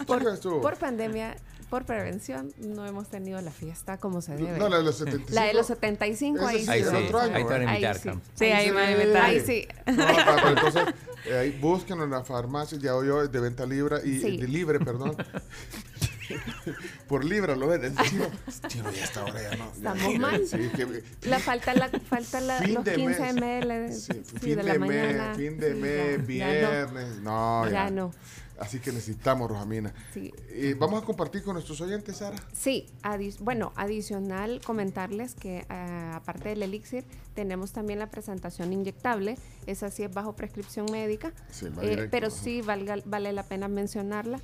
Por, 0.06 0.60
por 0.60 0.76
pandemia, 0.76 1.34
por 1.68 1.84
prevención, 1.84 2.52
no 2.58 2.86
hemos 2.86 3.08
tenido 3.08 3.40
la 3.40 3.50
fiesta 3.50 3.98
como 3.98 4.20
se 4.20 4.36
debe. 4.36 4.58
No, 4.58 4.68
la 4.68 4.78
de 4.78 4.82
los 4.84 4.96
75. 4.96 5.34
La 5.34 5.44
de 5.44 5.54
los 5.54 5.66
75, 5.66 6.46
ahí 6.46 6.58
sí. 6.60 6.66
sí, 6.66 6.96
otro 6.96 7.18
año, 7.20 7.34
ahí 7.36 7.44
te 7.44 7.50
van 7.50 7.68
a 7.68 7.72
invitar, 7.72 7.96
Ahí 7.96 8.02
sí. 8.02 8.10
Sí, 8.34 8.44
ahí 8.46 8.66
me 8.68 8.74
van 8.74 8.84
a 8.84 8.92
invitar. 8.92 9.22
Ahí 9.24 9.40
sí. 9.40 9.68
No, 9.86 10.06
pero 10.06 10.48
entonces, 10.56 10.82
eh, 11.26 11.36
ahí 11.36 11.58
búsquenlo 11.60 12.04
en 12.04 12.10
la 12.10 12.24
farmacia, 12.24 12.78
ya 12.78 12.94
oyó, 12.94 13.22
es 13.22 13.30
de 13.30 13.40
venta 13.40 13.66
libre, 13.66 13.96
y, 14.04 14.20
Sí. 14.20 14.36
de 14.38 14.48
libre, 14.48 14.80
perdón. 14.80 15.16
Por 17.08 17.24
libra 17.24 17.56
lo 17.56 17.68
ven. 17.68 17.84
El 17.84 17.96
chino, 17.96 18.26
chino 18.68 18.90
ya 18.92 19.04
está 19.04 19.20
ahora 19.22 19.42
ya 19.42 19.56
no. 19.56 19.64
ya- 19.72 19.92
Estamos 19.94 20.18
mal. 20.18 20.46
Sí, 20.46 20.56
que- 20.76 21.02
La 21.28 21.38
falta, 21.38 21.74
la, 21.74 21.88
falta 21.88 22.40
la, 22.40 22.60
los 22.66 22.84
de 22.84 22.94
15 22.94 23.32
mes. 23.32 23.64
ml 23.64 23.92
sí, 23.94 24.12
sí, 24.24 24.38
fin 24.38 24.50
de 24.50 24.56
de, 24.56 24.62
la 24.62 24.78
mes, 24.78 24.88
mañana. 24.88 25.34
fin 25.34 25.58
de 25.58 25.74
mes, 25.74 26.26
ya- 26.28 26.52
ya 26.52 26.62
no. 26.62 26.68
viernes. 26.70 27.16
No, 27.20 27.64
ya, 27.66 27.70
Ya 27.72 27.90
no. 27.90 28.12
Así 28.60 28.80
que 28.80 28.90
necesitamos 28.90 29.48
Rojamina. 29.48 29.94
Sí. 30.12 30.34
Eh, 30.48 30.74
Vamos 30.76 31.00
a 31.00 31.06
compartir 31.06 31.44
con 31.44 31.52
nuestros 31.54 31.80
oyentes, 31.80 32.16
Sara. 32.16 32.36
Sí, 32.52 32.88
adi- 33.04 33.36
bueno, 33.38 33.72
adicional 33.76 34.60
comentarles 34.64 35.36
que 35.36 35.64
ah, 35.68 36.14
aparte 36.16 36.48
del 36.48 36.64
elixir 36.64 37.04
tenemos 37.34 37.70
también 37.72 38.00
la 38.00 38.10
presentación 38.10 38.72
inyectable, 38.72 39.38
esa 39.66 39.92
sí 39.92 40.02
es 40.02 40.12
bajo 40.12 40.34
prescripción 40.34 40.86
médica, 40.90 41.32
Sí, 41.52 41.66
eh, 41.82 42.08
pero 42.10 42.30
sí 42.30 42.60
valga- 42.60 43.00
vale 43.04 43.32
la 43.32 43.44
pena 43.44 43.68
mencionarla. 43.68 44.40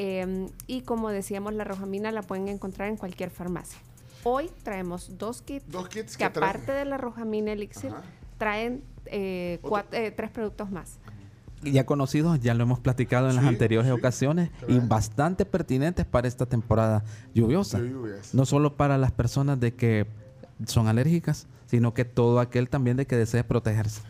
Eh, 0.00 0.46
y 0.68 0.82
como 0.82 1.10
decíamos, 1.10 1.52
la 1.54 1.64
rojamina 1.64 2.12
la 2.12 2.22
pueden 2.22 2.46
encontrar 2.46 2.88
en 2.88 2.96
cualquier 2.96 3.30
farmacia. 3.30 3.80
Hoy 4.22 4.48
traemos 4.62 5.18
dos 5.18 5.42
kits, 5.42 6.16
que, 6.16 6.24
aparte 6.24 6.70
de 6.70 6.84
la 6.84 6.98
rojamina 6.98 7.50
elixir 7.50 7.90
Ajá. 7.90 8.02
traen 8.38 8.84
eh, 9.06 9.58
eh, 9.90 10.12
tres 10.16 10.30
productos 10.30 10.70
más. 10.70 11.00
ya 11.64 11.84
conocidos, 11.84 12.38
ya 12.38 12.54
lo 12.54 12.62
hemos 12.62 12.78
platicado 12.78 13.28
en 13.28 13.34
las 13.34 13.44
anteriores 13.44 13.90
sí, 13.90 13.92
ocasiones 13.92 14.50
y 14.68 14.78
bastante 14.78 15.44
pertinentes 15.44 16.06
para 16.06 16.28
esta 16.28 16.46
temporada 16.46 17.02
lluviosa. 17.34 17.80
Lluvias. 17.80 18.32
No 18.34 18.46
solo 18.46 18.76
para 18.76 18.98
las 18.98 19.10
personas 19.10 19.58
de 19.58 19.74
que 19.74 20.06
son 20.64 20.86
alérgicas, 20.86 21.48
sino 21.66 21.92
que 21.92 22.04
todo 22.04 22.38
aquel 22.38 22.68
también 22.68 22.96
de 22.96 23.06
que 23.08 23.16
desee 23.16 23.42
protegerse. 23.42 24.02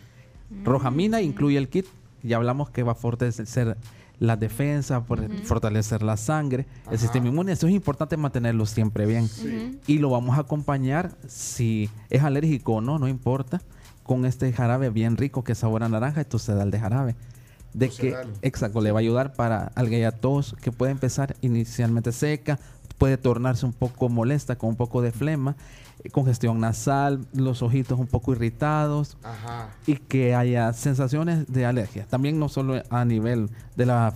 Rojamina 0.65 1.23
incluye 1.23 1.57
el 1.57 1.71
kit, 1.71 1.87
ya 2.23 2.37
hablamos 2.37 2.69
que 2.69 2.83
va 2.83 2.93
a 2.93 2.95
fortalecer 2.95 3.79
la 4.21 4.37
defensa, 4.37 5.05
por- 5.05 5.31
fortalecer 5.45 6.03
la 6.03 6.17
sangre, 6.17 6.67
el 6.91 6.99
sistema 6.99 7.29
inmune. 7.29 7.53
Eso 7.53 7.67
es 7.69 7.73
importante 7.75 8.17
mantenerlo 8.17 8.67
siempre 8.67 9.07
bien. 9.07 9.29
Sí. 9.29 9.79
Y 9.87 9.99
lo 9.99 10.11
vamos 10.11 10.37
a 10.37 10.41
acompañar, 10.43 11.13
si 11.27 11.89
es 12.11 12.23
alérgico 12.23 12.75
o 12.75 12.81
no, 12.81 12.99
no 12.99 13.09
importa, 13.09 13.61
con 14.03 14.25
este 14.25 14.53
jarabe 14.53 14.91
bien 14.91 15.17
rico 15.17 15.45
que 15.45 15.55
sabor 15.55 15.83
a 15.83 15.89
naranja, 15.89 16.21
esto 16.21 16.39
se 16.39 16.55
da 16.55 16.65
de 16.65 16.81
jarabe. 16.81 17.15
De 17.75 17.91
que, 17.91 18.17
exacto, 18.43 18.81
le 18.81 18.91
va 18.93 18.99
a 18.99 19.03
ayudar 19.03 19.35
para 19.35 19.71
alguna 19.75 20.11
tos 20.11 20.57
que 20.63 20.73
puede 20.73 20.91
empezar 20.91 21.37
inicialmente 21.43 22.13
seca, 22.13 22.59
puede 22.97 23.19
tornarse 23.19 23.67
un 23.67 23.75
poco 23.75 24.09
molesta 24.09 24.57
con 24.57 24.71
un 24.71 24.77
poco 24.77 25.03
de 25.03 25.13
flema, 25.13 25.55
congestión 26.13 26.61
nasal, 26.61 27.27
los 27.33 27.63
ojitos 27.63 27.99
un 27.99 28.07
poco 28.07 28.33
irritados 28.33 29.17
Ajá. 29.23 29.69
y 29.87 29.97
que 29.97 30.35
haya 30.35 30.73
sensaciones 30.73 31.51
de 31.53 31.67
alergia. 31.67 32.07
También 32.09 32.39
no 32.39 32.49
solo 32.49 32.83
a 32.91 33.05
nivel 33.05 33.51
de 33.77 33.87
la, 33.87 34.15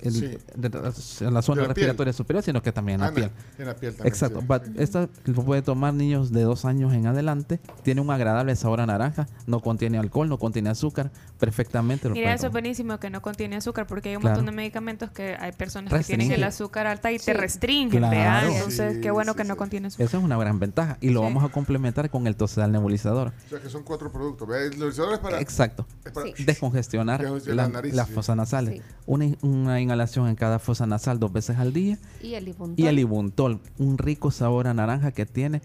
el- 0.00 0.12
Sí. 0.12 0.38
de 0.54 0.68
en 0.68 1.34
la 1.34 1.42
zona 1.42 1.62
De 1.62 1.68
la 1.68 1.74
piel. 1.74 1.86
respiratoria 1.86 2.12
superior, 2.12 2.42
sino 2.44 2.62
que 2.62 2.72
también 2.72 3.00
en 3.00 3.04
Ah, 3.06 3.08
la 3.08 3.14
piel. 3.14 3.30
en 3.58 3.66
la 3.66 3.74
piel 3.74 3.92
también, 3.94 4.06
Exacto. 4.12 4.40
sí. 4.40 4.46
But 4.46 4.62
esta 4.78 5.08
lo 5.24 5.42
puede 5.44 5.62
tomar 5.62 5.94
niños 5.94 6.32
de 6.32 6.42
dos 6.42 6.64
años 6.64 6.92
en 6.94 7.06
adelante. 7.06 7.60
Tiene 7.82 8.00
un 8.00 8.10
agradable 8.10 8.54
sabor 8.56 8.80
a 8.80 8.86
naranja. 8.86 9.26
No 9.46 9.60
contiene 9.60 9.98
alcohol, 9.98 10.28
no 10.28 10.38
contiene 10.38 10.70
azúcar. 10.70 11.10
Perfectamente 11.38 12.08
lo 12.08 12.14
Mira, 12.14 12.34
eso 12.34 12.46
es 12.46 12.52
buenísimo 12.52 12.98
que 12.98 13.10
no 13.10 13.22
contiene 13.22 13.56
azúcar, 13.56 13.86
porque 13.86 14.10
hay 14.10 14.16
un 14.16 14.22
Claro. 14.22 14.36
montón 14.36 14.46
de 14.46 14.56
medicamentos 14.56 15.10
que 15.10 15.36
hay 15.38 15.52
personas 15.52 15.92
que 15.92 15.98
tienen 16.00 16.28
Restringe. 16.28 16.34
el 16.34 16.44
azúcar 16.44 16.86
alta 16.86 17.12
y 17.12 17.18
te 17.18 17.24
Sí. 17.24 17.32
restringen, 17.32 17.90
Claro. 17.90 18.10
¿verdad? 18.16 18.48
Entonces, 18.48 18.94
Sí, 18.94 19.00
qué 19.00 19.10
bueno 19.10 19.32
sí, 19.32 19.38
que 19.38 19.44
no 19.44 19.56
contiene 19.56 19.86
azúcar. 19.88 20.06
Eso 20.06 20.18
es 20.18 20.24
una 20.24 20.36
gran 20.36 20.58
ventaja. 20.58 20.98
Y 21.00 21.10
lo 21.10 21.20
Sí. 21.20 21.24
vamos 21.24 21.44
a 21.44 21.48
complementar 21.48 22.10
con 22.10 22.26
el 22.26 22.36
tosedal 22.36 22.72
nebulizador. 22.72 23.32
O 23.46 23.48
sea 23.48 23.60
que 23.60 23.68
son 23.68 23.82
cuatro 23.84 24.10
productos. 24.10 24.48
El 24.50 24.78
nebulizador 24.78 25.14
es 25.14 25.18
para. 25.20 25.40
Exacto. 25.40 25.86
es 26.04 26.12
para- 26.12 26.26
Descongestionar 26.38 27.22
la, 27.22 27.54
la 27.54 27.68
nariz, 27.68 27.94
las 27.94 28.08
sí. 28.08 28.14
fosas 28.14 28.36
nasales. 28.36 28.74
Sí. 28.76 28.82
Una, 29.06 29.26
una 29.42 29.80
inhalación 29.88 30.28
en 30.28 30.36
cada 30.36 30.58
fosa 30.58 30.86
nasal 30.86 31.18
dos 31.18 31.32
veces 31.32 31.56
al 31.58 31.72
día. 31.72 31.98
Y 32.22 32.34
el 32.34 32.48
Ibuntol. 32.48 32.84
Y 32.84 32.86
el 32.86 32.98
Ibuntol, 32.98 33.60
un 33.78 33.98
rico 33.98 34.30
sabor 34.30 34.66
a 34.66 34.74
naranja 34.74 35.12
que 35.12 35.26
tiene 35.26 35.62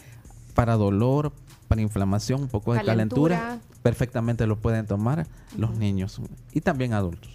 para 0.53 0.75
dolor, 0.75 1.31
para 1.67 1.81
inflamación, 1.81 2.43
un 2.43 2.47
poco 2.47 2.73
de 2.73 2.83
calentura. 2.83 3.59
Perfectamente 3.81 4.47
lo 4.47 4.57
pueden 4.57 4.87
tomar 4.87 5.27
los 5.57 5.75
niños 5.75 6.21
y 6.53 6.61
también 6.61 6.93
adultos. 6.93 7.31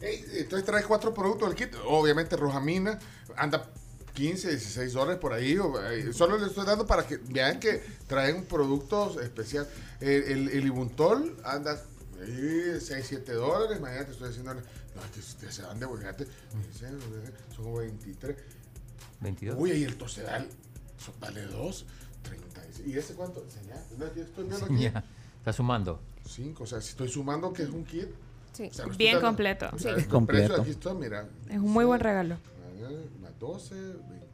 Ey, 0.00 0.24
entonces 0.36 0.64
traes 0.64 0.86
cuatro 0.86 1.12
productos 1.12 1.48
del 1.48 1.56
kit. 1.56 1.76
Obviamente, 1.88 2.36
Rojamina 2.36 2.98
anda 3.36 3.68
15, 4.12 4.50
16 4.50 4.92
dólares 4.92 5.18
por 5.18 5.32
ahí. 5.32 5.58
o, 5.58 5.82
eh, 5.90 6.12
Solo 6.12 6.38
les 6.38 6.48
estoy 6.48 6.66
dando 6.66 6.86
para 6.86 7.06
que 7.06 7.16
vean 7.16 7.58
que 7.58 7.82
traen 8.06 8.44
productos 8.44 9.16
especiales. 9.16 9.68
El, 10.00 10.22
el, 10.24 10.48
el 10.50 10.66
Ibuntol 10.66 11.36
anda 11.44 11.82
eh, 12.20 12.78
6, 12.80 13.04
7 13.08 13.32
dólares. 13.32 13.78
Imagínate, 13.78 14.12
estoy 14.12 14.28
diciendo. 14.28 14.54
Es 15.18 15.28
ustedes 15.28 15.54
se 15.54 15.62
van 15.62 15.78
de 15.78 15.86
fíjate, 15.88 16.26
Son 17.54 17.64
como 17.64 17.78
23. 17.78 18.36
22. 19.20 19.56
Uy, 19.58 19.72
y 19.72 19.84
el 19.84 19.96
Tosedal 19.96 20.48
son- 20.98 21.14
vale 21.20 21.42
2, 21.46 21.86
36. 22.22 22.86
¿Y 22.86 22.96
ese 22.98 23.14
cuánto? 23.14 23.44
Señal. 23.50 23.82
No, 23.98 24.14
yo 24.14 24.22
estoy 24.22 24.44
viendo 24.44 24.66
aquí. 24.66 24.86
Está 25.38 25.52
sumando. 25.52 26.00
5, 26.26 26.64
o 26.64 26.66
sea, 26.66 26.80
si 26.80 26.90
estoy 26.90 27.08
sumando 27.08 27.52
que 27.52 27.64
es 27.64 27.68
un 27.70 27.84
kit. 27.84 28.08
Sí. 28.52 28.68
o 28.70 28.72
sea, 28.72 28.86
no 28.86 28.92
estoy 28.92 29.06
Bien 29.06 29.20
completo. 29.20 29.68
o 29.72 29.78
sea, 29.80 29.94
Sí. 29.96 30.00
el 30.02 30.08
Completo. 30.08 30.46
precio 30.46 30.62
aquí 30.62 30.70
está, 30.70 30.94
mira. 30.94 31.28
Es 31.48 31.56
un 31.58 31.72
muy 31.72 31.84
buen 31.84 31.98
regalo. 32.00 32.36
Más 33.20 33.36
12, 33.40 33.74
20, 33.74 34.26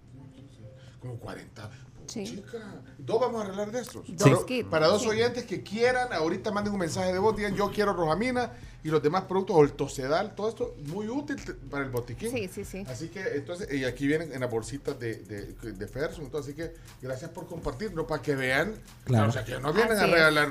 como 1.00 1.16
40. 1.16 1.70
Sí. 2.06 2.24
Chica, 2.24 2.58
dos 2.98 3.18
vamos 3.20 3.40
a 3.40 3.44
arreglar 3.46 3.70
de 3.72 3.80
estos. 3.80 4.04
Dos 4.16 4.44
kits. 4.44 4.68
para 4.68 4.88
dos 4.88 5.02
Sí. 5.02 5.08
oyentes 5.08 5.44
que 5.44 5.62
quieran, 5.62 6.12
ahorita 6.12 6.50
manden 6.52 6.72
un 6.74 6.80
mensaje 6.80 7.12
de 7.12 7.18
voz, 7.18 7.34
digan 7.36 7.54
yo 7.54 7.70
quiero 7.70 7.92
rojamina 7.94 8.52
y 8.82 8.88
los 8.88 9.02
demás 9.02 9.24
productos, 9.24 9.56
o 9.56 9.62
el 9.62 9.72
tosedal, 9.72 10.34
todo 10.34 10.48
esto, 10.48 10.74
muy 10.86 11.08
útil 11.08 11.36
para 11.70 11.84
el 11.84 11.90
botiquín. 11.90 12.30
Sí, 12.30 12.48
sí, 12.52 12.64
sí. 12.64 12.84
Así 12.88 13.08
que, 13.08 13.20
entonces, 13.34 13.72
y 13.72 13.84
aquí 13.84 14.06
vienen 14.06 14.32
en 14.32 14.40
las 14.40 14.50
bolsitas 14.50 14.98
de, 14.98 15.16
de, 15.16 15.72
de 15.72 15.86
Ferson, 15.88 16.24
entonces, 16.24 16.54
así 16.54 16.56
que 16.56 16.74
gracias 17.02 17.30
por 17.30 17.46
compartirlo, 17.46 18.06
para 18.06 18.22
que 18.22 18.34
vean. 18.34 18.74
Claro. 19.04 19.28
O 19.28 19.32
sea, 19.32 19.44
que 19.44 19.58
no 19.58 19.72
vienen 19.72 19.92
Así 19.92 20.02
a 20.04 20.06
es. 20.06 20.12
regalar, 20.12 20.48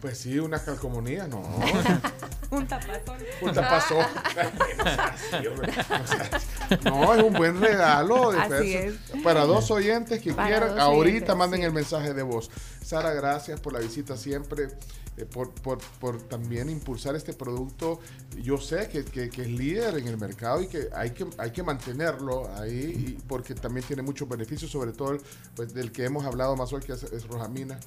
pues 0.00 0.18
sí, 0.18 0.38
unas 0.38 0.62
calcomanías, 0.62 1.28
no. 1.28 1.40
Un 2.50 2.66
tapazón. 2.68 3.16
Un 3.42 3.52
tapazón. 3.52 4.06
No 4.76 4.84
sea 4.84 5.06
así, 5.06 5.46
hombre. 5.46 5.72
No 5.76 6.06
sea 6.06 6.30
así. 6.32 6.78
No, 6.84 7.14
es 7.14 7.22
un 7.22 7.32
buen 7.32 7.60
regalo 7.60 8.32
de 8.32 8.38
Así 8.38 8.72
Ferson. 8.72 9.22
Para 9.22 9.44
dos 9.44 9.70
oyentes 9.70 10.20
que 10.20 10.32
Para 10.32 10.48
quieran, 10.48 10.78
ahorita 10.78 11.10
oyentes, 11.10 11.36
manden 11.36 11.60
sí. 11.60 11.66
el 11.66 11.72
mensaje 11.72 12.14
de 12.14 12.22
voz. 12.22 12.50
Sara, 12.84 13.12
gracias 13.12 13.60
por 13.60 13.72
la 13.72 13.78
visita 13.80 14.16
siempre, 14.16 14.68
eh, 15.16 15.24
por, 15.24 15.50
por, 15.52 15.78
por 16.00 16.20
también 16.22 16.68
impulsar 16.70 17.14
este 17.16 17.32
producto. 17.32 18.00
Yo 18.42 18.58
sé 18.58 18.88
que, 18.88 19.04
que- 19.04 19.30
que 19.30 19.42
es 19.42 19.48
líder 19.48 19.98
en 19.98 20.08
el 20.08 20.18
mercado 20.18 20.62
y 20.62 20.66
que 20.68 20.88
hay 20.94 21.10
que, 21.10 21.26
hay 21.38 21.50
que 21.52 21.62
mantenerlo 21.62 22.52
ahí 22.56 23.18
porque 23.28 23.54
también 23.54 23.86
tiene 23.86 24.02
muchos 24.02 24.28
beneficios, 24.28 24.70
sobre 24.70 24.92
todo 24.92 25.18
pues, 25.54 25.72
del 25.74 25.92
que 25.92 26.04
hemos 26.04 26.24
hablado 26.24 26.56
más 26.56 26.72
hoy, 26.72 26.80
que 26.82 26.92
es, 26.92 27.02
es 27.04 27.26
Rojamina, 27.26 27.78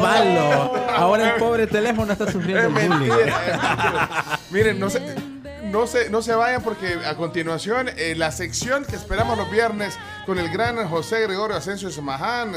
Malo. 0.00 0.76
Ahora 0.90 1.34
el 1.34 1.40
pobre 1.40 1.66
teléfono 1.66 2.12
está 2.12 2.30
sufriendo 2.30 2.78
Es 2.78 2.88
bullying. 2.88 3.10
Miren, 4.50 4.78
no 4.78 4.88
se, 4.90 5.00
no, 5.64 5.86
se, 5.88 6.10
no 6.10 6.22
se 6.22 6.34
vayan 6.34 6.62
porque 6.62 6.94
a 7.04 7.16
continuación 7.16 7.88
eh, 7.96 8.14
la 8.16 8.30
sección 8.30 8.84
que 8.84 8.94
esperamos 8.94 9.36
los 9.36 9.50
viernes 9.50 9.94
con 10.26 10.38
el 10.38 10.48
gran 10.50 10.86
José 10.88 11.22
Gregorio 11.22 11.56
Asensio 11.56 11.90
Samaján 11.90 12.52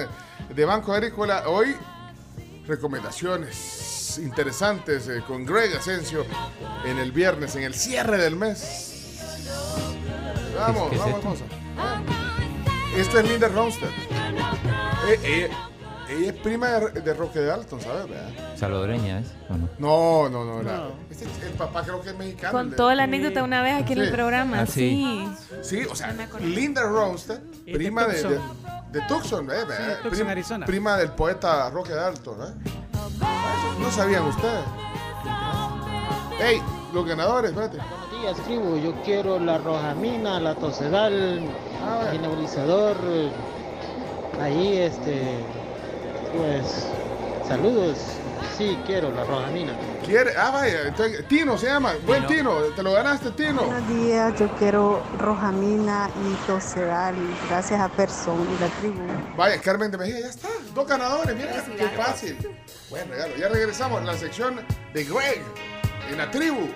de 0.54 0.66
Banco 0.66 0.94
Agrícola. 0.94 1.44
Hoy, 1.48 1.76
recomendaciones 2.68 4.20
interesantes 4.22 5.08
eh, 5.08 5.22
con 5.28 5.46
Greg 5.46 5.76
Asensio 5.76 6.26
en 6.86 6.98
el 6.98 7.12
viernes, 7.12 7.56
en 7.56 7.64
el 7.64 7.74
cierre 7.74 8.18
del 8.18 8.36
mes. 8.36 9.20
Vamos, 10.56 10.90
¿Qué 10.90 10.96
es 10.96 11.02
vamos, 11.02 11.40
esto? 11.40 11.46
vamos. 11.76 12.14
Esto 12.96 13.20
es 13.20 13.30
Linda 13.30 13.48
Ronstadt. 13.50 13.92
Eh, 15.08 15.20
ella, 15.24 15.70
ella 16.10 16.32
es 16.32 16.34
prima 16.42 16.68
de, 16.68 17.02
de 17.02 17.14
Roque 17.14 17.40
de 17.40 17.52
Alton, 17.52 17.82
¿sabes? 17.82 18.08
¿Verdad? 18.10 18.30
Salvadoreña 18.56 19.20
es. 19.20 19.28
¿o 19.50 19.54
no? 19.58 19.68
No, 19.78 20.30
no, 20.30 20.46
no. 20.46 20.64
la- 20.64 20.88
este- 21.10 21.26
el 21.46 21.54
papá 21.54 21.84
creo 21.84 22.02
que 22.02 22.10
es 22.10 22.18
mexicano. 22.18 22.58
el 22.60 22.64
Con 22.66 22.70
de- 22.72 22.78
toda 22.78 22.96
la 22.96 23.04
anécdota 23.04 23.44
una 23.44 23.62
vez 23.62 23.82
aquí 23.82 23.94
en 23.94 24.00
el 24.00 24.08
Sí. 24.08 24.14
programa. 24.14 24.62
Ah, 24.62 24.66
sí. 24.66 25.28
sí. 25.62 25.82
Sí, 25.82 25.86
o 25.90 25.96
sea, 25.96 26.14
Linda 26.42 26.84
Ronstadt, 26.84 27.40
de 27.42 27.74
prima 27.74 28.06
de, 28.06 28.16
de, 28.16 28.22
Tucson. 28.24 28.92
de 28.92 29.02
Tucson, 29.02 29.52
¿eh? 29.52 29.54
¿eh? 29.56 29.94
Tucson, 30.04 30.12
Prim- 30.12 30.28
Arizona. 30.30 30.66
Prima 30.66 30.98
del 30.98 31.12
poeta 31.12 31.70
Roque 31.70 31.94
de 31.94 32.00
Alton, 32.00 32.42
¿eh? 32.42 32.72
No 33.80 33.92
sabían 33.92 34.24
ustedes. 34.26 34.64
Hey, 36.40 36.62
los 36.94 37.06
ganadores, 37.06 37.52
espérate. 37.52 37.78
Buenos 37.78 38.22
días, 38.22 38.46
tribu. 38.46 38.78
Yo 38.78 38.94
quiero 39.04 39.40
la 39.40 39.58
rojamina, 39.58 40.40
la 40.40 40.56
tosedal, 40.56 41.42
Ah, 41.84 42.10
el 42.12 42.22
nebulizador. 42.22 42.96
eh, 43.06 43.32
Ahí, 44.42 44.78
este. 44.78 45.40
Pues. 46.38 46.88
Saludos. 47.48 47.98
Sí, 48.58 48.78
quiero 48.86 49.12
la 49.12 49.24
rojamina. 49.24 49.74
¿Quiere? 50.06 50.32
Ah, 50.36 50.52
vaya, 50.52 50.88
entonces, 50.88 51.28
Tino 51.28 51.58
se 51.58 51.68
llama. 51.68 51.94
Buen 52.06 52.26
Tino, 52.28 52.56
te 52.76 52.82
lo 52.82 52.92
ganaste, 52.94 53.32
Tino. 53.32 53.64
Buenos 53.64 53.88
días, 53.88 54.40
yo 54.40 54.48
quiero 54.58 55.02
rojamina 55.20 56.10
y 56.26 56.48
tosedal, 56.48 57.16
gracias 57.50 57.80
a 57.80 57.90
Person 57.90 58.48
y 58.56 58.62
la 58.62 58.68
tribu. 58.80 59.02
Vaya, 59.36 59.62
Carmen 59.62 59.92
de 59.92 59.98
Mejía, 59.98 60.20
ya 60.22 60.28
está. 60.28 60.48
Dos 60.74 60.88
ganadores, 60.88 61.36
mira, 61.36 61.64
qué 61.78 61.90
fácil. 61.90 62.38
Buen 62.90 63.08
regalo. 63.10 63.36
Ya 63.38 63.50
regresamos 63.50 64.02
a 64.02 64.06
la 64.06 64.18
sección 64.18 64.62
de 64.94 65.04
Greg 65.04 65.44
en 66.10 66.18
la 66.18 66.32
tribu. 66.32 66.68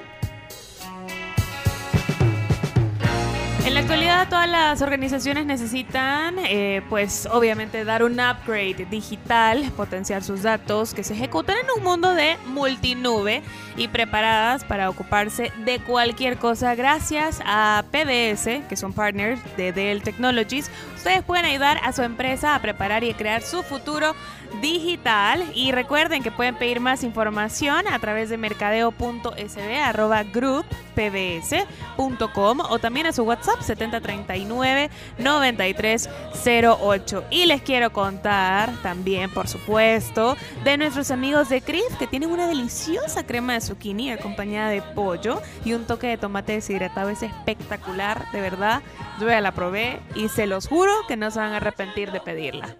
En 3.64 3.76
la 3.76 3.82
actualidad 3.82 4.28
todas 4.28 4.50
las 4.50 4.82
organizaciones 4.82 5.46
necesitan, 5.46 6.36
eh, 6.40 6.82
pues 6.90 7.28
obviamente 7.32 7.86
dar 7.86 8.04
un 8.04 8.14
upgrade 8.14 8.88
digital, 8.90 9.72
potenciar 9.78 10.24
sus 10.24 10.42
datos 10.42 10.96
que 10.96 11.04
se 11.04 11.14
ejecutan 11.14 11.58
en 11.58 11.68
un 11.78 11.84
mundo 11.84 12.16
de 12.16 12.38
multinube 12.48 13.44
y 13.78 13.88
preparadas 13.88 14.64
para 14.64 14.90
ocuparse 14.90 15.52
de 15.64 15.80
cualquier 15.80 16.38
cosa 16.38 16.74
gracias 16.74 17.40
a 17.46 17.84
PDS, 17.92 18.68
que 18.68 18.76
son 18.76 18.94
partners 18.94 19.40
de 19.58 19.72
Dell 19.72 20.02
Technologies. 20.02 20.72
Ustedes 21.02 21.24
pueden 21.24 21.46
ayudar 21.46 21.80
a 21.84 21.94
su 21.94 22.04
empresa 22.04 22.54
a 22.54 22.62
preparar 22.62 23.04
y 23.04 23.12
crear 23.16 23.42
su 23.42 23.64
futuro 23.64 24.14
digital 24.62 25.44
y 25.56 25.72
recuerden 25.72 26.22
que 26.22 26.30
pueden 26.30 26.54
pedir 26.54 26.80
más 26.80 27.04
información 27.04 27.88
a 27.88 27.98
través 27.98 28.30
de 28.30 28.38
mercadeo.sb 28.38 29.82
arroba 29.84 30.22
group 30.22 30.64
pbs.com 30.94 32.60
o 32.70 32.80
también 32.80 33.08
a 33.08 33.14
su 33.14 33.24
WhatsApp 33.24 33.62
7039 33.62 34.90
9308. 35.18 37.24
Y 37.32 37.46
les 37.46 37.62
quiero 37.62 37.92
contar 37.92 38.70
también, 38.84 39.32
por 39.32 39.48
supuesto, 39.48 40.38
de 40.64 40.78
nuestros 40.78 41.10
amigos 41.10 41.50
de 41.50 41.62
CRIF 41.62 41.98
que 41.98 42.08
tienen 42.08 42.30
una 42.30 42.48
deliciosa 42.48 43.26
crema 43.26 43.54
de 43.54 43.62
zucchini 43.62 44.12
acompañada 44.12 44.70
de 44.70 44.82
pollo 44.82 45.42
y 45.66 45.74
un 45.74 45.86
toque 45.86 46.08
de 46.08 46.18
tomate 46.18 46.54
deshidratado. 46.54 47.10
Es 47.10 47.24
espectacular, 47.24 48.30
de 48.32 48.42
verdad. 48.42 48.82
Yo 49.20 49.28
ya 49.28 49.42
la 49.42 49.52
probé 49.52 50.00
y 50.16 50.30
se 50.30 50.46
los 50.46 50.68
juro 50.68 50.91
que 51.08 51.18
no 51.18 51.32
se 51.32 51.40
van 51.40 51.54
a 51.54 51.58
arrepentir 51.58 52.12
de 52.12 52.20
pedirla. 52.20 52.76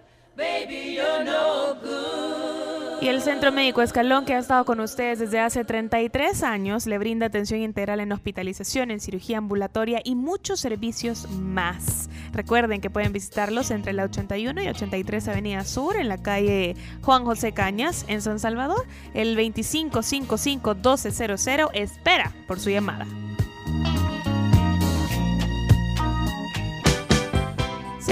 Y 3.02 3.08
el 3.08 3.20
Centro 3.20 3.50
Médico 3.50 3.82
Escalón, 3.82 4.24
que 4.24 4.34
ha 4.34 4.38
estado 4.38 4.64
con 4.64 4.78
ustedes 4.78 5.18
desde 5.18 5.40
hace 5.40 5.64
33 5.64 6.44
años, 6.44 6.86
le 6.86 6.98
brinda 6.98 7.26
atención 7.26 7.60
integral 7.60 7.98
en 7.98 8.12
hospitalización, 8.12 8.92
en 8.92 9.00
cirugía 9.00 9.38
ambulatoria 9.38 10.00
y 10.04 10.14
muchos 10.14 10.60
servicios 10.60 11.28
más. 11.28 12.08
Recuerden 12.32 12.80
que 12.80 12.90
pueden 12.90 13.12
visitarlos 13.12 13.72
entre 13.72 13.92
la 13.92 14.04
81 14.04 14.62
y 14.62 14.68
83 14.68 15.26
Avenida 15.26 15.64
Sur, 15.64 15.96
en 15.96 16.08
la 16.08 16.22
calle 16.22 16.76
Juan 17.02 17.24
José 17.24 17.50
Cañas, 17.50 18.04
en 18.06 18.22
San 18.22 18.38
Salvador. 18.38 18.86
El 19.14 19.36
2555-1200 19.36 21.70
espera 21.74 22.30
por 22.46 22.60
su 22.60 22.70
llamada. 22.70 23.04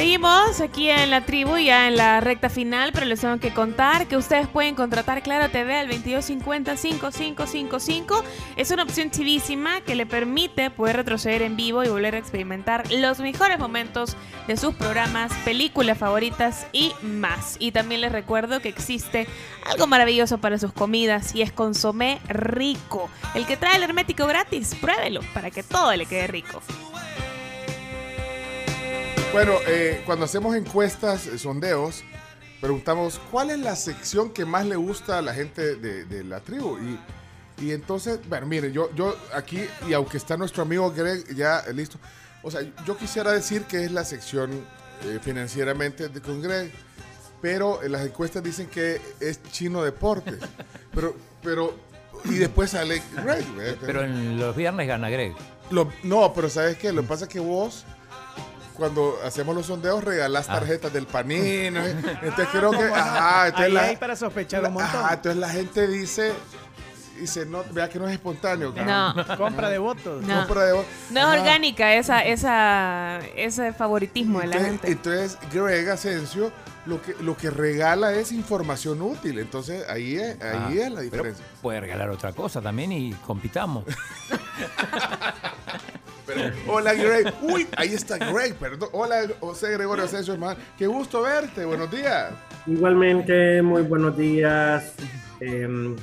Seguimos 0.01 0.63
aquí 0.63 0.89
en 0.89 1.11
la 1.11 1.27
tribu, 1.27 1.59
ya 1.59 1.87
en 1.87 1.99
la 1.99 2.21
recta 2.21 2.49
final, 2.49 2.91
pero 2.95 3.05
les 3.05 3.21
tengo 3.21 3.39
que 3.39 3.53
contar 3.53 4.09
que 4.09 4.17
ustedes 4.17 4.49
pueden 4.49 4.75
contratar 4.75 5.23
Claro 5.23 5.51
TV 5.51 5.77
al 5.77 5.91
2250-5555. 5.91 8.23
Es 8.57 8.71
una 8.71 8.85
opción 8.85 9.11
chivísima 9.11 9.83
que 9.83 9.95
le 9.95 10.07
permite 10.07 10.71
poder 10.71 10.97
retroceder 10.97 11.43
en 11.43 11.55
vivo 11.55 11.85
y 11.85 11.89
volver 11.89 12.15
a 12.15 12.19
experimentar 12.19 12.91
los 12.91 13.21
mejores 13.21 13.59
momentos 13.59 14.17
de 14.49 14.57
sus 14.57 14.75
programas, 14.75 15.35
películas 15.45 15.99
favoritas 15.99 16.67
y 16.73 16.95
más. 17.03 17.57
Y 17.59 17.73
también 17.73 18.01
les 18.01 18.11
recuerdo 18.11 18.61
que 18.61 18.71
existe 18.71 19.27
algo 19.71 19.87
maravilloso 19.87 20.39
para 20.39 20.57
sus 20.57 20.73
comidas 20.73 21.35
y 21.35 21.43
es 21.43 21.53
consomé 21.53 22.21
rico. 22.27 23.11
El 23.35 23.45
que 23.45 23.59
trae 23.59 23.77
el 23.77 23.83
hermético 23.83 24.27
gratis, 24.27 24.75
pruébelo 24.81 25.21
para 25.35 25.51
que 25.51 25.63
todo 25.63 25.95
le 25.95 26.07
quede 26.07 26.27
rico. 26.27 26.63
Bueno, 29.33 29.55
eh, 29.67 30.03
cuando 30.07 30.25
hacemos 30.25 30.57
encuestas, 30.57 31.27
eh, 31.27 31.39
sondeos, 31.39 32.03
preguntamos 32.61 33.21
cuál 33.31 33.51
es 33.51 33.59
la 33.61 33.77
sección 33.77 34.31
que 34.31 34.45
más 34.45 34.67
le 34.67 34.77
gusta 34.77 35.19
a 35.19 35.23
la 35.23 35.33
gente 35.35 35.77
de, 35.77 36.05
de 36.05 36.25
la 36.25 36.41
tribu. 36.41 36.79
Y, 36.79 37.65
y 37.65 37.73
entonces, 37.73 38.19
bueno, 38.29 38.47
miren, 38.47 38.73
yo, 38.73 38.91
yo 38.95 39.17
aquí, 39.35 39.65
y 39.89 39.93
aunque 39.93 40.17
está 40.17 40.37
nuestro 40.37 40.63
amigo 40.63 40.91
Greg 40.91 41.33
ya 41.35 41.61
eh, 41.61 41.73
listo, 41.73 41.99
o 42.43 42.51
sea, 42.51 42.63
yo 42.85 42.97
quisiera 42.97 43.31
decir 43.33 43.63
que 43.65 43.85
es 43.85 43.93
la 43.93 44.05
sección 44.05 44.51
eh, 45.05 45.19
financieramente 45.23 46.09
de, 46.09 46.21
con 46.21 46.43
Greg, 46.43 46.73
pero 47.41 47.83
en 47.85 47.93
las 47.93 48.05
encuestas 48.05 48.43
dicen 48.43 48.67
que 48.67 49.01
es 49.21 49.41
chino 49.53 49.83
deportes. 49.83 50.37
Pero, 50.93 51.15
pero, 51.41 51.73
y 52.25 52.35
después 52.35 52.73
sale 52.73 53.01
Greg. 53.23 53.45
¿eh? 53.61 53.77
Pero 53.81 54.03
en 54.03 54.41
los 54.41 54.57
viernes 54.57 54.89
gana 54.89 55.09
Greg. 55.09 55.37
Lo- 55.71 55.89
no, 56.03 56.35
pero 56.35 56.51
¿sabes 56.51 56.77
qué? 56.79 56.93
Lo 56.93 57.03
que 57.03 57.09
pasa 57.09 57.25
es 57.27 57.31
que 57.31 57.39
vos, 57.39 57.85
cuando 58.81 59.17
hacemos 59.25 59.55
los 59.55 59.67
sondeos, 59.67 60.03
regalás 60.03 60.49
Ah. 60.49 60.55
tarjetas 60.55 60.93
del 60.93 61.07
panino. 61.07 61.81
Entonces 62.23 62.49
creo 62.51 62.73
que. 62.73 62.85
Ajá, 62.85 63.47
entonces 63.49 63.67
Ahí 63.69 63.73
la, 63.73 63.83
hay 63.83 63.97
para 63.97 64.17
sospechar 64.17 64.65
un 64.65 64.73
montón. 64.73 65.01
ajá, 65.05 65.15
entonces 65.15 65.39
la 65.41 65.49
gente 65.51 65.87
dice. 65.87 66.33
Dice, 67.19 67.45
no, 67.45 67.63
vea 67.73 67.87
que 67.91 67.99
no 67.99 68.09
es 68.09 68.15
espontáneo. 68.15 68.73
No. 68.75 69.15
Compra 69.37 69.69
de 69.69 69.77
votos. 69.77 70.23
No. 70.25 70.39
Compra 70.39 70.65
de 70.65 70.73
voz. 70.73 70.87
No 71.11 71.21
es 71.21 71.27
Ajá. 71.27 71.39
orgánica 71.41 71.93
esa, 71.95 72.21
esa, 72.25 73.19
ese 73.37 73.75
favoritismo 73.75 74.41
de 74.41 74.47
la 74.47 74.57
Entonces, 74.57 74.81
gente. 74.81 74.93
entonces, 74.93 75.39
Greg 75.53 75.91
Asensio 75.91 76.51
lo 76.87 77.03
que, 77.03 77.15
lo 77.21 77.37
que 77.37 77.51
regala 77.51 78.15
es 78.15 78.33
información 78.33 79.03
útil. 79.03 79.39
Entonces, 79.39 79.87
ahí 79.91 80.17
es, 80.17 80.41
ahí 80.41 80.79
Ah, 80.81 80.87
es 80.87 80.93
la 80.93 81.01
diferencia. 81.03 81.45
Puede 81.61 81.81
regalar 81.81 82.09
otra 82.09 82.33
cosa 82.33 82.63
también 82.63 82.91
y 82.93 83.13
compitamos. 83.27 83.85
Pero, 86.33 86.55
hola, 86.69 86.95
Greg. 86.95 87.33
Uy, 87.43 87.67
ahí 87.77 87.95
está 87.95 88.19
Greg, 88.19 88.55
perdón. 88.55 88.89
Hola, 88.93 89.27
José 89.41 89.73
Gregorio 89.73 90.05
Asensio, 90.05 90.35
hermano. 90.35 90.59
Qué 90.79 90.87
gusto 90.87 91.23
verte. 91.23 91.65
Buenos 91.65 91.91
días. 91.91 92.33
Igualmente, 92.67 93.63
muy 93.63 93.83
buenos 93.83 94.17
días. 94.17 94.95
Eh, 95.41 95.97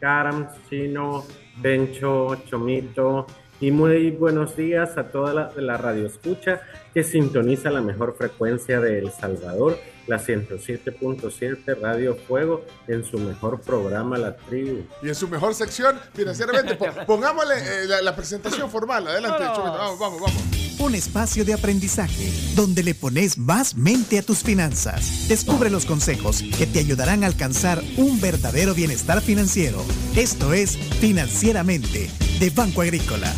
Karam, 0.00 0.48
Chino, 0.68 1.24
Bencho, 1.56 2.36
Chomito. 2.46 3.26
Y 3.60 3.70
muy 3.70 4.10
buenos 4.10 4.56
días 4.56 4.98
a 4.98 5.04
toda 5.10 5.32
la, 5.32 5.52
la 5.56 5.76
radio 5.76 6.06
escucha 6.06 6.60
que 6.92 7.02
sintoniza 7.02 7.70
la 7.70 7.80
mejor 7.80 8.14
frecuencia 8.16 8.80
de 8.80 8.98
El 8.98 9.10
Salvador, 9.10 9.78
la 10.06 10.18
107.7 10.18 11.80
Radio 11.80 12.16
Fuego, 12.28 12.64
en 12.88 13.04
su 13.04 13.18
mejor 13.18 13.60
programa 13.60 14.18
La 14.18 14.36
Tribu. 14.36 14.82
Y 15.02 15.08
en 15.08 15.14
su 15.14 15.28
mejor 15.28 15.54
sección, 15.54 15.98
financieramente, 16.14 16.74
po- 16.76 16.86
pongámosle 17.06 17.54
eh, 17.56 17.86
la, 17.86 18.02
la 18.02 18.14
presentación 18.16 18.70
formal. 18.70 19.06
Adelante. 19.06 19.44
Vamos, 19.44 19.98
vamos, 19.98 20.20
vamos. 20.20 20.42
Un 20.78 20.94
espacio 20.94 21.44
de 21.44 21.54
aprendizaje 21.54 22.30
donde 22.56 22.82
le 22.82 22.94
pones 22.94 23.38
más 23.38 23.76
mente 23.76 24.18
a 24.18 24.22
tus 24.22 24.42
finanzas. 24.42 25.28
Descubre 25.28 25.70
los 25.70 25.86
consejos 25.86 26.42
que 26.58 26.66
te 26.66 26.80
ayudarán 26.80 27.22
a 27.22 27.26
alcanzar 27.28 27.80
un 27.96 28.20
verdadero 28.20 28.74
bienestar 28.74 29.20
financiero. 29.22 29.84
Esto 30.16 30.52
es 30.52 30.76
Financieramente 30.76 32.10
de 32.40 32.50
Banco 32.50 32.82
Agrícola. 32.82 33.32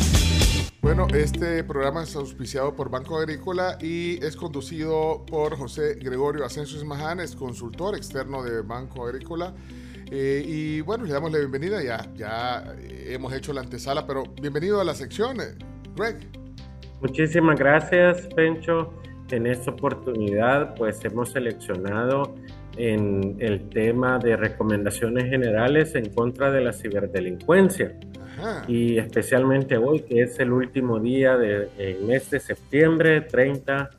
Bueno, 0.81 1.07
este 1.13 1.63
programa 1.63 2.03
es 2.03 2.15
auspiciado 2.15 2.75
por 2.75 2.89
Banco 2.91 3.17
Agrícola 3.17 3.77
y 3.81 4.23
es 4.23 4.35
conducido 4.35 5.25
por 5.25 5.57
José 5.57 5.95
Gregorio 5.95 6.45
Asensio 6.45 6.77
Esmaján, 6.77 7.19
es 7.19 7.35
consultor 7.35 7.95
externo 7.95 8.43
de 8.43 8.61
Banco 8.61 9.05
Agrícola. 9.05 9.55
Eh, 10.11 10.43
y 10.45 10.81
bueno, 10.81 11.05
le 11.05 11.13
damos 11.13 11.31
la 11.31 11.39
bienvenida, 11.39 11.81
ya, 11.81 12.75
eh, 12.79 13.07
hemos 13.09 13.33
hecho 13.33 13.53
la 13.53 13.61
antesala, 13.61 14.05
pero 14.05 14.23
bienvenido 14.39 14.79
a 14.79 14.83
la 14.83 14.93
sección, 14.93 15.41
eh, 15.41 15.55
Greg. 15.95 16.17
Muchísimas 17.01 17.57
gracias, 17.57 18.27
Pencho. 18.35 18.93
En 19.31 19.47
esta 19.47 19.71
oportunidad, 19.71 20.75
pues 20.75 21.03
hemos 21.03 21.31
seleccionado 21.31 22.35
en 22.77 23.37
el 23.39 23.69
tema 23.69 24.19
de 24.19 24.37
recomendaciones 24.37 25.29
generales 25.29 25.95
en 25.95 26.09
contra 26.09 26.51
de 26.51 26.61
la 26.61 26.73
ciberdelincuencia. 26.73 27.93
Ajá. 28.37 28.63
Y 28.67 28.97
especialmente 28.97 29.77
hoy, 29.77 30.01
que 30.01 30.21
es 30.21 30.39
el 30.39 30.51
último 30.51 30.99
día 30.99 31.37
del 31.37 32.03
mes 32.05 32.29
de 32.29 32.39
septiembre, 32.39 33.21
30, 33.21 33.89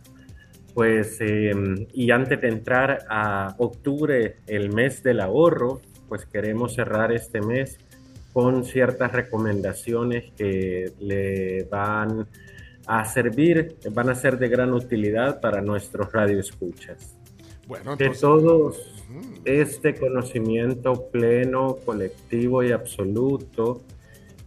pues, 0.75 1.19
eh, 1.21 1.53
y 1.93 2.11
antes 2.13 2.41
de 2.41 2.49
entrar 2.49 3.01
a 3.09 3.55
octubre, 3.59 4.37
el 4.47 4.73
mes 4.73 5.03
del 5.03 5.21
ahorro, 5.21 5.81
pues 6.09 6.25
queremos 6.25 6.75
cerrar 6.75 7.13
este 7.13 7.41
mes 7.41 7.79
con 8.33 8.65
ciertas 8.65 9.11
recomendaciones 9.11 10.31
que 10.37 10.93
le 11.01 11.65
van 11.65 12.29
a 12.87 13.05
servir, 13.05 13.77
van 13.91 14.09
a 14.09 14.15
ser 14.15 14.39
de 14.39 14.49
gran 14.49 14.73
utilidad 14.73 15.41
para 15.41 15.61
nuestros 15.61 16.13
radioescuchas. 16.13 17.18
Bueno, 17.69 17.97
Que 17.97 18.05
entonces, 18.07 18.21
todos 18.21 18.95
este 19.45 19.95
conocimiento 19.95 21.09
pleno, 21.13 21.77
colectivo 21.85 22.63
y 22.65 22.73
absoluto, 22.73 23.83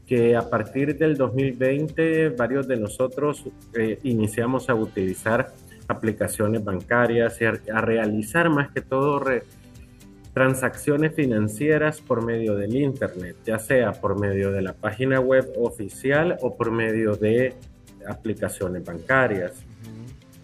que 0.06 0.35
a 0.35 0.50
partir 0.50 0.98
del 0.98 1.16
2020 1.16 2.30
varios 2.30 2.67
de 2.67 2.75
nosotros 2.77 3.45
eh, 3.74 4.00
iniciamos 4.03 4.69
a 4.69 4.75
utilizar 4.75 5.53
aplicaciones 5.88 6.64
bancarias 6.64 7.40
y 7.41 7.45
a, 7.45 7.53
a 7.74 7.82
realizar 7.82 8.50
más 8.50 8.72
que 8.72 8.82
todo 8.82 9.19
re- 9.19 9.43
transacciones 10.33 11.14
financieras 11.14 12.01
por 12.01 12.24
medio 12.25 12.56
del 12.56 12.75
Internet, 12.75 13.35
ya 13.45 13.59
sea 13.59 13.91
por 13.93 14.19
medio 14.19 14.51
de 14.51 14.61
la 14.61 14.74
página 14.74 15.19
web 15.19 15.51
oficial 15.58 16.38
o 16.41 16.56
por 16.56 16.72
medio 16.72 17.16
de 17.16 17.53
aplicaciones 18.08 18.83
bancarias. 18.83 19.53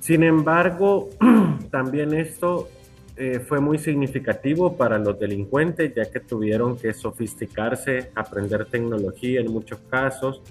Sin 0.07 0.23
embargo, 0.23 1.09
también 1.69 2.13
esto 2.13 2.69
eh, 3.17 3.41
fue 3.41 3.59
muy 3.59 3.77
significativo 3.77 4.77
para 4.77 4.97
los 4.97 5.19
delincuentes, 5.19 5.93
ya 5.93 6.09
que 6.09 6.21
tuvieron 6.21 6.77
que 6.77 6.93
sofisticarse, 6.93 8.11
aprender 8.15 8.67
tecnología 8.67 9.41
en 9.41 9.51
muchos 9.51 9.79
casos 9.89 10.41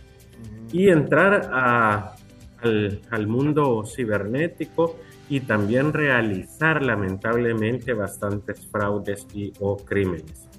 y 0.71 0.91
entrar 0.91 1.49
a 1.51 2.17
al, 2.61 3.01
al 3.09 3.27
mundo 3.29 3.83
cibernético 3.87 4.99
y 5.31 5.41
también 5.41 5.95
realizar 5.95 6.83
lamentablemente 6.83 7.95
bastantes 7.95 8.67
fraudes 8.67 9.27
y 9.33 9.55
o 9.61 9.79
crímenes. 9.79 10.51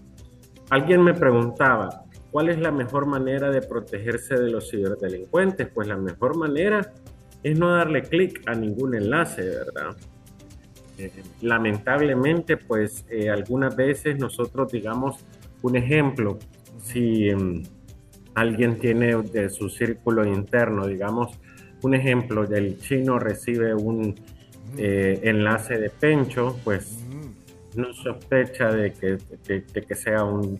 Alguien 0.71 1.03
me 1.03 1.13
preguntaba, 1.13 2.05
¿cuál 2.31 2.49
es 2.49 2.57
la 2.57 2.71
mejor 2.71 3.05
manera 3.05 3.51
de 3.51 3.61
protegerse 3.61 4.39
de 4.39 4.49
los 4.49 4.71
ciberdelincuentes? 4.71 5.67
Pues 5.71 5.87
la 5.87 5.97
mejor 5.97 6.35
manera 6.35 6.93
es 7.43 7.57
no 7.57 7.75
darle 7.75 8.01
clic 8.03 8.41
a 8.47 8.53
ningún 8.55 8.95
enlace, 8.95 9.41
¿verdad? 9.43 9.95
Eh, 10.97 11.11
lamentablemente, 11.41 12.57
pues 12.57 13.05
eh, 13.09 13.29
algunas 13.29 13.75
veces 13.75 14.17
nosotros, 14.17 14.71
digamos, 14.71 15.17
un 15.61 15.75
ejemplo, 15.75 16.39
si 16.81 17.33
mm, 17.33 17.63
alguien 18.35 18.79
tiene 18.79 19.15
de 19.21 19.49
su 19.49 19.69
círculo 19.69 20.25
interno, 20.25 20.87
digamos, 20.87 21.37
un 21.83 21.93
ejemplo 21.93 22.45
del 22.45 22.79
chino 22.79 23.19
recibe 23.19 23.75
un 23.75 24.15
eh, 24.77 25.19
enlace 25.23 25.77
de 25.77 25.89
pencho, 25.89 26.57
pues 26.63 26.97
no 27.75 27.93
sospecha 27.93 28.71
de 28.71 28.91
que, 28.93 29.17
de- 29.47 29.61
de 29.61 29.81
que 29.83 29.95
sea 29.95 30.23
un, 30.23 30.59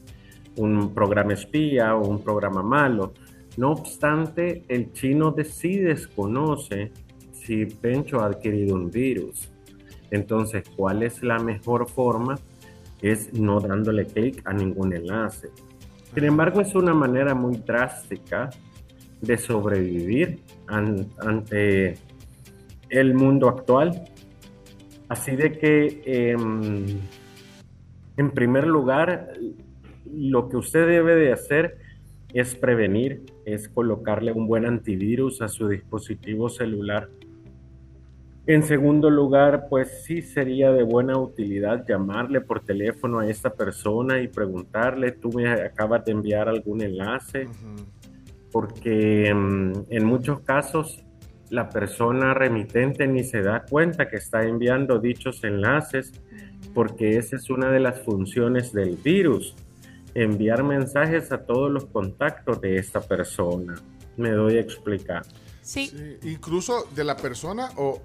un 0.57 0.93
programa 0.93 1.33
espía 1.33 1.95
o 1.95 2.07
un 2.07 2.23
programa 2.23 2.61
malo. 2.61 3.13
No 3.57 3.71
obstante, 3.71 4.63
el 4.67 4.93
chino 4.93 5.31
de 5.31 5.43
sí 5.43 5.77
desconoce 5.79 6.91
si 7.33 7.65
Pencho 7.65 8.19
ha 8.21 8.27
adquirido 8.27 8.75
un 8.75 8.91
virus. 8.91 9.49
Entonces, 10.11 10.63
¿cuál 10.75 11.03
es 11.03 11.23
la 11.23 11.39
mejor 11.39 11.89
forma? 11.89 12.35
Es 13.01 13.33
no 13.33 13.59
dándole 13.59 14.05
clic 14.05 14.41
a 14.45 14.53
ningún 14.53 14.93
enlace. 14.93 15.49
Sin 16.13 16.23
embargo, 16.23 16.61
es 16.61 16.73
una 16.75 16.93
manera 16.93 17.33
muy 17.35 17.57
drástica 17.57 18.49
de 19.21 19.37
sobrevivir 19.37 20.39
an- 20.67 21.07
ante 21.19 21.95
el 22.89 23.13
mundo 23.15 23.49
actual. 23.49 24.05
Así 25.09 25.35
de 25.35 25.57
que, 25.57 26.01
em, 26.05 26.85
en 28.17 28.31
primer 28.31 28.67
lugar, 28.67 29.33
lo 30.11 30.47
que 30.47 30.57
usted 30.57 30.87
debe 30.87 31.15
de 31.15 31.31
hacer 31.33 31.77
es 32.33 32.55
prevenir, 32.55 33.23
es 33.47 33.69
colocarle 33.69 34.33
un 34.33 34.45
buen 34.45 34.65
antivirus 34.65 35.41
a 35.41 35.47
su 35.47 35.69
dispositivo 35.69 36.49
celular. 36.49 37.09
En 38.45 38.63
segundo 38.63 39.09
lugar, 39.09 39.67
pues 39.69 40.03
sí 40.03 40.21
sería 40.21 40.73
de 40.73 40.83
buena 40.83 41.17
utilidad 41.17 41.85
llamarle 41.87 42.41
por 42.41 42.59
teléfono 42.59 43.19
a 43.19 43.27
esta 43.27 43.53
persona 43.53 44.19
y 44.21 44.27
preguntarle, 44.27 45.13
tú 45.13 45.31
me 45.31 45.49
acabas 45.49 46.03
de 46.03 46.11
enviar 46.11 46.49
algún 46.49 46.81
enlace, 46.81 47.47
porque 48.51 49.33
mm, 49.33 49.71
en 49.91 50.05
muchos 50.05 50.41
casos 50.41 51.05
la 51.49 51.69
persona 51.69 52.33
remitente 52.33 53.07
ni 53.07 53.23
se 53.23 53.41
da 53.41 53.63
cuenta 53.63 54.09
que 54.09 54.17
está 54.17 54.43
enviando 54.43 54.99
dichos 54.99 55.45
enlaces, 55.45 56.11
porque 56.73 57.17
esa 57.17 57.37
es 57.37 57.49
una 57.49 57.71
de 57.71 57.79
las 57.79 58.01
funciones 58.01 58.73
del 58.73 58.97
virus, 58.97 59.55
enviar 60.17 60.63
mensajes 60.63 61.31
a 61.31 61.45
todos 61.45 61.71
los 61.71 61.85
contactos 61.85 62.59
de 62.59 62.77
esta 62.77 63.01
persona. 63.01 63.75
Me 64.17 64.31
doy 64.31 64.57
a 64.57 64.61
explicar. 64.61 65.23
Sí. 65.61 66.17
Incluso 66.23 66.87
de 66.95 67.03
la 67.03 67.15
persona 67.15 67.69
o, 67.75 68.01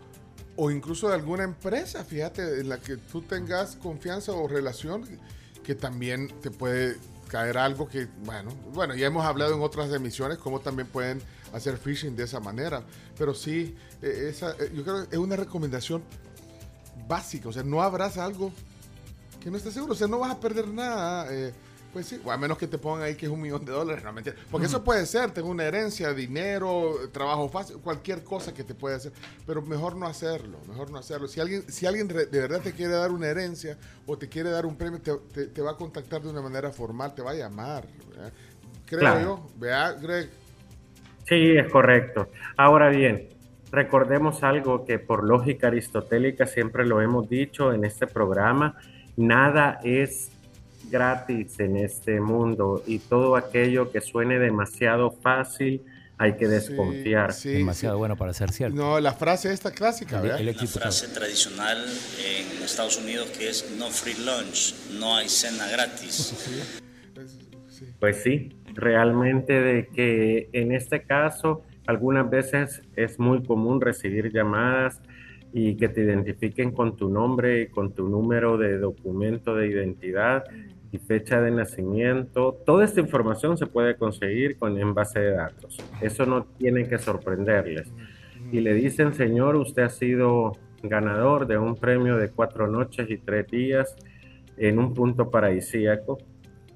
o 0.56 0.70
incluso 0.70 1.08
de 1.08 1.14
alguna 1.14 1.44
empresa, 1.44 2.04
fíjate, 2.04 2.60
en 2.60 2.68
la 2.68 2.78
que 2.78 2.98
tú 2.98 3.22
tengas 3.22 3.76
confianza 3.76 4.32
o 4.32 4.46
relación, 4.46 5.04
que 5.64 5.74
también 5.74 6.28
te 6.42 6.50
puede 6.50 6.96
caer 7.28 7.56
algo 7.56 7.88
que, 7.88 8.08
bueno, 8.26 8.50
bueno, 8.74 8.94
ya 8.94 9.06
hemos 9.06 9.24
hablado 9.24 9.54
en 9.54 9.62
otras 9.62 9.90
emisiones 9.90 10.36
cómo 10.36 10.60
también 10.60 10.88
pueden 10.88 11.22
hacer 11.54 11.78
phishing 11.78 12.14
de 12.14 12.24
esa 12.24 12.40
manera, 12.40 12.82
pero 13.16 13.32
sí, 13.32 13.74
eh, 14.02 14.26
esa, 14.28 14.50
eh, 14.52 14.70
yo 14.74 14.82
creo 14.82 15.08
que 15.08 15.16
es 15.16 15.18
una 15.18 15.36
recomendación 15.36 16.02
básica, 17.08 17.48
o 17.48 17.52
sea, 17.52 17.62
no 17.62 17.80
abras 17.82 18.18
algo 18.18 18.52
que 19.40 19.50
no 19.50 19.56
estés 19.56 19.72
seguro, 19.72 19.94
o 19.94 19.96
sea, 19.96 20.08
no 20.08 20.18
vas 20.18 20.30
a 20.30 20.40
perder 20.40 20.68
nada. 20.68 21.32
eh, 21.32 21.54
pues 21.92 22.06
sí, 22.06 22.20
o 22.24 22.32
a 22.32 22.36
menos 22.38 22.56
que 22.56 22.66
te 22.66 22.78
pongan 22.78 23.02
ahí 23.04 23.14
que 23.16 23.26
es 23.26 23.32
un 23.32 23.40
millón 23.40 23.64
de 23.64 23.72
dólares, 23.72 24.02
no 24.02 24.12
mentira. 24.12 24.34
Porque 24.50 24.66
eso 24.66 24.82
puede 24.82 25.04
ser, 25.04 25.30
tengo 25.32 25.48
una 25.50 25.64
herencia, 25.64 26.12
dinero, 26.14 26.94
trabajo 27.12 27.48
fácil, 27.50 27.76
cualquier 27.78 28.24
cosa 28.24 28.54
que 28.54 28.64
te 28.64 28.74
puede 28.74 28.96
hacer. 28.96 29.12
Pero 29.46 29.60
mejor 29.62 29.96
no 29.96 30.06
hacerlo, 30.06 30.58
mejor 30.68 30.90
no 30.90 30.98
hacerlo. 30.98 31.28
Si 31.28 31.38
alguien, 31.40 31.62
si 31.70 31.84
alguien 31.86 32.08
de 32.08 32.24
verdad 32.26 32.60
te 32.62 32.72
quiere 32.72 32.94
dar 32.94 33.10
una 33.10 33.26
herencia 33.28 33.76
o 34.06 34.16
te 34.16 34.28
quiere 34.28 34.50
dar 34.50 34.64
un 34.64 34.76
premio, 34.76 35.00
te, 35.00 35.12
te- 35.34 35.46
te 35.48 35.60
va 35.62 35.72
a 35.72 35.76
contactar 35.76 36.22
de 36.22 36.30
una 36.30 36.40
manera 36.40 36.70
formal, 36.70 37.14
te 37.14 37.20
va 37.22 37.32
a 37.32 37.34
llamar. 37.34 37.86
¿verdad? 38.08 38.32
Creo 38.86 39.00
Claro. 39.00 39.20
yo, 39.20 39.46
vea, 39.58 39.92
Greg. 39.92 40.30
Sí, 41.28 41.56
es 41.56 41.70
correcto. 41.70 42.28
Ahora 42.56 42.88
bien, 42.88 43.28
recordemos 43.70 44.42
algo 44.42 44.84
que 44.84 44.98
por 44.98 45.24
lógica 45.24 45.68
aristotélica 45.68 46.46
siempre 46.46 46.84
lo 46.86 47.00
hemos 47.00 47.28
dicho 47.28 47.72
en 47.72 47.84
este 47.84 48.06
programa, 48.06 48.76
nada 49.16 49.78
es 49.84 50.30
gratis 50.92 51.58
en 51.58 51.76
este 51.78 52.20
mundo 52.20 52.84
y 52.86 52.98
todo 53.00 53.34
aquello 53.34 53.90
que 53.90 54.00
suene 54.00 54.38
demasiado 54.38 55.10
fácil 55.10 55.82
hay 56.18 56.36
que 56.36 56.46
desconfiar. 56.46 57.32
sí, 57.32 57.54
Demasiado 57.54 57.98
bueno 57.98 58.14
para 58.16 58.32
ser 58.32 58.52
cierto. 58.52 58.76
No, 58.76 59.00
la 59.00 59.14
frase 59.14 59.52
esta 59.52 59.72
clásica, 59.72 60.18
El- 60.18 60.22
¿verdad? 60.22 60.40
el 60.40 60.48
Una 60.50 60.66
frase 60.68 61.08
tradicional 61.08 61.78
en 62.24 62.62
Estados 62.62 62.98
Unidos 62.98 63.30
que 63.36 63.48
es 63.48 63.74
no 63.76 63.86
free 63.90 64.14
lunch, 64.24 64.74
no 65.00 65.16
hay 65.16 65.28
cena 65.28 65.66
gratis. 65.68 66.78
Pues 67.98 68.22
sí, 68.22 68.50
realmente 68.74 69.52
de 69.60 69.86
que 69.88 70.48
en 70.52 70.72
este 70.72 71.02
caso 71.02 71.62
algunas 71.86 72.28
veces 72.28 72.82
es 72.96 73.18
muy 73.18 73.44
común 73.44 73.80
recibir 73.80 74.32
llamadas 74.32 75.00
y 75.52 75.76
que 75.76 75.88
te 75.88 76.02
identifiquen 76.02 76.72
con 76.72 76.96
tu 76.96 77.08
nombre 77.10 77.62
y 77.62 77.66
con 77.68 77.92
tu 77.92 78.08
número 78.08 78.56
de 78.58 78.78
documento 78.78 79.54
de 79.54 79.68
identidad 79.68 80.44
y 80.92 80.98
fecha 80.98 81.40
de 81.40 81.50
nacimiento. 81.50 82.60
Toda 82.64 82.84
esta 82.84 83.00
información 83.00 83.56
se 83.56 83.66
puede 83.66 83.96
conseguir 83.96 84.58
con 84.58 84.78
en 84.78 84.94
base 84.94 85.20
de 85.20 85.32
datos. 85.32 85.78
Eso 86.00 86.26
no 86.26 86.44
tiene 86.44 86.86
que 86.86 86.98
sorprenderles. 86.98 87.90
Y 88.52 88.60
le 88.60 88.74
dicen, 88.74 89.14
señor, 89.14 89.56
usted 89.56 89.82
ha 89.82 89.88
sido 89.88 90.52
ganador 90.82 91.46
de 91.46 91.56
un 91.58 91.76
premio 91.76 92.16
de 92.16 92.28
cuatro 92.28 92.66
noches 92.68 93.10
y 93.10 93.16
tres 93.16 93.46
días 93.46 93.96
en 94.58 94.78
un 94.78 94.92
punto 94.92 95.30
paradisíaco 95.30 96.18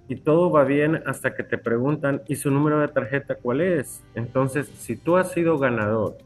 y 0.08 0.16
todo 0.16 0.50
va 0.50 0.64
bien 0.64 1.02
hasta 1.06 1.34
que 1.34 1.42
te 1.42 1.58
preguntan, 1.58 2.22
¿y 2.28 2.36
su 2.36 2.50
número 2.50 2.80
de 2.80 2.88
tarjeta 2.88 3.34
cuál 3.34 3.60
es? 3.60 4.02
Entonces, 4.14 4.68
si 4.78 4.96
tú 4.96 5.16
has 5.16 5.32
sido 5.32 5.58
ganador 5.58 6.16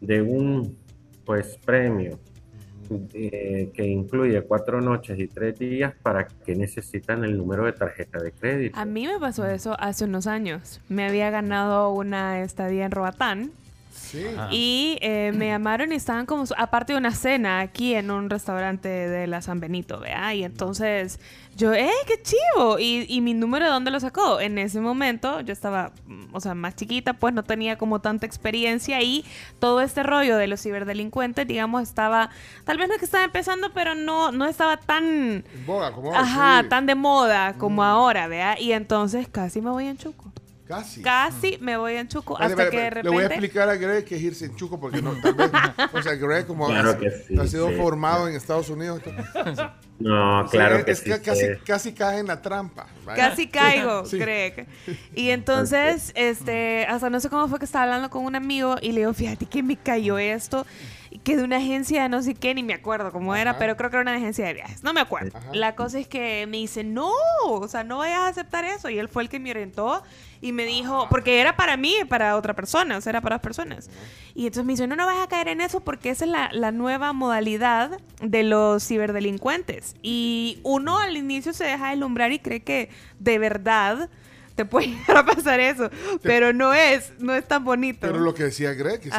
de 0.00 0.20
un 0.22 0.76
pues 1.24 1.58
premio 1.64 2.18
eh, 3.14 3.70
que 3.74 3.86
incluye 3.86 4.40
cuatro 4.42 4.80
noches 4.80 5.18
y 5.18 5.26
tres 5.26 5.58
días, 5.58 5.94
¿para 6.02 6.26
qué 6.26 6.54
necesitan 6.54 7.24
el 7.24 7.36
número 7.36 7.64
de 7.64 7.72
tarjeta 7.72 8.18
de 8.18 8.32
crédito? 8.32 8.78
A 8.78 8.84
mí 8.84 9.06
me 9.06 9.18
pasó 9.18 9.46
eso 9.46 9.76
hace 9.78 10.04
unos 10.04 10.26
años. 10.26 10.80
Me 10.88 11.06
había 11.06 11.30
ganado 11.30 11.90
una 11.90 12.42
estadía 12.42 12.84
en 12.86 12.90
Roatán. 12.90 13.52
Y 14.50 14.98
eh, 15.00 15.32
me 15.34 15.48
llamaron 15.48 15.92
y 15.92 15.96
estaban 15.96 16.26
como, 16.26 16.44
aparte 16.56 16.92
de 16.92 16.98
una 16.98 17.12
cena 17.12 17.60
aquí 17.60 17.94
en 17.94 18.10
un 18.10 18.30
restaurante 18.30 18.88
de 18.88 19.26
la 19.26 19.42
San 19.42 19.60
Benito, 19.60 20.00
¿vea? 20.00 20.34
Y 20.34 20.44
entonces 20.44 21.18
yo, 21.56 21.72
¡eh, 21.72 21.90
qué 22.06 22.20
chivo! 22.22 22.78
Y, 22.78 23.06
y 23.08 23.20
mi 23.22 23.32
número, 23.32 23.64
¿de 23.64 23.70
dónde 23.70 23.90
lo 23.90 23.98
sacó? 23.98 24.40
En 24.40 24.58
ese 24.58 24.80
momento 24.80 25.40
yo 25.40 25.52
estaba, 25.52 25.92
mm, 26.06 26.34
o 26.34 26.40
sea, 26.40 26.54
más 26.54 26.76
chiquita, 26.76 27.14
pues 27.14 27.32
no 27.32 27.44
tenía 27.44 27.78
como 27.78 28.00
tanta 28.00 28.26
experiencia 28.26 29.00
y 29.02 29.24
todo 29.58 29.80
este 29.80 30.02
rollo 30.02 30.36
de 30.36 30.46
los 30.46 30.62
ciberdelincuentes, 30.62 31.46
digamos, 31.46 31.82
estaba, 31.82 32.28
tal 32.64 32.76
vez 32.76 32.88
no 32.88 32.94
es 32.94 32.98
que 33.00 33.06
estaba 33.06 33.24
empezando, 33.24 33.72
pero 33.72 33.94
no, 33.94 34.32
no 34.32 34.44
estaba 34.44 34.76
tan... 34.76 35.04
En 35.04 35.66
boga, 35.66 35.92
como 35.92 36.08
ahora, 36.08 36.20
Ajá, 36.20 36.62
sí. 36.62 36.68
tan 36.68 36.86
de 36.86 36.94
moda 36.94 37.54
como 37.54 37.82
ahora, 37.82 38.28
¿vea? 38.28 38.60
Y 38.60 38.72
entonces 38.72 39.26
casi 39.26 39.62
me 39.62 39.70
voy 39.70 39.86
en 39.86 39.96
chuco. 39.96 40.30
Casi. 40.66 41.00
Casi 41.00 41.58
me 41.60 41.76
voy 41.76 41.94
en 41.94 42.08
chuco 42.08 42.34
Vale, 42.34 42.46
hasta 42.46 42.56
vale, 42.56 42.70
que 42.70 42.76
de 42.76 42.90
vale. 42.90 43.02
Le 43.04 43.08
voy 43.08 43.18
a 43.18 43.28
repente... 43.28 43.46
explicar 43.46 43.68
a 43.68 43.76
Greg 43.76 44.04
que 44.04 44.16
es 44.16 44.22
irse 44.22 44.46
en 44.46 44.56
chuco 44.56 44.80
porque 44.80 45.00
no, 45.00 45.12
tal 45.22 45.34
vez, 45.34 45.50
o 45.92 46.02
sea, 46.02 46.14
Greg 46.16 46.46
como 46.46 46.66
Claro 46.66 46.90
ha, 46.90 46.98
que 46.98 47.10
sí, 47.10 47.38
ha 47.38 47.46
sido 47.46 47.68
sí, 47.68 47.76
formado 47.76 48.28
en 48.28 48.34
Estados 48.34 48.68
Unidos. 48.68 49.00
No, 49.98 50.46
claro 50.50 50.76
es 50.78 51.00
que 51.00 51.14
sí. 51.14 51.22
casi, 51.22 51.46
casi 51.64 51.92
cae 51.92 52.18
en 52.18 52.26
la 52.26 52.42
trampa. 52.42 52.86
¿vale? 53.04 53.20
Casi 53.20 53.48
caigo, 53.48 54.04
Sí. 54.06 54.18
Greg. 54.18 54.66
Y 55.14 55.30
entonces, 55.30 56.12
este, 56.16 56.84
hasta 56.86 57.10
no 57.10 57.20
sé 57.20 57.30
cómo 57.30 57.48
fue 57.48 57.58
que 57.58 57.64
estaba 57.64 57.84
hablando 57.84 58.10
con 58.10 58.24
un 58.24 58.34
amigo 58.34 58.76
y 58.82 58.92
le 58.92 59.00
digo, 59.00 59.14
fíjate 59.14 59.46
que 59.46 59.62
me 59.62 59.76
cayó 59.76 60.18
esto, 60.18 60.66
que 61.26 61.36
de 61.36 61.42
una 61.42 61.56
agencia 61.56 62.04
de 62.04 62.08
no 62.08 62.22
sé 62.22 62.36
qué, 62.36 62.54
ni 62.54 62.62
me 62.62 62.72
acuerdo 62.72 63.10
cómo 63.10 63.34
era, 63.34 63.58
pero 63.58 63.76
creo 63.76 63.90
que 63.90 63.96
era 63.96 64.02
una 64.02 64.14
agencia 64.14 64.46
de 64.46 64.54
viajes, 64.54 64.84
no 64.84 64.92
me 64.92 65.00
acuerdo. 65.00 65.36
La 65.52 65.74
cosa 65.74 65.98
es 65.98 66.06
que 66.06 66.46
me 66.46 66.58
dice, 66.58 66.84
no, 66.84 67.10
o 67.44 67.66
sea, 67.66 67.82
no 67.82 67.98
vayas 67.98 68.20
a 68.20 68.28
aceptar 68.28 68.64
eso. 68.64 68.88
Y 68.90 69.00
él 69.00 69.08
fue 69.08 69.24
el 69.24 69.28
que 69.28 69.40
me 69.40 69.50
orientó 69.50 70.04
y 70.40 70.52
me 70.52 70.64
dijo, 70.64 71.08
porque 71.10 71.40
era 71.40 71.56
para 71.56 71.76
mí 71.76 71.96
y 72.00 72.04
para 72.04 72.36
otra 72.36 72.54
persona, 72.54 72.96
o 72.96 73.00
sea, 73.00 73.10
era 73.10 73.22
para 73.22 73.36
dos 73.36 73.42
personas. 73.42 73.90
Y 74.36 74.46
entonces 74.46 74.64
me 74.64 74.74
dice, 74.74 74.86
no, 74.86 74.94
no 74.94 75.04
vas 75.04 75.20
a 75.20 75.26
caer 75.26 75.48
en 75.48 75.60
eso 75.60 75.80
porque 75.80 76.10
esa 76.10 76.26
es 76.26 76.30
la, 76.30 76.48
la 76.52 76.70
nueva 76.70 77.12
modalidad 77.12 77.98
de 78.22 78.44
los 78.44 78.86
ciberdelincuentes. 78.86 79.96
Y 80.02 80.60
uno 80.62 81.00
al 81.00 81.16
inicio 81.16 81.52
se 81.52 81.64
deja 81.64 81.90
deslumbrar 81.90 82.30
y 82.30 82.38
cree 82.38 82.60
que 82.62 82.88
de 83.18 83.40
verdad 83.40 84.10
te 84.56 84.64
puede 84.64 84.88
llegar 84.96 85.18
a 85.18 85.24
pasar 85.24 85.60
eso, 85.60 85.88
pero 86.22 86.52
no 86.52 86.74
es, 86.74 87.12
no 87.20 87.32
es 87.34 87.46
tan 87.46 87.64
bonito. 87.64 88.00
Pero 88.00 88.18
lo 88.18 88.34
que 88.34 88.44
decía 88.44 88.72
Greg, 88.74 89.00
que 89.00 89.10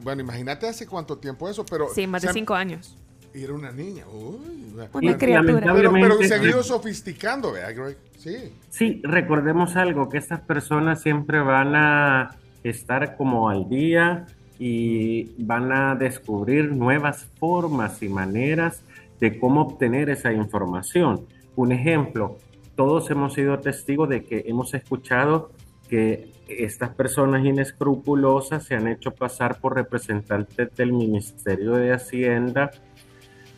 bueno, 0.00 0.20
imagínate 0.22 0.68
hace 0.68 0.86
cuánto 0.86 1.18
tiempo 1.18 1.48
eso, 1.48 1.66
pero... 1.66 1.88
Sí, 1.92 2.06
más 2.06 2.22
de 2.22 2.32
cinco 2.32 2.54
años. 2.54 2.96
Y 3.34 3.44
era 3.44 3.52
una 3.54 3.70
niña. 3.72 4.04
Uy, 4.06 4.72
Una 4.74 4.86
Pero- 4.92 5.18
criatura. 5.18 5.72
Pero, 5.74 5.74
pero 5.74 5.90
se 5.90 5.92
Lamentablemente- 5.92 6.48
ido 6.48 6.62
sofisticando, 6.62 7.52
¿verdad, 7.52 7.74
Greg? 7.74 7.98
Sí. 8.18 8.52
Sí, 8.70 9.00
recordemos 9.04 9.76
algo, 9.76 10.08
que 10.08 10.18
estas 10.18 10.40
personas 10.40 11.00
siempre 11.02 11.40
van 11.40 11.74
a 11.76 12.36
estar 12.64 13.16
como 13.16 13.48
al 13.48 13.68
día 13.68 14.26
y 14.58 15.30
van 15.44 15.70
a 15.72 15.94
descubrir 15.94 16.72
nuevas 16.72 17.26
formas 17.38 18.02
y 18.02 18.08
maneras 18.08 18.82
de 19.20 19.38
cómo 19.38 19.62
obtener 19.62 20.10
esa 20.10 20.32
información. 20.32 21.26
Un 21.54 21.70
ejemplo, 21.72 22.38
todos 22.78 23.10
hemos 23.10 23.34
sido 23.34 23.58
testigos 23.58 24.08
de 24.08 24.22
que 24.22 24.44
hemos 24.46 24.72
escuchado 24.72 25.50
que 25.88 26.30
estas 26.46 26.90
personas 26.90 27.44
inescrupulosas 27.44 28.62
se 28.62 28.76
han 28.76 28.86
hecho 28.86 29.10
pasar 29.10 29.60
por 29.60 29.74
representantes 29.74 30.76
del 30.76 30.92
Ministerio 30.92 31.72
de 31.72 31.92
Hacienda 31.92 32.70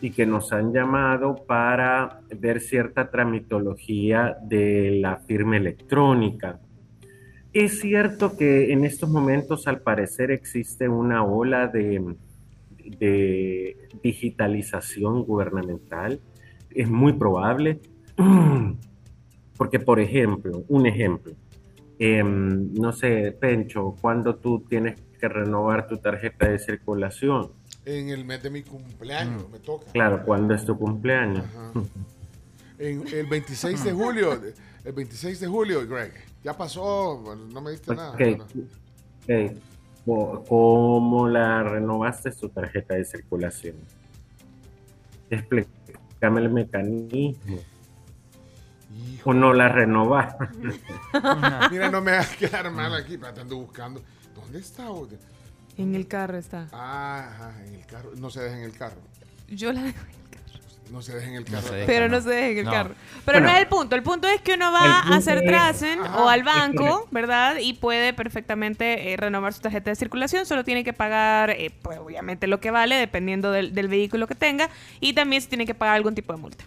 y 0.00 0.12
que 0.12 0.24
nos 0.24 0.54
han 0.54 0.72
llamado 0.72 1.36
para 1.46 2.22
ver 2.34 2.62
cierta 2.62 3.10
tramitología 3.10 4.38
de 4.42 4.98
la 5.02 5.18
firma 5.18 5.58
electrónica. 5.58 6.58
Es 7.52 7.78
cierto 7.78 8.38
que 8.38 8.72
en 8.72 8.86
estos 8.86 9.10
momentos 9.10 9.68
al 9.68 9.82
parecer 9.82 10.30
existe 10.30 10.88
una 10.88 11.24
ola 11.24 11.66
de, 11.66 12.16
de 12.98 13.76
digitalización 14.02 15.24
gubernamental. 15.24 16.20
Es 16.70 16.88
muy 16.88 17.12
probable, 17.12 17.80
porque 19.60 19.78
por 19.78 20.00
ejemplo, 20.00 20.64
un 20.68 20.86
ejemplo, 20.86 21.34
em, 21.98 22.72
no 22.72 22.92
sé, 22.94 23.36
Pencho, 23.38 23.94
cuando 24.00 24.36
tú 24.36 24.64
tienes 24.66 24.98
que 25.20 25.28
renovar 25.28 25.86
tu 25.86 25.98
tarjeta 25.98 26.48
de 26.48 26.58
circulación, 26.58 27.50
En 27.84 28.08
el 28.08 28.24
mes 28.24 28.42
de 28.42 28.48
mi 28.48 28.62
cumpleaños, 28.62 29.50
me 29.50 29.58
toca. 29.58 29.92
claro, 29.92 30.22
cuando 30.24 30.54
es 30.54 30.64
tu 30.64 30.78
cumpleaños. 30.78 31.44
En 32.78 33.04
el 33.12 33.26
26 33.26 33.84
de 33.84 33.92
julio, 33.92 34.40
el 34.82 34.92
26 34.94 35.40
de 35.40 35.46
julio, 35.46 35.86
Greg. 35.86 36.14
Ya 36.42 36.56
pasó, 36.56 37.22
no 37.52 37.60
me 37.60 37.72
diste 37.72 37.94
nada. 37.94 38.12
Ok, 38.14 38.22
ok. 39.28 39.56
Co- 40.06 40.42
¿Cómo 40.48 41.28
la 41.28 41.62
renovaste 41.64 42.30
tu 42.30 42.48
tarjeta 42.48 42.94
de 42.94 43.04
circulación? 43.04 43.76
Explícame 45.28 46.40
el 46.40 46.48
mecanismo. 46.50 47.58
¿O 49.24 49.34
no 49.34 49.52
la 49.52 49.68
renovaste? 49.68 50.48
Mira, 51.70 51.90
no 51.90 52.00
me 52.00 52.12
va 52.12 52.20
a 52.20 52.26
quedar 52.28 52.70
mal 52.70 52.94
aquí, 52.94 53.18
pero 53.18 53.34
te 53.34 53.40
ando 53.40 53.56
buscando. 53.56 54.02
¿Dónde 54.34 54.58
está? 54.60 54.84
En 55.76 55.94
el 55.94 56.06
carro 56.06 56.36
está. 56.38 56.68
Ah, 56.72 57.28
ajá, 57.30 57.52
en 57.66 57.74
el 57.74 57.86
carro. 57.86 58.10
No 58.16 58.30
se 58.30 58.40
deja 58.40 58.56
en 58.56 58.64
el 58.64 58.72
carro. 58.76 59.00
Yo 59.48 59.72
la 59.72 59.92
No 60.90 61.02
se 61.02 61.14
deja 61.14 61.28
en 61.28 61.34
el 61.36 61.44
carro. 61.44 61.68
Pero 61.86 62.08
no 62.08 62.20
se 62.20 62.30
deje 62.30 62.52
en 62.52 62.58
el 62.58 62.64
No. 62.64 62.70
carro. 62.72 62.94
Pero 63.24 63.38
Bueno. 63.38 63.46
no 63.46 63.52
es 63.54 63.60
el 63.62 63.68
punto. 63.68 63.94
El 63.94 64.02
punto 64.02 64.26
es 64.28 64.40
que 64.40 64.54
uno 64.54 64.68
El 64.68 64.74
va 64.74 64.98
a 65.00 65.16
hacer 65.16 65.38
Ajá, 65.48 66.22
o 66.24 66.28
al 66.28 66.42
banco. 66.42 67.06
¿verdad? 67.12 67.56
Y 67.60 67.74
puede 67.74 68.12
perfectamente 68.12 69.12
eh, 69.12 69.16
renovar 69.16 69.52
su 69.52 69.60
tarjeta 69.60 69.90
de 69.90 69.96
circulación. 69.96 70.46
Solo 70.46 70.64
tiene 70.64 70.82
que 70.82 70.92
pagar, 70.92 71.50
eh, 71.50 71.70
pues, 71.82 71.98
obviamente, 71.98 72.46
lo 72.48 72.58
que 72.60 72.70
vale, 72.72 72.96
dependiendo 72.96 73.52
del, 73.52 73.72
del 73.72 73.86
vehículo 73.88 74.26
que 74.26 74.34
tenga. 74.34 74.68
Y 75.00 75.12
también 75.12 75.40
se 75.42 75.48
tiene 75.48 75.64
que 75.64 75.74
pagar 75.74 75.94
algún 75.94 76.14
tipo 76.16 76.32
de 76.32 76.40
multa. 76.40 76.64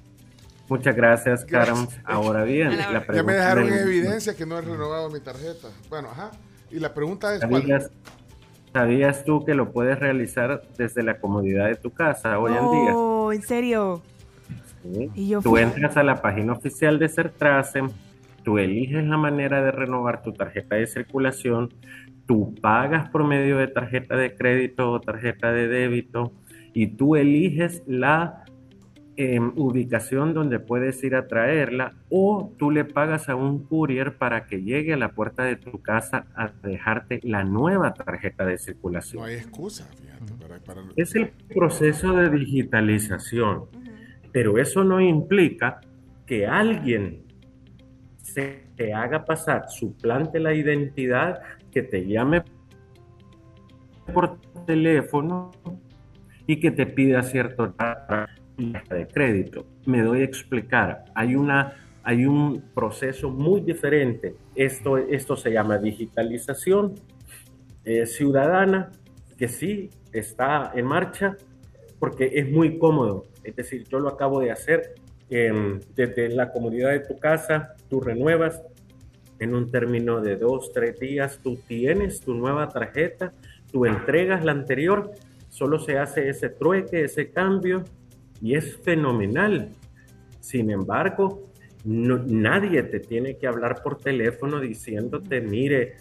Muchas 0.77 0.95
gracias, 0.95 1.45
Karen. 1.45 1.76
Ahora 2.03 2.43
bien, 2.43 2.76
la 2.77 2.92
Ya 2.92 3.00
me 3.00 3.02
pregunta 3.02 3.34
dejaron 3.34 3.64
en 3.66 3.69
del- 3.74 3.88
evidencia 3.88 4.35
que 4.35 4.45
no 4.45 4.58
he 4.58 4.61
renovado 4.61 5.10
mi 5.11 5.19
tarjeta. 5.19 5.68
Bueno, 5.90 6.10
ajá. 6.11 6.32
Y 6.72 6.80
la 6.80 6.93
pregunta 6.93 7.35
es: 7.35 7.42
¿cuál? 7.45 7.61
¿Sabías, 7.61 7.92
sabías 8.74 9.24
tú 9.24 9.45
que 9.45 9.53
lo 9.53 9.72
puedes 9.72 10.00
realizar 10.00 10.64
desde 10.77 11.03
la 11.03 11.19
comodidad 11.19 11.68
de 11.68 11.76
tu 11.76 11.92
casa 11.92 12.40
hoy 12.40 12.53
en 12.53 12.72
día? 12.72 12.95
Oh, 12.95 13.32
¿en 13.32 13.43
serio? 13.43 14.02
Sí. 14.82 15.11
Y 15.14 15.30
yo 15.30 15.42
Tú 15.42 15.52
fui- 15.52 15.61
entras 15.61 15.95
a 15.95 16.02
la 16.03 16.22
página 16.22 16.53
oficial 16.53 16.98
de 16.98 17.08
Sertracen, 17.08 17.90
tú 18.43 18.58
eliges 18.58 19.06
la 19.06 19.18
manera 19.18 19.61
de 19.64 19.69
renovar 19.72 20.24
tu 20.24 20.34
tarjeta 20.34 20.76
de 20.76 20.88
circulación, 20.88 21.72
tú 22.26 22.56
pagas 22.61 23.10
por 23.10 23.24
medio 23.26 23.58
de 23.60 23.68
tarjeta 23.68 24.16
de 24.18 24.35
crédito 24.35 24.92
o 24.92 25.00
tarjeta 25.00 25.52
de 25.53 25.68
débito 25.68 26.34
y 26.74 26.88
tú 26.88 27.16
eliges 27.16 27.84
la 27.85 28.43
em, 29.16 29.51
ubicación 29.56 30.33
donde 30.33 30.59
puedes 30.59 31.03
ir 31.03 31.16
a 31.16 31.27
traerla 31.27 31.93
o 32.09 32.51
tú 32.58 32.72
le 32.72 32.83
pagas 32.85 33.30
a 33.30 33.35
un 33.35 33.64
courier 33.64 34.17
para 34.17 34.45
que 34.48 34.61
llegue 34.64 34.93
a 34.93 34.98
la 34.98 35.09
puerta 35.09 35.43
de 35.43 35.56
tu 35.56 35.82
casa 35.82 36.25
a 36.35 36.48
dejarte 36.64 37.19
la 37.24 37.43
nueva 37.43 37.93
tarjeta 37.93 38.45
de 38.45 38.58
circulación. 38.58 39.22
No 39.22 39.27
hay 39.27 39.35
excusa, 39.35 39.85
fíjate. 39.85 40.33
para- 40.42 40.59
para- 40.59 40.82
Es 40.95 41.16
el 41.16 41.30
proceso 41.53 42.14
de 42.14 42.30
digitalización, 42.30 43.66
pero 44.32 44.58
eso 44.58 44.83
no 44.83 45.00
implica 45.01 45.82
que 46.25 46.48
alguien 46.48 47.24
se 48.22 48.64
te 48.75 48.93
haga 48.93 49.25
pasar, 49.25 49.66
suplante 49.69 50.40
la 50.40 50.53
identidad, 50.53 51.40
que 51.72 51.83
te 51.83 52.06
llame 52.08 52.43
por 54.14 54.40
teléfono 54.66 55.51
y 56.48 56.59
que 56.59 56.72
te 56.72 56.85
pida 56.85 57.22
cierto 57.24 57.67
dato 57.77 58.32
de 58.57 59.07
crédito. 59.07 59.65
Me 59.85 60.01
doy 60.01 60.22
a 60.22 60.25
explicar. 60.25 61.06
Hay 61.15 61.35
una 61.35 61.75
hay 62.03 62.25
un 62.25 62.61
proceso 62.73 63.30
muy 63.30 63.61
diferente. 63.61 64.35
Esto, 64.56 64.98
esto 64.98 65.38
se 65.38 65.51
llama 65.51 65.77
digitalización 65.77 66.95
eh, 67.85 68.06
ciudadana, 68.06 68.91
que 69.38 69.48
sí 69.48 69.90
está 70.11 70.72
en 70.75 70.85
marcha, 70.85 71.38
porque 71.99 72.32
es 72.33 72.51
muy 72.51 72.77
cómodo. 72.77 73.23
Es 73.43 73.56
decir, 73.56 73.85
yo 73.88 73.99
lo 73.99 74.09
acabo 74.09 74.41
de 74.41 74.51
hacer 74.51 74.95
em, 75.30 75.80
desde 75.95 76.27
la 76.30 76.51
comodidad 76.51 76.91
de 76.91 76.99
tu 76.99 77.17
casa, 77.17 77.73
tú 77.90 78.01
renuevas 78.01 78.61
en 79.40 79.56
un 79.56 79.72
término 79.72 80.22
de 80.22 80.35
dos, 80.35 80.72
tres 80.73 80.99
días, 80.99 81.40
tú 81.41 81.57
tienes 81.67 82.19
tu 82.19 82.33
nueva 82.33 82.67
tarjeta, 82.67 83.33
tú 83.72 83.85
entregas 83.85 84.43
la 84.43 84.51
anterior, 84.51 85.11
solo 85.48 85.80
se 85.80 85.98
hace 85.98 86.30
ese 86.30 86.49
trueque, 86.49 87.06
ese 87.06 87.32
cambio, 87.32 87.83
y 88.44 88.54
es 88.56 88.78
fenomenal. 88.78 89.70
Sin 90.40 90.70
embargo, 90.70 91.50
no- 91.86 92.20
nadie 92.20 92.84
te 92.84 93.00
tiene 93.00 93.38
que 93.38 93.48
hablar 93.48 93.82
por 93.82 93.98
teléfono 93.98 94.60
diciéndote, 94.60 95.42
mire, 95.42 95.96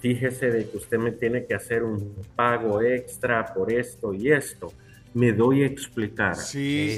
fíjese 0.00 0.50
de 0.50 0.70
que 0.70 0.76
usted 0.76 0.98
me 0.98 1.10
tiene 1.12 1.44
que 1.44 1.54
hacer 1.54 1.82
un 1.82 2.14
pago 2.36 2.80
extra 2.80 3.52
por 3.52 3.72
esto 3.72 4.14
y 4.14 4.30
esto. 4.32 4.72
Me 5.14 5.32
doy 5.32 5.62
a 5.62 5.66
explicar. 5.66 6.36
Sí, 6.36 6.94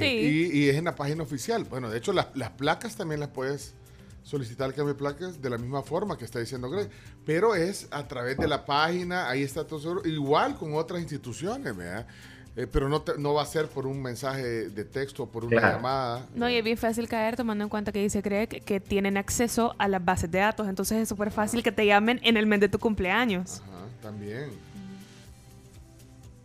Y, 0.52 0.58
y 0.64 0.68
es 0.68 0.76
en 0.76 0.84
la 0.84 0.94
página 0.94 1.22
oficial. 1.22 1.64
Bueno, 1.64 1.88
de 1.90 1.96
hecho, 1.98 2.12
las, 2.12 2.28
las 2.34 2.50
placas 2.50 2.96
también 2.96 3.20
las 3.20 3.30
puedes 3.30 3.74
solicitar 4.22 4.68
el 4.68 4.74
cambio 4.74 4.92
de 4.92 4.98
placas 4.98 5.40
de 5.40 5.48
la 5.48 5.56
misma 5.56 5.82
forma 5.82 6.18
que 6.18 6.24
está 6.26 6.38
diciendo 6.40 6.68
Greg. 6.68 6.90
Pero 7.24 7.54
es 7.54 7.88
a 7.90 8.06
través 8.06 8.36
de 8.36 8.46
la 8.48 8.66
página, 8.66 9.30
ahí 9.30 9.42
está 9.42 9.66
todo 9.66 9.80
seguro. 9.80 10.02
Igual 10.04 10.56
con 10.56 10.74
otras 10.74 11.00
instituciones, 11.00 11.74
¿verdad? 11.74 12.06
Eh, 12.56 12.66
pero 12.70 12.88
no, 12.88 13.00
te- 13.02 13.16
no 13.16 13.32
va 13.34 13.42
a 13.42 13.46
ser 13.46 13.68
por 13.68 13.86
un 13.86 14.02
mensaje 14.02 14.42
de 14.68 14.84
texto 14.84 15.22
o 15.22 15.26
por 15.28 15.44
una 15.44 15.56
Claro. 15.58 15.76
llamada. 15.76 16.26
No, 16.34 16.50
y 16.50 16.56
es 16.56 16.64
bien 16.64 16.76
fácil 16.76 17.08
caer 17.08 17.36
tomando 17.36 17.62
en 17.64 17.70
cuenta 17.70 17.92
que 17.92 18.00
dice 18.00 18.20
Greg 18.22 18.62
que 18.64 18.80
tienen 18.80 19.16
acceso 19.16 19.74
a 19.78 19.86
las 19.88 20.04
bases 20.04 20.30
de 20.30 20.38
datos. 20.40 20.68
Entonces 20.68 20.98
es 20.98 21.08
súper 21.08 21.30
fácil 21.30 21.62
que 21.62 21.70
te 21.72 21.86
llamen 21.86 22.18
en 22.24 22.36
el 22.36 22.46
mes 22.46 22.60
de 22.60 22.68
tu 22.68 22.78
cumpleaños. 22.80 23.62
Ajá, 23.62 23.86
también. 24.02 24.50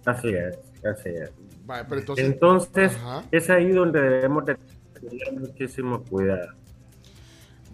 Así 0.05 0.29
es, 0.29 0.55
así 0.85 1.09
es. 1.09 1.31
Vale, 1.65 1.85
pero 1.89 2.01
entonces, 2.01 2.95
es 3.31 3.49
ahí 3.49 3.71
donde 3.71 3.99
debemos 3.99 4.45
de 4.45 4.55
tener 4.93 5.33
muchísimo 5.33 6.03
cuidado. 6.03 6.49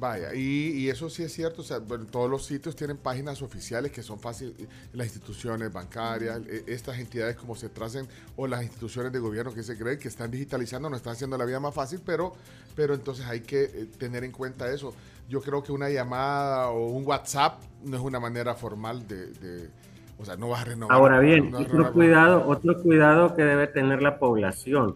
Vaya, 0.01 0.33
y, 0.33 0.69
y 0.79 0.89
eso 0.89 1.11
sí 1.11 1.21
es 1.21 1.31
cierto, 1.31 1.61
o 1.61 1.63
sea, 1.63 1.77
bueno, 1.77 2.07
todos 2.07 2.27
los 2.27 2.43
sitios 2.43 2.75
tienen 2.75 2.97
páginas 2.97 3.43
oficiales 3.43 3.91
que 3.91 4.01
son 4.01 4.19
fáciles, 4.19 4.55
las 4.93 5.05
instituciones 5.05 5.71
bancarias, 5.71 6.41
eh, 6.49 6.63
estas 6.65 6.97
entidades 6.97 7.35
como 7.35 7.55
se 7.55 7.69
tracen, 7.69 8.07
o 8.35 8.47
las 8.47 8.63
instituciones 8.63 9.11
de 9.11 9.19
gobierno 9.19 9.53
que 9.53 9.61
se 9.61 9.77
creen 9.77 9.99
que 9.99 10.07
están 10.07 10.31
digitalizando, 10.31 10.89
nos 10.89 10.97
están 10.97 11.13
haciendo 11.13 11.37
la 11.37 11.45
vida 11.45 11.59
más 11.59 11.75
fácil, 11.75 12.01
pero, 12.03 12.33
pero 12.75 12.95
entonces 12.95 13.27
hay 13.27 13.41
que 13.41 13.65
eh, 13.65 13.87
tener 13.99 14.23
en 14.23 14.31
cuenta 14.31 14.73
eso. 14.73 14.91
Yo 15.29 15.39
creo 15.39 15.61
que 15.61 15.71
una 15.71 15.87
llamada 15.87 16.69
o 16.69 16.87
un 16.87 17.05
WhatsApp 17.05 17.61
no 17.85 17.95
es 17.95 18.01
una 18.01 18.19
manera 18.19 18.55
formal 18.55 19.07
de, 19.07 19.27
de- 19.33 19.69
o 20.17 20.25
sea, 20.25 20.35
no 20.35 20.49
vas 20.49 20.61
a 20.61 20.65
renovar. 20.65 20.97
Ahora 20.97 21.19
bien, 21.19 21.51
no 21.51 21.59
otro 21.59 21.77
renovar- 21.77 21.93
cuidado, 21.93 22.47
otro 22.47 22.81
cuidado 22.81 23.35
que 23.35 23.43
debe 23.43 23.67
tener 23.67 24.01
la 24.01 24.17
población 24.17 24.95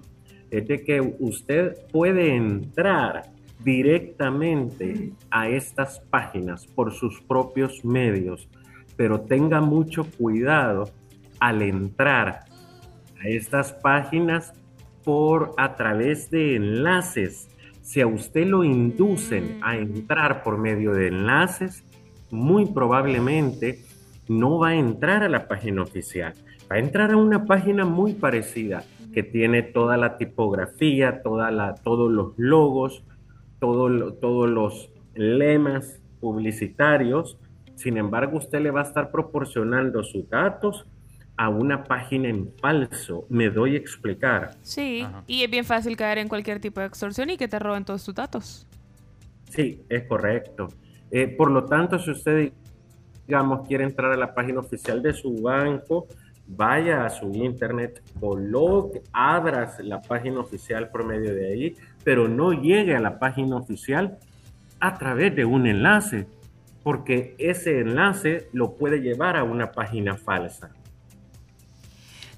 es 0.49 0.67
de 0.67 0.83
que 0.83 0.99
usted 1.19 1.75
puede 1.91 2.35
entrar 2.35 3.34
directamente 3.65 5.11
a 5.31 5.49
estas 5.49 5.99
páginas 6.11 6.67
por 6.67 6.93
sus 6.93 7.19
propios 7.21 7.83
medios, 7.83 8.47
pero 8.95 9.21
tenga 9.21 9.59
mucho 9.59 10.05
cuidado 10.17 10.91
al 11.39 11.63
entrar 11.63 12.41
a 13.19 13.27
estas 13.27 13.73
páginas 13.73 14.53
por 15.03 15.53
a 15.57 15.75
través 15.75 16.29
de 16.29 16.55
enlaces. 16.55 17.49
Si 17.81 18.01
a 18.01 18.07
usted 18.07 18.45
lo 18.45 18.63
inducen 18.63 19.57
a 19.63 19.77
entrar 19.77 20.43
por 20.43 20.59
medio 20.59 20.93
de 20.93 21.07
enlaces, 21.07 21.83
muy 22.29 22.67
probablemente 22.67 23.79
no 24.27 24.59
va 24.59 24.69
a 24.69 24.75
entrar 24.75 25.23
a 25.23 25.29
la 25.29 25.47
página 25.47 25.81
oficial. 25.81 26.33
Va 26.71 26.75
a 26.75 26.79
entrar 26.79 27.11
a 27.11 27.17
una 27.17 27.45
página 27.45 27.83
muy 27.83 28.13
parecida 28.13 28.83
que 29.11 29.23
tiene 29.23 29.63
toda 29.63 29.97
la 29.97 30.17
tipografía, 30.17 31.21
toda 31.23 31.49
la, 31.49 31.75
todos 31.75 32.11
los 32.11 32.33
logos, 32.37 33.03
todo 33.59 33.89
lo- 33.89 34.13
todos 34.13 34.49
los 34.49 34.89
lemas 35.15 36.01
publicitarios. 36.19 37.37
Sin 37.75 37.97
embargo, 37.97 38.37
usted 38.37 38.61
le 38.61 38.71
va 38.71 38.81
a 38.81 38.83
estar 38.83 39.11
proporcionando 39.11 40.03
sus 40.03 40.29
datos 40.29 40.85
a 41.37 41.49
una 41.49 41.83
página 41.83 42.29
en 42.29 42.49
falso. 42.61 43.25
Me 43.29 43.49
doy 43.49 43.75
a 43.75 43.77
explicar. 43.77 44.51
Sí, 44.61 45.05
y 45.27 45.43
es 45.43 45.51
bien 45.51 45.65
fácil 45.65 45.97
caer 45.97 46.17
en 46.19 46.29
cualquier 46.29 46.59
tipo 46.59 46.79
de 46.79 46.85
extorsión 46.87 47.29
y 47.29 47.37
que 47.37 47.47
te 47.47 47.59
roben 47.59 47.83
todos 47.83 48.05
tus 48.05 48.15
datos. 48.15 48.67
Sí, 49.49 49.83
es 49.89 50.03
correcto. 50.03 50.69
Eh, 51.11 51.27
por 51.27 51.51
lo 51.51 51.65
tanto, 51.65 51.99
si 51.99 52.11
usted, 52.11 52.51
digamos, 53.27 53.67
quiere 53.67 53.83
entrar 53.83 54.11
a 54.13 54.17
la 54.17 54.33
página 54.33 54.59
oficial 54.61 55.01
de 55.01 55.13
su 55.13 55.41
banco, 55.41 56.07
vaya 56.47 57.05
a 57.05 57.09
su 57.09 57.27
internet, 57.33 58.01
coloque, 58.19 59.01
abras 59.11 59.79
la 59.79 60.01
página 60.01 60.39
oficial 60.39 60.89
por 60.89 61.05
medio 61.05 61.33
de 61.33 61.51
ahí, 61.51 61.75
pero 62.05 62.29
no 62.29 62.53
llegue 62.53 62.95
a 62.95 63.01
la 63.01 63.19
página 63.19 63.57
oficial 63.57 64.17
a 64.79 64.97
través 64.97 65.35
de 65.35 65.43
un 65.43 65.67
enlace, 65.67 66.27
porque 66.83 67.35
ese 67.39 67.81
enlace 67.81 68.47
lo 68.53 68.75
puede 68.75 69.01
llevar 69.01 69.35
a 69.35 69.43
una 69.43 69.71
página 69.71 70.15
falsa. 70.15 70.69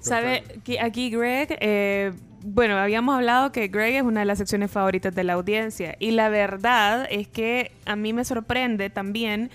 Sabe 0.00 0.42
que 0.64 0.80
aquí 0.80 1.10
Greg, 1.10 1.58
eh, 1.60 2.12
bueno, 2.42 2.78
habíamos 2.78 3.14
hablado 3.14 3.52
que 3.52 3.68
Greg 3.68 3.96
es 3.96 4.02
una 4.02 4.20
de 4.20 4.26
las 4.26 4.38
secciones 4.38 4.70
favoritas 4.70 5.14
de 5.14 5.24
la 5.24 5.34
audiencia 5.34 5.96
y 5.98 6.12
la 6.12 6.30
verdad 6.30 7.06
es 7.10 7.28
que 7.28 7.72
a 7.84 7.94
mí 7.94 8.14
me 8.14 8.24
sorprende 8.24 8.88
también 8.88 9.50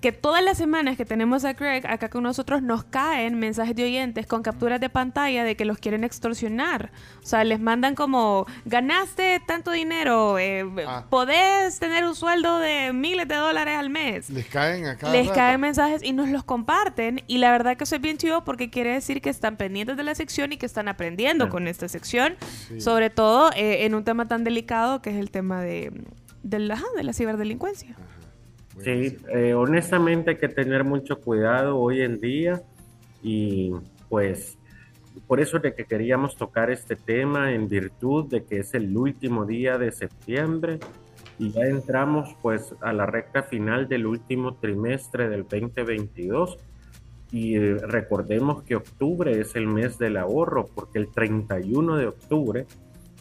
que 0.00 0.12
todas 0.12 0.44
las 0.44 0.56
semanas 0.56 0.96
que 0.96 1.04
tenemos 1.04 1.44
a 1.44 1.54
Greg 1.54 1.86
acá 1.86 2.08
con 2.08 2.22
nosotros 2.22 2.62
nos 2.62 2.84
caen 2.84 3.38
mensajes 3.38 3.74
de 3.74 3.84
oyentes 3.84 4.26
con 4.26 4.42
capturas 4.42 4.80
de 4.80 4.88
pantalla 4.88 5.42
de 5.44 5.56
que 5.56 5.64
los 5.64 5.78
quieren 5.78 6.04
extorsionar. 6.04 6.90
O 7.22 7.26
sea, 7.26 7.42
les 7.44 7.58
mandan 7.58 7.94
como, 7.94 8.46
ganaste 8.64 9.40
tanto 9.46 9.72
dinero, 9.72 10.38
eh, 10.38 10.64
podés 11.10 11.78
tener 11.80 12.04
un 12.04 12.14
sueldo 12.14 12.58
de 12.58 12.92
miles 12.92 13.26
de 13.26 13.34
dólares 13.34 13.76
al 13.76 13.90
mes. 13.90 14.30
Les 14.30 14.46
caen 14.46 14.86
a 14.86 14.96
cada 14.96 15.12
Les 15.12 15.26
rato. 15.26 15.36
caen 15.36 15.60
mensajes 15.60 16.02
y 16.04 16.12
nos 16.12 16.28
los 16.28 16.44
comparten. 16.44 17.22
Y 17.26 17.38
la 17.38 17.50
verdad 17.50 17.76
que 17.76 17.84
eso 17.84 17.96
es 17.96 18.00
bien 18.00 18.18
chido 18.18 18.44
porque 18.44 18.70
quiere 18.70 18.92
decir 18.92 19.20
que 19.20 19.30
están 19.30 19.56
pendientes 19.56 19.96
de 19.96 20.04
la 20.04 20.14
sección 20.14 20.52
y 20.52 20.56
que 20.58 20.66
están 20.66 20.86
aprendiendo 20.88 21.48
con 21.48 21.66
esta 21.66 21.88
sección. 21.88 22.36
Sí. 22.68 22.80
Sobre 22.80 23.10
todo 23.10 23.50
eh, 23.56 23.84
en 23.84 23.94
un 23.94 24.04
tema 24.04 24.28
tan 24.28 24.44
delicado 24.44 25.02
que 25.02 25.10
es 25.10 25.16
el 25.16 25.30
tema 25.30 25.60
de, 25.62 25.92
de, 26.42 26.58
la, 26.60 26.80
de 26.96 27.02
la 27.02 27.12
ciberdelincuencia. 27.12 27.96
Sí, 28.82 29.16
eh, 29.34 29.54
honestamente 29.54 30.30
hay 30.30 30.36
que 30.36 30.48
tener 30.48 30.84
mucho 30.84 31.20
cuidado 31.20 31.78
hoy 31.78 32.02
en 32.02 32.20
día 32.20 32.62
y 33.22 33.72
pues 34.08 34.56
por 35.26 35.40
eso 35.40 35.58
de 35.58 35.74
que 35.74 35.84
queríamos 35.84 36.36
tocar 36.36 36.70
este 36.70 36.94
tema 36.96 37.52
en 37.52 37.68
virtud 37.68 38.26
de 38.26 38.44
que 38.44 38.60
es 38.60 38.74
el 38.74 38.96
último 38.96 39.44
día 39.44 39.78
de 39.78 39.90
septiembre 39.90 40.78
y 41.38 41.50
ya 41.50 41.62
entramos 41.62 42.36
pues 42.40 42.74
a 42.80 42.92
la 42.92 43.06
recta 43.06 43.42
final 43.42 43.88
del 43.88 44.06
último 44.06 44.54
trimestre 44.54 45.28
del 45.28 45.42
2022 45.42 46.58
y 47.30 47.56
eh, 47.56 47.74
recordemos 47.78 48.62
que 48.62 48.76
octubre 48.76 49.38
es 49.40 49.54
el 49.56 49.66
mes 49.66 49.98
del 49.98 50.16
ahorro 50.16 50.66
porque 50.66 50.98
el 50.98 51.10
31 51.10 51.96
de 51.96 52.06
octubre 52.06 52.66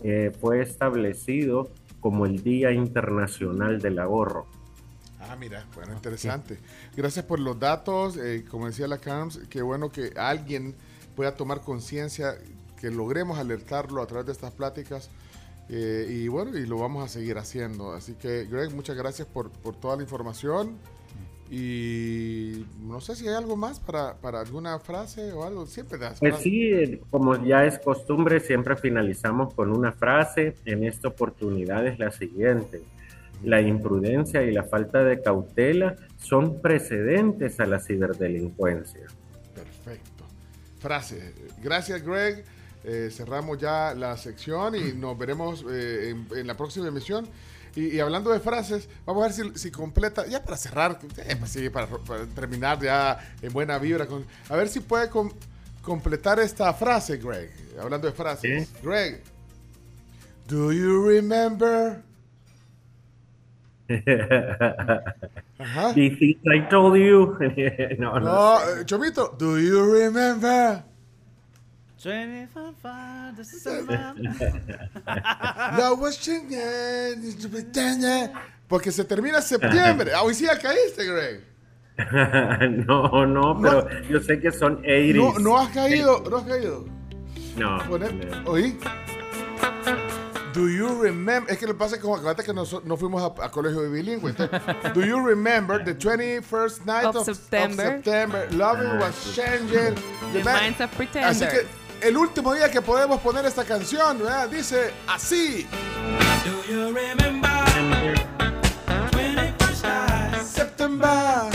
eh, 0.04 0.32
fue 0.40 0.62
establecido 0.62 1.70
como 2.00 2.26
el 2.26 2.44
Día 2.44 2.72
Internacional 2.72 3.82
del 3.82 4.00
Ahorro. 4.00 4.46
Ah, 5.30 5.36
mira, 5.36 5.66
bueno, 5.76 5.94
interesante. 5.94 6.58
Gracias 6.96 7.26
por 7.26 7.40
los 7.40 7.60
datos. 7.60 8.18
eh, 8.18 8.46
como 8.50 8.68
decía 8.68 8.88
la 8.88 8.98
CAMS, 9.00 9.42
qué 9.50 9.62
bueno 9.62 9.90
que 9.92 10.14
alguien 10.16 10.76
pueda 11.16 11.36
tomar 11.36 11.62
conciencia, 11.62 12.36
que 12.80 12.92
logremos 12.92 13.38
alertarlo 13.40 14.02
a 14.02 14.08
través 14.08 14.26
de 14.28 14.32
estas 14.34 14.54
pláticas. 14.54 15.10
eh, 15.70 16.08
y 16.10 16.28
bueno, 16.30 16.58
y 16.58 16.66
lo 16.66 16.78
vamos 16.78 17.04
a 17.04 17.08
seguir 17.10 17.38
haciendo. 17.38 17.92
Así 17.92 18.14
que, 18.14 18.46
Greg, 18.46 18.74
muchas 18.74 18.96
gracias 18.96 19.28
por, 19.28 19.50
por 19.52 19.76
toda 19.76 19.96
la 19.98 20.04
información. 20.04 20.78
Y 21.50 22.66
no 22.82 23.00
sé 23.00 23.16
si 23.16 23.28
hay 23.28 23.36
algo 23.36 23.56
más 23.56 23.80
para, 23.80 24.16
para 24.16 24.42
alguna 24.42 24.80
frase 24.80 25.32
o 25.32 25.44
algo. 25.46 25.66
Siempre 25.66 25.98
das. 25.98 26.20
Pues 26.20 26.36
sí, 26.38 27.00
como 27.10 27.42
ya 27.44 27.66
es 27.66 27.80
costumbre, 27.80 28.40
siempre 28.42 28.76
finalizamos 28.76 29.54
con 29.54 29.72
una 29.72 29.94
frase. 29.94 30.56
En 30.66 30.84
esta 30.84 31.08
oportunidad 31.08 31.88
es 31.88 32.00
la 32.00 32.12
siguiente. 32.12 32.82
La 33.44 33.62
imprudencia 33.62 34.42
y 34.44 34.52
la 34.52 34.64
falta 34.64 35.04
de 35.04 35.22
cautela 35.22 35.96
son 36.18 36.62
precedentes 36.62 37.60
a 37.60 37.66
la 37.66 37.80
ciberdelincuencia. 37.80 39.06
Perfecto. 39.54 40.26
Frase. 40.80 41.34
Gracias, 41.62 42.04
Greg. 42.04 42.44
Eh, 42.84 43.10
cerramos 43.12 43.58
ya 43.58 43.94
la 43.94 44.16
sección 44.18 44.76
y 44.76 44.94
nos 44.94 45.18
veremos 45.18 45.66
eh, 45.70 46.10
en, 46.10 46.28
en 46.38 46.48
la 46.48 46.56
próxima 46.56 46.88
emisión. 46.88 47.28
Y, 47.76 47.96
y 47.96 48.00
hablando 48.00 48.32
de 48.32 48.40
frases, 48.40 48.90
vamos 49.06 49.24
a 49.24 49.28
ver 49.28 49.34
si, 49.36 49.60
si 49.60 49.72
completa, 49.72 50.26
ya 50.26 50.42
para 50.42 50.58
cerrar, 50.58 51.00
eh, 51.18 51.36
pues 51.38 51.58
para, 51.70 51.88
para 51.88 52.26
terminar 52.26 52.82
ya 52.82 53.20
en 53.42 53.54
buena 53.54 53.78
vibra. 53.78 54.08
Con, 54.08 54.26
a 54.50 54.56
ver 54.56 54.68
si 54.68 54.80
puede 54.80 55.10
com- 55.10 55.32
completar 55.82 56.40
esta 56.40 56.74
frase, 56.74 57.18
Greg. 57.18 57.52
Hablando 57.80 58.08
de 58.08 58.14
frases. 58.14 58.70
Greg, 58.82 59.22
do 60.48 60.72
you 60.72 61.08
remember? 61.08 62.02
Ajá. 65.60 65.94
The 65.94 66.10
things 66.10 66.42
I 66.46 66.60
told 66.70 66.98
you. 66.98 67.38
no, 67.98 68.20
no, 68.20 68.20
No, 68.20 68.60
eh, 68.60 68.84
Chomito, 68.86 69.36
do 69.38 69.58
you 69.58 69.82
remember? 69.92 70.84
Love 75.78 76.00
was 76.00 76.18
changing, 76.18 76.60
Porque 78.68 78.92
se 78.92 79.04
termina 79.06 79.42
septiembre. 79.42 80.12
Ah, 80.14 80.24
hoy 80.24 80.34
sí 80.34 80.46
ya 80.46 80.60
caíste, 80.60 81.06
Greg. 81.06 81.44
no, 82.86 83.26
no, 83.26 83.60
pero 83.60 83.88
yo 84.10 84.20
sé 84.20 84.40
que 84.40 84.52
son 84.52 84.78
80 84.86 85.18
No, 85.18 85.40
no 85.40 85.58
has 85.58 85.70
caído, 85.70 86.24
no 86.30 86.38
has 86.38 86.44
caído. 86.44 86.86
No. 87.56 87.80
Poner- 87.90 88.14
no. 88.14 88.52
¿Oí? 88.52 88.78
Do 90.58 90.68
you 90.70 91.00
remember? 91.02 91.52
Es 91.54 91.60
que 91.60 91.68
lo 91.68 91.74
que 91.74 91.78
pasa 91.80 91.96
es 91.96 92.00
que 92.00 92.04
como 92.04 92.16
acuérdate 92.16 92.44
que 92.44 92.52
nos- 92.54 92.84
no 92.84 92.98
fuimos 92.98 93.22
a, 93.22 93.46
a 93.46 93.52
colegio 93.52 93.82
de 93.82 93.90
bilingüe. 93.90 94.32
entonces, 94.32 94.60
Do 94.96 95.02
you 95.06 95.20
remember 95.24 95.84
the 95.84 95.94
21st 95.94 96.86
night 96.86 97.06
Of 97.06 97.16
of, 97.18 97.26
September. 97.26 97.86
of 97.86 98.04
September? 98.04 98.48
Loving 98.54 99.00
was 99.00 99.14
changing. 99.36 99.96
The 100.34 100.44
minds 100.44 100.82
of 100.82 100.90
pretenders. 100.98 101.42
Así 101.42 101.46
que 101.48 102.08
el 102.08 102.18
último 102.18 102.54
día 102.54 102.70
que 102.72 102.82
podemos 102.82 103.20
poner 103.22 103.46
esta 103.46 103.64
canción, 103.66 104.18
¿verdad? 104.20 104.50
Dice 104.50 104.92
así. 105.08 105.68
September. 110.44 111.52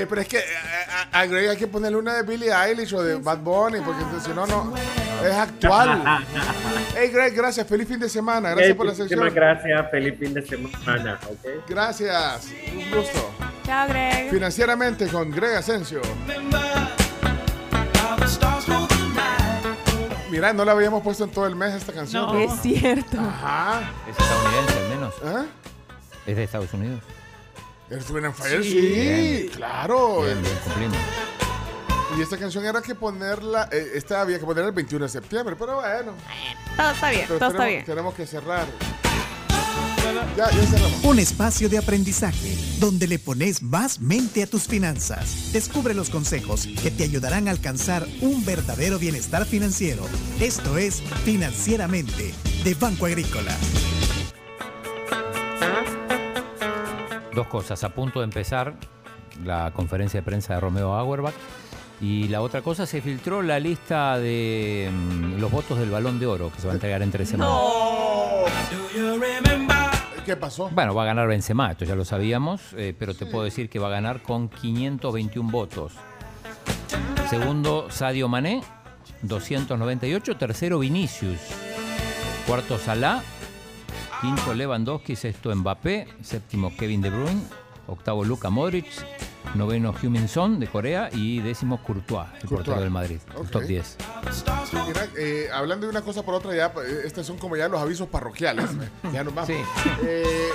Sí, 0.00 0.06
pero 0.08 0.20
es 0.20 0.28
que 0.28 0.38
a, 0.38 1.18
a- 1.18 1.20
a 1.20 1.26
Greg 1.26 1.50
hay 1.50 1.56
que 1.56 1.66
ponerle 1.66 1.98
una 1.98 2.14
de 2.14 2.22
Billie 2.22 2.52
Eilish 2.52 2.94
o 2.94 3.02
de 3.02 3.16
Bad 3.16 3.38
Bunny, 3.38 3.80
porque 3.80 4.02
si 4.24 4.30
no, 4.30 4.46
no. 4.46 4.74
Es 5.24 5.34
actual. 5.34 6.02
Hey, 7.00 7.10
Greg, 7.12 7.32
gracias. 7.34 7.64
Feliz 7.66 7.86
fin 7.86 8.00
de 8.00 8.08
semana. 8.08 8.50
Gracias 8.50 8.68
Hey, 8.70 8.74
por 8.74 8.86
la 8.86 8.94
sección. 8.94 9.20
muchísimas 9.20 9.34
gracias. 9.34 9.90
Feliz 9.90 10.18
fin 10.18 10.34
de 10.34 10.42
semana. 10.42 11.18
¿ok? 11.28 11.48
Gracias. 11.68 12.48
Un 12.74 12.90
gusto. 12.90 13.30
Chao, 13.64 13.86
Greg. 13.88 14.30
Financieramente 14.30 15.06
con 15.06 15.30
Greg 15.30 15.56
Asensio. 15.56 16.00
Mira, 20.30 20.52
no 20.52 20.64
la 20.64 20.72
habíamos 20.72 21.02
puesto 21.02 21.24
en 21.24 21.30
todo 21.30 21.46
el 21.46 21.56
mes 21.56 21.74
esta 21.74 21.92
canción. 21.92 22.26
No. 22.26 22.38
Es 22.38 22.60
cierto. 22.60 23.16
Ajá. 23.18 23.80
Es 24.10 24.18
estadounidense 24.18 24.78
al 24.78 24.88
menos. 24.88 25.14
¿Ah? 25.24 25.44
Es 26.26 26.36
de 26.36 26.44
Estados 26.44 26.72
Unidos. 26.74 27.00
Wind 27.90 28.26
and 28.26 28.34
Fire, 28.34 28.62
Sí. 28.62 28.70
sí, 28.70 28.80
Bien. 28.80 29.48
claro. 29.54 30.22
Bien, 30.22 30.40
bien, 30.42 30.54
cumplimos. 30.64 30.96
Y 32.16 32.22
esta 32.22 32.36
canción 32.38 32.64
era 32.64 32.80
que 32.82 32.94
ponerla, 32.94 33.68
eh, 33.70 33.92
esta 33.94 34.20
había 34.22 34.38
que 34.38 34.44
ponerla 34.44 34.68
el 34.70 34.74
21 34.74 35.04
de 35.04 35.10
septiembre, 35.10 35.56
pero 35.58 35.76
bueno. 35.76 36.12
Todo 36.76 36.90
está 36.90 37.10
bien, 37.10 37.24
Pero 37.28 37.38
todo 37.38 37.48
está 37.50 37.58
tenemos, 37.58 37.66
bien. 37.68 37.84
tenemos 37.84 38.14
que 38.14 38.26
cerrar. 38.26 38.66
Ya, 40.36 40.50
ya 40.50 40.66
cerramos. 40.66 41.04
Un 41.04 41.18
espacio 41.18 41.68
de 41.68 41.78
aprendizaje 41.78 42.56
donde 42.80 43.06
le 43.06 43.18
pones 43.18 43.62
más 43.62 44.00
mente 44.00 44.42
a 44.42 44.46
tus 44.46 44.64
finanzas. 44.66 45.52
Descubre 45.52 45.92
los 45.94 46.08
consejos 46.10 46.66
que 46.82 46.90
te 46.90 47.04
ayudarán 47.04 47.46
a 47.46 47.50
alcanzar 47.50 48.06
un 48.22 48.44
verdadero 48.44 48.98
bienestar 48.98 49.44
financiero. 49.44 50.04
Esto 50.40 50.78
es 50.78 51.02
Financieramente 51.24 52.32
de 52.64 52.74
Banco 52.74 53.06
Agrícola. 53.06 53.54
Dos 57.38 57.46
cosas. 57.46 57.84
A 57.84 57.90
punto 57.90 58.18
de 58.18 58.24
empezar 58.24 58.74
la 59.44 59.70
conferencia 59.70 60.18
de 60.18 60.24
prensa 60.24 60.54
de 60.54 60.60
Romeo 60.60 60.94
Auerbach. 60.94 61.34
Y 62.00 62.26
la 62.26 62.40
otra 62.40 62.62
cosa, 62.62 62.84
se 62.84 63.00
filtró 63.00 63.42
la 63.42 63.60
lista 63.60 64.18
de 64.18 64.90
mm, 64.92 65.38
los 65.38 65.48
votos 65.48 65.78
del 65.78 65.88
Balón 65.88 66.18
de 66.18 66.26
Oro 66.26 66.50
que 66.52 66.60
se 66.60 66.66
va 66.66 66.72
a 66.72 66.74
entregar 66.74 67.00
en 67.00 67.12
tres 67.12 67.28
semanas. 67.28 67.54
¿Qué 70.26 70.34
pasó? 70.34 70.68
Bueno, 70.70 70.96
va 70.96 71.04
a 71.04 71.06
ganar 71.06 71.28
Benzema, 71.28 71.70
esto 71.70 71.84
ya 71.84 71.94
lo 71.94 72.04
sabíamos, 72.04 72.72
eh, 72.76 72.92
pero 72.98 73.14
te 73.14 73.24
puedo 73.24 73.44
decir 73.44 73.70
que 73.70 73.78
va 73.78 73.86
a 73.86 73.90
ganar 73.90 74.20
con 74.20 74.48
521 74.48 75.48
votos. 75.48 75.92
Segundo, 77.30 77.88
Sadio 77.88 78.26
Mané, 78.26 78.64
298. 79.22 80.36
Tercero, 80.36 80.80
Vinicius. 80.80 81.38
Cuarto, 82.48 82.78
Salah. 82.78 83.22
Quinto, 84.20 84.52
Lewandowski. 84.52 85.14
Sexto, 85.14 85.54
Mbappé. 85.54 86.06
Séptimo, 86.22 86.72
Kevin 86.76 87.00
De 87.00 87.10
Bruyne. 87.10 87.42
Octavo, 87.86 88.24
Luka 88.24 88.50
Modric. 88.50 88.86
Noveno, 89.54 89.94
Heung-min 89.94 90.28
Son 90.28 90.60
de 90.60 90.66
Corea. 90.66 91.08
Y 91.12 91.40
décimo, 91.40 91.82
Courtois, 91.82 92.26
el 92.34 92.48
Courtois. 92.48 92.48
portero 92.58 92.80
del 92.80 92.90
Madrid. 92.90 93.18
el 93.34 93.36
Ok. 93.42 93.50
Top 93.50 93.62
10. 93.62 93.96
Mira, 94.86 95.06
eh, 95.18 95.48
hablando 95.52 95.86
de 95.86 95.90
una 95.90 96.02
cosa 96.02 96.22
por 96.22 96.34
otra, 96.34 96.54
ya 96.54 96.66
eh, 96.86 97.02
estos 97.04 97.26
son 97.26 97.38
como 97.38 97.56
ya 97.56 97.68
los 97.68 97.80
avisos 97.80 98.08
parroquiales. 98.08 98.66
ya 99.12 99.24
nos 99.24 99.34
vamos. 99.34 99.48
Sí. 99.48 99.56
Eh, 100.04 100.48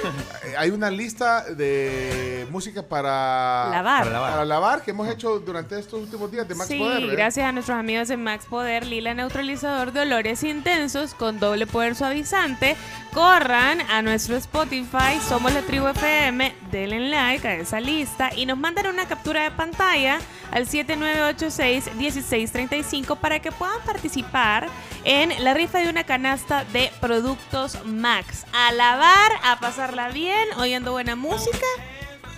hay 0.57 0.69
una 0.69 0.89
lista 0.91 1.43
de 1.45 2.47
música 2.51 2.83
para 2.83 3.69
Lavar. 3.71 4.03
para 4.03 4.19
Para 4.19 4.45
lavar, 4.45 4.81
que 4.83 4.91
hemos 4.91 5.07
hecho 5.09 5.39
durante 5.39 5.79
estos 5.79 6.01
últimos 6.01 6.31
días 6.31 6.47
de 6.47 6.55
Max 6.55 6.67
sí, 6.69 6.77
Poder. 6.77 7.03
¿eh? 7.03 7.07
gracias 7.11 7.45
a 7.47 7.51
nuestros 7.51 7.77
amigos 7.77 8.07
de 8.07 8.17
Max 8.17 8.45
Poder, 8.49 8.85
Lila 8.85 9.13
Neutralizador 9.13 9.91
de 9.91 10.01
Olores 10.01 10.43
Intensos 10.43 11.13
con 11.15 11.39
doble 11.39 11.65
poder 11.67 11.95
suavizante. 11.95 12.75
Corran 13.13 13.79
a 13.91 14.01
nuestro 14.01 14.35
Spotify, 14.35 15.19
Somos 15.27 15.53
la 15.53 15.61
Tribu 15.61 15.87
FM, 15.87 16.53
denle 16.71 17.09
like 17.11 17.47
a 17.47 17.55
esa 17.55 17.79
lista 17.79 18.31
y 18.35 18.45
nos 18.47 18.57
mandan 18.57 18.72
una 18.81 19.07
captura 19.07 19.43
de 19.43 19.51
pantalla 19.51 20.19
al 20.51 20.67
7986-1635 20.67 23.17
para 23.17 23.39
que 23.39 23.51
puedan 23.51 23.79
participar 23.85 24.67
en 25.03 25.43
la 25.43 25.53
rifa 25.53 25.79
de 25.79 25.89
una 25.89 26.03
canasta 26.03 26.63
de 26.65 26.91
productos 26.99 27.83
Max. 27.85 28.45
A 28.53 28.71
lavar, 28.71 29.31
a 29.43 29.59
pasarla 29.59 30.09
bien, 30.09 30.47
oyendo 30.57 30.91
buena 30.91 31.15
música 31.15 31.65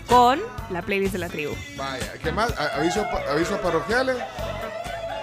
con 0.08 0.42
la 0.70 0.82
playlist 0.82 1.14
de 1.14 1.20
la 1.20 1.30
tribu. 1.30 1.54
Vaya, 1.78 2.14
¿qué 2.22 2.32
más? 2.32 2.54
Avisos 2.78 3.06
pa- 3.08 3.24
avisos 3.32 3.60
parroquiales. 3.60 4.18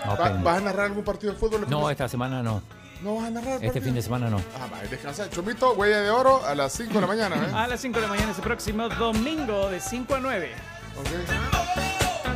No, 0.05 0.17
Va- 0.17 0.25
pen- 0.25 0.43
¿Vas 0.43 0.59
a 0.59 0.61
narrar 0.61 0.87
algún 0.87 1.05
partido 1.05 1.33
de 1.33 1.39
fútbol? 1.39 1.67
no, 1.69 1.89
esta 1.91 2.09
semana 2.09 2.43
no. 2.43 2.63
¿No 3.03 3.17
vas 3.17 3.27
a 3.27 3.31
narrar? 3.31 3.55
Este 3.55 3.67
partido? 3.67 3.85
fin 3.85 3.95
de 3.95 4.03
semana 4.03 4.31
no. 4.31 4.39
Ah, 4.61 4.67
vaya, 4.71 4.89
descansa. 4.89 5.29
Chomito, 5.31 5.73
huella 5.73 6.01
de 6.03 6.11
oro 6.11 6.45
a 6.47 6.55
las 6.55 6.73
5 6.73 6.95
de 6.95 7.01
la 7.01 7.07
mañana. 7.07 7.37
¿eh? 7.37 7.51
A 7.55 7.67
las 7.67 7.81
5 7.81 7.97
de 7.97 8.03
la 8.03 8.09
mañana 8.09 8.31
ese 8.33 8.43
próximo 8.43 8.89
domingo 8.89 9.69
de 9.71 9.81
5 9.81 10.15
a 10.15 10.21
9. 10.21 10.53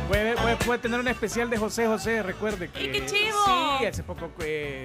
Puede, 0.07 0.35
puede- 0.37 0.55
puede 0.57 0.79
tener 0.79 0.99
un 1.01 1.07
especial 1.09 1.49
de 1.49 1.57
José 1.57 1.85
José, 1.85 2.23
recuerde 2.23 2.69
que... 2.69 2.91
qué 2.91 3.05
chivo! 3.05 3.37
Sí, 3.79 3.85
hace 3.85 4.03
poco 4.03 4.31
que 4.39 4.83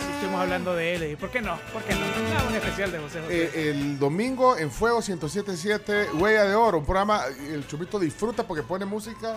sí 0.00 0.12
estuvimos 0.14 0.40
hablando 0.40 0.74
de 0.74 0.94
él. 0.94 1.10
Y 1.12 1.16
¿Por 1.16 1.30
qué 1.30 1.42
no? 1.42 1.58
¿Por 1.74 1.82
qué 1.82 1.94
no? 1.94 2.00
Ah, 2.00 2.44
un 2.48 2.54
especial 2.54 2.90
de 2.90 2.98
José 2.98 3.20
José. 3.20 3.44
Eh, 3.54 3.70
el 3.70 3.98
domingo 3.98 4.56
en 4.56 4.70
Fuego 4.70 4.96
1077, 4.98 6.12
Huella 6.14 6.44
de 6.44 6.54
Oro, 6.54 6.78
un 6.78 6.84
programa, 6.86 7.22
el 7.50 7.66
Chomito 7.66 7.98
disfruta 7.98 8.44
porque 8.44 8.62
pone 8.62 8.86
música. 8.86 9.36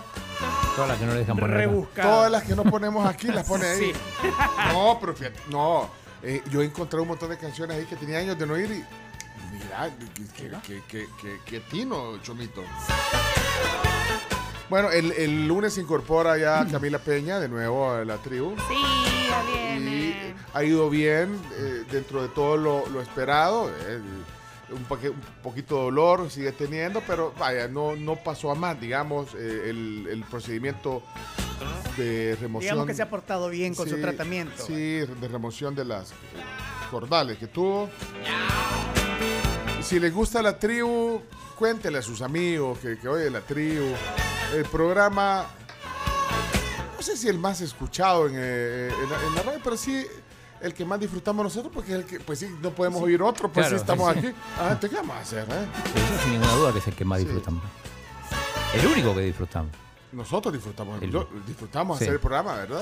Todas 0.74 0.88
las 0.88 0.98
que 0.98 1.04
no 1.04 1.12
le 1.12 1.18
dejan 1.20 1.36
poner. 1.36 1.68
acá. 1.68 2.02
Todas 2.02 2.32
las 2.32 2.42
que 2.44 2.56
no 2.56 2.64
ponemos 2.64 3.06
aquí 3.06 3.28
las 3.28 3.46
pone 3.46 3.66
ahí. 3.66 3.78
Sí. 3.78 3.92
No, 4.72 4.96
pero 4.98 5.14
fíjate, 5.14 5.38
no. 5.50 5.90
eh, 6.22 6.42
yo 6.50 6.62
encontré 6.62 6.98
un 6.98 7.08
montón 7.08 7.28
de 7.28 7.36
canciones 7.36 7.76
ahí 7.76 7.84
que 7.84 7.96
tenía 7.96 8.18
años 8.18 8.38
de 8.38 8.46
no 8.46 8.54
oír 8.54 8.70
y 8.70 8.84
mira, 9.62 9.90
que, 10.36 10.50
que, 10.62 10.78
que, 10.88 11.06
que, 11.20 11.40
que 11.44 11.60
tino, 11.60 12.18
Chomito. 12.22 12.62
Bueno, 14.68 14.90
el, 14.90 15.12
el 15.12 15.46
lunes 15.46 15.74
se 15.74 15.80
incorpora 15.80 16.36
ya 16.38 16.66
Camila 16.70 16.98
Peña 16.98 17.38
de 17.38 17.48
nuevo 17.48 17.90
a 17.90 18.04
la 18.04 18.16
tribu. 18.18 18.54
Sí, 18.68 18.74
ya 19.28 19.42
Y 19.76 19.78
viene. 19.78 20.34
ha 20.54 20.64
ido 20.64 20.90
bien 20.90 21.38
eh, 21.58 21.84
dentro 21.90 22.22
de 22.22 22.28
todo 22.28 22.56
lo, 22.56 22.86
lo 22.88 23.00
esperado. 23.00 23.70
eh, 23.86 24.00
un, 24.68 24.82
poquito 25.44 25.76
de 25.76 25.82
dolor 25.84 26.28
sigue 26.28 26.50
teniendo, 26.50 27.00
pero 27.06 27.32
vaya, 27.38 27.68
no, 27.68 27.94
no 27.94 28.16
pasó 28.16 28.50
a 28.50 28.56
más, 28.56 28.80
digamos, 28.80 29.32
eh, 29.36 29.66
el, 29.70 30.08
el 30.10 30.24
procedimiento 30.24 31.04
de 31.96 32.36
remoción. 32.40 32.72
Digamos 32.72 32.86
que 32.88 32.94
se 32.94 33.02
ha 33.02 33.08
portado 33.08 33.48
bien 33.48 33.76
con 33.76 33.88
su 33.88 34.00
tratamiento. 34.00 34.64
Sí, 34.66 34.74
de 34.74 35.28
remoción 35.30 35.76
de 35.76 35.84
las 35.84 36.12
cordales 36.90 37.38
que 37.38 37.46
tuvo. 37.46 37.88
Si 39.86 40.00
les 40.00 40.12
gusta 40.12 40.42
la 40.42 40.58
tribu, 40.58 41.20
cuéntele 41.56 41.98
a 41.98 42.02
sus 42.02 42.20
amigos 42.20 42.78
que, 42.80 42.98
que 42.98 43.08
oye 43.08 43.30
la 43.30 43.40
tribu. 43.40 43.86
El 44.54 44.64
programa, 44.64 45.46
no 46.96 47.02
sé 47.02 47.16
si 47.16 47.28
el 47.28 47.38
más 47.38 47.60
escuchado 47.60 48.26
en, 48.26 48.34
eh, 48.36 48.88
en 49.02 49.10
la- 49.10 49.22
en 49.28 49.34
la 49.36 49.42
radio, 49.42 49.60
pero 49.62 49.76
sí 49.76 50.04
el 50.60 50.74
que 50.74 50.84
más 50.84 50.98
disfrutamos 50.98 51.44
nosotros, 51.44 51.72
porque 51.72 51.92
es 51.92 51.98
el 52.00 52.04
que, 52.04 52.18
pues 52.18 52.40
sí, 52.40 52.48
no 52.60 52.70
podemos 52.70 53.00
oír 53.00 53.22
otro, 53.22 53.48
pues 53.50 53.66
Claro, 53.66 53.76
sí 53.78 53.80
estamos 53.80 54.12
sí, 54.14 54.18
aquí. 54.18 54.32
Ah, 54.58 54.76
¿qué 54.80 54.88
vamos 54.88 55.16
a 55.16 55.20
hacer? 55.20 55.46
eh? 55.48 55.66
Sin 56.24 56.32
ninguna 56.32 56.52
duda 56.54 56.72
que 56.72 56.78
es 56.80 56.86
el 56.88 56.94
que 56.94 57.04
más 57.04 57.18
disfrutamos. 57.20 57.62
El 58.74 58.86
único 58.88 59.14
que 59.14 59.20
disfrutamos. 59.20 59.70
Nosotros 60.12 60.54
disfrutamos, 60.54 61.02
El- 61.02 61.10
yo- 61.10 61.28
disfrutamos 61.46 61.98
Sí. 61.98 62.04
hacer 62.04 62.14
el 62.14 62.20
programa, 62.20 62.54
¿verdad? 62.54 62.80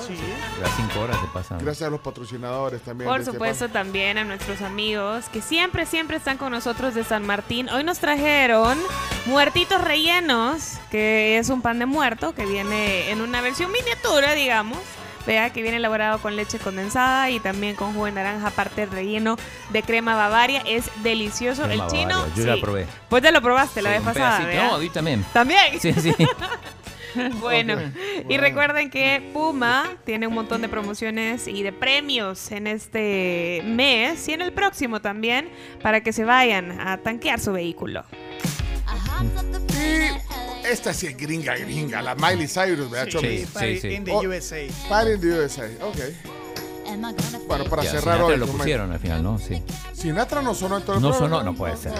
Las 0.61 0.75
cinco 0.75 0.99
horas 1.01 1.17
se 1.19 1.27
pasan. 1.27 1.57
Gracias 1.59 1.87
a 1.87 1.91
los 1.91 1.99
patrocinadores 1.99 2.81
también. 2.81 3.09
Por 3.09 3.19
este 3.19 3.31
supuesto 3.33 3.67
también 3.69 4.17
a 4.17 4.23
nuestros 4.23 4.61
amigos 4.61 5.25
que 5.33 5.41
siempre, 5.41 5.85
siempre 5.85 6.17
están 6.17 6.37
con 6.37 6.51
nosotros 6.51 6.93
de 6.93 7.03
San 7.03 7.25
Martín. 7.25 7.67
Hoy 7.69 7.83
nos 7.83 7.99
trajeron 7.99 8.77
muertitos 9.25 9.81
rellenos, 9.81 10.73
que 10.91 11.37
es 11.37 11.49
un 11.49 11.61
pan 11.61 11.79
de 11.79 11.85
muerto 11.87 12.33
que 12.35 12.45
viene 12.45 13.09
en 13.11 13.21
una 13.21 13.41
versión 13.41 13.71
miniatura, 13.71 14.33
digamos. 14.33 14.77
Vea 15.25 15.49
que 15.51 15.63
viene 15.63 15.77
elaborado 15.77 16.19
con 16.19 16.35
leche 16.35 16.59
condensada 16.59 17.31
y 17.31 17.39
también 17.39 17.75
con 17.75 17.93
jugo 17.93 18.05
de 18.05 18.11
naranja, 18.11 18.45
aparte 18.49 18.85
relleno 18.85 19.37
de 19.71 19.81
crema 19.81 20.15
bavaria. 20.15 20.61
Es 20.67 20.91
delicioso. 21.01 21.63
Crema 21.63 21.83
el 21.85 21.89
chino. 21.89 22.09
Bavaria, 22.15 22.35
yo 22.35 22.43
sí. 22.43 22.49
la 22.49 22.57
probé. 22.61 22.87
Pues 23.09 23.23
te 23.23 23.31
lo 23.31 23.41
probaste 23.41 23.81
la 23.81 23.89
Sí, 23.89 23.93
vez 23.93 23.99
un 24.01 24.13
pasada. 24.13 24.45
¿verdad? 24.45 24.67
No, 24.67 24.73
hoy 24.75 24.89
también. 24.91 25.25
También. 25.33 25.79
Sí, 25.81 25.91
sí. 25.93 26.13
Bueno, 27.39 27.75
y 28.29 28.37
recuerden 28.37 28.89
que 28.89 29.29
Puma 29.33 29.97
tiene 30.05 30.27
un 30.27 30.33
montón 30.33 30.61
de 30.61 30.69
promociones 30.69 31.47
y 31.47 31.63
de 31.63 31.71
premios 31.71 32.51
en 32.51 32.67
este 32.67 33.61
mes 33.65 34.27
y 34.27 34.33
en 34.33 34.41
el 34.41 34.51
próximo 34.53 35.01
también 35.01 35.49
para 35.81 36.01
que 36.01 36.11
se 36.13 36.23
vayan 36.25 36.79
a 36.79 36.97
tanquear 36.97 37.39
su 37.39 37.51
vehículo. 37.53 38.03
Y 39.73 40.67
esta 40.67 40.93
sí 40.93 41.07
es 41.07 41.17
gringa, 41.17 41.55
gringa, 41.57 42.01
la 42.01 42.15
Miley 42.15 42.47
Cyrus, 42.47 42.89
¿verdad, 42.89 43.07
Sí, 43.19 43.39
sí, 43.39 43.45
Party 43.53 43.79
sí. 43.79 43.87
in 43.89 44.03
the 44.03 44.11
Oh, 44.11 44.21
USA. 44.27 44.67
Party 44.89 45.11
in 45.13 45.21
the 45.21 45.27
USA, 45.27 45.65
ok. 45.81 45.97
Bueno, 47.47 47.65
para 47.65 47.83
Ya, 47.83 47.91
cerrar 47.91 48.15
Sinatra 48.17 48.25
hoy. 48.25 48.37
lo 48.37 48.47
pusieron 48.47 48.91
al 48.91 48.99
final, 48.99 49.21
¿no? 49.23 49.37
Sí. 49.37 49.61
Sinatra 49.93 50.41
no 50.41 50.53
sonó 50.55 50.77
en 50.77 50.83
todo 50.83 50.95
el 50.95 51.01
No 51.01 51.09
programa. 51.09 51.37
sonó, 51.37 51.51
no 51.51 51.57
puede 51.57 51.75
ser. 51.77 51.93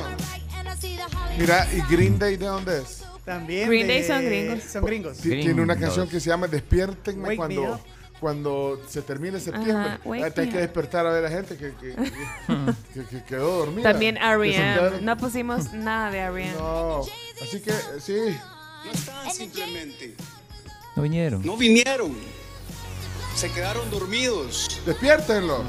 Mira, 1.38 1.68
¿y 1.74 1.82
Green 1.94 2.18
Day 2.18 2.38
de 2.38 2.46
dónde 2.46 2.82
es? 2.82 3.04
También 3.26 3.68
Green 3.68 3.88
Day 3.88 4.04
son 4.04 4.24
gringos. 4.26 4.64
Son 4.64 4.86
gringos. 4.86 5.18
Ti- 5.18 5.30
Tiene 5.42 5.62
una 5.62 5.76
canción 5.78 6.08
que 6.08 6.20
se 6.20 6.30
llama 6.30 6.48
Despiértenme 6.48 7.24
Wake 7.24 7.36
cuando, 7.38 7.80
cuando 8.20 8.82
se 8.88 9.02
termine 9.02 9.40
septiembre. 9.40 9.74
Ajá, 9.76 10.00
Hay 10.42 10.50
que 10.50 10.58
despertar 10.60 11.08
a 11.08 11.10
ver 11.12 11.26
a 11.26 11.30
la 11.30 11.36
gente 11.36 11.58
que, 11.58 11.74
que, 11.74 11.96
que- 11.96 12.14
que- 12.94 13.06
que 13.08 13.24
quedó 13.24 13.58
dormida. 13.60 13.92
También 13.92 14.18
R.E.M. 14.18 14.54
quedaron- 14.76 15.04
No 15.06 15.18
pusimos 15.18 15.74
nada 15.74 16.12
de 16.12 16.20
R.E.M. 16.20 16.54
No, 16.58 17.02
así 17.42 17.60
que 17.62 17.72
sí. 18.00 18.38
No 19.26 19.32
simplemente. 19.34 20.16
No 20.96 21.02
vinieron. 21.02 21.44
No 21.46 21.58
vinieron. 21.58 22.16
Se 23.36 23.50
quedaron 23.52 23.90
dormidos. 23.90 24.80
Despiértenlo. 24.86 25.64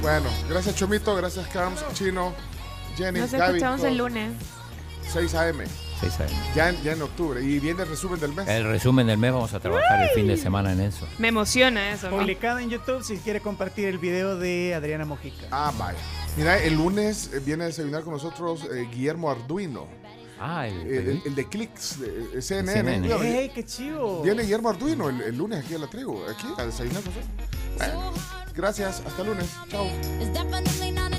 Bueno, 0.00 0.28
gracias 0.48 0.74
Chomito, 0.74 1.14
gracias 1.14 1.46
Carms, 1.48 1.84
Chino, 1.94 2.34
Jenny, 3.02 3.20
Nos 3.20 3.32
Gaby. 3.32 3.44
escuchamos 3.58 3.82
el 3.84 3.96
lunes. 3.98 4.32
6 5.12 5.34
a.m. 5.34 5.64
6 6.00 6.20
años. 6.20 6.32
Ya 6.54 6.68
en, 6.70 6.82
ya 6.82 6.92
en 6.92 7.02
octubre. 7.02 7.42
Y 7.42 7.58
viene 7.58 7.82
el 7.82 7.88
resumen 7.88 8.18
del 8.20 8.32
mes. 8.32 8.48
El 8.48 8.64
resumen 8.64 9.06
del 9.06 9.18
mes 9.18 9.32
vamos 9.32 9.52
a 9.52 9.60
trabajar 9.60 10.02
el 10.04 10.08
fin 10.10 10.26
de 10.26 10.36
semana 10.36 10.72
en 10.72 10.80
eso. 10.80 11.06
Me 11.18 11.28
emociona 11.28 11.92
eso. 11.92 12.10
¿no? 12.10 12.18
Publicada 12.18 12.62
en 12.62 12.70
YouTube 12.70 13.02
si 13.04 13.18
quiere 13.18 13.40
compartir 13.40 13.88
el 13.88 13.98
video 13.98 14.36
de 14.36 14.74
Adriana 14.74 15.04
Mojica. 15.04 15.46
Ah, 15.50 15.72
vaya. 15.78 15.98
Mira, 16.36 16.58
el 16.62 16.74
lunes 16.74 17.30
eh, 17.34 17.40
viene 17.44 17.64
a 17.64 17.66
desayunar 17.66 18.02
con 18.04 18.14
nosotros 18.14 18.64
eh, 18.72 18.88
Guillermo 18.90 19.30
Arduino. 19.30 19.86
Ah, 20.40 20.66
el, 20.66 20.80
El, 20.82 21.08
el- 21.08 21.22
el 21.26 21.34
de 21.36 21.48
Clicks, 21.48 22.00
de 22.00 22.38
eh, 22.38 22.42
CNN. 22.42 22.72
CNN. 22.72 23.00
Mira, 23.00 23.16
¡Ey, 23.40 23.50
qué 23.50 23.64
chivo! 23.64 24.22
Viene 24.22 24.42
Guillermo 24.42 24.70
Arduino 24.70 25.08
el, 25.08 25.20
el 25.20 25.36
lunes 25.36 25.64
aquí 25.64 25.74
a 25.74 25.78
la 25.78 25.86
tribu, 25.88 26.20
aquí 26.28 26.46
a 26.58 26.64
desayunar 26.66 27.02
con 27.02 27.12
nosotros. 27.14 27.48
Bueno, 27.76 28.12
gracias, 28.54 29.02
hasta 29.06 29.22
el 29.22 29.28
lunes. 29.28 29.46
Chao. 29.70 29.86
It's 30.20 30.32
definitely 30.32 30.90
not 30.90 31.12
a 31.14 31.18